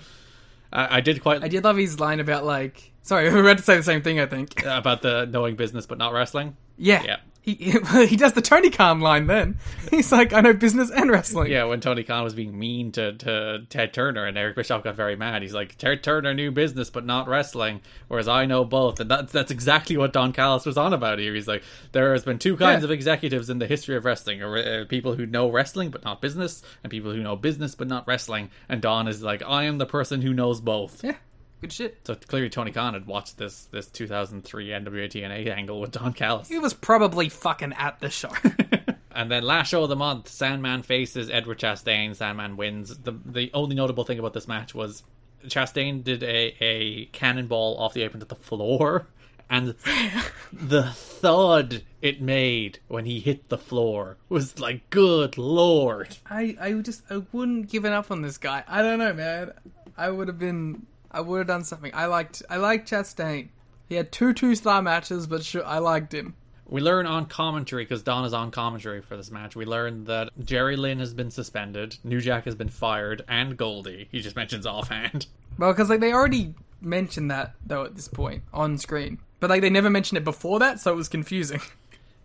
I 0.97 1.01
did 1.01 1.21
quite 1.21 1.43
I 1.43 1.49
did 1.49 1.63
love 1.63 1.77
his 1.77 1.99
line 1.99 2.19
about 2.19 2.45
like 2.45 2.91
sorry, 3.03 3.29
we 3.41 3.47
had 3.47 3.57
to 3.57 3.63
say 3.63 3.75
the 3.75 3.83
same 3.83 4.01
thing 4.01 4.19
I 4.19 4.25
think. 4.25 4.61
about 4.65 5.01
the 5.01 5.25
knowing 5.25 5.55
business 5.55 5.85
but 5.85 5.97
not 5.97 6.13
wrestling. 6.13 6.55
Yeah. 6.77 7.03
Yeah. 7.03 7.17
He 7.43 7.55
he 8.07 8.15
does 8.15 8.33
the 8.33 8.41
Tony 8.41 8.69
Khan 8.69 8.99
line 8.99 9.25
then. 9.25 9.57
He's 9.89 10.11
like, 10.11 10.31
I 10.31 10.41
know 10.41 10.53
business 10.53 10.91
and 10.91 11.09
wrestling. 11.09 11.51
Yeah, 11.51 11.63
when 11.63 11.81
Tony 11.81 12.03
Khan 12.03 12.23
was 12.23 12.35
being 12.35 12.57
mean 12.57 12.91
to, 12.91 13.13
to 13.13 13.65
Ted 13.67 13.93
Turner 13.93 14.25
and 14.25 14.37
Eric 14.37 14.55
Bischoff 14.55 14.83
got 14.83 14.95
very 14.95 15.15
mad. 15.15 15.41
He's 15.41 15.53
like, 15.53 15.75
Ted 15.77 16.03
Turner 16.03 16.35
knew 16.35 16.51
business 16.51 16.91
but 16.91 17.03
not 17.03 17.27
wrestling, 17.27 17.81
whereas 18.09 18.27
I 18.27 18.45
know 18.45 18.63
both. 18.63 18.99
And 18.99 19.09
that's, 19.09 19.31
that's 19.31 19.49
exactly 19.49 19.97
what 19.97 20.13
Don 20.13 20.33
Callis 20.33 20.67
was 20.67 20.77
on 20.77 20.93
about 20.93 21.17
here. 21.17 21.33
He's 21.33 21.47
like, 21.47 21.63
there 21.93 22.13
has 22.13 22.23
been 22.23 22.37
two 22.37 22.55
kinds 22.57 22.81
Yeah. 22.81 22.85
of 22.85 22.91
executives 22.91 23.49
in 23.49 23.57
the 23.57 23.67
history 23.67 23.95
of 23.97 24.05
wrestling 24.05 24.43
or, 24.43 24.57
uh, 24.57 24.85
people 24.87 25.15
who 25.15 25.25
know 25.25 25.49
wrestling 25.49 25.89
but 25.89 26.03
not 26.03 26.21
business, 26.21 26.61
and 26.83 26.91
people 26.91 27.11
who 27.11 27.23
know 27.23 27.35
business 27.35 27.73
but 27.73 27.87
not 27.87 28.07
wrestling. 28.07 28.51
And 28.69 28.81
Don 28.83 29.07
is 29.07 29.23
like, 29.23 29.41
I 29.41 29.63
am 29.63 29.79
the 29.79 29.87
person 29.87 30.21
who 30.21 30.33
knows 30.33 30.61
both. 30.61 31.03
Yeah. 31.03 31.15
Good 31.61 31.71
shit. 31.71 31.99
So 32.05 32.15
clearly 32.15 32.49
Tony 32.49 32.71
Khan 32.71 32.93
had 32.93 33.05
watched 33.05 33.37
this 33.37 33.65
this 33.65 33.87
2003 33.87 34.67
NWA 34.67 35.05
TNA 35.05 35.55
angle 35.55 35.79
with 35.79 35.91
Don 35.91 36.13
Callis. 36.13 36.47
He 36.47 36.59
was 36.59 36.73
probably 36.73 37.29
fucking 37.29 37.73
at 37.73 37.99
the 37.99 38.09
show. 38.09 38.31
And 39.13 39.29
then 39.29 39.43
last 39.43 39.69
show 39.69 39.83
of 39.83 39.89
the 39.89 39.95
month, 39.95 40.29
Sandman 40.29 40.83
faces 40.83 41.29
Edward 41.29 41.59
Chastain. 41.59 42.15
Sandman 42.15 42.57
wins. 42.57 42.97
The 42.97 43.13
the 43.25 43.51
only 43.53 43.75
notable 43.75 44.03
thing 44.03 44.19
about 44.19 44.33
this 44.33 44.47
match 44.47 44.73
was 44.73 45.03
Chastain 45.45 46.03
did 46.03 46.23
a, 46.23 46.55
a 46.61 47.05
cannonball 47.07 47.77
off 47.77 47.93
the 47.93 48.03
apron 48.03 48.21
to 48.21 48.25
the 48.25 48.35
floor, 48.35 49.07
and 49.49 49.75
the 50.53 50.83
thud 50.83 51.83
it 52.01 52.21
made 52.21 52.79
when 52.87 53.05
he 53.05 53.19
hit 53.19 53.49
the 53.49 53.57
floor 53.57 54.17
was 54.29 54.59
like, 54.59 54.89
good 54.89 55.37
lord. 55.37 56.17
I, 56.29 56.57
I 56.59 56.73
just 56.73 57.03
I 57.09 57.21
wouldn't 57.31 57.69
given 57.69 57.91
up 57.91 58.11
on 58.11 58.21
this 58.21 58.37
guy. 58.37 58.63
I 58.67 58.81
don't 58.81 58.99
know, 58.99 59.13
man. 59.13 59.51
I 59.97 60.09
would 60.09 60.29
have 60.29 60.39
been 60.39 60.87
I 61.11 61.21
would 61.21 61.39
have 61.39 61.47
done 61.47 61.63
something. 61.63 61.91
I 61.93 62.05
liked 62.05 62.41
I 62.49 62.57
liked 62.57 62.89
Chastain. 62.89 63.49
He 63.87 63.95
had 63.95 64.11
two 64.11 64.33
two 64.33 64.55
star 64.55 64.81
matches, 64.81 65.27
but 65.27 65.43
sure, 65.43 65.65
I 65.65 65.79
liked 65.79 66.13
him. 66.13 66.35
We 66.65 66.79
learn 66.79 67.05
on 67.05 67.25
commentary 67.25 67.83
because 67.83 68.01
Don 68.01 68.23
is 68.23 68.33
on 68.33 68.49
commentary 68.49 69.01
for 69.01 69.17
this 69.17 69.29
match. 69.29 69.57
We 69.57 69.65
learn 69.65 70.05
that 70.05 70.29
Jerry 70.41 70.77
Lynn 70.77 70.99
has 70.99 71.13
been 71.13 71.29
suspended, 71.29 71.97
New 72.05 72.21
Jack 72.21 72.45
has 72.45 72.55
been 72.55 72.69
fired, 72.69 73.25
and 73.27 73.57
Goldie. 73.57 74.07
He 74.09 74.21
just 74.21 74.37
mentions 74.37 74.65
offhand. 74.65 75.27
Well, 75.57 75.73
because 75.73 75.89
like 75.89 75.99
they 75.99 76.13
already 76.13 76.55
mentioned 76.79 77.29
that 77.29 77.55
though 77.65 77.83
at 77.83 77.95
this 77.95 78.07
point 78.07 78.43
on 78.53 78.77
screen, 78.77 79.19
but 79.41 79.49
like 79.49 79.61
they 79.61 79.69
never 79.69 79.89
mentioned 79.89 80.17
it 80.17 80.23
before 80.23 80.59
that, 80.59 80.79
so 80.79 80.93
it 80.93 80.95
was 80.95 81.09
confusing. 81.09 81.61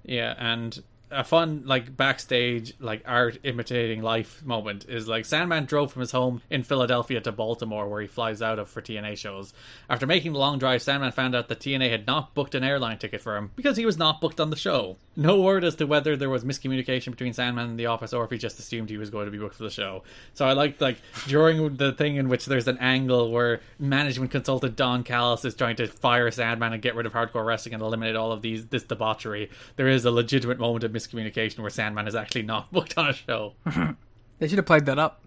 Yeah, 0.09 0.35
and 0.39 0.85
a 1.11 1.23
fun 1.23 1.62
like 1.65 1.97
backstage 1.97 2.74
like 2.81 3.03
art 3.07 3.39
imitating 3.45 4.03
life 4.03 4.45
moment 4.45 4.87
is 4.89 5.07
like 5.07 5.24
Sandman 5.24 5.65
drove 5.65 5.93
from 5.93 6.01
his 6.01 6.11
home 6.11 6.43
in 6.51 6.65
Philadelphia 6.65 7.20
to 7.20 7.33
Baltimore 7.33 7.89
where 7.89 8.01
he 8.01 8.09
flies 8.09 8.43
out 8.43 8.59
of 8.59 8.69
for 8.69 8.83
TNA 8.83 9.16
shows. 9.16 9.55
After 9.89 10.07
making 10.07 10.33
the 10.33 10.39
long 10.39 10.59
drive, 10.59 10.83
Sandman 10.83 11.12
found 11.12 11.37
out 11.37 11.49
that 11.49 11.61
TNA 11.61 11.91
had 11.91 12.07
not 12.07 12.35
booked 12.35 12.55
an 12.55 12.65
airline 12.65 12.99
ticket 12.99 13.20
for 13.20 13.37
him 13.37 13.53
because 13.55 13.77
he 13.77 13.87
was 13.87 13.97
not 13.97 14.20
booked 14.20 14.41
on 14.41 14.51
the 14.51 14.57
show. 14.57 14.97
No 15.15 15.41
word 15.41 15.65
as 15.65 15.77
to 15.77 15.87
whether 15.87 16.16
there 16.16 16.28
was 16.28 16.45
miscommunication 16.45 17.12
between 17.12 17.33
Sandman 17.33 17.70
and 17.70 17.78
the 17.78 17.87
office 17.87 18.12
or 18.12 18.24
if 18.24 18.31
he 18.31 18.39
just 18.39 18.59
assumed 18.59 18.91
he 18.91 18.99
was 18.99 19.11
going 19.11 19.27
to 19.27 19.31
be 19.31 19.39
booked 19.39 19.55
for 19.55 19.62
the 19.62 19.70
show. 19.70 20.03
So 20.35 20.45
I 20.45 20.55
liked 20.55 20.81
like 20.81 20.99
during 21.28 21.77
the 21.77 21.93
thing 21.93 22.16
in 22.16 22.28
which 22.28 22.47
there's 22.47 22.69
an 22.69 22.78
angle 22.78 23.31
where 23.31 23.61
management 23.78 24.33
consultant 24.33 24.74
Don 24.74 25.05
Callis 25.05 25.45
is 25.45 25.55
trying 25.55 25.77
to 25.77 25.87
fire 25.87 26.31
Sandman 26.33 26.73
and 26.73 26.83
get 26.83 26.97
rid 26.97 27.07
of 27.07 27.12
hardcore 27.12 27.47
wrestling 27.47 27.74
and 27.74 27.83
eliminate 27.83 28.16
all 28.16 28.33
of 28.33 28.43
these 28.43 28.66
this 28.66 28.83
debauchery. 28.83 29.51
There 29.77 29.89
is 29.89 30.05
a 30.05 30.11
legitimate 30.11 30.59
moment 30.59 30.83
of 30.83 30.95
miscommunication 30.97 31.59
where 31.60 31.70
Sandman 31.70 32.09
is 32.09 32.14
actually 32.14 32.43
not 32.43 32.73
booked 32.73 32.97
on 32.97 33.09
a 33.09 33.12
show. 33.12 33.55
They 34.39 34.48
should 34.48 34.59
have 34.59 34.66
played 34.66 34.85
that 34.85 34.98
up. 34.98 35.24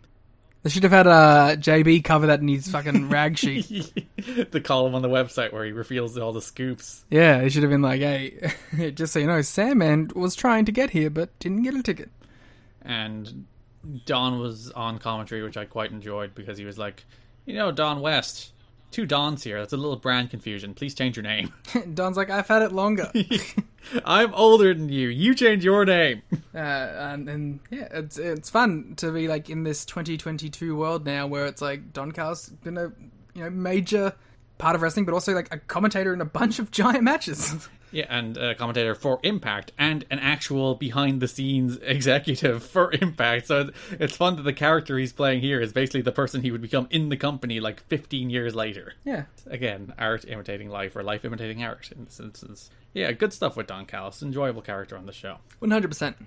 They 0.62 0.70
should 0.70 0.84
have 0.84 0.92
had 0.92 1.08
uh, 1.08 1.56
JB 1.56 2.04
cover 2.04 2.28
that 2.28 2.42
in 2.42 2.48
his 2.48 2.68
fucking 2.68 3.10
rag 3.10 3.40
sheet. 3.40 3.92
the 4.52 4.62
column 4.62 4.94
on 4.94 5.02
the 5.02 5.10
website 5.10 5.52
where 5.52 5.66
he 5.66 5.72
reveals 5.72 6.16
all 6.18 6.32
the 6.32 6.44
scoops. 6.44 7.06
Yeah, 7.10 7.42
he 7.42 7.50
should 7.50 7.64
have 7.64 7.72
been 7.72 7.82
like, 7.82 8.02
hey, 8.02 8.52
just 8.94 9.14
so 9.14 9.20
you 9.20 9.26
know, 9.26 9.42
Sandman 9.42 10.12
was 10.14 10.36
trying 10.36 10.66
to 10.66 10.72
get 10.72 10.92
here 10.92 11.10
but 11.10 11.38
didn't 11.40 11.64
get 11.64 11.74
a 11.74 11.82
ticket. 11.82 12.12
And 12.84 13.48
Don 14.06 14.40
was 14.40 14.70
on 14.72 15.00
commentary, 15.00 15.42
which 15.42 15.58
I 15.58 15.66
quite 15.66 15.92
enjoyed 15.92 16.36
because 16.36 16.58
he 16.58 16.66
was 16.66 16.78
like, 16.78 17.06
you 17.46 17.54
know, 17.56 17.72
Don 17.72 18.02
West, 18.02 18.52
two 18.92 19.06
Dons 19.06 19.44
here. 19.44 19.60
That's 19.60 19.74
a 19.74 19.78
little 19.78 19.96
brand 19.96 20.30
confusion. 20.30 20.74
Please 20.74 20.94
change 20.94 21.16
your 21.16 21.24
name. 21.24 21.54
Don's 21.94 22.18
like, 22.18 22.30
I've 22.30 22.48
had 22.48 22.62
it 22.62 22.72
longer. 22.72 23.12
I'm 24.06 24.34
older 24.34 24.74
than 24.74 24.90
you. 24.90 25.10
You 25.10 25.34
change 25.34 25.64
your 25.64 25.86
name. 25.86 26.22
uh, 26.54 26.58
and, 26.58 27.30
and 27.30 27.60
yeah, 27.72 27.88
it's 27.92 28.18
it's 28.18 28.50
fun 28.50 28.94
to 28.98 29.12
be 29.12 29.28
like 29.28 29.50
in 29.50 29.64
this 29.64 29.86
2022 29.86 30.76
world 30.76 31.06
now 31.06 31.28
where 31.28 31.46
it's 31.46 31.62
like 31.62 31.94
don's 31.94 32.50
been 32.50 32.78
a 32.78 32.92
you 33.34 33.44
know 33.44 33.50
major 33.50 34.14
part 34.58 34.76
of 34.76 34.82
wrestling, 34.82 35.06
but 35.06 35.14
also 35.14 35.34
like 35.34 35.52
a 35.54 35.58
commentator 35.58 36.14
in 36.14 36.22
a 36.22 36.26
bunch 36.26 36.60
of 36.60 36.70
giant 36.70 37.04
matches. 37.04 37.68
Yeah, 37.92 38.06
and 38.10 38.38
a 38.38 38.56
commentator 38.56 38.94
for 38.96 39.20
Impact, 39.24 39.72
and 39.78 40.06
an 40.12 40.20
actual 40.20 40.76
behind 40.76 41.22
the 41.22 41.28
scenes 41.28 41.78
executive 41.82 42.64
for 42.64 42.92
Impact. 42.94 43.48
So 43.48 43.70
it's 43.92 44.16
fun 44.16 44.36
that 44.36 44.44
the 44.44 44.54
character 44.54 44.98
he's 44.98 45.14
playing 45.14 45.42
here 45.42 45.60
is 45.60 45.74
basically 45.74 46.02
the 46.02 46.12
person 46.12 46.42
he 46.42 46.52
would 46.52 46.62
become 46.62 46.88
in 46.92 47.10
the 47.10 47.18
company 47.18 47.60
like 47.60 47.82
15 47.88 48.30
years 48.30 48.54
later. 48.56 48.94
yeah, 49.04 49.24
Again, 49.48 49.94
art 49.98 50.26
imitating 50.28 50.70
life, 50.70 50.96
or 50.96 51.04
life 51.04 51.26
imitating 51.26 51.64
art 51.64 51.92
in 51.92 52.06
this 52.06 52.20
instance. 52.20 52.70
Yeah, 52.94 53.12
good 53.12 53.34
stuff 53.34 53.56
with 53.58 53.68
Don 53.68 53.86
Callis. 53.86 54.22
Enjoyable 54.22 54.62
character 54.62 54.98
on 54.98 55.06
the 55.06 55.14
show. 55.14 55.38
100. 55.60 55.88
percent 55.88 56.18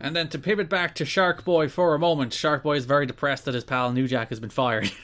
And 0.00 0.14
then 0.16 0.28
to 0.30 0.38
pivot 0.38 0.68
back 0.68 0.94
to 0.96 1.04
Shark 1.04 1.44
Boy 1.44 1.68
for 1.68 1.94
a 1.94 1.98
moment, 1.98 2.32
Shark 2.32 2.62
Boy 2.62 2.76
is 2.76 2.84
very 2.84 3.06
depressed 3.06 3.44
that 3.44 3.54
his 3.54 3.64
pal 3.64 3.92
New 3.92 4.06
Jack 4.08 4.28
has 4.30 4.40
been 4.40 4.50
fired. 4.50 4.90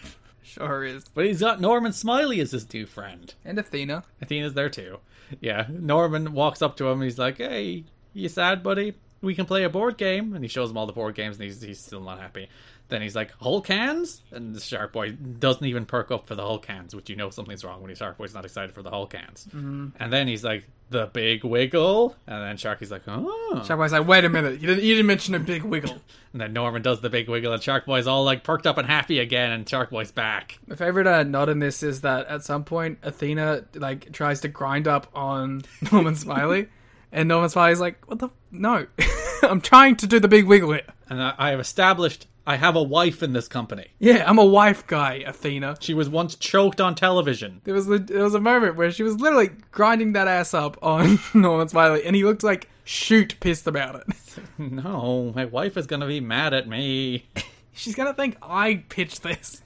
Sure 0.47 0.85
is. 0.85 1.07
but 1.09 1.24
he's 1.24 1.41
got 1.41 1.61
Norman 1.61 1.93
Smiley 1.93 2.39
as 2.39 2.53
his 2.53 2.70
new 2.73 2.86
friend. 2.86 3.32
And 3.45 3.59
Athena. 3.59 4.05
Athena's 4.23 4.53
there 4.55 4.69
too. 4.69 4.99
Yeah, 5.40 5.66
Norman 5.68 6.32
walks 6.32 6.62
up 6.62 6.76
to 6.76 6.86
him 6.86 6.94
and 7.01 7.05
he's 7.05 7.18
like, 7.18 7.38
"Hey, 7.38 7.84
you 8.12 8.28
sad, 8.28 8.62
buddy? 8.62 8.94
We 9.20 9.34
can 9.34 9.46
play 9.46 9.64
a 9.64 9.70
board 9.70 9.96
game." 9.96 10.34
And 10.34 10.44
he 10.44 10.48
shows 10.48 10.70
him 10.70 10.76
all 10.76 10.86
the 10.86 10.92
board 10.92 11.14
games, 11.14 11.36
and 11.36 11.44
he's 11.44 11.60
he's 11.62 11.80
still 11.80 12.01
not 12.01 12.20
happy. 12.20 12.48
Then 12.89 13.02
he's 13.02 13.16
like, 13.16 13.32
"Hulk 13.40 13.66
hands," 13.69 14.23
and 14.31 14.55
the 14.55 14.61
Shark 14.61 14.93
Boy 14.93 15.12
doesn't 15.12 15.65
even 15.65 15.86
perk 15.86 16.11
up 16.11 16.27
for 16.27 16.35
the 16.35 16.43
Hulk 16.43 16.66
hands, 16.66 16.94
which 16.94 17.09
you 17.09 17.16
know 17.16 17.31
something's 17.31 17.65
wrong 17.65 17.81
when 17.81 17.90
the 17.90 17.97
Shark 17.97 18.19
Boy's 18.19 18.35
not 18.35 18.44
excited 18.44 18.74
for 18.74 18.82
the 18.82 18.90
Hulk 18.90 19.15
hands. 19.15 19.47
Mm-hmm. 19.48 19.89
And 19.98 20.12
then 20.12 20.28
he's 20.28 20.44
like, 20.44 20.69
"The 20.90 21.06
big 21.06 21.44
wiggle," 21.44 22.15
and 22.27 22.43
then 22.43 22.56
Sharky's 22.56 22.90
like, 22.90 23.02
"Oh." 23.06 23.44
Shark 23.66 23.78
Boy's 23.78 23.93
like, 23.93 24.06
wait 24.06 24.24
a 24.24 24.28
minute, 24.28 24.61
you 24.61 24.66
didn't, 24.66 24.85
you 24.85 24.94
didn't 24.94 25.06
mention 25.06 25.35
a 25.35 25.39
big 25.39 25.62
wiggle. 25.62 25.97
And 26.32 26.40
then 26.40 26.52
Norman 26.52 26.82
does 26.82 27.01
the 27.01 27.11
big 27.11 27.28
wiggle, 27.28 27.52
and 27.52 27.62
Shark 27.62 27.86
Boy's 27.86 28.09
all 28.09 28.24
like 28.24 28.43
perked 28.43 28.66
up 28.66 28.77
and 28.77 28.89
happy 28.89 29.20
again, 29.20 29.52
and 29.52 29.69
Shark 29.69 29.90
Boy's 29.90 30.11
back. 30.11 30.59
My 30.66 30.74
favorite 30.74 31.06
uh, 31.06 31.23
nod 31.23 31.48
in 31.48 31.61
this 31.61 31.85
is 31.85 32.01
that 32.01 32.27
at 32.27 32.43
some 32.43 32.65
point 32.65 32.98
Athena 33.05 33.66
like 33.77 34.11
tries 34.11 34.40
to 34.40 34.48
grind 34.48 34.89
up 34.89 35.06
on 35.15 35.62
Norman 35.93 36.16
Smiley, 36.16 36.66
and 37.12 37.28
Norman 37.28 37.51
Smiley's 37.51 37.78
like, 37.78 38.05
"What 38.09 38.19
the? 38.19 38.31
No, 38.51 38.85
I'm 39.44 39.61
trying 39.61 39.94
to 39.98 40.09
do 40.09 40.19
the 40.19 40.27
big 40.27 40.47
wiggle 40.47 40.73
here." 40.73 40.82
And 41.09 41.23
I, 41.23 41.35
I 41.39 41.51
have 41.51 41.61
established 41.61 42.27
I 42.46 42.56
have 42.56 42.76
a 42.76 42.82
wife 42.82 43.22
in 43.22 43.32
this 43.32 43.48
company. 43.48 43.86
Yeah, 43.98 44.28
I'm 44.28 44.38
a 44.38 44.44
wife 44.44 44.86
guy, 44.86 45.22
Athena. 45.26 45.76
She 45.80 45.94
was 45.94 46.08
once 46.10 46.34
choked 46.36 46.80
on 46.80 46.94
television. 46.94 47.62
There 47.64 47.74
was 47.74 47.88
a, 47.90 47.98
there 47.98 48.22
was 48.24 48.34
a 48.34 48.40
moment 48.40 48.76
where 48.76 48.90
she 48.90 49.02
was 49.02 49.18
literally 49.18 49.50
grinding 49.72 50.12
that 50.12 50.28
ass 50.28 50.52
up 50.52 50.76
on 50.82 51.18
Norman 51.34 51.68
Smiley, 51.68 52.04
and 52.04 52.14
he 52.14 52.22
looked 52.24 52.42
like 52.42 52.68
shoot 52.84 53.36
pissed 53.40 53.66
about 53.66 53.96
it. 53.96 54.06
No, 54.58 55.32
my 55.34 55.44
wife 55.44 55.76
is 55.76 55.86
gonna 55.86 56.06
be 56.08 56.20
mad 56.20 56.54
at 56.54 56.68
me. 56.68 57.28
She's 57.72 57.94
gonna 57.94 58.14
think 58.14 58.36
I 58.42 58.82
pitched 58.88 59.22
this. 59.22 59.62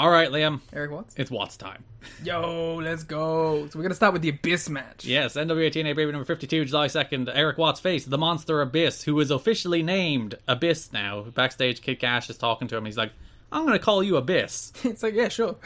All 0.00 0.08
right, 0.08 0.30
Liam, 0.30 0.60
Erik 0.72 0.92
Watts. 0.92 1.12
it's 1.18 1.30
Watts 1.30 1.58
time. 1.58 1.84
Yo, 2.24 2.76
let's 2.76 3.02
go. 3.02 3.68
So 3.68 3.78
we're 3.78 3.82
gonna 3.82 3.94
start 3.94 4.14
with 4.14 4.22
the 4.22 4.30
Abyss 4.30 4.70
match. 4.70 5.04
Yes, 5.04 5.34
NWA 5.34 5.70
TNA 5.70 5.94
Baby 5.94 6.10
number 6.10 6.24
52, 6.24 6.64
July 6.64 6.86
2nd. 6.86 7.30
Erik 7.34 7.58
Watts 7.58 7.80
face 7.80 8.06
the 8.06 8.16
monster 8.16 8.62
Abyss, 8.62 9.02
who 9.02 9.20
is 9.20 9.30
officially 9.30 9.82
named 9.82 10.36
Abyss 10.48 10.94
now. 10.94 11.24
Backstage, 11.24 11.82
Kid 11.82 11.96
Kash 11.96 12.30
is 12.30 12.38
talking 12.38 12.66
to 12.68 12.78
him. 12.78 12.86
He's 12.86 12.96
like, 12.96 13.12
I'm 13.52 13.66
going 13.66 13.78
to 13.78 13.84
call 13.84 14.02
you 14.02 14.16
Abyss. 14.16 14.72
It's 14.84 15.02
like, 15.02 15.12
yeah, 15.12 15.28
sure. 15.28 15.56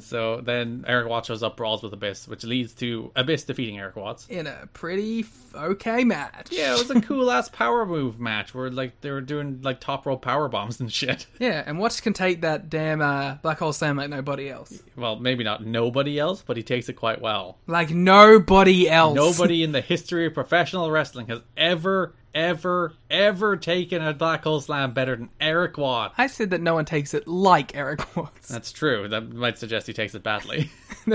So 0.00 0.40
then 0.40 0.84
Erik 0.86 1.08
Watts 1.08 1.28
shows 1.28 1.42
up, 1.42 1.56
brawls 1.56 1.82
with 1.82 1.92
Abyss, 1.92 2.26
which 2.28 2.44
leads 2.44 2.74
to 2.74 3.12
Abyss 3.14 3.44
defeating 3.44 3.78
Erik 3.78 3.96
Watts. 3.96 4.26
In 4.28 4.46
a 4.46 4.68
pretty 4.72 5.20
f- 5.20 5.54
okay 5.54 6.04
match. 6.04 6.48
Yeah, 6.50 6.74
it 6.74 6.78
was 6.78 6.90
a 6.90 7.00
cool 7.00 7.30
ass 7.30 7.48
power 7.48 7.86
move 7.86 8.18
match 8.18 8.54
where 8.54 8.70
like 8.70 9.00
they 9.00 9.10
were 9.10 9.20
doing 9.20 9.60
like 9.62 9.80
top 9.80 10.04
rope 10.06 10.22
power 10.22 10.48
bombs 10.48 10.80
and 10.80 10.92
shit. 10.92 11.26
Yeah, 11.38 11.62
and 11.66 11.78
Watts 11.78 12.00
can 12.00 12.12
take 12.12 12.40
that 12.42 12.70
damn 12.70 13.02
uh, 13.02 13.34
black 13.42 13.58
hole 13.58 13.72
slam 13.72 13.96
like 13.96 14.08
nobody 14.08 14.48
else. 14.48 14.82
Well, 14.96 15.16
maybe 15.16 15.44
not 15.44 15.64
nobody 15.64 16.18
else, 16.18 16.42
but 16.46 16.56
he 16.56 16.62
takes 16.62 16.88
it 16.88 16.94
quite 16.94 17.20
well. 17.20 17.58
Like 17.66 17.90
nobody 17.90 18.88
else. 18.88 19.14
Nobody 19.14 19.62
in 19.62 19.72
the 19.72 19.80
history 19.80 20.26
of 20.26 20.34
professional 20.34 20.90
wrestling 20.90 21.26
has 21.28 21.40
ever, 21.56 22.14
ever, 22.34 22.94
ever 23.10 23.56
taken 23.56 24.02
a 24.02 24.12
black 24.12 24.44
hole 24.44 24.60
slam 24.60 24.92
better 24.92 25.16
than 25.16 25.30
Erik 25.40 25.78
Watts. 25.78 26.14
I 26.18 26.26
said 26.26 26.50
that 26.50 26.60
no 26.60 26.74
one 26.74 26.84
takes 26.84 27.14
it 27.14 27.28
like 27.28 27.74
Erik 27.76 28.16
Watts. 28.16 28.48
That's 28.48 28.72
true. 28.72 29.08
That 29.08 29.32
might 29.32 29.58
suggest 29.58 29.86
he 29.86 29.92
takes 29.92 30.14
it 30.14 30.22
badly. 30.22 30.70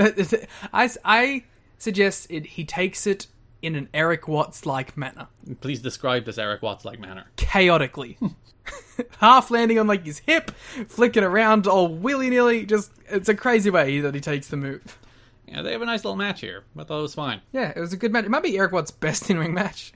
I, 0.72 0.90
I 1.04 1.44
suggest 1.78 2.26
it, 2.30 2.46
he 2.46 2.64
takes 2.64 3.06
it 3.06 3.26
in 3.62 3.74
an 3.74 3.88
Erik 3.92 4.26
Watts 4.26 4.64
like 4.64 4.96
manner. 4.96 5.28
Please 5.60 5.80
describe 5.80 6.24
this 6.24 6.38
Erik 6.38 6.62
Watts 6.62 6.84
like 6.84 6.98
manner. 6.98 7.26
Chaotically. 7.36 8.18
Half 9.18 9.50
landing 9.50 9.78
on 9.78 9.86
like 9.86 10.04
his 10.04 10.20
hip, 10.20 10.50
flicking 10.88 11.24
around 11.24 11.66
all 11.66 11.88
willy 11.88 12.30
nilly. 12.30 12.64
Just, 12.64 12.92
it's 13.08 13.28
a 13.28 13.34
crazy 13.34 13.70
way 13.70 14.00
that 14.00 14.14
he 14.14 14.20
takes 14.20 14.48
the 14.48 14.56
move. 14.56 14.98
Yeah, 15.46 15.62
they 15.62 15.72
have 15.72 15.82
a 15.82 15.86
nice 15.86 16.04
little 16.04 16.16
match 16.16 16.40
here. 16.40 16.64
I 16.78 16.84
thought 16.84 17.00
it 17.00 17.02
was 17.02 17.14
fine. 17.14 17.40
Yeah, 17.52 17.72
it 17.74 17.80
was 17.80 17.92
a 17.92 17.96
good 17.96 18.12
match. 18.12 18.24
It 18.24 18.30
might 18.30 18.42
be 18.42 18.56
Erik 18.56 18.72
Watts' 18.72 18.92
best 18.92 19.28
in 19.30 19.38
ring 19.38 19.52
match. 19.52 19.92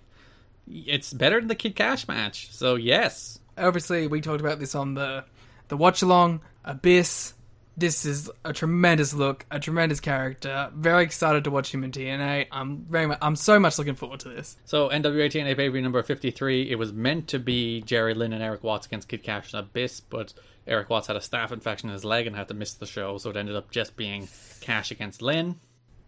It's 0.69 1.12
better 1.12 1.39
than 1.41 1.49
the 1.49 1.55
Kid 1.55 1.77
Kash 1.77 2.09
match, 2.09 2.51
so 2.53 2.74
yes. 2.74 3.39
obviously 3.57 4.07
we 4.07 4.20
talked 4.20 4.41
about 4.41 4.59
this 4.59 4.74
on 4.74 4.95
the 4.95 5.24
the 5.69 5.77
watch 5.77 6.03
along 6.03 6.41
abyss 6.65 7.35
this 7.77 8.05
is 8.05 8.31
a 8.45 8.53
tremendous 8.53 9.12
look 9.15 9.45
a 9.51 9.59
tremendous 9.59 9.99
character 10.01 10.70
very 10.74 11.03
excited 11.03 11.45
to 11.45 11.51
watch 11.51 11.73
him 11.73 11.82
in 11.82 11.91
tna 11.91 12.47
i'm 12.53 12.85
very 12.89 13.07
much 13.07 13.19
i'm 13.23 13.35
so 13.36 13.59
much 13.59 13.78
looking 13.78 13.95
forward 13.95 14.20
to 14.20 14.28
this 14.28 14.57
So 14.65 14.89
NWA 14.89 15.31
TNA 15.31 15.57
Baby 15.57 15.81
number 15.81 16.03
53, 16.03 16.70
it 16.70 16.77
was 16.77 16.93
meant 16.93 17.28
to 17.28 17.39
be 17.39 17.81
Jerry 17.82 18.15
Lynn 18.15 18.32
and 18.32 18.43
Erik 18.43 18.62
Watts 18.62 18.86
against 18.86 19.09
Kid 19.09 19.23
Kash 19.23 19.53
and 19.53 19.61
Abyss, 19.61 20.01
but 20.01 20.32
Erik 20.66 20.89
Watts 20.91 21.07
had 21.09 21.16
a 21.16 21.20
staph 21.20 21.53
infection 21.53 21.89
in 21.89 21.93
his 21.95 22.05
leg 22.05 22.27
and 22.27 22.36
had 22.36 22.49
to 22.49 22.55
miss 22.55 22.74
the 22.74 22.86
show, 22.86 23.19
so 23.19 23.31
it 23.31 23.36
ended 23.36 23.57
up 23.57 23.70
just 23.70 23.97
being 23.97 24.28
Kash 24.61 24.91
against 24.91 25.20
Lynn. 25.23 25.59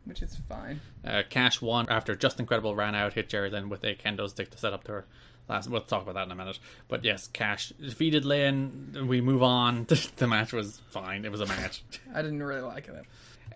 Which 0.07 0.23
is 0.23 0.37
fine 0.49 0.81
Uh, 1.05 1.23
Kash 1.28 1.61
won 1.61 1.87
after 1.89 2.15
Justin 2.15 2.47
Credible 2.47 2.74
ran 2.74 2.95
out, 2.95 3.12
hit 3.12 3.28
Jerry 3.28 3.51
Lynn 3.51 3.69
with 3.69 3.85
a 3.85 3.95
kendo 3.95 4.28
stick 4.28 4.51
to 4.51 4.59
set 4.59 4.73
up 4.73 4.87
her 4.87 5.05
last. 5.49 5.69
We'll 5.69 5.81
talk 5.81 6.03
about 6.03 6.15
that 6.15 6.27
in 6.27 6.33
a 6.33 6.37
minute. 6.37 6.59
But 6.89 7.05
yes, 7.05 7.28
Kash 7.28 7.70
defeated 7.81 8.24
Lynn. 8.24 9.07
We 9.09 9.20
move 9.20 9.43
on. 9.43 9.87
the 10.16 10.27
match 10.27 10.53
was 10.53 10.81
fine. 10.91 11.24
It 11.24 11.33
was 11.33 11.41
a 11.41 11.47
match. 11.47 11.83
i 12.15 12.23
didn't 12.23 12.43
really 12.43 12.62
like 12.62 12.89
it 12.89 13.05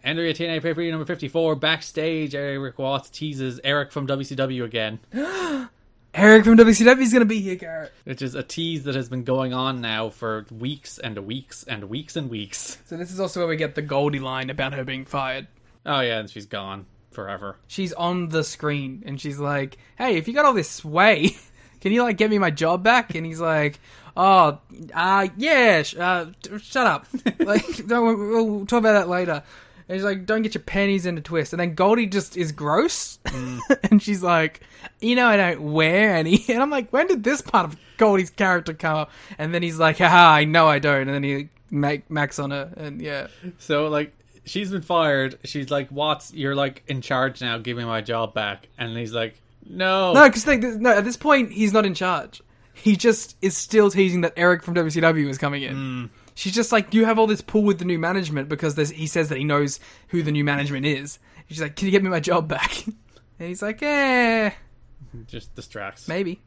NWA 0.05 0.31
TNA 0.31 0.63
pay 0.63 0.75
per 0.75 0.81
view 0.81 0.91
number 0.91 1.05
54. 1.05 1.57
Backstage, 1.57 2.35
Erik 2.35 2.79
Watts 2.79 3.11
teases 3.11 3.61
Eric 3.63 3.93
from 3.93 4.07
WCW 4.07 4.65
again, 4.65 4.99
eric 6.13 6.45
from 6.45 6.57
wcw 6.57 7.01
is 7.01 7.13
gonna 7.13 7.25
be 7.25 7.41
here 7.41 7.55
garrett 7.55 7.93
which 8.03 8.21
is 8.21 8.35
a 8.35 8.43
tease 8.43 8.83
that 8.83 8.97
has 8.97 9.09
been 9.09 9.23
going 9.23 9.55
on 9.55 9.81
now 9.81 10.09
for 10.09 10.45
weeks 10.51 10.99
and 10.99 11.17
weeks 11.21 11.63
and 11.63 11.85
weeks 11.85 12.17
and 12.17 12.29
weeks. 12.29 12.79
so 12.85 12.97
this 12.97 13.13
is 13.13 13.21
also 13.21 13.39
where 13.39 13.49
we 13.49 13.55
get 13.57 13.77
the 13.77 13.83
goldie 13.83 14.19
line 14.19 14.51
about 14.51 14.73
her 14.73 14.83
being 14.83 15.05
fired 15.05 15.47
Oh, 15.87 16.01
yeah, 16.01 16.19
and 16.21 16.31
she's 16.31 16.47
gone 16.47 16.87
forever. 17.11 17.57
she's 17.67 17.93
on 17.95 18.29
the 18.29 18.45
screen 18.45 19.03
and 19.05 19.21
she's 19.21 19.41
like 19.41 19.77
hey 19.99 20.17
if 20.17 20.29
you 20.29 20.33
got 20.35 20.45
all 20.45 20.53
this 20.53 20.71
sway 20.71 21.37
can 21.81 21.91
you 21.91 22.05
like 22.05 22.17
get 22.17 22.31
me 22.31 22.39
my 22.39 22.53
job 22.53 22.85
back? 22.85 23.17
And 23.17 23.27
he's 23.27 23.41
like 23.41 23.81
oh 24.17 24.59
uh 24.95 25.27
yeah 25.37 25.83
sh- 25.83 25.97
uh 25.97 26.27
t- 26.43 26.57
shut 26.59 26.87
up. 26.87 27.07
Like 27.41 27.87
don't, 27.89 28.31
we'll 28.31 28.65
talk 28.67 28.79
about 28.79 28.93
that 28.93 29.09
later. 29.09 29.43
And 29.89 29.97
he's 29.97 30.05
like 30.05 30.25
don't 30.25 30.43
get 30.43 30.55
your 30.55 30.63
pennies 30.63 31.05
in 31.05 31.19
a 31.19 31.21
twist 31.21 31.53
and 31.53 31.59
then 31.59 31.75
goldie 31.75 32.07
just 32.07 32.37
is 32.37 32.53
gross. 32.53 33.19
And 33.91 34.01
she's 34.01 34.23
like 34.23 34.61
you 35.01 35.17
know 35.17 35.27
i 35.27 35.37
don't 35.37 35.73
wear 35.73 36.15
any. 36.15 36.45
And 36.49 36.63
i'm 36.63 36.71
like 36.71 36.93
when 36.93 37.09
did 37.09 37.25
this 37.25 37.41
part 37.43 37.67
of 37.67 37.77
goldie's 37.97 38.31
character 38.31 38.73
come 38.73 38.97
up? 38.99 39.11
And 39.37 39.53
then 39.53 39.65
he's 39.65 39.79
like 39.81 39.99
haha 39.99 40.31
i 40.37 40.45
know 40.45 40.69
i 40.69 40.79
don't. 40.79 41.09
And 41.09 41.11
then 41.15 41.25
he 41.25 41.49
make 41.73 42.09
max 42.09 42.39
on 42.39 42.53
her 42.53 42.73
and 42.77 43.01
yeah. 43.03 43.27
So, 43.59 43.89
like, 43.89 44.13
she's 44.45 44.71
been 44.71 44.83
fired. 44.83 45.39
She's 45.45 45.71
like, 45.71 45.91
Watts, 45.91 46.33
you're 46.33 46.55
like 46.55 46.83
in 46.87 47.01
charge 47.03 47.41
now. 47.41 47.59
Give 47.59 47.77
me 47.77 47.85
my 47.85 48.01
job 48.01 48.35
back. 48.35 48.69
And 48.79 48.97
he's 48.97 49.13
like, 49.13 49.41
no. 49.69 50.13
No, 50.13 50.25
because 50.29 50.47
like, 50.47 50.61
no, 50.63 50.91
at 50.91 51.05
this 51.05 51.17
point 51.17 51.53
he's 51.53 51.73
not 51.73 51.87
in 51.87 51.95
charge. 51.95 52.43
He 52.73 52.97
just 52.97 53.37
is 53.43 53.57
still 53.57 53.91
teasing 53.91 54.23
that 54.23 54.33
Eric 54.37 54.63
from 54.63 54.75
WCW 54.75 55.29
is 55.29 55.37
coming 55.39 55.63
in. 55.63 56.11
She's 56.35 56.55
just 56.55 56.73
like, 56.73 56.95
you 56.95 57.05
have 57.05 57.19
all 57.19 57.27
this 57.27 57.43
pull 57.43 57.63
with 57.63 57.79
the 57.79 57.85
new 57.85 57.99
management 57.99 58.49
because 58.49 58.75
he 58.91 59.07
says 59.07 59.29
that 59.29 59.37
he 59.37 59.45
knows 59.45 59.79
who 60.09 60.23
the 60.23 60.33
new 60.33 60.45
management 60.45 60.87
is. 60.87 61.19
She's 61.49 61.61
like, 61.61 61.77
can 61.77 61.87
you 61.87 61.93
get 61.93 62.03
me 62.03 62.09
my 62.09 62.21
job 62.21 62.49
back? 62.49 62.85
And 63.39 63.49
he's 63.49 63.63
like, 63.63 63.83
eh, 63.83 64.51
Just 65.27 65.55
distracts. 65.55 66.07
maybe. 66.09 66.43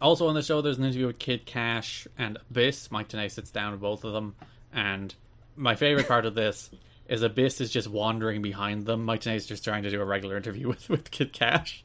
Also 0.00 0.26
on 0.26 0.34
the 0.34 0.42
show, 0.42 0.60
there's 0.60 0.76
an 0.78 0.82
interview 0.84 1.06
with 1.06 1.20
Kid 1.20 1.46
Kash 1.46 2.08
and 2.18 2.38
Abyss. 2.50 2.90
Mike 2.90 3.08
Tenay 3.08 3.30
sits 3.30 3.52
down 3.52 3.70
with 3.70 3.80
both 3.80 4.02
of 4.02 4.12
them, 4.12 4.34
and 4.72 5.14
my 5.56 5.76
favorite 5.76 6.08
part 6.08 6.26
of 6.26 6.34
this 6.34 6.70
is 7.08 7.22
Abyss 7.22 7.60
is 7.60 7.70
just 7.70 7.88
wandering 7.88 8.42
behind 8.42 8.86
them. 8.86 9.04
Mike 9.04 9.22
Tenay 9.22 9.36
is 9.36 9.46
just 9.46 9.64
trying 9.64 9.82
to 9.84 9.90
do 9.90 10.00
a 10.00 10.04
regular 10.04 10.36
interview 10.36 10.68
with, 10.70 10.88
with 10.88 11.10
Kid 11.10 11.32
Kash. 11.32 11.84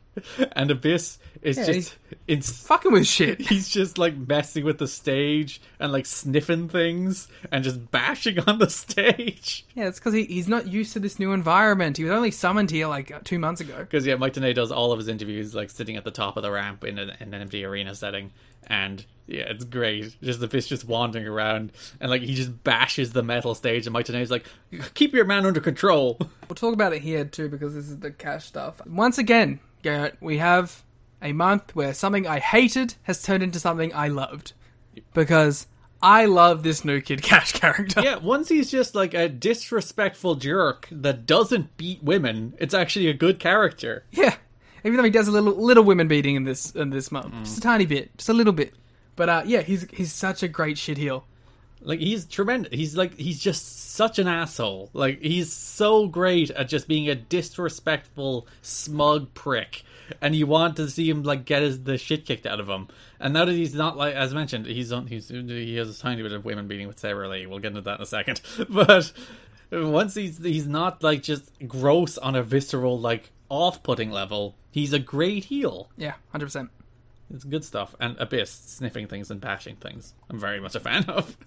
and 0.51 0.69
Abyss 0.69 1.17
is 1.41 1.57
Yeah, 1.57 1.65
just 1.65 1.95
it's 2.27 2.67
Fucking 2.67 2.91
with 2.91 3.07
shit. 3.07 3.41
he's 3.49 3.67
just 3.67 3.97
like 3.97 4.15
messing 4.15 4.63
with 4.63 4.77
the 4.77 4.87
stage 4.87 5.59
and 5.79 5.91
like 5.91 6.05
sniffing 6.05 6.69
things 6.69 7.27
and 7.51 7.63
just 7.63 7.89
bashing 7.89 8.39
on 8.41 8.59
the 8.59 8.69
stage. 9.07 9.65
Yeah, 9.73 9.87
it's 9.87 9.99
because 9.99 10.13
he, 10.13 10.25
he's 10.25 10.47
not 10.47 10.67
used 10.67 10.93
to 10.93 10.99
this 10.99 11.17
new 11.17 11.31
environment. 11.31 11.97
He 11.97 12.03
was 12.03 12.13
only 12.13 12.29
summoned 12.29 12.69
here 12.69 12.87
like 12.87 13.11
uh, 13.11 13.21
two 13.23 13.39
months 13.39 13.61
ago. 13.61 13.75
Because 13.79 14.05
yeah, 14.05 14.15
Mike 14.15 14.33
Tenay 14.33 14.53
does 14.53 14.71
all 14.71 14.91
of 14.91 14.99
his 14.99 15.07
interviews 15.07 15.55
like 15.55 15.71
sitting 15.71 15.97
at 15.97 16.03
the 16.03 16.11
top 16.11 16.37
of 16.37 16.43
the 16.43 16.51
ramp 16.51 16.83
in 16.83 16.99
an, 16.99 17.11
in 17.19 17.33
an 17.33 17.41
empty 17.41 17.65
arena 17.65 17.95
setting, 17.95 18.31
and 18.67 19.05
yeah, 19.27 19.43
it's 19.43 19.63
great. 19.63 20.15
Just 20.21 20.39
the 20.39 20.47
fish 20.47 20.67
just 20.67 20.85
wandering 20.85 21.27
around, 21.27 21.71
and 21.99 22.09
like 22.09 22.21
he 22.21 22.35
just 22.35 22.63
bashes 22.63 23.13
the 23.13 23.23
metal 23.23 23.55
stage, 23.55 23.85
and 23.87 23.93
Mike 23.93 24.05
Tenay's 24.05 24.31
like, 24.31 24.45
"Keep 24.93 25.13
your 25.13 25.25
man 25.25 25.45
under 25.45 25.61
control." 25.61 26.19
We'll 26.49 26.55
talk 26.55 26.73
about 26.73 26.93
it 26.93 27.01
here 27.01 27.25
too 27.25 27.49
because 27.49 27.73
this 27.73 27.87
is 27.89 27.97
the 27.99 28.11
cash 28.11 28.45
stuff. 28.45 28.85
Once 28.85 29.17
again, 29.17 29.59
Garrett, 29.81 30.17
we 30.21 30.37
have 30.37 30.83
a 31.21 31.33
month 31.33 31.75
where 31.75 31.93
something 31.95 32.27
I 32.27 32.37
hated 32.39 32.93
has 33.03 33.23
turned 33.23 33.41
into 33.41 33.59
something 33.59 33.91
I 33.95 34.09
loved. 34.09 34.53
Because 35.15 35.65
I 36.01 36.25
love 36.25 36.61
this 36.61 36.83
new 36.85 37.01
Kid 37.01 37.23
Kash 37.23 37.53
character. 37.59 38.01
yeah, 38.01 38.17
once 38.17 38.49
he's 38.49 38.69
just 38.69 38.93
like 38.93 39.13
a 39.13 39.29
disrespectful 39.29 40.35
jerk 40.35 40.87
that 40.91 41.25
doesn't 41.25 41.77
beat 41.77 42.03
women, 42.03 42.53
it's 42.59 42.73
actually 42.73 43.07
a 43.07 43.13
good 43.13 43.39
character. 43.39 44.03
Yeah. 44.11 44.35
Even 44.83 44.97
though 44.97 45.03
he 45.03 45.09
does 45.09 45.27
a 45.27 45.31
little 45.31 45.53
little 45.53 45.83
women 45.83 46.07
beating 46.07 46.35
in 46.35 46.43
this 46.43 46.71
in 46.71 46.89
this 46.89 47.11
month. 47.11 47.33
Just 47.43 47.57
a 47.57 47.61
tiny 47.61 47.85
bit. 47.85 48.15
Just 48.17 48.29
a 48.29 48.33
little 48.33 48.53
bit. 48.53 48.73
But 49.15 49.29
uh 49.29 49.43
yeah, 49.45 49.61
he's 49.61 49.87
he's 49.91 50.13
such 50.13 50.43
a 50.43 50.47
great 50.47 50.77
shit 50.77 50.97
heel. 50.97 51.25
Like 51.81 51.99
he's 51.99 52.25
tremendous. 52.25 52.73
He's 52.73 52.95
like 52.95 53.17
he's 53.17 53.39
just 53.39 53.91
such 53.91 54.19
an 54.19 54.27
asshole. 54.27 54.89
Like 54.93 55.21
he's 55.21 55.51
so 55.51 56.07
great 56.07 56.49
at 56.51 56.69
just 56.69 56.87
being 56.87 57.09
a 57.09 57.15
disrespectful, 57.15 58.47
smug 58.61 59.33
prick, 59.33 59.83
and 60.21 60.35
you 60.35 60.47
want 60.47 60.77
to 60.77 60.89
see 60.89 61.09
him 61.09 61.23
like 61.23 61.45
get 61.45 61.61
his 61.61 61.83
the 61.83 61.97
shit 61.97 62.25
kicked 62.25 62.45
out 62.45 62.59
of 62.59 62.69
him. 62.69 62.87
And 63.19 63.33
now 63.33 63.45
that 63.45 63.53
he's 63.53 63.73
not 63.75 63.97
like 63.97 64.15
as 64.15 64.33
mentioned, 64.33 64.65
he's 64.65 64.91
on 64.91 65.07
he's 65.07 65.27
he 65.29 65.75
has 65.75 65.97
a 65.97 66.01
tiny 66.01 66.23
bit 66.23 66.31
of 66.31 66.45
women 66.45 66.67
beating 66.67 66.87
with 66.87 66.99
Sarah 66.99 67.27
Lee. 67.27 67.45
We'll 67.45 67.59
get 67.59 67.69
into 67.69 67.81
that 67.81 67.99
in 67.99 68.03
a 68.03 68.05
second. 68.05 68.41
But 68.69 69.11
once 69.71 70.13
he's 70.15 70.37
he's 70.37 70.67
not 70.67 71.03
like 71.03 71.23
just 71.23 71.51
gross 71.67 72.17
on 72.17 72.35
a 72.35 72.43
visceral 72.43 72.99
like 72.99 73.31
off-putting 73.53 74.11
level. 74.11 74.55
He's 74.71 74.93
a 74.93 74.99
great 74.99 75.45
heel. 75.45 75.89
Yeah, 75.97 76.13
hundred 76.31 76.47
percent. 76.47 76.69
It's 77.33 77.43
good 77.43 77.63
stuff. 77.63 77.95
And 77.99 78.17
Abyss 78.19 78.51
sniffing 78.51 79.07
things 79.07 79.31
and 79.31 79.39
bashing 79.41 79.75
things. 79.77 80.13
I'm 80.29 80.39
very 80.39 80.59
much 80.59 80.75
a 80.75 80.79
fan 80.79 81.05
of. 81.05 81.37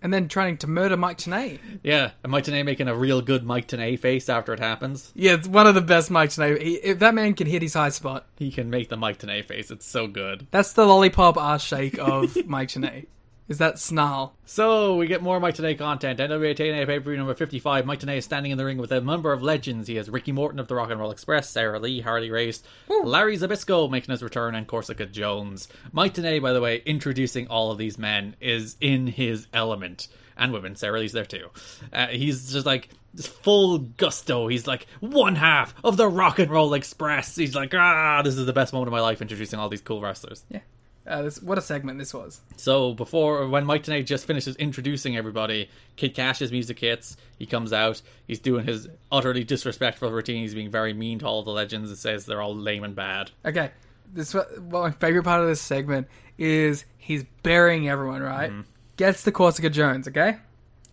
And 0.00 0.14
then 0.14 0.28
trying 0.28 0.58
to 0.58 0.68
murder 0.68 0.96
Mike 0.96 1.18
Tenay. 1.18 1.58
Yeah, 1.82 2.12
and 2.22 2.30
Mike 2.30 2.44
Tenay 2.44 2.64
making 2.64 2.86
a 2.86 2.94
real 2.94 3.20
good 3.20 3.42
Mike 3.44 3.66
Tenay 3.66 3.98
face 3.98 4.28
after 4.28 4.52
it 4.54 4.60
happens. 4.60 5.10
Yeah, 5.16 5.32
it's 5.34 5.48
one 5.48 5.66
of 5.66 5.74
the 5.74 5.80
best 5.80 6.08
Mike 6.10 6.30
Tenay. 6.30 6.62
He, 6.62 6.74
if 6.76 7.00
that 7.00 7.14
man 7.14 7.34
can 7.34 7.48
hit 7.48 7.62
his 7.62 7.74
high 7.74 7.88
spot, 7.88 8.26
He 8.36 8.52
can 8.52 8.70
make 8.70 8.90
the 8.90 8.96
Mike 8.96 9.18
Tenay 9.18 9.44
face. 9.44 9.70
It's 9.72 9.86
so 9.86 10.06
good. 10.06 10.46
that's 10.52 10.72
the 10.74 10.86
lollipop 10.86 11.36
ass 11.36 11.64
shake 11.64 11.98
of 11.98 12.36
Mike 12.46 12.68
Tenay. 12.68 13.06
Is 13.48 13.58
that 13.58 13.78
snarl? 13.78 14.34
So 14.44 14.96
we 14.96 15.06
get 15.06 15.22
more 15.22 15.40
Mike 15.40 15.56
Tenay 15.56 15.78
content. 15.78 16.20
NWA 16.20 16.54
TNA 16.54 16.86
pay 16.86 16.98
per 16.98 17.10
view 17.10 17.16
number 17.16 17.34
55. 17.34 17.86
Mike 17.86 18.00
Tenay 18.00 18.18
is 18.18 18.26
standing 18.26 18.52
in 18.52 18.58
the 18.58 18.64
ring 18.64 18.76
with 18.76 18.92
a 18.92 19.00
number 19.00 19.32
of 19.32 19.42
legends. 19.42 19.88
He 19.88 19.96
has 19.96 20.10
Ricky 20.10 20.32
Morton 20.32 20.60
of 20.60 20.68
the 20.68 20.74
Rock 20.74 20.90
and 20.90 21.00
Roll 21.00 21.10
Express, 21.10 21.48
Sarah 21.48 21.80
Lee, 21.80 22.00
Harley 22.00 22.30
Race, 22.30 22.62
Larry 23.04 23.38
Zbyszko 23.38 23.90
making 23.90 24.12
his 24.12 24.22
return, 24.22 24.54
and 24.54 24.66
Corsica 24.66 25.06
Jones. 25.06 25.68
Mike 25.92 26.12
Tenay, 26.12 26.42
by 26.42 26.52
the 26.52 26.60
way, 26.60 26.82
introducing 26.84 27.48
all 27.48 27.70
of 27.70 27.78
these 27.78 27.96
men 27.96 28.36
is 28.38 28.76
in 28.82 29.06
his 29.06 29.46
element. 29.54 30.08
And 30.36 30.52
women. 30.52 30.76
Sarah 30.76 31.00
Lee's 31.00 31.12
there 31.12 31.24
too. 31.24 31.48
Uh, 31.92 32.08
he's 32.08 32.52
just 32.52 32.66
like 32.66 32.90
full 33.20 33.78
gusto. 33.78 34.46
He's 34.46 34.66
like 34.66 34.86
one 35.00 35.34
half 35.34 35.74
of 35.82 35.96
the 35.96 36.06
Rock 36.06 36.38
and 36.38 36.50
Roll 36.50 36.74
Express. 36.74 37.34
He's 37.34 37.56
like, 37.56 37.74
ah, 37.74 38.22
this 38.22 38.36
is 38.36 38.46
the 38.46 38.52
best 38.52 38.72
moment 38.72 38.88
of 38.88 38.92
my 38.92 39.00
life 39.00 39.20
introducing 39.20 39.58
all 39.58 39.68
these 39.68 39.80
cool 39.80 40.00
wrestlers. 40.00 40.44
Yeah. 40.48 40.60
Uh, 41.08 41.22
this, 41.22 41.40
what 41.42 41.56
a 41.56 41.62
segment 41.62 41.98
this 41.98 42.12
was. 42.12 42.40
So 42.56 42.92
before 42.92 43.48
when 43.48 43.64
Mike 43.64 43.84
Tenay 43.84 44.04
just 44.04 44.26
finishes 44.26 44.56
introducing 44.56 45.16
everybody, 45.16 45.70
Kid 45.96 46.14
Kash's 46.14 46.52
music 46.52 46.78
hits. 46.78 47.16
He 47.38 47.46
comes 47.46 47.72
out. 47.72 48.02
He's 48.26 48.40
doing 48.40 48.66
his 48.66 48.88
utterly 49.10 49.42
disrespectful 49.42 50.10
routine. 50.12 50.42
He's 50.42 50.54
being 50.54 50.70
very 50.70 50.92
mean 50.92 51.18
to 51.20 51.26
all 51.26 51.42
the 51.42 51.50
legends 51.50 51.88
and 51.88 51.98
says 51.98 52.26
they're 52.26 52.42
all 52.42 52.54
lame 52.54 52.84
and 52.84 52.94
bad. 52.94 53.30
Okay, 53.44 53.70
this 54.12 54.34
what 54.34 54.62
my 54.70 54.90
favorite 54.90 55.24
part 55.24 55.40
of 55.40 55.48
this 55.48 55.62
segment 55.62 56.08
is 56.36 56.84
he's 56.98 57.24
burying 57.42 57.88
everyone. 57.88 58.20
Right, 58.20 58.52
gets 58.96 59.22
to 59.22 59.32
Corsica 59.32 59.70
Jones. 59.70 60.08
Okay, 60.08 60.36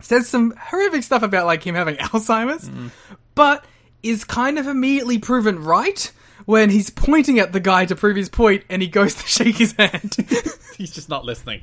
says 0.02 0.30
some 0.30 0.54
horrific 0.58 1.04
stuff 1.04 1.24
about 1.24 1.46
like 1.46 1.62
him 1.64 1.76
having 1.76 1.96
Alzheimer's, 1.98 2.70
but 3.36 3.66
is 4.02 4.24
kind 4.24 4.60
of 4.60 4.68
immediately 4.68 5.18
proven 5.18 5.64
right 5.64 6.12
when 6.46 6.70
he's 6.70 6.90
pointing 6.90 7.40
at 7.40 7.52
the 7.52 7.60
guy 7.60 7.86
to 7.86 7.96
prove 7.96 8.16
his 8.16 8.30
point, 8.30 8.64
and 8.70 8.82
he 8.82 8.88
goes 8.88 9.16
to 9.22 9.28
shake 9.28 9.58
his 9.58 9.74
hand, 9.74 10.16
He's 10.78 10.92
just 10.92 11.10
not 11.10 11.24
listening. 11.26 11.62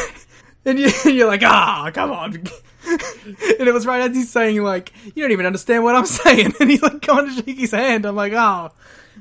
and 0.64 0.78
you, 0.78 0.90
you're 1.04 1.28
like, 1.28 1.42
ah, 1.44 1.90
come 1.94 2.10
on. 2.10 2.34
and 2.34 3.68
it 3.68 3.72
was 3.72 3.86
right 3.86 4.00
as 4.00 4.16
he's 4.16 4.30
saying 4.30 4.60
like, 4.62 4.92
you 5.14 5.22
don't 5.22 5.30
even 5.30 5.46
understand 5.46 5.84
what 5.84 5.94
I'm 5.94 6.06
saying, 6.06 6.54
and 6.60 6.70
he's 6.70 6.82
like 6.82 7.00
going 7.06 7.26
to 7.26 7.32
shake 7.34 7.58
his 7.58 7.70
hand. 7.70 8.04
I'm 8.04 8.16
like, 8.16 8.32
oh. 8.32 8.72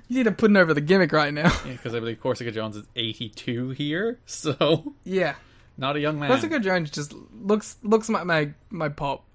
You 0.09 0.17
need 0.17 0.23
to 0.23 0.31
putting 0.31 0.55
over 0.55 0.73
the 0.73 0.81
gimmick 0.81 1.11
right 1.11 1.33
now. 1.33 1.51
Because 1.65 1.93
I 1.93 1.99
believe 1.99 2.21
Corsica 2.21 2.51
Jones 2.51 2.77
is 2.77 2.85
82 2.95 3.71
here, 3.71 4.19
so 4.25 4.93
Yeah. 5.03 5.35
Not 5.77 5.95
a 5.95 5.99
young 5.99 6.19
man. 6.19 6.29
Corsica 6.29 6.59
Jones 6.59 6.89
just 6.89 7.13
looks 7.13 7.77
looks 7.83 8.09
like 8.09 8.25
my 8.25 8.51
my 8.69 8.89
pop. 8.89 9.25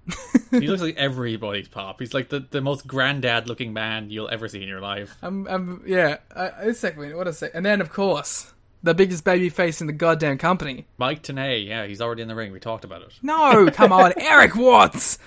he 0.51 0.67
looks 0.67 0.81
like 0.83 0.97
everybody's 0.97 1.69
pop. 1.69 1.99
He's 1.99 2.13
like 2.13 2.29
the, 2.29 2.45
the 2.51 2.61
most 2.61 2.85
granddad 2.85 3.47
looking 3.47 3.71
man 3.71 4.09
you'll 4.09 4.29
ever 4.29 4.47
see 4.49 4.61
in 4.61 4.67
your 4.67 4.81
life. 4.81 5.15
I'm, 5.21 5.47
I'm 5.47 5.83
yeah. 5.85 6.17
Uh, 6.35 6.49
a 6.57 6.73
second, 6.73 7.15
what 7.15 7.27
a 7.27 7.33
sec. 7.33 7.51
And 7.53 7.65
then 7.65 7.79
of 7.79 7.91
course 7.91 8.53
the 8.83 8.93
biggest 8.93 9.23
baby 9.23 9.47
face 9.49 9.79
in 9.79 9.87
the 9.87 9.93
goddamn 9.93 10.37
company. 10.37 10.85
Mike 10.97 11.23
Tenay, 11.23 11.65
yeah, 11.65 11.85
he's 11.85 12.01
already 12.01 12.21
in 12.21 12.27
the 12.27 12.35
ring. 12.35 12.51
We 12.51 12.59
talked 12.59 12.83
about 12.83 13.01
it. 13.01 13.13
No, 13.21 13.69
come 13.71 13.93
on, 13.93 14.13
Erik 14.17 14.55
Watts 14.55 15.17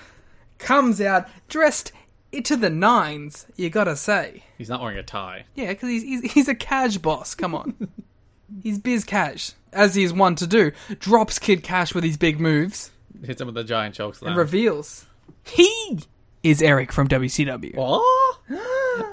comes 0.59 1.01
out 1.01 1.27
dressed 1.49 1.93
to 2.45 2.57
the 2.57 2.69
nines. 2.69 3.47
You 3.57 3.71
gotta 3.71 3.97
say, 3.97 4.45
He's 4.59 4.69
not 4.69 4.83
wearing 4.83 4.99
a 4.99 5.03
tie. 5.03 5.47
yeah, 5.55 5.69
because 5.69 5.89
he's, 5.89 6.03
he's 6.03 6.33
he's 6.33 6.49
a 6.49 6.55
cash 6.55 6.99
boss. 6.99 7.35
Come 7.35 7.55
on, 7.55 7.89
he's 8.63 8.79
biz 8.79 9.05
cash 9.05 9.53
as 9.77 9.95
he's 9.95 10.13
one 10.13 10.35
to 10.37 10.47
do. 10.47 10.73
Drops 10.99 11.39
Kid 11.39 11.63
Kash 11.63 11.95
with 11.95 12.05
his 12.05 12.17
big 12.17 12.41
moves 12.41 12.91
Hits 13.25 13.41
him 13.41 13.47
with 13.47 13.57
a 13.57 13.65
giant 13.65 13.95
choke 13.95 14.15
slam. 14.17 14.31
and 14.31 14.39
reveals 14.39 15.07
he 15.45 16.01
is 16.43 16.61
Eric 16.63 16.93
from 16.93 17.09
WCW. 17.09 17.75
What? 17.77 18.03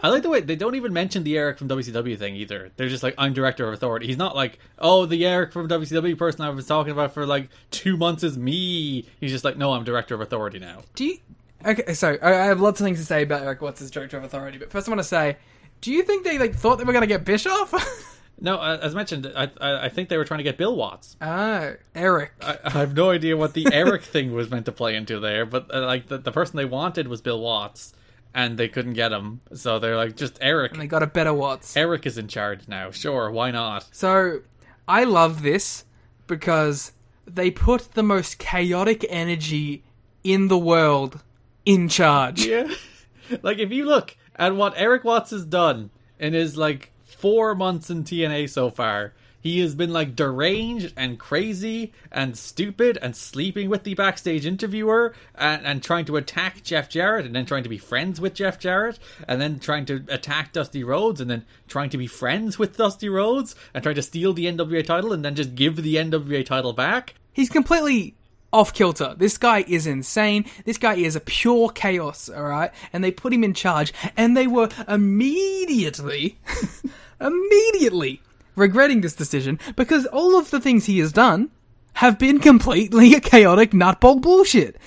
I 0.03 0.09
like 0.09 0.21
the 0.23 0.29
way 0.29 0.41
they 0.41 0.55
don't 0.55 0.75
even 0.75 0.93
mention 0.93 1.23
the 1.23 1.37
Eric 1.37 1.57
from 1.57 1.67
WCW 1.67 2.17
thing 2.17 2.35
either. 2.35 2.71
They're 2.75 2.89
just 2.89 3.01
like, 3.03 3.15
I'm 3.17 3.33
director 3.33 3.67
of 3.67 3.73
authority. 3.73 4.05
He's 4.07 4.17
not 4.17 4.35
like, 4.35 4.59
oh, 4.77 5.05
the 5.05 5.25
Eric 5.25 5.51
from 5.51 5.67
WCW 5.67 6.17
person 6.17 6.41
I 6.41 6.49
was 6.49 6.67
talking 6.67 6.91
about 6.91 7.13
for 7.13 7.25
like 7.25 7.49
two 7.71 7.97
months 7.97 8.23
is 8.23 8.37
me. 8.37 9.07
He's 9.19 9.31
just 9.31 9.43
like, 9.43 9.57
no, 9.57 9.73
I'm 9.73 9.83
director 9.83 10.13
of 10.15 10.21
authority 10.21 10.59
now. 10.59 10.81
Do 10.95 11.05
you? 11.05 11.17
Okay, 11.65 11.93
so 11.93 12.17
I 12.21 12.27
I 12.27 12.45
have 12.45 12.59
lots 12.61 12.81
of 12.81 12.85
things 12.85 12.99
to 12.99 13.05
say 13.05 13.23
about 13.23 13.41
Erik 13.41 13.61
Watts 13.61 13.81
as 13.81 13.89
director 13.89 14.17
of 14.17 14.23
authority, 14.23 14.57
but 14.57 14.69
first 14.69 14.87
I 14.87 14.91
want 14.91 14.99
to 14.99 15.03
say, 15.05 15.37
do 15.81 15.91
you 15.91 16.03
think 16.03 16.23
they 16.25 16.37
like 16.37 16.55
thought 16.55 16.77
they 16.77 16.83
were 16.83 16.93
going 16.93 17.01
to 17.03 17.07
get 17.07 17.23
Bischoff? 17.25 17.73
No, 18.43 18.57
uh, 18.57 18.77
as 18.81 18.93
mentioned, 18.93 19.31
I, 19.35 19.49
I 19.59 19.85
I 19.85 19.89
think 19.89 20.09
they 20.09 20.17
were 20.17 20.25
trying 20.25 20.39
to 20.39 20.43
get 20.43 20.57
Bill 20.57 20.75
Watts. 20.75 21.15
oh, 21.21 21.75
Eric. 21.95 22.33
I, 22.41 22.59
I 22.65 22.69
have 22.71 22.93
no 22.95 23.09
idea 23.09 23.37
what 23.37 23.53
the 23.53 23.65
Eric 23.73 24.03
thing 24.03 24.33
was 24.33 24.51
meant 24.51 24.65
to 24.65 24.71
play 24.73 24.95
into 24.95 25.19
there, 25.19 25.45
but 25.45 25.73
uh, 25.73 25.85
like 25.85 26.07
the, 26.07 26.17
the 26.17 26.31
person 26.31 26.57
they 26.57 26.65
wanted 26.65 27.07
was 27.07 27.21
Bill 27.21 27.39
Watts, 27.39 27.93
and 28.35 28.57
they 28.57 28.67
couldn't 28.67 28.93
get 28.93 29.13
him, 29.13 29.39
so 29.53 29.79
they're 29.79 29.95
like, 29.95 30.17
just 30.17 30.37
Eric. 30.41 30.73
and 30.73 30.81
they 30.81 30.87
got 30.87 31.01
a 31.01 31.07
better 31.07 31.33
Watts. 31.33 31.75
Eric 31.77 32.05
is 32.05 32.17
in 32.17 32.27
charge 32.27 32.67
now. 32.67 32.91
Sure, 32.91 33.31
why 33.31 33.49
not? 33.49 33.87
So 33.95 34.41
I 34.87 35.05
love 35.05 35.41
this 35.41 35.85
because 36.27 36.91
they 37.25 37.49
put 37.49 37.93
the 37.93 38.03
most 38.03 38.39
chaotic 38.39 39.05
energy 39.09 39.83
in 40.23 40.49
the 40.49 40.57
world 40.57 41.23
in 41.65 41.87
charge. 41.87 42.45
Yeah. 42.45 42.67
like 43.41 43.59
if 43.59 43.71
you 43.71 43.85
look 43.85 44.17
at 44.35 44.53
what 44.55 44.73
Erik 44.77 45.05
Watts 45.05 45.31
has 45.31 45.45
done 45.45 45.91
in 46.19 46.33
his 46.33 46.57
like 46.57 46.91
four 47.23 47.55
months 47.55 47.89
in 47.89 48.03
TNA 48.03 48.49
so 48.49 48.69
far, 48.69 49.13
he 49.39 49.61
has 49.61 49.75
been 49.75 49.93
like 49.93 50.13
deranged 50.13 50.91
and 50.97 51.17
crazy 51.17 51.93
and 52.11 52.37
stupid 52.37 52.97
and 53.01 53.15
sleeping 53.15 53.69
with 53.69 53.85
the 53.85 53.93
backstage 53.93 54.45
interviewer 54.45 55.13
and, 55.33 55.65
and 55.65 55.81
trying 55.81 56.03
to 56.03 56.17
attack 56.17 56.63
Jeff 56.63 56.89
Jarrett 56.89 57.25
and 57.25 57.33
then 57.33 57.45
trying 57.45 57.63
to 57.63 57.69
be 57.69 57.77
friends 57.77 58.19
with 58.19 58.33
Jeff 58.33 58.59
Jarrett 58.59 58.99
and 59.25 59.39
then 59.39 59.57
trying 59.57 59.85
to 59.85 60.03
attack 60.09 60.51
Dusty 60.51 60.83
Rhodes 60.83 61.21
and 61.21 61.31
then 61.31 61.45
trying 61.69 61.89
to 61.91 61.97
be 61.97 62.07
friends 62.07 62.59
with 62.59 62.75
Dusty 62.75 63.07
Rhodes 63.07 63.55
and 63.73 63.81
trying 63.81 63.95
to 63.95 64.01
steal 64.01 64.33
the 64.33 64.47
NWA 64.47 64.85
title 64.85 65.13
and 65.13 65.23
then 65.23 65.35
just 65.35 65.55
give 65.55 65.77
the 65.77 65.95
NWA 65.95 66.45
title 66.45 66.73
back. 66.73 67.13
He's 67.31 67.49
completely 67.49 68.15
off 68.53 68.73
kilter. 68.73 69.15
This 69.17 69.37
guy 69.37 69.65
is 69.67 69.87
insane. 69.87 70.45
This 70.63 70.77
guy 70.77 70.93
is 70.93 71.15
a 71.15 71.19
pure 71.19 71.69
chaos, 71.69 72.29
alright? 72.29 72.71
And 72.93 73.03
they 73.03 73.11
put 73.11 73.33
him 73.33 73.43
in 73.43 73.53
charge, 73.53 73.91
and 74.15 74.37
they 74.37 74.47
were 74.47 74.69
immediately, 74.87 76.37
immediately 77.19 78.21
regretting 78.55 79.01
this 79.01 79.15
decision 79.15 79.59
because 79.75 80.05
all 80.05 80.37
of 80.37 80.51
the 80.51 80.61
things 80.61 80.85
he 80.85 80.99
has 80.99 81.11
done 81.11 81.49
have 81.93 82.19
been 82.19 82.39
completely 82.39 83.19
chaotic 83.19 83.71
nutball 83.71 84.21
bullshit. 84.21 84.77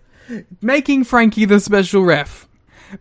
Making 0.60 1.04
Frankie 1.04 1.44
the 1.46 1.58
special 1.58 2.04
ref. 2.04 2.46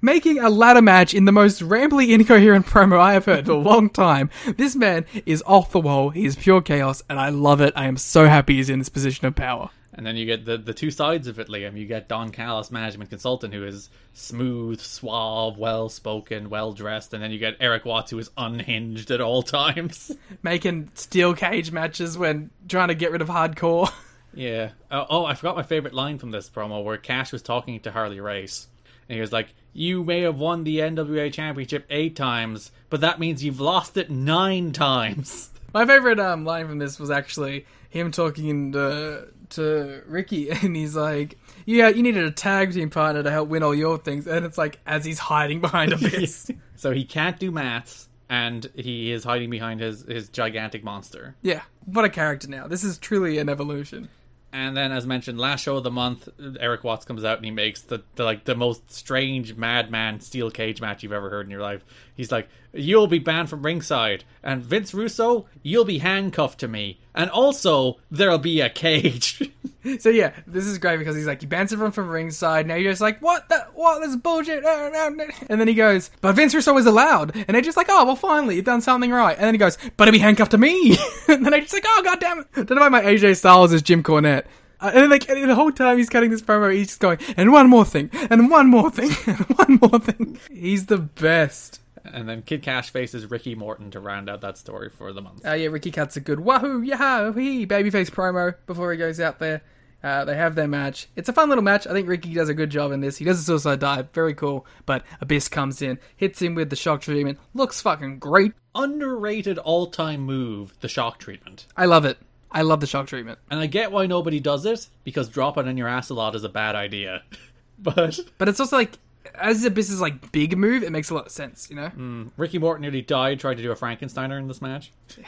making 0.02 0.39
a 0.39 0.49
ladder 0.49 0.81
match 0.81 1.14
in 1.14 1.26
the 1.26 1.31
most 1.31 1.61
rambly, 1.61 2.10
incoherent 2.14 2.65
promo 2.65 2.99
I 2.99 3.14
have 3.14 3.26
heard 3.26 3.45
in 3.45 3.52
a 3.52 3.57
long 3.57 3.89
time. 3.89 4.30
This 4.56 4.76
man 4.76 5.06
is 5.26 5.44
off 5.45 5.72
the 5.72 5.80
wall. 5.80 6.10
He 6.10 6.26
is 6.26 6.35
pure 6.38 6.61
chaos, 6.61 7.03
and 7.10 7.19
I 7.19 7.30
love 7.30 7.60
it. 7.61 7.73
I 7.76 7.85
am 7.85 7.98
so 7.98 8.27
happy 8.27 8.56
he's 8.56 8.69
in 8.69 8.80
this 8.80 8.89
position 8.89 9.27
of 9.27 9.35
power. 9.35 9.69
And 9.98 10.06
then 10.06 10.15
you 10.15 10.26
get 10.28 10.45
the, 10.45 10.60
the 10.60 10.76
two 10.76 10.91
sides 10.91 11.28
of 11.28 11.40
it, 11.40 11.48
Liam. 11.48 11.76
You 11.76 11.88
get 11.88 12.07
Don 12.07 12.30
Callis, 12.30 12.69
management 12.69 13.10
consultant, 13.10 13.52
who 13.52 13.65
is 13.65 13.90
smooth, 14.14 14.80
suave, 14.80 15.57
well 15.57 15.90
spoken, 15.90 16.49
well 16.52 16.72
dressed, 16.72 17.14
and 17.15 17.24
then 17.24 17.32
you 17.32 17.40
get 17.40 17.57
Erik 17.60 17.84
Watts, 17.84 18.11
who 18.11 18.19
is 18.19 18.30
unhinged 18.38 19.10
at 19.10 19.22
all 19.22 19.41
times. 19.41 20.15
Making 20.44 20.91
steel 20.94 21.34
cage 21.34 21.72
matches 21.72 22.15
when 22.15 22.52
trying 22.69 22.90
to 22.90 22.95
get 22.95 23.11
rid 23.11 23.22
of 23.22 23.28
hardcore. 23.28 23.91
Yeah. 24.34 24.72
Uh, 24.91 25.03
oh, 25.10 25.26
I 25.26 25.34
forgot 25.34 25.56
my 25.56 25.64
favorite 25.64 25.95
line 25.95 26.19
from 26.19 26.30
this 26.30 26.48
promo 26.48 26.84
where 26.84 26.98
Kash 26.98 27.32
was 27.32 27.41
talking 27.41 27.80
to 27.80 27.91
Harley 27.91 28.19
Race. 28.19 28.68
And 29.10 29.15
he 29.15 29.22
was 29.22 29.32
like, 29.32 29.48
You 29.74 30.03
may 30.03 30.22
have 30.22 30.38
won 30.38 30.64
the 30.64 30.78
NWA 30.78 31.34
Championship 31.34 31.88
eight 31.90 32.15
times, 32.15 32.72
but 32.91 33.02
that 33.02 33.19
means 33.19 33.44
you've 33.44 33.60
lost 33.60 33.98
it 33.98 34.11
nine 34.11 34.74
times. 34.74 35.49
My 35.74 35.88
favorite 35.88 36.19
um, 36.19 36.45
line 36.45 36.68
from 36.68 36.78
this 36.78 36.99
was 36.99 37.10
actually 37.10 37.65
him 37.90 38.11
talking 38.11 38.74
to, 38.74 39.28
to 39.52 40.02
Ricky, 40.07 40.49
and 40.52 40.76
he's 40.76 40.95
like, 40.95 41.38
"Yeah, 41.65 41.90
you 41.90 42.03
needed 42.03 42.24
a 42.26 42.32
tag 42.32 42.74
team 42.74 42.90
partner 42.90 43.24
to 43.24 43.32
help 43.32 43.49
win 43.49 43.64
all 43.64 43.76
your 43.76 43.98
things," 43.98 44.28
and 44.28 44.45
it's 44.45 44.57
like 44.57 44.80
as 44.86 45.06
he's 45.06 45.19
hiding 45.19 45.61
behind 45.61 45.94
a 45.94 45.98
base. 46.10 46.49
so 46.76 46.91
he 46.91 47.03
can't 47.06 47.40
do 47.40 47.52
maths, 47.52 48.10
and 48.30 48.69
he 48.76 49.11
is 49.11 49.24
hiding 49.24 49.49
behind 49.49 49.80
his, 49.80 50.03
his 50.03 50.30
gigantic 50.30 50.84
monster. 50.84 51.36
yeah, 51.41 51.61
what 51.86 52.06
a 52.06 52.10
character 52.10 52.48
now! 52.49 52.68
This 52.68 52.84
is 52.84 52.98
truly 52.98 53.38
an 53.38 53.49
evolution. 53.49 54.10
And 54.53 54.78
then, 54.78 54.94
as 54.94 55.06
mentioned, 55.06 55.38
last 55.38 55.61
show 55.61 55.76
of 55.76 55.84
the 55.84 55.91
month, 55.91 56.30
Erik 56.60 56.84
Watts 56.86 57.03
comes 57.03 57.26
out 57.26 57.36
and 57.36 57.44
he 57.45 57.52
makes 57.52 57.82
the, 57.82 58.02
the 58.15 58.24
like 58.24 58.45
the 58.45 58.56
most 58.56 58.90
strange 58.90 59.56
madman 59.56 60.22
steel 60.22 60.49
cage 60.49 60.80
match 60.80 61.03
you've 61.03 61.11
ever 61.11 61.30
heard 61.30 61.45
in 61.45 61.52
your 61.52 61.61
life. 61.61 61.84
He's 62.15 62.32
like, 62.32 62.48
"You'll 62.74 63.07
be 63.07 63.19
banned 63.19 63.49
from 63.49 63.61
ringside, 63.64 64.24
and 64.41 64.64
Vince 64.64 64.94
Russo, 64.94 65.48
you'll 65.64 65.84
be 65.86 65.98
handcuffed 65.98 66.61
to 66.61 66.68
me, 66.69 66.98
and 67.18 67.30
also 67.30 67.98
there'll 68.10 68.38
be 68.38 68.61
a 68.61 68.69
cage." 68.69 69.52
So 69.99 70.10
yeah, 70.10 70.34
this 70.45 70.65
is 70.65 70.77
great 70.80 70.98
because 70.98 71.15
he's 71.15 71.27
like, 71.27 71.39
he 71.39 71.48
bans 71.48 71.72
everyone 71.72 71.94
from 71.94 72.10
ringside. 72.10 72.68
Now 72.68 72.76
you're 72.76 72.91
just 72.91 73.02
like, 73.02 73.22
what? 73.22 73.48
The, 73.48 73.68
what? 73.73 74.02
This 74.02 74.18
bullshit. 74.18 74.65
And 74.65 75.61
then 75.61 75.68
he 75.68 75.76
goes, 75.76 76.11
but 76.19 76.34
Vince 76.34 76.53
Russo 76.53 76.77
is 76.77 76.85
allowed. 76.85 77.34
And 77.35 77.48
they're 77.48 77.61
just 77.61 77.77
like, 77.77 77.88
oh, 77.89 78.03
well, 78.03 78.18
finally, 78.18 78.57
you've 78.57 78.65
done 78.65 78.81
something 78.81 79.11
right. 79.11 79.38
And 79.38 79.45
then 79.45 79.53
he 79.53 79.57
goes, 79.57 79.77
but 79.95 80.07
he'll 80.07 80.11
be 80.11 80.19
handcuffed 80.19 80.52
to 80.52 80.57
me. 80.57 80.98
and 81.30 81.45
then 81.45 81.52
they're 81.52 81.61
just 81.61 81.73
like, 81.73 81.85
oh, 81.88 82.02
god 82.03 82.19
damn 82.19 82.39
it. 82.39 82.48
Don't 82.53 82.72
know 82.72 82.81
why 82.81 82.89
my 82.89 83.02
AJ 83.02 83.38
Styles 83.38 83.72
is 83.72 83.81
Jim 83.81 84.03
Cornette. 84.03 84.45
Uh, 84.80 84.91
and 84.94 85.03
then 85.03 85.10
like 85.10 85.27
and 85.30 85.49
the 85.49 85.56
whole 85.56 85.72
time 85.72 85.98
he's 85.98 86.10
cutting 86.10 86.30
this 86.30 86.41
promo, 86.41 86.72
he's 86.72 86.88
just 86.88 86.99
going, 86.99 87.18
and 87.35 87.52
one 87.52 87.68
more 87.68 87.84
thing, 87.84 88.11
and 88.30 88.49
one 88.49 88.68
more 88.68 88.91
thing, 88.91 89.10
and 89.26 89.39
one 89.57 89.80
more 89.81 89.99
thing. 89.99 90.39
He's 90.52 90.85
the 90.85 90.99
best. 90.99 91.81
And 92.13 92.27
then 92.27 92.41
Kid 92.41 92.61
Kash 92.61 92.89
faces 92.89 93.29
Ricky 93.29 93.55
Morton 93.55 93.91
to 93.91 93.99
round 93.99 94.29
out 94.29 94.41
that 94.41 94.57
story 94.57 94.89
for 94.89 95.13
the 95.13 95.21
month. 95.21 95.45
Uh, 95.45 95.53
yeah, 95.53 95.67
Ricky 95.67 95.91
cuts 95.91 96.15
a 96.17 96.19
good 96.19 96.39
wahoo, 96.39 96.81
yahoo, 96.81 97.34
hee, 97.34 97.65
babyface 97.65 98.09
promo 98.09 98.55
before 98.65 98.91
he 98.91 98.97
goes 98.97 99.19
out 99.19 99.39
there. 99.39 99.61
Uh, 100.03 100.23
they 100.25 100.35
have 100.35 100.55
their 100.55 100.67
match. 100.67 101.07
It's 101.15 101.27
a 101.27 101.34
fun 101.34 101.49
little 101.49 101.63
match. 101.63 101.88
I 101.88 101.91
think 101.91 102.07
Ricky 102.07 102.34
does 102.34 102.49
a 102.49 102.53
good 102.53 102.69
job 102.69 102.91
in 102.91 103.01
this. 103.01 103.17
He 103.17 103.25
does 103.25 103.39
a 103.39 103.43
suicide 103.43 103.79
dive, 103.79 104.11
very 104.11 104.35
cool. 104.35 104.65
But 104.85 105.03
Abyss 105.21 105.47
comes 105.49 105.81
in, 105.81 105.99
hits 106.15 106.41
him 106.41 106.55
with 106.55 106.69
the 106.69 106.75
shock 106.75 107.01
treatment, 107.01 107.39
looks 107.53 107.81
fucking 107.81 108.19
great. 108.19 108.53
Underrated 108.75 109.57
all 109.57 109.88
time 109.88 110.21
move, 110.21 110.79
the 110.81 110.88
shock 110.88 111.17
treatment. 111.17 111.65
I 111.75 111.85
love 111.85 112.05
it. 112.05 112.19
I 112.51 112.61
love 112.61 112.79
the 112.79 112.88
shock 112.88 113.07
treatment. 113.07 113.39
And 113.49 113.59
I 113.59 113.65
get 113.65 113.91
why 113.91 114.05
nobody 114.05 114.39
does 114.39 114.65
it, 114.65 114.88
because 115.03 115.29
dropping 115.29 115.67
on 115.67 115.77
your 115.77 115.88
ass 115.88 116.09
a 116.09 116.13
lot 116.13 116.35
is 116.35 116.43
a 116.43 116.49
bad 116.49 116.75
idea. 116.75 117.23
but 117.79 118.19
But 118.38 118.49
it's 118.49 118.59
also 118.59 118.77
like, 118.77 118.97
as 119.36 119.66
Abyss's 119.66 120.02
like 120.02 120.32
big 120.32 120.58
move, 120.58 120.84
it 120.84 120.91
makes 120.91 121.10
a 121.10 121.14
lot 121.14 121.26
of 121.26 121.32
sense, 121.32 121.70
you 121.70 121.76
know? 121.76 122.30
Ricky 122.38 122.58
Morton 122.58 122.82
nearly 122.82 123.02
died 123.02 123.40
trying 123.40 123.58
to 123.58 123.64
do 123.64 123.72
a 123.72 123.76
Frankensteiner 123.76 124.40
in 124.40 124.48
this 124.48 124.62
match. 124.62 124.91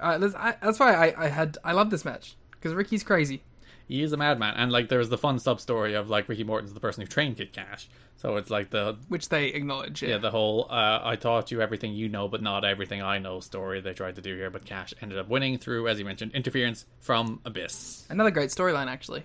Uh, 0.00 0.18
that's, 0.18 0.34
I, 0.34 0.56
that's 0.60 0.80
why 0.80 0.92
I, 0.92 1.26
I 1.26 1.28
had 1.28 1.56
I 1.62 1.70
love 1.70 1.88
this 1.88 2.04
match 2.04 2.34
because 2.50 2.74
Ricky's 2.74 3.04
crazy. 3.04 3.42
He 3.86 4.02
is 4.02 4.12
a 4.12 4.16
madman, 4.16 4.54
and 4.56 4.72
like 4.72 4.88
there's 4.88 5.08
the 5.08 5.18
fun 5.18 5.38
sub 5.38 5.60
story 5.60 5.94
of 5.94 6.08
like 6.08 6.28
Ricky 6.28 6.42
Morton's 6.42 6.72
the 6.72 6.80
person 6.80 7.02
who 7.02 7.06
trained 7.06 7.36
Kid 7.36 7.52
Kash. 7.52 7.88
So 8.16 8.36
it's 8.36 8.50
like 8.50 8.70
the 8.70 8.96
which 9.08 9.28
they 9.28 9.48
acknowledge. 9.48 10.02
Yeah, 10.02 10.10
yeah 10.10 10.18
the 10.18 10.30
whole 10.30 10.66
uh, 10.70 11.00
I 11.02 11.16
taught 11.16 11.50
you 11.50 11.60
everything 11.60 11.92
you 11.92 12.08
know, 12.08 12.26
but 12.26 12.42
not 12.42 12.64
everything 12.64 13.02
I 13.02 13.18
know 13.18 13.40
story 13.40 13.80
they 13.80 13.92
tried 13.92 14.16
to 14.16 14.22
do 14.22 14.34
here. 14.34 14.50
But 14.50 14.64
Kash 14.64 14.94
ended 15.02 15.18
up 15.18 15.28
winning 15.28 15.58
through, 15.58 15.88
as 15.88 15.98
you 15.98 16.04
mentioned, 16.04 16.32
interference 16.32 16.86
from 17.00 17.40
Abyss. 17.44 18.06
another 18.08 18.30
great 18.30 18.50
storyline 18.50 18.86
actually. 18.86 19.24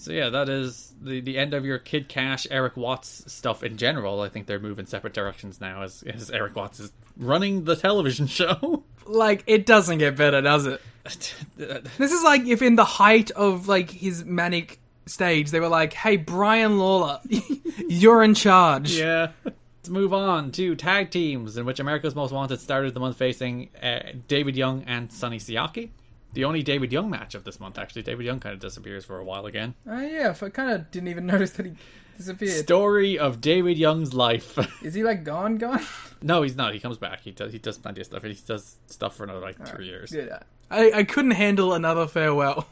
So 0.00 0.12
yeah, 0.12 0.30
that 0.30 0.48
is 0.48 0.92
the 1.00 1.20
the 1.20 1.38
end 1.38 1.54
of 1.54 1.64
your 1.64 1.78
Kid 1.78 2.08
Kash, 2.08 2.46
Erik 2.50 2.76
Watts 2.76 3.30
stuff 3.32 3.62
in 3.62 3.76
general. 3.76 4.20
I 4.20 4.28
think 4.28 4.46
they're 4.46 4.58
moving 4.58 4.86
separate 4.86 5.12
directions 5.12 5.60
now, 5.60 5.82
as 5.82 6.02
as 6.02 6.30
Erik 6.30 6.56
Watts 6.56 6.80
is 6.80 6.92
running 7.16 7.64
the 7.64 7.76
television 7.76 8.26
show. 8.26 8.84
Like 9.06 9.44
it 9.46 9.66
doesn't 9.66 9.98
get 9.98 10.16
better, 10.16 10.40
does 10.40 10.66
it? 10.66 10.80
This 11.56 12.12
is 12.12 12.22
like 12.22 12.46
if 12.46 12.62
in 12.62 12.76
the 12.76 12.84
height 12.84 13.30
of 13.30 13.68
like 13.68 13.90
his 13.90 14.24
manic 14.24 14.78
stage, 15.06 15.50
they 15.50 15.60
were 15.60 15.68
like, 15.68 15.92
"Hey, 15.92 16.16
Brian 16.16 16.78
Lawler, 16.78 17.20
you're 17.88 18.22
in 18.22 18.34
charge." 18.34 18.92
Yeah. 18.92 19.32
Let's 19.44 19.88
move 19.88 20.12
on 20.12 20.52
to 20.52 20.76
tag 20.76 21.10
teams, 21.10 21.56
in 21.56 21.64
which 21.64 21.80
America's 21.80 22.14
Most 22.14 22.32
Wanted 22.32 22.60
started 22.60 22.92
the 22.92 23.00
month 23.00 23.16
facing 23.16 23.70
uh, 23.82 24.00
David 24.28 24.54
Young 24.54 24.84
and 24.84 25.10
Sonny 25.10 25.38
Siaki. 25.38 25.88
The 26.32 26.44
only 26.44 26.62
David 26.62 26.92
Young 26.92 27.10
match 27.10 27.34
of 27.34 27.44
this 27.44 27.58
month, 27.58 27.78
actually. 27.78 28.02
David 28.02 28.24
Young 28.26 28.40
kind 28.40 28.52
of 28.52 28.60
disappears 28.60 29.04
for 29.04 29.18
a 29.18 29.24
while 29.24 29.46
again. 29.46 29.74
Oh 29.86 30.00
yeah, 30.00 30.34
I 30.40 30.48
kind 30.48 30.70
of 30.70 30.90
didn't 30.90 31.08
even 31.08 31.26
notice 31.34 31.50
that 31.52 31.66
he 31.66 31.72
disappeared. 32.16 32.64
Story 32.64 33.18
of 33.18 33.40
David 33.40 33.78
Young's 33.78 34.14
life. 34.14 34.58
Is 34.82 34.94
he 34.94 35.02
like 35.02 35.24
gone? 35.24 35.58
Gone? 35.58 35.84
no, 36.22 36.42
he's 36.42 36.56
not. 36.56 36.74
He 36.74 36.80
comes 36.80 36.98
back. 36.98 37.20
He 37.20 37.32
does. 37.32 37.52
He 37.52 37.58
does 37.58 37.78
plenty 37.78 38.00
of 38.00 38.06
stuff. 38.06 38.22
He 38.22 38.38
does 38.46 38.76
stuff 38.86 39.16
for 39.16 39.24
another 39.24 39.40
like 39.40 39.66
three 39.66 39.86
years. 39.86 40.10
Good. 40.10 40.32
I 40.70 40.92
I 40.92 41.04
couldn't 41.04 41.32
handle 41.32 41.72
another 41.74 42.06
farewell. 42.06 42.66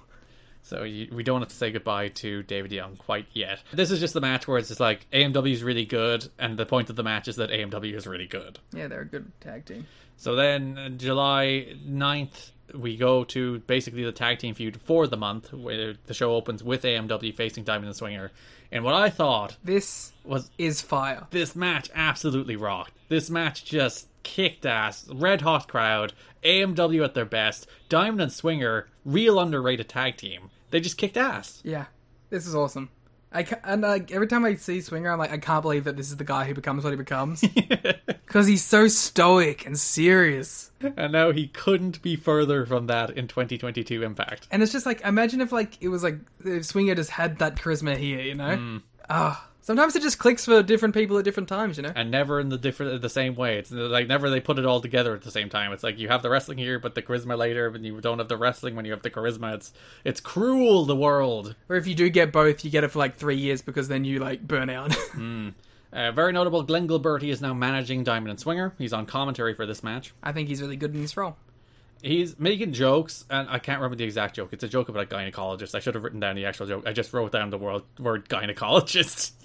So 0.63 0.83
you, 0.83 1.09
we 1.13 1.23
don't 1.23 1.41
have 1.41 1.49
to 1.49 1.55
say 1.55 1.71
goodbye 1.71 2.09
to 2.09 2.43
David 2.43 2.73
Young 2.73 2.97
quite 2.97 3.27
yet. 3.33 3.61
This 3.73 3.91
is 3.91 4.01
just 4.01 4.13
the 4.13 4.21
match 4.21 4.47
where 4.47 4.59
it's 4.59 4.69
just 4.69 4.81
like 4.81 5.07
AMW 5.13 5.51
is 5.51 5.63
really 5.63 5.87
good, 5.87 6.29
and 6.39 6.59
the 6.59 6.67
point 6.67 6.91
of 6.91 6.97
the 6.97 7.03
match 7.03 7.27
is 7.27 7.37
that 7.37 7.49
AMW 7.51 7.95
is 7.95 8.07
really 8.07 8.27
good. 8.27 8.59
Yeah, 8.75 8.87
they're 8.89 9.01
a 9.01 9.07
good 9.07 9.33
tag 9.41 9.65
team. 9.65 9.87
So 10.19 10.35
then, 10.35 10.77
uh, 10.77 10.89
July 10.91 11.75
9th, 11.89 12.51
we 12.75 12.97
go 12.97 13.25
to 13.25 13.59
basically 13.61 14.05
the 14.05 14.13
tag 14.13 14.39
team 14.39 14.55
feud 14.55 14.81
for 14.81 15.07
the 15.07 15.17
month, 15.17 15.53
where 15.53 15.95
the 16.07 16.15
show 16.15 16.35
opens 16.35 16.63
with 16.63 16.83
AMW 16.83 17.35
facing 17.35 17.65
Diamond 17.65 17.87
and 17.89 17.97
Swinger. 17.97 18.31
And 18.71 18.85
what 18.85 18.95
I 18.95 19.09
thought 19.11 19.57
This 19.65 20.13
was 20.25 20.51
is 20.59 20.83
fire. 20.83 21.27
this 21.31 21.57
match 21.57 21.91
absolutely 21.95 22.57
rocked. 22.57 22.93
This 23.09 23.31
match 23.31 23.65
just 23.65 24.09
kicked 24.23 24.67
ass. 24.67 25.09
Red 25.11 25.41
hot 25.41 25.69
crowd. 25.69 26.13
AMW 26.45 27.03
at 27.05 27.15
their 27.15 27.25
best. 27.25 27.67
Diamond 27.89 28.21
and 28.21 28.33
Swinger, 28.33 28.89
real 29.05 29.41
underrated 29.41 29.89
tag 29.89 30.17
team. 30.17 30.51
They 30.71 30.81
just 30.81 30.99
kicked 30.99 31.17
ass. 31.17 31.61
Yeah, 31.65 31.87
this 32.31 32.47
is 32.47 32.55
awesome. 32.55 32.91
I 33.31 33.43
ca- 33.43 33.61
and 33.65 33.83
like 33.83 34.11
every 34.11 34.27
time 34.27 34.45
I 34.45 34.55
see 34.55 34.81
Swinger, 34.81 35.11
I'm 35.11 35.19
like, 35.19 35.33
I 35.33 35.39
can't 35.39 35.63
believe 35.63 35.85
that 35.85 35.97
this 35.97 36.09
is 36.11 36.17
the 36.17 36.25
guy 36.25 36.45
who 36.45 36.55
becomes 36.55 36.85
what 36.85 36.91
he 36.91 36.97
becomes 36.97 37.41
because 38.27 38.47
he's 38.47 38.65
so 38.65 38.89
stoic 38.89 39.67
and 39.67 39.79
serious. 39.79 40.71
And 40.97 41.13
now 41.13 41.33
he 41.33 41.49
couldn't 41.49 42.01
be 42.03 42.17
further 42.17 42.65
from 42.65 42.87
that 42.87 43.11
in 43.11 43.29
2022 43.29 44.03
Impact. 44.03 44.47
And 44.51 44.63
it's 44.63 44.73
just 44.73 44.87
like, 44.87 45.01
imagine 45.03 45.41
if 45.41 45.53
like 45.53 45.77
it 45.83 45.89
was 45.89 46.03
like 46.03 46.19
if 46.45 46.65
Swinger 46.65 46.95
just 46.95 47.11
had 47.11 47.39
that 47.39 47.57
charisma 47.57 47.97
here, 47.97 48.21
you 48.21 48.35
know? 48.35 48.81
Ah, 49.11 49.48
sometimes 49.69 49.95
it 49.95 50.01
just 50.01 50.19
clicks 50.19 50.47
for 50.47 50.63
different 50.63 50.95
people 50.95 51.19
at 51.19 51.27
different 51.27 51.47
times, 51.47 51.77
you 51.77 51.83
know? 51.83 51.93
and 51.95 52.11
never 52.11 52.41
in 52.41 52.49
the 52.49 52.57
different 52.57 53.03
the 53.03 53.09
same 53.11 53.35
way. 53.35 53.59
It's 53.59 53.71
like 53.71 54.09
never 54.09 54.31
they 54.31 54.41
put 54.41 54.59
it 54.59 54.65
all 54.65 54.81
together 54.81 55.15
at 55.15 55.21
the 55.21 55.31
same 55.31 55.51
time. 55.51 55.73
It's 55.73 55.83
like 55.83 55.99
you 55.99 56.09
have 56.09 56.23
the 56.23 56.31
wrestling 56.31 56.57
here, 56.57 56.79
but 56.79 56.95
the 56.95 57.03
charisma 57.03 57.37
later, 57.37 57.69
but 57.69 57.83
you 57.83 58.01
don't 58.01 58.19
have 58.19 58.29
the 58.29 58.39
wrestling 58.39 58.77
when 58.77 58.87
you 58.87 58.93
have 58.93 59.03
the 59.03 59.11
charisma. 59.11 59.53
It's 59.53 59.75
it's 60.05 60.21
cruel 60.21 60.87
the 60.87 60.97
world. 60.97 61.55
Or 61.69 61.77
if 61.77 61.87
you 61.87 61.95
do 61.95 62.09
get 62.09 62.33
both, 62.33 62.65
you 62.65 62.71
get 62.71 62.83
it 62.83 62.89
for 62.89 62.99
like 62.99 63.17
three 63.17 63.37
years 63.37 63.61
because 63.61 63.89
then 63.89 64.07
you 64.07 64.21
like 64.21 64.41
burn 64.41 64.71
out. 64.71 64.97
Uh, 65.91 66.13
very 66.13 66.35
notable. 66.35 66.63
Glenn 66.63 66.87
Gilberti 66.87 67.31
is 67.31 67.41
now 67.41 67.55
managing 67.55 68.05
Diamond 68.05 68.29
and 68.29 68.39
Swinger. 68.39 68.75
He's 68.77 68.93
on 68.93 69.07
commentary 69.07 69.55
for 69.55 69.65
this 69.65 69.83
match. 69.83 70.13
I 70.23 70.33
think 70.33 70.49
he's 70.49 70.61
really 70.61 70.77
good 70.77 70.95
in 70.95 71.01
this 71.01 71.17
role. 71.17 71.39
He's 72.03 72.39
making 72.39 72.73
jokes, 72.73 73.25
and 73.29 73.49
I 73.51 73.59
can't 73.59 73.81
remember 73.81 73.97
the 73.97 74.05
exact 74.05 74.37
joke. 74.37 74.51
It's 74.53 74.63
a 74.65 74.69
joke 74.69 74.89
about 74.89 75.03
a 75.03 75.07
gynecologist. 75.07 75.75
I 75.75 75.81
should 75.81 75.95
have 75.95 76.05
written 76.05 76.21
down 76.21 76.37
the 76.37 76.47
actual 76.47 76.67
joke. 76.67 76.85
I 76.87 76.93
just 76.93 77.13
wrote 77.13 77.33
down 77.33 77.51
the 77.51 77.59
word, 77.59 77.83
word 77.99 78.29
gynecologist. 78.29 79.33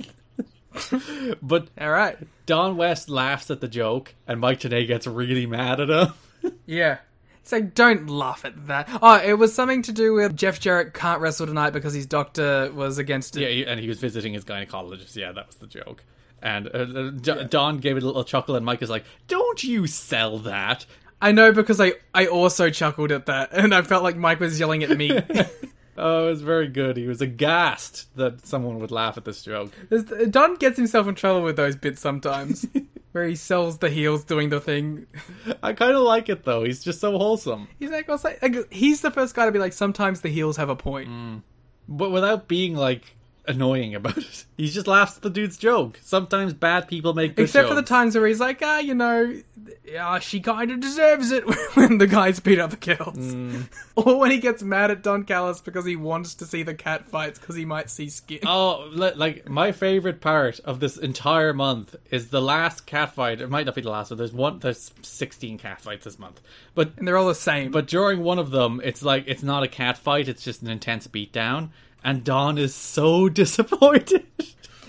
But 1.41 1.67
All 1.80 1.91
right. 1.91 2.17
Don 2.47 2.77
West 2.77 3.07
laughs 3.09 3.51
at 3.51 3.61
the 3.61 3.67
joke, 3.67 4.15
and 4.27 4.39
Mike 4.39 4.59
Tenay 4.61 4.88
gets 4.88 5.05
really 5.05 5.45
mad 5.45 5.80
at 5.80 5.89
him. 5.89 6.13
Yeah. 6.65 6.97
So 7.43 7.61
don't 7.61 8.09
laugh 8.09 8.43
at 8.43 8.67
that. 8.67 8.89
Oh, 9.01 9.15
it 9.17 9.34
was 9.34 9.53
something 9.55 9.81
to 9.84 9.91
do 9.93 10.13
with 10.13 10.35
Jeff 10.35 10.59
Jarrett 10.59 10.93
can't 10.93 11.21
wrestle 11.21 11.45
tonight 11.45 11.69
because 11.71 11.93
his 11.93 12.05
doctor 12.05 12.69
was 12.73 12.97
against 12.97 13.38
it. 13.38 13.41
yeah, 13.49 13.69
and 13.71 13.80
he 13.80 13.88
was 13.88 13.99
visiting 13.99 14.34
his 14.34 14.43
gynecologist. 14.43 15.15
Yeah, 15.15 15.31
that 15.34 15.47
was 15.47 15.55
the 15.57 15.67
joke. 15.67 16.03
And 16.41 16.67
uh, 16.67 16.80
uh, 16.80 17.09
D- 17.11 17.45
Don 17.49 17.77
gave 17.77 17.95
it 17.95 18.03
a 18.03 18.05
little 18.05 18.23
chuckle, 18.25 18.55
and 18.57 18.65
Mike 18.65 18.81
is 18.81 18.89
like, 18.89 19.05
"Don't 19.30 19.63
you 19.63 19.88
sell 19.88 20.39
that?" 20.39 20.85
I 21.23 21.31
know 21.31 21.51
because 21.51 21.79
I, 21.79 21.93
I 22.13 22.27
also 22.27 22.69
chuckled 22.69 23.11
at 23.11 23.27
that, 23.27 23.53
and 23.53 23.73
I 23.73 23.81
felt 23.81 24.03
like 24.03 24.17
Mike 24.17 24.39
was 24.39 24.59
yelling 24.59 24.83
at 24.83 24.97
me. 24.97 25.19
Oh, 25.95 26.25
it 26.25 26.29
was 26.31 26.41
very 26.41 26.69
good. 26.69 26.97
He 26.97 27.05
was 27.05 27.21
aghast 27.21 28.07
that 28.15 28.47
someone 28.47 28.79
would 28.79 28.89
laugh 28.89 29.15
at 29.15 29.25
this 29.25 29.43
joke. 29.43 29.71
Don 30.29 30.55
gets 30.55 30.77
himself 30.77 31.07
in 31.07 31.13
trouble 31.13 31.43
with 31.43 31.55
those 31.55 31.75
bits 31.75 32.01
sometimes, 32.01 32.65
where 33.11 33.27
he 33.27 33.35
sells 33.35 33.77
the 33.77 33.91
heels 33.91 34.23
doing 34.23 34.49
the 34.49 34.59
thing. 34.59 35.05
I 35.61 35.73
kind 35.73 35.93
of 35.93 36.01
like 36.01 36.29
it 36.29 36.45
though. 36.45 36.63
He's 36.63 36.83
just 36.83 36.99
so 36.99 37.17
wholesome, 37.17 37.67
He's 37.77 37.91
like, 37.91 38.07
like, 38.09 38.73
he's 38.73 39.01
the 39.01 39.11
first 39.11 39.35
guy 39.35 39.45
to 39.45 39.51
be 39.51 39.59
like, 39.59 39.73
sometimes 39.73 40.21
the 40.21 40.29
heels 40.29 40.57
have 40.57 40.69
a 40.69 40.75
point. 40.75 41.09
Mm. 41.09 41.43
but 41.87 42.09
without 42.09 42.47
being 42.47 42.75
like 42.75 43.15
annoying 43.45 43.95
about 43.95 44.18
it. 44.18 44.45
He 44.56 44.70
just 44.70 44.86
laughs 44.86 45.18
at 45.18 45.24
the 45.24 45.32
dude's 45.32 45.57
joke. 45.57 45.99
Sometimes 46.03 46.53
bad 46.53 46.88
people 46.88 47.15
make 47.15 47.36
good 47.36 47.44
Except 47.44 47.68
for 47.68 47.74
the 47.74 47.82
times 47.82 48.15
where 48.15 48.28
he's 48.28 48.40
like, 48.40 48.61
ah, 48.61 48.78
you 48.78 48.94
know, 48.94 49.36
yeah, 49.84 50.20
she 50.20 50.40
kind 50.40 50.72
of 50.72 50.80
deserves 50.80 51.32
it 51.32 51.44
when 51.74 51.98
the 51.98 52.06
guys 52.06 52.40
beat 52.40 52.60
up 52.60 52.70
the 52.70 52.78
girls. 52.78 53.18
Mm. 53.18 53.68
or 53.95 54.20
when 54.20 54.30
he 54.30 54.38
gets 54.38 54.61
mad 54.61 54.91
at 54.91 55.02
Don 55.02 55.24
Callis 55.24 55.60
because 55.60 55.86
he 55.86 55.95
wants 55.95 56.36
to 56.36 56.45
see 56.45 56.61
the 56.61 56.76
cat 56.76 57.07
fights 57.07 57.40
because 57.40 57.56
he 57.56 57.65
might 57.65 57.90
see 57.90 58.10
skin. 58.10 58.40
Oh, 58.45 58.90
like 58.94 59.49
my 59.49 59.72
favorite 59.72 60.22
part 60.22 60.60
of 60.60 60.80
this 60.80 60.98
entire 60.98 61.52
month 61.52 61.95
is 62.11 62.30
the 62.30 62.41
last 62.41 62.86
cat 62.86 63.15
fight. 63.15 63.41
It 63.41 63.49
might 63.49 63.65
not 63.65 63.74
be 63.76 63.82
the 63.82 63.90
last, 63.90 64.10
but 64.10 64.20
there's 64.20 64.34
one. 64.34 64.60
There's 64.60 64.91
16 65.02 65.57
cat 65.57 65.82
fights 65.82 66.06
this 66.06 66.20
month. 66.20 66.41
But 66.76 66.91
and 66.98 67.07
they're 67.07 67.18
all 67.18 67.28
the 67.28 67.36
same. 67.36 67.72
but 67.72 67.88
during 67.88 68.22
one 68.22 68.40
of 68.40 68.52
them, 68.52 68.82
it's 68.84 69.02
like 69.02 69.26
it's 69.28 69.44
not 69.44 69.64
a 69.64 69.68
cat 69.68 69.98
fight. 69.98 70.28
It's 70.28 70.44
just 70.44 70.61
an 70.61 70.70
intense 70.70 71.07
beatdown, 71.07 71.70
and 72.03 72.23
Don 72.23 72.57
is 72.57 72.75
so 72.75 73.30
disappointed. 73.30 74.25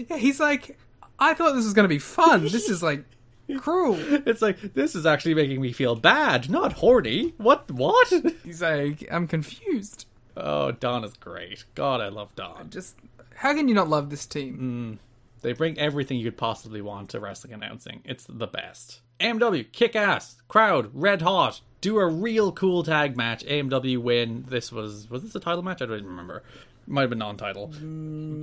yeah, 0.08 0.16
he's 0.16 0.40
like, 0.40 0.78
I 1.18 1.34
thought 1.34 1.54
this 1.54 1.64
was 1.64 1.74
going 1.74 1.84
to 1.84 1.94
be 1.94 1.98
fun. 1.98 2.42
This 2.42 2.68
is 2.68 2.82
like 2.82 3.04
cruel. 3.58 3.96
It's 3.98 4.42
like 4.42 4.74
this 4.74 4.94
is 4.94 5.06
actually 5.06 5.34
making 5.34 5.60
me 5.60 5.72
feel 5.72 5.94
bad, 5.96 6.50
not 6.50 6.74
horny. 6.74 7.34
What? 7.36 7.70
What? 7.70 8.12
He's 8.44 8.62
like, 8.62 9.06
I'm 9.10 9.26
confused. 9.28 10.06
Oh, 10.36 10.72
Don 10.72 11.04
is 11.04 11.14
great. 11.14 11.64
God, 11.74 12.00
I 12.00 12.08
love 12.08 12.34
Don. 12.34 12.70
Just, 12.70 12.96
how 13.36 13.54
can 13.54 13.68
you 13.68 13.74
not 13.74 13.88
love 13.88 14.10
this 14.10 14.26
team? 14.26 14.56
Hmm. 14.56 14.94
They 15.42 15.52
bring 15.52 15.78
everything 15.78 16.16
you 16.18 16.24
could 16.24 16.38
possibly 16.38 16.80
want 16.80 17.10
to 17.10 17.20
wrestling 17.20 17.52
announcing. 17.52 18.00
It's 18.04 18.24
the 18.26 18.46
best. 18.46 19.00
AMW, 19.20 19.70
kick 19.72 19.94
ass, 19.94 20.36
crowd, 20.48 20.90
red 20.94 21.20
hot, 21.20 21.60
do 21.82 21.98
a 21.98 22.06
real 22.06 22.50
cool 22.50 22.82
tag 22.82 23.14
match. 23.14 23.44
AMW 23.44 23.98
win. 23.98 24.46
This 24.48 24.72
was 24.72 25.08
was 25.10 25.22
this 25.22 25.34
a 25.34 25.40
title 25.40 25.62
match? 25.62 25.82
I 25.82 25.86
don't 25.86 25.98
even 25.98 26.08
remember. 26.08 26.42
Might 26.86 27.02
have 27.02 27.10
been 27.10 27.18
non-title, 27.18 27.72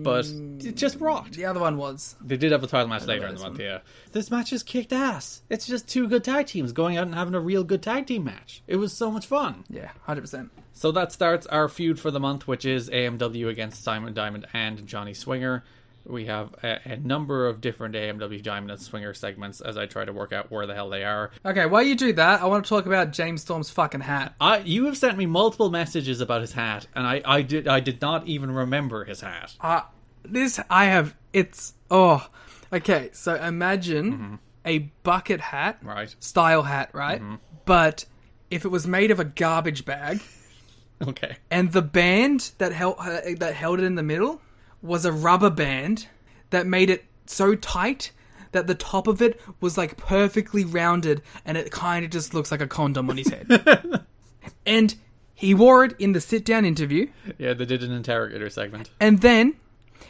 but 0.03 0.25
it 0.65 0.75
just 0.75 0.99
rocked. 0.99 1.33
The 1.33 1.45
other 1.45 1.59
one 1.59 1.77
was. 1.77 2.15
They 2.21 2.37
did 2.37 2.51
have 2.51 2.63
a 2.63 2.67
title 2.67 2.87
match 2.87 3.05
later 3.05 3.27
in 3.27 3.35
the 3.35 3.41
month. 3.41 3.59
Yeah, 3.59 3.79
this 4.11 4.31
match 4.31 4.49
just 4.49 4.65
kicked 4.65 4.91
ass. 4.91 5.43
It's 5.49 5.67
just 5.67 5.87
two 5.87 6.07
good 6.07 6.23
tag 6.23 6.47
teams 6.47 6.71
going 6.71 6.97
out 6.97 7.05
and 7.05 7.15
having 7.15 7.35
a 7.35 7.39
real 7.39 7.63
good 7.63 7.83
tag 7.83 8.07
team 8.07 8.23
match. 8.23 8.63
It 8.67 8.77
was 8.77 8.93
so 8.93 9.11
much 9.11 9.25
fun. 9.27 9.63
Yeah, 9.69 9.91
100%. 10.07 10.49
So 10.73 10.91
that 10.91 11.11
starts 11.11 11.45
our 11.47 11.69
feud 11.69 11.99
for 11.99 12.09
the 12.09 12.19
month, 12.19 12.47
which 12.47 12.65
is 12.65 12.89
AMW 12.89 13.47
against 13.47 13.83
Simon 13.83 14.13
Diamond 14.13 14.47
and 14.53 14.87
Johnny 14.87 15.13
Swinger. 15.13 15.63
We 16.05 16.25
have 16.25 16.53
a, 16.63 16.79
a 16.85 16.97
number 16.97 17.47
of 17.47 17.61
different 17.61 17.95
AMW 17.95 18.41
Diamond 18.41 18.71
and 18.71 18.81
Swinger 18.81 19.13
segments 19.13 19.61
as 19.61 19.77
I 19.77 19.85
try 19.85 20.03
to 20.05 20.11
work 20.11 20.33
out 20.33 20.49
where 20.51 20.65
the 20.65 20.73
hell 20.73 20.89
they 20.89 21.03
are. 21.03 21.31
Okay, 21.45 21.65
while 21.65 21.83
you 21.83 21.95
do 21.95 22.11
that, 22.13 22.41
I 22.41 22.45
want 22.47 22.65
to 22.65 22.69
talk 22.69 22.85
about 22.85 23.11
James 23.11 23.41
Storm's 23.41 23.69
fucking 23.69 24.01
hat. 24.01 24.33
I, 24.41 24.59
you 24.59 24.85
have 24.85 24.97
sent 24.97 25.17
me 25.17 25.25
multiple 25.27 25.69
messages 25.69 26.19
about 26.21 26.41
his 26.41 26.53
hat, 26.53 26.87
and 26.95 27.05
I, 27.05 27.21
I 27.23 27.41
did 27.43 27.67
I 27.67 27.79
did 27.79 28.01
not 28.01 28.27
even 28.27 28.51
remember 28.51 29.05
his 29.05 29.21
hat. 29.21 29.53
Uh, 29.61 29.81
this, 30.23 30.59
I 30.69 30.85
have, 30.85 31.15
it's, 31.33 31.73
oh. 31.89 32.27
Okay, 32.73 33.09
so 33.13 33.35
imagine 33.35 34.39
a 34.65 34.79
bucket 35.03 35.39
hat. 35.41 35.77
Right. 35.83 36.15
Style 36.19 36.63
hat, 36.63 36.89
right? 36.93 37.21
But 37.65 38.05
if 38.49 38.65
it 38.65 38.69
was 38.69 38.87
made 38.87 39.11
of 39.11 39.19
a 39.19 39.25
garbage 39.25 39.85
bag, 39.85 40.19
Okay. 41.07 41.35
and 41.49 41.71
the 41.71 41.81
band 41.81 42.51
that 42.59 42.71
held 42.71 42.95
uh, 42.99 43.21
that 43.39 43.55
held 43.55 43.79
it 43.79 43.83
in 43.85 43.95
the 43.95 44.03
middle 44.03 44.39
was 44.81 45.05
a 45.05 45.11
rubber 45.11 45.49
band 45.49 46.07
that 46.49 46.65
made 46.67 46.89
it 46.89 47.05
so 47.25 47.55
tight 47.55 48.11
that 48.51 48.67
the 48.67 48.75
top 48.75 49.07
of 49.07 49.21
it 49.21 49.39
was 49.61 49.77
like 49.77 49.95
perfectly 49.97 50.65
rounded 50.65 51.21
and 51.45 51.57
it 51.57 51.71
kind 51.71 52.03
of 52.03 52.11
just 52.11 52.33
looks 52.33 52.51
like 52.51 52.61
a 52.61 52.67
condom 52.67 53.09
on 53.09 53.17
his 53.17 53.29
head. 53.29 54.03
and 54.65 54.95
he 55.33 55.53
wore 55.53 55.85
it 55.85 55.95
in 55.99 56.11
the 56.11 56.19
sit 56.21 56.43
down 56.45 56.65
interview 56.65 57.07
Yeah, 57.37 57.53
they 57.53 57.65
did 57.65 57.81
an 57.83 57.91
interrogator 57.91 58.49
segment. 58.49 58.89
and 58.99 59.21
then 59.21 59.55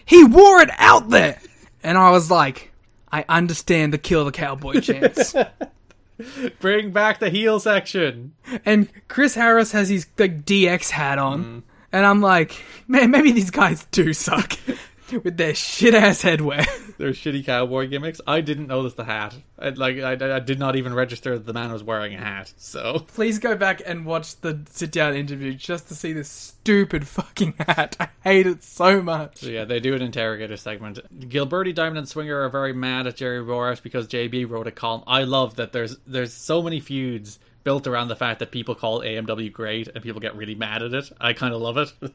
he 0.06 0.24
wore 0.24 0.62
it 0.62 0.70
out 0.78 1.10
there. 1.10 1.40
And 1.84 1.98
I 1.98 2.12
was 2.12 2.32
like, 2.32 2.72
I 3.12 3.26
understand 3.30 3.94
the 3.94 3.98
kill 3.98 4.26
the 4.26 4.32
cowboy 4.32 4.80
chance. 4.80 5.36
Bring 6.60 6.92
back 6.92 7.20
the 7.20 7.30
heel 7.30 7.60
section. 7.60 8.34
and 8.66 8.90
Chris 9.08 9.36
Harris 9.36 9.72
has 9.72 9.90
his 9.90 10.08
like 10.18 10.46
DX 10.46 10.92
hat 10.92 11.18
on. 11.18 11.44
Mm. 11.44 11.64
And 11.92 12.06
I'm 12.06 12.22
like, 12.22 12.56
man, 12.88 13.12
maybe 13.12 13.32
these 13.32 13.52
guys 13.52 13.86
do 13.92 14.14
suck 14.14 14.58
with 15.24 15.38
their 15.38 15.54
shit 15.54 15.94
ass 15.94 16.22
headwear. 16.24 16.66
Their 17.02 17.14
shitty 17.14 17.44
cowboy 17.44 17.88
gimmicks. 17.88 18.22
I 18.28 18.42
didn't 18.42 18.68
notice 18.68 18.94
the 18.94 19.06
hat. 19.06 19.34
I, 19.58 19.70
like 19.70 19.98
I, 19.98 20.36
I 20.36 20.40
did 20.40 20.60
not 20.60 20.76
even 20.76 20.94
register 20.94 21.36
that 21.36 21.48
the 21.48 21.54
man 21.54 21.72
was 21.72 21.84
wearing 21.84 22.14
a 22.14 22.20
hat. 22.20 22.54
So 22.58 23.00
Please 23.00 23.40
go 23.40 23.56
back 23.56 23.82
and 23.84 24.06
watch 24.06 24.40
the 24.42 24.62
sit 24.70 24.92
down 24.92 25.16
interview 25.16 25.56
just 25.56 25.88
to 25.88 25.96
see 25.96 26.14
this 26.14 26.30
stupid 26.30 27.08
fucking 27.08 27.56
hat. 27.58 27.98
I 28.00 28.10
hate 28.24 28.46
it 28.46 28.64
so 28.64 29.02
much. 29.02 29.38
So 29.38 29.48
yeah, 29.48 29.66
they 29.66 29.80
do 29.80 29.96
an 29.96 30.04
interrogator 30.04 30.58
segment. 30.58 31.00
Gilberti, 31.28 31.74
Diamond, 31.74 31.98
and 31.98 32.08
Swinger 32.08 32.40
are 32.42 32.50
very 32.50 32.74
mad 32.74 33.08
at 33.08 33.16
Jerry 33.16 33.44
Borash 33.44 33.82
because 33.82 34.08
JB 34.08 34.48
wrote 34.48 34.68
a 34.68 34.72
column. 34.72 35.04
I 35.08 35.24
love 35.24 35.56
that 35.56 35.72
there's 35.72 35.98
there's 36.06 36.34
so 36.34 36.62
many 36.62 36.80
feuds 36.80 37.40
built 37.64 37.88
around 37.88 38.08
the 38.08 38.16
fact 38.16 38.40
that 38.40 38.52
people 38.52 38.76
call 38.76 39.02
AMW 39.02 39.52
great 39.52 39.88
and 39.88 40.04
people 40.04 40.22
get 40.22 40.36
really 40.36 40.56
mad 40.56 40.84
at 40.84 40.94
it. 40.94 41.12
I 41.20 41.34
kind 41.34 41.54
of 41.54 41.62
love 41.62 41.78
it. 41.78 41.94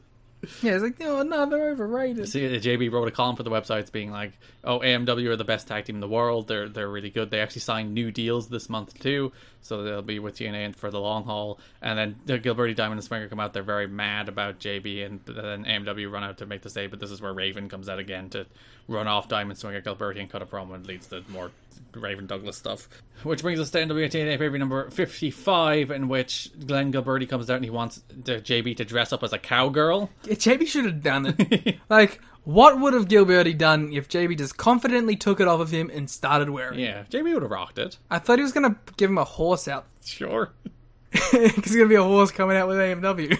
Yeah, 0.61 0.73
it's 0.73 0.83
like, 0.83 1.01
oh 1.01 1.23
no, 1.23 1.49
they're 1.49 1.71
overrated. 1.71 2.29
See, 2.29 2.45
uh, 2.45 2.59
JB 2.59 2.91
wrote 2.91 3.07
a 3.07 3.11
column 3.11 3.35
for 3.35 3.41
the 3.41 3.49
websites 3.49 3.91
being 3.91 4.11
like, 4.11 4.33
"Oh, 4.63 4.79
AMW 4.79 5.29
are 5.29 5.35
the 5.35 5.43
best 5.43 5.67
tag 5.67 5.85
team 5.85 5.95
in 5.95 5.99
the 5.99 6.07
world. 6.07 6.47
They're 6.47 6.69
they're 6.69 6.89
really 6.89 7.09
good. 7.09 7.31
They 7.31 7.39
actually 7.39 7.61
signed 7.61 7.93
new 7.93 8.11
deals 8.11 8.47
this 8.47 8.69
month 8.69 8.99
too, 8.99 9.31
so 9.61 9.81
they'll 9.81 10.03
be 10.03 10.19
with 10.19 10.35
TNA 10.35 10.75
for 10.75 10.91
the 10.91 10.99
long 10.99 11.23
haul." 11.23 11.59
And 11.81 11.97
then 11.97 12.15
the 12.25 12.37
Gilberti, 12.37 12.75
Diamond, 12.75 12.99
and 12.99 13.03
Swinger 13.03 13.27
come 13.27 13.39
out. 13.39 13.53
They're 13.53 13.63
very 13.63 13.87
mad 13.87 14.29
about 14.29 14.59
JB, 14.59 15.05
and 15.07 15.19
then 15.25 15.65
AMW 15.65 16.11
run 16.11 16.23
out 16.23 16.37
to 16.37 16.45
make 16.45 16.61
the 16.61 16.69
save. 16.69 16.91
But 16.91 16.99
this 16.99 17.09
is 17.09 17.19
where 17.19 17.33
Raven 17.33 17.67
comes 17.67 17.89
out 17.89 17.97
again 17.97 18.29
to 18.29 18.45
run 18.87 19.07
off 19.07 19.27
Diamond, 19.27 19.59
Swinger, 19.59 19.81
Gilberti, 19.81 20.19
and 20.19 20.29
cut 20.29 20.41
a 20.41 20.45
promo, 20.45 20.75
and 20.75 20.85
leads 20.85 21.07
to 21.07 21.23
more 21.29 21.51
Raven 21.93 22.25
Douglas 22.27 22.57
stuff. 22.57 22.87
Which 23.23 23.41
brings 23.41 23.59
us 23.59 23.71
to 23.71 23.79
NWA 23.79 24.05
TNA 24.09 24.37
pay 24.37 24.57
number 24.57 24.89
fifty-five, 24.89 25.91
in 25.91 26.07
which 26.07 26.51
Glenn 26.65 26.91
Gilberti 26.91 27.27
comes 27.27 27.49
out 27.49 27.57
and 27.57 27.65
he 27.65 27.71
wants 27.71 28.03
the 28.09 28.35
JB 28.35 28.77
to 28.77 28.85
dress 28.85 29.11
up 29.11 29.23
as 29.23 29.33
a 29.33 29.39
cowgirl. 29.39 30.09
JB 30.23 30.67
should 30.67 30.85
have 30.85 31.01
done 31.01 31.35
it. 31.37 31.77
like, 31.89 32.21
what 32.43 32.79
would 32.79 32.93
have 32.93 33.07
Gilberti 33.07 33.57
done 33.57 33.91
if 33.91 34.07
JB 34.07 34.37
just 34.37 34.57
confidently 34.57 35.15
took 35.15 35.39
it 35.39 35.47
off 35.47 35.59
of 35.59 35.71
him 35.71 35.89
and 35.93 36.09
started 36.09 36.49
wearing 36.49 36.79
it? 36.79 36.83
Yeah, 36.83 37.03
JB 37.09 37.33
would 37.33 37.41
have 37.43 37.51
rocked 37.51 37.79
it. 37.79 37.97
I 38.09 38.19
thought 38.19 38.39
he 38.39 38.43
was 38.43 38.51
gonna 38.51 38.77
give 38.97 39.09
him 39.09 39.17
a 39.17 39.23
horse 39.25 39.67
out. 39.67 39.85
Sure. 40.07 40.51
Because 41.11 41.65
he's 41.65 41.75
gonna 41.75 41.89
be 41.89 41.95
a 41.95 42.03
horse 42.03 42.31
coming 42.31 42.55
out 42.55 42.67
with 42.69 42.77
AMW. 42.77 43.37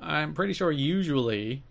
I'm 0.00 0.34
pretty 0.34 0.52
sure 0.52 0.72
usually 0.72 1.62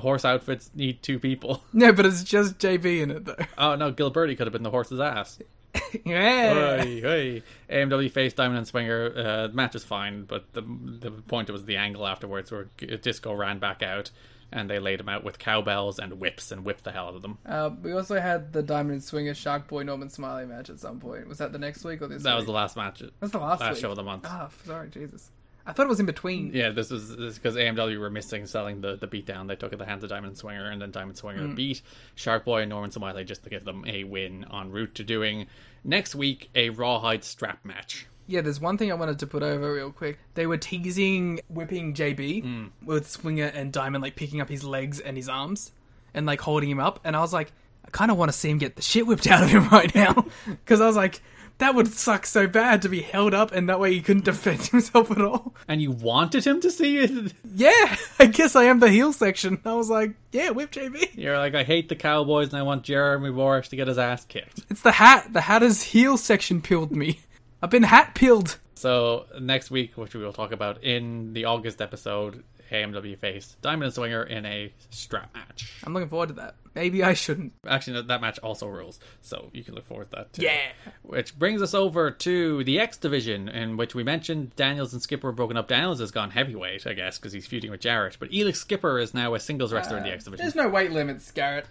horse 0.00 0.24
outfits 0.24 0.70
need 0.74 1.02
two 1.02 1.18
people. 1.18 1.62
no, 1.72 1.92
but 1.92 2.06
it's 2.06 2.24
just 2.24 2.58
JB 2.58 3.02
in 3.02 3.10
it 3.10 3.24
though. 3.24 3.36
Oh 3.58 3.74
no, 3.76 3.92
Gilberti 3.92 4.36
could 4.36 4.46
have 4.46 4.52
been 4.52 4.62
the 4.62 4.70
horse's 4.70 5.00
ass. 5.00 5.38
yeah. 6.04 6.82
Hey, 6.82 7.00
hey. 7.00 7.42
AMW 7.70 8.10
face 8.10 8.32
Diamond 8.32 8.58
and 8.58 8.66
Swinger. 8.66 9.12
Uh, 9.14 9.46
the 9.48 9.54
match 9.54 9.74
is 9.74 9.84
fine, 9.84 10.24
but 10.24 10.52
the 10.52 10.62
the 10.62 11.10
point 11.10 11.50
was 11.50 11.64
the 11.64 11.76
angle 11.76 12.06
afterwards 12.06 12.50
where 12.50 12.64
Disco 13.02 13.34
ran 13.34 13.58
back 13.58 13.82
out 13.82 14.10
and 14.52 14.70
they 14.70 14.78
laid 14.78 15.00
him 15.00 15.08
out 15.08 15.24
with 15.24 15.38
cowbells 15.38 15.98
and 15.98 16.20
whips 16.20 16.52
and 16.52 16.64
whipped 16.64 16.84
the 16.84 16.92
hell 16.92 17.08
out 17.08 17.14
of 17.16 17.22
them. 17.22 17.38
Uh, 17.44 17.70
we 17.82 17.92
also 17.92 18.20
had 18.20 18.52
the 18.52 18.62
Diamond 18.62 18.92
and 18.92 19.04
Swinger 19.04 19.34
Shark 19.34 19.66
Boy 19.66 19.82
Norman 19.82 20.08
Smiley 20.08 20.46
match 20.46 20.70
at 20.70 20.78
some 20.78 21.00
point. 21.00 21.28
Was 21.28 21.38
that 21.38 21.52
the 21.52 21.58
next 21.58 21.84
week 21.84 22.00
or 22.02 22.06
this? 22.06 22.22
That 22.22 22.36
was 22.36 22.46
the 22.46 22.52
last 22.52 22.76
match. 22.76 23.02
That's 23.20 23.32
the 23.32 23.38
last, 23.38 23.60
last 23.60 23.74
week. 23.74 23.80
show 23.80 23.90
of 23.90 23.96
the 23.96 24.02
month. 24.02 24.24
Ah, 24.26 24.48
sorry, 24.64 24.88
Jesus. 24.88 25.30
I 25.66 25.72
thought 25.72 25.86
it 25.86 25.88
was 25.88 25.98
in 26.00 26.06
between. 26.06 26.52
Yeah, 26.54 26.70
this 26.70 26.90
was 26.90 27.16
because 27.16 27.56
AMW 27.56 27.98
were 27.98 28.10
missing 28.10 28.46
selling 28.46 28.80
the, 28.80 28.96
the 28.96 29.08
beatdown. 29.08 29.48
They 29.48 29.56
took 29.56 29.72
at 29.72 29.78
the 29.78 29.84
hands 29.84 30.04
of 30.04 30.10
Diamond 30.10 30.38
Swinger, 30.38 30.70
and 30.70 30.80
then 30.80 30.90
Diamond 30.92 31.16
Swinger 31.18 31.42
Hmm. 31.48 31.54
beat 31.54 31.82
Shark 32.14 32.44
Boy 32.44 32.60
and 32.62 32.70
Norman 32.70 32.90
Smiley 32.92 33.24
just 33.24 33.42
to 33.44 33.50
give 33.50 33.64
them 33.64 33.84
a 33.86 34.04
win 34.04 34.46
en 34.52 34.70
route 34.70 34.94
to 34.94 35.04
doing 35.04 35.46
next 35.84 36.14
week 36.14 36.50
a 36.54 36.70
Rawhide 36.70 37.24
strap 37.24 37.64
match. 37.64 38.06
Yeah, 38.28 38.40
there's 38.40 38.60
one 38.60 38.76
thing 38.78 38.90
I 38.90 38.94
wanted 38.94 39.18
to 39.20 39.26
put 39.26 39.42
over 39.42 39.72
real 39.74 39.92
quick. 39.92 40.18
They 40.34 40.46
were 40.46 40.56
teasing 40.56 41.40
whipping 41.48 41.94
JB 41.94 42.42
Hmm. 42.42 42.64
with 42.84 43.08
Swinger 43.10 43.46
and 43.46 43.72
Diamond 43.72 44.02
like 44.02 44.16
picking 44.16 44.40
up 44.40 44.48
his 44.48 44.62
legs 44.64 45.00
and 45.00 45.16
his 45.16 45.28
arms 45.28 45.72
and 46.14 46.26
like 46.26 46.40
holding 46.40 46.70
him 46.70 46.80
up, 46.80 47.00
and 47.04 47.16
I 47.16 47.20
was 47.20 47.32
like, 47.32 47.52
I 47.84 47.90
kind 47.90 48.10
of 48.10 48.16
want 48.16 48.32
to 48.32 48.36
see 48.36 48.50
him 48.50 48.58
get 48.58 48.74
the 48.74 48.82
shit 48.82 49.06
whipped 49.06 49.28
out 49.28 49.42
of 49.44 49.48
him 49.48 49.68
right 49.72 49.94
now 49.94 50.26
because 50.46 50.80
I 50.80 50.86
was 50.86 50.96
like, 50.96 51.20
that 51.58 51.74
would 51.74 51.88
suck 51.88 52.26
so 52.26 52.46
bad 52.46 52.82
to 52.82 52.88
be 52.88 53.00
held 53.00 53.32
up 53.34 53.52
and 53.52 53.68
that 53.68 53.80
way 53.80 53.92
he 53.92 54.02
couldn't 54.02 54.24
defend 54.26 54.62
himself 54.62 55.10
at 55.10 55.20
all. 55.20 55.54
And 55.68 55.80
you 55.80 55.90
wanted 55.90 56.46
him 56.46 56.60
to 56.60 56.70
see 56.70 56.98
it? 56.98 57.32
Yeah, 57.54 57.96
I 58.18 58.26
guess 58.26 58.56
I 58.56 58.64
am 58.64 58.80
the 58.80 58.90
heel 58.90 59.12
section. 59.12 59.60
I 59.64 59.74
was 59.74 59.90
like, 59.90 60.14
yeah, 60.32 60.50
whip 60.50 60.70
JB. 60.70 61.16
You're 61.16 61.38
like, 61.38 61.54
I 61.54 61.64
hate 61.64 61.88
the 61.88 61.96
Cowboys 61.96 62.48
and 62.48 62.58
I 62.58 62.62
want 62.62 62.82
Jeremy 62.82 63.30
Borash 63.30 63.68
to 63.68 63.76
get 63.76 63.88
his 63.88 63.98
ass 63.98 64.24
kicked. 64.24 64.60
It's 64.70 64.82
the 64.82 64.92
hat. 64.92 65.32
The 65.32 65.40
hat 65.40 65.62
is 65.62 65.82
heel 65.82 66.16
section 66.16 66.60
peeled 66.60 66.92
me. 66.92 67.20
I've 67.62 67.70
been 67.70 67.82
hat 67.82 68.14
peeled. 68.14 68.58
So 68.74 69.24
next 69.40 69.70
week, 69.70 69.96
which 69.96 70.14
we 70.14 70.22
will 70.22 70.34
talk 70.34 70.52
about 70.52 70.84
in 70.84 71.32
the 71.32 71.46
August 71.46 71.80
episode, 71.80 72.44
AMW 72.70 73.18
face 73.18 73.56
Diamond 73.62 73.84
and 73.84 73.94
Swinger 73.94 74.22
in 74.22 74.44
a 74.46 74.72
strap 74.90 75.34
match. 75.34 75.72
I'm 75.84 75.94
looking 75.94 76.08
forward 76.08 76.28
to 76.28 76.34
that. 76.34 76.56
Maybe 76.74 77.02
I 77.02 77.14
shouldn't. 77.14 77.54
Actually, 77.66 77.94
no, 77.94 78.02
that 78.02 78.20
match 78.20 78.38
also 78.40 78.66
rules, 78.66 79.00
so 79.22 79.48
you 79.52 79.64
can 79.64 79.74
look 79.74 79.86
forward 79.86 80.10
to 80.10 80.16
that 80.16 80.32
too. 80.34 80.42
Yeah. 80.42 80.68
Which 81.02 81.38
brings 81.38 81.62
us 81.62 81.72
over 81.72 82.10
to 82.10 82.64
the 82.64 82.78
X 82.78 82.98
division, 82.98 83.48
in 83.48 83.76
which 83.76 83.94
we 83.94 84.04
mentioned 84.04 84.54
Daniels 84.56 84.92
and 84.92 85.00
Skipper 85.00 85.28
were 85.28 85.32
broken 85.32 85.56
up. 85.56 85.68
Daniels 85.68 86.00
has 86.00 86.10
gone 86.10 86.30
heavyweight, 86.30 86.86
I 86.86 86.92
guess, 86.92 87.18
because 87.18 87.32
he's 87.32 87.46
feuding 87.46 87.70
with 87.70 87.80
Jarrett. 87.80 88.18
But 88.20 88.30
Elix 88.30 88.56
Skipper 88.56 88.98
is 88.98 89.14
now 89.14 89.34
a 89.34 89.40
singles 89.40 89.72
wrestler 89.72 89.96
in 89.96 90.02
the 90.02 90.10
uh, 90.10 90.14
X 90.14 90.24
division. 90.24 90.44
There's 90.44 90.54
no 90.54 90.68
weight 90.68 90.92
limits, 90.92 91.30
Garrett. 91.30 91.66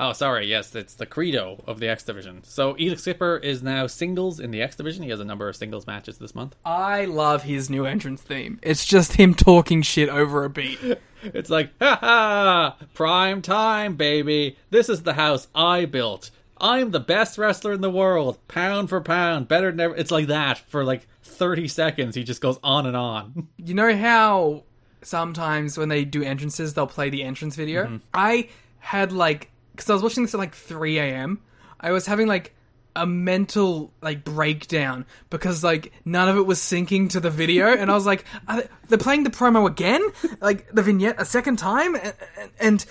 Oh, 0.00 0.12
sorry. 0.12 0.46
Yes, 0.46 0.74
it's 0.76 0.94
the 0.94 1.06
credo 1.06 1.62
of 1.66 1.80
the 1.80 1.88
X 1.88 2.04
division. 2.04 2.44
So 2.44 2.74
Elix 2.74 3.00
Skipper 3.00 3.36
is 3.36 3.64
now 3.64 3.88
singles 3.88 4.38
in 4.38 4.52
the 4.52 4.62
X 4.62 4.76
division. 4.76 5.02
He 5.02 5.10
has 5.10 5.18
a 5.18 5.24
number 5.24 5.48
of 5.48 5.56
singles 5.56 5.88
matches 5.88 6.18
this 6.18 6.36
month. 6.36 6.54
I 6.64 7.04
love 7.04 7.42
his 7.42 7.68
new 7.68 7.84
entrance 7.84 8.22
theme. 8.22 8.60
It's 8.62 8.86
just 8.86 9.14
him 9.14 9.34
talking 9.34 9.82
shit 9.82 10.08
over 10.08 10.44
a 10.44 10.50
beat. 10.50 10.78
It's 11.20 11.50
like, 11.50 11.70
ha 11.80 11.98
ha, 12.00 12.76
prime 12.94 13.42
time, 13.42 13.96
baby. 13.96 14.56
This 14.70 14.88
is 14.88 15.02
the 15.02 15.14
house 15.14 15.48
I 15.52 15.84
built. 15.84 16.30
I'm 16.60 16.92
the 16.92 17.00
best 17.00 17.38
wrestler 17.38 17.72
in 17.72 17.80
the 17.80 17.90
world, 17.90 18.38
pound 18.46 18.88
for 18.88 19.00
pound, 19.00 19.48
better 19.48 19.72
than 19.72 19.80
ever. 19.80 19.96
It's 19.96 20.12
like 20.12 20.28
that 20.28 20.58
for 20.58 20.84
like 20.84 21.08
30 21.24 21.66
seconds. 21.66 22.14
He 22.14 22.22
just 22.22 22.40
goes 22.40 22.60
on 22.62 22.86
and 22.86 22.96
on. 22.96 23.48
You 23.56 23.74
know 23.74 23.96
how 23.96 24.62
sometimes 25.02 25.76
when 25.76 25.88
they 25.88 26.04
do 26.04 26.22
entrances, 26.22 26.74
they'll 26.74 26.86
play 26.86 27.10
the 27.10 27.24
entrance 27.24 27.56
video? 27.56 27.86
Mm-hmm. 27.86 27.96
I 28.14 28.48
had 28.78 29.10
like, 29.10 29.50
because 29.78 29.90
I 29.90 29.94
was 29.94 30.02
watching 30.02 30.24
this 30.24 30.34
at 30.34 30.38
like 30.38 30.54
3 30.54 30.98
a.m., 30.98 31.40
I 31.80 31.92
was 31.92 32.06
having 32.06 32.26
like 32.26 32.54
a 32.96 33.06
mental 33.06 33.92
like 34.02 34.24
breakdown 34.24 35.06
because 35.30 35.62
like 35.62 35.92
none 36.04 36.28
of 36.28 36.36
it 36.36 36.46
was 36.46 36.58
syncing 36.58 37.08
to 37.08 37.20
the 37.20 37.30
video 37.30 37.66
and 37.78 37.92
i 37.92 37.94
was 37.94 38.06
like 38.06 38.24
Are 38.48 38.62
they, 38.62 38.68
they're 38.88 38.98
playing 38.98 39.22
the 39.22 39.30
promo 39.30 39.68
again 39.68 40.02
like 40.40 40.68
the 40.72 40.82
vignette 40.82 41.14
a 41.16 41.24
second 41.24 41.58
time 41.58 41.94
and, 41.94 42.14
and, 42.58 42.86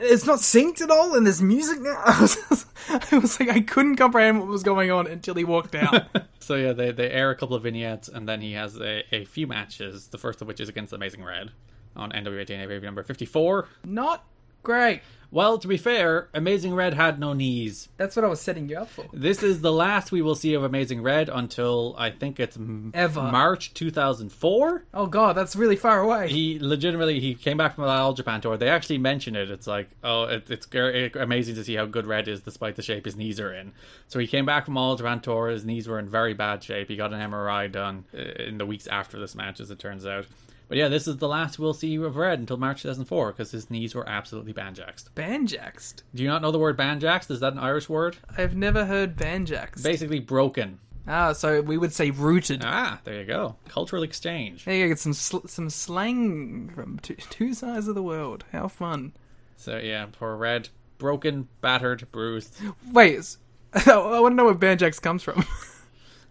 it's 0.00 0.26
not 0.26 0.38
synced 0.38 0.80
at 0.80 0.90
all 0.90 1.14
and 1.14 1.24
there's 1.26 1.42
music 1.42 1.78
now 1.80 2.02
I 2.04 2.20
was, 2.20 2.66
I 3.12 3.18
was 3.18 3.38
like 3.38 3.50
i 3.50 3.60
couldn't 3.60 3.94
comprehend 3.94 4.40
what 4.40 4.48
was 4.48 4.64
going 4.64 4.90
on 4.90 5.06
until 5.06 5.34
he 5.34 5.44
walked 5.44 5.76
out 5.76 6.06
So 6.44 6.56
yeah, 6.56 6.74
they, 6.74 6.92
they 6.92 7.10
air 7.10 7.30
a 7.30 7.36
couple 7.36 7.56
of 7.56 7.62
vignettes, 7.62 8.08
and 8.08 8.28
then 8.28 8.42
he 8.42 8.52
has 8.52 8.78
a, 8.78 9.02
a 9.14 9.24
few 9.24 9.46
matches. 9.46 10.08
The 10.08 10.18
first 10.18 10.42
of 10.42 10.48
which 10.48 10.60
is 10.60 10.68
against 10.68 10.92
Amazing 10.92 11.24
Red 11.24 11.52
on 11.96 12.12
NWA 12.12 12.46
TNA 12.46 12.68
baby 12.68 12.84
number 12.84 13.02
54. 13.02 13.66
not 13.84 14.24
great 14.62 15.02
Well, 15.34 15.58
to 15.58 15.66
be 15.66 15.76
fair, 15.76 16.28
Amazing 16.32 16.74
Red 16.76 16.94
had 16.94 17.18
no 17.18 17.32
knees. 17.32 17.88
that's 17.96 18.14
what 18.14 18.24
i 18.24 18.28
was 18.28 18.40
setting 18.40 18.68
you 18.68 18.76
up 18.78 18.88
for 18.88 19.04
This 19.12 19.42
is 19.42 19.60
the 19.62 19.72
last 19.72 20.12
we 20.12 20.22
will 20.22 20.36
see 20.36 20.54
of 20.54 20.62
Amazing 20.62 21.02
Red 21.02 21.28
until 21.28 21.96
I 21.98 22.10
think 22.10 22.38
it's 22.38 22.56
Ever. 22.94 23.20
March 23.20 23.74
2004. 23.74 24.84
oh 24.94 25.06
god 25.06 25.32
that's 25.36 25.56
really 25.56 25.74
far 25.74 25.98
away 26.00 26.28
He 26.28 26.58
legitimately 26.60 27.18
he 27.18 27.34
came 27.34 27.56
back 27.56 27.74
from 27.74 27.82
the 27.84 27.90
All 27.90 28.12
Japan 28.12 28.40
tour. 28.40 28.56
They 28.56 28.68
actually 28.68 28.98
mention 28.98 29.34
it. 29.34 29.50
It's 29.50 29.66
like 29.66 29.88
oh, 30.04 30.24
it, 30.24 30.48
it's 30.48 30.68
amazing 31.16 31.56
to 31.56 31.64
see 31.64 31.74
how 31.74 31.86
good 31.86 32.06
Red 32.06 32.28
is 32.28 32.40
despite 32.42 32.76
the 32.76 32.82
shape 32.82 33.04
his 33.04 33.16
knees 33.16 33.40
are 33.40 33.52
in. 33.52 33.72
So 34.06 34.20
he 34.20 34.28
came 34.28 34.46
back 34.46 34.66
from 34.66 34.78
All 34.78 34.94
Japan 34.94 35.18
tour. 35.20 35.48
His 35.48 35.64
knees 35.64 35.88
were 35.88 35.98
in 35.98 36.08
very 36.08 36.34
bad 36.34 36.62
shape. 36.62 36.88
He 36.88 36.94
got 36.96 37.12
an 37.12 37.20
MRI 37.30 37.70
done 37.72 38.04
uh, 38.14 38.18
in 38.18 38.58
the 38.58 38.66
weeks 38.66 38.86
after 38.86 39.18
this 39.18 39.34
match, 39.34 39.58
as 39.58 39.72
it 39.72 39.80
turns 39.80 40.06
out. 40.06 40.26
But 40.68 40.78
yeah, 40.78 40.88
this 40.88 41.06
is 41.06 41.18
the 41.18 41.28
last 41.28 41.58
we'll 41.58 41.74
see 41.74 41.94
of 41.96 42.16
Red 42.16 42.38
until 42.38 42.56
March 42.56 42.82
2004 42.82 43.32
because 43.32 43.50
his 43.50 43.70
knees 43.70 43.94
were 43.94 44.08
absolutely 44.08 44.52
banjaxed. 44.54 45.10
banjaxed 45.14 46.02
Do 46.14 46.22
you 46.22 46.28
not 46.28 46.42
know 46.42 46.50
the 46.50 46.58
word 46.58 46.76
banjaxed? 46.78 47.30
Is 47.30 47.40
that 47.40 47.52
an 47.52 47.58
Irish 47.58 47.88
word? 47.88 48.16
i've 48.38 48.56
never 48.56 48.86
heard 48.86 49.16
banjaxed 49.16 49.82
Basically 49.82 50.20
broken. 50.20 50.78
ah 51.06 51.32
so 51.34 51.60
we 51.60 51.76
would 51.76 51.92
say 51.92 52.10
rooted 52.10 52.62
Ah, 52.64 53.00
there 53.04 53.20
you 53.20 53.26
go. 53.26 53.56
Cultural 53.68 54.02
exchange. 54.02 54.64
There 54.64 54.74
you 54.74 54.84
go, 54.84 54.88
get 54.88 54.98
some 54.98 55.12
sl- 55.12 55.46
some 55.46 55.68
slang 55.70 56.70
from 56.74 56.98
two, 57.00 57.16
two 57.16 57.52
sides 57.54 57.86
of 57.88 57.94
the 57.94 58.02
world. 58.02 58.44
How 58.52 58.68
fun! 58.68 59.12
So 59.56 59.76
yeah, 59.78 60.06
poor 60.10 60.34
Red, 60.36 60.70
broken, 60.98 61.48
battered, 61.60 62.10
bruised. 62.10 62.56
Wait, 62.90 63.36
I 63.74 64.20
want 64.20 64.32
to 64.32 64.36
know 64.36 64.46
where 64.46 64.54
Banjax 64.54 65.00
comes 65.00 65.22
from. 65.22 65.44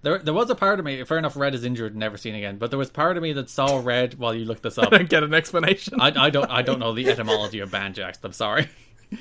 There, 0.03 0.19
there 0.19 0.33
was 0.33 0.49
a 0.49 0.55
part 0.55 0.79
of 0.79 0.85
me. 0.85 1.03
Fair 1.05 1.17
enough, 1.17 1.35
Red 1.35 1.55
is 1.55 1.63
injured, 1.63 1.93
and 1.93 1.99
never 1.99 2.17
seen 2.17 2.35
again. 2.35 2.57
But 2.57 2.69
there 2.69 2.77
was 2.77 2.89
part 2.89 3.17
of 3.17 3.23
me 3.23 3.33
that 3.33 3.49
saw 3.49 3.79
Red 3.81 4.19
while 4.19 4.35
you 4.35 4.45
looked 4.45 4.63
this 4.63 4.77
up. 4.77 4.87
I 4.93 4.97
don't 4.97 5.09
get 5.09 5.23
an 5.23 5.33
explanation. 5.33 5.99
I, 5.99 6.25
I 6.25 6.29
don't, 6.29 6.51
I 6.51 6.61
don't 6.61 6.79
know 6.79 6.93
the 6.93 7.09
etymology 7.09 7.59
of 7.59 7.71
banjaxed. 7.71 8.19
I'm 8.23 8.33
sorry. 8.33 8.69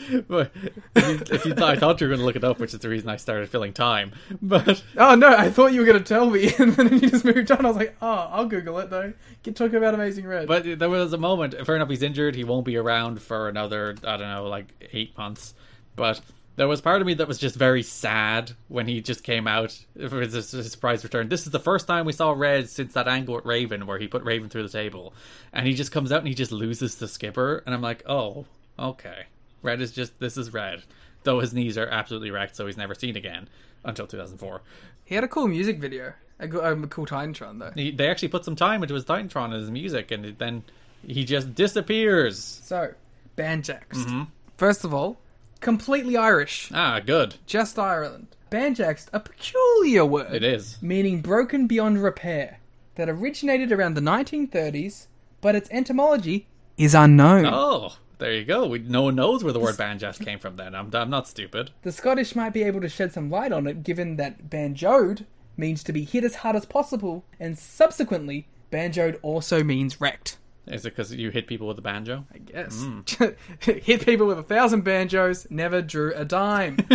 but 0.28 0.50
if 0.96 1.30
you, 1.30 1.34
if 1.34 1.44
you 1.44 1.54
thought, 1.54 1.70
I 1.70 1.78
thought 1.78 2.00
you 2.00 2.06
were 2.06 2.10
going 2.10 2.20
to 2.20 2.24
look 2.24 2.36
it 2.36 2.44
up, 2.44 2.58
which 2.58 2.74
is 2.74 2.80
the 2.80 2.88
reason 2.88 3.08
I 3.08 3.16
started 3.16 3.48
filling 3.48 3.72
time. 3.72 4.12
But 4.40 4.82
oh 4.96 5.14
no, 5.14 5.28
I 5.28 5.50
thought 5.50 5.72
you 5.72 5.80
were 5.80 5.86
going 5.86 5.98
to 5.98 6.04
tell 6.04 6.28
me, 6.30 6.52
and 6.58 6.72
then 6.72 6.92
you 6.98 7.10
just 7.10 7.24
moved 7.24 7.50
on. 7.50 7.64
I 7.64 7.68
was 7.68 7.76
like, 7.76 7.96
oh, 8.02 8.28
I'll 8.32 8.46
Google 8.46 8.78
it 8.78 8.90
though. 8.90 9.12
Get 9.42 9.56
talking 9.56 9.76
about 9.76 9.94
Amazing 9.94 10.26
Red. 10.26 10.48
but 10.48 10.78
there 10.78 10.90
was 10.90 11.12
a 11.12 11.18
moment. 11.18 11.54
Fair 11.64 11.76
enough, 11.76 11.90
he's 11.90 12.02
injured. 12.02 12.34
He 12.34 12.44
won't 12.44 12.64
be 12.64 12.76
around 12.76 13.22
for 13.22 13.48
another, 13.48 13.94
I 14.04 14.16
don't 14.16 14.28
know, 14.28 14.46
like 14.48 14.66
eight 14.92 15.16
months. 15.16 15.54
But 15.94 16.20
there 16.56 16.68
was 16.68 16.80
part 16.80 17.00
of 17.00 17.06
me 17.06 17.14
that 17.14 17.28
was 17.28 17.38
just 17.38 17.56
very 17.56 17.82
sad 17.82 18.52
when 18.68 18.86
he 18.86 19.00
just 19.00 19.24
came 19.24 19.46
out 19.46 19.78
for 20.08 20.20
his, 20.20 20.48
surprise 20.48 21.02
return. 21.02 21.28
This 21.28 21.46
is 21.46 21.52
the 21.52 21.58
first 21.58 21.86
time 21.86 22.04
we 22.04 22.12
saw 22.12 22.32
Red 22.32 22.68
since 22.68 22.94
that 22.94 23.08
angle 23.08 23.36
with 23.36 23.46
Raven, 23.46 23.86
where 23.86 23.98
he 23.98 24.06
put 24.06 24.22
Raven 24.24 24.48
through 24.48 24.64
the 24.64 24.68
table, 24.68 25.14
and 25.52 25.66
he 25.66 25.74
just 25.74 25.92
comes 25.92 26.12
out 26.12 26.18
and 26.18 26.28
he 26.28 26.34
just 26.34 26.52
loses 26.52 26.96
the 26.96 27.08
Skipper, 27.08 27.62
and 27.64 27.74
I'm 27.74 27.80
like, 27.80 28.02
oh, 28.06 28.44
okay, 28.78 29.26
Red 29.62 29.80
is 29.80 29.92
just 29.92 30.18
this 30.20 30.36
is 30.36 30.52
Red, 30.52 30.82
though 31.22 31.40
his 31.40 31.54
knees 31.54 31.78
are 31.78 31.88
absolutely 31.88 32.30
wrecked, 32.30 32.56
so 32.56 32.66
he's 32.66 32.76
never 32.76 32.94
seen 32.94 33.16
again 33.16 33.48
until 33.84 34.06
2004. 34.06 34.60
he 35.04 35.14
had 35.14 35.24
a 35.24 35.28
cool 35.28 35.48
music 35.48 35.78
video, 35.78 36.12
a, 36.38 36.72
um, 36.72 36.84
a 36.84 36.86
cool 36.86 37.06
Titantron 37.06 37.58
though. 37.58 37.72
He, 37.74 37.90
they 37.90 38.08
actually 38.08 38.28
put 38.28 38.44
some 38.44 38.56
time 38.56 38.82
into 38.82 38.94
his 38.94 39.04
Titantron 39.04 39.46
and 39.46 39.54
his 39.54 39.70
music, 39.70 40.10
and 40.10 40.36
then 40.38 40.64
he 41.06 41.24
just 41.24 41.54
disappears. 41.54 42.38
So, 42.38 42.92
Banjaxed. 43.36 43.94
Mm-hmm. 43.94 44.22
First 44.56 44.84
of 44.84 44.92
all, 44.92 45.18
completely 45.62 46.16
Irish, 46.16 46.70
Ah, 46.74 47.00
good. 47.00 47.36
just 47.46 47.78
Ireland. 47.78 48.26
Banjaxed, 48.50 49.08
a 49.14 49.20
peculiar 49.20 50.04
word. 50.04 50.34
It 50.34 50.44
is. 50.44 50.76
meaning 50.82 51.22
broken 51.22 51.66
beyond 51.66 52.02
repair, 52.02 52.58
that 52.96 53.08
originated 53.08 53.72
around 53.72 53.94
the 53.94 54.02
1930s, 54.02 55.06
but 55.40 55.54
its 55.54 55.70
etymology 55.70 56.46
is 56.76 56.94
unknown. 56.94 57.46
Oh, 57.46 57.96
there 58.18 58.32
you 58.34 58.44
go. 58.44 58.66
We, 58.66 58.80
no 58.80 59.02
one 59.02 59.14
knows 59.14 59.42
where 59.42 59.52
the 59.54 59.58
word 59.60 59.76
banjas 59.76 60.22
came 60.22 60.38
from. 60.38 60.56
Then 60.56 60.74
I'm, 60.74 60.94
I'm 60.94 61.08
not 61.10 61.26
stupid. 61.26 61.70
The 61.82 61.92
Scottish 61.92 62.36
might 62.36 62.52
be 62.52 62.62
able 62.62 62.80
to 62.82 62.88
shed 62.88 63.12
some 63.12 63.30
light 63.30 63.52
on 63.52 63.66
it, 63.66 63.82
given 63.82 64.16
that 64.16 64.50
banjoed 64.50 65.24
means 65.56 65.82
to 65.84 65.92
be 65.92 66.04
hit 66.04 66.24
as 66.24 66.36
hard 66.36 66.56
as 66.56 66.64
possible, 66.66 67.24
and 67.40 67.58
subsequently, 67.58 68.46
banjoed 68.70 69.18
also 69.22 69.62
means 69.64 70.00
wrecked. 70.00 70.36
Is 70.66 70.86
it 70.86 70.90
because 70.90 71.12
you 71.12 71.30
hit 71.30 71.46
people 71.46 71.66
with 71.66 71.78
a 71.78 71.82
banjo? 71.82 72.24
I 72.32 72.38
guess. 72.38 72.76
Mm. 72.76 73.36
hit 73.82 74.06
people 74.06 74.26
with 74.26 74.38
a 74.38 74.44
thousand 74.44 74.82
banjos, 74.82 75.46
never 75.50 75.82
drew 75.82 76.12
a 76.14 76.24
dime. 76.24 76.76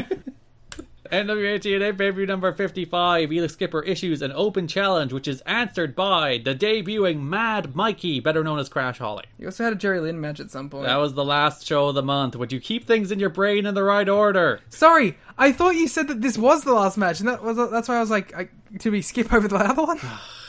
NWA 1.12 1.60
TNA 1.60 1.98
pay-per-view 1.98 2.26
number 2.26 2.52
55, 2.52 3.30
Elix 3.30 3.52
Skipper 3.52 3.82
issues 3.82 4.22
an 4.22 4.32
open 4.34 4.68
challenge, 4.68 5.14
which 5.14 5.28
is 5.28 5.42
answered 5.42 5.96
by 5.96 6.42
the 6.44 6.54
debuting 6.54 7.22
Mad 7.22 7.76
Mikey, 7.76 8.20
better 8.20 8.44
known 8.44 8.60
as 8.60 8.70
Crash 8.70 9.00
Holly. 9.00 9.24
you 9.38 9.48
also 9.48 9.64
had 9.64 9.74
a 9.74 9.78
Jerry 9.78 10.00
Lynn 10.00 10.20
match 10.20 10.40
at 10.40 10.52
some 10.52 10.70
point. 10.70 10.86
That 10.86 10.98
was 10.98 11.14
the 11.14 11.26
last 11.26 11.66
show 11.66 11.88
of 11.88 11.96
the 11.96 12.04
month. 12.04 12.36
Would 12.36 12.52
you 12.52 12.60
keep 12.60 12.86
things 12.86 13.12
in 13.12 13.20
your 13.20 13.30
brain 13.30 13.66
in 13.66 13.74
the 13.74 13.84
right 13.84 14.08
order? 14.08 14.60
Sorry, 14.70 15.18
I 15.38 15.52
thought 15.52 15.76
you 15.76 15.88
said 15.88 16.08
that 16.10 16.22
this 16.22 16.38
was 16.38 16.64
the 16.64 16.74
last 16.74 16.98
match, 16.98 17.20
and 17.20 17.30
that 17.30 17.44
was 17.44 17.58
that's 17.72 17.88
why 17.88 17.98
I 17.98 18.00
was 18.00 18.12
like, 18.12 18.36
I, 18.36 18.50
did 18.78 18.92
we 18.92 19.02
skip 19.02 19.32
over 19.34 19.48
the 19.48 19.56
other 19.56 19.84
one? 19.84 20.00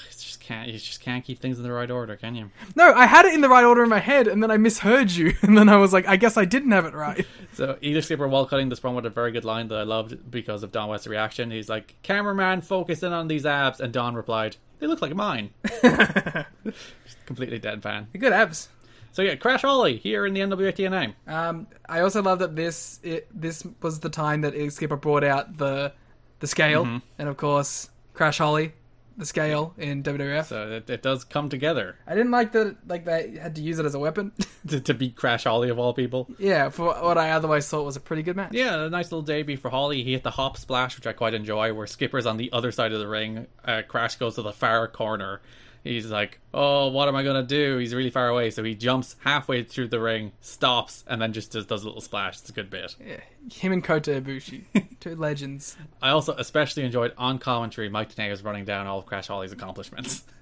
You 0.49 0.55
just 0.55 0.61
can't. 0.61 0.69
You 0.69 0.79
just 0.79 1.01
can't 1.01 1.25
keep 1.25 1.41
things 1.41 1.59
in 1.59 1.63
the 1.63 1.73
right 1.73 1.91
order, 1.91 2.17
can 2.17 2.35
you? 2.35 2.51
No, 2.75 2.93
I 2.93 3.07
had 3.07 3.27
it 3.27 3.35
in 3.35 3.41
the 3.41 3.49
right 3.49 3.65
order 3.65 3.83
in 3.83 3.89
my 3.89 3.99
head, 3.99 4.27
and 4.27 4.43
then 4.43 4.51
I 4.51 4.57
misheard 4.57 5.11
you, 5.11 5.35
and 5.43 5.57
then 5.57 5.69
I 5.69 5.77
was 5.77 5.93
like, 5.93 6.07
I 6.07 6.17
guess 6.17 6.37
I 6.37 6.45
didn't 6.45 6.71
have 6.73 6.87
it 6.87 6.95
right. 6.95 7.27
So 7.55 7.75
Elix 7.83 8.05
Skipper 8.05 8.29
while 8.29 8.47
cutting 8.47 8.69
this 8.69 8.79
promo 8.79 8.97
with 8.97 9.07
a 9.07 9.11
very 9.11 9.33
good 9.33 9.45
line 9.45 9.67
that 9.69 9.79
I 9.79 9.83
loved 9.83 10.31
because 10.31 10.63
of 10.63 10.71
Don 10.71 10.89
West's 10.89 11.09
reaction. 11.09 11.51
He's 11.51 11.69
like, 11.69 11.97
"Cameraman, 12.05 12.61
focus 12.61 13.03
in 13.03 13.13
on 13.13 13.27
these 13.27 13.45
abs," 13.45 13.81
and 13.81 13.93
Don 13.93 14.15
replied, 14.15 14.57
"They 14.79 14.87
look 14.87 15.03
like 15.03 15.13
mine." 15.13 15.51
Just 15.83 17.27
completely 17.27 17.59
deadpan. 17.59 18.07
Good 18.17 18.33
abs. 18.33 18.69
So 19.11 19.23
yeah, 19.23 19.35
Crash 19.35 19.63
Holly 19.63 19.97
here 19.97 20.25
in 20.25 20.35
the 20.35 20.41
NWA 20.41 20.73
TNA. 20.73 21.15
Um, 21.27 21.67
I 21.89 22.01
also 22.01 22.23
love 22.23 22.39
that 22.39 22.55
this 22.55 23.01
it, 23.03 23.27
this 23.35 23.67
was 23.83 23.99
the 23.99 24.11
time 24.11 24.43
that 24.43 24.55
Skipper 24.71 24.97
brought 24.97 25.25
out 25.25 25.57
the 25.57 25.93
the 26.39 26.47
scale, 26.47 27.01
and 27.19 27.29
of 27.29 27.37
course, 27.37 27.91
Crash 28.15 28.39
Holly 28.39 28.73
the 29.19 29.27
scale 29.27 29.75
in 29.77 30.03
WWF. 30.03 30.47
So 30.47 30.71
it, 30.71 30.89
it 30.89 31.03
does 31.03 31.25
come 31.25 31.49
together 31.49 31.97
I 32.07 32.15
didn't 32.15 32.31
like 32.31 32.53
that 32.53 32.77
like 32.89 33.05
they 33.05 33.37
had 33.37 33.57
to 33.57 33.63
use 33.63 33.79
it 33.79 33.87
as 33.87 33.95
a 33.95 33.99
weapon. 33.99 34.33
to, 34.69 34.81
to 34.81 34.95
beat 34.95 35.17
Crash 35.17 35.45
Holly 35.45 35.69
of 35.69 35.79
all 35.79 35.93
people. 35.93 36.29
yeah, 36.39 36.69
for 36.71 36.87
what 36.87 37.19
I 37.19 37.31
otherwise 37.31 37.69
thought 37.69 37.85
was 37.85 37.97
a 37.97 38.01
pretty 38.01 38.23
good 38.23 38.37
match. 38.37 38.53
Yeah, 38.53 38.85
a 38.85 38.91
nice 38.91 39.07
little 39.07 39.23
debut 39.23 39.57
for 39.57 39.71
Holly. 39.71 40.05
He 40.05 40.13
hit 40.13 40.23
the 40.23 40.31
hop 40.31 40.57
splash, 40.57 40.97
which 40.97 41.07
I 41.07 41.13
quite 41.13 41.35
enjoy, 41.35 41.75
where 41.75 41.87
Skipper's 41.87 42.27
on 42.27 42.37
the 42.37 42.51
other 42.53 42.73
side 42.73 42.93
of 42.93 43.01
the 43.01 43.09
ring. 43.09 43.47
Uh, 43.65 43.83
Crash 43.87 44.17
goes 44.17 44.37
to 44.37 44.43
the 44.43 44.53
far 44.53 44.89
corner. 44.89 45.41
He's 45.89 46.11
like, 46.11 46.39
oh, 46.53 46.89
what 46.89 47.09
am 47.09 47.17
I 47.17 47.23
going 47.23 47.41
to 47.41 47.47
do? 47.47 47.79
He's 47.79 47.95
really 47.95 48.11
far 48.11 48.29
away. 48.29 48.51
So 48.51 48.63
he 48.63 48.75
jumps 48.75 49.17
halfway 49.25 49.63
through 49.65 49.89
the 49.89 50.01
ring, 50.01 50.33
stops, 50.41 51.03
and 51.07 51.21
then 51.21 51.33
just 51.33 51.53
does, 51.53 51.65
does 51.65 51.83
a 51.83 51.87
little 51.87 52.03
splash. 52.03 52.39
It's 52.39 52.51
a 52.51 52.53
good 52.53 52.69
bit. 52.69 52.95
Yeah. 53.05 53.21
Him 53.51 53.73
and 53.73 53.83
Kota 53.83 54.21
Ibushi, 54.21 54.65
two 55.01 55.17
legends. 55.17 55.77
I 56.03 56.11
also 56.11 56.35
especially 56.35 56.83
enjoyed 56.85 57.15
on 57.17 57.39
commentary 57.39 57.89
Mike 57.89 58.15
Tenay's 58.15 58.43
running 58.43 58.67
down 58.67 58.87
all 58.87 58.99
of 58.99 59.07
Crash 59.07 59.29
Holly's 59.29 59.53
accomplishments. 59.53 60.25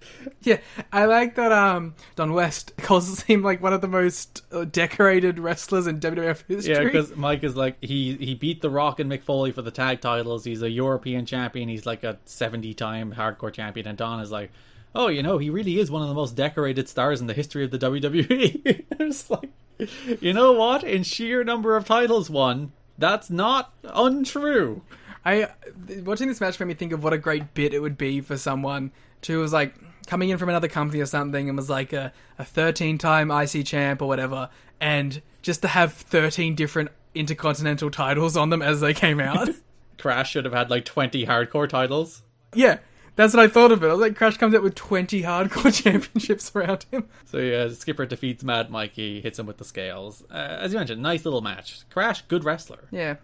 Yeah, 0.43 0.59
I 0.93 1.07
like 1.07 1.35
that. 1.35 1.51
Um, 1.51 1.97
Don 2.15 2.33
West 2.33 2.77
calls 2.77 3.23
him 3.23 3.43
like 3.43 3.61
one 3.61 3.73
of 3.73 3.81
the 3.81 3.89
most 3.89 4.45
uh, 4.53 4.65
decorated 4.65 5.41
wrestlers 5.41 5.89
in 5.89 5.99
WWF 5.99 6.45
history. 6.47 6.75
Yeah, 6.75 6.85
because 6.85 7.17
Mike 7.17 7.43
is 7.43 7.57
like 7.57 7.83
he 7.83 8.15
he 8.15 8.35
beat 8.35 8.63
The 8.63 8.71
Rock 8.71 9.01
and 9.01 9.11
Mick 9.11 9.23
Foley 9.23 9.51
for 9.51 9.63
the 9.63 9.73
tag 9.73 10.01
titles. 10.01 10.45
He's 10.45 10.63
a 10.63 10.71
European 10.71 11.27
champion. 11.27 11.69
He's 11.69 11.87
like 11.87 12.05
a 12.05 12.19
seventy 12.25 12.73
time 12.73 13.13
hardcore 13.13 13.53
champion. 13.53 13.89
And 13.89 13.99
Don 13.99 14.21
is 14.21 14.31
like, 14.31 14.53
oh, 14.97 15.09
you 15.09 15.23
know, 15.23 15.39
he 15.39 15.51
really 15.51 15.79
is 15.79 15.91
one 15.91 16.03
of 16.03 16.09
the 16.09 16.15
most 16.15 16.35
decorated 16.35 16.89
stars 16.89 17.21
in 17.21 17.27
the 17.27 17.35
history 17.35 17.65
of 17.65 17.71
the 17.71 17.79
WWE. 17.79 18.85
it's 19.01 19.31
like, 19.31 19.51
you 20.21 20.33
know 20.33 20.53
what? 20.53 20.83
In 20.83 21.03
sheer 21.03 21.45
number 21.45 21.77
of 21.77 21.85
titles 21.85 22.31
won, 22.31 22.73
that's 22.99 23.31
not 23.31 23.73
untrue. 23.85 24.83
I 25.25 25.49
watching 26.05 26.29
this 26.29 26.41
match 26.41 26.59
made 26.59 26.67
me 26.67 26.75
think 26.75 26.93
of 26.93 27.03
what 27.03 27.13
a 27.13 27.19
great 27.19 27.53
bit 27.53 27.75
it 27.75 27.81
would 27.81 27.99
be 27.99 28.21
for 28.21 28.37
someone 28.37 28.93
who 29.27 29.41
was 29.41 29.53
like 29.53 29.75
coming 30.07 30.29
in 30.31 30.39
from 30.39 30.49
another 30.49 30.69
company 30.69 31.01
or 31.01 31.07
something 31.07 31.49
and 31.49 31.59
was 31.59 31.69
like 31.69 31.93
a, 31.93 32.13
a 32.39 32.45
13 32.45 32.97
time 32.97 33.31
IC 33.31 33.67
champ 33.67 34.01
or 34.01 34.09
whatever, 34.09 34.49
and 34.81 35.21
just 35.43 35.63
to 35.63 35.69
have 35.69 35.93
13 35.93 36.55
different 36.55 36.91
intercontinental 37.15 37.91
titles 37.91 38.37
on 38.37 38.51
them 38.51 38.63
as 38.63 38.81
they 38.81 38.95
came 38.95 39.21
out. 39.21 39.49
Crash 39.99 40.31
should 40.31 40.45
have 40.45 40.55
had 40.55 40.71
like 40.71 40.85
twenty 40.85 41.25
hardcore 41.27 41.69
titles. 41.69 42.23
yeah, 42.55 42.79
that's 43.17 43.35
what 43.35 43.43
I 43.43 43.49
thought 43.49 43.73
of 43.73 43.83
it. 43.83 43.89
I 43.89 43.93
was 43.93 44.01
like, 44.01 44.15
Crash 44.17 44.37
comes 44.37 44.55
out 44.55 44.63
with 44.63 44.75
20 44.75 45.23
hardcore 45.23 45.75
championships 45.83 46.55
around 46.55 46.85
him. 46.91 47.09
So 47.25 47.39
yeah, 47.39 47.69
Skipper 47.71 48.07
defeats 48.07 48.45
Mad 48.45 48.71
Mikey, 48.71 49.21
hits 49.21 49.39
him 49.39 49.47
with 49.47 49.57
the 49.59 49.65
scales. 49.65 50.23
Uh, 50.31 50.35
as 50.35 50.73
you 50.73 50.79
mentioned, 50.79 51.03
nice 51.03 51.25
little 51.25 51.41
match. 51.41 51.81
Crash, 51.91 52.23
good 52.29 52.45
wrestler. 52.45 52.87
Yeah. 52.91 53.17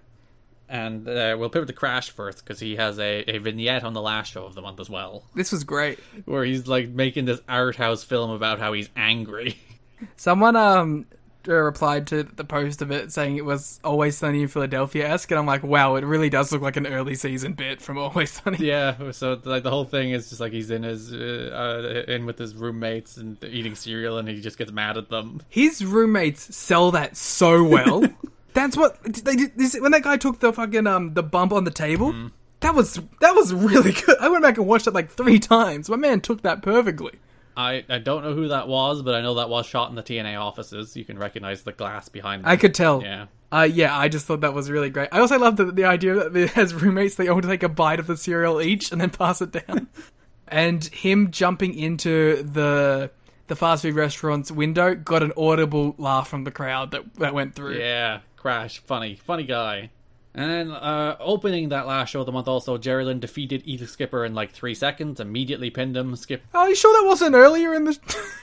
And 0.69 1.07
uh, 1.07 1.37
we'll 1.39 1.51
pivot 1.51 1.67
to 1.69 1.75
Crash 1.75 2.09
first 2.11 2.39
because 2.45 2.59
he 2.59 2.77
has 2.77 2.99
a, 2.99 3.25
a 3.31 3.39
vignette 3.39 3.85
on 3.85 3.93
the 3.93 4.01
last 4.01 4.33
show 4.33 4.47
of 4.47 4.55
the 4.55 4.63
month 4.63 4.81
as 4.81 4.89
well, 4.89 5.25
This 5.35 5.53
was 5.53 5.65
great. 5.65 5.99
where 6.25 6.45
he's 6.45 6.67
like 6.67 6.89
making 6.89 7.27
this 7.27 7.41
art 7.49 7.77
house 7.77 8.03
film 8.03 8.31
about 8.31 8.59
how 8.59 8.73
he's 8.73 8.89
angry. 8.97 9.59
Someone 10.17 10.57
um 10.57 11.07
uh, 11.49 11.53
replied 11.53 12.07
to 12.09 12.23
the 12.23 12.45
post 12.45 12.83
of 12.83 12.91
it 12.91 13.13
saying 13.13 13.37
it 13.37 13.45
was 13.45 13.81
Always 13.85 14.17
Sunny 14.17 14.43
in 14.43 14.49
Philadelphia 14.49 15.09
esque, 15.09 15.31
and 15.31 15.39
I'm 15.39 15.47
like, 15.47 15.63
wow, 15.63 15.97
it 15.97 16.05
really 16.05 16.31
does 16.31 16.53
look 16.53 16.63
like 16.63 16.77
an 16.77 16.87
early 16.87 17.15
season 17.15 17.53
bit 17.55 17.81
from 17.81 17.99
Always 17.99 18.31
Sunny. 18.33 18.59
yeah, 18.61 19.11
so 19.13 19.41
like 19.45 19.63
the 19.63 19.71
whole 19.71 19.85
thing 19.85 20.11
is 20.11 20.29
just 20.29 20.41
like 20.41 20.53
he's 20.53 20.71
in 20.71 20.83
his 20.83 21.13
uh, 21.13 22.05
uh, 22.09 22.11
in 22.11 22.27
with 22.27 22.39
his 22.39 22.55
roommates 22.55 23.17
and 23.17 23.43
eating 23.45 23.75
cereal, 23.75 24.19
and 24.19 24.29
he 24.29 24.41
just 24.41 24.59
gets 24.59 24.73
mad 24.73 24.97
at 24.97 25.09
them. 25.09 25.41
His 25.49 25.85
roommates 25.85 26.55
sell 26.55 26.91
that 26.93 27.17
so 27.17 27.65
well. 27.65 28.05
That's 28.55 28.77
what 28.77 29.03
they 29.03 29.37
did. 29.37 29.57
This, 29.57 29.79
when 29.81 29.93
that 29.93 30.03
guy 30.03 30.17
took 30.19 30.41
the 30.41 30.53
fucking 30.53 30.87
um 30.87 31.15
the 31.15 31.23
bump 31.23 31.53
on 31.53 31.65
the 31.65 31.71
table. 31.71 32.15
That 32.61 32.77
was 32.77 33.01
that 33.21 33.35
was 33.35 33.53
really 33.53 33.93
good. 34.07 34.17
I 34.21 34.29
went 34.29 34.43
back 34.43 34.57
and 34.57 34.67
watched 34.67 34.87
it 34.87 34.95
like 34.95 35.11
three 35.11 35.39
times. 35.39 35.89
My 35.89 35.97
man 35.97 36.21
took 36.21 36.43
that 36.43 36.63
perfectly. 36.63 37.19
I, 37.57 37.85
I 37.89 37.99
don't 37.99 38.23
know 38.23 38.35
who 38.35 38.49
that 38.49 38.69
was, 38.69 39.03
but 39.03 39.15
I 39.15 39.21
know 39.21 39.35
that 39.35 39.49
was 39.49 39.67
shot 39.67 39.91
in 39.91 39.97
the 39.97 40.03
TNA 40.03 40.41
offices. 40.41 40.97
You 40.97 41.05
can 41.05 41.19
recognize 41.19 41.63
the 41.63 41.73
glass 41.73 42.09
behind. 42.09 42.45
Them. 42.45 42.51
I 42.51 42.57
could 42.57 42.75
tell. 42.75 43.03
Yeah. 43.03 43.27
Uh, 43.51 43.69
yeah, 43.71 43.97
I 43.97 44.09
just 44.09 44.25
thought 44.27 44.41
that 44.41 44.55
was 44.55 44.71
really 44.71 44.89
great. 44.89 45.11
I 45.13 45.19
also 45.19 45.39
love 45.39 45.57
the, 45.57 45.67
the 45.67 45.85
idea 45.85 46.15
that 46.15 46.33
they, 46.33 46.49
as 46.57 46.75
roommates, 46.75 47.17
they 47.17 47.29
all 47.29 47.41
take 47.43 47.63
a 47.63 47.69
bite 47.69 48.01
of 48.01 48.07
the 48.07 48.17
cereal 48.17 48.63
each 48.63 48.91
and 48.93 49.01
then 49.01 49.11
pass 49.11 49.43
it 49.43 49.53
down. 49.53 49.89
and 50.49 50.85
him 50.87 51.31
jumping 51.31 51.75
into 51.75 52.43
the 52.43 53.11
the 53.49 53.57
fast 53.57 53.83
food 53.83 53.95
restaurant's 53.95 54.51
window 54.51 54.95
got 54.95 55.23
an 55.23 55.33
audible 55.37 55.95
laugh 55.99 56.29
from 56.29 56.45
the 56.45 56.51
crowd 56.51 56.93
that 56.93 57.15
that 57.17 57.35
went 57.35 57.55
through. 57.55 57.79
Yeah, 57.79 58.21
Crash, 58.37 58.79
funny, 58.79 59.17
funny 59.17 59.45
guy. 59.45 59.91
And 60.35 60.51
then 60.51 60.71
uh, 60.71 61.17
opening 61.21 61.69
that 61.69 61.87
last 61.87 62.09
show 62.11 62.21
of 62.21 62.27
the 62.27 62.33
month, 62.33 62.49
also 62.49 62.79
Jerry 62.79 63.05
Lynn 63.05 63.21
defeated 63.21 63.63
Ethan 63.67 63.87
Skipper 63.87 64.25
in 64.25 64.35
like 64.35 64.53
three 64.53 64.75
seconds, 64.75 65.21
immediately 65.21 65.69
pinned 65.71 65.97
him. 65.97 66.17
Skip, 66.17 66.43
Are 66.55 66.69
you 66.69 66.75
sure 66.75 66.93
that 67.03 67.07
wasn't 67.07 67.35
earlier 67.35 67.75
in 67.75 67.85
the 67.85 67.99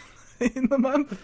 in 0.56 0.68
the 0.70 0.78
month? 0.78 1.20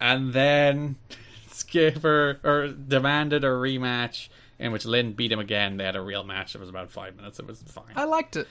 and 0.00 0.32
then 0.32 0.94
Skipper 1.48 2.38
or 2.44 2.68
demanded 2.68 3.42
a 3.44 3.48
rematch 3.48 4.28
in 4.58 4.70
which 4.70 4.84
Lynn 4.86 5.12
beat 5.14 5.32
him 5.32 5.40
again. 5.40 5.76
They 5.78 5.84
had 5.84 5.96
a 5.96 6.00
real 6.00 6.22
match. 6.22 6.54
It 6.54 6.60
was 6.60 6.68
about 6.68 6.90
five 6.92 7.16
minutes. 7.16 7.38
It 7.40 7.46
was 7.46 7.62
fine. 7.62 7.92
I 7.96 8.04
liked 8.04 8.36
it. 8.36 8.46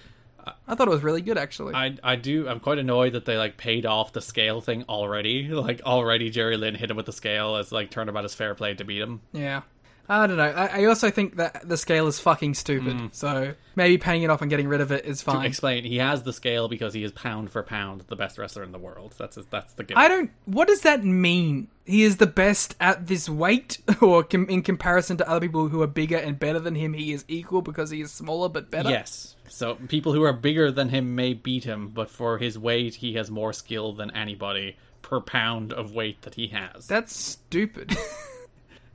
I 0.67 0.75
thought 0.75 0.89
it 0.89 0.91
was 0.91 1.03
really 1.03 1.21
good, 1.21 1.37
actually. 1.37 1.73
I 1.73 1.95
I 2.03 2.17
do. 2.17 2.49
I'm 2.49 2.59
quite 2.59 2.77
annoyed 2.77 3.13
that 3.13 3.23
they 3.23 3.37
like 3.37 3.55
paid 3.55 3.85
off 3.85 4.11
the 4.11 4.21
scale 4.21 4.59
thing 4.59 4.83
already. 4.89 5.47
Like 5.53 5.81
already, 5.85 6.29
Jerry 6.29 6.57
Lynn 6.57 6.75
hit 6.75 6.91
him 6.91 6.97
with 6.97 7.05
the 7.05 7.13
scale 7.13 7.55
as 7.55 7.71
like 7.71 7.89
turnabout 7.89 8.25
as 8.25 8.35
fair 8.35 8.53
play 8.53 8.73
to 8.73 8.83
beat 8.83 9.01
him. 9.01 9.21
yeah. 9.31 9.61
I 10.09 10.27
don't 10.27 10.35
know. 10.37 10.43
I, 10.43 10.81
I 10.81 10.85
also 10.85 11.09
think 11.09 11.37
that 11.37 11.67
the 11.67 11.77
scale 11.77 12.07
is 12.07 12.19
fucking 12.19 12.55
stupid. 12.55 12.97
Mm. 12.97 13.15
So 13.15 13.53
maybe 13.75 13.97
paying 13.97 14.23
it 14.23 14.29
off 14.29 14.41
and 14.41 14.49
getting 14.49 14.67
rid 14.67 14.81
of 14.81 14.91
it 14.91 15.05
is 15.05 15.19
To 15.19 15.25
fine. 15.25 15.45
explain, 15.45 15.85
he 15.85 15.97
has 15.97 16.23
the 16.23 16.33
scale 16.33 16.67
because 16.67 16.93
he 16.93 17.03
is 17.03 17.11
pound 17.13 17.51
for 17.51 17.63
pound 17.63 18.01
the 18.07 18.15
best 18.17 18.37
wrestler 18.37 18.63
in 18.63 18.73
the 18.73 18.79
world. 18.79 19.15
That's 19.17 19.37
his, 19.37 19.45
that's 19.45 19.73
the. 19.75 19.83
Gimmick. 19.83 20.03
I 20.03 20.07
don't. 20.09 20.31
What 20.45 20.67
does 20.67 20.81
that 20.81 21.03
mean? 21.05 21.69
He 21.85 22.03
is 22.03 22.17
the 22.17 22.27
best 22.27 22.75
at 22.81 23.07
this 23.07 23.29
weight, 23.29 23.77
or 24.01 24.23
com- 24.23 24.49
in 24.49 24.61
comparison 24.61 25.17
to 25.17 25.29
other 25.29 25.39
people 25.41 25.69
who 25.69 25.81
are 25.81 25.87
bigger 25.87 26.17
and 26.17 26.37
better 26.37 26.59
than 26.59 26.75
him, 26.75 26.93
he 26.93 27.13
is 27.13 27.23
equal 27.27 27.61
because 27.61 27.89
he 27.89 28.01
is 28.01 28.11
smaller 28.11 28.49
but 28.49 28.69
better. 28.69 28.89
Yes. 28.89 29.35
So 29.47 29.75
people 29.87 30.13
who 30.13 30.23
are 30.23 30.33
bigger 30.33 30.71
than 30.71 30.89
him 30.89 31.15
may 31.15 31.33
beat 31.33 31.63
him, 31.63 31.89
but 31.89 32.09
for 32.09 32.37
his 32.37 32.57
weight, 32.59 32.95
he 32.95 33.13
has 33.13 33.29
more 33.31 33.53
skill 33.53 33.93
than 33.93 34.11
anybody 34.11 34.77
per 35.01 35.19
pound 35.21 35.71
of 35.71 35.93
weight 35.93 36.21
that 36.23 36.35
he 36.35 36.47
has. 36.47 36.87
That's 36.87 37.15
stupid. 37.15 37.95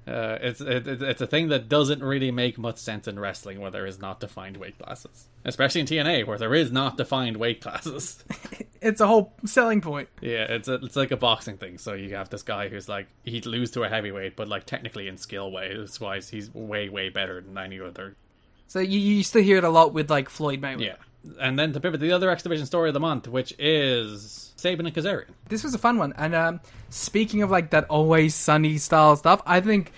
Uh, 0.08 0.38
it's 0.40 0.60
it, 0.60 0.86
it- 0.88 1.02
it's 1.02 1.20
a 1.20 1.26
thing 1.26 1.48
that 1.48 1.68
doesn't 1.68 2.02
really 2.02 2.30
make 2.30 2.56
much 2.58 2.78
sense 2.78 3.06
in 3.06 3.18
wrestling 3.18 3.60
where 3.60 3.70
there 3.70 3.84
is 3.86 3.98
not 3.98 4.20
defined 4.20 4.56
weight 4.56 4.78
classes, 4.78 5.28
especially 5.44 5.82
in 5.82 5.86
TNA 5.86 6.26
where 6.26 6.38
there 6.38 6.54
is 6.54 6.72
not 6.72 6.96
defined 6.96 7.36
weight 7.36 7.60
classes. 7.60 8.24
it's 8.80 9.00
a 9.00 9.06
whole 9.06 9.32
selling 9.44 9.80
point. 9.80 10.08
yeah, 10.20 10.44
it's 10.44 10.68
a, 10.68 10.74
it's 10.76 10.96
like 10.96 11.10
a 11.10 11.16
boxing 11.16 11.58
thing. 11.58 11.78
So 11.78 11.92
you 11.92 12.14
have 12.16 12.30
this 12.30 12.42
guy 12.42 12.68
who's 12.68 12.88
like 12.88 13.08
he'd 13.24 13.44
lose 13.46 13.70
to 13.72 13.82
a 13.82 13.88
heavyweight, 13.88 14.34
but 14.36 14.48
like 14.48 14.64
technically 14.64 15.08
in 15.08 15.16
skill 15.18 15.50
wise, 15.50 16.00
wise 16.00 16.28
he's 16.30 16.52
way 16.54 16.88
way 16.88 17.10
better 17.10 17.40
than 17.40 17.58
any 17.58 17.78
other 17.80 18.16
So 18.68 18.78
you, 18.80 18.98
you 18.98 19.16
used 19.16 19.32
to 19.34 19.42
hear 19.42 19.58
it 19.58 19.64
a 19.64 19.68
lot 19.70 19.92
with 19.92 20.10
like 20.10 20.28
Floyd 20.28 20.60
Mayweather. 20.62 20.80
Yeah. 20.86 20.96
And 21.40 21.58
then 21.58 21.72
to 21.72 21.80
pivot 21.80 22.00
to 22.00 22.06
the 22.06 22.12
other 22.12 22.30
X 22.30 22.42
Division 22.42 22.66
story 22.66 22.88
of 22.90 22.94
the 22.94 23.00
month, 23.00 23.28
which 23.28 23.54
is 23.58 24.52
Sabin 24.56 24.86
and 24.86 24.94
Kazarian. 24.94 25.30
This 25.48 25.64
was 25.64 25.74
a 25.74 25.78
fun 25.78 25.98
one. 25.98 26.12
And 26.16 26.34
um, 26.34 26.60
speaking 26.90 27.42
of 27.42 27.50
like 27.50 27.70
that 27.70 27.84
always 27.84 28.34
sunny 28.34 28.78
style 28.78 29.16
stuff, 29.16 29.42
I 29.44 29.60
think 29.60 29.92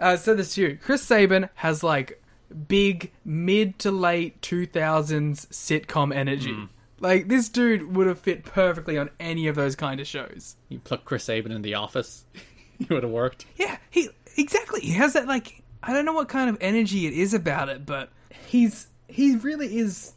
uh, 0.00 0.06
I 0.06 0.16
said 0.16 0.36
this 0.36 0.54
to 0.54 0.62
you. 0.62 0.78
Chris 0.80 1.02
Sabin 1.02 1.48
has 1.56 1.82
like 1.82 2.22
big 2.68 3.12
mid 3.24 3.78
to 3.80 3.90
late 3.90 4.40
2000s 4.42 5.46
sitcom 5.48 6.14
energy. 6.14 6.68
Like 6.98 7.28
this 7.28 7.48
dude 7.48 7.96
would 7.96 8.06
have 8.06 8.18
fit 8.18 8.44
perfectly 8.44 8.98
on 8.98 9.10
any 9.18 9.46
of 9.46 9.56
those 9.56 9.74
kind 9.74 10.00
of 10.00 10.06
shows. 10.06 10.56
You 10.68 10.78
pluck 10.78 11.04
Chris 11.04 11.24
Sabin 11.24 11.52
in 11.52 11.62
the 11.62 11.74
office, 11.74 12.24
he 12.78 12.86
would 12.92 13.02
have 13.02 13.12
worked. 13.12 13.46
Yeah, 13.56 13.78
he 13.90 14.10
exactly. 14.36 14.80
He 14.80 14.92
has 14.92 15.14
that 15.14 15.26
like 15.26 15.62
I 15.82 15.92
don't 15.92 16.04
know 16.04 16.12
what 16.12 16.28
kind 16.28 16.50
of 16.50 16.58
energy 16.60 17.06
it 17.06 17.14
is 17.14 17.32
about 17.32 17.68
it, 17.68 17.86
but 17.86 18.10
he's 18.46 18.88
he 19.08 19.36
really 19.36 19.78
is 19.78 20.12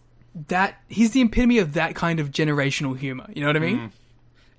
that 0.47 0.75
he's 0.87 1.11
the 1.11 1.21
epitome 1.21 1.59
of 1.59 1.73
that 1.73 1.95
kind 1.95 2.19
of 2.19 2.31
generational 2.31 2.97
humor. 2.97 3.27
You 3.33 3.41
know 3.41 3.47
what 3.47 3.55
I 3.55 3.59
mean? 3.59 3.77
Mm-hmm. 3.77 3.85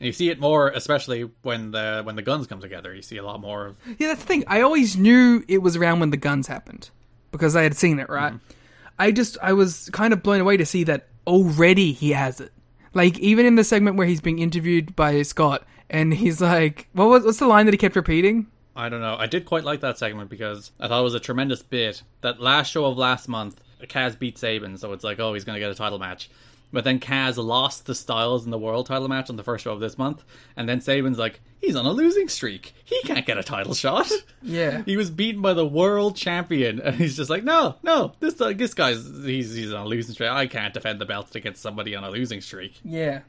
And 0.01 0.07
you 0.07 0.13
see 0.13 0.29
it 0.29 0.41
more, 0.41 0.69
especially 0.69 1.31
when 1.43 1.71
the 1.71 2.03
when 2.05 2.17
the 2.17 2.23
guns 2.23 2.47
come 2.47 2.61
together. 2.61 2.95
You 2.95 3.03
see 3.03 3.17
a 3.17 3.25
lot 3.25 3.41
more 3.41 3.67
of 3.67 3.77
Yeah, 3.99 4.09
that's 4.09 4.21
the 4.21 4.27
thing. 4.27 4.45
I 4.47 4.61
always 4.61 4.97
knew 4.97 5.45
it 5.49 5.59
was 5.59 5.77
around 5.77 6.01
when 6.01 6.11
the 6.11 6.17
guns 6.17 6.47
happened 6.47 6.91
because 7.31 7.57
I 7.57 7.63
had 7.63 7.77
seen 7.77 7.99
it, 7.99 8.09
right? 8.09 8.33
Mm-hmm. 8.33 8.55
I 8.99 9.11
just 9.13 9.39
I 9.43 9.53
was 9.53 9.91
kind 9.93 10.13
of 10.13 10.23
blown 10.23 10.41
away 10.41 10.57
to 10.57 10.67
see 10.67 10.85
that 10.85 11.09
already 11.27 11.93
he 11.93 12.13
has 12.13 12.41
it. 12.41 12.53
Like 12.93 13.19
even 13.19 13.47
in 13.47 13.57
the 13.57 13.65
segment 13.65 13.97
where 13.97 14.07
he's 14.07 14.21
being 14.21 14.39
interviewed 14.39 14.95
by 14.95 15.23
Scott 15.23 15.65
and 15.91 16.15
he's 16.15 16.41
like, 16.41 16.89
"What 16.93 17.09
was 17.09 17.25
what's 17.25 17.39
the 17.39 17.47
line 17.47 17.67
that 17.67 17.75
he 17.75 17.79
kept 17.79 17.97
repeating?" 17.97 18.47
I 18.77 18.89
don't 18.89 19.01
know. 19.01 19.17
I 19.17 19.27
did 19.27 19.47
quite 19.47 19.65
like 19.65 19.81
that 19.81 19.99
segment 19.99 20.31
because 20.31 20.73
I 20.81 20.89
thought 20.89 21.01
it 21.01 21.05
was 21.05 21.15
a 21.15 21.21
tremendous 21.21 21.63
bit. 21.63 22.03
That 22.23 22.41
last 22.41 22.71
show 22.71 22.87
of 22.87 22.99
last 22.99 23.29
month, 23.29 23.61
Kaz 23.89 24.19
beat 24.19 24.39
Sabin, 24.39 24.77
so 24.77 24.93
it's 24.93 25.05
like, 25.05 25.19
oh, 25.21 25.35
he's 25.35 25.45
going 25.45 25.55
to 25.55 25.61
get 25.61 25.71
a 25.71 25.75
title 25.75 25.99
match. 25.99 26.31
But 26.73 26.83
then 26.83 26.99
Kaz 26.99 27.37
lost 27.37 27.87
the 27.87 27.95
Styles 27.95 28.45
in 28.45 28.51
the 28.51 28.59
world 28.59 28.87
title 28.87 29.07
match 29.07 29.31
on 29.31 29.37
the 29.37 29.45
first 29.45 29.63
show 29.63 29.73
of 29.73 29.81
this 29.81 29.97
month, 29.97 30.25
and 30.57 30.69
then 30.69 30.81
Sabin's 30.81 31.19
like, 31.19 31.41
he's 31.61 31.77
on 31.77 31.87
a 31.87 31.93
losing 31.93 32.29
streak. 32.29 32.75
He 32.85 33.01
can't 33.03 33.25
get 33.25 33.39
a 33.39 33.43
title 33.45 33.75
shot. 33.75 34.11
Yeah. 34.47 34.83
he 34.85 34.99
was 34.99 35.11
beaten 35.11 35.41
by 35.41 35.55
the 35.55 35.65
world 35.65 36.17
champion, 36.17 36.79
and 36.81 36.97
he's 36.97 37.17
just 37.17 37.31
like, 37.31 37.45
no, 37.45 37.77
no, 37.83 38.13
this 38.21 38.39
uh, 38.39 38.53
this 38.53 38.75
guy's 38.75 39.07
he's 39.25 39.55
he's 39.55 39.73
on 39.73 39.87
a 39.87 39.89
losing 39.89 40.13
streak. 40.15 40.29
I 40.29 40.47
can't 40.47 40.75
defend 40.75 41.01
the 41.01 41.07
belt 41.07 41.35
against 41.35 41.63
somebody 41.63 41.97
on 41.97 42.05
a 42.05 42.11
losing 42.11 42.43
streak. 42.43 42.79
Yeah. 42.85 43.21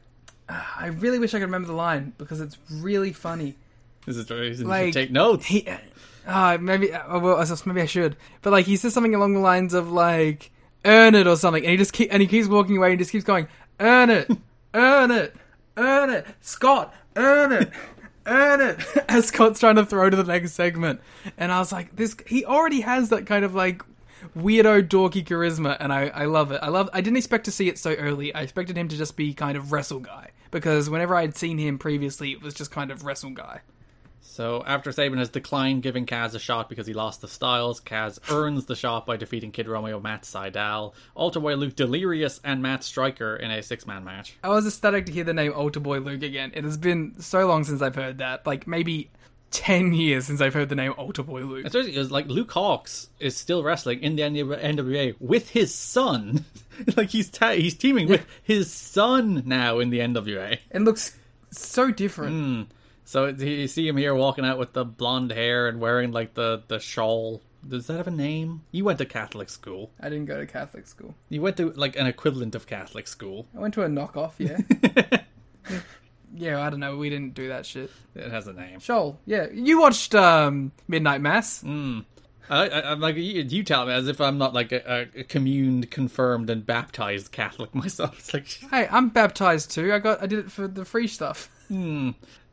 Ah, 0.49 0.75
I 0.77 0.87
really 0.87 1.17
wish 1.17 1.33
I 1.33 1.37
could 1.39 1.45
remember 1.45 1.67
the 1.67 1.73
line 1.73 2.13
because 2.17 2.41
it's 2.41 2.57
really 2.69 3.13
funny. 3.13 3.55
This 4.05 4.17
is 4.17 4.29
you 4.29 4.55
should 4.55 4.67
Like 4.67 4.93
take 4.93 5.09
notes. 5.09 5.45
He, 5.45 5.67
maybe, 6.59 6.93
uh, 6.93 7.19
well, 7.19 7.37
I 7.37 7.55
maybe 7.65 7.81
I 7.81 7.85
should. 7.85 8.15
But 8.41 8.51
like, 8.51 8.65
he 8.65 8.77
says 8.77 8.93
something 8.93 9.15
along 9.15 9.33
the 9.33 9.39
lines 9.39 9.73
of 9.73 9.91
like, 9.91 10.51
"Earn 10.83 11.15
it" 11.15 11.27
or 11.27 11.35
something, 11.35 11.63
and 11.63 11.71
he 11.71 11.77
just 11.77 11.93
keep, 11.93 12.11
and 12.11 12.21
he 12.21 12.27
keeps 12.27 12.47
walking 12.47 12.77
away 12.77 12.91
and 12.91 12.99
just 12.99 13.11
keeps 13.11 13.25
going, 13.25 13.47
"Earn 13.79 14.09
it, 14.09 14.31
earn 14.73 15.11
it, 15.11 15.35
earn 15.77 16.09
it, 16.09 16.25
Scott, 16.41 16.93
earn 17.15 17.51
it." 17.51 17.71
Earn 18.27 18.59
it 18.59 18.79
as 19.07 19.27
Scott's 19.27 19.59
trying 19.59 19.75
to 19.75 19.85
throw 19.85 20.09
to 20.09 20.17
the 20.17 20.23
next 20.23 20.53
segment, 20.53 20.99
and 21.37 21.51
I 21.51 21.59
was 21.59 21.71
like, 21.71 21.95
"This 21.95 22.15
he 22.25 22.43
already 22.43 22.81
has 22.81 23.09
that 23.09 23.27
kind 23.27 23.45
of 23.45 23.53
like 23.53 23.83
weirdo 24.35 24.87
dorky 24.87 25.23
charisma, 25.23 25.77
and 25.79 25.93
I, 25.93 26.07
I 26.07 26.25
love 26.25 26.51
it. 26.51 26.59
I 26.63 26.69
love. 26.69 26.89
I 26.91 27.01
didn't 27.01 27.17
expect 27.17 27.45
to 27.45 27.51
see 27.51 27.69
it 27.69 27.77
so 27.77 27.93
early. 27.93 28.33
I 28.33 28.41
expected 28.41 28.77
him 28.77 28.87
to 28.87 28.97
just 28.97 29.15
be 29.15 29.33
kind 29.35 29.57
of 29.57 29.71
wrestle 29.71 29.99
guy 29.99 30.31
because 30.51 30.89
whenever 30.89 31.15
I 31.15 31.21
had 31.21 31.35
seen 31.35 31.57
him 31.57 31.77
previously, 31.77 32.31
it 32.31 32.41
was 32.41 32.53
just 32.53 32.71
kind 32.71 32.91
of 32.91 33.05
wrestle 33.05 33.31
guy. 33.31 33.61
So 34.35 34.61
after 34.67 34.91
Sabin 34.91 35.17
has 35.19 35.29
declined 35.29 35.81
giving 35.81 36.05
Kaz 36.05 36.35
a 36.35 36.39
shot 36.39 36.67
because 36.67 36.85
he 36.85 36.93
lost 36.93 37.21
the 37.21 37.27
Styles, 37.29 37.79
Kaz 37.79 38.19
earns 38.29 38.65
the 38.65 38.75
shot 38.75 39.05
by 39.05 39.15
defeating 39.15 39.53
Kid 39.53 39.65
Romeo, 39.65 39.97
Matt 40.01 40.29
Altar 41.15 41.39
Boy 41.39 41.55
Luke 41.55 41.73
Delirious, 41.77 42.41
and 42.43 42.61
Matt 42.61 42.83
Striker 42.83 43.37
in 43.37 43.49
a 43.49 43.63
six-man 43.63 44.03
match. 44.03 44.35
I 44.43 44.49
was 44.49 44.67
ecstatic 44.67 45.05
to 45.05 45.13
hear 45.13 45.23
the 45.23 45.33
name 45.33 45.53
Altar 45.53 45.79
Boy 45.79 45.99
Luke 45.99 46.21
again. 46.21 46.51
It 46.53 46.65
has 46.65 46.75
been 46.75 47.21
so 47.21 47.47
long 47.47 47.63
since 47.63 47.81
I've 47.81 47.95
heard 47.95 48.17
that. 48.17 48.45
Like 48.45 48.67
maybe 48.67 49.09
ten 49.51 49.93
years 49.93 50.25
since 50.25 50.41
I've 50.41 50.53
heard 50.53 50.67
the 50.67 50.75
name 50.75 50.93
Altar 50.97 51.23
Boy 51.23 51.43
Luke. 51.43 51.65
Especially 51.65 51.91
because 51.91 52.11
like 52.11 52.27
Luke 52.27 52.49
Hawx 52.49 53.07
is 53.21 53.37
still 53.37 53.63
wrestling 53.63 54.01
in 54.01 54.17
the 54.17 54.23
NWA 54.23 55.15
with 55.17 55.51
his 55.51 55.73
son. 55.73 56.43
like 56.97 57.09
he's 57.09 57.29
ta- 57.29 57.51
he's 57.51 57.75
teaming 57.75 58.09
with 58.09 58.25
his 58.43 58.69
son 58.69 59.43
now 59.45 59.79
in 59.79 59.91
the 59.91 59.99
NWA. 59.99 60.59
It 60.71 60.81
looks 60.81 61.17
so 61.51 61.89
different. 61.89 62.35
Mm. 62.35 62.67
So 63.05 63.27
you 63.27 63.67
see 63.67 63.87
him 63.87 63.97
here 63.97 64.13
walking 64.15 64.45
out 64.45 64.57
with 64.57 64.73
the 64.73 64.83
blonde 64.83 65.31
hair 65.31 65.67
and 65.67 65.79
wearing 65.79 66.11
like 66.11 66.33
the 66.33 66.63
the 66.67 66.79
shawl. 66.79 67.41
Does 67.67 67.87
that 67.87 67.97
have 67.97 68.07
a 68.07 68.11
name? 68.11 68.63
You 68.71 68.83
went 68.83 68.97
to 68.99 69.05
Catholic 69.05 69.49
school. 69.49 69.91
I 69.99 70.09
didn't 70.09 70.25
go 70.25 70.39
to 70.39 70.45
Catholic 70.45 70.87
school. 70.87 71.15
You 71.29 71.41
went 71.41 71.57
to 71.57 71.71
like 71.71 71.95
an 71.95 72.07
equivalent 72.07 72.55
of 72.55 72.67
Catholic 72.67 73.07
school. 73.07 73.47
I 73.55 73.59
went 73.59 73.73
to 73.75 73.83
a 73.83 73.87
knockoff. 73.87 74.33
Yeah. 74.37 75.19
yeah, 76.35 76.61
I 76.61 76.69
don't 76.69 76.79
know. 76.79 76.97
We 76.97 77.09
didn't 77.09 77.33
do 77.35 77.47
that 77.49 77.65
shit. 77.65 77.91
It 78.15 78.31
has 78.31 78.47
a 78.47 78.53
name. 78.53 78.79
Shoal. 78.79 79.19
Yeah, 79.25 79.47
you 79.51 79.79
watched 79.79 80.13
um, 80.13 80.71
Midnight 80.87 81.21
Mass. 81.21 81.63
I, 82.49 82.69
I, 82.69 82.91
I'm 82.91 82.99
like 82.99 83.15
you, 83.15 83.21
you 83.41 83.63
tell 83.63 83.85
me 83.85 83.93
as 83.93 84.07
if 84.07 84.21
I'm 84.21 84.37
not 84.37 84.53
like 84.53 84.71
a, 84.71 85.07
a 85.15 85.23
communed, 85.23 85.89
confirmed, 85.89 86.49
and 86.49 86.65
baptized 86.65 87.31
Catholic 87.31 87.73
myself. 87.75 88.19
It's 88.19 88.33
like 88.33 88.47
Hey, 88.71 88.87
I'm 88.89 89.09
baptized 89.09 89.71
too. 89.71 89.93
I 89.93 89.99
got. 89.99 90.21
I 90.21 90.27
did 90.27 90.39
it 90.39 90.51
for 90.51 90.67
the 90.67 90.85
free 90.85 91.07
stuff. 91.07 91.49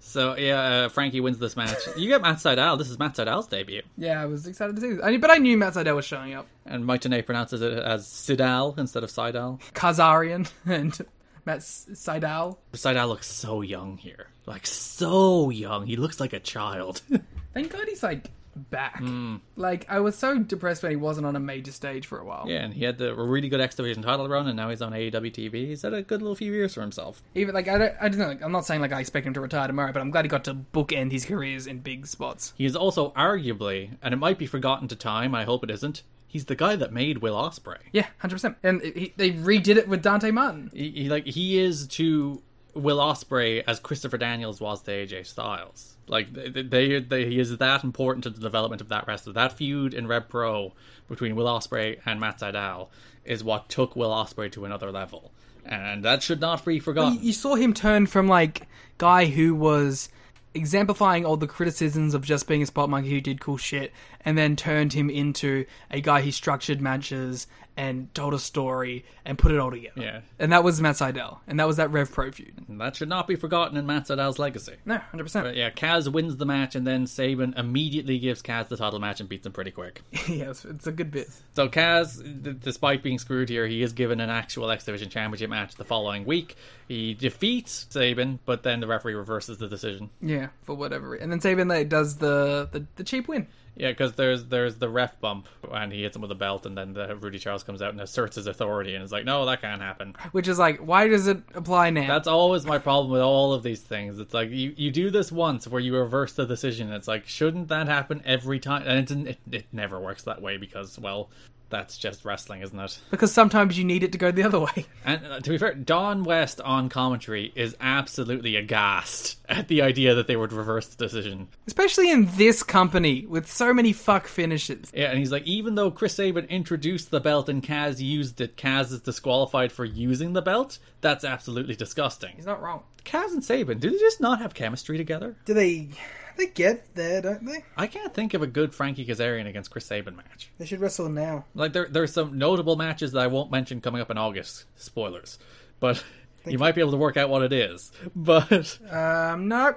So. 0.05 0.37
Yeah, 0.37 0.61
uh, 0.61 0.89
Frankie 0.89 1.21
wins 1.21 1.39
this 1.39 1.57
match. 1.57 1.77
You 1.97 2.09
get 2.09 2.21
Matt 2.23 2.37
Sydal. 2.37 2.77
This 2.79 2.91
is 2.91 2.99
Matt 2.99 3.15
Sydal's 3.15 3.47
debut, 3.47 3.83
Yeah, 3.97 4.21
I 4.23 4.27
was 4.27 4.47
excited 4.47 4.77
to 4.77 4.83
see 4.83 4.93
this. 4.95 5.03
I, 5.03 5.17
but 5.17 5.31
I 5.31 5.39
knew 5.39 5.57
Matt 5.57 5.75
Sydal 5.75 5.97
was 5.97 6.05
showing 6.05 6.35
up. 6.35 6.47
and 6.67 6.85
Mike 6.85 7.01
Tenay 7.03 7.25
pronounces 7.25 7.63
it 7.63 7.73
as 7.79 8.07
Sidal 8.07 8.79
instead 8.79 9.05
of 9.05 9.11
Sydal. 9.11 9.61
Kazarian 9.73 10.51
and 10.67 10.99
Matt 11.45 11.59
S- 11.59 11.87
Sydal. 11.93 12.59
Sydal 12.73 13.09
looks 13.09 13.27
so 13.31 13.63
young 13.63 13.97
here, 13.97 14.29
like 14.47 14.67
so 14.67 15.51
young. 15.51 15.87
He 15.87 15.97
looks 15.97 16.21
like 16.21 16.33
a 16.33 16.41
child. 16.41 17.01
Thank 17.55 17.73
God 17.73 17.87
he's 17.89 18.03
like 18.03 18.31
back. 18.57 19.01
Mm. 19.01 19.41
Like 19.57 19.87
I 19.89 20.01
was 20.01 20.17
so 20.17 20.39
depressed 20.39 20.83
when 20.83 20.91
he 20.91 20.97
wasn't 20.97 21.27
on 21.27 21.37
a 21.37 21.41
major 21.41 21.73
stage 21.73 22.07
for 22.07 22.19
a 22.19 22.25
while. 22.25 22.45
yeah, 22.47 22.65
and 22.65 22.75
he 22.75 22.85
had 22.85 22.99
the 22.99 23.15
really 23.15 23.49
good 23.49 23.61
X 23.61 23.75
Division 23.75 24.03
title 24.03 24.29
run, 24.29 24.47
and 24.47 24.57
now 24.57 24.71
he's 24.71 24.83
on 24.83 24.93
AEW 24.93 25.33
TV. 25.33 25.67
He's 25.67 25.83
had 25.83 25.95
a 25.95 26.03
good 26.03 26.23
little 26.23 26.37
few 26.37 26.53
years 26.53 26.75
for 26.75 26.81
himself. 26.81 27.23
Even 27.35 27.55
like 27.55 27.69
I 27.69 27.79
don't, 27.79 27.95
I 28.01 28.09
don't 28.09 28.19
know. 28.19 28.29
Like, 28.29 28.43
I'm 28.43 28.53
not 28.53 28.67
saying 28.67 28.81
like 28.81 28.93
I 28.93 29.01
expect 29.01 29.27
him 29.27 29.35
to 29.35 29.41
retire 29.41 29.67
tomorrow, 29.67 29.93
but 29.93 30.01
I'm 30.01 30.11
glad 30.11 30.25
he 30.25 30.29
got 30.29 30.45
to 30.45 30.55
bookend 30.55 31.13
his 31.13 31.25
careers 31.25 31.67
in 31.67 31.79
big 31.81 32.07
spots. 32.07 32.53
He 32.57 32.65
is 32.65 32.77
also 32.77 33.11
arguably, 33.11 33.97
and 34.03 34.13
it 34.15 34.19
might 34.19 34.39
be 34.39 34.47
forgotten 34.47 34.89
to 34.89 34.97
time. 34.97 35.35
I 35.35 35.45
hope 35.45 35.65
it 35.65 35.71
isn't. 35.71 36.03
He's 36.27 36.47
the 36.47 36.55
guy 36.57 36.77
that 36.77 36.95
made 36.95 37.19
Will 37.19 37.35
Ospreay. 37.35 37.77
Yeah, 37.93 38.07
hundred 38.19 38.37
percent. 38.37 38.57
And 38.63 38.81
he, 38.81 39.13
they 39.17 39.33
redid 39.33 39.77
it 39.77 39.87
with 39.87 40.03
Dante 40.03 40.31
Martin. 40.31 40.71
He, 40.73 40.91
he 40.91 41.09
like 41.11 41.27
he 41.27 41.59
is 41.59 41.87
to 41.89 42.43
Will 42.75 42.99
Ospreay 42.99 43.63
as 43.67 43.81
Christopher 43.81 44.19
Daniels 44.19 44.61
was 44.61 44.83
to 44.83 44.91
AJ 44.91 45.27
Styles. 45.27 45.97
Like 46.07 46.33
they, 46.33 46.49
they, 46.63 47.01
they, 47.01 47.27
he 47.27 47.39
is 47.39 47.57
that 47.57 47.85
important 47.85 48.25
to 48.25 48.31
the 48.31 48.41
development 48.41 48.81
of 48.81 48.89
that 48.89 49.07
wrestler. 49.07 49.33
That 49.33 49.53
feud 49.53 49.95
in 49.95 50.07
Rev 50.07 50.29
Pro 50.29 50.73
between 51.09 51.37
Will 51.37 51.47
Ospreay 51.47 52.01
and 52.05 52.21
Matt 52.21 52.41
Sydal 52.41 52.89
is 53.25 53.45
what 53.45 53.69
took 53.69 53.95
Will 53.95 54.11
Ospreay 54.11 54.51
to 54.53 54.65
another 54.65 54.91
level, 54.91 55.33
and 55.65 56.05
that 56.05 56.23
should 56.23 56.41
not 56.41 56.65
be 56.65 56.81
forgotten. 56.81 57.19
You 57.23 57.33
saw 57.33 57.55
him 57.55 57.73
turn 57.73 58.07
from 58.07 58.27
like 58.27 58.67
guy 58.99 59.27
who 59.27 59.55
was 59.55 60.09
exemplifying 60.55 61.25
all 61.25 61.37
the 61.37 61.47
criticisms 61.47 62.15
of 62.15 62.23
just 62.23 62.47
being 62.47 62.63
a 62.63 62.67
spot 62.67 62.91
monkey 62.91 63.11
who 63.11 63.21
did 63.21 63.41
cool 63.41 63.57
shit, 63.57 63.93
and 64.25 64.37
then 64.37 64.57
turned 64.57 64.93
him 64.93 65.09
into 65.09 65.65
a 65.91 66.01
guy 66.01 66.23
who 66.23 66.31
structured 66.31 66.81
matches 66.81 67.47
and 67.77 68.15
told 68.15 68.35
a 68.35 68.39
story 68.39 69.05
and 69.25 69.39
put 69.39 69.51
it 69.53 69.59
all 69.59 69.71
together. 69.71 70.01
Yeah. 70.03 70.21
and 70.39 70.53
that 70.53 70.63
was 70.63 70.81
Matt 70.81 70.97
Sydal, 70.97 71.39
and 71.47 71.59
that 71.59 71.67
was 71.67 71.77
that 71.79 71.91
Rev 71.91 72.11
Pro 72.13 72.31
feud. 72.31 72.53
And 72.69 72.81
that 72.81 72.97
should 72.97 73.09
not 73.09 73.27
be 73.27 73.35
forgotten 73.37 73.77
in 73.77 73.87
Matt 73.87 74.05
Sydal's 74.09 74.39
legacy. 74.39 74.75
No, 74.85 74.99
hundred 74.99 75.25
percent. 75.25 75.47
But 75.47 75.57
yeah, 75.57 75.71
Kaz 75.71 76.11
wins 76.13 76.37
the 76.37 76.45
match, 76.47 76.75
and 76.75 76.87
then 76.87 77.07
Sabin 77.07 77.55
immediately 77.57 78.19
gives 78.19 78.43
Kaz 78.43 78.69
the 78.69 78.77
title 78.77 78.99
match 78.99 79.21
and 79.21 79.29
beats 79.29 79.47
him 79.47 79.53
pretty 79.53 79.71
quick. 79.71 80.03
Yeah, 80.29 80.51
it's, 80.51 80.65
it's 80.65 80.87
a 80.87 80.93
good 80.93 81.11
bit. 81.11 81.29
So 81.55 81.69
Kaz, 81.69 82.23
d- 82.43 82.55
despite 82.59 83.03
being 83.03 83.19
screwed 83.19 83.49
here, 83.49 83.67
he 83.67 83.83
is 83.83 83.93
given 83.93 84.21
an 84.21 84.31
actual 84.31 84.71
X 84.71 84.85
Division 84.85 85.09
Championship 85.11 85.51
match 85.51 85.75
the 85.75 85.85
following 85.85 86.25
week. 86.25 86.57
He 86.89 87.15
defeats 87.15 87.87
Sabin, 87.91 88.39
but 88.45 88.63
then 88.63 88.81
the 88.81 88.87
referee 88.87 89.15
reverses 89.15 89.59
the 89.59 89.69
decision. 89.69 90.11
Yeah, 90.21 90.49
for 90.63 90.75
whatever. 90.75 91.11
reason. 91.11 91.25
And 91.25 91.33
then 91.33 91.41
Sabin 91.41 91.69
like, 91.69 91.89
does 91.89 92.17
the, 92.19 92.69
the 92.71 92.87
the 92.97 93.05
cheap 93.05 93.29
win. 93.29 93.47
Yeah, 93.75 93.91
because 93.91 94.13
there's 94.15 94.45
there's 94.47 94.77
the 94.77 94.89
ref 94.89 95.19
bump, 95.19 95.49
and 95.71 95.93
he 95.93 96.03
hits 96.03 96.15
him 96.15 96.23
with 96.23 96.31
a 96.31 96.37
belt, 96.37 96.67
and 96.67 96.77
then 96.77 96.93
the 96.93 97.17
Rudy 97.17 97.39
Charles 97.39 97.63
comes 97.63 97.81
out 97.81 97.91
and 97.91 98.01
asserts 98.01 98.37
his 98.37 98.47
authority, 98.47 98.95
and 98.95 99.03
is 99.03 99.13
like, 99.13 99.25
"No, 99.25 99.47
that 99.47 99.63
can't 99.63 99.81
happen." 99.81 100.15
Which 100.33 100.47
is 100.47 100.59
like, 100.59 100.79
why 100.79 101.09
does 101.09 101.27
it 101.27 101.39
apply 101.55 101.91
now? 101.91 102.07
That's 102.07 102.29
always 102.29 102.67
my 102.67 102.79
problem 102.79 103.11
with 103.11 103.23
all 103.23 103.55
of 103.55 103.63
these 103.63 103.81
things. 103.81 104.19
It's 104.19 104.35
like 104.35 104.51
you, 104.51 104.75
you 104.77 104.91
do 104.91 105.11
this 105.11 105.33
once 105.33 105.67
where 105.67 105.81
you 105.81 105.97
reverse 105.97 106.35
the 106.35 106.45
decision. 106.45 106.93
It's 106.93 107.09
like 107.09 107.27
shouldn't 107.27 107.69
that 107.69 107.89
happen 107.89 108.21
every 108.27 108.59
time? 108.59 108.87
And 108.87 109.11
it, 109.11 109.27
it 109.27 109.39
it 109.51 109.67
never 109.73 109.99
works 109.99 110.23
that 110.25 110.43
way 110.43 110.59
because 110.59 110.99
well, 110.99 111.31
that's 111.73 111.99
just 111.99 112.25
wrestling, 112.25 112.63
isn't 112.63 112.79
it? 112.79 113.01
because 113.11 113.33
sometimes 113.33 113.77
you 113.77 113.83
need 113.85 114.05
it 114.05 114.13
to 114.13 114.19
go 114.19 114.31
the 114.31 114.45
other 114.45 114.61
way. 114.61 114.87
And 115.05 115.27
uh, 115.27 115.41
to 115.41 115.51
be 115.51 115.59
fair, 115.59 115.75
Don 115.75 116.23
West 116.23 116.61
on 116.61 116.89
commentary 116.89 117.53
is 117.57 117.75
absolutely 117.81 118.55
aghast 118.55 119.39
at 119.49 119.67
the 119.67 119.83
idea 119.83 120.15
that 120.15 120.29
they 120.29 120.37
would 120.37 120.53
reverse 120.53 120.87
the 120.87 121.05
decision. 121.05 121.49
Especially 121.67 122.11
in 122.11 122.29
this 122.37 122.63
company 122.63 123.27
with 123.27 123.51
so 123.51 123.75
many 123.75 123.93
fuck 123.93 124.29
finishes. 124.29 124.93
Yeah, 124.95 125.07
and 125.07 125.19
he's 125.19 125.33
like, 125.33 125.45
even 125.45 125.75
though 125.75 125.91
Chris 125.91 126.15
Sabin 126.15 126.45
introduced 126.45 127.11
the 127.11 127.21
belt 127.21 127.49
and 127.49 127.63
Kaz 127.63 127.99
used 127.99 128.41
it, 128.41 128.57
Kaz 128.57 128.93
is 128.93 129.01
disqualified 129.01 129.73
for 129.73 129.85
using 129.85 130.35
the 130.35 130.43
belt. 130.43 130.79
That's 131.01 131.25
absolutely 131.25 131.75
disgusting. 131.75 132.35
He's 132.37 132.47
not 132.47 132.63
wrong. 132.63 132.83
Kaz 133.05 133.33
and 133.33 133.45
Sabin, 133.45 133.79
do 133.79 133.91
they 133.91 133.99
just 133.99 134.21
not 134.21 134.41
have 134.41 134.55
chemistry 134.55 134.97
together? 134.97 135.35
Do 135.47 135.55
they 135.55 135.89
they 136.37 136.47
get 136.47 136.95
there, 136.95 137.21
don't 137.23 137.45
they? 137.45 137.65
I 137.77 137.87
can't 137.87 138.13
think 138.15 138.35
of 138.35 138.43
a 138.43 138.47
good 138.47 138.75
Frankie 138.75 139.05
Kazarian 139.07 139.47
against 139.47 139.71
Chris 139.71 139.87
Sabin 139.87 140.17
match. 140.17 140.51
They 140.59 140.67
should 140.67 140.81
wrestle 140.81 141.09
now. 141.09 141.45
Like 141.55 141.73
there, 141.73 141.89
there's 141.91 142.13
some 142.13 142.39
notable 142.39 142.77
matches 142.77 143.13
that 143.13 143.21
I 143.21 143.27
won't 143.27 143.51
mention 143.51 143.81
coming 143.81 144.01
up 144.01 144.11
in 144.11 144.19
August. 144.19 144.65
Spoilers, 144.77 145.39
but 145.81 146.03
you 146.47 146.59
might 146.59 146.75
be 146.75 146.81
able 146.81 146.93
to 146.93 146.97
work 146.99 147.17
out 147.17 147.29
what 147.31 147.43
it 147.43 147.53
is. 147.53 147.93
But 148.17 148.79
Um, 148.91 149.49
no. 149.49 149.75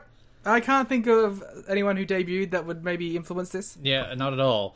I 0.48 0.60
can't 0.60 0.88
think 0.88 1.08
of 1.08 1.44
anyone 1.68 1.98
who 1.98 2.06
debuted 2.06 2.52
that 2.52 2.68
would 2.68 2.84
maybe 2.84 3.16
influence 3.16 3.50
this. 3.50 3.78
yeah, 3.82 4.14
not 4.14 4.32
at 4.34 4.40
all. 4.40 4.76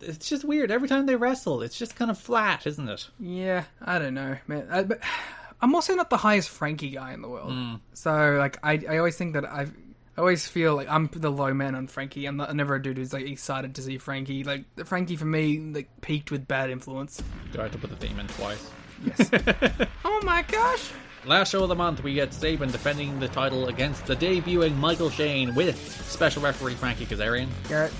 It's 0.00 0.28
just 0.28 0.44
weird. 0.44 0.70
Every 0.70 0.88
time 0.88 1.06
they 1.06 1.16
wrestle, 1.16 1.62
it's 1.62 1.78
just 1.78 1.96
kind 1.96 2.10
of 2.10 2.18
flat, 2.18 2.66
isn't 2.66 2.88
it? 2.88 3.08
Yeah, 3.18 3.64
I 3.80 3.98
don't 3.98 4.12
know, 4.14 4.36
man. 4.48 4.66
I, 4.70 4.82
but 4.82 5.00
I'm 5.62 5.74
also 5.74 5.94
not 5.94 6.10
the 6.10 6.16
highest 6.16 6.50
Frankie 6.50 6.90
guy 6.90 7.12
in 7.14 7.22
the 7.22 7.28
world. 7.28 7.80
So, 7.94 8.36
like, 8.38 8.58
I, 8.64 8.82
I 8.90 8.98
always 8.98 9.16
think 9.16 9.34
that 9.34 9.44
I've. 9.44 9.72
I 10.16 10.20
always 10.20 10.46
feel 10.46 10.74
like 10.74 10.88
I'm 10.88 11.08
the 11.12 11.30
low 11.30 11.54
man 11.54 11.74
on 11.74 11.86
Frankie. 11.86 12.26
I'm, 12.26 12.36
not, 12.36 12.50
I'm 12.50 12.56
never 12.56 12.74
a 12.74 12.82
dude 12.82 12.98
who's 12.98 13.12
like 13.12 13.26
excited 13.26 13.74
to 13.76 13.82
see 13.82 13.98
Frankie. 13.98 14.44
Like 14.44 14.64
Frankie 14.84 15.16
for 15.16 15.24
me, 15.24 15.58
like 15.58 15.88
peaked 16.02 16.30
with 16.30 16.46
bad 16.46 16.70
influence. 16.70 17.22
Do 17.52 17.60
I 17.60 17.64
have 17.64 17.72
to 17.72 17.78
put 17.78 17.90
the 17.90 17.96
theme 17.96 18.18
in 18.18 18.26
twice? 18.28 18.70
Yes. 19.04 19.30
oh 20.04 20.20
my 20.24 20.42
gosh! 20.42 20.92
last 21.24 21.52
show 21.52 21.62
of 21.62 21.68
the 21.68 21.74
month, 21.74 22.02
we 22.02 22.14
get 22.14 22.34
Sabin 22.34 22.70
defending 22.70 23.20
the 23.20 23.28
title 23.28 23.68
against 23.68 24.06
the 24.06 24.16
debuting 24.16 24.76
Michael 24.76 25.10
Shane 25.10 25.54
with 25.54 25.78
special 26.06 26.42
referee 26.42 26.74
Frankie 26.74 27.06
Kazarian. 27.06 27.48
Garrett, 27.68 27.92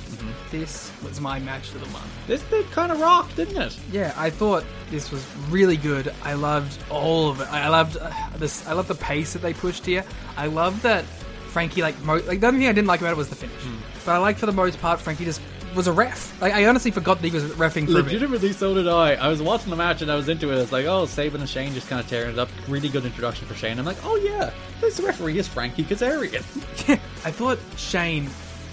this 0.51 0.91
was 1.03 1.21
my 1.21 1.39
match 1.39 1.73
of 1.75 1.81
the 1.81 1.87
month. 1.91 2.11
This 2.27 2.43
bit 2.43 2.69
kind 2.73 2.91
of 2.91 3.01
rocked, 3.01 3.37
didn't 3.37 3.61
it? 3.61 3.79
Yeah, 3.91 4.13
I 4.17 4.31
thought 4.31 4.65
this 4.91 5.11
was 5.11 5.25
really 5.49 5.77
good. 5.77 6.13
I 6.23 6.35
loved 6.35 6.83
all 6.91 7.31
of 7.31 7.41
it. 7.41 7.53
I 7.53 7.69
loved 7.69 7.97
uh, 7.97 8.11
this. 8.37 8.67
I 8.67 8.73
love 8.73 8.89
the 8.89 8.95
pace 8.97 9.33
that 9.35 9.43
they 9.43 9.55
pushed 9.55 9.87
here. 9.87 10.05
I 10.37 10.47
love 10.47 10.83
that 10.83 11.05
Frankie 11.53 11.83
like 11.83 12.01
mo- 12.03 12.23
like 12.27 12.41
the 12.41 12.47
only 12.47 12.61
thing 12.61 12.69
I 12.69 12.73
didn't 12.73 12.89
like 12.89 13.01
about 13.01 13.13
it 13.13 13.17
was 13.17 13.29
the 13.29 13.37
finish. 13.37 13.63
But 14.05 14.13
I 14.13 14.19
like 14.19 14.39
for 14.39 14.47
the 14.47 14.53
most 14.53 14.81
part 14.81 15.01
Frankie 15.01 15.25
just 15.25 15.41
was 15.75 15.87
a 15.87 15.93
ref. 15.93 16.41
Like 16.41 16.53
I 16.53 16.67
honestly 16.67 16.91
forgot 16.91 17.21
that 17.21 17.27
he 17.29 17.33
was 17.33 17.45
refing 17.53 17.87
for 17.87 18.01
a 18.01 18.03
bit. 18.03 18.13
Legitimately, 18.13 18.53
so 18.53 18.75
did 18.75 18.89
I. 18.89 19.15
I 19.15 19.29
was 19.29 19.43
watching 19.43 19.71
the 19.71 19.77
match 19.77 20.03
and 20.03 20.11
I 20.11 20.17
was 20.17 20.29
into 20.29 20.51
it. 20.51 20.59
It's 20.59 20.73
like, 20.73 20.87
oh, 20.87 21.07
Sabin 21.07 21.41
and 21.41 21.49
Shane 21.49 21.73
just 21.75 21.89
kind 21.89 22.01
of 22.01 22.09
tearing 22.09 22.33
it 22.33 22.39
up. 22.39 22.49
Really 22.69 22.89
good 22.89 23.05
introduction 23.05 23.47
for 23.47 23.55
Shane. 23.55 23.79
I'm 23.79 23.85
like, 23.85 24.03
oh 24.05 24.17
yeah, 24.17 24.51
this 24.81 25.01
referee 25.01 25.39
is 25.39 25.47
Frankie 25.47 25.85
Kazarian. 25.85 26.43
I 27.25 27.31
thought 27.31 27.59
Shane 27.77 28.29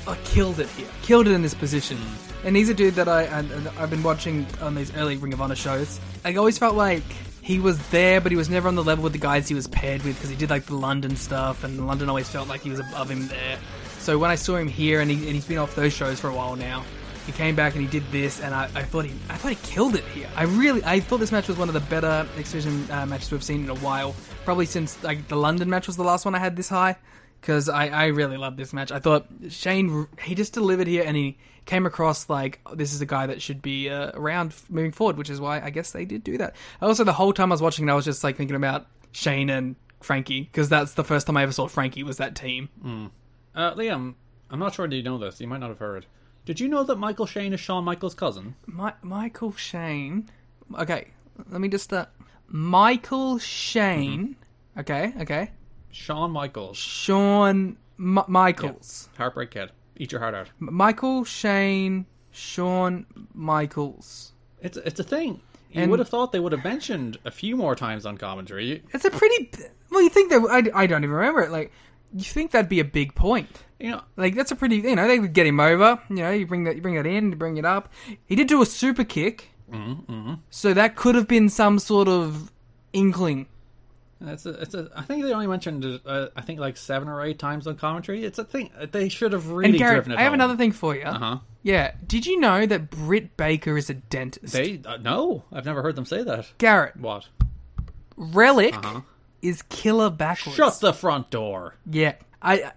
uh, 0.08 0.16
killed 0.24 0.60
it 0.60 0.70
here, 0.70 0.88
killed 1.02 1.28
it 1.28 1.32
in 1.32 1.42
this 1.42 1.54
position. 1.54 1.98
And 2.44 2.56
he's 2.56 2.70
a 2.70 2.74
dude 2.74 2.96
that 2.96 3.08
I 3.10 3.24
and, 3.24 3.52
and 3.52 3.68
I've 3.78 3.90
been 3.90 4.04
watching 4.04 4.48
on 4.62 4.74
these 4.76 4.96
early 4.96 5.18
Ring 5.18 5.34
of 5.34 5.42
Honor 5.42 5.56
shows. 5.56 6.00
I 6.24 6.36
always 6.36 6.58
felt 6.58 6.76
like 6.76 7.04
he 7.42 7.60
was 7.60 7.78
there, 7.90 8.22
but 8.22 8.32
he 8.32 8.38
was 8.38 8.50
never 8.50 8.68
on 8.68 8.76
the 8.76 8.84
level 8.84 9.04
with 9.04 9.14
the 9.14 9.20
guys 9.20 9.48
he 9.48 9.56
was 9.56 9.68
paired 9.68 10.04
with 10.04 10.16
because 10.16 10.30
he 10.30 10.36
did 10.36 10.50
like 10.50 10.66
the 10.66 10.76
London 10.76 11.16
stuff, 11.16 11.64
and 11.64 11.88
London 11.88 12.10
always 12.10 12.30
felt 12.30 12.48
like 12.48 12.62
he 12.62 12.70
was 12.70 12.80
above 12.80 13.10
him 13.10 13.28
there. 13.28 13.58
So 14.00 14.18
when 14.18 14.32
I 14.32 14.36
saw 14.36 14.56
him 14.56 14.68
here, 14.68 15.02
and, 15.02 15.10
he, 15.10 15.18
and 15.26 15.36
he's 15.36 15.46
been 15.46 15.58
off 15.58 15.76
those 15.76 15.94
shows 15.94 16.20
for 16.20 16.30
a 16.30 16.34
while 16.34 16.56
now, 16.56 16.84
he 17.26 17.32
came 17.32 17.56
back 17.56 17.76
and 17.76 17.82
he 17.84 17.88
did 17.88 18.10
this, 18.12 18.42
and 18.42 18.56
I, 18.56 18.64
I 18.74 18.84
thought 18.84 19.06
he, 19.06 19.12
I 19.30 19.36
thought 19.36 19.50
he 19.50 19.58
killed 19.62 19.96
it 19.96 20.04
here. 20.06 20.28
I 20.36 20.44
really, 20.44 20.84
I 20.84 21.00
thought 21.00 21.20
this 21.20 21.32
match 21.32 21.48
was 21.48 21.58
one 21.58 21.68
of 21.68 21.74
the 21.74 21.82
better 21.82 22.28
X 22.38 22.52
Division 22.52 22.90
uh, 22.90 23.06
matches 23.06 23.32
we've 23.32 23.44
seen 23.44 23.64
in 23.66 23.70
a 23.70 23.76
while. 23.76 24.16
Probably 24.46 24.66
since 24.66 25.02
like 25.04 25.28
the 25.28 25.36
London 25.36 25.70
match 25.70 25.86
was 25.86 25.96
the 25.96 26.04
last 26.04 26.26
one 26.26 26.34
I 26.34 26.40
had 26.40 26.56
this 26.56 26.70
high, 26.70 26.96
because 27.40 27.70
I, 27.70 27.88
I 27.88 28.06
really 28.08 28.38
loved 28.38 28.58
this 28.58 28.74
match. 28.74 28.92
I 28.92 29.00
thought 29.00 29.28
Shane, 29.50 30.08
he 30.22 30.36
just 30.36 30.54
delivered 30.54 30.88
here, 30.88 31.04
and 31.06 31.16
he 31.16 31.38
came 31.66 31.86
across 31.86 32.30
like 32.30 32.60
this 32.74 32.94
is 32.94 33.02
a 33.02 33.06
guy 33.06 33.28
that 33.28 33.42
should 33.42 33.62
be 33.62 33.90
uh, 33.90 34.12
around 34.14 34.56
moving 34.70 34.92
forward, 34.92 35.18
which 35.18 35.30
is 35.30 35.40
why 35.40 35.62
I 35.62 35.70
guess 35.70 35.92
they 35.92 36.06
did 36.06 36.24
do 36.24 36.38
that. 36.38 36.56
Also, 36.82 37.04
the 37.04 37.14
whole 37.14 37.34
time 37.34 37.52
I 37.52 37.54
was 37.54 37.62
watching, 37.62 37.88
it, 37.88 37.92
I 37.92 37.96
was 37.96 38.06
just 38.06 38.24
like 38.24 38.38
thinking 38.38 38.56
about 38.56 38.88
Shane 39.12 39.50
and 39.50 39.76
Frankie 40.02 40.42
because 40.42 40.70
that's 40.70 40.94
the 40.94 41.04
first 41.04 41.28
time 41.28 41.38
I 41.38 41.44
ever 41.44 41.52
saw 41.52 41.68
Frankie 41.68 42.04
was 42.04 42.18
that 42.18 42.36
team. 42.36 42.70
Uh, 43.56 43.74
Liam, 43.76 44.16
I'm 44.50 44.60
not 44.60 44.74
sure 44.74 44.88
do 44.88 44.96
you 44.96 45.04
know 45.04 45.18
this. 45.18 45.40
You 45.42 45.48
might 45.48 45.60
not 45.60 45.70
have 45.70 45.80
heard. 45.80 46.06
Did 46.46 46.60
you 46.60 46.68
know 46.68 46.84
that 46.84 46.98
Michael 46.98 47.26
Shane 47.26 47.54
is 47.54 47.60
Shawn 47.60 47.84
Michaels' 47.84 48.16
cousin? 48.16 48.56
My, 48.66 48.94
Michael 49.02 49.52
Shane. 49.54 50.30
Okay, 50.80 51.10
let 51.50 51.62
me 51.62 51.68
just 51.68 51.94
uh, 51.94 52.06
Michael 52.48 53.38
Shane. 53.38 54.36
Okay, 54.78 55.14
okay. 55.20 55.52
Shawn 55.92 56.32
Michaels. 56.32 56.78
Shawn 56.78 57.78
M- 58.00 58.24
Michaels. 58.28 59.10
Heartbreak 59.18 59.52
Kid. 59.52 59.72
Eat 59.98 60.12
your 60.12 60.22
heart 60.22 60.34
out. 60.34 60.48
M- 60.62 60.74
Michael 60.74 61.24
Shane. 61.26 62.06
Shawn 62.32 63.06
Michaels. 63.34 64.34
It's 64.62 64.78
it's 64.78 65.00
a 65.00 65.04
thing. 65.04 65.42
You 65.72 65.82
And- 65.84 65.92
would 65.92 66.00
have 66.00 66.10
thought 66.10 66.32
they 66.32 66.40
would 66.40 66.52
have 66.52 66.64
mentioned 66.64 67.18
a 67.26 67.32
few 67.32 67.56
more 67.56 67.76
times 67.76 68.06
on 68.06 68.18
commentary. 68.18 68.84
It's 68.94 69.06
a 69.06 69.10
pretty. 69.12 69.52
Well, 69.90 70.02
you 70.02 70.10
think 70.10 70.30
that 70.32 70.42
I, 70.76 70.84
I 70.84 70.88
don't 70.88 71.04
even 71.04 71.16
remember 71.16 71.42
it. 71.42 71.52
Like 71.52 71.72
you 72.14 72.24
think 72.24 72.52
that'd 72.52 72.70
be 72.70 72.80
a 72.80 72.86
big 72.86 73.16
point. 73.16 73.50
You 73.80 73.92
know, 73.92 74.02
Like 74.18 74.36
that's 74.36 74.52
a 74.52 74.56
pretty. 74.56 74.78
You 74.78 74.96
know, 74.96 75.08
they 75.08 75.20
would 75.20 75.34
get 75.34 75.48
him 75.48 75.60
over. 75.60 76.00
You 76.10 76.16
know, 76.18 76.32
you 76.32 76.46
bring 76.48 76.64
that, 76.66 76.76
you 76.76 76.82
bring 76.82 76.96
that 76.96 77.06
in, 77.06 77.32
you 77.32 77.36
bring 77.38 77.58
it 77.58 77.66
up. 77.66 77.92
He 78.26 78.36
did 78.36 78.48
do 78.48 78.62
a 78.62 78.66
super 78.66 79.04
kick. 79.04 79.50
Mm-hmm. 79.72 80.34
So 80.50 80.74
that 80.74 80.96
could 80.96 81.16
have 81.16 81.28
been 81.28 81.50
some 81.50 81.78
sort 81.80 82.08
of 82.08 82.52
inkling. 82.94 83.48
It's 84.22 84.46
a, 84.46 84.50
it's 84.62 84.74
a. 84.76 84.90
I 84.96 85.04
think 85.04 85.24
they 85.24 85.32
only 85.34 85.48
mentioned 85.48 85.86
it, 85.86 86.02
uh, 86.06 86.28
I 86.36 86.42
think 86.42 86.60
like 86.60 86.76
seven 86.78 87.08
or 87.08 87.22
eight 87.24 87.40
times 87.40 87.68
on 87.68 87.76
commentary. 87.78 88.24
It's 88.26 88.38
a 88.40 88.44
thing. 88.44 88.70
They 88.92 89.08
should 89.10 89.32
have 89.34 89.48
really 89.50 89.70
And 89.70 89.78
Garrett, 89.78 89.96
driven 90.06 90.12
it. 90.12 90.18
I 90.18 90.24
have 90.24 90.32
home. 90.32 90.42
another 90.42 90.58
thing 90.58 90.72
for 90.72 90.96
you. 90.96 91.04
Uh 91.04 91.18
huh. 91.18 91.38
Yeah. 91.64 91.92
Did 92.06 92.26
you 92.26 92.40
know 92.40 92.66
that 92.66 92.90
Britt 92.90 93.38
Baker 93.38 93.78
is 93.78 93.90
a 93.90 93.94
dentist? 93.94 94.54
They 94.54 94.82
uh, 94.86 94.98
no, 94.98 95.44
I've 95.52 95.66
never 95.66 95.82
heard 95.82 95.96
them 95.96 96.06
say 96.06 96.24
that. 96.24 96.52
Garrett, 96.58 96.96
What? 96.98 97.28
Relic 98.18 98.76
Uh-huh. 98.76 99.02
is 99.42 99.62
killer 99.64 100.10
backwards. 100.10 100.56
Shut 100.58 100.80
the 100.82 100.94
front 100.94 101.30
door. 101.30 101.76
Yeah. 101.90 102.16
I 102.42 102.72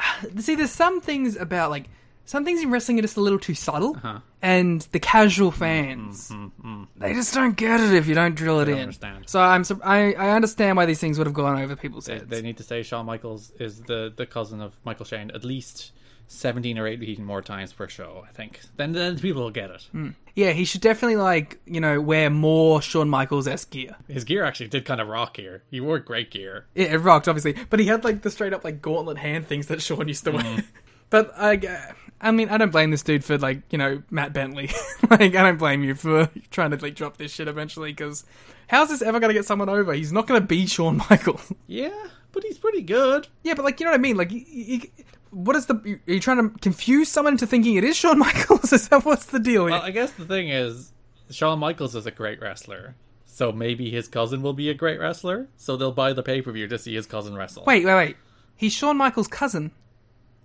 see. 0.38 0.54
There's 0.56 0.70
some 0.72 1.00
things 1.00 1.36
about 1.36 1.70
like 1.70 1.88
some 2.28 2.44
things 2.44 2.62
in 2.62 2.70
wrestling 2.70 2.98
are 2.98 3.02
just 3.02 3.16
a 3.16 3.22
little 3.22 3.38
too 3.38 3.54
subtle, 3.54 3.96
Uh-huh. 3.96 4.20
and 4.42 4.82
the 4.92 5.00
casual 5.00 5.50
mm, 5.50 5.54
fans 5.54 6.28
mm, 6.30 6.50
mm, 6.62 6.86
they 6.98 7.14
just 7.14 7.32
don't 7.32 7.56
get 7.56 7.80
it 7.80 7.94
if 7.94 8.06
you 8.06 8.14
don't 8.14 8.34
drill 8.34 8.60
it 8.60 8.68
in. 8.68 8.78
understand. 8.78 9.24
So 9.26 9.40
I'm 9.40 9.64
I 9.82 10.12
I 10.12 10.30
understand 10.36 10.76
why 10.76 10.84
these 10.84 11.00
things 11.00 11.16
would 11.16 11.26
have 11.26 11.34
gone 11.34 11.58
over 11.62 11.74
people's 11.74 12.04
They, 12.04 12.14
heads. 12.18 12.28
they 12.28 12.42
need 12.42 12.58
to 12.58 12.62
say 12.62 12.82
Shawn 12.82 13.06
Michaels 13.06 13.50
is 13.58 13.80
the, 13.82 14.12
the 14.14 14.26
cousin 14.26 14.60
of 14.60 14.74
Michael 14.84 15.06
Shane 15.06 15.30
at 15.34 15.42
least 15.42 15.92
seventeen 16.26 16.78
or 16.78 16.86
eighteen 16.86 17.24
more 17.24 17.40
times 17.40 17.72
per 17.72 17.88
show. 17.88 18.22
I 18.28 18.32
think. 18.32 18.60
Then 18.76 18.92
then 18.92 19.18
people 19.18 19.42
will 19.42 19.50
get 19.50 19.70
it. 19.70 19.88
Hmm. 19.92 20.10
yeah, 20.34 20.50
he 20.50 20.66
should 20.66 20.82
definitely 20.82 21.16
like 21.16 21.58
you 21.64 21.80
know 21.80 21.98
wear 21.98 22.28
more 22.28 22.82
Shawn 22.82 23.08
Michaels 23.08 23.48
esque 23.48 23.70
gear. 23.70 23.96
His 24.06 24.24
gear 24.24 24.44
actually 24.44 24.68
did 24.68 24.84
kind 24.84 25.00
of 25.00 25.08
rock 25.08 25.38
here. 25.38 25.62
He 25.70 25.80
wore 25.80 25.98
great 25.98 26.30
gear. 26.30 26.66
It, 26.74 26.92
it 26.92 26.98
rocked, 26.98 27.26
obviously, 27.26 27.54
but 27.70 27.80
he 27.80 27.86
had 27.86 28.04
like 28.04 28.20
the 28.20 28.30
straight 28.30 28.52
up 28.52 28.64
like 28.64 28.82
gauntlet 28.82 29.16
hand 29.16 29.46
things 29.46 29.68
that 29.68 29.80
Shawn 29.80 30.06
used 30.08 30.24
to 30.24 30.30
hmm. 30.32 30.36
wear. 30.36 30.44
Mm-hmm. 30.44 30.66
but 31.10 31.32
I, 31.38 31.56
uh, 31.56 31.92
I 32.20 32.30
mean, 32.32 32.48
I 32.48 32.58
don't 32.58 32.72
blame 32.72 32.90
this 32.90 33.02
dude 33.02 33.24
for 33.24 33.38
like 33.38 33.62
you 33.70 33.78
know 33.78 34.02
Matt 34.10 34.32
Bentley. 34.32 34.70
like 35.10 35.34
I 35.34 35.42
don't 35.42 35.56
blame 35.58 35.84
you 35.84 35.94
for 35.94 36.28
trying 36.50 36.70
to 36.72 36.76
like 36.76 36.94
drop 36.94 37.16
this 37.16 37.32
shit 37.32 37.48
eventually 37.48 37.92
because 37.92 38.24
how's 38.68 38.88
this 38.88 39.02
ever 39.02 39.20
gonna 39.20 39.34
get 39.34 39.44
someone 39.44 39.68
over? 39.68 39.92
He's 39.92 40.12
not 40.12 40.26
gonna 40.26 40.40
be 40.40 40.66
Shawn 40.68 40.98
Michaels. 41.10 41.52
Yeah, 41.66 42.06
but 42.32 42.42
he's 42.42 42.58
pretty 42.58 42.82
good. 42.82 43.28
yeah, 43.42 43.54
but 43.54 43.64
like 43.64 43.78
you 43.80 43.84
know 43.84 43.92
what 43.92 44.00
I 44.00 44.02
mean? 44.02 44.16
Like, 44.16 44.32
you, 44.32 44.44
you, 44.48 44.80
what 45.30 45.54
is 45.56 45.66
the? 45.66 45.74
Are 46.08 46.12
you 46.12 46.20
trying 46.20 46.50
to 46.50 46.58
confuse 46.58 47.08
someone 47.08 47.34
into 47.34 47.46
thinking 47.46 47.76
it 47.76 47.84
is 47.84 47.96
Shawn 47.96 48.18
Michaels? 48.18 48.72
Is 48.72 48.88
that 48.88 49.04
what's 49.04 49.26
the 49.26 49.38
deal? 49.38 49.66
Here? 49.66 49.72
Well, 49.76 49.82
I 49.82 49.90
guess 49.90 50.10
the 50.12 50.24
thing 50.24 50.48
is, 50.48 50.92
Shawn 51.30 51.58
Michaels 51.58 51.94
is 51.94 52.06
a 52.06 52.10
great 52.10 52.40
wrestler. 52.40 52.96
So 53.26 53.52
maybe 53.52 53.88
his 53.90 54.08
cousin 54.08 54.42
will 54.42 54.54
be 54.54 54.68
a 54.68 54.74
great 54.74 54.98
wrestler. 54.98 55.46
So 55.56 55.76
they'll 55.76 55.92
buy 55.92 56.12
the 56.12 56.24
pay 56.24 56.42
per 56.42 56.50
view 56.50 56.66
to 56.66 56.78
see 56.78 56.94
his 56.96 57.06
cousin 57.06 57.36
wrestle. 57.36 57.62
wait, 57.64 57.84
wait, 57.84 57.94
wait. 57.94 58.16
He's 58.56 58.72
Shawn 58.72 58.96
Michaels' 58.96 59.28
cousin. 59.28 59.70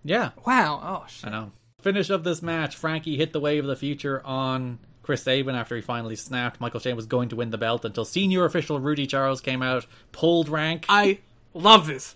Yeah, 0.03 0.31
Wow. 0.45 0.79
Oh 0.83 1.07
shit. 1.07 1.25
I 1.27 1.31
know. 1.31 1.51
Finish 1.83 2.09
of 2.09 2.23
this 2.23 2.41
match, 2.41 2.77
Frankie 2.77 3.17
hit 3.17 3.33
the 3.33 3.41
wave 3.41 3.65
of 3.65 3.67
the 3.67 3.75
future 3.75 4.25
on 4.25 4.79
Chris 5.01 5.23
Sabin 5.23 5.53
after 5.53 5.75
he 5.75 5.81
finally 5.81 6.15
snapped. 6.15 6.61
Michael 6.61 6.79
Shane 6.79 6.95
was 6.95 7.05
going 7.05 7.27
to 7.29 7.35
win 7.35 7.49
the 7.49 7.57
belt 7.57 7.83
until 7.83 8.05
senior 8.05 8.45
official 8.45 8.79
Rudy 8.79 9.05
Charles 9.05 9.41
came 9.41 9.61
out, 9.61 9.85
pulled 10.13 10.47
rank. 10.47 10.85
I 10.87 11.19
love 11.53 11.85
this. 11.85 12.15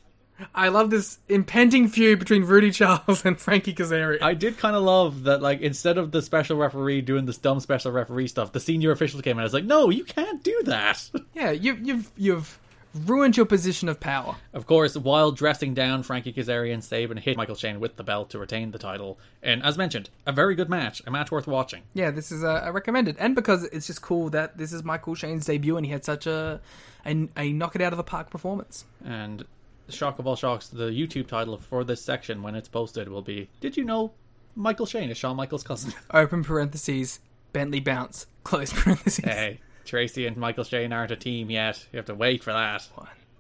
I 0.56 0.70
love 0.70 0.90
this 0.90 1.18
impending 1.28 1.90
feud 1.90 2.20
between 2.20 2.44
Rudy 2.44 2.72
Charles 2.72 3.26
and 3.26 3.38
Frankie 3.38 3.74
Kazarian. 3.74 4.22
I 4.22 4.36
did 4.36 4.58
kind 4.58 4.76
of 4.76 4.84
love 4.84 5.24
that, 5.24 5.42
like, 5.42 5.60
instead 5.62 5.98
of 5.98 6.12
the 6.12 6.22
special 6.22 6.56
referee 6.58 7.02
doing 7.02 7.26
this 7.26 7.38
dumb 7.38 7.60
special 7.60 7.92
referee 7.92 8.28
stuff, 8.28 8.54
the 8.54 8.60
senior 8.62 8.92
official 8.92 9.22
came 9.22 9.38
out. 9.38 9.42
I 9.42 9.44
was 9.44 9.54
like, 9.54 9.66
no, 9.66 9.90
you 9.90 10.06
can't 10.06 10.44
do 10.44 10.62
that. 10.66 11.10
yeah, 11.34 11.52
you, 11.52 11.74
you've 11.82 12.12
you've 12.16 12.60
ruined 13.06 13.38
your 13.38 13.46
position 13.46 13.90
of 13.90 14.00
power. 14.00 14.36
Of 14.54 14.66
course, 14.66 14.96
while 14.96 15.32
dressing 15.32 15.74
down, 15.74 16.04
Frankie 16.04 16.34
Kazarian 16.34 16.82
Sabin 16.82 17.18
hit 17.18 17.38
Michael 17.38 17.56
Shane 17.56 17.80
with 17.80 17.96
the 17.96 18.04
belt 18.04 18.30
to 18.32 18.40
retain 18.40 18.72
the 18.72 18.78
title. 18.78 19.20
And 19.42 19.64
as 19.64 19.78
mentioned, 19.78 20.10
a 20.26 20.32
very 20.32 20.56
good 20.56 20.70
match, 20.70 21.02
a 21.06 21.12
match 21.12 21.32
worth 21.32 21.48
watching. 21.48 21.84
Yeah, 21.94 22.12
this 22.12 22.32
is 22.32 22.44
uh, 22.44 22.70
recommended, 22.74 23.16
and 23.20 23.36
because 23.36 23.64
it's 23.66 23.88
just 23.88 24.02
cool 24.02 24.30
that 24.32 24.58
this 24.58 24.74
is 24.74 24.84
Michael 24.84 25.16
Shane's 25.16 25.46
debut, 25.46 25.78
and 25.78 25.86
he 25.86 25.92
had 25.92 26.04
such 26.04 26.28
a 26.28 26.60
a, 27.06 27.28
a 27.38 27.52
knock 27.54 27.76
it 27.76 27.82
out 27.82 27.94
of 27.94 27.98
the 27.98 28.04
park 28.04 28.30
performance. 28.30 28.86
And 29.04 29.46
shock 29.90 30.20
of 30.20 30.28
all 30.28 30.36
shocks, 30.36 30.68
the 30.68 30.90
YouTube 30.90 31.28
title 31.28 31.58
for 31.58 31.84
this 31.84 32.02
section 32.02 32.44
when 32.44 32.56
it's 32.56 32.68
posted 32.68 33.08
will 33.10 33.22
be 33.22 33.50
Did 33.62 33.78
you 33.78 33.84
know 33.84 34.12
Michael 34.56 34.86
Shane 34.86 35.10
is 35.10 35.18
Shawn 35.18 35.36
Michaels' 35.36 35.64
cousin? 35.64 35.94
Open 36.14 36.44
parentheses, 36.44 37.20
Bentley 37.54 37.80
bounce, 37.80 38.28
close 38.44 38.74
parentheses. 38.74 39.24
hey, 39.26 39.60
Traci 39.88 40.28
and 40.28 40.38
Michael 40.38 40.64
Shane 40.64 40.94
aren't 40.94 41.12
a 41.12 41.16
team 41.16 41.50
yet. 41.50 41.86
You 41.92 41.98
have 41.98 42.06
to 42.08 42.16
wait 42.16 42.44
for 42.44 42.54
that. 42.54 42.88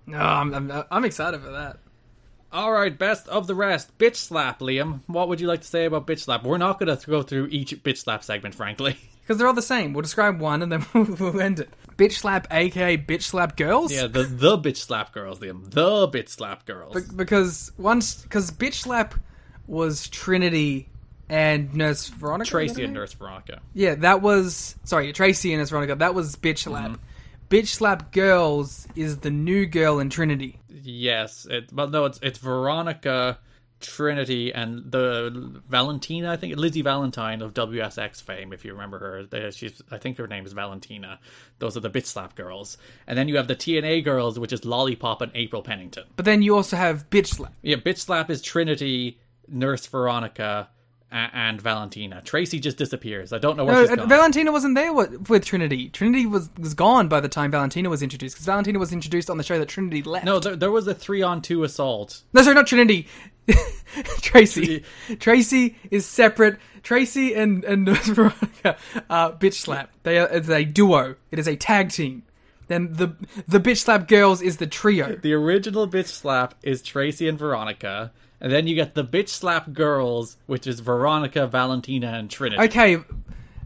No, 0.06 0.17
I'm, 0.19 0.53
I'm 0.53 0.84
I'm 0.90 1.06
excited 1.06 1.42
for 1.42 1.51
that. 1.51 1.77
All 2.51 2.72
right, 2.72 2.98
best 2.98 3.27
of 3.27 3.45
the 3.45 3.56
rest. 3.56 3.98
Bitch 3.98 4.16
slap, 4.16 4.59
Liam. 4.59 5.01
What 5.08 5.27
would 5.27 5.42
you 5.42 5.48
like 5.48 5.61
to 5.61 5.67
say 5.67 5.85
about 5.85 6.08
bitch 6.08 6.22
slap? 6.22 6.43
We're 6.43 6.58
not 6.58 6.80
going 6.80 6.95
to 6.95 7.08
go 7.08 7.22
through 7.22 7.48
each 7.48 7.72
bitch 7.84 7.98
slap 7.98 8.24
segment, 8.24 8.56
frankly. 8.56 8.98
Because 9.27 9.40
they're 9.40 9.48
all 9.48 9.53
the 9.53 9.61
same. 9.61 9.92
We'll 9.92 10.03
describe 10.03 10.40
one 10.40 10.61
and 10.61 10.72
then 10.72 10.85
we'll 11.19 11.42
end 11.42 11.59
it. 11.59 11.69
Bitch 11.98 12.14
slap, 12.14 12.48
aka 12.50 12.95
bitch 12.95 13.24
slap 13.24 13.58
girls. 13.58 13.92
Yeah, 13.92 14.08
the 14.08 14.24
the 14.24 14.58
bitch 14.58 14.77
slap 14.77 15.11
girls, 15.11 15.42
Liam. 15.42 15.69
The 15.69 16.08
bitch 16.08 16.30
slap 16.30 16.66
girls. 16.66 16.95
Be- 16.95 17.14
because 17.14 17.74
once 17.77 18.22
because 18.22 18.51
bitch 18.51 18.76
slap 18.76 19.16
was 19.67 20.08
Trinity 20.08 20.88
and 21.30 21.73
Nurse 21.73 22.07
Veronica. 22.07 22.51
Traci 22.51 22.83
and? 22.83 22.93
Nurse 22.93 23.14
Veronica. 23.14 23.61
Yeah, 23.73 23.95
that 23.95 24.22
was 24.22 24.75
sorry, 24.83 25.11
Traci 25.14 25.51
and 25.51 25.59
Nurse 25.59 25.69
Veronica. 25.69 25.95
That 25.95 26.15
was 26.15 26.35
bitch 26.35 26.59
slap. 26.59 26.91
Mm-hmm. 26.91 27.01
Bitch 27.49 27.67
slap 27.67 28.11
girls 28.11 28.88
is 28.95 29.19
the 29.19 29.31
new 29.31 29.65
girl 29.65 29.99
in 29.99 30.09
Trinity. 30.09 30.59
Yes, 30.69 31.47
it. 31.49 31.72
Well, 31.72 31.88
no, 31.88 32.06
it's 32.06 32.19
it's 32.22 32.39
Veronica, 32.39 33.39
Trinity 33.80 34.53
and 34.53 34.91
the 34.91 35.61
Valentina, 35.69 36.31
I 36.31 36.38
think 36.38 36.56
Lizzie 36.57 36.81
Valentine 36.81 37.41
of 37.41 37.53
WSX 37.53 38.22
fame, 38.22 38.51
if 38.51 38.65
you 38.65 38.73
remember 38.73 38.99
her. 38.99 39.51
She's, 39.51 39.81
I 39.91 39.97
think 39.97 40.17
her 40.17 40.27
name 40.27 40.45
is 40.45 40.53
Valentina. 40.53 41.19
Those 41.59 41.77
are 41.77 41.81
the 41.81 41.89
bitch 41.89 42.06
slap 42.06 42.35
girls. 42.35 42.77
And 43.06 43.17
then 43.17 43.27
you 43.27 43.38
have 43.38 43.47
the 43.47 43.56
TNA 43.56 44.03
girls, 44.03 44.39
which 44.39 44.51
is 44.51 44.65
Lollipop 44.65 45.22
and 45.22 45.31
April 45.35 45.61
Pennington. 45.61 46.06
But 46.15 46.25
then 46.25 46.41
you 46.41 46.56
also 46.56 46.75
have 46.75 47.09
bitch 47.09 47.27
slap. 47.27 47.53
Yeah, 47.61 47.75
bitch 47.75 47.99
slap 47.99 48.30
is 48.30 48.41
Trinity, 48.41 49.19
Nurse 49.47 49.85
Veronica, 49.85 50.69
and 51.11 51.61
Valentina. 51.61 52.22
Traci 52.26 52.60
just 52.61 52.77
disappears. 52.77 53.32
I 53.32 53.38
don't 53.38 53.56
know 53.58 53.64
where 53.66 53.76
No, 53.76 53.82
she's 53.84 53.92
uh, 53.92 53.95
gone. 53.95 54.10
Valentina 54.10 54.52
wasn't 54.52 54.76
there 54.76 54.92
wa- 54.92 55.08
with 55.30 55.45
Trinity. 55.45 55.90
Trinity 55.90 56.26
was 56.26 56.50
was 56.60 56.74
gone 56.74 57.08
by 57.08 57.19
the 57.19 57.30
time 57.30 57.52
Valentina 57.52 57.90
was 57.90 58.02
introduced 58.03 58.36
because 58.36 58.45
Valentina 58.45 58.77
was 58.80 58.92
introduced 58.92 59.30
on 59.30 59.38
the 59.38 59.44
show 59.44 59.58
that 59.58 59.69
Trinity 59.69 60.03
left. 60.03 60.26
no, 60.26 60.40
there, 60.40 60.56
there 60.56 60.72
was 60.72 60.88
a 60.88 60.94
three 60.94 61.22
on 61.22 61.42
two 61.42 61.64
assault. 61.64 62.24
No, 62.34 62.42
sorry, 62.42 62.56
not 62.56 62.68
Trinity. 62.68 63.08
Traci. 64.22 64.84
Traci 65.11 65.76
is 65.92 66.06
separate. 66.06 66.58
Traci 66.84 67.36
and 67.38 67.64
and 67.64 67.88
Veronica 68.03 68.77
are 69.10 69.32
bitch 69.32 69.53
slap. 69.56 69.92
They 70.03 70.19
are 70.19 70.27
it's 70.30 70.50
a 70.50 70.64
duo. 70.66 71.16
It 71.32 71.40
is 71.40 71.48
a 71.48 71.56
tag 71.56 71.92
team. 71.92 72.24
Then 72.68 72.92
the 72.94 73.16
the 73.48 73.60
bitch 73.60 73.77
slap 73.77 74.08
girls 74.10 74.42
is 74.42 74.58
the 74.58 74.68
trio. 74.68 75.16
The 75.16 75.34
original 75.34 75.88
bitch 75.88 76.08
slap 76.08 76.56
is 76.64 76.84
Traci 76.84 77.30
and 77.30 77.40
Veronica. 77.40 78.11
And 78.40 78.51
then 78.51 78.67
you 78.67 78.75
get 78.75 78.93
the 78.93 79.03
bitch 79.03 79.30
slap 79.30 79.74
girls, 79.74 80.38
which 80.45 80.67
is 80.67 80.80
Veronica, 80.80 81.48
Valentina, 81.48 82.14
and 82.14 82.30
Trinity. 82.30 82.61
Okay, 82.64 82.98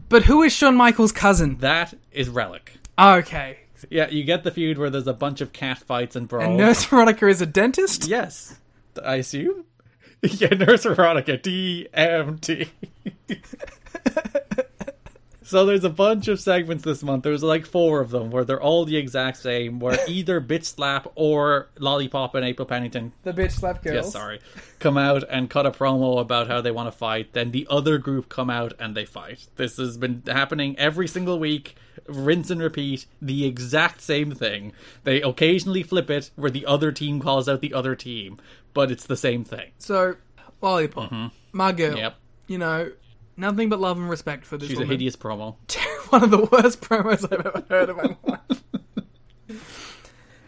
but 0.08 0.24
who 0.24 0.42
is 0.42 0.52
Shawn 0.52 0.76
Michaels' 0.76 1.12
cousin? 1.12 1.58
That 1.58 1.94
is 2.10 2.28
Relic. 2.30 2.78
Okay, 2.98 3.58
Yeah, 3.90 4.08
you 4.08 4.24
get 4.24 4.44
the 4.44 4.50
feud 4.50 4.78
where 4.78 4.88
there's 4.90 5.06
a 5.06 5.12
bunch 5.14 5.40
of 5.40 5.52
cat 5.52 5.78
fights 5.78 6.16
and 6.16 6.26
brawls. 6.28 6.46
and 6.48 6.56
Nurse 6.56 6.84
Veronica 6.84 7.26
is 7.28 7.40
a 7.42 7.46
dentist. 7.46 8.06
Yes, 8.06 8.58
I 9.04 9.16
assume. 9.16 9.64
Yeah, 10.22 10.50
Nurse 10.54 10.84
Veronica, 10.84 11.36
DMT. 11.36 12.68
so 15.52 15.66
there's 15.66 15.84
a 15.84 15.90
bunch 15.90 16.28
of 16.28 16.40
segments 16.40 16.82
this 16.82 17.02
month. 17.02 17.24
There's 17.24 17.42
like 17.42 17.66
four 17.66 18.00
of 18.00 18.08
them 18.10 18.30
where 18.30 18.42
they're 18.42 18.60
all 18.60 18.86
the 18.86 18.96
exact 18.96 19.36
same, 19.36 19.80
where 19.80 19.98
either 20.08 20.40
Bitch 20.40 20.64
Slap 20.64 21.12
or 21.14 21.68
Lollipop 21.78 22.34
and 22.34 22.42
April 22.42 22.64
Pennington 22.64 23.12
The 23.22 23.34
bitch 23.34 23.52
slap 23.52 23.82
girls. 23.82 23.94
Yes, 23.94 24.12
sorry. 24.12 24.40
Come 24.78 24.96
out 24.96 25.24
and 25.28 25.50
cut 25.50 25.66
a 25.66 25.70
promo 25.70 26.18
about 26.18 26.48
how 26.48 26.62
they 26.62 26.70
want 26.70 26.86
to 26.86 26.98
fight. 26.98 27.34
Then 27.34 27.50
the 27.50 27.66
other 27.68 27.98
group 27.98 28.30
come 28.30 28.48
out 28.48 28.72
and 28.78 28.96
they 28.96 29.04
fight. 29.04 29.46
This 29.56 29.76
has 29.76 29.98
been 29.98 30.22
happening 30.26 30.74
every 30.78 31.06
single 31.06 31.38
week. 31.38 31.76
Rinse 32.06 32.50
and 32.50 32.62
repeat. 32.62 33.04
The 33.20 33.44
exact 33.44 34.00
same 34.00 34.32
thing. 34.32 34.72
They 35.04 35.20
occasionally 35.20 35.82
flip 35.82 36.08
it 36.08 36.30
where 36.34 36.50
the 36.50 36.64
other 36.64 36.92
team 36.92 37.20
calls 37.20 37.46
out 37.46 37.60
the 37.60 37.74
other 37.74 37.94
team, 37.94 38.38
but 38.72 38.90
it's 38.90 39.04
the 39.04 39.18
same 39.18 39.44
thing. 39.44 39.72
So, 39.76 40.16
Lollipop, 40.62 41.12
my 41.52 41.72
girl. 41.72 41.90
Mm-hmm. 41.90 41.98
Yep. 41.98 42.16
You 42.46 42.58
know, 42.58 42.92
nothing 43.36 43.68
but 43.68 43.80
love 43.80 43.96
and 43.98 44.08
respect 44.08 44.44
for 44.44 44.56
this 44.56 44.68
She's 44.68 44.80
a 44.80 44.84
hideous 44.84 45.16
promo. 45.16 45.56
One 46.10 46.24
of 46.24 46.30
the 46.30 46.44
worst 46.50 46.80
promos 46.80 47.24
I've 47.24 47.46
ever 47.46 47.64
heard 47.70 47.88
of 47.90 47.98
in 47.98 48.16
my 48.26 48.38
life. 48.48 49.60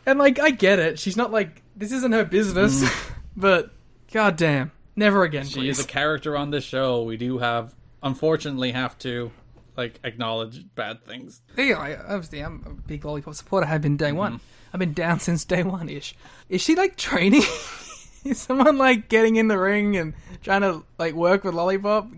and 0.06 0.18
like, 0.18 0.38
I 0.38 0.50
get 0.50 0.78
it. 0.78 0.98
She's 0.98 1.16
not 1.16 1.32
like 1.32 1.62
this 1.76 1.92
isn't 1.92 2.12
her 2.12 2.24
business, 2.24 2.84
but 3.36 3.70
goddamn, 4.12 4.72
never 4.96 5.22
again, 5.24 5.44
Mm. 5.46 5.48
She 5.48 5.60
please. 5.60 5.78
is 5.78 5.84
a 5.84 5.88
character 5.88 6.36
on 6.36 6.50
this 6.50 6.64
show. 6.64 7.02
We 7.02 7.16
do 7.16 7.38
have, 7.38 7.74
unfortunately, 8.02 8.72
have 8.72 8.98
to 9.00 9.30
like 9.76 9.98
acknowledge 10.04 10.64
bad 10.74 11.04
things. 11.04 11.40
Yeah, 11.56 11.78
I, 11.78 11.96
obviously, 11.96 12.40
I'm 12.40 12.62
a 12.66 12.70
big 12.86 13.04
lollipop 13.04 13.34
supporter. 13.34 13.66
I've 13.66 13.82
been 13.82 13.96
day 13.96 14.08
Mm-hmm. 14.10 14.16
one. 14.18 14.40
I've 14.72 14.80
been 14.80 14.92
down 14.92 15.20
since 15.20 15.44
day 15.44 15.62
one 15.62 15.88
ish. 15.88 16.14
Is 16.48 16.60
she 16.60 16.74
like 16.74 16.96
training? 16.96 17.42
is 18.24 18.38
someone 18.38 18.76
like 18.76 19.08
getting 19.08 19.36
in 19.36 19.48
the 19.48 19.58
ring 19.58 19.96
and 19.96 20.14
trying 20.42 20.60
to 20.62 20.84
like 20.98 21.14
work 21.14 21.44
with 21.44 21.54
lollipop? 21.54 22.08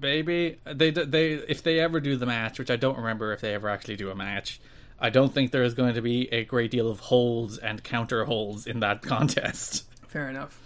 Maybe 0.00 0.58
they 0.64 0.90
they 0.90 1.32
if 1.32 1.62
they 1.62 1.80
ever 1.80 2.00
do 2.00 2.16
the 2.16 2.26
match, 2.26 2.58
which 2.58 2.70
I 2.70 2.76
don't 2.76 2.96
remember 2.96 3.32
if 3.32 3.40
they 3.40 3.54
ever 3.54 3.68
actually 3.68 3.96
do 3.96 4.10
a 4.10 4.14
match. 4.14 4.60
I 5.00 5.10
don't 5.10 5.34
think 5.34 5.50
there 5.50 5.64
is 5.64 5.74
going 5.74 5.94
to 5.94 6.02
be 6.02 6.32
a 6.32 6.44
great 6.44 6.70
deal 6.70 6.88
of 6.88 7.00
holds 7.00 7.58
and 7.58 7.82
counter 7.82 8.24
holds 8.24 8.66
in 8.68 8.80
that 8.80 9.02
contest. 9.02 9.84
Fair 10.06 10.28
enough. 10.28 10.58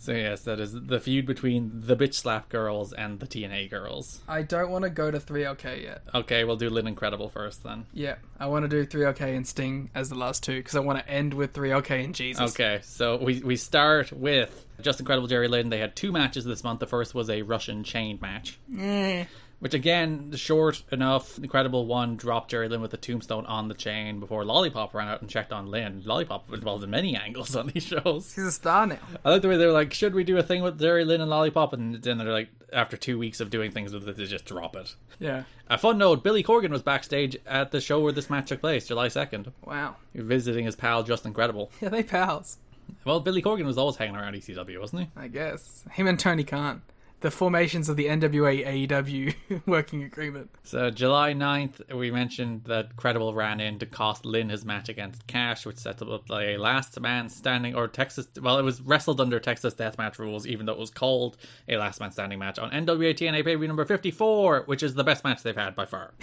So 0.00 0.12
yes, 0.12 0.44
that 0.44 0.60
is 0.60 0.72
the 0.72 0.98
feud 0.98 1.26
between 1.26 1.72
the 1.74 1.94
bitch 1.94 2.14
slap 2.14 2.48
girls 2.48 2.94
and 2.94 3.20
the 3.20 3.26
TNA 3.26 3.68
girls. 3.68 4.22
I 4.26 4.40
don't 4.40 4.70
want 4.70 4.84
to 4.84 4.90
go 4.90 5.10
to 5.10 5.18
3LK 5.20 5.82
yet. 5.82 6.02
Okay, 6.14 6.44
we'll 6.44 6.56
do 6.56 6.70
Lynn 6.70 6.86
Incredible 6.86 7.28
first 7.28 7.62
then. 7.64 7.84
Yeah, 7.92 8.14
I 8.38 8.46
want 8.46 8.62
to 8.62 8.68
do 8.68 8.86
3LK 8.86 9.36
and 9.36 9.46
Sting 9.46 9.90
as 9.94 10.08
the 10.08 10.14
last 10.14 10.42
two 10.42 10.56
because 10.56 10.74
I 10.74 10.80
want 10.80 11.00
to 11.00 11.06
end 11.06 11.34
with 11.34 11.52
3LK 11.52 12.02
and 12.02 12.14
Jesus. 12.14 12.52
Okay, 12.52 12.80
so 12.82 13.18
we 13.18 13.40
we 13.40 13.56
start 13.56 14.10
with 14.10 14.64
Justin 14.82 15.06
Credible 15.06 15.28
Jerry 15.28 15.48
Lynn. 15.48 15.68
They 15.70 15.78
had 15.78 15.94
two 15.96 16.12
matches 16.12 16.44
this 16.44 16.64
month. 16.64 16.80
The 16.80 16.86
first 16.86 17.14
was 17.14 17.28
a 17.30 17.42
Russian 17.42 17.84
chain 17.84 18.18
match. 18.20 18.58
Eh. 18.78 19.24
Which 19.60 19.74
again, 19.74 20.32
short 20.36 20.82
enough. 20.90 21.36
Incredible 21.36 21.84
one 21.84 22.16
dropped 22.16 22.50
Jerry 22.50 22.66
Lynn 22.66 22.80
with 22.80 22.94
a 22.94 22.96
tombstone 22.96 23.44
on 23.44 23.68
the 23.68 23.74
chain 23.74 24.18
before 24.18 24.42
Lollipop 24.42 24.94
ran 24.94 25.06
out 25.08 25.20
and 25.20 25.28
checked 25.28 25.52
on 25.52 25.66
Lynn. 25.70 26.00
Lollipop 26.06 26.50
involved 26.50 26.82
in 26.82 26.88
many 26.88 27.14
angles 27.24 27.54
on 27.54 27.66
these 27.66 27.82
shows. 27.84 28.34
He's 28.34 28.44
a 28.46 28.52
star 28.52 28.86
now. 28.86 28.96
I 29.22 29.28
like 29.28 29.42
the 29.42 29.48
way 29.48 29.58
they 29.58 29.66
were 29.66 29.72
like, 29.72 29.92
"Should 29.92 30.14
we 30.14 30.24
do 30.24 30.38
a 30.38 30.42
thing 30.42 30.62
with 30.62 30.80
Jerry 30.80 31.04
Lynn 31.04 31.20
and 31.20 31.28
Lollipop?" 31.28 31.74
And 31.74 31.96
then 32.02 32.16
they're 32.16 32.32
like, 32.32 32.48
after 32.72 32.96
two 32.96 33.18
weeks 33.18 33.38
of 33.40 33.50
doing 33.50 33.70
things 33.70 33.92
with 33.92 34.08
it, 34.08 34.16
they 34.16 34.24
just 34.24 34.46
drop 34.46 34.76
it. 34.76 34.94
Yeah. 35.18 35.42
A 35.68 35.76
fun 35.76 35.98
note: 35.98 36.24
Billy 36.24 36.42
Corgan 36.42 36.70
was 36.70 36.80
backstage 36.80 37.36
at 37.46 37.70
the 37.70 37.82
show 37.82 38.00
where 38.00 38.12
this 38.12 38.30
match 38.30 38.48
took 38.48 38.62
place, 38.62 38.86
July 38.88 39.08
second, 39.08 39.52
Wow. 39.66 39.96
visiting 40.14 40.64
his 40.64 40.74
pal 40.74 41.02
Justin 41.02 41.34
Credible. 41.34 41.70
Yeah, 41.82 41.90
they 41.90 42.02
pals. 42.02 42.56
Well, 43.04 43.20
Billy 43.20 43.42
Corgan 43.42 43.64
was 43.64 43.78
always 43.78 43.96
hanging 43.96 44.16
around 44.16 44.34
ECW, 44.34 44.80
wasn't 44.80 45.02
he? 45.02 45.08
I 45.16 45.28
guess 45.28 45.84
him 45.92 46.06
and 46.06 46.18
Tony 46.18 46.44
Khan, 46.44 46.82
the 47.20 47.30
formations 47.30 47.88
of 47.88 47.96
the 47.96 48.06
NWA 48.06 48.88
AEW 48.88 49.62
working 49.66 50.02
agreement. 50.02 50.50
So 50.62 50.90
July 50.90 51.34
9th, 51.34 51.94
we 51.94 52.10
mentioned 52.10 52.64
that 52.64 52.96
Credible 52.96 53.34
ran 53.34 53.60
in 53.60 53.78
to 53.78 53.86
cost 53.86 54.24
Lynn 54.24 54.48
his 54.48 54.64
match 54.64 54.88
against 54.88 55.26
Kash, 55.26 55.66
which 55.66 55.76
set 55.76 56.00
up 56.02 56.30
a 56.30 56.56
last 56.56 56.98
man 57.00 57.28
standing 57.28 57.74
or 57.74 57.88
Texas. 57.88 58.28
Well, 58.40 58.58
it 58.58 58.62
was 58.62 58.80
wrestled 58.80 59.20
under 59.20 59.38
Texas 59.38 59.74
Deathmatch 59.74 60.18
rules, 60.18 60.46
even 60.46 60.66
though 60.66 60.72
it 60.72 60.78
was 60.78 60.90
called 60.90 61.36
a 61.68 61.76
last 61.76 62.00
man 62.00 62.10
standing 62.10 62.38
match 62.38 62.58
on 62.58 62.70
NWA 62.70 63.14
TNA 63.14 63.44
pay 63.44 63.56
number 63.66 63.84
54, 63.84 64.62
which 64.66 64.82
is 64.82 64.94
the 64.94 65.04
best 65.04 65.24
match 65.24 65.42
they've 65.42 65.56
had 65.56 65.74
by 65.74 65.86
far. 65.86 66.14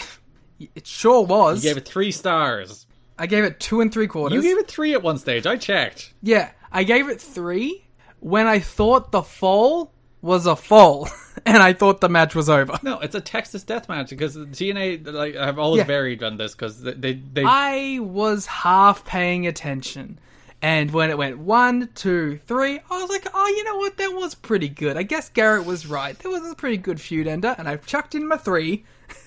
It 0.60 0.88
sure 0.88 1.24
was. 1.24 1.64
You 1.64 1.70
gave 1.70 1.78
it 1.78 1.88
three 1.88 2.12
stars. 2.12 2.88
I 3.18 3.26
gave 3.28 3.44
it 3.44 3.60
two 3.60 3.82
and 3.82 3.92
three 3.92 4.08
quarters. 4.08 4.36
You 4.36 4.42
gave 4.42 4.58
it 4.58 4.68
three 4.68 4.94
at 4.94 5.02
one 5.04 5.18
stage. 5.18 5.46
I 5.46 5.58
checked. 5.58 6.14
Yeah, 6.22 6.52
I 6.72 6.84
gave 6.84 7.10
it 7.10 7.20
three 7.22 7.86
when 8.20 8.48
I 8.48 8.60
thought 8.60 9.12
the 9.12 9.22
fall 9.24 9.94
was 10.22 10.46
a 10.46 10.56
fall, 10.56 11.08
and 11.46 11.58
I 11.58 11.74
thought 11.74 12.02
the 12.02 12.10
match 12.10 12.34
was 12.36 12.50
over. 12.50 12.78
No, 12.84 13.00
it's 13.00 13.16
a 13.16 13.22
Texas 13.22 13.64
death 13.64 13.88
match 13.88 14.10
because 14.10 14.34
the 14.34 14.46
TNA 14.46 15.06
like 15.12 15.36
have 15.36 15.60
always 15.60 15.80
Yeah. 15.80 15.84
varied 15.86 16.24
on 16.24 16.38
this 16.38 16.54
because 16.56 16.82
they 16.82 16.94
they, 16.94 17.14
they 17.14 17.44
I 17.46 18.00
was 18.02 18.46
half 18.48 19.06
paying 19.06 19.46
attention. 19.48 20.20
And 20.60 20.90
when 20.90 21.12
it 21.12 21.18
went 21.20 21.38
one, 21.38 21.90
two, 21.94 22.40
three, 22.48 22.80
I 22.90 23.00
was 23.02 23.12
like, 23.12 23.28
oh, 23.32 23.48
you 23.48 23.64
know 23.64 23.78
what? 23.78 23.98
That 23.98 24.16
was 24.16 24.34
pretty 24.34 24.68
good. 24.70 24.98
I 24.98 25.04
guess 25.04 25.30
Garrett 25.30 25.66
was 25.68 25.86
right. 25.86 26.18
That 26.18 26.30
was 26.30 26.50
a 26.52 26.56
pretty 26.56 26.78
good 26.78 27.00
feud 27.00 27.28
ender. 27.28 27.54
And 27.60 27.70
I 27.70 27.78
chucked 27.78 28.16
in 28.16 28.28
my 28.28 28.38
three. 28.38 28.84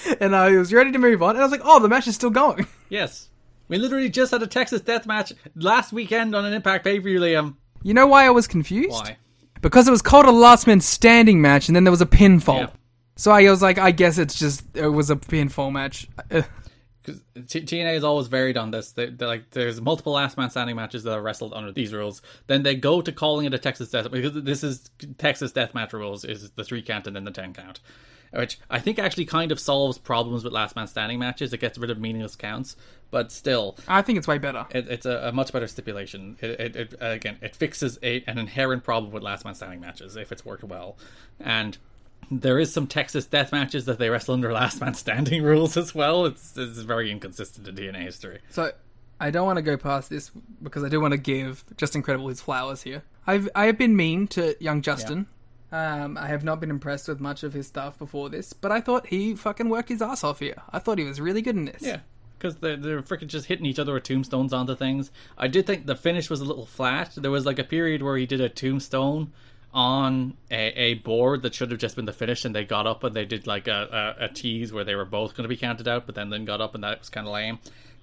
and 0.20 0.34
I 0.34 0.52
was 0.52 0.72
ready 0.72 0.92
to 0.92 0.98
move 0.98 1.22
on. 1.22 1.30
And 1.30 1.40
I 1.40 1.42
was 1.42 1.52
like, 1.52 1.62
oh, 1.64 1.80
the 1.80 1.88
match 1.88 2.06
is 2.06 2.14
still 2.14 2.30
going. 2.30 2.66
yes. 2.88 3.28
We 3.68 3.78
literally 3.78 4.08
just 4.08 4.30
had 4.30 4.42
a 4.42 4.46
Texas 4.46 4.80
death 4.80 5.06
match 5.06 5.32
last 5.56 5.92
weekend 5.92 6.34
on 6.34 6.44
an 6.44 6.52
Impact 6.52 6.84
pay 6.84 6.98
per 6.98 7.04
view, 7.04 7.20
Liam. 7.20 7.56
You 7.82 7.94
know 7.94 8.06
why 8.06 8.26
I 8.26 8.30
was 8.30 8.46
confused? 8.46 8.90
Why? 8.90 9.16
Because 9.60 9.88
it 9.88 9.90
was 9.90 10.02
called 10.02 10.26
a 10.26 10.32
last 10.32 10.66
man 10.66 10.80
standing 10.80 11.40
match, 11.40 11.68
and 11.68 11.74
then 11.74 11.84
there 11.84 11.90
was 11.90 12.00
a 12.00 12.06
pinfall. 12.06 12.60
Yeah. 12.60 12.70
So 13.16 13.32
I 13.32 13.50
was 13.50 13.62
like, 13.62 13.78
I 13.78 13.90
guess 13.90 14.18
it's 14.18 14.38
just 14.38 14.64
it 14.74 14.88
was 14.88 15.10
a 15.10 15.16
pinfall 15.16 15.72
match. 15.72 16.08
Because 17.06 17.22
TNA 17.36 17.94
is 17.94 18.02
always 18.02 18.26
varied 18.26 18.56
on 18.56 18.72
this. 18.72 18.90
They, 18.90 19.10
like 19.10 19.50
there's 19.50 19.80
multiple 19.80 20.14
last 20.14 20.36
man 20.36 20.50
standing 20.50 20.74
matches 20.74 21.04
that 21.04 21.12
are 21.12 21.22
wrestled 21.22 21.54
under 21.54 21.70
these 21.70 21.92
rules. 21.92 22.20
Then 22.48 22.64
they 22.64 22.74
go 22.74 23.00
to 23.00 23.12
calling 23.12 23.46
it 23.46 23.54
a 23.54 23.58
Texas 23.58 23.90
Death 23.90 24.10
because 24.10 24.32
this 24.42 24.64
is 24.64 24.90
Texas 25.16 25.52
Death 25.52 25.72
Match 25.72 25.92
rules 25.92 26.24
is 26.24 26.50
the 26.50 26.64
three 26.64 26.82
count 26.82 27.06
and 27.06 27.14
then 27.14 27.22
the 27.22 27.30
ten 27.30 27.54
count, 27.54 27.78
which 28.32 28.58
I 28.70 28.78
think 28.78 28.98
actually 28.98 29.26
kind 29.26 29.52
of 29.52 29.60
solves 29.60 29.98
problems 29.98 30.44
with 30.44 30.52
last 30.52 30.76
man 30.76 30.86
standing 30.86 31.18
matches. 31.18 31.52
It 31.52 31.58
gets 31.58 31.78
rid 31.78 31.90
of 31.90 31.98
meaningless 31.98 32.36
counts, 32.36 32.76
but 33.10 33.32
still. 33.32 33.76
I 33.88 34.02
think 34.02 34.18
it's 34.18 34.28
way 34.28 34.38
better. 34.38 34.66
It, 34.70 34.88
it's 34.88 35.06
a, 35.06 35.28
a 35.28 35.32
much 35.32 35.52
better 35.52 35.66
stipulation. 35.66 36.36
It, 36.40 36.60
it, 36.60 36.76
it 36.76 36.94
again, 37.00 37.38
it 37.40 37.56
fixes 37.56 37.98
a, 38.02 38.22
an 38.26 38.38
inherent 38.38 38.84
problem 38.84 39.12
with 39.12 39.22
last 39.22 39.44
man 39.44 39.54
standing 39.54 39.80
matches 39.80 40.16
if 40.16 40.32
it's 40.32 40.44
worked 40.44 40.64
well, 40.64 40.96
and 41.40 41.78
there 42.30 42.58
is 42.58 42.72
some 42.72 42.86
Texas 42.86 43.24
death 43.26 43.52
matches 43.52 43.84
that 43.84 43.98
they 43.98 44.10
wrestle 44.10 44.34
under 44.34 44.52
last 44.52 44.80
man 44.80 44.94
standing 44.94 45.42
rules 45.44 45.76
as 45.76 45.94
well. 45.94 46.26
It's, 46.26 46.56
it's 46.56 46.78
very 46.78 47.10
inconsistent 47.10 47.68
in 47.68 47.76
TNA 47.76 48.02
history. 48.02 48.40
So 48.50 48.72
I 49.20 49.30
don't 49.30 49.46
want 49.46 49.58
to 49.58 49.62
go 49.62 49.76
past 49.76 50.10
this 50.10 50.30
because 50.62 50.84
I 50.84 50.88
do 50.88 51.00
want 51.00 51.12
to 51.12 51.18
give 51.18 51.64
Justin 51.76 52.02
Credible 52.02 52.28
his 52.28 52.40
flowers 52.40 52.82
here. 52.82 53.02
I've 53.26 53.48
I 53.54 53.66
have 53.66 53.78
been 53.78 53.96
mean 53.96 54.28
to 54.28 54.56
young 54.60 54.82
Justin. 54.82 55.26
Um, 55.72 56.16
I 56.16 56.28
have 56.28 56.44
not 56.44 56.60
been 56.60 56.70
impressed 56.70 57.08
with 57.08 57.20
much 57.20 57.42
of 57.42 57.52
his 57.52 57.66
stuff 57.66 57.98
before 57.98 58.28
this, 58.30 58.52
but 58.52 58.70
I 58.70 58.80
thought 58.80 59.08
he 59.08 59.34
fucking 59.34 59.68
worked 59.68 59.88
his 59.88 60.00
ass 60.00 60.22
off 60.22 60.38
here. 60.38 60.62
I 60.72 60.78
thought 60.78 60.98
he 60.98 61.04
was 61.04 61.20
really 61.20 61.42
good 61.42 61.56
in 61.56 61.64
this. 61.64 61.82
Yeah. 61.82 62.00
because 62.38 62.56
they're, 62.56 62.76
they're 62.76 63.02
freaking 63.02 63.26
just 63.26 63.46
hitting 63.46 63.66
each 63.66 63.78
other 63.78 63.92
with 63.94 64.04
tombstones 64.04 64.52
onto 64.52 64.76
things. 64.76 65.10
I 65.36 65.48
did 65.48 65.66
think 65.66 65.86
the 65.86 65.96
finish 65.96 66.30
was 66.30 66.40
a 66.40 66.44
little 66.44 66.66
flat. 66.66 67.12
There 67.16 67.30
was 67.30 67.44
like 67.46 67.58
a 67.58 67.64
period 67.64 68.02
where 68.02 68.16
he 68.16 68.26
did 68.26 68.40
a 68.40 68.48
tombstone 68.48 69.32
on 69.74 70.36
a, 70.50 70.68
a 70.80 70.94
board 70.94 71.42
that 71.42 71.54
should 71.54 71.70
have 71.70 71.80
just 71.80 71.96
been 71.96 72.04
the 72.06 72.12
finish, 72.12 72.44
and 72.44 72.54
they 72.54 72.64
got 72.64 72.86
up 72.86 73.02
and 73.04 73.14
they 73.14 73.24
did 73.24 73.46
like 73.46 73.66
a, 73.68 74.14
a, 74.20 74.24
a 74.26 74.28
tease 74.28 74.72
where 74.72 74.84
they 74.84 74.94
were 74.94 75.04
both 75.04 75.34
going 75.34 75.42
to 75.44 75.48
be 75.48 75.56
counted 75.56 75.88
out, 75.88 76.06
but 76.06 76.14
then 76.14 76.30
then 76.30 76.44
got 76.44 76.60
up 76.60 76.74
and 76.74 76.84
that 76.84 77.00
was 77.00 77.08
kind 77.10 77.26
of 77.26 77.32
lame. 77.32 77.58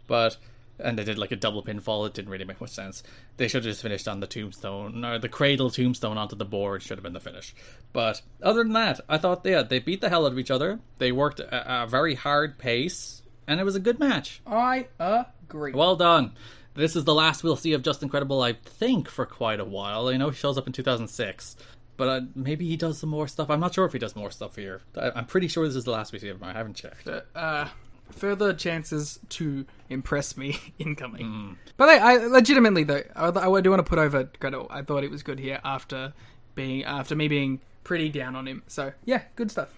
But 0.06 0.38
and 0.80 0.98
they 0.98 1.04
did 1.04 1.18
like 1.18 1.32
a 1.32 1.36
double 1.36 1.64
pinfall. 1.64 2.08
It 2.08 2.14
didn't 2.14 2.32
really 2.32 2.46
make 2.46 2.62
much 2.62 2.72
sense. 2.72 3.04
They 3.38 3.48
should 3.48 3.64
have 3.64 3.72
just 3.72 3.82
finished 3.82 4.08
on 4.08 4.20
the 4.20 4.28
tombstone 4.28 5.04
or 5.06 5.20
the 5.20 5.30
cradle 5.30 5.70
tombstone 5.70 6.18
onto 6.18 6.36
the 6.36 6.46
board 6.46 6.82
should 6.82 6.98
have 6.98 7.04
been 7.04 7.14
the 7.14 7.20
finish. 7.20 7.54
But 7.94 8.22
other 8.42 8.64
than 8.64 8.74
that, 8.74 9.02
I 9.08 9.18
thought 9.18 9.42
yeah 9.46 9.64
they 9.64 9.80
beat 9.80 10.02
the 10.02 10.10
hell 10.10 10.26
out 10.26 10.32
of 10.32 10.40
each 10.40 10.52
other. 10.52 10.80
They 10.98 11.12
worked 11.12 11.40
a, 11.40 11.84
a 11.84 11.88
very 11.88 12.16
hard 12.16 12.58
pace, 12.58 13.22
and 13.48 13.60
it 13.60 13.64
was 13.64 13.76
a 13.76 13.80
good 13.80 14.00
match. 14.00 14.42
I 14.48 14.88
agree. 15.00 15.74
Well 15.74 15.96
done. 15.96 16.34
This 16.76 16.96
is 16.96 17.04
the 17.04 17.14
last 17.14 17.44
we'll 17.44 17.56
see 17.56 17.74
of 17.74 17.84
Justin 17.84 18.10
Credible, 18.10 18.42
I 18.42 18.54
think, 18.54 19.08
for 19.08 19.28
quite 19.28 19.60
a 19.60 19.66
while. 19.66 20.08
I 20.08 20.18
know 20.18 20.32
he 20.32 20.36
shows 20.36 20.58
up 20.58 20.66
in 20.66 20.74
2006, 20.74 21.56
but 21.98 22.08
uh, 22.08 22.22
maybe 22.34 22.68
he 22.68 22.78
does 22.78 22.98
some 22.98 23.12
more 23.12 23.28
stuff. 23.28 23.52
I'm 23.52 23.60
not 23.60 23.76
sure 23.76 23.86
if 23.86 23.94
he 23.94 24.00
does 24.00 24.16
more 24.16 24.32
stuff 24.32 24.56
here. 24.56 24.82
I, 24.98 25.12
I'm 25.16 25.28
pretty 25.28 25.48
sure 25.50 25.68
this 25.68 25.76
is 25.76 25.84
the 25.84 25.92
last 25.92 26.12
we 26.12 26.18
see 26.18 26.30
of 26.30 26.38
him. 26.42 26.44
I 26.48 26.54
haven't 26.54 26.76
checked. 26.76 27.08
uh, 27.36 27.68
further 28.12 28.54
chances 28.54 29.20
to 29.30 29.66
impress 29.90 30.38
me 30.38 30.58
incoming. 30.80 31.58
But 31.78 31.90
I, 31.90 32.14
I 32.14 32.18
legitimately 32.28 32.84
though, 32.84 33.04
I, 33.16 33.28
I 33.28 33.62
do 33.62 33.70
want 33.70 33.80
to 33.80 33.90
put 33.90 34.00
over 34.00 34.30
Gretel. 34.40 34.68
I 34.70 34.82
thought 34.82 35.04
it 35.04 35.12
was 35.12 35.24
good 35.24 35.40
here 35.40 35.60
after 35.64 36.14
being 36.56 36.84
after 36.84 37.16
me 37.16 37.28
being 37.28 37.62
pretty 37.84 38.10
down 38.10 38.36
on 38.36 38.48
him. 38.48 38.64
So 38.68 38.94
yeah, 39.06 39.24
good 39.36 39.52
stuff. 39.52 39.70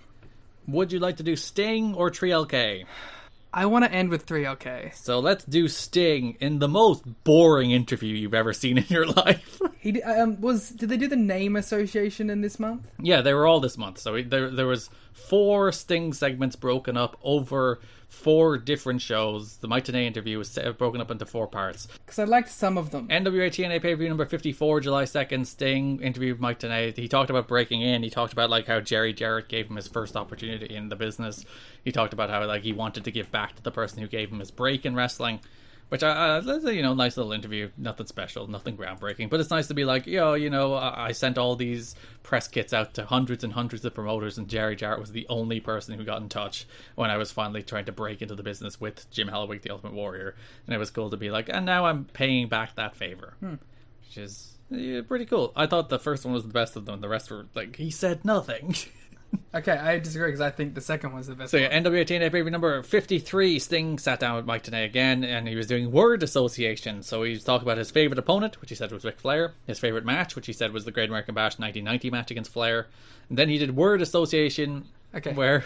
Would 0.68 0.92
you 0.92 1.00
like 1.00 1.18
to 1.18 1.24
do 1.24 1.36
Sting 1.36 1.94
or 1.96 2.10
3LK? 2.10 2.86
I 3.54 3.68
want 3.68 3.86
to 3.86 3.92
end 3.92 4.10
with 4.10 4.24
three 4.24 4.44
LK. 4.44 4.94
So 4.96 5.20
let's 5.20 5.46
do 5.46 5.70
Sting 5.70 6.36
in 6.42 6.60
the 6.60 6.68
most 6.68 7.04
boring 7.24 7.72
interview 7.72 8.14
you've 8.14 8.34
ever 8.34 8.52
seen 8.52 8.78
in 8.78 8.86
your 8.90 9.06
life. 9.24 9.62
He 9.80 10.02
um 10.04 10.42
was 10.42 10.70
did 10.72 10.90
they 10.90 10.98
do 10.98 11.08
the 11.08 11.16
name 11.16 11.56
association 11.56 12.30
in 12.30 12.42
this 12.42 12.60
month? 12.60 12.86
yeah, 13.00 13.22
they 13.22 13.34
were 13.34 13.48
all 13.48 13.62
this 13.62 13.78
month. 13.78 14.00
So 14.00 14.22
there, 14.22 14.52
there 14.52 14.68
was 14.68 14.90
four 15.16 15.72
Sting 15.72 16.14
segments 16.14 16.56
broken 16.56 16.98
up 16.98 17.18
over 17.24 17.80
four 18.10 18.58
different 18.58 19.02
shows. 19.02 19.58
The 19.58 19.68
Mike 19.68 19.86
Tenay 19.86 20.06
interview 20.06 20.38
was 20.38 20.58
broken 20.78 21.02
up 21.02 21.10
into 21.10 21.26
four 21.26 21.48
parts. 21.48 21.88
Because 22.06 22.20
I 22.20 22.26
liked 22.26 22.50
some 22.50 22.78
of 22.78 22.92
them. 22.92 23.08
NWA 23.08 23.48
TNA 23.48 23.82
pay 23.82 23.94
per 23.94 23.96
view 23.96 24.10
number 24.10 24.26
54, 24.26 24.82
July 24.82 25.04
2nd. 25.04 25.46
Sting 25.46 26.02
interviewed 26.02 26.40
Mike 26.40 26.60
Tenay. 26.60 26.96
He 26.96 27.08
talked 27.08 27.30
about 27.30 27.48
breaking 27.48 27.82
in. 27.82 28.04
He 28.04 28.10
talked 28.10 28.34
about 28.34 28.50
like 28.50 28.68
how 28.68 28.80
Jerry 28.80 29.14
Jarrett 29.14 29.48
gave 29.48 29.70
him 29.70 29.78
his 29.78 29.88
first 29.88 30.16
opportunity 30.16 30.76
in 30.76 30.90
the 30.90 30.96
business. 30.96 31.46
He 31.84 31.92
talked 31.92 32.14
about 32.14 32.30
how 32.30 32.46
like 32.46 32.64
he 32.64 32.74
wanted 32.74 33.06
to 33.06 33.12
give 33.12 33.32
back 33.32 33.56
to 33.56 33.64
the 33.64 33.72
person 33.72 34.02
who 34.02 34.08
gave 34.08 34.32
him 34.32 34.40
his 34.40 34.52
break 34.52 34.86
in 34.86 34.96
wrestling. 34.96 35.40
Which 35.90 36.02
I, 36.02 36.38
uh, 36.38 36.70
you 36.70 36.82
know, 36.82 36.96
nice 36.96 37.16
little 37.16 37.32
interview. 37.32 37.70
Nothing 37.78 38.08
special, 38.08 38.48
nothing 38.48 38.76
groundbreaking, 38.76 39.30
but 39.30 39.40
it's 39.40 39.52
nice 39.52 39.68
to 39.68 39.76
be 39.76 39.86
like, 39.86 40.08
yo, 40.08 40.34
you 40.34 40.50
know, 40.50 40.74
I 40.74 41.08
I 41.08 41.12
sent 41.12 41.38
all 41.38 41.56
these 41.56 41.96
press 42.24 42.48
kits 42.48 42.74
out 42.74 42.96
to 42.96 43.06
hundreds 43.06 43.44
and 43.44 43.54
hundreds 43.54 43.86
of 43.86 43.94
promoters, 43.94 44.38
and 44.38 44.48
Jerry 44.48 44.76
Jarrett 44.76 45.00
was 45.00 45.12
the 45.12 45.28
only 45.30 45.60
person 45.60 45.98
who 45.98 46.04
got 46.04 46.22
in 46.22 46.30
touch 46.30 46.66
when 46.96 47.12
I 47.12 47.18
was 47.18 47.32
finally 47.32 47.62
trying 47.62 47.86
to 47.86 47.92
break 47.92 48.22
into 48.24 48.36
the 48.36 48.44
business 48.44 48.82
with 48.82 49.10
Jim 49.12 49.28
Hellwig, 49.28 49.62
the 49.62 49.70
Ultimate 49.70 49.94
Warrior, 49.94 50.36
and 50.66 50.76
it 50.76 50.80
was 50.80 50.90
cool 50.90 51.12
to 51.12 51.18
be 51.18 51.30
like, 51.30 51.50
and 51.50 51.66
now 51.66 51.86
I'm 51.86 52.06
paying 52.06 52.48
back 52.48 52.76
that 52.76 52.96
favor, 52.96 53.36
which 53.40 54.18
is 54.18 54.56
yeah, 54.70 55.02
pretty 55.08 55.26
cool. 55.26 55.54
I 55.56 55.68
thought 55.68 55.90
the 55.90 56.00
first 56.00 56.26
one 56.26 56.34
was 56.34 56.44
the 56.44 56.54
best 56.54 56.76
of 56.76 56.86
them. 56.86 57.02
The 57.02 57.10
rest 57.10 57.30
were 57.30 57.46
like, 57.54 57.76
he 57.76 57.92
said 57.92 58.26
nothing. 58.26 58.76
Okay, 59.54 59.72
I 59.72 60.00
disagree 60.00 60.28
because 60.28 60.42
I 60.42 60.50
think 60.50 60.76
the 60.76 60.82
second 60.82 61.14
was 61.14 61.28
the 61.28 61.36
best. 61.36 61.52
So 61.52 61.58
yeah, 61.58 61.74
one. 61.74 61.84
NWA 61.84 62.06
TNA 62.06 62.32
baby 62.32 62.50
number 62.50 62.84
53, 62.84 63.60
Sting 63.60 63.98
sat 64.00 64.20
down 64.20 64.36
with 64.36 64.46
Mike 64.46 64.64
Tenay 64.64 64.86
again, 64.86 65.24
and 65.24 65.48
he 65.48 65.56
was 65.56 65.68
doing 65.68 65.92
word 65.92 66.24
association. 66.24 67.04
So 67.04 67.24
he 67.24 67.32
was 67.32 67.44
talking 67.44 67.66
about 67.66 67.78
his 67.78 67.92
favorite 67.92 68.20
opponent, 68.20 68.60
which 68.62 68.70
he 68.70 68.76
said 68.76 68.92
was 68.92 69.06
Ric 69.06 69.20
Flair, 69.20 69.54
his 69.68 69.80
favorite 69.80 70.06
match, 70.06 70.36
which 70.36 70.46
he 70.46 70.54
said 70.54 70.72
was 70.74 70.86
the 70.86 70.92
Great 70.92 71.10
American 71.10 71.36
Bash 71.36 71.58
1990 71.58 72.12
match 72.12 72.32
against 72.32 72.52
Flair. 72.52 72.88
And 73.30 73.38
then 73.38 73.50
he 73.50 73.58
did 73.58 73.76
word 73.76 74.02
association, 74.02 74.86
Okay. 75.16 75.34
where 75.34 75.66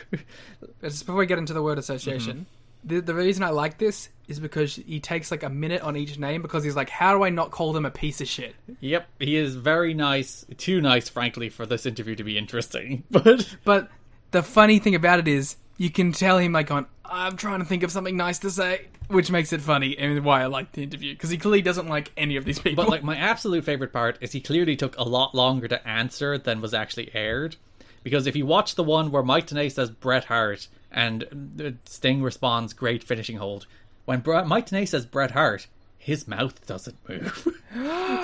Just 0.82 1.06
before 1.06 1.16
we 1.16 1.26
get 1.26 1.40
into 1.40 1.54
the 1.54 1.64
word 1.64 1.80
association, 1.80 2.34
mm-hmm. 2.34 2.59
The, 2.84 3.02
the 3.02 3.14
reason 3.14 3.44
I 3.44 3.50
like 3.50 3.78
this 3.78 4.10
is 4.28 4.40
because 4.40 4.76
he 4.76 5.00
takes 5.00 5.32
like 5.32 5.44
a 5.44 5.50
minute 5.50 5.82
on 5.82 5.98
each 5.98 6.18
name 6.20 6.42
because 6.42 6.64
he's 6.64 6.76
like, 6.76 6.90
how 6.90 7.18
do 7.18 7.24
I 7.24 7.30
not 7.30 7.52
call 7.52 7.74
them 7.74 7.86
a 7.86 7.92
piece 7.92 8.22
of 8.22 8.28
shit? 8.28 8.56
yep, 8.80 9.08
he 9.20 9.36
is 9.36 9.56
very 9.56 9.94
nice, 9.94 10.46
too 10.58 10.82
nice, 10.82 11.10
frankly, 11.10 11.50
for 11.50 11.66
this 11.66 11.86
interview 11.86 12.16
to 12.16 12.24
be 12.24 12.38
interesting. 12.38 13.04
But 13.12 13.56
But 13.64 13.90
the 14.32 14.44
funny 14.44 14.80
thing 14.80 14.96
about 14.96 15.20
it 15.20 15.28
is, 15.28 15.56
you 15.78 15.90
can 15.90 16.12
tell 16.12 16.38
him 16.38 16.52
like 16.52 16.70
on, 16.72 16.86
I'm 17.06 17.38
trying 17.38 17.60
to 17.60 17.66
think 17.66 17.84
of 17.84 17.92
something 17.92 18.16
nice 18.16 18.40
to 18.40 18.52
say, 18.52 18.88
which 19.08 19.32
makes 19.32 19.52
it 19.52 19.62
funny 19.62 19.98
and 19.98 20.24
why 20.24 20.44
I 20.44 20.46
like 20.46 20.74
the 20.74 20.84
interview 20.84 21.14
because 21.14 21.32
he 21.32 21.38
clearly 21.38 21.64
doesn't 21.64 21.88
like 21.88 22.12
any 22.16 22.36
of 22.36 22.46
these 22.46 22.60
people. 22.60 22.84
But 22.84 22.92
like 22.92 23.04
my 23.04 23.16
absolute 23.16 23.66
favorite 23.66 23.92
part 23.92 24.18
is 24.22 24.32
he 24.32 24.42
clearly 24.42 24.76
took 24.76 24.98
a 24.98 25.04
lot 25.04 25.34
longer 25.34 25.68
to 25.68 25.88
answer 25.88 26.38
than 26.38 26.62
was 26.62 26.74
actually 26.74 27.10
aired. 27.16 27.56
Because 28.04 28.28
if 28.28 28.36
you 28.36 28.46
watch 28.46 28.76
the 28.76 28.84
one 28.84 29.12
where 29.12 29.24
Mike 29.24 29.48
Tenay 29.48 29.72
says 29.72 29.90
Bret 29.90 30.26
Hart 30.26 30.68
and 30.92 31.78
Sting 31.86 32.22
responds 32.22 32.74
great 32.74 33.04
finishing 33.04 33.38
hold, 33.38 33.66
when 34.06 34.24
Mike 34.48 34.68
Tenay 34.68 34.88
says 34.88 35.06
Bret 35.06 35.32
Hart, 35.32 35.68
his 35.98 36.28
mouth 36.28 36.66
doesn't 36.66 36.98
move. 37.08 37.48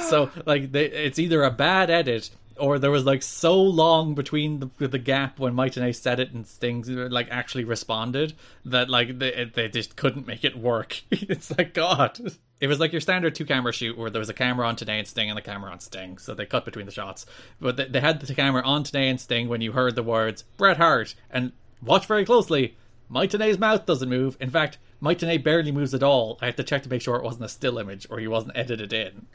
so 0.09 0.31
like 0.45 0.71
they, 0.71 0.85
it's 0.85 1.19
either 1.19 1.43
a 1.43 1.51
bad 1.51 1.89
edit 1.89 2.31
or 2.57 2.79
there 2.79 2.91
was 2.91 3.05
like 3.05 3.21
so 3.21 3.61
long 3.61 4.15
between 4.15 4.59
the, 4.59 4.87
the 4.87 4.97
gap 4.97 5.39
when 5.39 5.53
Mike 5.53 5.73
Tenay 5.73 5.93
said 5.93 6.19
it 6.19 6.31
and 6.31 6.47
Sting 6.47 6.83
like 7.11 7.27
actually 7.29 7.65
responded 7.65 8.33
that 8.63 8.89
like 8.89 9.19
they 9.19 9.51
they 9.53 9.67
just 9.67 9.95
couldn't 9.95 10.27
make 10.27 10.43
it 10.43 10.57
work. 10.57 11.01
it's 11.11 11.55
like 11.57 11.73
God. 11.73 12.19
It 12.61 12.67
was 12.67 12.79
like 12.79 12.93
your 12.93 13.01
standard 13.01 13.35
two 13.35 13.45
camera 13.45 13.73
shoot 13.73 13.97
where 13.97 14.09
there 14.09 14.19
was 14.19 14.29
a 14.29 14.33
camera 14.33 14.67
on 14.67 14.77
Tenay 14.77 14.99
and 14.99 15.07
Sting 15.07 15.29
and 15.29 15.37
the 15.37 15.41
camera 15.41 15.71
on 15.71 15.79
Sting, 15.79 16.17
so 16.17 16.33
they 16.33 16.45
cut 16.45 16.65
between 16.65 16.85
the 16.85 16.91
shots. 16.91 17.25
But 17.59 17.77
they, 17.77 17.87
they 17.87 17.99
had 17.99 18.21
the 18.21 18.33
camera 18.33 18.63
on 18.63 18.83
Tenay 18.83 19.09
and 19.09 19.19
Sting 19.19 19.49
when 19.49 19.61
you 19.61 19.73
heard 19.73 19.95
the 19.95 20.03
words 20.03 20.43
Bret 20.57 20.77
Hart 20.77 21.15
and 21.29 21.51
watch 21.85 22.05
very 22.05 22.25
closely. 22.25 22.75
Tenay's 23.11 23.59
mouth 23.59 23.85
doesn't 23.85 24.09
move. 24.09 24.37
In 24.39 24.49
fact, 24.49 24.77
Tenay 25.01 25.43
barely 25.43 25.71
moves 25.71 25.93
at 25.93 26.03
all. 26.03 26.37
I 26.41 26.45
had 26.47 26.57
to 26.57 26.63
check 26.63 26.83
to 26.83 26.89
make 26.89 27.01
sure 27.01 27.15
it 27.15 27.23
wasn't 27.23 27.45
a 27.45 27.49
still 27.49 27.77
image 27.77 28.07
or 28.09 28.19
he 28.19 28.27
wasn't 28.27 28.57
edited 28.57 28.93
in. 28.93 29.27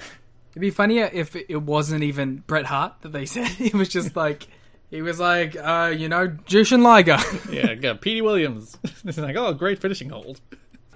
It'd 0.50 0.60
be 0.60 0.70
funnier 0.70 1.08
if 1.12 1.36
it 1.36 1.62
wasn't 1.62 2.02
even 2.02 2.42
Bret 2.46 2.66
Hart 2.66 2.94
that 3.02 3.12
they 3.12 3.26
said. 3.26 3.50
It 3.60 3.74
was 3.74 3.88
just 3.88 4.16
like, 4.16 4.48
he 4.90 5.02
was 5.02 5.20
like, 5.20 5.56
uh, 5.56 5.94
you 5.96 6.08
know, 6.08 6.28
Jushin 6.28 6.82
Liger. 6.82 7.18
Yeah, 7.52 7.72
yeah 7.80 7.94
Petey 7.94 8.22
Williams. 8.22 8.76
it's 9.04 9.18
like, 9.18 9.36
oh, 9.36 9.52
great 9.54 9.80
finishing 9.80 10.10
hold. 10.10 10.40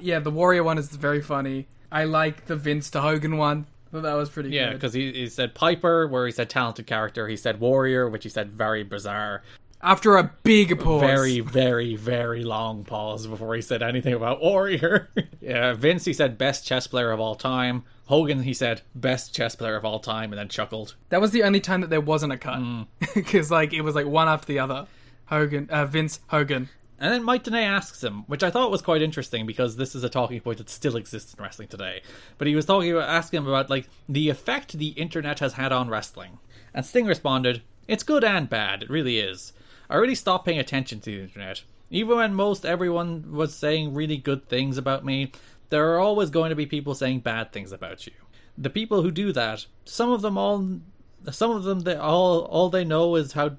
yeah, 0.00 0.18
the 0.18 0.30
Warrior 0.32 0.64
one 0.64 0.78
is 0.78 0.88
very 0.88 1.22
funny. 1.22 1.68
I 1.92 2.04
like 2.04 2.46
the 2.46 2.56
Vince 2.56 2.90
to 2.90 3.00
Hogan 3.00 3.36
one. 3.36 3.66
Thought 3.92 4.02
that 4.02 4.14
was 4.14 4.28
pretty 4.28 4.48
Yeah, 4.48 4.72
because 4.72 4.92
he, 4.92 5.12
he 5.12 5.28
said 5.28 5.54
Piper, 5.54 6.08
where 6.08 6.26
he 6.26 6.32
said 6.32 6.50
talented 6.50 6.88
character. 6.88 7.28
He 7.28 7.36
said 7.36 7.60
Warrior, 7.60 8.08
which 8.08 8.24
he 8.24 8.28
said 8.28 8.50
very 8.50 8.82
bizarre. 8.82 9.44
After 9.84 10.16
a 10.16 10.32
big 10.42 10.80
pause. 10.80 11.02
Very, 11.02 11.40
very, 11.40 11.94
very 11.94 12.42
long 12.42 12.84
pause 12.84 13.26
before 13.26 13.54
he 13.54 13.60
said 13.60 13.82
anything 13.82 14.14
about 14.14 14.40
Warrior. 14.40 15.10
yeah, 15.42 15.74
Vince, 15.74 16.06
he 16.06 16.14
said 16.14 16.38
best 16.38 16.64
chess 16.64 16.86
player 16.86 17.10
of 17.10 17.20
all 17.20 17.34
time. 17.34 17.84
Hogan, 18.06 18.44
he 18.44 18.54
said 18.54 18.80
best 18.94 19.34
chess 19.34 19.54
player 19.54 19.76
of 19.76 19.84
all 19.84 19.98
time, 19.98 20.32
and 20.32 20.38
then 20.38 20.48
chuckled. 20.48 20.94
That 21.10 21.20
was 21.20 21.32
the 21.32 21.42
only 21.42 21.60
time 21.60 21.82
that 21.82 21.90
there 21.90 22.00
wasn't 22.00 22.32
a 22.32 22.38
cut. 22.38 22.60
Mm. 22.60 22.86
Because, 23.14 23.50
like, 23.50 23.74
it 23.74 23.82
was 23.82 23.94
like 23.94 24.06
one 24.06 24.26
after 24.26 24.46
the 24.46 24.58
other. 24.58 24.86
Hogan, 25.26 25.68
uh, 25.68 25.84
Vince, 25.84 26.20
Hogan. 26.28 26.70
And 26.98 27.12
then 27.12 27.22
Mike 27.22 27.44
Tenay 27.44 27.66
asks 27.66 28.02
him, 28.02 28.24
which 28.26 28.42
I 28.42 28.50
thought 28.50 28.70
was 28.70 28.80
quite 28.80 29.02
interesting 29.02 29.44
because 29.44 29.76
this 29.76 29.94
is 29.94 30.02
a 30.02 30.08
talking 30.08 30.40
point 30.40 30.58
that 30.58 30.70
still 30.70 30.96
exists 30.96 31.34
in 31.34 31.42
wrestling 31.42 31.68
today. 31.68 32.00
But 32.38 32.46
he 32.46 32.54
was 32.54 32.64
talking 32.64 32.90
about 32.90 33.10
asking 33.10 33.42
him 33.42 33.48
about 33.48 33.68
like 33.68 33.90
the 34.08 34.30
effect 34.30 34.78
the 34.78 34.88
internet 34.88 35.40
has 35.40 35.54
had 35.54 35.72
on 35.72 35.90
wrestling. 35.90 36.38
And 36.72 36.86
Sting 36.86 37.04
responded, 37.04 37.60
It's 37.86 38.02
good 38.02 38.24
and 38.24 38.48
bad, 38.48 38.84
it 38.84 38.88
really 38.88 39.18
is. 39.18 39.52
I 39.88 39.96
really 39.96 40.14
stopped 40.14 40.46
paying 40.46 40.58
attention 40.58 41.00
to 41.00 41.10
the 41.10 41.22
internet. 41.22 41.62
Even 41.90 42.16
when 42.16 42.34
most 42.34 42.64
everyone 42.64 43.32
was 43.32 43.54
saying 43.54 43.94
really 43.94 44.16
good 44.16 44.48
things 44.48 44.78
about 44.78 45.04
me, 45.04 45.32
there 45.70 45.92
are 45.92 45.98
always 45.98 46.30
going 46.30 46.50
to 46.50 46.56
be 46.56 46.66
people 46.66 46.94
saying 46.94 47.20
bad 47.20 47.52
things 47.52 47.72
about 47.72 48.06
you. 48.06 48.12
The 48.56 48.70
people 48.70 49.02
who 49.02 49.10
do 49.10 49.32
that, 49.32 49.66
some 49.84 50.10
of 50.10 50.22
them 50.22 50.38
all 50.38 50.80
some 51.30 51.50
of 51.50 51.64
them 51.64 51.80
they 51.80 51.96
all 51.96 52.40
all 52.42 52.70
they 52.70 52.84
know 52.84 53.16
is 53.16 53.32
how 53.32 53.56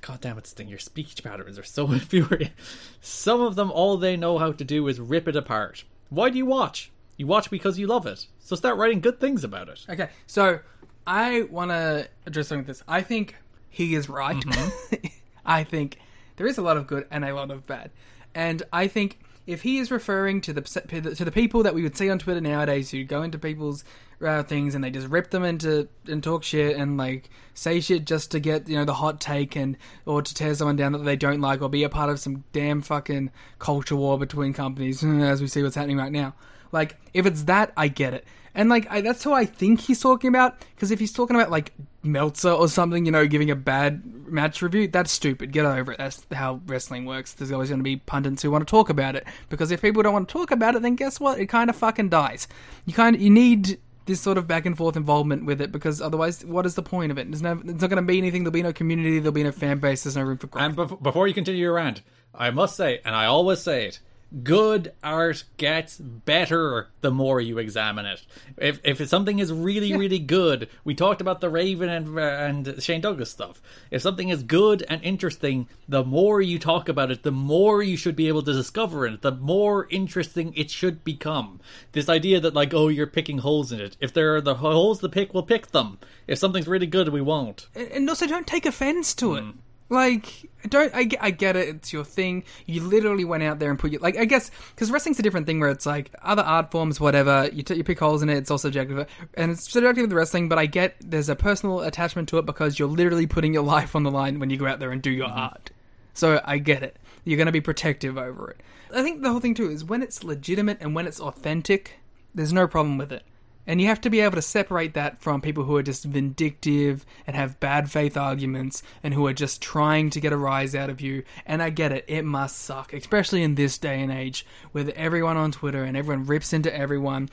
God 0.00 0.20
damn 0.20 0.38
it, 0.38 0.46
Sting, 0.46 0.68
your 0.68 0.78
speech 0.78 1.22
patterns 1.22 1.58
are 1.58 1.64
so 1.64 1.86
infuriating. 1.92 2.52
Some 3.00 3.40
of 3.40 3.56
them, 3.56 3.70
all 3.70 3.96
they 3.96 4.16
know 4.16 4.38
how 4.38 4.52
to 4.52 4.64
do 4.64 4.86
is 4.88 5.00
rip 5.00 5.28
it 5.28 5.36
apart. 5.36 5.84
Why 6.08 6.30
do 6.30 6.38
you 6.38 6.46
watch? 6.46 6.90
You 7.16 7.26
watch 7.26 7.50
because 7.50 7.78
you 7.78 7.86
love 7.86 8.06
it. 8.06 8.26
So 8.38 8.56
start 8.56 8.76
writing 8.78 9.00
good 9.00 9.20
things 9.20 9.44
about 9.44 9.68
it. 9.68 9.84
Okay, 9.88 10.08
so 10.26 10.60
I 11.06 11.42
want 11.42 11.70
to 11.70 12.08
address 12.26 12.48
something 12.48 12.66
with 12.66 12.78
this. 12.78 12.84
I 12.88 13.02
think 13.02 13.36
he 13.68 13.94
is 13.94 14.08
right. 14.08 14.36
Mm-hmm. 14.36 15.06
I 15.46 15.64
think 15.64 15.98
there 16.36 16.46
is 16.46 16.58
a 16.58 16.62
lot 16.62 16.76
of 16.76 16.86
good 16.86 17.06
and 17.10 17.24
a 17.24 17.34
lot 17.34 17.50
of 17.50 17.66
bad. 17.66 17.90
And 18.34 18.62
I 18.72 18.88
think 18.88 19.18
if 19.46 19.62
he 19.62 19.78
is 19.78 19.90
referring 19.90 20.40
to 20.42 20.52
the 20.52 20.60
to 20.60 21.24
the 21.24 21.32
people 21.32 21.62
that 21.62 21.74
we 21.74 21.82
would 21.82 21.96
see 21.96 22.10
on 22.10 22.18
Twitter 22.18 22.40
nowadays 22.40 22.90
who 22.90 23.04
go 23.04 23.22
into 23.22 23.38
people's 23.38 23.84
uh, 24.24 24.42
things 24.42 24.74
and 24.74 24.82
they 24.82 24.90
just 24.90 25.08
rip 25.08 25.30
them 25.30 25.44
into 25.44 25.88
and 26.06 26.22
talk 26.22 26.42
shit 26.42 26.76
and 26.76 26.96
like 26.96 27.30
say 27.54 27.80
shit 27.80 28.04
just 28.04 28.30
to 28.32 28.40
get 28.40 28.68
you 28.68 28.76
know 28.76 28.84
the 28.84 28.94
hot 28.94 29.20
take 29.20 29.56
and 29.56 29.76
or 30.04 30.20
to 30.22 30.34
tear 30.34 30.54
someone 30.54 30.76
down 30.76 30.92
that 30.92 30.98
they 30.98 31.16
don't 31.16 31.40
like 31.40 31.62
or 31.62 31.68
be 31.68 31.84
a 31.84 31.88
part 31.88 32.10
of 32.10 32.18
some 32.18 32.44
damn 32.52 32.82
fucking 32.82 33.30
culture 33.58 33.96
war 33.96 34.18
between 34.18 34.52
companies 34.52 35.04
as 35.04 35.40
we 35.40 35.46
see 35.46 35.62
what's 35.62 35.76
happening 35.76 35.98
right 35.98 36.12
now. 36.12 36.34
Like 36.72 36.96
if 37.14 37.24
it's 37.26 37.44
that, 37.44 37.72
I 37.76 37.88
get 37.88 38.14
it. 38.14 38.26
And 38.54 38.68
like 38.68 38.90
I, 38.90 39.02
that's 39.02 39.22
who 39.22 39.32
I 39.32 39.44
think 39.44 39.80
he's 39.80 40.00
talking 40.00 40.28
about. 40.28 40.58
Because 40.74 40.90
if 40.90 40.98
he's 40.98 41.12
talking 41.12 41.36
about 41.36 41.50
like 41.50 41.72
Meltzer 42.06 42.50
or 42.50 42.68
something, 42.68 43.06
you 43.06 43.12
know, 43.12 43.26
giving 43.26 43.50
a 43.50 43.56
bad 43.56 44.02
match 44.28 44.62
review, 44.62 44.88
that's 44.88 45.10
stupid. 45.10 45.52
Get 45.52 45.64
over 45.64 45.92
it. 45.92 45.98
That's 45.98 46.26
how 46.32 46.60
wrestling 46.66 47.04
works. 47.04 47.32
There's 47.32 47.52
always 47.52 47.68
going 47.68 47.80
to 47.80 47.84
be 47.84 47.96
pundits 47.96 48.42
who 48.42 48.50
want 48.50 48.66
to 48.66 48.70
talk 48.70 48.88
about 48.88 49.16
it. 49.16 49.26
Because 49.48 49.70
if 49.70 49.82
people 49.82 50.02
don't 50.02 50.12
want 50.12 50.28
to 50.28 50.32
talk 50.32 50.50
about 50.50 50.74
it, 50.74 50.82
then 50.82 50.96
guess 50.96 51.20
what? 51.20 51.38
It 51.38 51.46
kind 51.46 51.70
of 51.70 51.76
fucking 51.76 52.08
dies. 52.08 52.48
You 52.84 52.92
kind 52.92 53.16
of 53.16 53.22
you 53.22 53.30
need 53.30 53.78
this 54.06 54.20
sort 54.20 54.38
of 54.38 54.46
back 54.46 54.66
and 54.66 54.76
forth 54.76 54.96
involvement 54.96 55.44
with 55.44 55.60
it 55.60 55.72
because 55.72 56.00
otherwise, 56.00 56.44
what 56.44 56.64
is 56.64 56.74
the 56.76 56.82
point 56.82 57.10
of 57.10 57.18
it? 57.18 57.28
There's 57.30 57.42
no, 57.42 57.52
it's 57.52 57.80
not 57.80 57.90
going 57.90 57.96
to 57.96 58.02
be 58.02 58.18
anything. 58.18 58.44
There'll 58.44 58.52
be 58.52 58.62
no 58.62 58.72
community. 58.72 59.18
There'll 59.18 59.32
be 59.32 59.42
no 59.42 59.52
fan 59.52 59.78
base. 59.78 60.04
There's 60.04 60.16
no 60.16 60.22
room 60.22 60.38
for 60.38 60.46
growth. 60.46 60.64
And 60.64 60.76
bef- 60.76 61.02
before 61.02 61.26
you 61.26 61.34
continue 61.34 61.60
your 61.60 61.74
rant, 61.74 62.02
I 62.34 62.50
must 62.50 62.76
say, 62.76 63.00
and 63.04 63.14
I 63.14 63.26
always 63.26 63.60
say 63.60 63.86
it, 63.86 64.00
good 64.42 64.92
art 65.02 65.44
gets 65.56 65.98
better 65.98 66.88
the 67.00 67.10
more 67.10 67.40
you 67.40 67.58
examine 67.58 68.06
it. 68.06 68.26
If 68.56 68.80
if 68.84 69.06
something 69.08 69.38
is 69.38 69.52
really 69.52 69.88
yeah. 69.88 69.96
really 69.96 70.18
good, 70.18 70.68
we 70.84 70.94
talked 70.94 71.20
about 71.20 71.40
the 71.40 71.48
Raven 71.48 71.88
and 71.88 72.18
uh, 72.18 72.22
and 72.22 72.82
Shane 72.82 73.00
Douglas 73.00 73.30
stuff. 73.30 73.62
If 73.90 74.02
something 74.02 74.28
is 74.28 74.42
good 74.42 74.84
and 74.88 75.02
interesting, 75.02 75.68
the 75.88 76.04
more 76.04 76.40
you 76.40 76.58
talk 76.58 76.88
about 76.88 77.10
it, 77.10 77.22
the 77.22 77.30
more 77.30 77.82
you 77.82 77.96
should 77.96 78.16
be 78.16 78.28
able 78.28 78.42
to 78.42 78.52
discover 78.52 79.06
it. 79.06 79.22
The 79.22 79.32
more 79.32 79.86
interesting 79.90 80.52
it 80.54 80.70
should 80.70 81.04
become. 81.04 81.60
This 81.92 82.08
idea 82.08 82.40
that 82.40 82.54
like 82.54 82.74
oh 82.74 82.88
you're 82.88 83.06
picking 83.06 83.38
holes 83.38 83.72
in 83.72 83.80
it. 83.80 83.96
If 84.00 84.12
there 84.12 84.34
are 84.34 84.40
the 84.40 84.56
holes 84.56 85.00
to 85.00 85.08
pick, 85.08 85.32
we'll 85.32 85.42
pick 85.42 85.68
them. 85.68 85.98
If 86.26 86.38
something's 86.38 86.68
really 86.68 86.86
good, 86.86 87.08
we 87.08 87.20
won't. 87.20 87.68
And 87.74 88.08
also, 88.08 88.26
don't 88.26 88.46
take 88.46 88.66
offense 88.66 89.14
to 89.14 89.34
it. 89.34 89.44
Like, 89.88 90.50
don't 90.68 90.92
I, 90.94 91.08
I 91.20 91.30
get 91.30 91.54
it? 91.54 91.68
It's 91.68 91.92
your 91.92 92.04
thing. 92.04 92.44
You 92.66 92.82
literally 92.82 93.24
went 93.24 93.44
out 93.44 93.60
there 93.60 93.70
and 93.70 93.78
put 93.78 93.92
your 93.92 94.00
like. 94.00 94.16
I 94.16 94.24
guess 94.24 94.50
because 94.74 94.90
wrestling's 94.90 95.18
a 95.18 95.22
different 95.22 95.46
thing 95.46 95.60
where 95.60 95.70
it's 95.70 95.86
like 95.86 96.10
other 96.22 96.42
art 96.42 96.72
forms, 96.72 97.00
whatever. 97.00 97.48
You 97.52 97.62
t- 97.62 97.74
you 97.76 97.84
pick 97.84 98.00
holes 98.00 98.22
in 98.22 98.28
it. 98.28 98.36
It's 98.36 98.50
all 98.50 98.58
subjective, 98.58 99.06
and 99.34 99.52
it's 99.52 99.70
subjective 99.70 100.02
with 100.02 100.12
wrestling. 100.12 100.48
But 100.48 100.58
I 100.58 100.66
get 100.66 100.96
there's 101.00 101.28
a 101.28 101.36
personal 101.36 101.80
attachment 101.80 102.28
to 102.30 102.38
it 102.38 102.46
because 102.46 102.78
you're 102.78 102.88
literally 102.88 103.26
putting 103.26 103.54
your 103.54 103.62
life 103.76 103.94
on 103.94 104.02
the 104.02 104.10
line 104.10 104.40
when 104.40 104.50
you 104.50 104.56
go 104.56 104.66
out 104.66 104.80
there 104.80 104.90
and 104.90 105.00
do 105.00 105.10
your 105.10 105.28
mm-hmm. 105.28 105.38
art. 105.38 105.70
So 106.14 106.40
I 106.44 106.58
get 106.58 106.82
it. 106.82 106.96
You're 107.24 107.36
going 107.36 107.46
to 107.46 107.52
be 107.52 107.60
protective 107.60 108.18
over 108.18 108.50
it. 108.50 108.62
I 108.94 109.02
think 109.02 109.22
the 109.22 109.30
whole 109.30 109.40
thing 109.40 109.54
too 109.54 109.70
is 109.70 109.84
when 109.84 110.02
it's 110.02 110.24
legitimate 110.24 110.78
and 110.80 110.94
when 110.94 111.06
it's 111.06 111.20
authentic. 111.20 112.00
There's 112.34 112.52
no 112.52 112.66
problem 112.66 112.98
with 112.98 113.12
it. 113.12 113.24
And 113.66 113.80
you 113.80 113.88
have 113.88 114.00
to 114.02 114.10
be 114.10 114.20
able 114.20 114.36
to 114.36 114.42
separate 114.42 114.94
that 114.94 115.20
from 115.20 115.40
people 115.40 115.64
who 115.64 115.76
are 115.76 115.82
just 115.82 116.04
vindictive 116.04 117.04
and 117.26 117.34
have 117.34 117.58
bad 117.58 117.90
faith 117.90 118.16
arguments 118.16 118.82
and 119.02 119.12
who 119.12 119.26
are 119.26 119.32
just 119.32 119.60
trying 119.60 120.10
to 120.10 120.20
get 120.20 120.32
a 120.32 120.36
rise 120.36 120.74
out 120.74 120.90
of 120.90 121.00
you. 121.00 121.24
And 121.44 121.62
I 121.62 121.70
get 121.70 121.92
it, 121.92 122.04
it 122.06 122.24
must 122.24 122.58
suck, 122.58 122.92
especially 122.92 123.42
in 123.42 123.56
this 123.56 123.78
day 123.78 124.00
and 124.00 124.12
age 124.12 124.46
with 124.72 124.90
everyone 124.90 125.36
on 125.36 125.52
Twitter 125.52 125.82
and 125.82 125.96
everyone 125.96 126.26
rips 126.26 126.52
into 126.52 126.74
everyone. 126.74 127.28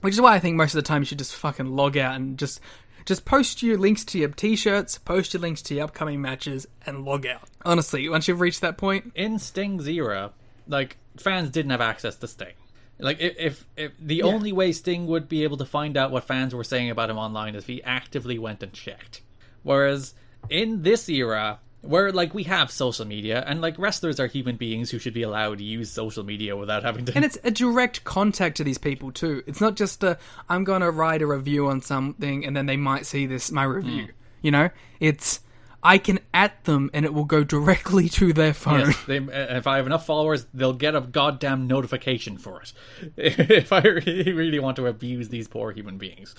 Which 0.00 0.14
is 0.14 0.20
why 0.20 0.34
I 0.34 0.38
think 0.38 0.56
most 0.56 0.74
of 0.74 0.78
the 0.78 0.88
time 0.88 1.02
you 1.02 1.06
should 1.06 1.18
just 1.18 1.34
fucking 1.34 1.76
log 1.76 1.96
out 1.96 2.16
and 2.16 2.38
just 2.38 2.60
just 3.06 3.24
post 3.26 3.62
your 3.62 3.76
links 3.76 4.04
to 4.06 4.18
your 4.18 4.30
t-shirts, 4.30 4.98
post 4.98 5.34
your 5.34 5.40
links 5.40 5.60
to 5.62 5.74
your 5.74 5.84
upcoming 5.84 6.22
matches, 6.22 6.66
and 6.86 7.04
log 7.04 7.26
out. 7.26 7.42
Honestly, 7.64 8.08
once 8.08 8.26
you've 8.28 8.40
reached 8.40 8.62
that 8.62 8.78
point, 8.78 9.12
in 9.14 9.38
Sting's 9.38 9.86
era, 9.86 10.32
like 10.66 10.96
fans 11.18 11.50
didn't 11.50 11.70
have 11.70 11.80
access 11.80 12.16
to 12.16 12.28
Sting. 12.28 12.54
Like 12.98 13.20
if 13.20 13.34
if, 13.38 13.66
if 13.76 13.92
the 13.98 14.16
yeah. 14.16 14.24
only 14.24 14.52
way 14.52 14.72
Sting 14.72 15.06
would 15.06 15.28
be 15.28 15.44
able 15.44 15.56
to 15.58 15.66
find 15.66 15.96
out 15.96 16.10
what 16.10 16.24
fans 16.24 16.54
were 16.54 16.64
saying 16.64 16.90
about 16.90 17.10
him 17.10 17.18
online 17.18 17.54
is 17.54 17.64
if 17.64 17.66
he 17.66 17.82
actively 17.82 18.38
went 18.38 18.62
and 18.62 18.72
checked. 18.72 19.20
Whereas 19.62 20.14
in 20.48 20.82
this 20.82 21.08
era, 21.08 21.58
where 21.84 22.12
like 22.12 22.34
we 22.34 22.44
have 22.44 22.70
social 22.70 23.04
media 23.04 23.44
and 23.46 23.60
like 23.60 23.78
wrestlers 23.78 24.18
are 24.18 24.26
human 24.26 24.56
beings 24.56 24.90
who 24.90 24.98
should 24.98 25.14
be 25.14 25.22
allowed 25.22 25.58
to 25.58 25.64
use 25.64 25.90
social 25.90 26.24
media 26.24 26.56
without 26.56 26.82
having 26.82 27.04
to 27.04 27.14
and 27.14 27.24
it's 27.24 27.38
a 27.44 27.50
direct 27.50 28.04
contact 28.04 28.56
to 28.56 28.64
these 28.64 28.78
people 28.78 29.12
too 29.12 29.42
it's 29.46 29.60
not 29.60 29.74
just 29.74 30.02
a 30.02 30.16
i'm 30.48 30.64
gonna 30.64 30.90
write 30.90 31.20
a 31.20 31.26
review 31.26 31.66
on 31.66 31.80
something 31.80 32.44
and 32.44 32.56
then 32.56 32.66
they 32.66 32.76
might 32.76 33.04
see 33.04 33.26
this 33.26 33.50
my 33.50 33.64
review 33.64 34.04
mm. 34.04 34.10
you 34.40 34.50
know 34.50 34.70
it's 34.98 35.40
I 35.84 35.98
can 35.98 36.20
at 36.32 36.64
them 36.64 36.90
and 36.94 37.04
it 37.04 37.12
will 37.12 37.26
go 37.26 37.44
directly 37.44 38.08
to 38.20 38.32
their 38.32 38.54
phone. 38.54 38.80
Yes, 38.80 39.04
they, 39.06 39.18
uh, 39.18 39.56
if 39.58 39.66
I 39.66 39.76
have 39.76 39.86
enough 39.86 40.06
followers, 40.06 40.46
they'll 40.54 40.72
get 40.72 40.94
a 40.94 41.02
goddamn 41.02 41.66
notification 41.66 42.38
for 42.38 42.62
it. 42.62 42.72
if 43.16 43.72
I 43.72 43.80
really 43.82 44.58
want 44.58 44.76
to 44.76 44.86
abuse 44.86 45.28
these 45.28 45.46
poor 45.46 45.72
human 45.72 45.98
beings, 45.98 46.34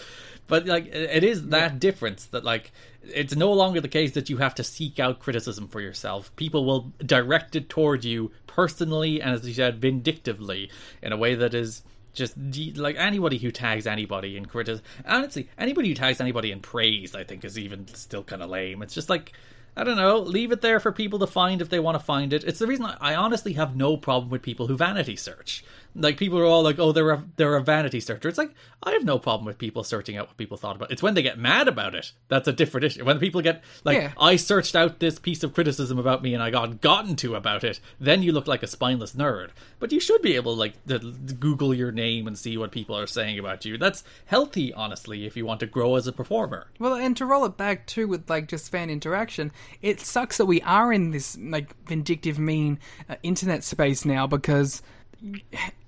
but 0.48 0.66
like 0.66 0.88
it 0.88 1.24
is 1.24 1.50
that 1.50 1.74
yeah. 1.74 1.78
difference 1.80 2.26
that 2.28 2.44
like 2.44 2.72
it's 3.04 3.36
no 3.36 3.54
longer 3.54 3.80
the 3.80 3.88
case 3.88 4.14
that 4.14 4.30
you 4.30 4.38
have 4.38 4.56
to 4.56 4.64
seek 4.64 5.00
out 5.00 5.20
criticism 5.20 5.68
for 5.68 5.80
yourself. 5.80 6.36
People 6.36 6.66
will 6.66 6.92
direct 7.06 7.56
it 7.56 7.70
toward 7.70 8.04
you 8.04 8.32
personally 8.48 9.22
and, 9.22 9.36
as 9.36 9.48
you 9.48 9.54
said, 9.54 9.80
vindictively 9.80 10.72
in 11.04 11.12
a 11.12 11.18
way 11.18 11.36
that 11.36 11.54
is 11.54 11.84
just 12.16 12.36
like 12.78 12.96
anybody 12.98 13.38
who 13.38 13.52
tags 13.52 13.86
anybody 13.86 14.38
in 14.38 14.46
criticism. 14.46 14.86
Honestly, 15.06 15.50
anybody 15.58 15.90
who 15.90 15.96
tags 15.96 16.20
anybody 16.20 16.52
in 16.52 16.62
praise, 16.62 17.14
I 17.14 17.24
think, 17.24 17.46
is 17.46 17.60
even 17.60 17.88
still 17.88 18.24
kind 18.24 18.42
of 18.42 18.50
lame. 18.50 18.82
It's 18.82 18.96
just 18.96 19.10
like 19.10 19.34
I 19.78 19.84
don't 19.84 19.98
know, 19.98 20.20
leave 20.20 20.54
it 20.54 20.62
there 20.62 20.80
for 20.80 20.94
people 20.94 21.20
to 21.20 21.28
find 21.28 21.62
if 21.62 21.70
they 21.70 21.80
want 21.80 22.00
to 22.00 22.04
find 22.04 22.32
it. 22.32 22.46
It's 22.46 22.60
the 22.60 22.68
reason 22.68 22.86
I 22.86 23.14
honestly 23.16 23.54
have 23.54 23.76
no 23.76 23.98
problem 23.98 24.30
with 24.30 24.42
people 24.42 24.68
who 24.68 24.78
vanity 24.78 25.18
search. 25.18 25.66
Like 25.96 26.18
people 26.18 26.38
are 26.40 26.46
all 26.46 26.62
like, 26.62 26.78
"Oh, 26.78 26.92
they're 26.92 27.10
a, 27.10 27.24
they're 27.38 27.56
a 27.56 27.64
vanity 27.64 28.00
searcher." 28.00 28.28
It's 28.28 28.38
like 28.38 28.52
I 28.84 28.92
have 28.92 29.06
no 29.06 29.18
problem 29.18 29.46
with 29.46 29.58
people 29.58 29.84
searching 29.84 30.18
out 30.18 30.28
what 30.28 30.38
people 30.38 30.58
thought 30.58 30.76
about. 30.76 30.92
It. 30.92 30.94
It's 30.94 31.04
when 31.04 31.14
they 31.14 31.22
get 31.22 31.40
mad 31.40 31.68
about 31.68 31.96
it 31.96 32.12
that's 32.28 32.48
a 32.48 32.54
different 32.54 32.86
issue. 32.86 33.06
When 33.06 33.20
people 33.20 33.42
get 33.42 33.64
like, 33.84 33.98
yeah. 33.98 34.12
"I 34.20 34.36
searched 34.36 34.76
out 34.76 35.00
this 35.00 35.20
piece 35.20 35.44
of 35.44 35.54
criticism 35.54 35.98
about 35.98 36.22
me 36.22 36.34
and 36.34 36.44
I 36.44 36.50
got 36.50 36.82
gotten 36.82 37.16
to 37.18 37.36
about 37.36 37.64
it," 37.64 37.80
then 38.00 38.24
you 38.24 38.32
look 38.32 38.48
like 38.48 38.64
a 38.64 38.68
spineless 38.68 39.14
nerd. 39.14 39.50
But 39.80 39.92
you 39.92 40.00
should 40.00 40.22
be 40.22 40.36
able 40.36 40.56
like 40.56 40.86
to 40.88 41.00
Google 41.00 41.74
your 41.74 41.92
name 41.92 42.28
and 42.28 42.38
see 42.38 42.58
what 42.58 42.72
people 42.72 42.98
are 42.98 43.08
saying 43.08 43.40
about 43.40 43.66
you. 43.66 43.78
That's 43.78 44.04
healthy, 44.26 44.74
honestly, 44.74 45.26
if 45.26 45.38
you 45.38 45.46
want 45.46 45.62
to 45.62 45.66
grow 45.66 45.96
as 45.96 46.08
a 46.08 46.12
performer. 46.12 46.68
Well, 46.80 46.96
and 46.96 47.16
to 47.18 47.26
roll 47.26 47.46
it 47.46 47.58
back 47.58 47.88
too 47.88 48.08
with 48.08 48.30
like 48.30 48.48
just 48.48 48.72
fan 48.72 48.90
interaction, 48.90 49.52
it 49.82 50.00
sucks 50.02 50.38
that 50.38 50.46
we 50.46 50.62
are 50.62 50.92
in 50.92 51.12
this 51.12 51.38
like 51.38 51.76
vindictive, 51.86 52.38
mean 52.38 52.80
uh, 53.10 53.16
internet 53.24 53.64
space 53.64 54.06
now 54.06 54.28
because 54.28 54.82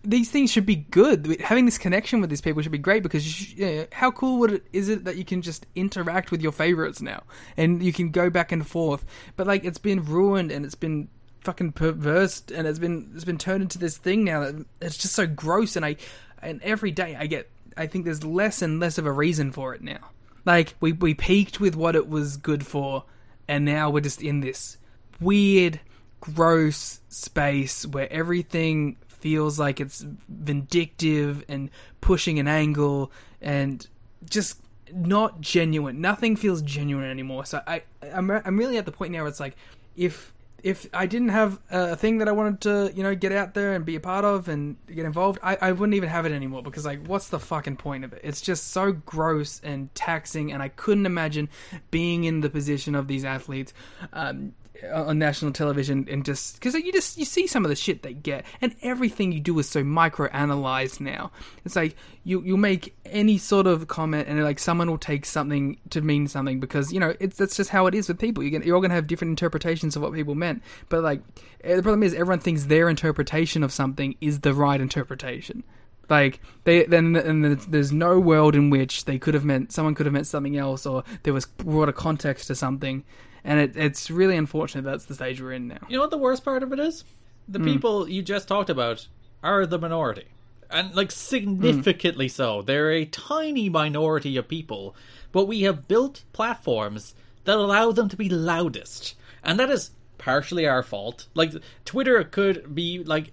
these 0.03 0.29
things 0.29 0.51
should 0.51 0.65
be 0.65 0.75
good. 0.75 1.39
Having 1.41 1.65
this 1.65 1.77
connection 1.77 2.21
with 2.21 2.29
these 2.29 2.41
people 2.41 2.61
should 2.61 2.71
be 2.71 2.77
great 2.77 3.03
because 3.03 3.53
you 3.53 3.65
know, 3.65 3.87
how 3.91 4.11
cool 4.11 4.39
would 4.39 4.51
it 4.51 4.65
is 4.71 4.89
it 4.89 5.03
that 5.03 5.17
you 5.17 5.25
can 5.25 5.41
just 5.41 5.65
interact 5.75 6.31
with 6.31 6.41
your 6.41 6.51
favorites 6.51 7.01
now 7.01 7.23
and 7.57 7.83
you 7.83 7.91
can 7.91 8.09
go 8.09 8.29
back 8.29 8.51
and 8.51 8.65
forth. 8.65 9.05
But 9.35 9.47
like 9.47 9.65
it's 9.65 9.77
been 9.77 10.03
ruined 10.03 10.51
and 10.51 10.65
it's 10.65 10.75
been 10.75 11.09
fucking 11.41 11.73
perverse 11.73 12.43
and 12.53 12.67
it's 12.67 12.79
been 12.79 13.11
it's 13.15 13.25
been 13.25 13.37
turned 13.37 13.61
into 13.61 13.77
this 13.77 13.97
thing 13.97 14.23
now 14.23 14.39
that 14.41 14.65
it's 14.81 14.97
just 14.97 15.13
so 15.13 15.27
gross 15.27 15.75
and 15.75 15.85
I 15.85 15.97
and 16.41 16.61
every 16.61 16.91
day 16.91 17.15
I 17.19 17.27
get 17.27 17.49
I 17.75 17.87
think 17.87 18.05
there's 18.05 18.23
less 18.23 18.61
and 18.61 18.79
less 18.79 18.97
of 18.97 19.05
a 19.05 19.11
reason 19.11 19.51
for 19.51 19.73
it 19.75 19.81
now. 19.81 20.09
Like 20.45 20.75
we 20.79 20.93
we 20.93 21.13
peaked 21.13 21.59
with 21.59 21.75
what 21.75 21.95
it 21.95 22.07
was 22.07 22.37
good 22.37 22.65
for 22.65 23.03
and 23.47 23.65
now 23.65 23.89
we're 23.89 24.01
just 24.01 24.21
in 24.21 24.39
this 24.39 24.77
weird 25.19 25.81
gross 26.21 27.01
space 27.09 27.85
where 27.85 28.11
everything 28.11 28.97
feels 29.27 29.59
like 29.59 29.81
it's 29.81 30.05
vindictive 30.29 31.43
and 31.49 31.69
pushing 31.99 32.39
an 32.39 32.47
angle 32.47 33.11
and 33.41 33.85
just 34.29 34.61
not 34.93 35.41
genuine. 35.41 35.99
Nothing 35.99 36.37
feels 36.37 36.61
genuine 36.61 37.09
anymore. 37.09 37.43
So 37.45 37.61
I, 37.67 37.83
I'm, 38.13 38.31
I'm 38.31 38.57
really 38.57 38.77
at 38.77 38.85
the 38.85 38.91
point 38.93 39.11
now 39.11 39.19
where 39.19 39.27
it's 39.27 39.41
like, 39.41 39.57
if 39.97 40.33
if 40.63 40.87
I 40.93 41.05
didn't 41.07 41.29
have 41.29 41.59
a 41.69 41.95
thing 41.95 42.19
that 42.19 42.27
I 42.27 42.31
wanted 42.31 42.61
to, 42.61 42.91
you 42.95 43.03
know, 43.03 43.15
get 43.15 43.31
out 43.31 43.53
there 43.53 43.73
and 43.73 43.85
be 43.85 43.95
a 43.95 43.99
part 43.99 44.25
of 44.25 44.47
and 44.47 44.75
get 44.87 45.05
involved, 45.05 45.39
I, 45.43 45.57
I 45.61 45.71
wouldn't 45.73 45.95
even 45.95 46.09
have 46.09 46.25
it 46.25 46.31
anymore 46.31 46.63
because, 46.63 46.85
like, 46.85 47.05
what's 47.05 47.27
the 47.29 47.39
fucking 47.39 47.77
point 47.77 48.03
of 48.05 48.13
it? 48.13 48.21
It's 48.23 48.41
just 48.41 48.69
so 48.69 48.91
gross 48.91 49.61
and 49.63 49.93
taxing, 49.93 50.51
and 50.51 50.63
I 50.63 50.69
couldn't 50.69 51.05
imagine 51.05 51.49
being 51.91 52.23
in 52.23 52.41
the 52.41 52.49
position 52.49 52.95
of 52.95 53.07
these 53.07 53.23
athletes, 53.23 53.73
um, 54.13 54.53
on 54.93 55.17
national 55.17 55.51
television 55.51 56.07
and 56.09 56.25
just 56.25 56.55
because 56.55 56.73
you 56.75 56.91
just 56.91 57.17
you 57.17 57.25
see 57.25 57.47
some 57.47 57.65
of 57.65 57.69
the 57.69 57.75
shit 57.75 58.03
they 58.03 58.13
get 58.13 58.45
and 58.61 58.75
everything 58.81 59.31
you 59.31 59.39
do 59.39 59.57
is 59.59 59.69
so 59.69 59.83
micro 59.83 60.27
analyzed 60.27 61.01
now. 61.01 61.31
It's 61.65 61.75
like 61.75 61.95
you 62.23 62.41
you 62.43 62.57
make 62.57 62.95
any 63.05 63.37
sort 63.37 63.67
of 63.67 63.87
comment 63.87 64.27
and 64.27 64.41
like 64.43 64.59
someone 64.59 64.89
will 64.89 64.97
take 64.97 65.25
something 65.25 65.77
to 65.89 66.01
mean 66.01 66.27
something 66.27 66.59
because 66.59 66.91
you 66.93 66.99
know 66.99 67.13
it's 67.19 67.37
that's 67.37 67.57
just 67.57 67.69
how 67.69 67.87
it 67.87 67.95
is 67.95 68.07
with 68.07 68.19
people. 68.19 68.43
You're 68.43 68.51
gonna, 68.51 68.65
you're 68.65 68.75
all 68.75 68.81
gonna 68.81 68.93
have 68.93 69.07
different 69.07 69.31
interpretations 69.31 69.95
of 69.95 70.01
what 70.01 70.13
people 70.13 70.35
meant. 70.35 70.61
But 70.89 71.03
like 71.03 71.21
eh, 71.63 71.75
the 71.75 71.83
problem 71.83 72.03
is 72.03 72.13
everyone 72.13 72.39
thinks 72.39 72.65
their 72.65 72.89
interpretation 72.89 73.63
of 73.63 73.71
something 73.71 74.15
is 74.21 74.41
the 74.41 74.53
right 74.53 74.79
interpretation. 74.79 75.63
Like 76.09 76.39
they 76.63 76.85
then 76.85 77.15
and 77.15 77.59
there's 77.61 77.91
no 77.91 78.19
world 78.19 78.55
in 78.55 78.69
which 78.69 79.05
they 79.05 79.19
could 79.19 79.33
have 79.33 79.43
meant 79.43 79.71
someone 79.71 79.95
could 79.95 80.05
have 80.05 80.13
meant 80.13 80.27
something 80.27 80.55
else 80.55 80.85
or 80.85 81.03
there 81.23 81.33
was 81.33 81.45
broader 81.45 81.91
context 81.91 82.47
to 82.47 82.55
something 82.55 83.03
and 83.47 83.61
it, 83.61 83.77
it's 83.77 84.11
really 84.11 84.35
unfortunate 84.35 84.83
that's 84.83 85.05
the 85.05 85.15
stage 85.15 85.41
we're 85.41 85.53
in 85.53 85.69
now. 85.69 85.79
You 85.87 85.95
know 85.95 86.01
what 86.01 86.11
the 86.11 86.17
worst 86.17 86.43
part 86.43 86.63
of 86.63 86.73
it 86.73 86.79
is? 86.79 87.05
The 87.47 87.59
mm. 87.59 87.65
people 87.65 88.09
you 88.09 88.21
just 88.21 88.49
talked 88.49 88.69
about 88.69 89.07
are 89.41 89.65
the 89.65 89.79
minority. 89.79 90.25
And 90.69 90.93
like 90.93 91.11
significantly 91.11 92.27
so. 92.27 92.61
They're 92.61 92.91
a 92.91 93.05
tiny 93.05 93.69
minority 93.69 94.35
of 94.35 94.49
people, 94.49 94.97
but 95.31 95.45
we 95.45 95.61
have 95.61 95.87
built 95.87 96.25
platforms 96.33 97.15
that 97.45 97.57
allow 97.57 97.93
them 97.93 98.09
to 98.09 98.17
be 98.17 98.27
loudest. 98.27 99.15
And 99.41 99.57
that 99.57 99.69
is 99.69 99.91
partially 100.17 100.67
our 100.67 100.83
fault. 100.83 101.27
Like 101.33 101.53
Twitter 101.85 102.21
could 102.25 102.75
be 102.75 103.01
like 103.01 103.31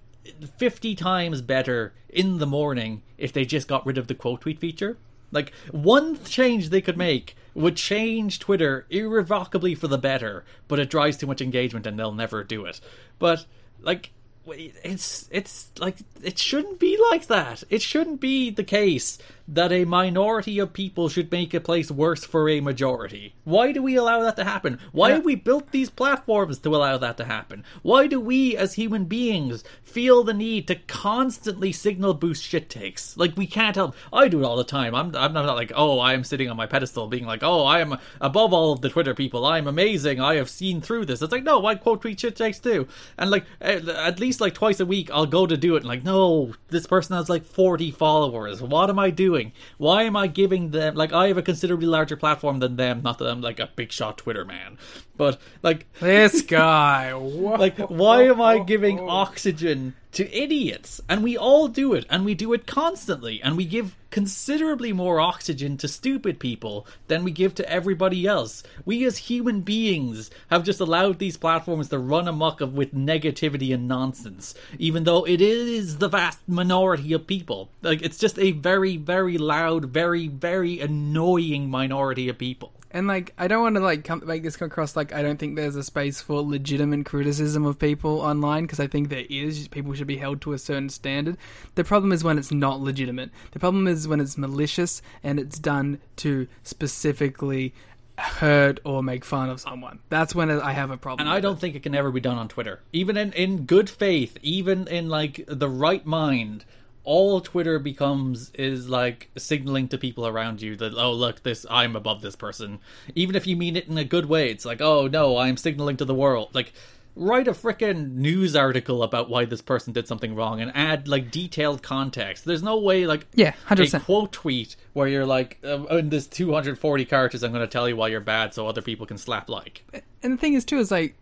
50 0.59 0.95
times 0.95 1.43
better 1.43 1.93
in 2.09 2.39
the 2.39 2.47
morning 2.47 3.03
if 3.19 3.33
they 3.33 3.45
just 3.45 3.67
got 3.67 3.85
rid 3.85 3.99
of 3.99 4.07
the 4.07 4.15
quote 4.15 4.43
tweet 4.43 4.61
feature. 4.61 4.97
Like 5.33 5.53
one 5.73 6.23
change 6.23 6.69
they 6.69 6.81
could 6.81 6.97
make 6.97 7.37
would 7.55 7.77
change 7.77 8.39
Twitter 8.39 8.87
irrevocably 8.91 9.75
for 9.75 9.89
the 9.89 9.99
better, 9.99 10.45
but 10.69 10.79
it 10.79 10.91
drives 10.91 11.17
too 11.17 11.27
much 11.27 11.41
engagement 11.41 11.87
and 11.87 11.99
they'll 11.99 12.13
never 12.13 12.43
do 12.45 12.65
it. 12.65 12.81
But 13.19 13.47
like 13.81 14.11
it's 14.47 15.29
it's 15.31 15.71
like 15.79 15.99
it 16.23 16.39
shouldn't 16.39 16.79
be 16.79 16.99
like 17.11 17.27
that. 17.27 17.65
It 17.71 17.83
shouldn't 17.83 18.21
be 18.21 18.51
the 18.51 18.65
case 18.65 19.19
that 19.47 19.73
a 19.73 19.85
minority 19.85 20.59
of 20.59 20.73
people 20.73 21.09
should 21.09 21.31
make 21.31 21.53
a 21.53 21.61
place 21.61 21.91
worse 21.91 22.25
for 22.25 22.49
a 22.49 22.61
majority. 22.61 23.35
Why 23.45 23.73
do 23.73 23.83
we 23.83 23.95
allow 23.97 24.23
that 24.23 24.37
to 24.37 24.45
happen? 24.45 24.79
Why 24.93 25.09
Yeah. 25.11 25.15
have 25.17 25.25
we 25.25 25.35
built 25.35 25.71
these 25.71 25.91
platforms 25.91 26.59
to 26.61 26.75
allow 26.75 26.97
that 26.99 27.17
to 27.19 27.25
happen? 27.25 27.63
Why 27.83 28.07
do 28.07 28.19
we 28.19 28.57
as 28.57 28.75
human 28.75 29.05
beings 29.05 29.63
feel 29.83 30.25
the 30.25 30.33
need 30.33 30.67
to 30.69 30.77
constantly 30.77 31.73
signal 31.73 32.15
boost 32.15 32.43
shit 32.43 32.71
takes? 32.71 33.17
Like 33.19 33.37
we 33.37 33.47
can't 33.47 33.77
help 33.77 33.95
I 34.13 34.29
do 34.29 34.41
it 34.41 34.45
all 34.47 34.57
the 34.57 34.65
time. 34.65 34.95
I'm 34.95 35.15
I'm 35.15 35.33
not 35.35 35.55
like, 35.57 35.73
"Oh, 35.77 35.99
I 35.99 36.15
am 36.15 36.25
sitting 36.25 36.49
on 36.49 36.57
my 36.57 36.67
pedestal 36.67 37.07
being 37.07 37.27
like, 37.27 37.43
"Oh, 37.43 37.65
I 37.65 37.81
am 37.81 37.99
above 38.21 38.53
all 38.55 38.73
of 38.73 38.81
the 38.81 38.89
Twitter 38.89 39.15
people. 39.15 39.45
I'm 39.45 39.67
amazing. 39.67 40.21
I 40.21 40.37
have 40.37 40.49
seen 40.49 40.81
through 40.81 41.05
this." 41.05 41.21
It's 41.21 41.33
like, 41.33 41.45
"No, 41.45 41.65
I 41.67 41.75
quote 41.75 42.01
tweet 42.01 42.21
shit 42.21 42.37
takes 42.37 42.59
too." 42.59 42.89
And 43.19 43.31
like 43.31 43.45
at 43.61 43.87
at 43.89 44.21
least 44.21 44.41
like 44.41 44.55
twice 44.55 44.81
a 44.81 44.87
week 44.87 45.11
I'll 45.13 45.27
go 45.27 45.47
to 45.47 45.57
do 45.57 45.75
it 45.75 45.81
and 45.81 45.87
like, 45.89 46.03
"No, 46.05 46.55
this 46.71 46.87
person 46.87 47.15
has 47.17 47.29
like 47.29 47.45
40 47.45 47.91
followers. 47.91 48.63
What 48.63 48.89
am 48.89 48.99
I 48.99 49.11
doing? 49.11 49.34
Why 49.79 50.03
am 50.05 50.17
I 50.17 50.27
giving 50.27 50.71
them 50.71 50.95
like 50.95 51.13
I 51.13 51.29
have 51.29 51.39
a 51.39 51.43
considerably 51.43 51.87
larger 51.87 52.17
platform 52.17 52.59
than 52.61 52.77
them, 52.77 53.03
not 53.03 53.19
that 53.19 53.29
I'm 53.29 53.41
like 53.41 53.61
a 53.61 53.71
big 53.75 53.93
shot 53.93 54.19
Twitter 54.19 54.45
man." 54.45 54.79
But 55.17 55.41
like 55.63 55.87
This 56.01 56.43
guy. 56.43 57.13
Whoa. 57.13 57.55
like 57.59 57.79
why 57.79 58.25
am 58.25 58.41
i 58.41 58.59
giving 58.59 59.01
oxygen 59.01 59.95
to 60.15 60.33
idiots. 60.33 61.01
And 61.09 61.23
we 61.23 61.37
all 61.37 61.69
do 61.69 61.95
it 61.95 62.07
and 62.11 62.25
we 62.25 62.35
do 62.35 62.53
it 62.53 62.67
constantly. 62.67 63.43
And 63.43 63.57
we 63.57 63.65
give 63.65 63.97
considerably 64.11 64.93
more 64.93 65.21
oxygen 65.21 65.77
to 65.77 65.89
stupid 65.89 66.39
people 66.39 66.87
than 67.09 67.25
we 67.25 67.33
give 67.33 67.53
to 67.57 67.69
everybody 67.69 68.27
else. 68.27 68.63
We 68.85 69.05
as 69.05 69.19
human 69.19 69.63
beings 69.63 70.31
have 70.51 70.63
just 70.63 70.79
allowed 70.79 71.19
these 71.19 71.37
platforms 71.37 71.89
to 71.89 71.99
run 71.99 72.29
amok 72.29 72.61
of 72.61 72.75
with 72.75 72.95
negativity 72.95 73.75
and 73.75 73.89
nonsense 73.89 74.55
even 74.79 75.05
though 75.05 75.27
it 75.27 75.41
is 75.41 75.99
the 75.99 76.09
vast 76.09 76.39
minority 76.47 77.13
of 77.13 77.27
people. 77.27 77.71
Like 77.83 78.03
it's 78.03 78.19
just 78.19 78.39
a 78.39 78.53
very 78.53 78.97
very 78.97 79.39
loud 79.39 79.87
very 79.87 80.29
very 80.29 80.81
annoying 80.81 81.69
minority 81.69 82.29
of 82.29 82.39
people 82.39 82.74
And 82.95 83.09
like, 83.09 83.35
I 83.37 83.49
don't 83.49 83.61
want 83.61 83.75
to 83.75 83.81
like 83.81 84.05
come, 84.05 84.23
make 84.25 84.45
this 84.45 84.57
come 84.57 84.67
across 84.67 84.95
like 84.95 85.13
I 85.13 85.21
don't 85.21 85.37
think 85.37 85.57
there's 85.57 85.75
a 85.75 85.83
space 85.83 86.21
for 86.21 86.41
legitimate 86.41 87.05
criticism 87.05 87.67
of 87.67 87.77
people 87.77 88.21
online 88.21 88.63
because 88.63 88.79
I 88.79 88.87
think 88.87 89.09
there 89.09 89.25
is. 89.29 89.67
People 89.67 89.95
should 89.95 90.07
be 90.07 90.17
held 90.17 90.41
to 90.43 90.53
a 90.53 90.59
certain 90.59 90.89
standard. 90.89 91.37
The 91.75 91.83
problem 91.83 92.13
is 92.13 92.23
when 92.23 92.39
it's 92.39 92.53
not 92.53 92.81
legitimate. 92.81 93.31
The 93.51 93.59
problem 93.59 93.89
is 93.89 94.07
when 94.07 94.21
it's 94.21 94.39
malicious 94.39 95.03
and 95.25 95.41
it's 95.41 95.59
done 95.59 95.99
to 96.19 96.47
specifically 96.63 97.75
hurt 98.17 98.79
or 98.85 99.03
make 99.03 99.25
fun 99.25 99.51
of 99.51 99.61
someone. 99.61 99.99
That's 100.09 100.33
when 100.33 100.49
I 100.49 100.71
have 100.71 100.93
a 100.93 100.97
problem. 100.97 101.27
And 101.27 101.35
I 101.35 101.41
don't 101.41 101.57
it. 101.57 101.61
think 101.61 101.75
it 101.75 101.83
can 101.83 101.97
ever 101.97 102.13
be 102.13 102.21
done 102.21 102.39
on 102.39 102.47
Twitter. 102.47 102.81
Even 102.93 103.17
in, 103.17 103.33
in 103.33 103.67
good 103.67 103.91
faith, 103.91 104.39
even 104.41 104.87
in 104.87 105.09
like 105.09 105.45
the 105.49 105.69
right 105.69 106.07
mind, 106.07 106.65
all 107.05 107.41
Twitter 107.41 107.79
becomes 107.79 108.51
is 108.55 108.89
like 108.89 109.31
signaling 109.37 109.89
to 109.89 109.99
people 109.99 110.27
around 110.27 110.63
you 110.63 110.75
that 110.77 110.95
oh 110.95 111.13
look 111.13 111.43
this 111.43 111.65
I'm 111.71 111.95
above 111.97 112.23
this 112.23 112.37
person. 112.37 112.81
Even 113.15 113.37
if 113.37 113.47
you 113.47 113.57
mean 113.57 113.77
it 113.77 113.89
in 113.89 113.99
a 113.99 114.05
good 114.05 114.27
way, 114.27 114.51
it's 114.51 114.65
like 114.65 114.81
oh 114.81 115.07
no 115.07 115.37
I'm 115.37 115.57
signaling 115.57 115.97
to 115.99 116.05
the 116.05 116.15
world. 116.15 116.51
Like 116.55 116.73
write 117.17 117.47
a 117.47 117.53
frickin' 117.53 118.15
news 118.17 118.57
article 118.57 119.03
about 119.05 119.31
why 119.31 119.45
this 119.45 119.63
person 119.63 119.93
did 119.93 120.09
something 120.09 120.35
wrong 120.35 120.61
and 120.61 120.73
add 120.75 121.07
like 121.07 121.31
detailed 121.31 121.81
context. 121.83 122.45
There's 122.45 122.63
no 122.63 122.77
way 122.79 123.07
like 123.07 123.27
Yeah, 123.35 123.53
100%. 123.69 124.03
quote 124.05 124.33
tweet 124.33 124.75
where 124.95 125.07
you're 125.07 125.27
like 125.27 125.59
uh, 125.63 125.85
in 125.97 126.09
this 126.09 126.27
240 126.27 127.05
characters 127.05 127.43
I'm 127.45 127.53
going 127.53 127.61
to 127.63 127.71
tell 127.71 127.89
you 127.89 127.97
why 127.97 128.09
you're 128.09 128.21
bad 128.21 128.53
so 128.55 128.67
other 128.67 128.83
people 128.83 129.07
can 129.07 129.19
slap 129.19 129.49
like. 129.49 129.85
and 130.23 130.33
the 130.33 130.37
thing 130.39 130.55
is 130.55 130.65
too 130.65 130.79
is 130.79 130.91
like 130.91 131.15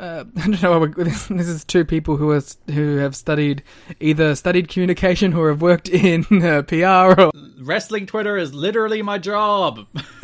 uh, 0.00 0.24
I 0.36 0.50
don't 0.50 0.62
know. 0.62 0.86
This 0.86 1.26
this 1.26 1.48
is 1.48 1.64
two 1.64 1.84
people 1.84 2.16
who 2.16 2.30
are 2.30 2.42
who 2.72 2.96
have 2.96 3.16
studied 3.16 3.62
either 4.00 4.34
studied 4.34 4.68
communication 4.68 5.34
or 5.34 5.48
have 5.48 5.62
worked 5.62 5.88
in 5.88 6.24
uh, 6.42 6.62
PR. 6.62 7.20
Or, 7.20 7.30
Wrestling 7.60 8.06
Twitter 8.06 8.36
is 8.36 8.54
literally 8.54 9.02
my 9.02 9.18
job. 9.18 9.86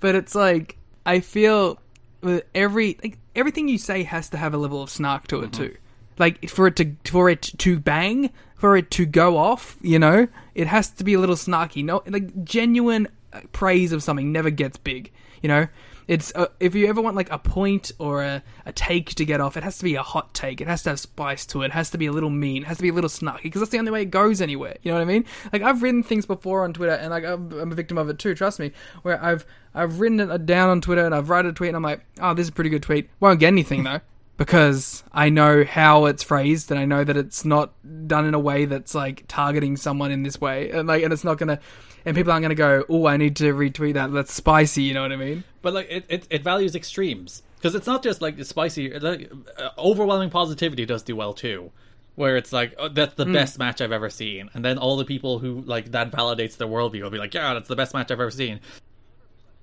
but 0.00 0.14
it's 0.14 0.34
like 0.34 0.76
I 1.04 1.20
feel 1.20 1.78
with 2.22 2.44
every 2.54 2.98
like 3.02 3.18
everything 3.34 3.68
you 3.68 3.78
say 3.78 4.02
has 4.04 4.28
to 4.30 4.36
have 4.36 4.54
a 4.54 4.58
level 4.58 4.82
of 4.82 4.90
snark 4.90 5.26
to 5.28 5.42
it 5.42 5.52
too. 5.52 5.76
Like 6.18 6.48
for 6.48 6.66
it 6.66 6.76
to 6.76 6.96
for 7.04 7.28
it 7.28 7.42
to 7.58 7.78
bang, 7.78 8.30
for 8.54 8.76
it 8.76 8.90
to 8.92 9.04
go 9.04 9.36
off, 9.36 9.76
you 9.82 9.98
know, 9.98 10.28
it 10.54 10.66
has 10.66 10.88
to 10.92 11.04
be 11.04 11.12
a 11.12 11.20
little 11.20 11.36
snarky. 11.36 11.84
No, 11.84 12.02
like 12.06 12.44
genuine 12.44 13.08
praise 13.52 13.92
of 13.92 14.02
something 14.02 14.32
never 14.32 14.48
gets 14.48 14.78
big. 14.78 15.12
You 15.42 15.48
know, 15.48 15.68
it's 16.08 16.32
uh, 16.34 16.46
if 16.60 16.74
you 16.74 16.86
ever 16.86 17.00
want 17.00 17.16
like 17.16 17.30
a 17.30 17.38
point 17.38 17.90
or 17.98 18.22
a, 18.22 18.42
a 18.64 18.72
take 18.72 19.14
to 19.14 19.24
get 19.24 19.40
off, 19.40 19.56
it 19.56 19.64
has 19.64 19.78
to 19.78 19.84
be 19.84 19.96
a 19.96 20.02
hot 20.02 20.34
take. 20.34 20.60
It 20.60 20.68
has 20.68 20.82
to 20.84 20.90
have 20.90 21.00
spice 21.00 21.44
to 21.46 21.62
it. 21.62 21.66
It 21.66 21.72
has 21.72 21.90
to 21.90 21.98
be 21.98 22.06
a 22.06 22.12
little 22.12 22.30
mean. 22.30 22.62
It 22.62 22.66
has 22.66 22.76
to 22.76 22.82
be 22.82 22.90
a 22.90 22.92
little 22.92 23.10
snarky 23.10 23.44
because 23.44 23.60
that's 23.60 23.72
the 23.72 23.78
only 23.78 23.90
way 23.90 24.02
it 24.02 24.10
goes 24.10 24.40
anywhere. 24.40 24.76
You 24.82 24.92
know 24.92 24.98
what 24.98 25.02
I 25.02 25.06
mean? 25.06 25.24
Like 25.52 25.62
I've 25.62 25.82
written 25.82 26.02
things 26.02 26.24
before 26.24 26.64
on 26.64 26.72
Twitter, 26.72 26.92
and 26.92 27.10
like 27.10 27.24
I'm, 27.24 27.52
I'm 27.52 27.72
a 27.72 27.74
victim 27.74 27.98
of 27.98 28.08
it 28.08 28.18
too. 28.18 28.34
Trust 28.34 28.60
me. 28.60 28.72
Where 29.02 29.22
I've 29.22 29.44
I've 29.74 30.00
written 30.00 30.20
it 30.20 30.46
down 30.46 30.70
on 30.70 30.80
Twitter, 30.80 31.04
and 31.04 31.14
I've 31.14 31.28
written 31.28 31.50
a 31.50 31.52
tweet, 31.52 31.68
and 31.68 31.76
I'm 31.76 31.82
like, 31.82 32.00
oh, 32.20 32.34
this 32.34 32.44
is 32.44 32.50
a 32.50 32.52
pretty 32.52 32.70
good 32.70 32.82
tweet. 32.82 33.10
Won't 33.20 33.40
get 33.40 33.48
anything 33.48 33.82
though. 33.84 34.00
Because 34.36 35.02
I 35.12 35.30
know 35.30 35.64
how 35.64 36.06
it's 36.06 36.22
phrased, 36.22 36.70
and 36.70 36.78
I 36.78 36.84
know 36.84 37.04
that 37.04 37.16
it's 37.16 37.44
not 37.44 37.72
done 38.06 38.26
in 38.26 38.34
a 38.34 38.38
way 38.38 38.66
that's 38.66 38.94
like 38.94 39.24
targeting 39.28 39.76
someone 39.76 40.10
in 40.10 40.22
this 40.22 40.40
way, 40.40 40.70
and 40.70 40.86
like, 40.86 41.02
and 41.02 41.12
it's 41.12 41.24
not 41.24 41.38
gonna, 41.38 41.58
and 42.04 42.14
people 42.14 42.32
aren't 42.32 42.42
gonna 42.42 42.54
go, 42.54 42.84
"Oh, 42.88 43.06
I 43.06 43.16
need 43.16 43.36
to 43.36 43.54
retweet 43.54 43.94
that. 43.94 44.12
That's 44.12 44.34
spicy." 44.34 44.82
You 44.82 44.94
know 44.94 45.02
what 45.02 45.12
I 45.12 45.16
mean? 45.16 45.44
but 45.66 45.74
like 45.74 45.90
it, 45.90 46.04
it, 46.08 46.26
it 46.30 46.44
values 46.44 46.76
extremes 46.76 47.42
because 47.56 47.74
it's 47.74 47.88
not 47.88 48.00
just 48.00 48.22
like 48.22 48.42
spicy. 48.44 48.96
Like, 48.96 49.32
uh, 49.58 49.70
overwhelming 49.76 50.30
positivity 50.30 50.86
does 50.86 51.02
do 51.02 51.16
well 51.16 51.34
too. 51.34 51.72
Where 52.14 52.36
it's 52.36 52.52
like 52.52 52.74
oh, 52.78 52.88
that's 52.88 53.14
the 53.16 53.26
best 53.26 53.58
match 53.58 53.80
I've 53.80 53.90
ever 53.90 54.08
seen, 54.08 54.48
and 54.54 54.64
then 54.64 54.78
all 54.78 54.96
the 54.96 55.04
people 55.04 55.40
who 55.40 55.62
like 55.62 55.90
that 55.90 56.12
validates 56.12 56.56
their 56.56 56.68
worldview 56.68 57.02
will 57.02 57.10
be 57.10 57.18
like, 57.18 57.34
yeah, 57.34 57.52
that's 57.52 57.68
the 57.68 57.74
best 57.74 57.94
match 57.94 58.10
I've 58.12 58.20
ever 58.20 58.30
seen. 58.30 58.60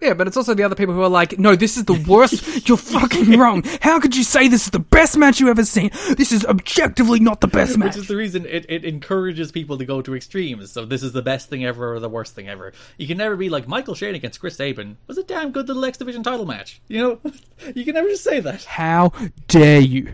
Yeah, 0.03 0.13
but 0.13 0.27
it's 0.27 0.35
also 0.35 0.53
the 0.53 0.63
other 0.63 0.75
people 0.75 0.93
who 0.93 1.01
are 1.01 1.07
like, 1.07 1.39
no, 1.39 1.55
this 1.55 1.77
is 1.77 1.85
the 1.85 1.93
worst. 1.93 2.67
You're 2.67 2.75
fucking 2.77 3.39
wrong. 3.39 3.63
How 3.79 4.01
could 4.01 4.17
you 4.17 4.23
say 4.23 4.49
this 4.49 4.65
is 4.65 4.71
the 4.71 4.79
best 4.79 5.17
match 5.17 5.39
you 5.39 5.47
ever 5.47 5.63
seen? 5.63 5.91
This 6.17 6.33
is 6.33 6.45
objectively 6.45 7.21
not 7.21 7.39
the 7.39 7.47
best 7.47 7.77
match. 7.79 7.95
Which 7.95 8.03
is 8.03 8.07
the 8.09 8.17
reason 8.17 8.45
it, 8.45 8.65
it 8.67 8.83
encourages 8.83 9.53
people 9.53 9.77
to 9.77 9.85
go 9.85 10.01
to 10.01 10.13
extremes. 10.13 10.71
So 10.73 10.83
this 10.85 11.03
is 11.03 11.13
the 11.13 11.21
best 11.21 11.49
thing 11.49 11.63
ever 11.63 11.93
or 11.93 12.01
the 12.01 12.09
worst 12.09 12.35
thing 12.35 12.49
ever. 12.49 12.73
You 12.97 13.07
can 13.07 13.17
never 13.17 13.37
be 13.37 13.47
like 13.47 13.65
Michael 13.65 13.95
Shane 13.95 14.13
against 14.13 14.41
Chris 14.41 14.57
Sabin 14.57 14.97
was 15.07 15.17
a 15.17 15.23
damn 15.23 15.51
good 15.51 15.69
little 15.69 15.85
X 15.85 15.97
Division 15.97 16.21
title 16.21 16.45
match. 16.45 16.81
You 16.89 16.99
know, 16.99 17.31
you 17.73 17.85
can 17.85 17.93
never 17.93 18.09
just 18.09 18.25
say 18.25 18.41
that. 18.41 18.65
How 18.65 19.13
dare 19.47 19.79
you? 19.79 20.11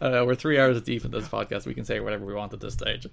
Uh, 0.00 0.24
we're 0.26 0.34
three 0.34 0.58
hours 0.58 0.80
deep 0.82 1.04
in 1.04 1.10
this 1.10 1.28
podcast. 1.28 1.66
We 1.66 1.74
can 1.74 1.84
say 1.84 2.00
whatever 2.00 2.24
we 2.24 2.34
want 2.34 2.52
at 2.52 2.60
this 2.60 2.74
stage. 2.74 3.06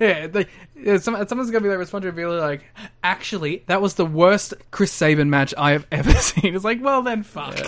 yeah, 0.00 0.28
like, 0.32 0.48
yeah, 0.76 0.98
some, 0.98 1.26
someone's 1.26 1.50
gonna 1.50 1.62
be 1.62 1.68
like 1.68 1.78
responding 1.78 2.10
to 2.10 2.16
be 2.16 2.24
like, 2.26 2.64
actually, 3.02 3.64
that 3.66 3.80
was 3.80 3.94
the 3.94 4.04
worst 4.06 4.54
Chris 4.70 4.89
Sabin 4.90 5.30
match 5.30 5.54
I 5.56 5.70
have 5.72 5.86
ever 5.90 6.12
seen. 6.14 6.54
It's 6.54 6.64
like, 6.64 6.82
well 6.82 7.02
then, 7.02 7.22
fuck. 7.22 7.58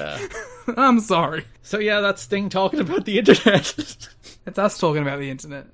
I'm 0.76 1.00
sorry. 1.00 1.44
so 1.62 1.78
yeah, 1.78 2.00
that's 2.00 2.22
Sting 2.22 2.48
talking 2.48 2.80
about 2.80 3.04
the 3.04 3.18
internet. 3.18 4.08
It's 4.44 4.58
us 4.58 4.76
talking 4.76 5.02
about 5.02 5.20
the 5.20 5.30
internet. 5.30 5.66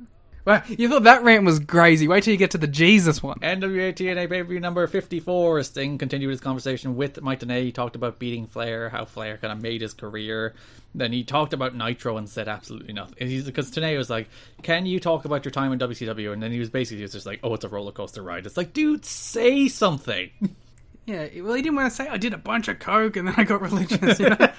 Well, 0.45 0.63
you 0.69 0.91
thought 0.91 1.05
that 1.05 1.25
rant 1.25 1.47
was 1.47 1.59
crazy. 1.59 2.07
Wait 2.07 2.23
till 2.23 2.33
you 2.33 2.39
get 2.39 2.51
to 2.51 2.59
the 2.59 2.67
Jesus 2.67 3.23
one. 3.23 3.39
NWA 3.41 3.95
TNA 3.95 4.29
pay 4.29 4.43
per 4.43 4.45
view 4.45 4.61
number 4.61 4.87
54. 4.87 5.63
Sting 5.63 5.97
continued 5.97 6.31
his 6.31 6.41
conversation 6.43 6.95
with 6.95 7.21
Mike 7.23 7.41
Tenay. 7.41 7.63
He 7.63 7.73
talked 7.73 7.97
about 7.97 8.19
beating 8.19 8.47
Flair, 8.47 8.91
how 8.91 9.07
Flair 9.07 9.39
kind 9.39 9.55
of 9.55 9.63
made 9.63 9.81
his 9.81 9.95
career. 9.95 10.55
Then 10.95 11.13
he 11.13 11.25
talked 11.25 11.55
about 11.55 11.75
Nitro 11.75 12.19
and 12.19 12.29
said 12.29 12.47
absolutely 12.47 12.93
nothing. 12.93 13.27
He's, 13.27 13.45
because 13.45 13.71
Tenay 13.71 13.97
was 13.97 14.11
like, 14.11 14.29
Can 14.63 14.85
you 14.85 15.01
talk 15.01 15.25
about 15.25 15.47
your 15.47 15.53
time 15.53 15.73
in 15.73 15.79
WCW? 15.79 16.33
And 16.33 16.43
then 16.43 16.53
he 16.53 16.59
was 16.59 16.69
basically 16.69 17.07
just 17.07 17.25
like, 17.27 17.41
Oh, 17.43 17.55
it's 17.55 17.65
a 17.65 17.71
roller 17.71 17.93
coaster 17.93 18.23
ride. 18.23 18.45
It's 18.45 18.59
like, 18.59 18.75
dude, 18.75 19.07
say 19.07 19.69
something. 19.69 20.31
Yeah, 21.09 21.27
well, 21.43 21.55
he 21.55 21.63
didn't 21.63 21.77
want 21.77 21.91
to 21.91 21.97
say 21.97 22.07
I 22.07 22.19
did 22.19 22.35
a 22.35 22.39
bunch 22.39 22.69
of 22.69 22.79
coke 22.79 23.17
and 23.17 23.27
then 23.29 23.35
I 23.39 23.45
got 23.45 23.63
religious. 23.63 24.21
You 24.21 24.29
know? 24.39 24.49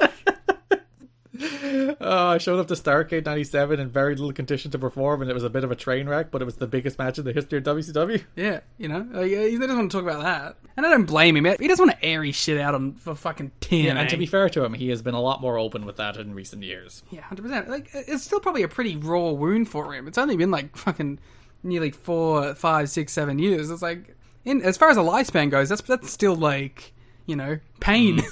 Oh, 2.02 2.28
I 2.30 2.38
showed 2.38 2.60
up 2.60 2.68
to 2.68 2.74
Starcade 2.74 3.26
97 3.26 3.80
in 3.80 3.90
very 3.90 4.16
little 4.16 4.34
condition 4.34 4.72
to 4.72 4.80
perform, 4.80 5.22
and 5.22 5.32
it 5.32 5.34
was 5.34 5.44
a 5.44 5.50
bit 5.50 5.64
of 5.64 5.72
a 5.72 5.76
train 5.76 6.10
wreck, 6.10 6.32
but 6.32 6.42
it 6.42 6.46
was 6.46 6.56
the 6.56 6.68
biggest 6.68 6.98
match 7.00 7.18
in 7.18 7.24
the 7.24 7.32
history 7.32 7.60
of 7.60 7.64
WCW. 7.64 8.24
Yeah, 8.36 8.60
you 8.78 8.90
know, 8.90 9.08
uh, 9.14 9.20
like, 9.20 9.30
he 9.32 9.58
doesn't 9.58 9.78
want 9.78 9.92
to 9.92 9.98
talk 9.98 10.04
about 10.04 10.24
that, 10.24 10.58
and 10.76 10.86
I 10.86 10.90
don't 10.90 11.06
blame 11.06 11.38
him. 11.38 11.46
He 11.60 11.68
doesn't 11.68 11.86
want 11.88 11.98
to 11.98 12.06
air 12.06 12.24
his 12.24 12.36
shit 12.36 12.60
out 12.60 12.76
on 12.76 12.94
for 12.96 13.16
fucking 13.16 13.52
TNA. 13.62 13.96
And 13.96 14.10
to 14.10 14.18
be 14.18 14.26
fair 14.26 14.50
to 14.50 14.64
him, 14.66 14.74
he 14.74 14.90
has 14.90 15.02
been 15.02 15.14
a 15.14 15.22
lot 15.22 15.40
more 15.40 15.58
open 15.58 15.86
with 15.86 15.96
that 15.98 16.18
in 16.18 16.34
recent 16.34 16.64
years. 16.64 17.04
yeah, 17.10 17.22
hundred 17.22 17.44
percent. 17.44 17.70
Like, 17.70 17.90
uh, 17.96 18.02
it's 18.08 18.24
still 18.24 18.40
probably 18.40 18.64
a 18.64 18.68
pretty 18.68 18.98
raw 18.98 19.30
wound 19.30 19.70
for 19.70 19.94
him. 19.94 20.08
It's 20.08 20.18
only 20.18 20.36
been 20.36 20.52
like 20.52 20.76
fucking 20.76 21.20
nearly 21.64 21.92
four, 21.92 22.54
five, 22.56 22.90
six, 22.90 23.14
seven 23.14 23.40
years. 23.40 23.70
It's 23.70 23.82
like, 23.82 24.18
in 24.46 24.62
as 24.62 24.78
far 24.78 24.90
as 24.90 24.98
a 24.98 25.02
lifespan 25.02 25.50
goes, 25.50 25.70
that's 25.70 25.82
that's 25.82 26.12
still 26.12 26.36
like, 26.36 26.94
you 27.26 27.36
know, 27.36 27.60
pain. 27.80 28.22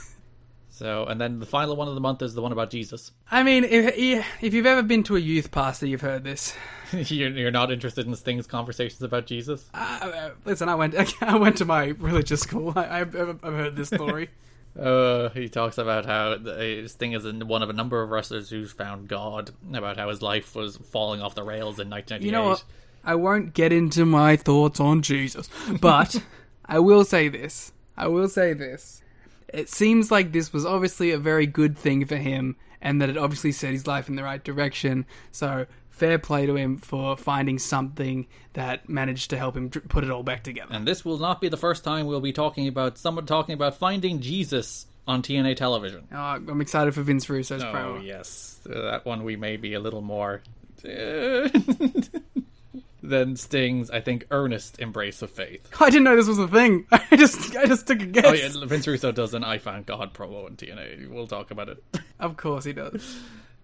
So, 0.78 1.06
and 1.06 1.20
then 1.20 1.40
the 1.40 1.48
final 1.48 1.76
one 1.76 1.88
of 1.88 1.96
the 1.96 2.02
month 2.02 2.22
is 2.22 2.36
the 2.36 2.42
one 2.44 2.52
about 2.52 2.70
Jesus. 2.70 3.12
I 3.32 3.42
mean, 3.42 3.64
if 3.64 4.24
if 4.44 4.54
you've 4.54 4.68
ever 4.68 4.84
been 4.84 5.02
to 5.06 5.16
a 5.16 5.20
youth 5.20 5.50
pastor, 5.50 5.88
you've 5.88 6.02
heard 6.02 6.24
this. 6.24 6.56
you're, 6.92 7.32
you're 7.32 7.50
not 7.50 7.72
interested 7.72 8.06
in 8.06 8.14
things, 8.14 8.46
conversations 8.46 9.02
about 9.02 9.26
Jesus? 9.26 9.68
Uh, 9.74 10.30
listen, 10.46 10.70
I 10.70 10.76
went 10.76 10.94
I 11.24 11.36
went 11.36 11.58
to 11.58 11.66
my 11.66 11.86
religious 11.98 12.42
school. 12.42 12.74
I, 12.76 13.00
I've, 13.00 13.16
I've 13.16 13.42
heard 13.42 13.76
this 13.76 13.88
story. 13.88 14.30
Uh, 14.80 15.30
he 15.30 15.50
talks 15.50 15.80
about 15.80 16.06
how 16.06 16.38
the- 16.38 16.88
thing 16.96 17.14
is 17.14 17.26
one 17.26 17.64
of 17.64 17.72
a 17.72 17.74
number 17.74 18.04
of 18.04 18.12
wrestlers 18.12 18.52
who's 18.52 18.72
found 18.72 19.08
God, 19.08 19.50
about 19.74 19.98
how 19.98 20.10
his 20.10 20.22
life 20.22 20.56
was 20.56 20.78
falling 20.78 21.24
off 21.24 21.34
the 21.34 21.42
rails 21.42 21.80
in 21.80 21.90
1998. 21.90 22.24
You 22.24 22.32
know 22.32 22.50
what? 22.50 22.64
I 23.08 23.16
won't 23.16 23.54
get 23.54 23.72
into 23.72 24.06
my 24.06 24.36
thoughts 24.36 24.80
on 24.80 25.02
Jesus, 25.02 25.50
but 25.82 26.22
I 26.66 26.80
will 26.80 27.04
say 27.06 27.30
this. 27.30 27.72
I 27.96 28.08
will 28.08 28.28
say 28.28 28.54
this. 28.54 29.02
It 29.54 29.70
seems 29.70 30.12
like 30.12 30.34
this 30.34 30.52
was 30.52 30.66
obviously 30.66 31.12
a 31.12 31.18
very 31.18 31.48
good 31.48 31.78
thing 31.78 32.06
for 32.06 32.18
him, 32.18 32.58
and 32.82 33.02
that 33.02 33.10
it 33.10 33.18
obviously 33.18 33.54
set 33.54 33.72
his 33.72 33.88
life 33.88 34.10
in 34.10 34.16
the 34.18 34.24
right 34.24 34.44
direction. 34.44 35.06
So 35.32 35.66
fair 35.90 36.20
play 36.20 36.46
to 36.46 36.56
him 36.56 36.78
for 36.78 37.16
finding 37.18 37.58
something 37.58 38.28
that 38.54 38.88
managed 38.90 39.30
to 39.32 39.38
help 39.38 39.56
him 39.58 39.70
put 39.70 40.04
it 40.04 40.12
all 40.12 40.22
back 40.22 40.44
together. 40.44 40.72
And 40.74 40.86
this 40.88 41.04
will 41.04 41.18
not 41.18 41.40
be 41.42 41.50
the 41.50 41.58
first 41.58 41.84
time 41.84 42.06
we'll 42.06 42.20
be 42.22 42.34
talking 42.34 42.68
about 42.68 42.98
someone 43.00 43.26
talking 43.26 43.54
about 43.54 43.78
finding 43.78 44.20
Jesus 44.20 44.86
on 45.08 45.24
TNA 45.24 45.56
television. 45.56 46.08
Oh, 46.12 46.16
I'm 46.18 46.60
excited 46.62 46.94
for 46.94 47.02
Vince 47.02 47.28
Russo's 47.30 47.64
Oh, 47.64 47.68
promo. 47.74 48.06
yes. 48.06 48.60
That 48.66 49.06
one 49.06 49.24
we 49.24 49.38
may 49.38 49.56
be 49.58 49.74
a 49.74 49.80
little 49.80 50.02
more. 50.02 50.44
than 53.10 53.36
Sting's, 53.36 53.90
I 53.90 54.02
think, 54.02 54.28
earnest 54.32 54.80
embrace 54.80 55.22
of 55.22 55.30
faith. 55.30 55.68
I 55.82 55.90
didn't 55.90 56.04
know 56.04 56.16
this 56.16 56.28
was 56.28 56.40
a 56.40 56.48
thing. 56.48 56.86
I 56.92 57.16
just 57.16 57.56
I 57.56 57.66
just 57.66 57.88
took 57.88 58.02
a 58.02 58.06
guess. 58.06 58.26
Oh, 58.26 58.34
yeah, 58.34 58.66
Vince 58.66 58.88
Russo 58.88 59.12
does 59.12 59.34
an 59.34 59.44
I 59.44 59.58
Found 59.58 59.86
God 59.86 60.14
promo 60.14 60.48
in 60.48 60.56
TNA. 60.56 61.10
We'll 61.10 61.28
talk 61.28 61.52
about 61.52 61.70
it. 61.70 61.84
Of 62.20 62.36
course 62.36 62.64
he 62.64 62.74
does. 62.74 63.16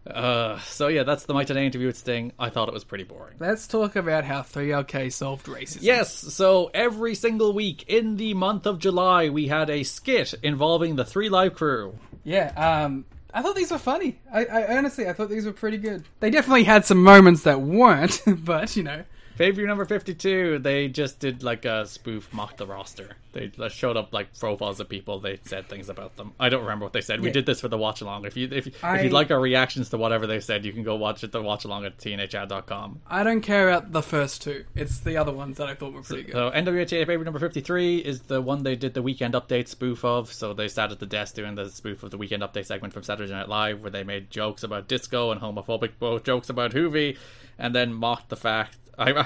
Uh, 0.05 0.59
so, 0.59 0.88
yeah, 0.88 1.01
that's 1.01 1.25
the 1.25 1.33
Mike 1.33 1.47
Tenay 1.47 1.65
interview 1.65 1.88
with 1.88 1.97
Sting. 1.97 2.33
I 2.38 2.51
thought 2.51 2.67
it 2.67 2.73
was 2.73 2.83
pretty 2.83 3.03
boring. 3.03 3.38
Let's 3.39 3.67
talk 3.67 3.95
about 3.95 4.25
how 4.25 4.41
3LK 4.41 5.11
solved 5.11 5.47
racism. 5.47 5.80
Yes, 5.81 6.13
so 6.13 6.69
every 6.72 7.15
single 7.15 7.51
week 7.51 7.85
in 7.88 8.17
the 8.17 8.35
month 8.35 8.67
of 8.67 8.77
July, 8.77 9.30
we 9.30 9.47
had 9.47 9.72
a 9.72 9.81
skit 9.81 10.35
involving 10.43 10.97
the 10.97 11.03
Three 11.03 11.30
Live 11.30 11.55
Kru. 11.55 11.95
Yeah, 12.23 12.51
um, 12.55 13.05
I 13.33 13.41
thought 13.41 13.55
these 13.55 13.72
were 13.72 13.80
funny. 13.80 14.19
I, 14.31 14.45
I 14.45 14.77
honestly, 14.77 15.07
I 15.07 15.13
thought 15.13 15.30
these 15.30 15.45
were 15.45 15.53
pretty 15.53 15.77
good. 15.77 16.03
They 16.19 16.30
definitely 16.30 16.65
had 16.65 16.85
some 16.85 17.01
moments 17.01 17.43
that 17.43 17.61
weren't, 17.61 18.22
but 18.27 18.75
you 18.75 18.83
know, 18.83 19.03
Pay-per-view 19.38 19.66
number 19.66 19.86
52, 19.86 20.60
they 20.60 20.88
just 20.88 21.20
did 21.20 21.42
like 21.44 21.66
a 21.66 21.86
spoof 21.88 22.32
mock 22.34 22.58
the 22.58 22.68
roster. 22.68 23.10
They 23.32 23.52
uh, 23.58 23.68
showed 23.70 23.98
up 23.98 24.14
like 24.14 24.38
profiles 24.38 24.80
of 24.80 24.88
people, 24.90 25.20
they 25.20 25.40
said 25.44 25.68
things 25.68 25.90
about 25.90 26.18
them. 26.18 26.34
I 26.40 26.50
don't 26.50 26.62
remember 26.62 26.86
what 26.86 26.94
they 26.94 27.02
said. 27.02 27.20
We 27.20 27.28
Yeah. 27.30 27.34
did 27.34 27.48
this 27.48 27.60
for 27.62 27.68
the 27.68 27.78
watch 27.78 28.02
along. 28.02 28.26
If 28.26 28.38
you 28.38 28.48
if, 28.52 28.68
I- 28.84 28.98
if 28.98 29.03
you'd 29.06 29.12
like 29.14 29.32
our 29.32 29.40
reactions 29.40 29.90
to 29.90 29.98
whatever 29.98 30.28
they 30.28 30.40
said, 30.40 30.66
you 30.66 30.72
can 30.72 30.84
go 30.84 30.95
watch 30.95 31.24
it 31.24 31.32
the 31.32 31.42
watch 31.42 31.66
along 31.66 31.86
at 31.86 31.98
tnhad.com. 31.98 33.02
I 33.08 33.24
don't 33.24 33.42
care 33.42 33.70
about 33.70 33.92
the 33.92 34.03
first 34.03 34.44
two. 34.44 34.66
It's 34.76 35.00
the 35.00 35.18
other 35.18 35.32
ones 35.32 35.58
that 35.58 35.68
I 35.68 35.74
thought 35.74 35.94
were 35.94 36.03
pretty 36.03 36.24
good. 36.24 36.34
So 36.34 36.52
NWA 36.52 36.86
pay-per-view 36.88 37.24
number 37.24 37.40
53 37.40 37.98
is 37.98 38.22
the 38.22 38.40
one 38.42 38.62
they 38.62 38.76
did 38.76 38.94
the 38.94 39.02
weekend 39.02 39.34
update 39.34 39.68
spoof 39.68 40.06
of. 40.06 40.32
So 40.32 40.53
they 40.53 40.68
sat 40.68 40.92
at 40.92 41.00
the 41.00 41.08
desk 41.08 41.34
doing 41.36 41.56
the 41.56 41.70
spoof 41.70 42.03
of 42.03 42.12
the 42.12 42.18
weekend 42.18 42.44
update 42.44 42.66
segment 42.68 42.94
from 42.94 43.02
Saturday 43.02 43.32
Night 43.32 43.50
Live 43.50 43.82
where 43.82 43.90
they 43.90 44.03
made 44.03 44.30
jokes 44.30 44.62
about 44.64 44.88
disco 44.88 45.32
and 45.32 45.42
homophobic 45.42 46.24
jokes 46.24 46.50
about 46.50 46.74
Hoovy 46.74 47.18
and 47.58 47.74
then 47.74 47.94
mocked 47.94 48.30
the 48.30 48.36
fact 48.36 48.78
I 48.97 49.11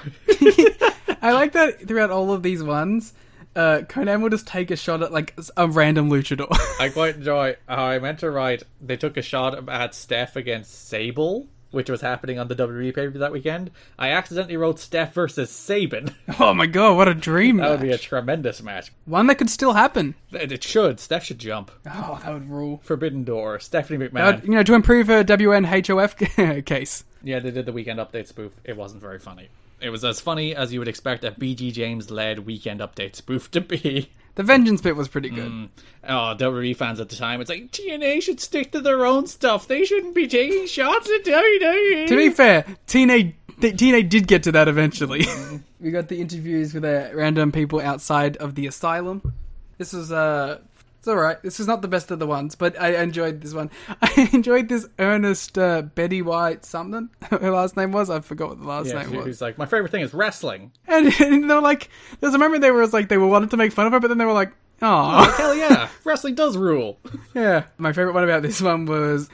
I 1.22 1.32
like 1.34 1.54
that 1.54 1.88
throughout 1.88 2.12
all 2.12 2.32
of 2.32 2.44
these 2.44 2.64
ones, 2.64 3.14
uh, 3.56 3.82
Konnan 3.88 4.22
will 4.22 4.30
just 4.30 4.48
take 4.48 4.72
a 4.72 4.76
shot 4.76 5.02
at 5.02 5.12
like 5.12 5.36
a 5.58 5.68
random 5.68 6.10
luchador. 6.10 6.48
I 6.80 6.90
quite 6.90 7.16
enjoy 7.16 7.56
how 7.68 7.86
I 7.86 8.00
meant 8.00 8.20
to 8.20 8.32
write. 8.32 8.64
They 8.80 8.98
took 8.98 9.18
a 9.18 9.22
shot 9.22 9.68
at 9.68 9.96
Steph 9.96 10.36
against 10.36 10.88
Sable, 10.88 11.48
which 11.78 11.92
was 11.92 12.02
happening 12.02 12.40
on 12.40 12.48
the 12.48 12.56
WWE 12.56 12.88
pay 12.88 13.06
per 13.06 13.10
view 13.12 13.20
that 13.20 13.32
weekend. 13.32 13.70
I 14.00 14.10
accidentally 14.10 14.58
wrote 14.58 14.80
Steph 14.80 15.14
versus 15.14 15.52
Sabin. 15.52 16.10
oh 16.40 16.56
my 16.56 16.66
god, 16.66 16.98
what 16.98 17.08
a 17.08 17.14
dream! 17.14 17.58
That 17.58 17.70
would 17.70 17.82
be 17.82 17.92
a 17.92 18.00
tremendous 18.00 18.64
match. 18.64 18.92
One 19.06 19.28
that 19.28 19.36
could 19.36 19.52
still 19.52 19.74
happen. 19.74 20.16
It 20.32 20.52
it 20.52 20.64
should. 20.64 21.00
Steph 21.00 21.24
should 21.26 21.38
jump. 21.38 21.70
Oh, 21.86 22.20
that 22.24 22.34
would 22.34 22.50
rule. 22.50 22.82
Forbidden 22.84 23.24
Door. 23.24 23.60
Stephanie 23.60 24.00
That 24.00 24.12
McMahon. 24.12 24.36
would, 24.42 24.44
you 24.46 24.56
know, 24.56 24.64
to 24.64 24.74
improve 24.74 25.06
her 25.06 25.24
WNHOF 25.24 26.66
case. 26.66 27.04
Yeah, 27.24 27.38
they 27.38 27.52
did 27.52 27.68
the 27.68 27.74
weekend 27.74 28.00
update 28.00 28.26
spoof. 28.26 28.54
It 28.64 28.76
wasn't 28.76 29.02
very 29.02 29.20
funny. 29.20 29.50
It 29.80 29.92
was 29.92 30.04
as 30.04 30.20
funny 30.20 30.56
as 30.56 30.74
you 30.74 30.80
would 30.80 30.88
expect 30.88 31.24
a 31.24 31.32
BG 31.32 31.72
James 31.74 32.10
led 32.10 32.40
weekend 32.40 32.80
update 32.80 33.16
spoof 33.16 33.52
to 33.52 33.62
be. 33.62 34.10
The 34.38 34.44
vengeance 34.44 34.82
bit 34.82 34.96
was 34.96 35.08
pretty 35.08 35.32
good. 35.32 35.70
Oh, 36.04 36.36
WWE 36.38 36.76
fans 36.76 37.00
at 37.00 37.10
the 37.10 37.16
time, 37.16 37.42
it's 37.42 37.50
like 37.50 37.72
TNA 37.72 38.22
should 38.22 38.40
stick 38.40 38.72
to 38.74 38.80
their 38.80 39.04
own 39.04 39.26
stuff. 39.26 39.68
They 39.68 39.84
shouldn't 39.84 40.14
be 40.14 40.28
taking 40.28 40.68
shots 40.68 41.10
at 41.10 41.26
WWE. 41.26 42.08
To 42.08 42.16
be 42.16 42.30
fair, 42.30 42.64
TNA, 42.86 43.34
th- 43.60 43.76
TNA 43.76 44.08
did 44.08 44.28
get 44.28 44.44
to 44.44 44.52
that 44.52 44.68
eventually. 44.68 45.26
we 45.80 45.90
got 45.90 46.08
the 46.08 46.22
interviews 46.22 46.76
with 46.76 46.86
uh, 46.86 47.10
random 47.16 47.52
people 47.52 47.82
outside 47.82 48.38
of 48.38 48.54
the 48.54 48.68
asylum. 48.68 49.34
This 49.80 49.94
was, 49.94 50.12
uh, 50.12 50.60
it's 51.00 51.08
alright. 51.08 51.42
This 51.44 51.60
is 51.60 51.68
not 51.68 51.82
the 51.82 51.88
best 51.88 52.12
of 52.12 52.20
the 52.20 52.28
ones, 52.28 52.56
but 52.56 52.80
I 52.80 53.02
enjoyed 53.02 53.42
this 53.42 53.54
one. 53.54 53.70
I 54.02 54.30
enjoyed 54.34 54.68
this 54.68 54.88
earnest 55.00 55.58
uh, 55.58 55.84
Betty 55.84 56.22
White 56.22 56.66
something. 56.66 57.10
Her 57.30 57.52
last 57.52 57.78
name 57.78 57.92
was? 57.92 58.10
I 58.10 58.20
forgot 58.20 58.50
what 58.50 58.60
the 58.60 58.68
last 58.68 58.88
yeah, 58.88 59.02
name 59.02 59.12
she- 59.12 59.18
was. 59.18 59.26
who's 59.26 59.42
like, 59.42 59.58
my 59.58 59.66
favorite 59.66 59.92
thing 59.92 60.02
is 60.02 60.14
wrestling. 60.14 60.72
And, 60.88 61.08
and 61.22 61.50
they 61.50 61.54
were 61.54 61.62
like, 61.62 61.90
there's 62.20 62.34
a 62.34 62.38
moment 62.40 62.62
they 62.62 62.72
were 62.72 62.86
like, 62.88 63.10
they 63.10 63.18
were 63.18 63.28
wanted 63.28 63.52
to 63.52 63.58
make 63.58 63.72
fun 63.72 63.86
of 63.86 63.94
her, 63.94 64.00
but 64.00 64.08
then 64.08 64.18
they 64.18 64.26
were 64.26 64.34
like, 64.34 64.52
oh. 64.82 65.34
Hell 65.38 65.56
yeah, 65.56 65.90
wrestling 66.04 66.36
does 66.36 66.58
rule. 66.58 67.00
Yeah. 67.34 67.66
My 67.78 67.94
favorite 67.94 68.14
one 68.14 68.24
about 68.24 68.42
this 68.42 68.62
one 68.62 68.86
was 68.86 69.30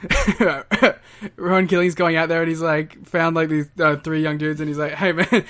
Ron 1.36 1.66
Killings 1.66 1.94
going 1.94 2.16
out 2.16 2.28
there 2.28 2.40
and 2.40 2.48
he's 2.48 2.62
like, 2.62 3.06
found 3.06 3.36
like 3.36 3.48
these 3.48 3.66
uh, 3.80 3.96
three 3.96 4.22
young 4.22 4.38
dudes 4.38 4.60
and 4.60 4.68
he's 4.68 4.78
like, 4.78 4.92
hey 4.92 5.12
man, 5.12 5.44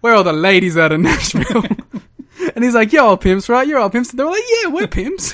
where 0.00 0.12
are 0.12 0.16
all 0.16 0.24
the 0.24 0.32
ladies 0.32 0.76
out 0.76 0.92
of 0.92 1.00
Nashville? 1.00 1.64
and 2.54 2.64
he's 2.64 2.74
like, 2.74 2.92
you're 2.92 3.02
all 3.02 3.16
pimps, 3.16 3.48
right? 3.48 3.66
You're 3.66 3.78
all 3.78 3.90
pimps. 3.90 4.10
And 4.10 4.18
they 4.18 4.24
were 4.24 4.30
like, 4.30 4.42
yeah, 4.62 4.68
we're 4.68 4.86
pimps. 4.88 5.32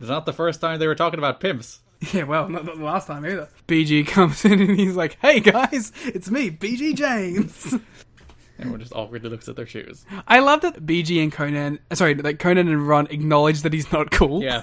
It's 0.00 0.08
not 0.08 0.26
the 0.26 0.32
first 0.32 0.60
time 0.60 0.78
they 0.78 0.86
were 0.86 0.94
talking 0.94 1.18
about 1.18 1.40
pimps. 1.40 1.80
yeah, 2.12 2.24
well, 2.24 2.48
not 2.48 2.64
the 2.64 2.74
last 2.74 3.06
time 3.06 3.24
either. 3.26 3.48
BG 3.66 4.06
comes 4.06 4.44
in 4.44 4.60
and 4.60 4.78
he's 4.78 4.96
like, 4.96 5.18
hey 5.20 5.40
guys, 5.40 5.92
it's 6.04 6.30
me, 6.30 6.50
BG 6.50 6.94
James. 6.94 7.74
Everyone 8.58 8.80
just 8.80 8.92
awkwardly 8.92 9.30
looks 9.30 9.48
at 9.48 9.56
their 9.56 9.66
shoes. 9.66 10.04
I 10.26 10.40
love 10.40 10.62
that 10.62 10.84
BG 10.84 11.22
and 11.22 11.32
Konnan, 11.32 11.78
sorry, 11.92 12.14
like 12.16 12.38
Konnan 12.38 12.60
and 12.60 12.88
Ron 12.88 13.06
acknowledge 13.08 13.62
that 13.62 13.72
he's 13.72 13.92
not 13.92 14.10
cool. 14.10 14.42
Yeah. 14.42 14.62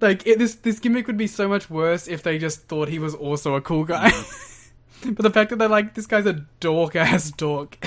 Like 0.00 0.26
it, 0.26 0.38
this 0.38 0.56
this 0.56 0.78
gimmick 0.78 1.06
would 1.06 1.16
be 1.16 1.26
so 1.26 1.48
much 1.48 1.68
worse 1.68 2.06
if 2.08 2.22
they 2.22 2.38
just 2.38 2.68
thought 2.68 2.88
he 2.88 2.98
was 2.98 3.14
also 3.14 3.54
a 3.54 3.60
cool 3.60 3.84
guy. 3.84 4.10
Mm. 4.10 5.16
but 5.16 5.22
the 5.22 5.30
fact 5.30 5.50
that 5.50 5.58
they're 5.58 5.68
like, 5.68 5.94
this 5.94 6.06
guy's 6.06 6.26
a 6.26 6.44
dork 6.60 6.94
ass 6.94 7.30
dork, 7.32 7.78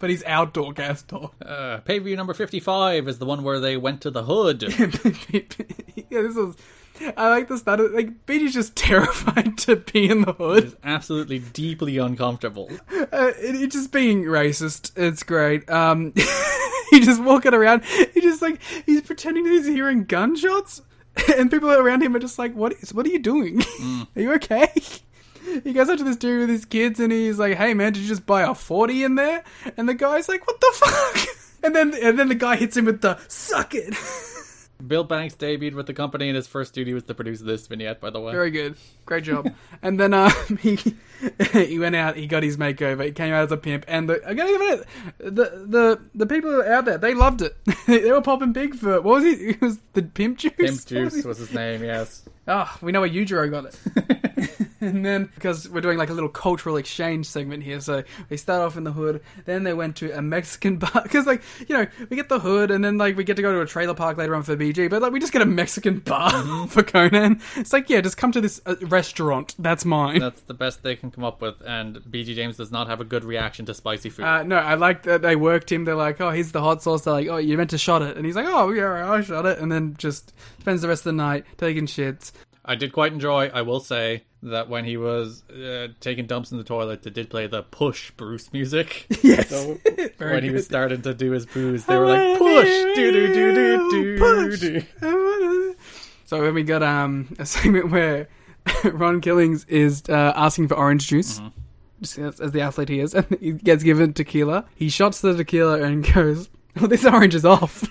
but 0.00 0.10
he's 0.10 0.24
outdoor 0.24 0.72
dork. 0.72 1.34
Uh, 1.50 1.78
pay 1.78 1.98
per 1.98 2.04
view 2.04 2.16
number 2.16 2.34
55 2.34 3.06
is 3.08 3.18
the 3.18 3.26
one 3.26 3.42
where 3.42 3.60
they 3.60 3.76
went 3.76 4.00
to 4.00 4.10
the 4.10 4.24
hood. 4.24 4.62
yeah, 5.30 6.22
this 6.22 6.34
was. 6.34 6.56
I 7.16 7.28
like 7.28 7.48
the 7.48 7.58
start. 7.58 7.80
Of, 7.80 7.92
like 7.92 8.26
BG's 8.26 8.54
just 8.54 8.76
terrified 8.76 9.58
to 9.58 9.76
be 9.76 10.08
in 10.08 10.22
the 10.22 10.32
hood. 10.32 10.64
It's 10.64 10.76
Absolutely 10.82 11.38
deeply 11.38 11.98
uncomfortable. 11.98 12.70
Uh, 12.90 13.32
it, 13.38 13.56
it 13.56 13.70
just 13.70 13.92
being 13.92 14.24
racist. 14.24 14.92
It's 14.96 15.22
great. 15.22 15.68
Um, 15.70 16.12
he 16.90 17.00
just 17.00 17.22
walking 17.22 17.54
around. 17.54 17.84
He 17.84 18.20
just 18.20 18.42
like 18.42 18.60
he's 18.86 19.02
pretending 19.02 19.44
that 19.44 19.50
he's 19.50 19.66
hearing 19.66 20.04
gunshots, 20.04 20.82
and 21.36 21.50
people 21.50 21.70
around 21.70 22.02
him 22.02 22.14
are 22.16 22.20
just 22.20 22.38
like, 22.38 22.54
"What 22.54 22.72
is? 22.74 22.94
What 22.94 23.06
are 23.06 23.10
you 23.10 23.18
doing? 23.18 23.62
are 24.16 24.22
you 24.22 24.32
okay?" 24.34 24.72
He 25.64 25.72
goes 25.72 25.88
up 25.88 25.98
to 25.98 26.04
this 26.04 26.16
dude 26.16 26.40
with 26.40 26.48
his 26.48 26.64
kids, 26.64 27.00
and 27.00 27.12
he's 27.12 27.38
like, 27.38 27.56
"Hey 27.56 27.74
man, 27.74 27.92
did 27.92 28.02
you 28.02 28.08
just 28.08 28.26
buy 28.26 28.42
a 28.42 28.54
forty 28.54 29.04
in 29.04 29.14
there?" 29.16 29.42
And 29.76 29.88
the 29.88 29.94
guy's 29.94 30.28
like, 30.28 30.46
"What 30.46 30.60
the 30.60 30.72
fuck?" 30.74 31.26
And 31.62 31.76
then 31.76 31.92
and 31.94 32.18
then 32.18 32.28
the 32.28 32.34
guy 32.34 32.56
hits 32.56 32.74
him 32.76 32.86
with 32.86 33.02
the 33.02 33.18
"suck 33.28 33.74
it." 33.74 33.94
Bill 34.86 35.04
Banks 35.04 35.34
debuted 35.34 35.74
with 35.74 35.86
the 35.86 35.92
company, 35.92 36.28
and 36.28 36.36
his 36.36 36.46
first 36.46 36.72
duty 36.72 36.94
was 36.94 37.02
to 37.04 37.14
produce 37.14 37.40
this 37.40 37.66
vignette, 37.66 38.00
by 38.00 38.08
the 38.08 38.18
way. 38.18 38.32
Very 38.32 38.50
good, 38.50 38.76
great 39.04 39.24
job. 39.24 39.52
and 39.82 40.00
then 40.00 40.14
um, 40.14 40.32
he 40.62 40.78
he 41.52 41.78
went 41.78 41.96
out. 41.96 42.16
He 42.16 42.26
got 42.26 42.42
his 42.42 42.56
makeover. 42.56 43.04
He 43.04 43.12
came 43.12 43.34
out 43.34 43.44
as 43.44 43.52
a 43.52 43.58
pimp, 43.58 43.84
and 43.88 44.08
the 44.08 44.22
I 44.26 44.32
gotta 44.32 44.50
give 44.50 44.62
it 44.62 44.86
the 45.18 45.64
the 45.66 46.00
the 46.14 46.26
people 46.26 46.62
out 46.62 46.86
there 46.86 46.96
they 46.96 47.12
loved 47.12 47.42
it. 47.42 47.54
they 47.86 48.10
were 48.10 48.22
popping 48.22 48.52
big 48.54 48.74
for 48.74 49.02
what 49.02 49.16
was 49.16 49.24
he? 49.24 49.32
It 49.32 49.60
was 49.60 49.78
the 49.92 50.02
pimp 50.02 50.38
juice. 50.38 50.52
Pimp 50.52 50.60
What 50.60 51.04
was 51.04 51.12
Juice 51.12 51.24
was 51.24 51.38
his 51.38 51.52
name, 51.52 51.84
yes. 51.84 52.22
Oh, 52.48 52.74
we 52.80 52.90
know 52.90 53.00
where 53.00 53.10
Yujiro 53.10 53.50
got 53.50 53.66
it. 53.66 54.68
And 54.90 55.04
then, 55.04 55.30
because 55.34 55.68
we're 55.68 55.82
doing 55.82 55.98
like 55.98 56.08
a 56.08 56.14
little 56.14 56.30
cultural 56.30 56.76
exchange 56.76 57.26
segment 57.26 57.62
here, 57.62 57.80
so 57.80 58.02
we 58.30 58.38
start 58.38 58.62
off 58.62 58.78
in 58.78 58.84
the 58.84 58.92
hood, 58.92 59.22
then 59.44 59.62
they 59.62 59.74
went 59.74 59.96
to 59.96 60.10
a 60.16 60.22
Mexican 60.22 60.76
bar. 60.78 61.02
Because, 61.02 61.26
like, 61.26 61.42
you 61.68 61.76
know, 61.76 61.86
we 62.08 62.16
get 62.16 62.30
the 62.30 62.40
hood, 62.40 62.70
and 62.70 62.82
then, 62.82 62.96
like, 62.96 63.14
we 63.16 63.24
get 63.24 63.36
to 63.36 63.42
go 63.42 63.52
to 63.52 63.60
a 63.60 63.66
trailer 63.66 63.94
park 63.94 64.16
later 64.16 64.34
on 64.34 64.42
for 64.42 64.56
BG, 64.56 64.88
but, 64.88 65.02
like, 65.02 65.12
we 65.12 65.20
just 65.20 65.34
get 65.34 65.42
a 65.42 65.46
Mexican 65.46 65.98
bar 66.04 66.66
for 66.68 66.82
Konnan. 66.82 67.42
It's 67.56 67.74
like, 67.74 67.90
yeah, 67.90 68.00
just 68.00 68.16
come 68.16 68.32
to 68.32 68.40
this 68.40 68.60
uh, 68.64 68.76
restaurant. 68.82 69.54
That's 69.58 69.84
mine. 69.84 70.20
That's 70.20 70.40
the 70.42 70.54
best 70.54 70.82
they 70.82 70.96
can 70.96 71.10
come 71.10 71.24
up 71.24 71.42
with, 71.42 71.60
and 71.66 71.96
BG 71.98 72.34
James 72.34 72.56
does 72.56 72.72
not 72.72 72.88
have 72.88 73.02
a 73.02 73.04
good 73.04 73.24
reaction 73.24 73.66
to 73.66 73.74
spicy 73.74 74.08
food. 74.08 74.24
Uh, 74.24 74.42
no, 74.44 74.56
I 74.56 74.74
like 74.74 75.02
that 75.02 75.20
they 75.20 75.36
worked 75.36 75.70
him. 75.70 75.84
They're 75.84 75.94
like, 75.94 76.20
oh, 76.22 76.30
here's 76.30 76.52
the 76.52 76.62
hot 76.62 76.82
sauce. 76.82 77.02
They're 77.02 77.12
like, 77.12 77.28
oh, 77.28 77.36
you 77.36 77.56
meant 77.58 77.70
to 77.70 77.78
shot 77.78 78.00
it. 78.00 78.16
And 78.16 78.24
he's 78.24 78.36
like, 78.36 78.46
oh, 78.48 78.70
yeah, 78.70 79.12
I 79.12 79.20
shot 79.20 79.44
it. 79.44 79.58
And 79.58 79.70
then 79.70 79.94
just 79.98 80.32
spends 80.60 80.80
the 80.80 80.88
rest 80.88 81.00
of 81.00 81.04
the 81.04 81.12
night 81.12 81.44
taking 81.58 81.86
shits. 81.86 82.32
I 82.64 82.74
did 82.74 82.92
quite 82.92 83.12
enjoy, 83.12 83.50
I 83.52 83.62
will 83.62 83.80
say, 83.80 84.24
that 84.42 84.68
when 84.68 84.84
he 84.84 84.96
was 84.96 85.42
uh, 85.50 85.88
taking 86.00 86.26
dumps 86.26 86.52
in 86.52 86.58
the 86.58 86.64
toilet, 86.64 87.02
they 87.02 87.10
did 87.10 87.30
play 87.30 87.46
the 87.46 87.62
push 87.62 88.10
Bruce 88.12 88.52
music. 88.52 89.06
Yes. 89.22 89.48
So 89.50 89.78
when 90.18 90.42
he 90.42 90.50
was 90.50 90.64
starting 90.64 91.02
to 91.02 91.14
do 91.14 91.30
his 91.30 91.46
boos, 91.46 91.84
they 91.84 91.96
were 91.96 92.06
like, 92.06 92.38
push! 92.38 92.68
Do 92.68 93.12
do 93.12 93.34
do 93.34 93.54
do 93.54 94.18
do 94.18 94.56
do. 94.56 95.76
So 96.24 96.40
then 96.40 96.54
we 96.54 96.62
got 96.62 96.82
um, 96.82 97.34
a 97.38 97.46
segment 97.46 97.90
where 97.90 98.28
Ron 98.84 99.20
Killings 99.20 99.64
is 99.66 100.02
uh, 100.08 100.32
asking 100.34 100.68
for 100.68 100.76
orange 100.76 101.06
juice. 101.08 101.40
Just 102.00 102.18
as, 102.18 102.40
as 102.40 102.52
the 102.52 102.62
athlete 102.62 102.88
he 102.88 103.00
is, 103.00 103.14
and 103.14 103.26
he 103.40 103.52
gets 103.52 103.82
given 103.82 104.14
tequila. 104.14 104.64
He 104.74 104.88
shots 104.88 105.20
the 105.20 105.36
tequila 105.36 105.82
and 105.82 106.02
goes, 106.14 106.48
"Oh, 106.80 106.86
this 106.86 107.04
orange 107.04 107.34
is 107.34 107.44
off. 107.44 107.82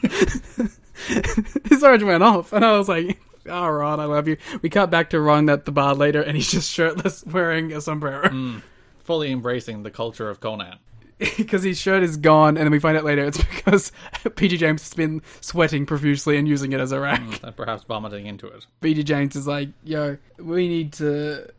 this 1.65 1.83
orange 1.83 2.03
went 2.03 2.23
off." 2.23 2.51
And 2.51 2.65
I 2.65 2.75
was 2.75 2.89
like, 2.89 3.19
"Oh, 3.48 3.69
Ron, 3.69 4.00
I 4.00 4.06
love 4.06 4.27
you." 4.27 4.38
We 4.61 4.69
cut 4.69 4.90
back 4.90 5.09
to 5.11 5.19
Ron 5.19 5.50
at 5.50 5.66
the 5.66 5.72
bar 5.72 5.95
later, 5.95 6.22
and 6.22 6.35
he's 6.35 6.51
just 6.51 6.72
shirtless, 6.72 7.24
wearing 7.27 7.74
a 7.74 7.82
sombrero 7.82 8.61
Fully 9.03 9.32
embracing 9.32 9.84
the 9.84 9.92
culture 9.92 10.30
of 10.30 10.40
Konnan. 10.40 10.77
because 11.38 11.64
his 11.64 11.77
shirt 11.77 12.01
is 12.01 12.18
gone. 12.18 12.58
And 12.58 12.66
then 12.66 12.72
we 12.72 12.80
find 12.80 12.98
out 12.98 13.03
later 13.03 13.26
it's 13.26 13.38
because 13.43 13.92
BG 14.24 14.58
James 14.58 14.82
has 14.84 14.93
been 14.93 15.22
sweating 15.42 15.85
profusely 15.85 16.38
and 16.38 16.48
using 16.48 16.72
it 16.72 16.80
as 16.80 16.92
a 16.92 17.00
rack. 17.00 17.22
And 17.43 17.56
perhaps 17.56 17.84
vomiting 17.84 18.26
into 18.26 18.48
it. 18.48 18.66
BG 18.82 19.03
James 19.03 19.35
is 19.35 19.48
like, 19.48 19.69
yo, 19.84 20.18
we 20.38 20.68
need 20.68 20.93
to. 20.93 21.51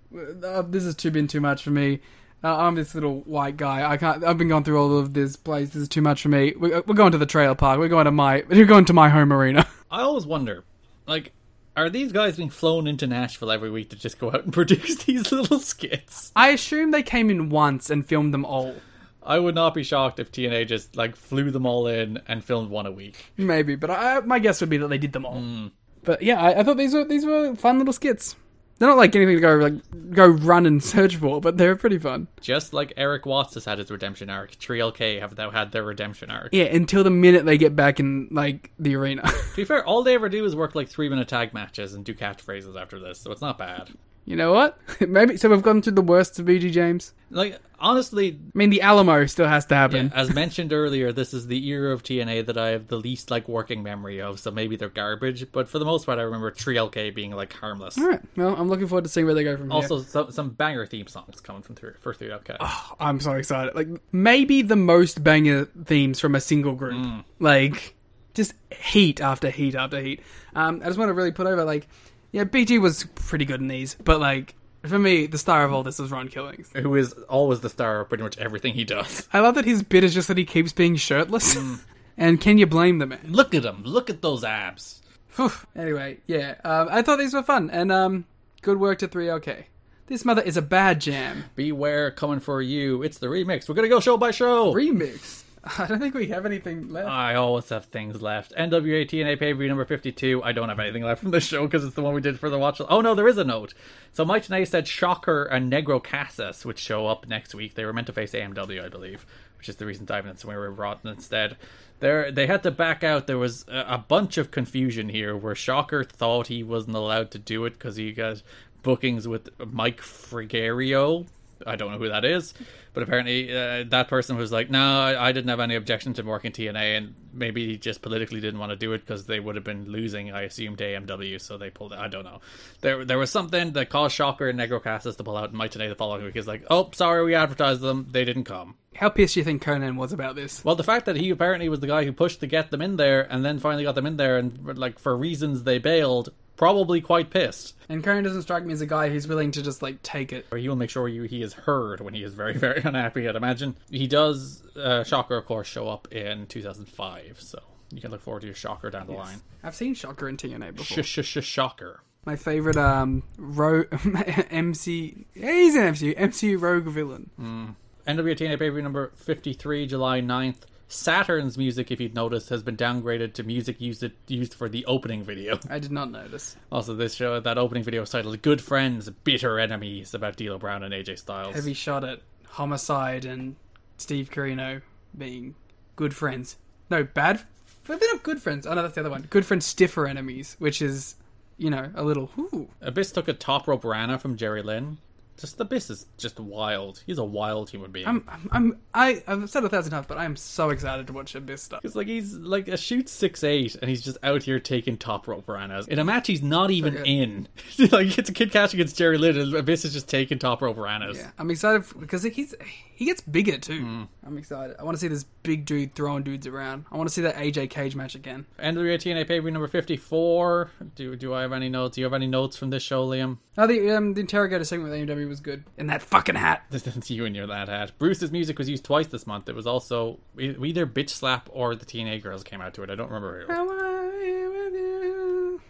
Uh, 0.44 0.62
this 0.62 0.84
has 0.84 0.94
too 0.96 1.10
been 1.10 1.26
too 1.26 1.40
much 1.40 1.62
for 1.62 1.70
me. 1.70 2.00
Uh, 2.42 2.56
I'm 2.56 2.74
this 2.74 2.94
little 2.94 3.20
white 3.20 3.58
guy. 3.58 3.88
I 3.88 3.98
can't. 3.98 4.24
I've 4.24 4.38
been 4.38 4.48
going 4.48 4.64
through 4.64 4.80
all 4.80 4.98
of 4.98 5.12
this 5.12 5.36
place. 5.36 5.70
This 5.70 5.82
is 5.82 5.88
too 5.88 6.00
much 6.00 6.22
for 6.22 6.30
me. 6.30 6.54
We, 6.58 6.70
we're 6.70 6.94
going 6.94 7.12
to 7.12 7.18
the 7.18 7.26
trailer 7.26 7.54
park. 7.54 7.78
We're 7.78 7.88
going 7.88 8.06
to 8.06 8.10
my. 8.10 8.44
We're 8.48 8.64
going 8.64 8.86
to 8.86 8.94
my 8.94 9.10
home 9.10 9.30
arena. 9.30 9.66
I 9.90 10.00
always 10.00 10.24
wonder, 10.24 10.64
like, 11.06 11.32
are 11.76 11.90
these 11.90 12.12
guys 12.12 12.36
being 12.36 12.50
flown 12.50 12.86
into 12.86 13.06
Nashville 13.06 13.50
every 13.50 13.70
week 13.70 13.90
to 13.90 13.96
just 13.96 14.18
go 14.18 14.28
out 14.28 14.44
and 14.44 14.52
produce 14.52 15.04
these 15.04 15.30
little 15.32 15.58
skits? 15.58 16.32
I 16.34 16.50
assume 16.50 16.90
they 16.90 17.02
came 17.02 17.30
in 17.30 17.48
once 17.48 17.90
and 17.90 18.06
filmed 18.06 18.34
them 18.34 18.44
all. 18.44 18.74
I 19.22 19.38
would 19.38 19.54
not 19.54 19.74
be 19.74 19.82
shocked 19.82 20.18
if 20.18 20.32
TNA 20.32 20.66
just 20.66 20.96
like 20.96 21.14
flew 21.14 21.50
them 21.50 21.66
all 21.66 21.86
in 21.86 22.20
and 22.26 22.42
filmed 22.42 22.70
one 22.70 22.86
a 22.86 22.92
week. 22.92 23.32
Maybe, 23.36 23.76
but 23.76 23.90
I, 23.90 24.20
my 24.20 24.38
guess 24.38 24.60
would 24.60 24.70
be 24.70 24.78
that 24.78 24.88
they 24.88 24.98
did 24.98 25.12
them 25.12 25.26
all. 25.26 25.38
Hmm. 25.38 25.66
But 26.02 26.22
yeah, 26.22 26.40
I, 26.40 26.60
I 26.60 26.62
thought 26.64 26.78
these 26.78 26.94
were 26.94 27.04
these 27.04 27.26
were 27.26 27.54
fun 27.54 27.78
little 27.78 27.92
skits. 27.92 28.34
They're 28.80 28.88
not 28.88 28.96
like 28.96 29.14
anything 29.14 29.36
to 29.36 29.40
go 29.42 29.56
like 29.56 29.74
go 30.14 30.26
run 30.26 30.64
and 30.64 30.82
search 30.92 31.16
for, 31.16 31.38
but 31.38 31.58
they're 31.58 31.76
pretty 31.76 31.98
fun. 31.98 32.28
Just 32.40 32.72
like 32.72 32.94
Erik 32.96 33.26
Watts 33.26 33.52
has 33.52 33.66
had 33.66 33.78
his 33.78 33.90
redemption 33.90 34.30
arc, 34.30 34.52
3LK 34.52 35.20
have 35.20 35.36
now 35.36 35.50
had 35.50 35.70
their 35.70 35.84
redemption 35.84 36.30
arc. 36.30 36.48
Yeah, 36.52 36.64
until 36.64 37.04
the 37.04 37.10
minute 37.10 37.44
they 37.44 37.58
get 37.58 37.76
back 37.76 38.00
in 38.00 38.28
like 38.30 38.72
the 38.78 38.96
arena. 38.96 39.30
To 39.50 39.56
be 39.56 39.64
fair, 39.64 39.84
all 39.84 40.04
they 40.04 40.14
ever 40.14 40.28
do 40.28 40.44
is 40.44 40.54
work 40.54 40.76
like 40.76 40.88
three 40.88 41.08
minute 41.08 41.26
tag 41.28 41.52
matches 41.52 41.92
and 41.92 42.04
do 42.04 42.14
catchphrases 42.14 42.80
after 42.80 43.00
this, 43.00 43.20
so 43.20 43.32
it's 43.32 43.40
not 43.42 43.58
bad. 43.58 43.90
You 44.24 44.36
know 44.36 44.52
what? 44.52 44.78
Maybe 45.00 45.36
so. 45.36 45.48
We've 45.48 45.62
gone 45.62 45.82
through 45.82 45.94
the 45.94 46.02
worst 46.02 46.38
of 46.38 46.46
BG 46.46 46.70
James. 46.72 47.14
Like 47.30 47.58
honestly, 47.80 48.38
I 48.54 48.58
mean, 48.58 48.70
the 48.70 48.82
Alamo 48.82 49.26
still 49.26 49.48
has 49.48 49.64
to 49.66 49.74
yeah, 49.74 49.80
happen. 49.80 50.12
as 50.14 50.32
mentioned 50.34 50.72
earlier, 50.72 51.12
this 51.12 51.32
is 51.34 51.46
the 51.46 51.66
era 51.68 51.92
of 51.92 52.02
TNA 52.02 52.46
that 52.46 52.58
I 52.58 52.68
have 52.68 52.88
the 52.88 52.96
least 52.96 53.30
like 53.30 53.48
working 53.48 53.82
memory 53.82 54.20
of, 54.20 54.38
so 54.38 54.50
maybe 54.50 54.76
they're 54.76 54.88
garbage. 54.88 55.50
But 55.50 55.68
for 55.68 55.78
the 55.78 55.84
most 55.84 56.06
part, 56.06 56.18
I 56.18 56.22
remember 56.22 56.50
3LK 56.50 57.14
being 57.14 57.32
like 57.32 57.52
harmless. 57.52 57.98
All 57.98 58.08
right. 58.08 58.20
Well, 58.36 58.54
I'm 58.54 58.68
looking 58.68 58.86
forward 58.86 59.04
to 59.04 59.10
seeing 59.10 59.26
where 59.26 59.34
they 59.34 59.44
go 59.44 59.56
from 59.56 59.72
Also, 59.72 59.96
here. 59.96 60.04
some, 60.06 60.30
some 60.30 60.50
banger 60.50 60.86
theme 60.86 61.06
songs 61.06 61.40
coming 61.40 61.62
from 61.62 61.74
through 61.74 61.94
for 62.00 62.12
3LK. 62.14 62.56
I'm 63.00 63.18
so 63.20 63.32
excited. 63.32 63.74
Like 63.74 63.88
maybe 64.12 64.62
the 64.62 64.76
most 64.76 65.24
banger 65.24 65.64
themes 65.64 66.20
from 66.20 66.34
a 66.34 66.40
single 66.40 66.74
group. 66.74 66.94
Mm. 66.94 67.24
Like 67.38 67.94
just 68.34 68.52
heat 68.70 69.20
after 69.20 69.50
heat 69.50 69.74
after 69.74 70.00
heat. 70.00 70.20
Um, 70.54 70.80
I 70.82 70.86
just 70.86 70.98
want 70.98 71.08
to 71.08 71.14
really 71.14 71.32
put 71.32 71.46
over 71.46 71.64
like, 71.64 71.88
yeah, 72.32 72.44
BG 72.44 72.80
was 72.80 73.04
pretty 73.14 73.44
good 73.44 73.60
in 73.60 73.68
these, 73.68 73.94
but 73.94 74.20
like 74.20 74.54
for 74.84 74.98
me, 74.98 75.26
the 75.26 75.38
star 75.38 75.64
of 75.64 75.72
all 75.72 75.82
this 75.82 75.98
was 75.98 76.10
Ron 76.10 76.28
Killings. 76.28 76.70
Who 76.74 76.94
is 76.96 77.12
always 77.28 77.60
the 77.60 77.68
star 77.68 78.00
of 78.00 78.08
pretty 78.08 78.24
much 78.24 78.38
everything 78.38 78.74
he 78.74 78.84
does. 78.84 79.28
I 79.32 79.40
love 79.40 79.54
that 79.56 79.64
his 79.64 79.82
bit 79.82 80.04
is 80.04 80.14
just 80.14 80.28
that 80.28 80.38
he 80.38 80.44
keeps 80.44 80.72
being 80.72 80.96
shirtless. 80.96 81.54
Mm. 81.54 81.80
and 82.16 82.40
can 82.40 82.58
you 82.58 82.66
blame 82.66 82.98
the 82.98 83.06
man? 83.06 83.20
Look 83.28 83.54
at 83.54 83.64
him! 83.64 83.82
Look 83.84 84.08
at 84.08 84.22
those 84.22 84.44
abs! 84.44 85.02
Phew. 85.28 85.52
Anyway, 85.76 86.18
yeah, 86.26 86.56
um, 86.64 86.88
I 86.90 87.02
thought 87.02 87.18
these 87.18 87.34
were 87.34 87.42
fun, 87.42 87.70
and 87.70 87.92
um, 87.92 88.24
good 88.62 88.80
work 88.80 88.98
to 88.98 89.08
3LK. 89.08 89.64
This 90.06 90.24
mother 90.24 90.42
is 90.42 90.56
a 90.56 90.62
bad 90.62 91.00
jam. 91.00 91.44
Beware 91.54 92.10
coming 92.10 92.40
for 92.40 92.60
you. 92.60 93.04
It's 93.04 93.18
the 93.18 93.28
remix. 93.28 93.68
We're 93.68 93.76
gonna 93.76 93.88
go 93.88 94.00
show 94.00 94.16
by 94.16 94.32
show. 94.32 94.74
Remix. 94.74 95.44
I 95.78 95.86
don't 95.86 95.98
think 95.98 96.14
we 96.14 96.28
have 96.28 96.46
anything 96.46 96.90
left. 96.90 97.08
I 97.08 97.34
always 97.34 97.68
have 97.68 97.86
things 97.86 98.22
left. 98.22 98.54
NWA 98.56 99.06
TNA 99.06 99.38
pay 99.38 99.52
per 99.52 99.58
view 99.58 99.68
number 99.68 99.84
52. 99.84 100.42
I 100.42 100.52
don't 100.52 100.70
have 100.70 100.80
anything 100.80 101.02
left 101.02 101.20
from 101.20 101.32
the 101.32 101.40
show 101.40 101.66
because 101.66 101.84
it's 101.84 101.94
the 101.94 102.02
one 102.02 102.14
we 102.14 102.22
did 102.22 102.40
for 102.40 102.48
the 102.48 102.58
watch. 102.58 102.80
Oh, 102.88 103.00
no, 103.00 103.14
there 103.14 103.28
is 103.28 103.36
a 103.36 103.44
note. 103.44 103.74
So 104.12 104.24
Mike 104.24 104.46
Tenay 104.46 104.66
said 104.66 104.88
Shocker 104.88 105.44
and 105.44 105.70
Negro 105.70 106.02
Casas 106.02 106.64
would 106.64 106.78
show 106.78 107.06
up 107.06 107.28
next 107.28 107.54
week. 107.54 107.74
They 107.74 107.84
were 107.84 107.92
meant 107.92 108.06
to 108.06 108.12
face 108.12 108.32
AMW, 108.32 108.82
I 108.82 108.88
believe, 108.88 109.26
which 109.58 109.68
is 109.68 109.76
the 109.76 109.86
reason 109.86 110.06
Diamond 110.06 110.30
and 110.30 110.38
Samir 110.38 110.56
were 110.56 110.70
brought 110.70 111.00
in 111.04 111.10
instead. 111.10 111.58
There, 111.98 112.32
they 112.32 112.46
had 112.46 112.62
to 112.62 112.70
back 112.70 113.04
out. 113.04 113.26
There 113.26 113.36
was 113.36 113.66
a, 113.68 113.84
a 113.94 113.98
bunch 113.98 114.38
of 114.38 114.50
confusion 114.50 115.10
here 115.10 115.36
where 115.36 115.54
Shocker 115.54 116.04
thought 116.04 116.46
he 116.46 116.62
wasn't 116.62 116.96
allowed 116.96 117.30
to 117.32 117.38
do 117.38 117.66
it 117.66 117.74
because 117.74 117.96
he 117.96 118.12
got 118.12 118.42
bookings 118.82 119.28
with 119.28 119.50
Mike 119.70 120.00
Frigario. 120.00 121.26
I 121.66 121.76
don't 121.76 121.92
know 121.92 121.98
who 121.98 122.08
that 122.08 122.24
is, 122.24 122.54
but 122.92 123.02
apparently 123.02 123.50
uh, 123.50 123.84
that 123.88 124.08
person 124.08 124.36
was 124.36 124.50
like, 124.52 124.70
"No, 124.70 125.00
I, 125.00 125.28
I 125.28 125.32
didn't 125.32 125.48
have 125.48 125.60
any 125.60 125.74
objection 125.76 126.12
to 126.14 126.22
working 126.22 126.52
TNA, 126.52 126.96
and 126.96 127.14
maybe 127.32 127.66
he 127.66 127.76
just 127.76 128.02
politically 128.02 128.40
didn't 128.40 128.60
want 128.60 128.70
to 128.70 128.76
do 128.76 128.92
it 128.92 129.00
because 129.00 129.26
they 129.26 129.40
would 129.40 129.54
have 129.54 129.64
been 129.64 129.90
losing, 129.90 130.32
I 130.32 130.42
assume, 130.42 130.76
to 130.76 130.84
AMW, 130.84 131.40
so 131.40 131.56
they 131.56 131.70
pulled 131.70 131.92
it. 131.92 131.98
I 131.98 132.08
don't 132.08 132.24
know. 132.24 132.40
There, 132.80 133.04
there 133.04 133.18
was 133.18 133.30
something 133.30 133.72
that 133.72 133.90
caused 133.90 134.14
Shocker 134.14 134.48
and 134.48 134.58
Negro 134.58 134.82
Casas 134.82 135.16
to 135.16 135.24
pull 135.24 135.36
out, 135.36 135.50
and 135.50 135.58
Mike 135.58 135.72
Tenay 135.72 135.88
the 135.88 135.94
following 135.94 136.24
week 136.24 136.36
is 136.36 136.46
like, 136.46 136.64
"Oh, 136.70 136.90
sorry, 136.92 137.24
we 137.24 137.34
advertised 137.34 137.80
them, 137.80 138.08
they 138.10 138.24
didn't 138.24 138.44
come." 138.44 138.76
How 138.96 139.08
pissed 139.08 139.34
do 139.34 139.40
you 139.40 139.44
think 139.44 139.62
Conan 139.62 139.96
was 139.96 140.12
about 140.12 140.34
this? 140.34 140.64
Well, 140.64 140.74
the 140.74 140.82
fact 140.82 141.06
that 141.06 141.16
he 141.16 141.30
apparently 141.30 141.68
was 141.68 141.80
the 141.80 141.86
guy 141.86 142.04
who 142.04 142.12
pushed 142.12 142.40
to 142.40 142.46
get 142.46 142.70
them 142.70 142.82
in 142.82 142.96
there, 142.96 143.22
and 143.32 143.44
then 143.44 143.58
finally 143.58 143.84
got 143.84 143.94
them 143.94 144.06
in 144.06 144.16
there, 144.16 144.36
and 144.36 144.76
like 144.76 144.98
for 144.98 145.16
reasons 145.16 145.62
they 145.62 145.78
bailed, 145.78 146.30
probably 146.60 147.00
quite 147.00 147.30
pissed. 147.30 147.74
And 147.88 148.04
Konnan 148.04 148.22
doesn't 148.22 148.42
strike 148.42 148.66
me 148.66 148.74
as 148.74 148.82
a 148.82 148.86
guy 148.86 149.08
who's 149.08 149.26
willing 149.26 149.50
to 149.52 149.62
just 149.62 149.80
like 149.80 150.02
take 150.02 150.30
it. 150.30 150.44
Or 150.52 150.58
he 150.58 150.68
will 150.68 150.76
make 150.76 150.90
sure 150.90 151.08
you 151.08 151.22
he 151.22 151.40
is 151.42 151.54
heard 151.54 152.02
when 152.02 152.12
he 152.12 152.22
is 152.22 152.34
very 152.34 152.52
very 152.66 152.82
unhappy. 152.82 153.26
I'd 153.26 153.34
imagine 153.34 153.76
he 153.90 154.06
does. 154.06 154.62
Uh, 154.76 155.02
Shocker, 155.02 155.38
of 155.38 155.46
course, 155.46 155.66
show 155.66 155.88
up 155.88 156.12
in 156.12 156.46
2005, 156.46 157.40
so 157.40 157.60
you 157.90 158.02
can 158.02 158.10
look 158.10 158.20
forward 158.20 158.40
to 158.40 158.46
your 158.46 158.54
Shocker 158.54 158.90
down 158.90 159.06
the 159.06 159.14
line. 159.14 159.40
I've 159.64 159.74
seen 159.74 159.94
Shocker 159.94 160.28
in 160.28 160.36
TNA 160.36 160.76
before. 160.76 161.02
Sh 161.02 161.06
sh 161.06 161.24
sh 161.24 161.42
Shocker. 161.42 162.02
My 162.26 162.36
favorite 162.36 162.76
um 162.76 163.22
ro- 163.38 163.84
MC 164.50 165.24
yeah, 165.34 165.52
he's 165.52 165.74
an 165.74 165.94
MCU 165.94 166.14
MCU 166.18 166.60
rogue 166.60 166.84
villain. 166.84 167.30
NWA 167.38 168.36
TNA 168.36 168.58
pay 168.58 168.68
per 168.68 168.72
view 168.72 168.82
number 168.82 169.12
53, 169.16 169.86
July 169.86 170.20
9th. 170.20 170.62
Saturn's 170.90 171.56
music, 171.56 171.92
if 171.92 172.00
you'd 172.00 172.16
noticed, 172.16 172.48
has 172.48 172.64
been 172.64 172.76
downgraded 172.76 173.32
to 173.34 173.44
music 173.44 173.80
used 173.80 174.04
used 174.26 174.54
for 174.54 174.68
the 174.68 174.84
opening 174.86 175.22
video. 175.22 175.58
I 175.70 175.78
did 175.78 175.92
not 175.92 176.10
notice. 176.10 176.56
Also, 176.72 176.94
this 176.94 177.14
show 177.14 177.38
that 177.38 177.58
opening 177.58 177.84
video 177.84 178.00
was 178.00 178.10
titled 178.10 178.42
"Good 178.42 178.60
Friends, 178.60 179.08
Bitter 179.08 179.60
Enemies" 179.60 180.14
about 180.14 180.36
D'Lo 180.36 180.58
Brown 180.58 180.82
and 180.82 180.92
AJ 180.92 181.20
Styles. 181.20 181.54
Heavy 181.54 181.74
shot 181.74 182.02
at 182.02 182.20
Homicide 182.48 183.24
and 183.24 183.54
Steve 183.98 184.30
Corino 184.30 184.82
being 185.16 185.54
good 185.94 186.14
friends. 186.14 186.56
No, 186.90 187.04
bad. 187.04 187.40
But 187.86 188.00
they're 188.00 188.12
not 188.12 188.24
good 188.24 188.42
friends. 188.42 188.66
Oh 188.66 188.74
no, 188.74 188.82
that's 188.82 188.94
the 188.94 189.00
other 189.00 189.10
one. 189.10 189.28
Good 189.30 189.46
friends, 189.46 189.66
stiffer 189.66 190.08
enemies, 190.08 190.56
which 190.58 190.82
is, 190.82 191.14
you 191.56 191.70
know, 191.70 191.90
a 191.94 192.02
little. 192.02 192.30
Ooh. 192.36 192.68
Abyss 192.80 193.12
took 193.12 193.28
a 193.28 193.32
top 193.32 193.68
rope 193.68 193.84
Rana 193.84 194.18
from 194.18 194.36
Jerry 194.36 194.62
Lynn. 194.62 194.98
Just 195.40 195.58
the 195.58 195.64
Abyss 195.64 195.90
is 195.90 196.06
just 196.18 196.38
wild. 196.38 197.02
He's 197.06 197.18
a 197.18 197.24
wild 197.24 197.70
human 197.70 197.90
being. 197.90 198.06
I'm, 198.06 198.24
I'm, 198.28 198.48
I'm, 198.52 198.78
I, 198.92 199.22
I've 199.26 199.48
said 199.48 199.64
a 199.64 199.68
thousand 199.68 199.92
times, 199.92 200.06
but 200.08 200.18
I 200.18 200.24
am 200.24 200.36
so 200.36 200.70
excited 200.70 201.06
to 201.06 201.12
watch 201.12 201.34
Abyss 201.34 201.62
stuff. 201.62 201.80
It's 201.84 201.94
like 201.94 202.06
he's 202.06 202.34
like 202.34 202.68
a 202.68 202.76
shoot 202.76 203.08
six 203.08 203.42
eight, 203.44 203.76
and 203.76 203.88
he's 203.88 204.02
just 204.02 204.18
out 204.22 204.42
here 204.42 204.60
taking 204.60 204.96
top 204.96 205.28
rope 205.28 205.46
Ranas 205.46 205.88
in 205.88 205.98
a 205.98 206.04
match 206.04 206.26
he's 206.26 206.42
not 206.42 206.70
even 206.70 206.94
good. 206.94 207.06
in. 207.06 207.48
like 207.90 208.18
it's 208.18 208.28
a 208.28 208.32
kid 208.32 208.52
Kash 208.52 208.74
against 208.74 208.96
Jerry 208.96 209.18
Lynn, 209.18 209.38
and 209.38 209.54
Abyss 209.54 209.84
is 209.84 209.92
just 209.92 210.08
taking 210.08 210.38
top 210.38 210.62
rope 210.62 210.76
Ranas. 210.76 211.16
Yeah, 211.16 211.30
I'm 211.38 211.50
excited 211.50 211.84
because 211.98 212.22
he's 212.22 212.54
he 213.00 213.06
gets 213.06 213.22
bigger 213.22 213.56
too. 213.56 213.80
Hmm. 213.80 214.02
I'm 214.26 214.36
excited. 214.36 214.76
I 214.78 214.84
want 214.84 214.94
to 214.94 215.00
see 215.00 215.08
this 215.08 215.24
big 215.42 215.64
dude 215.64 215.94
throwing 215.94 216.22
dudes 216.22 216.46
around. 216.46 216.84
I 216.92 216.98
want 216.98 217.08
to 217.08 217.14
see 217.14 217.22
that 217.22 217.36
AJ 217.36 217.70
Cage 217.70 217.96
match 217.96 218.14
again. 218.14 218.44
NWA 218.58 218.96
TNA 218.96 219.26
pay 219.26 219.38
per 219.38 219.44
view 219.44 219.52
number 219.52 219.68
fifty 219.68 219.96
four. 219.96 220.70
Do 220.96 221.16
do 221.16 221.32
I 221.32 221.40
have 221.40 221.54
any 221.54 221.70
notes? 221.70 221.94
Do 221.94 222.02
you 222.02 222.04
have 222.04 222.12
any 222.12 222.26
notes 222.26 222.58
from 222.58 222.68
this 222.68 222.82
show, 222.82 223.08
Liam? 223.08 223.38
Oh, 223.56 223.66
the 223.66 223.96
um, 223.96 224.12
the 224.12 224.20
interrogator 224.20 224.64
segment 224.64 224.90
with 224.90 225.08
AMW 225.08 225.26
was 225.26 225.40
good. 225.40 225.64
And 225.78 225.88
that 225.88 226.02
fucking 226.02 226.34
hat. 226.34 226.64
This 226.70 226.86
isn't 226.86 227.08
you 227.08 227.24
and 227.24 227.34
your 227.34 227.46
that 227.46 227.68
hat. 227.68 227.92
Bruce's 227.98 228.30
music 228.30 228.58
was 228.58 228.68
used 228.68 228.84
twice 228.84 229.06
this 229.06 229.26
month. 229.26 229.48
It 229.48 229.54
was 229.54 229.66
also 229.66 230.18
either 230.38 230.86
Bitch 230.86 231.08
Slap 231.08 231.48
or 231.52 231.74
the 231.74 231.86
TNA 231.86 232.22
girls 232.22 232.44
came 232.44 232.60
out 232.60 232.74
to 232.74 232.82
it. 232.82 232.90
I 232.90 232.96
don't 232.96 233.10
remember 233.10 233.46
who. 233.46 235.60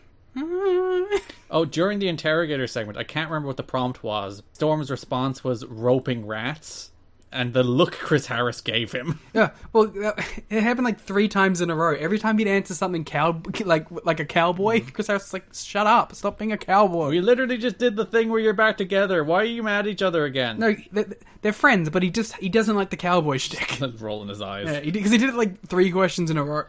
Oh, 1.52 1.64
during 1.64 1.98
the 1.98 2.08
interrogator 2.08 2.68
segment, 2.68 2.96
I 2.96 3.02
can't 3.02 3.28
remember 3.28 3.48
what 3.48 3.56
the 3.56 3.64
prompt 3.64 4.04
was. 4.04 4.44
Storm's 4.52 4.88
response 4.88 5.42
was 5.42 5.66
roping 5.66 6.24
rats, 6.24 6.89
and 7.32 7.54
the 7.54 7.62
look 7.62 7.92
Chris 7.92 8.26
Harris 8.26 8.60
gave 8.60 8.92
him. 8.92 9.18
Yeah, 9.32 9.50
well, 9.72 9.92
it 10.50 10.62
happened 10.62 10.84
like 10.84 11.00
three 11.00 11.28
times 11.28 11.60
in 11.60 11.70
a 11.70 11.74
row. 11.74 11.94
Every 11.94 12.18
time 12.18 12.36
he'd 12.38 12.48
answer 12.48 12.74
something 12.74 13.04
cow 13.04 13.40
like 13.64 13.86
like 14.04 14.18
a 14.18 14.24
cowboy, 14.24 14.80
mm-hmm. 14.80 14.88
Chris 14.88 15.06
Harris 15.06 15.24
was 15.24 15.32
like, 15.32 15.54
"Shut 15.54 15.86
up! 15.86 16.14
Stop 16.14 16.38
being 16.38 16.50
a 16.50 16.58
cowboy." 16.58 17.10
We 17.10 17.20
literally 17.20 17.56
just 17.56 17.78
did 17.78 17.94
the 17.94 18.04
thing 18.04 18.28
where 18.28 18.40
you're 18.40 18.52
back 18.52 18.76
together. 18.76 19.22
Why 19.22 19.42
are 19.42 19.44
you 19.44 19.62
mad 19.62 19.86
at 19.86 19.92
each 19.92 20.02
other 20.02 20.24
again? 20.24 20.58
no, 20.58 20.74
they're, 20.90 21.06
they're 21.42 21.52
friends, 21.52 21.90
but 21.90 22.02
he 22.02 22.10
just 22.10 22.34
he 22.36 22.48
doesn't 22.48 22.74
like 22.74 22.90
the 22.90 22.96
cowboy 22.96 23.38
shtick. 23.38 23.78
rolling 24.00 24.28
his 24.28 24.42
eyes. 24.42 24.66
Yeah, 24.66 24.90
because 24.90 25.12
he 25.12 25.18
did 25.18 25.28
it 25.28 25.36
like 25.36 25.64
three 25.66 25.92
questions 25.92 26.30
in 26.30 26.36
a 26.36 26.44
row. 26.44 26.64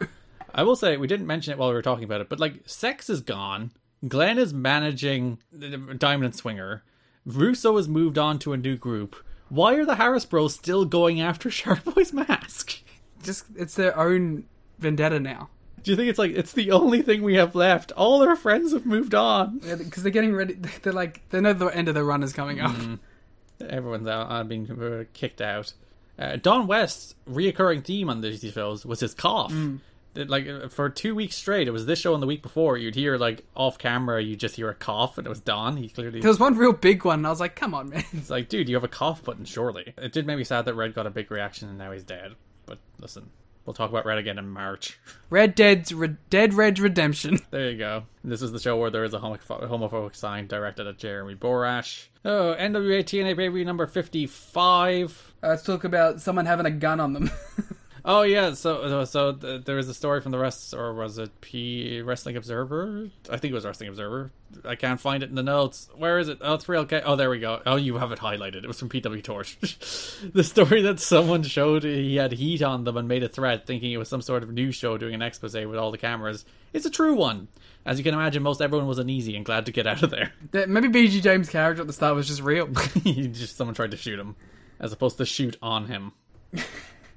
I 0.54 0.62
will 0.62 0.76
say 0.76 0.96
we 0.96 1.08
didn't 1.08 1.26
mention 1.26 1.52
it 1.52 1.58
while 1.58 1.70
we 1.70 1.74
were 1.74 1.82
talking 1.82 2.04
about 2.04 2.20
it, 2.20 2.28
but 2.28 2.38
like 2.38 2.68
sex 2.68 3.10
is 3.10 3.22
gone. 3.22 3.72
Glenn 4.06 4.38
is 4.38 4.54
managing 4.54 5.38
Diamond 5.98 6.24
and 6.24 6.34
Swinger. 6.34 6.84
Russo 7.26 7.76
has 7.76 7.88
moved 7.88 8.18
on 8.18 8.38
to 8.40 8.52
a 8.52 8.56
new 8.56 8.76
group. 8.76 9.16
Why 9.52 9.74
are 9.74 9.84
the 9.84 9.96
Harris 9.96 10.24
Bros 10.24 10.54
still 10.54 10.86
going 10.86 11.20
after 11.20 11.50
Shark 11.50 11.84
Boy's 11.84 12.10
mask? 12.14 12.78
Just 13.22 13.44
it's 13.54 13.74
their 13.74 13.94
own 13.98 14.44
vendetta 14.78 15.20
now. 15.20 15.50
Do 15.82 15.90
you 15.90 15.96
think 15.96 16.08
it's 16.08 16.18
like 16.18 16.30
it's 16.30 16.52
the 16.52 16.70
only 16.70 17.02
thing 17.02 17.22
we 17.22 17.34
have 17.34 17.54
left? 17.54 17.92
All 17.92 18.18
their 18.20 18.34
friends 18.34 18.72
have 18.72 18.86
moved 18.86 19.14
on. 19.14 19.58
Because 19.58 20.02
they're 20.02 20.10
getting 20.12 20.34
ready. 20.34 20.54
They're 20.82 20.92
like 20.94 21.20
they 21.28 21.40
know 21.42 21.52
the 21.52 21.66
end 21.66 21.88
of 21.88 21.94
the 21.94 22.02
run 22.02 22.22
is 22.22 22.32
coming 22.32 22.60
up. 22.60 22.74
Everyone's 23.60 24.08
out 24.08 24.30
uh, 24.30 24.42
being 24.44 24.70
uh, 24.70 25.04
kicked 25.12 25.42
out. 25.42 25.74
Uh, 26.18 26.36
Don 26.36 26.66
West's 26.66 27.14
reoccurring 27.28 27.84
theme 27.84 28.08
on 28.08 28.22
these 28.22 28.40
shows 28.52 28.86
was 28.86 29.00
his 29.00 29.12
cough. 29.12 29.52
It- 29.52 29.80
Like 30.14 30.70
for 30.70 30.90
two 30.90 31.14
weeks 31.14 31.36
straight, 31.36 31.68
it 31.68 31.70
was 31.70 31.86
this 31.86 31.98
show 31.98 32.12
and 32.14 32.22
the 32.22 32.26
week 32.26 32.42
before. 32.42 32.76
You'd 32.76 32.94
hear 32.94 33.16
like 33.16 33.44
off 33.56 33.78
camera, 33.78 34.22
you 34.22 34.36
just 34.36 34.56
hear 34.56 34.68
a 34.68 34.74
cough, 34.74 35.16
and 35.16 35.26
it 35.26 35.30
was 35.30 35.40
Don. 35.40 35.76
He 35.78 35.88
clearly 35.88 36.20
There 36.20 36.28
was 36.28 36.38
one 36.40 36.56
real 36.56 36.72
big 36.72 37.04
one. 37.04 37.20
And 37.20 37.26
I 37.26 37.30
was 37.30 37.40
like, 37.40 37.56
"Come 37.56 37.72
on, 37.74 37.88
man!" 37.88 38.04
It's 38.12 38.28
like, 38.30 38.48
dude, 38.48 38.68
you 38.68 38.74
have 38.76 38.84
a 38.84 38.88
cough 38.88 39.24
button, 39.24 39.44
surely. 39.46 39.94
It 39.96 40.12
did 40.12 40.26
make 40.26 40.36
me 40.38 40.44
sad 40.44 40.66
that 40.66 40.74
Red 40.74 40.94
got 40.94 41.06
a 41.06 41.10
big 41.10 41.30
reaction 41.30 41.68
and 41.68 41.78
now 41.78 41.92
he's 41.92 42.04
dead. 42.04 42.34
But 42.66 42.78
listen, 43.00 43.30
we'll 43.64 43.72
talk 43.74 43.88
about 43.90 44.04
Red 44.04 44.18
again 44.18 44.38
in 44.38 44.48
March. 44.50 44.98
Red 45.30 45.54
Dead's 45.54 45.94
Re- 45.94 46.16
Dead 46.28 46.52
Red 46.54 46.78
Redemption. 46.78 47.38
There 47.50 47.70
you 47.70 47.78
go. 47.78 48.04
This 48.24 48.42
is 48.42 48.52
the 48.52 48.60
show 48.60 48.76
where 48.76 48.90
there 48.90 49.04
is 49.04 49.14
a 49.14 49.18
homopho- 49.18 49.68
homophobic 49.68 50.14
sign 50.14 50.46
directed 50.46 50.86
at 50.86 50.98
Jeremy 50.98 51.34
Borash. 51.36 52.08
Oh, 52.24 52.54
NWA 52.58 53.02
TNA 53.02 53.34
Baby 53.36 53.64
number 53.64 53.86
55. 53.86 55.32
Uh, 55.42 55.48
let's 55.48 55.62
talk 55.64 55.84
about 55.84 56.20
someone 56.20 56.46
having 56.46 56.66
a 56.66 56.70
gun 56.70 57.00
on 57.00 57.12
them. 57.14 57.30
Oh, 58.04 58.22
yeah, 58.22 58.54
so 58.54 59.04
so 59.04 59.32
there 59.32 59.76
was 59.76 59.88
a 59.88 59.94
story 59.94 60.20
from 60.20 60.32
the 60.32 60.38
rest, 60.38 60.74
or 60.74 60.92
was 60.92 61.18
it 61.18 61.40
P 61.40 62.00
Wrestling 62.00 62.36
Observer? 62.36 63.10
I 63.30 63.36
think 63.36 63.52
it 63.52 63.54
was 63.54 63.64
Wrestling 63.64 63.90
Observer. 63.90 64.32
I 64.64 64.74
can't 64.74 65.00
find 65.00 65.22
it 65.22 65.28
in 65.28 65.36
the 65.36 65.42
notes. 65.42 65.88
Where 65.96 66.18
is 66.18 66.28
it? 66.28 66.38
Oh, 66.40 66.54
it's 66.54 66.68
real. 66.68 66.82
Okay. 66.82 67.00
Oh, 67.04 67.14
there 67.14 67.30
we 67.30 67.38
go. 67.38 67.62
Oh, 67.64 67.76
you 67.76 67.98
have 67.98 68.10
it 68.10 68.18
highlighted. 68.18 68.64
It 68.64 68.66
was 68.66 68.78
from 68.78 68.88
PW 68.88 69.22
Torch. 69.22 69.56
the 70.34 70.42
story 70.42 70.82
that 70.82 70.98
someone 70.98 71.44
showed 71.44 71.84
he 71.84 72.16
had 72.16 72.32
heat 72.32 72.60
on 72.62 72.82
them 72.84 72.96
and 72.96 73.06
made 73.06 73.22
a 73.22 73.28
threat, 73.28 73.66
thinking 73.66 73.92
it 73.92 73.98
was 73.98 74.08
some 74.08 74.20
sort 74.20 74.42
of 74.42 74.52
news 74.52 74.74
show 74.74 74.98
doing 74.98 75.14
an 75.14 75.22
expose 75.22 75.54
with 75.54 75.76
all 75.76 75.92
the 75.92 75.98
cameras. 75.98 76.44
It's 76.72 76.86
a 76.86 76.90
true 76.90 77.14
one. 77.14 77.48
As 77.86 77.98
you 77.98 78.04
can 78.04 78.14
imagine, 78.14 78.42
most 78.42 78.60
everyone 78.60 78.88
was 78.88 78.98
uneasy 78.98 79.36
and 79.36 79.44
glad 79.44 79.66
to 79.66 79.72
get 79.72 79.86
out 79.86 80.02
of 80.02 80.10
there. 80.10 80.32
Maybe 80.66 80.88
BG 80.88 81.22
James' 81.22 81.48
character 81.48 81.82
at 81.82 81.86
the 81.86 81.92
start 81.92 82.16
was 82.16 82.26
just 82.26 82.42
real. 82.42 82.66
Just 83.04 83.56
someone 83.56 83.74
tried 83.74 83.92
to 83.92 83.96
shoot 83.96 84.18
him, 84.18 84.36
as 84.80 84.92
opposed 84.92 85.18
to 85.18 85.26
shoot 85.26 85.56
on 85.62 85.86
him. 85.86 86.12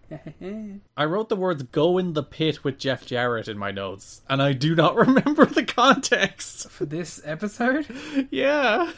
I 0.98 1.06
wrote 1.06 1.30
the 1.30 1.36
words 1.36 1.64
"go 1.64 1.98
in 1.98 2.14
the 2.14 2.24
pit" 2.24 2.64
with 2.64 2.78
Jeff 2.78 3.06
Jarrett 3.06 3.48
in 3.48 3.58
my 3.58 3.72
notes, 3.72 4.22
and 4.30 4.42
I 4.42 4.54
do 4.54 4.76
not 4.76 4.96
remember 5.08 5.46
the 5.46 5.64
context. 5.64 6.70
For 6.70 6.86
this 6.86 7.22
episode, 7.26 7.88
yeah, 8.32 8.92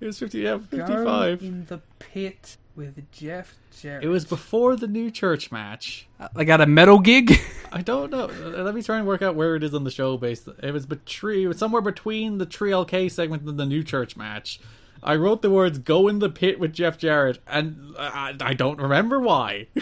it 0.00 0.06
was 0.06 0.18
fifty. 0.18 0.40
Yeah, 0.40 0.58
Go 0.70 0.86
fifty-five. 0.86 1.42
in 1.42 1.66
the 1.66 1.80
pit 1.98 2.56
with 2.76 3.10
Jeff 3.12 3.54
Jarrett. 3.80 4.04
It 4.04 4.08
was 4.08 4.24
before 4.24 4.76
the 4.76 4.86
new 4.88 5.10
church 5.10 5.52
match. 5.52 6.06
like 6.34 6.48
at 6.48 6.60
a 6.60 6.66
metal 6.66 6.98
gig. 6.98 7.38
I 7.72 7.82
don't 7.82 8.10
know. 8.10 8.26
Let 8.26 8.74
me 8.74 8.82
try 8.82 8.98
and 8.98 9.06
work 9.06 9.22
out 9.22 9.34
where 9.34 9.56
it 9.56 9.62
is 9.64 9.74
on 9.74 9.84
the 9.84 9.90
show. 9.90 10.16
Based, 10.16 10.48
it 10.62 10.72
was 10.72 10.86
between 10.86 11.44
it 11.44 11.46
was 11.48 11.58
somewhere 11.58 11.82
between 11.82 12.38
the 12.38 12.46
3LK 12.46 13.10
segment 13.10 13.42
and 13.48 13.58
the 13.58 13.66
new 13.66 13.82
church 13.82 14.16
match. 14.16 14.60
I 15.04 15.16
wrote 15.16 15.42
the 15.42 15.50
words 15.50 15.78
"go 15.78 16.08
in 16.08 16.18
the 16.18 16.30
pit" 16.30 16.58
with 16.58 16.72
Jeff 16.72 16.98
Jarrett, 16.98 17.38
and 17.46 17.94
I, 17.98 18.34
I 18.40 18.54
don't 18.54 18.80
remember 18.80 19.20
why. 19.20 19.66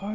Go 0.00 0.06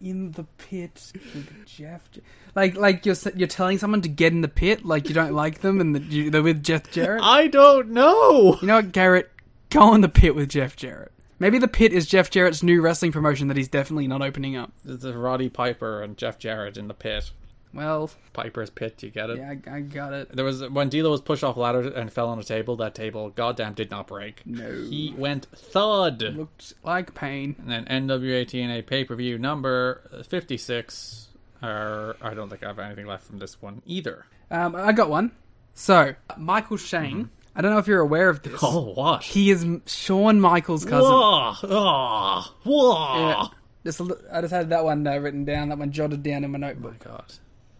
in 0.00 0.32
the 0.32 0.42
pit 0.58 1.12
with 1.14 1.66
Jeff. 1.66 2.10
Jar- 2.10 2.22
Like, 2.56 2.74
like 2.76 3.06
you're 3.06 3.14
you're 3.36 3.46
telling 3.46 3.78
someone 3.78 4.02
to 4.02 4.08
get 4.08 4.32
in 4.32 4.40
the 4.40 4.48
pit, 4.48 4.84
like 4.84 5.08
you 5.08 5.14
don't 5.14 5.34
like 5.34 5.60
them, 5.60 5.80
and 5.80 5.94
that 5.94 6.02
you, 6.04 6.30
they're 6.30 6.42
with 6.42 6.64
Jeff 6.64 6.90
Jarrett. 6.90 7.22
I 7.22 7.46
don't 7.46 7.90
know. 7.90 8.58
You 8.60 8.66
know 8.66 8.74
what, 8.76 8.90
Garrett? 8.90 9.30
Go 9.70 9.94
in 9.94 10.00
the 10.00 10.08
pit 10.08 10.34
with 10.34 10.48
Jeff 10.48 10.74
Jarrett. 10.74 11.12
Maybe 11.38 11.58
the 11.60 11.68
pit 11.68 11.92
is 11.92 12.06
Jeff 12.06 12.28
Jarrett's 12.28 12.64
new 12.64 12.80
wrestling 12.82 13.12
promotion 13.12 13.46
that 13.48 13.56
he's 13.56 13.68
definitely 13.68 14.08
not 14.08 14.20
opening 14.22 14.56
up. 14.56 14.72
It's 14.84 15.04
a 15.04 15.16
Roddy 15.16 15.48
Piper 15.48 16.02
and 16.02 16.16
Jeff 16.16 16.38
Jarrett 16.38 16.76
in 16.76 16.88
the 16.88 16.94
pit. 16.94 17.30
Well, 17.74 18.10
Piper's 18.32 18.70
pit. 18.70 19.02
You 19.02 19.10
get 19.10 19.30
it. 19.30 19.38
yeah, 19.38 19.54
I, 19.70 19.76
I 19.76 19.80
got 19.80 20.12
it. 20.12 20.34
There 20.34 20.44
was 20.44 20.66
when 20.68 20.88
D'Lo 20.88 21.10
was 21.10 21.20
pushed 21.20 21.42
off 21.42 21.56
ladder 21.56 21.88
and 21.88 22.12
fell 22.12 22.28
on 22.28 22.38
a 22.38 22.44
table. 22.44 22.76
That 22.76 22.94
table, 22.94 23.30
goddamn, 23.30 23.74
did 23.74 23.90
not 23.90 24.06
break. 24.06 24.42
No. 24.46 24.70
he 24.70 25.12
went 25.16 25.46
thud. 25.54 26.22
Looked 26.22 26.74
like 26.84 27.14
pain. 27.14 27.56
And 27.58 27.70
then 27.70 27.84
NWA 27.86 28.44
TNA 28.46 28.86
pay 28.86 29.04
per 29.04 29.16
view 29.16 29.38
number 29.38 30.24
fifty 30.28 30.56
six. 30.56 31.28
Or 31.62 32.16
I 32.22 32.34
don't 32.34 32.48
think 32.50 32.62
I 32.62 32.68
have 32.68 32.78
anything 32.78 33.06
left 33.06 33.24
from 33.26 33.38
this 33.38 33.60
one 33.60 33.82
either. 33.86 34.26
Um, 34.50 34.76
I 34.76 34.92
got 34.92 35.08
one. 35.10 35.32
So, 35.74 36.14
Michael 36.36 36.76
Shane. 36.76 37.30
I 37.56 37.62
don't 37.62 37.70
know 37.72 37.78
if 37.78 37.86
you're 37.86 38.00
aware 38.00 38.28
of 38.28 38.42
this. 38.42 38.58
Oh, 38.62 38.92
what? 38.94 39.22
He 39.22 39.50
is 39.50 39.64
Shawn 39.86 40.40
Michaels' 40.40 40.84
cousin. 40.84 41.10
Whoa, 41.10 41.54
oh, 41.62 42.54
whoa. 42.64 43.28
Yeah. 43.28 43.46
Just, 43.84 44.00
I 44.32 44.40
just 44.40 44.52
had 44.52 44.70
that 44.70 44.84
one 44.84 45.06
uh, 45.06 45.18
written 45.18 45.44
down, 45.44 45.68
that 45.68 45.78
one 45.78 45.92
jotted 45.92 46.22
down 46.22 46.42
in 46.42 46.50
my 46.50 46.58
notebook. 46.58 46.98
God. 47.04 47.24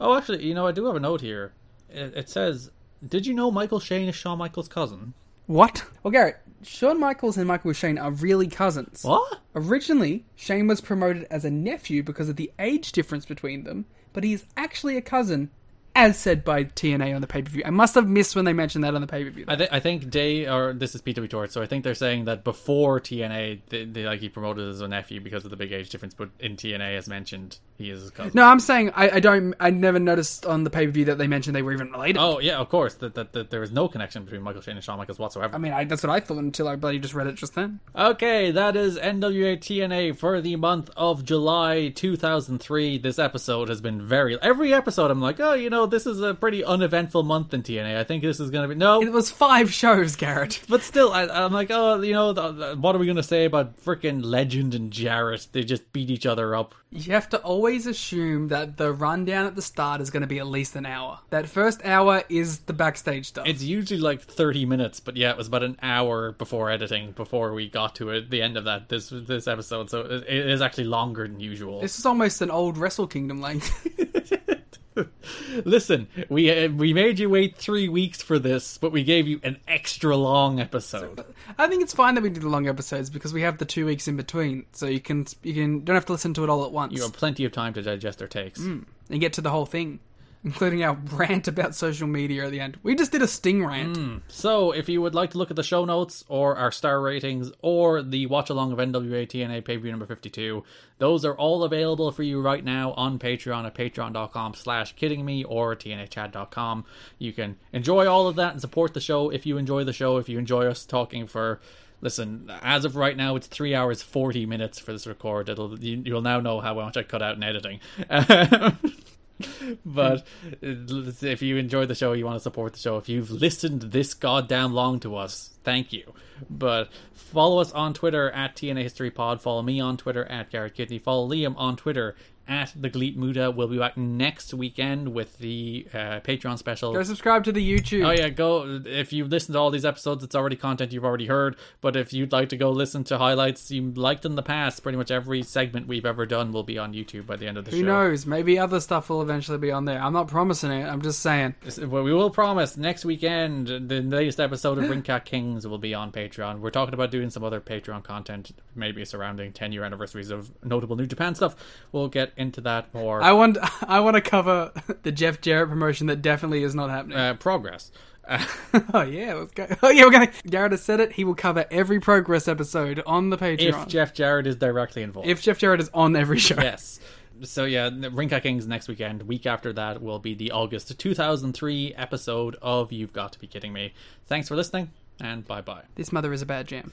Oh, 0.00 0.16
actually, 0.16 0.44
you 0.44 0.55
know, 0.55 0.66
I 0.66 0.73
do 0.73 0.86
have 0.86 0.97
a 0.97 1.00
note 1.00 1.20
here. 1.20 1.52
It, 1.89 2.14
it 2.14 2.28
says, 2.28 2.70
"Did 3.06 3.26
you 3.26 3.34
know 3.34 3.50
Michael 3.50 3.81
Shane 3.81 4.08
is 4.08 4.14
Shawn 4.14 4.39
Michaels' 4.39 4.68
cousin?" 4.68 5.14
What? 5.47 5.84
Well, 6.02 6.10
Garrett, 6.10 6.39
Shawn 6.62 6.98
Michaels 6.98 7.36
and 7.36 7.47
Michael 7.47 7.73
Shane 7.73 7.98
are 7.98 8.10
really 8.10 8.48
cousins. 8.48 9.05
What? 9.05 9.40
Originally, 9.55 10.24
Shane 10.34 10.66
was 10.66 10.81
promoted 10.81 11.26
as 11.31 11.44
a 11.44 11.50
nephew 11.50 12.02
because 12.02 12.28
of 12.28 12.36
the 12.36 12.50
age 12.58 12.92
difference 12.92 13.26
between 13.26 13.64
them, 13.64 13.84
but 14.12 14.24
he 14.24 14.32
is 14.32 14.44
actually 14.56 14.97
a 14.97 15.02
cousin, 15.02 15.50
as 15.94 16.18
said 16.18 16.44
by 16.44 16.64
TNA 16.64 17.14
on 17.14 17.20
the 17.20 17.26
pay 17.26 17.42
per 17.42 17.50
view. 17.50 17.62
I 17.64 17.70
must 17.70 17.94
have 17.94 18.08
missed 18.08 18.34
when 18.34 18.44
they 18.44 18.52
mentioned 18.52 18.84
that 18.84 18.94
on 18.94 19.00
the 19.00 19.06
pay 19.06 19.24
per 19.24 19.31
view. 19.31 19.44
I, 19.47 19.56
th- 19.56 19.68
I 19.73 19.81
think 19.81 20.10
they 20.10 20.47
or 20.48 20.73
this 20.73 20.94
is 20.94 21.02
PW 21.02 21.28
Torch, 21.31 21.50
so 21.50 21.62
I 21.62 21.66
think 21.66 21.84
they're 21.84 21.94
saying 21.94 22.24
that 22.24 22.44
before 22.44 23.00
TNA, 23.00 23.60
they, 23.68 23.84
they 23.84 24.05
like 24.05 24.20
he 24.20 24.28
promoted 24.28 24.68
as 24.68 24.81
a 24.81 24.89
nephew 24.89 25.20
because 25.20 25.44
of 25.44 25.50
the 25.50 25.56
big 25.56 25.73
age 25.73 25.90
difference, 25.90 26.14
but 26.14 26.31
in 26.40 26.56
TNA, 26.56 26.97
as 26.97 27.08
mentioned, 27.08 27.58
he 27.78 27.90
is 27.90 28.02
his 28.02 28.10
cousin. 28.10 28.32
No, 28.34 28.44
I'm 28.44 28.60
saying 28.60 28.90
I, 28.94 29.10
I 29.10 29.20
don't. 29.20 29.55
I 29.60 29.70
never 29.70 29.98
noticed 29.98 30.47
on 30.47 30.64
the 30.64 30.70
pay 30.70 30.86
per 30.86 30.92
view 30.92 31.05
that 31.06 31.18
they 31.18 31.28
mentioned 31.28 31.55
they 31.55 31.62
were 31.62 31.73
even 31.73 31.90
related. 31.92 32.18
Oh 32.18 32.40
yeah, 32.40 32.58
of 32.58 32.68
course. 32.68 32.94
That, 32.94 33.14
that 33.14 33.32
that 33.32 33.50
there 33.50 33.62
is 33.62 33.70
no 33.70 33.89
connection 33.89 34.24
between 34.24 34.42
Michael 34.42 34.62
Shane 34.62 34.76
and 34.76 34.84
Shawn 34.84 34.98
Michaels 34.98 35.18
whatsoever. 35.18 35.55
I 35.55 35.58
mean, 35.58 35.73
I, 35.73 35.84
that's 35.84 36.02
what 36.02 36.10
I 36.10 36.20
thought 36.20 36.39
until 36.39 36.68
I 36.68 36.76
bloody 36.76 36.98
just 36.98 37.14
read 37.14 37.26
it 37.26 37.36
just 37.36 37.55
then. 37.55 37.81
Okay, 37.94 38.50
that 38.50 38.76
is 38.76 38.98
NWA 38.98 39.58
TNA 39.58 40.16
for 40.16 40.40
the 40.40 40.56
month 40.56 40.90
of 40.97 41.24
July 41.24 41.89
2003. 41.89 42.98
This 42.98 43.18
episode 43.18 43.68
has 43.68 43.81
been 43.81 44.02
very. 44.02 44.40
Every 44.42 44.74
episode, 44.74 45.10
I'm 45.10 45.20
like, 45.20 45.39
oh, 45.40 45.55
you 45.55 45.70
know, 45.70 45.84
this 45.87 46.07
is 46.07 46.21
a 46.21 46.35
pretty 46.35 46.65
uneventful 46.65 47.23
month 47.23 47.55
in 47.55 47.63
TNA. 47.63 47.97
I 47.97 48.05
think 48.05 48.23
this 48.23 48.41
is 48.41 48.51
going 48.51 48.69
to 48.69 48.75
be. 48.75 48.79
No. 48.79 49.01
It 49.03 49.13
was 49.13 49.31
five 49.31 49.73
shows, 49.73 50.17
Garrett. 50.17 50.61
But 50.69 50.83
still, 50.83 51.13
I, 51.13 51.27
I'm 51.27 51.53
like, 51.53 51.71
oh, 51.71 52.01
you 52.03 52.13
know, 52.13 52.33
the, 52.33 52.53
the- 52.53 52.77
what 52.77 52.95
are 52.95 52.99
we 52.99 53.07
going 53.07 53.17
to 53.17 53.23
say 53.23 53.45
about 53.45 53.77
freaking 53.83 54.25
Legend 54.25 54.75
and 54.75 54.91
Jarrett? 54.91 55.49
They 55.53 55.63
just 55.63 55.93
beat 55.93 56.11
each 56.11 56.27
other 56.27 56.55
up. 56.55 56.75
You 56.91 57.13
have 57.13 57.29
to 57.31 57.39
always 57.39 57.87
assume 57.87 58.49
that 58.49 58.77
the 58.77 58.93
rundown 58.93 59.47
at 59.47 59.57
the 59.57 59.63
start 59.63 60.01
is 60.01 60.11
going 60.11 60.21
to 60.21 60.27
be 60.29 60.39
at 60.39 60.47
least 60.47 60.77
an 60.77 60.87
hour. 60.87 61.19
That 61.31 61.49
first 61.49 61.85
hour 61.85 62.23
is 62.29 62.61
the 62.61 62.73
backstage 62.73 63.27
stuff. 63.27 63.47
It's 63.49 63.63
usually 63.65 63.99
like 64.01 64.23
30 64.23 64.65
minutes, 64.67 65.01
but 65.01 65.17
yeah, 65.17 65.31
it 65.31 65.37
was 65.37 65.49
about 65.49 65.65
an 65.65 65.77
hour 65.83 66.33
before 66.33 66.71
editing 66.71 67.11
before 67.13 67.53
we 67.53 67.69
got 67.69 67.97
to 67.97 68.11
it, 68.11 68.31
the 68.31 68.43
end 68.43 68.57
of 68.57 68.65
that 68.65 68.89
this 68.89 69.09
this 69.11 69.49
episode. 69.49 69.91
So 69.91 70.03
it, 70.03 70.25
it 70.29 70.49
is 70.51 70.63
actually 70.63 70.85
longer 70.85 71.27
than 71.27 71.41
usual. 71.41 71.81
this 71.81 71.99
is 71.99 72.07
almost 72.07 72.41
an 72.43 72.51
old 72.53 72.79
Wrestle 72.79 73.09
Kingdom 73.09 73.41
length. 73.41 73.71
Listen, 75.64 76.08
we 76.28 76.50
uh, 76.50 76.68
we 76.70 76.92
made 76.94 77.18
you 77.18 77.28
wait 77.31 77.56
three 77.56 77.89
weeks 77.89 78.23
for 78.23 78.39
this, 78.39 78.78
but 78.78 78.92
we 78.92 79.02
gave 79.05 79.26
you 79.26 79.40
an 79.42 79.58
extra 79.66 80.16
long 80.16 80.60
episode. 80.60 81.24
I 81.58 81.66
think 81.66 81.82
it's 81.82 81.94
fine 81.94 82.14
that 82.14 82.23
we 82.23 82.31
do 82.31 82.40
the 82.40 82.48
long 82.48 82.68
episodes 82.68 83.10
because 83.10 83.32
we 83.32 83.42
have 83.42 83.58
the 83.58 83.64
two 83.64 83.86
weeks 83.86 84.08
in 84.08 84.16
between, 84.16 84.66
so 84.73 84.86
you 84.86 85.00
can 85.00 85.26
you 85.42 85.55
can 85.55 85.84
don't 85.84 85.94
have 85.94 86.06
to 86.06 86.12
listen 86.12 86.34
to 86.34 86.44
it 86.44 86.50
all 86.50 86.64
at 86.64 86.73
once 86.73 86.92
You 86.92 87.02
have 87.02 87.12
plenty 87.12 87.44
of 87.44 87.52
time 87.52 87.74
to 87.74 87.82
digest 87.82 88.20
our 88.23 88.28
takes. 88.28 88.60
and 88.60 88.86
get 89.10 89.32
to 89.34 89.40
the 89.40 89.50
whole 89.50 89.66
thing, 89.66 90.00
including 90.44 90.82
our 90.84 90.94
rant 91.12 91.48
about 91.48 91.74
social 91.74 92.06
media 92.06 92.44
at 92.44 92.50
the 92.50 92.60
end. 92.60 92.78
We 92.82 92.94
just 92.94 93.12
did 93.12 93.23
a 93.23 93.28
sting 93.28 93.64
rant. 93.64 93.97
Hmm. 93.97 94.16
So, 94.28 94.73
if 94.73 94.89
you 94.89 95.00
would 95.02 95.14
like 95.14 95.31
to 95.31 95.39
look 95.39 95.50
at 95.50 95.56
the 95.56 95.62
show 95.62 95.84
notes 95.84 96.24
or 96.28 96.56
our 96.56 96.70
star 96.70 97.00
ratings 97.00 97.50
or 97.62 98.02
the 98.02 98.26
watch 98.26 98.50
along 98.50 98.73
of 98.73 98.78
NWA 98.78 99.26
TNA 99.26 99.64
pay 99.64 99.76
per 99.76 99.82
view 99.82 99.90
number 99.90 100.06
52, 100.06 100.62
those 100.98 101.24
are 101.24 101.34
all 101.34 101.64
available 101.64 102.12
for 102.12 102.23
you 102.23 102.40
right 102.40 102.64
now 102.64 102.92
on 102.92 103.18
Patreon 103.18 103.66
at 103.66 103.74
patreon.com 103.74 104.55
slash 104.55 104.94
kidding 104.94 105.24
or 105.44 105.74
tnachad.com. 105.74 106.84
You 107.18 107.32
can 107.32 107.56
enjoy 107.73 108.06
all 108.06 108.28
of 108.28 108.36
that 108.36 108.52
and 108.52 108.60
support 108.60 108.94
the 108.94 109.00
show 109.00 109.31
if 109.31 109.47
you 109.47 109.56
enjoy 109.56 109.84
the 109.84 109.92
show, 109.92 110.18
if 110.18 110.28
you 110.28 110.39
enjoy 110.39 110.66
us 110.66 110.84
talking 110.84 111.26
for. 111.26 111.60
Listen, 112.00 112.50
as 112.62 112.84
of 112.84 112.97
right 112.97 113.16
now, 113.16 113.34
it's 113.34 113.47
three 113.47 113.74
hours 113.74 114.02
forty 114.02 114.44
minutes 114.44 114.78
for 114.78 114.92
this 114.92 115.06
record. 115.06 115.48
It'll 115.48 115.78
you, 115.78 116.02
you'll 116.05 116.20
now 116.20 116.39
know 116.40 116.60
how 116.60 116.74
much 116.74 116.98
I 116.98 117.02
cut 117.02 117.23
out 117.23 117.36
in 117.36 117.42
editing. 117.42 117.81
but 119.85 120.21
uh, 120.21 120.23
if 120.63 121.43
you 121.43 121.57
enjoy 121.57 121.87
the 121.87 121.95
show, 121.95 122.13
you 122.13 122.25
want 122.25 122.37
to 122.37 122.43
support 122.43 122.73
the 122.73 122.79
show. 122.79 122.97
If 122.97 123.09
you've 123.09 123.31
listened 123.31 123.83
this 123.83 124.15
goddamn 124.15 124.73
long 124.73 125.01
to 125.01 125.17
us, 125.17 125.55
thank 125.65 125.93
you. 125.93 126.15
But 126.49 126.91
follow 127.13 127.61
us 127.61 127.73
on 127.73 127.95
Twitter 127.95 128.31
at 128.31 128.57
TNA 128.57 128.83
History 128.83 129.11
Pod. 129.11 129.43
Follow 129.43 129.63
me 129.63 129.81
on 129.81 129.97
Twitter 129.97 130.25
at 130.27 130.51
Garrett 130.51 130.75
Kidney. 130.75 130.99
Follow 130.99 131.29
Liam 131.29 131.55
on 131.57 131.77
Twitter 131.77 132.15
at 132.48 132.73
the 132.76 132.90
Gleet 132.90 133.16
Muda. 133.16 133.50
We'll 133.50 133.68
be 133.68 133.78
back 133.78 133.97
next 133.97 134.52
weekend 134.55 135.14
with 135.14 135.39
the 135.39 135.86
uh, 135.92 136.20
Patreon 136.20 136.58
special. 136.58 136.92
Go 136.92 137.02
subscribe 137.02 137.44
to 137.44 137.52
the 137.52 137.66
YouTube. 137.66 138.06
Oh 138.06 138.10
yeah, 138.10 138.28
go 138.28 138.82
if 138.84 139.12
you've 139.12 139.28
listened 139.28 139.55
to 139.55 139.58
all 139.58 139.70
these 139.70 139.84
episodes, 139.84 140.23
it's 140.24 140.34
already 140.34 140.56
content 140.56 140.92
you've 140.92 141.05
already 141.05 141.26
heard. 141.26 141.56
But 141.81 141.97
if 141.97 142.12
you'd 142.12 142.32
like 142.32 142.48
to 142.50 142.56
go 142.56 142.70
listen 142.70 143.05
to 143.05 143.18
highlights 143.18 143.70
you 143.70 143.90
liked 143.92 144.24
in 144.24 144.34
the 144.34 144.42
past, 144.42 144.82
pretty 144.82 144.98
much 144.98 145.10
every 145.10 145.42
segment 145.42 145.86
we've 145.86 146.06
ever 146.06 146.26
done 146.26 146.52
will 146.52 146.62
be 146.62 146.78
on 146.78 146.92
YouTube 146.92 147.26
by 147.26 147.36
the 147.36 147.47
end 147.47 147.58
of 147.58 147.64
the 147.64 147.70
Who 147.70 147.78
show. 147.78 147.82
Who 147.82 147.86
knows? 147.86 148.26
Maybe 148.26 148.58
other 148.58 148.81
stuff 148.81 149.08
will 149.08 149.23
eventually 149.23 149.58
be 149.58 149.70
on 149.70 149.84
there. 149.84 150.00
I'm 150.00 150.12
not 150.12 150.28
promising 150.28 150.70
it. 150.70 150.84
I'm 150.84 151.02
just 151.02 151.20
saying. 151.20 151.55
Well, 151.78 152.02
we 152.02 152.12
will 152.12 152.31
promise 152.31 152.76
next 152.76 153.05
weekend 153.05 153.68
the 153.68 154.00
latest 154.02 154.40
episode 154.40 154.78
of 154.78 154.89
Ring 154.89 155.02
Cat 155.02 155.24
Kings 155.24 155.66
will 155.66 155.78
be 155.78 155.94
on 155.94 156.12
Patreon. 156.12 156.60
We're 156.60 156.70
talking 156.70 156.94
about 156.94 157.10
doing 157.10 157.31
some 157.31 157.44
other 157.44 157.60
Patreon 157.60 158.05
content, 158.05 158.52
maybe 158.74 159.05
surrounding 159.05 159.52
10 159.52 159.73
year 159.73 159.84
anniversaries 159.84 160.31
of 160.31 160.52
notable 160.64 160.97
New 160.97 161.06
Japan 161.06 161.34
stuff. 161.34 161.56
We'll 161.92 162.08
get 162.08 162.32
into 162.37 162.61
that 162.63 162.93
more. 162.95 163.23
I 163.23 163.33
want 163.33 163.59
I 163.89 164.01
want 164.01 164.15
to 164.17 164.21
cover 164.21 164.73
the 165.03 165.13
Jeff 165.13 165.41
Jarrett 165.41 165.69
promotion 165.69 166.07
that 166.09 166.23
definitely 166.23 166.63
is 166.63 166.75
not 166.75 166.91
happening. 166.91 167.17
uh, 167.17 167.35
progress. 167.35 167.91
Uh, 168.27 168.45
oh 168.95 169.03
yeah, 169.03 169.35
let's 169.35 169.53
go. 169.53 169.67
Oh 169.83 169.91
yeah, 169.91 170.05
we're 170.05 170.11
gonna. 170.11 170.31
Garrett 170.49 170.73
has 170.73 170.83
said 170.83 171.01
it. 171.01 171.13
He 171.13 171.25
will 171.25 171.35
cover 171.35 171.67
every 171.71 172.01
progress 172.01 172.49
episode 172.49 173.03
on 173.07 173.31
the 173.31 173.37
Patreon. 173.37 173.83
if 173.83 173.89
Jeff 173.89 174.15
Jarrett 174.15 174.47
is 174.47 174.57
directly 174.57 175.03
involved. 175.03 175.29
If 175.29 175.43
Jeff 175.43 175.59
Jarrett 175.59 175.81
is 175.81 175.91
on 175.93 176.17
every 176.17 176.39
show. 176.39 176.57
yes. 176.59 177.01
So 177.43 177.65
yeah, 177.65 177.91
Ring 178.13 178.29
Cat 178.29 178.45
Kings 178.45 178.67
next 178.67 178.89
weekend. 178.89 179.25
Week 179.25 179.45
after 179.45 179.73
that 179.75 180.01
will 180.01 180.21
be 180.21 180.35
the 180.35 180.53
August 180.53 180.99
2003 180.99 181.95
episode 181.97 182.57
of 182.63 182.93
You've 182.93 183.13
Got 183.13 183.33
to 183.33 183.39
Be 183.39 183.47
Kidding 183.47 183.73
Me. 183.73 183.93
Thanks 184.27 184.49
for 184.49 184.55
listening, 184.57 184.91
and 185.21 185.45
bye 185.47 185.61
bye. 185.61 185.83
This 185.97 186.13
mother 186.13 186.33
is 186.33 186.43
a 186.43 186.47
bad 186.47 186.67
jam. 186.69 186.93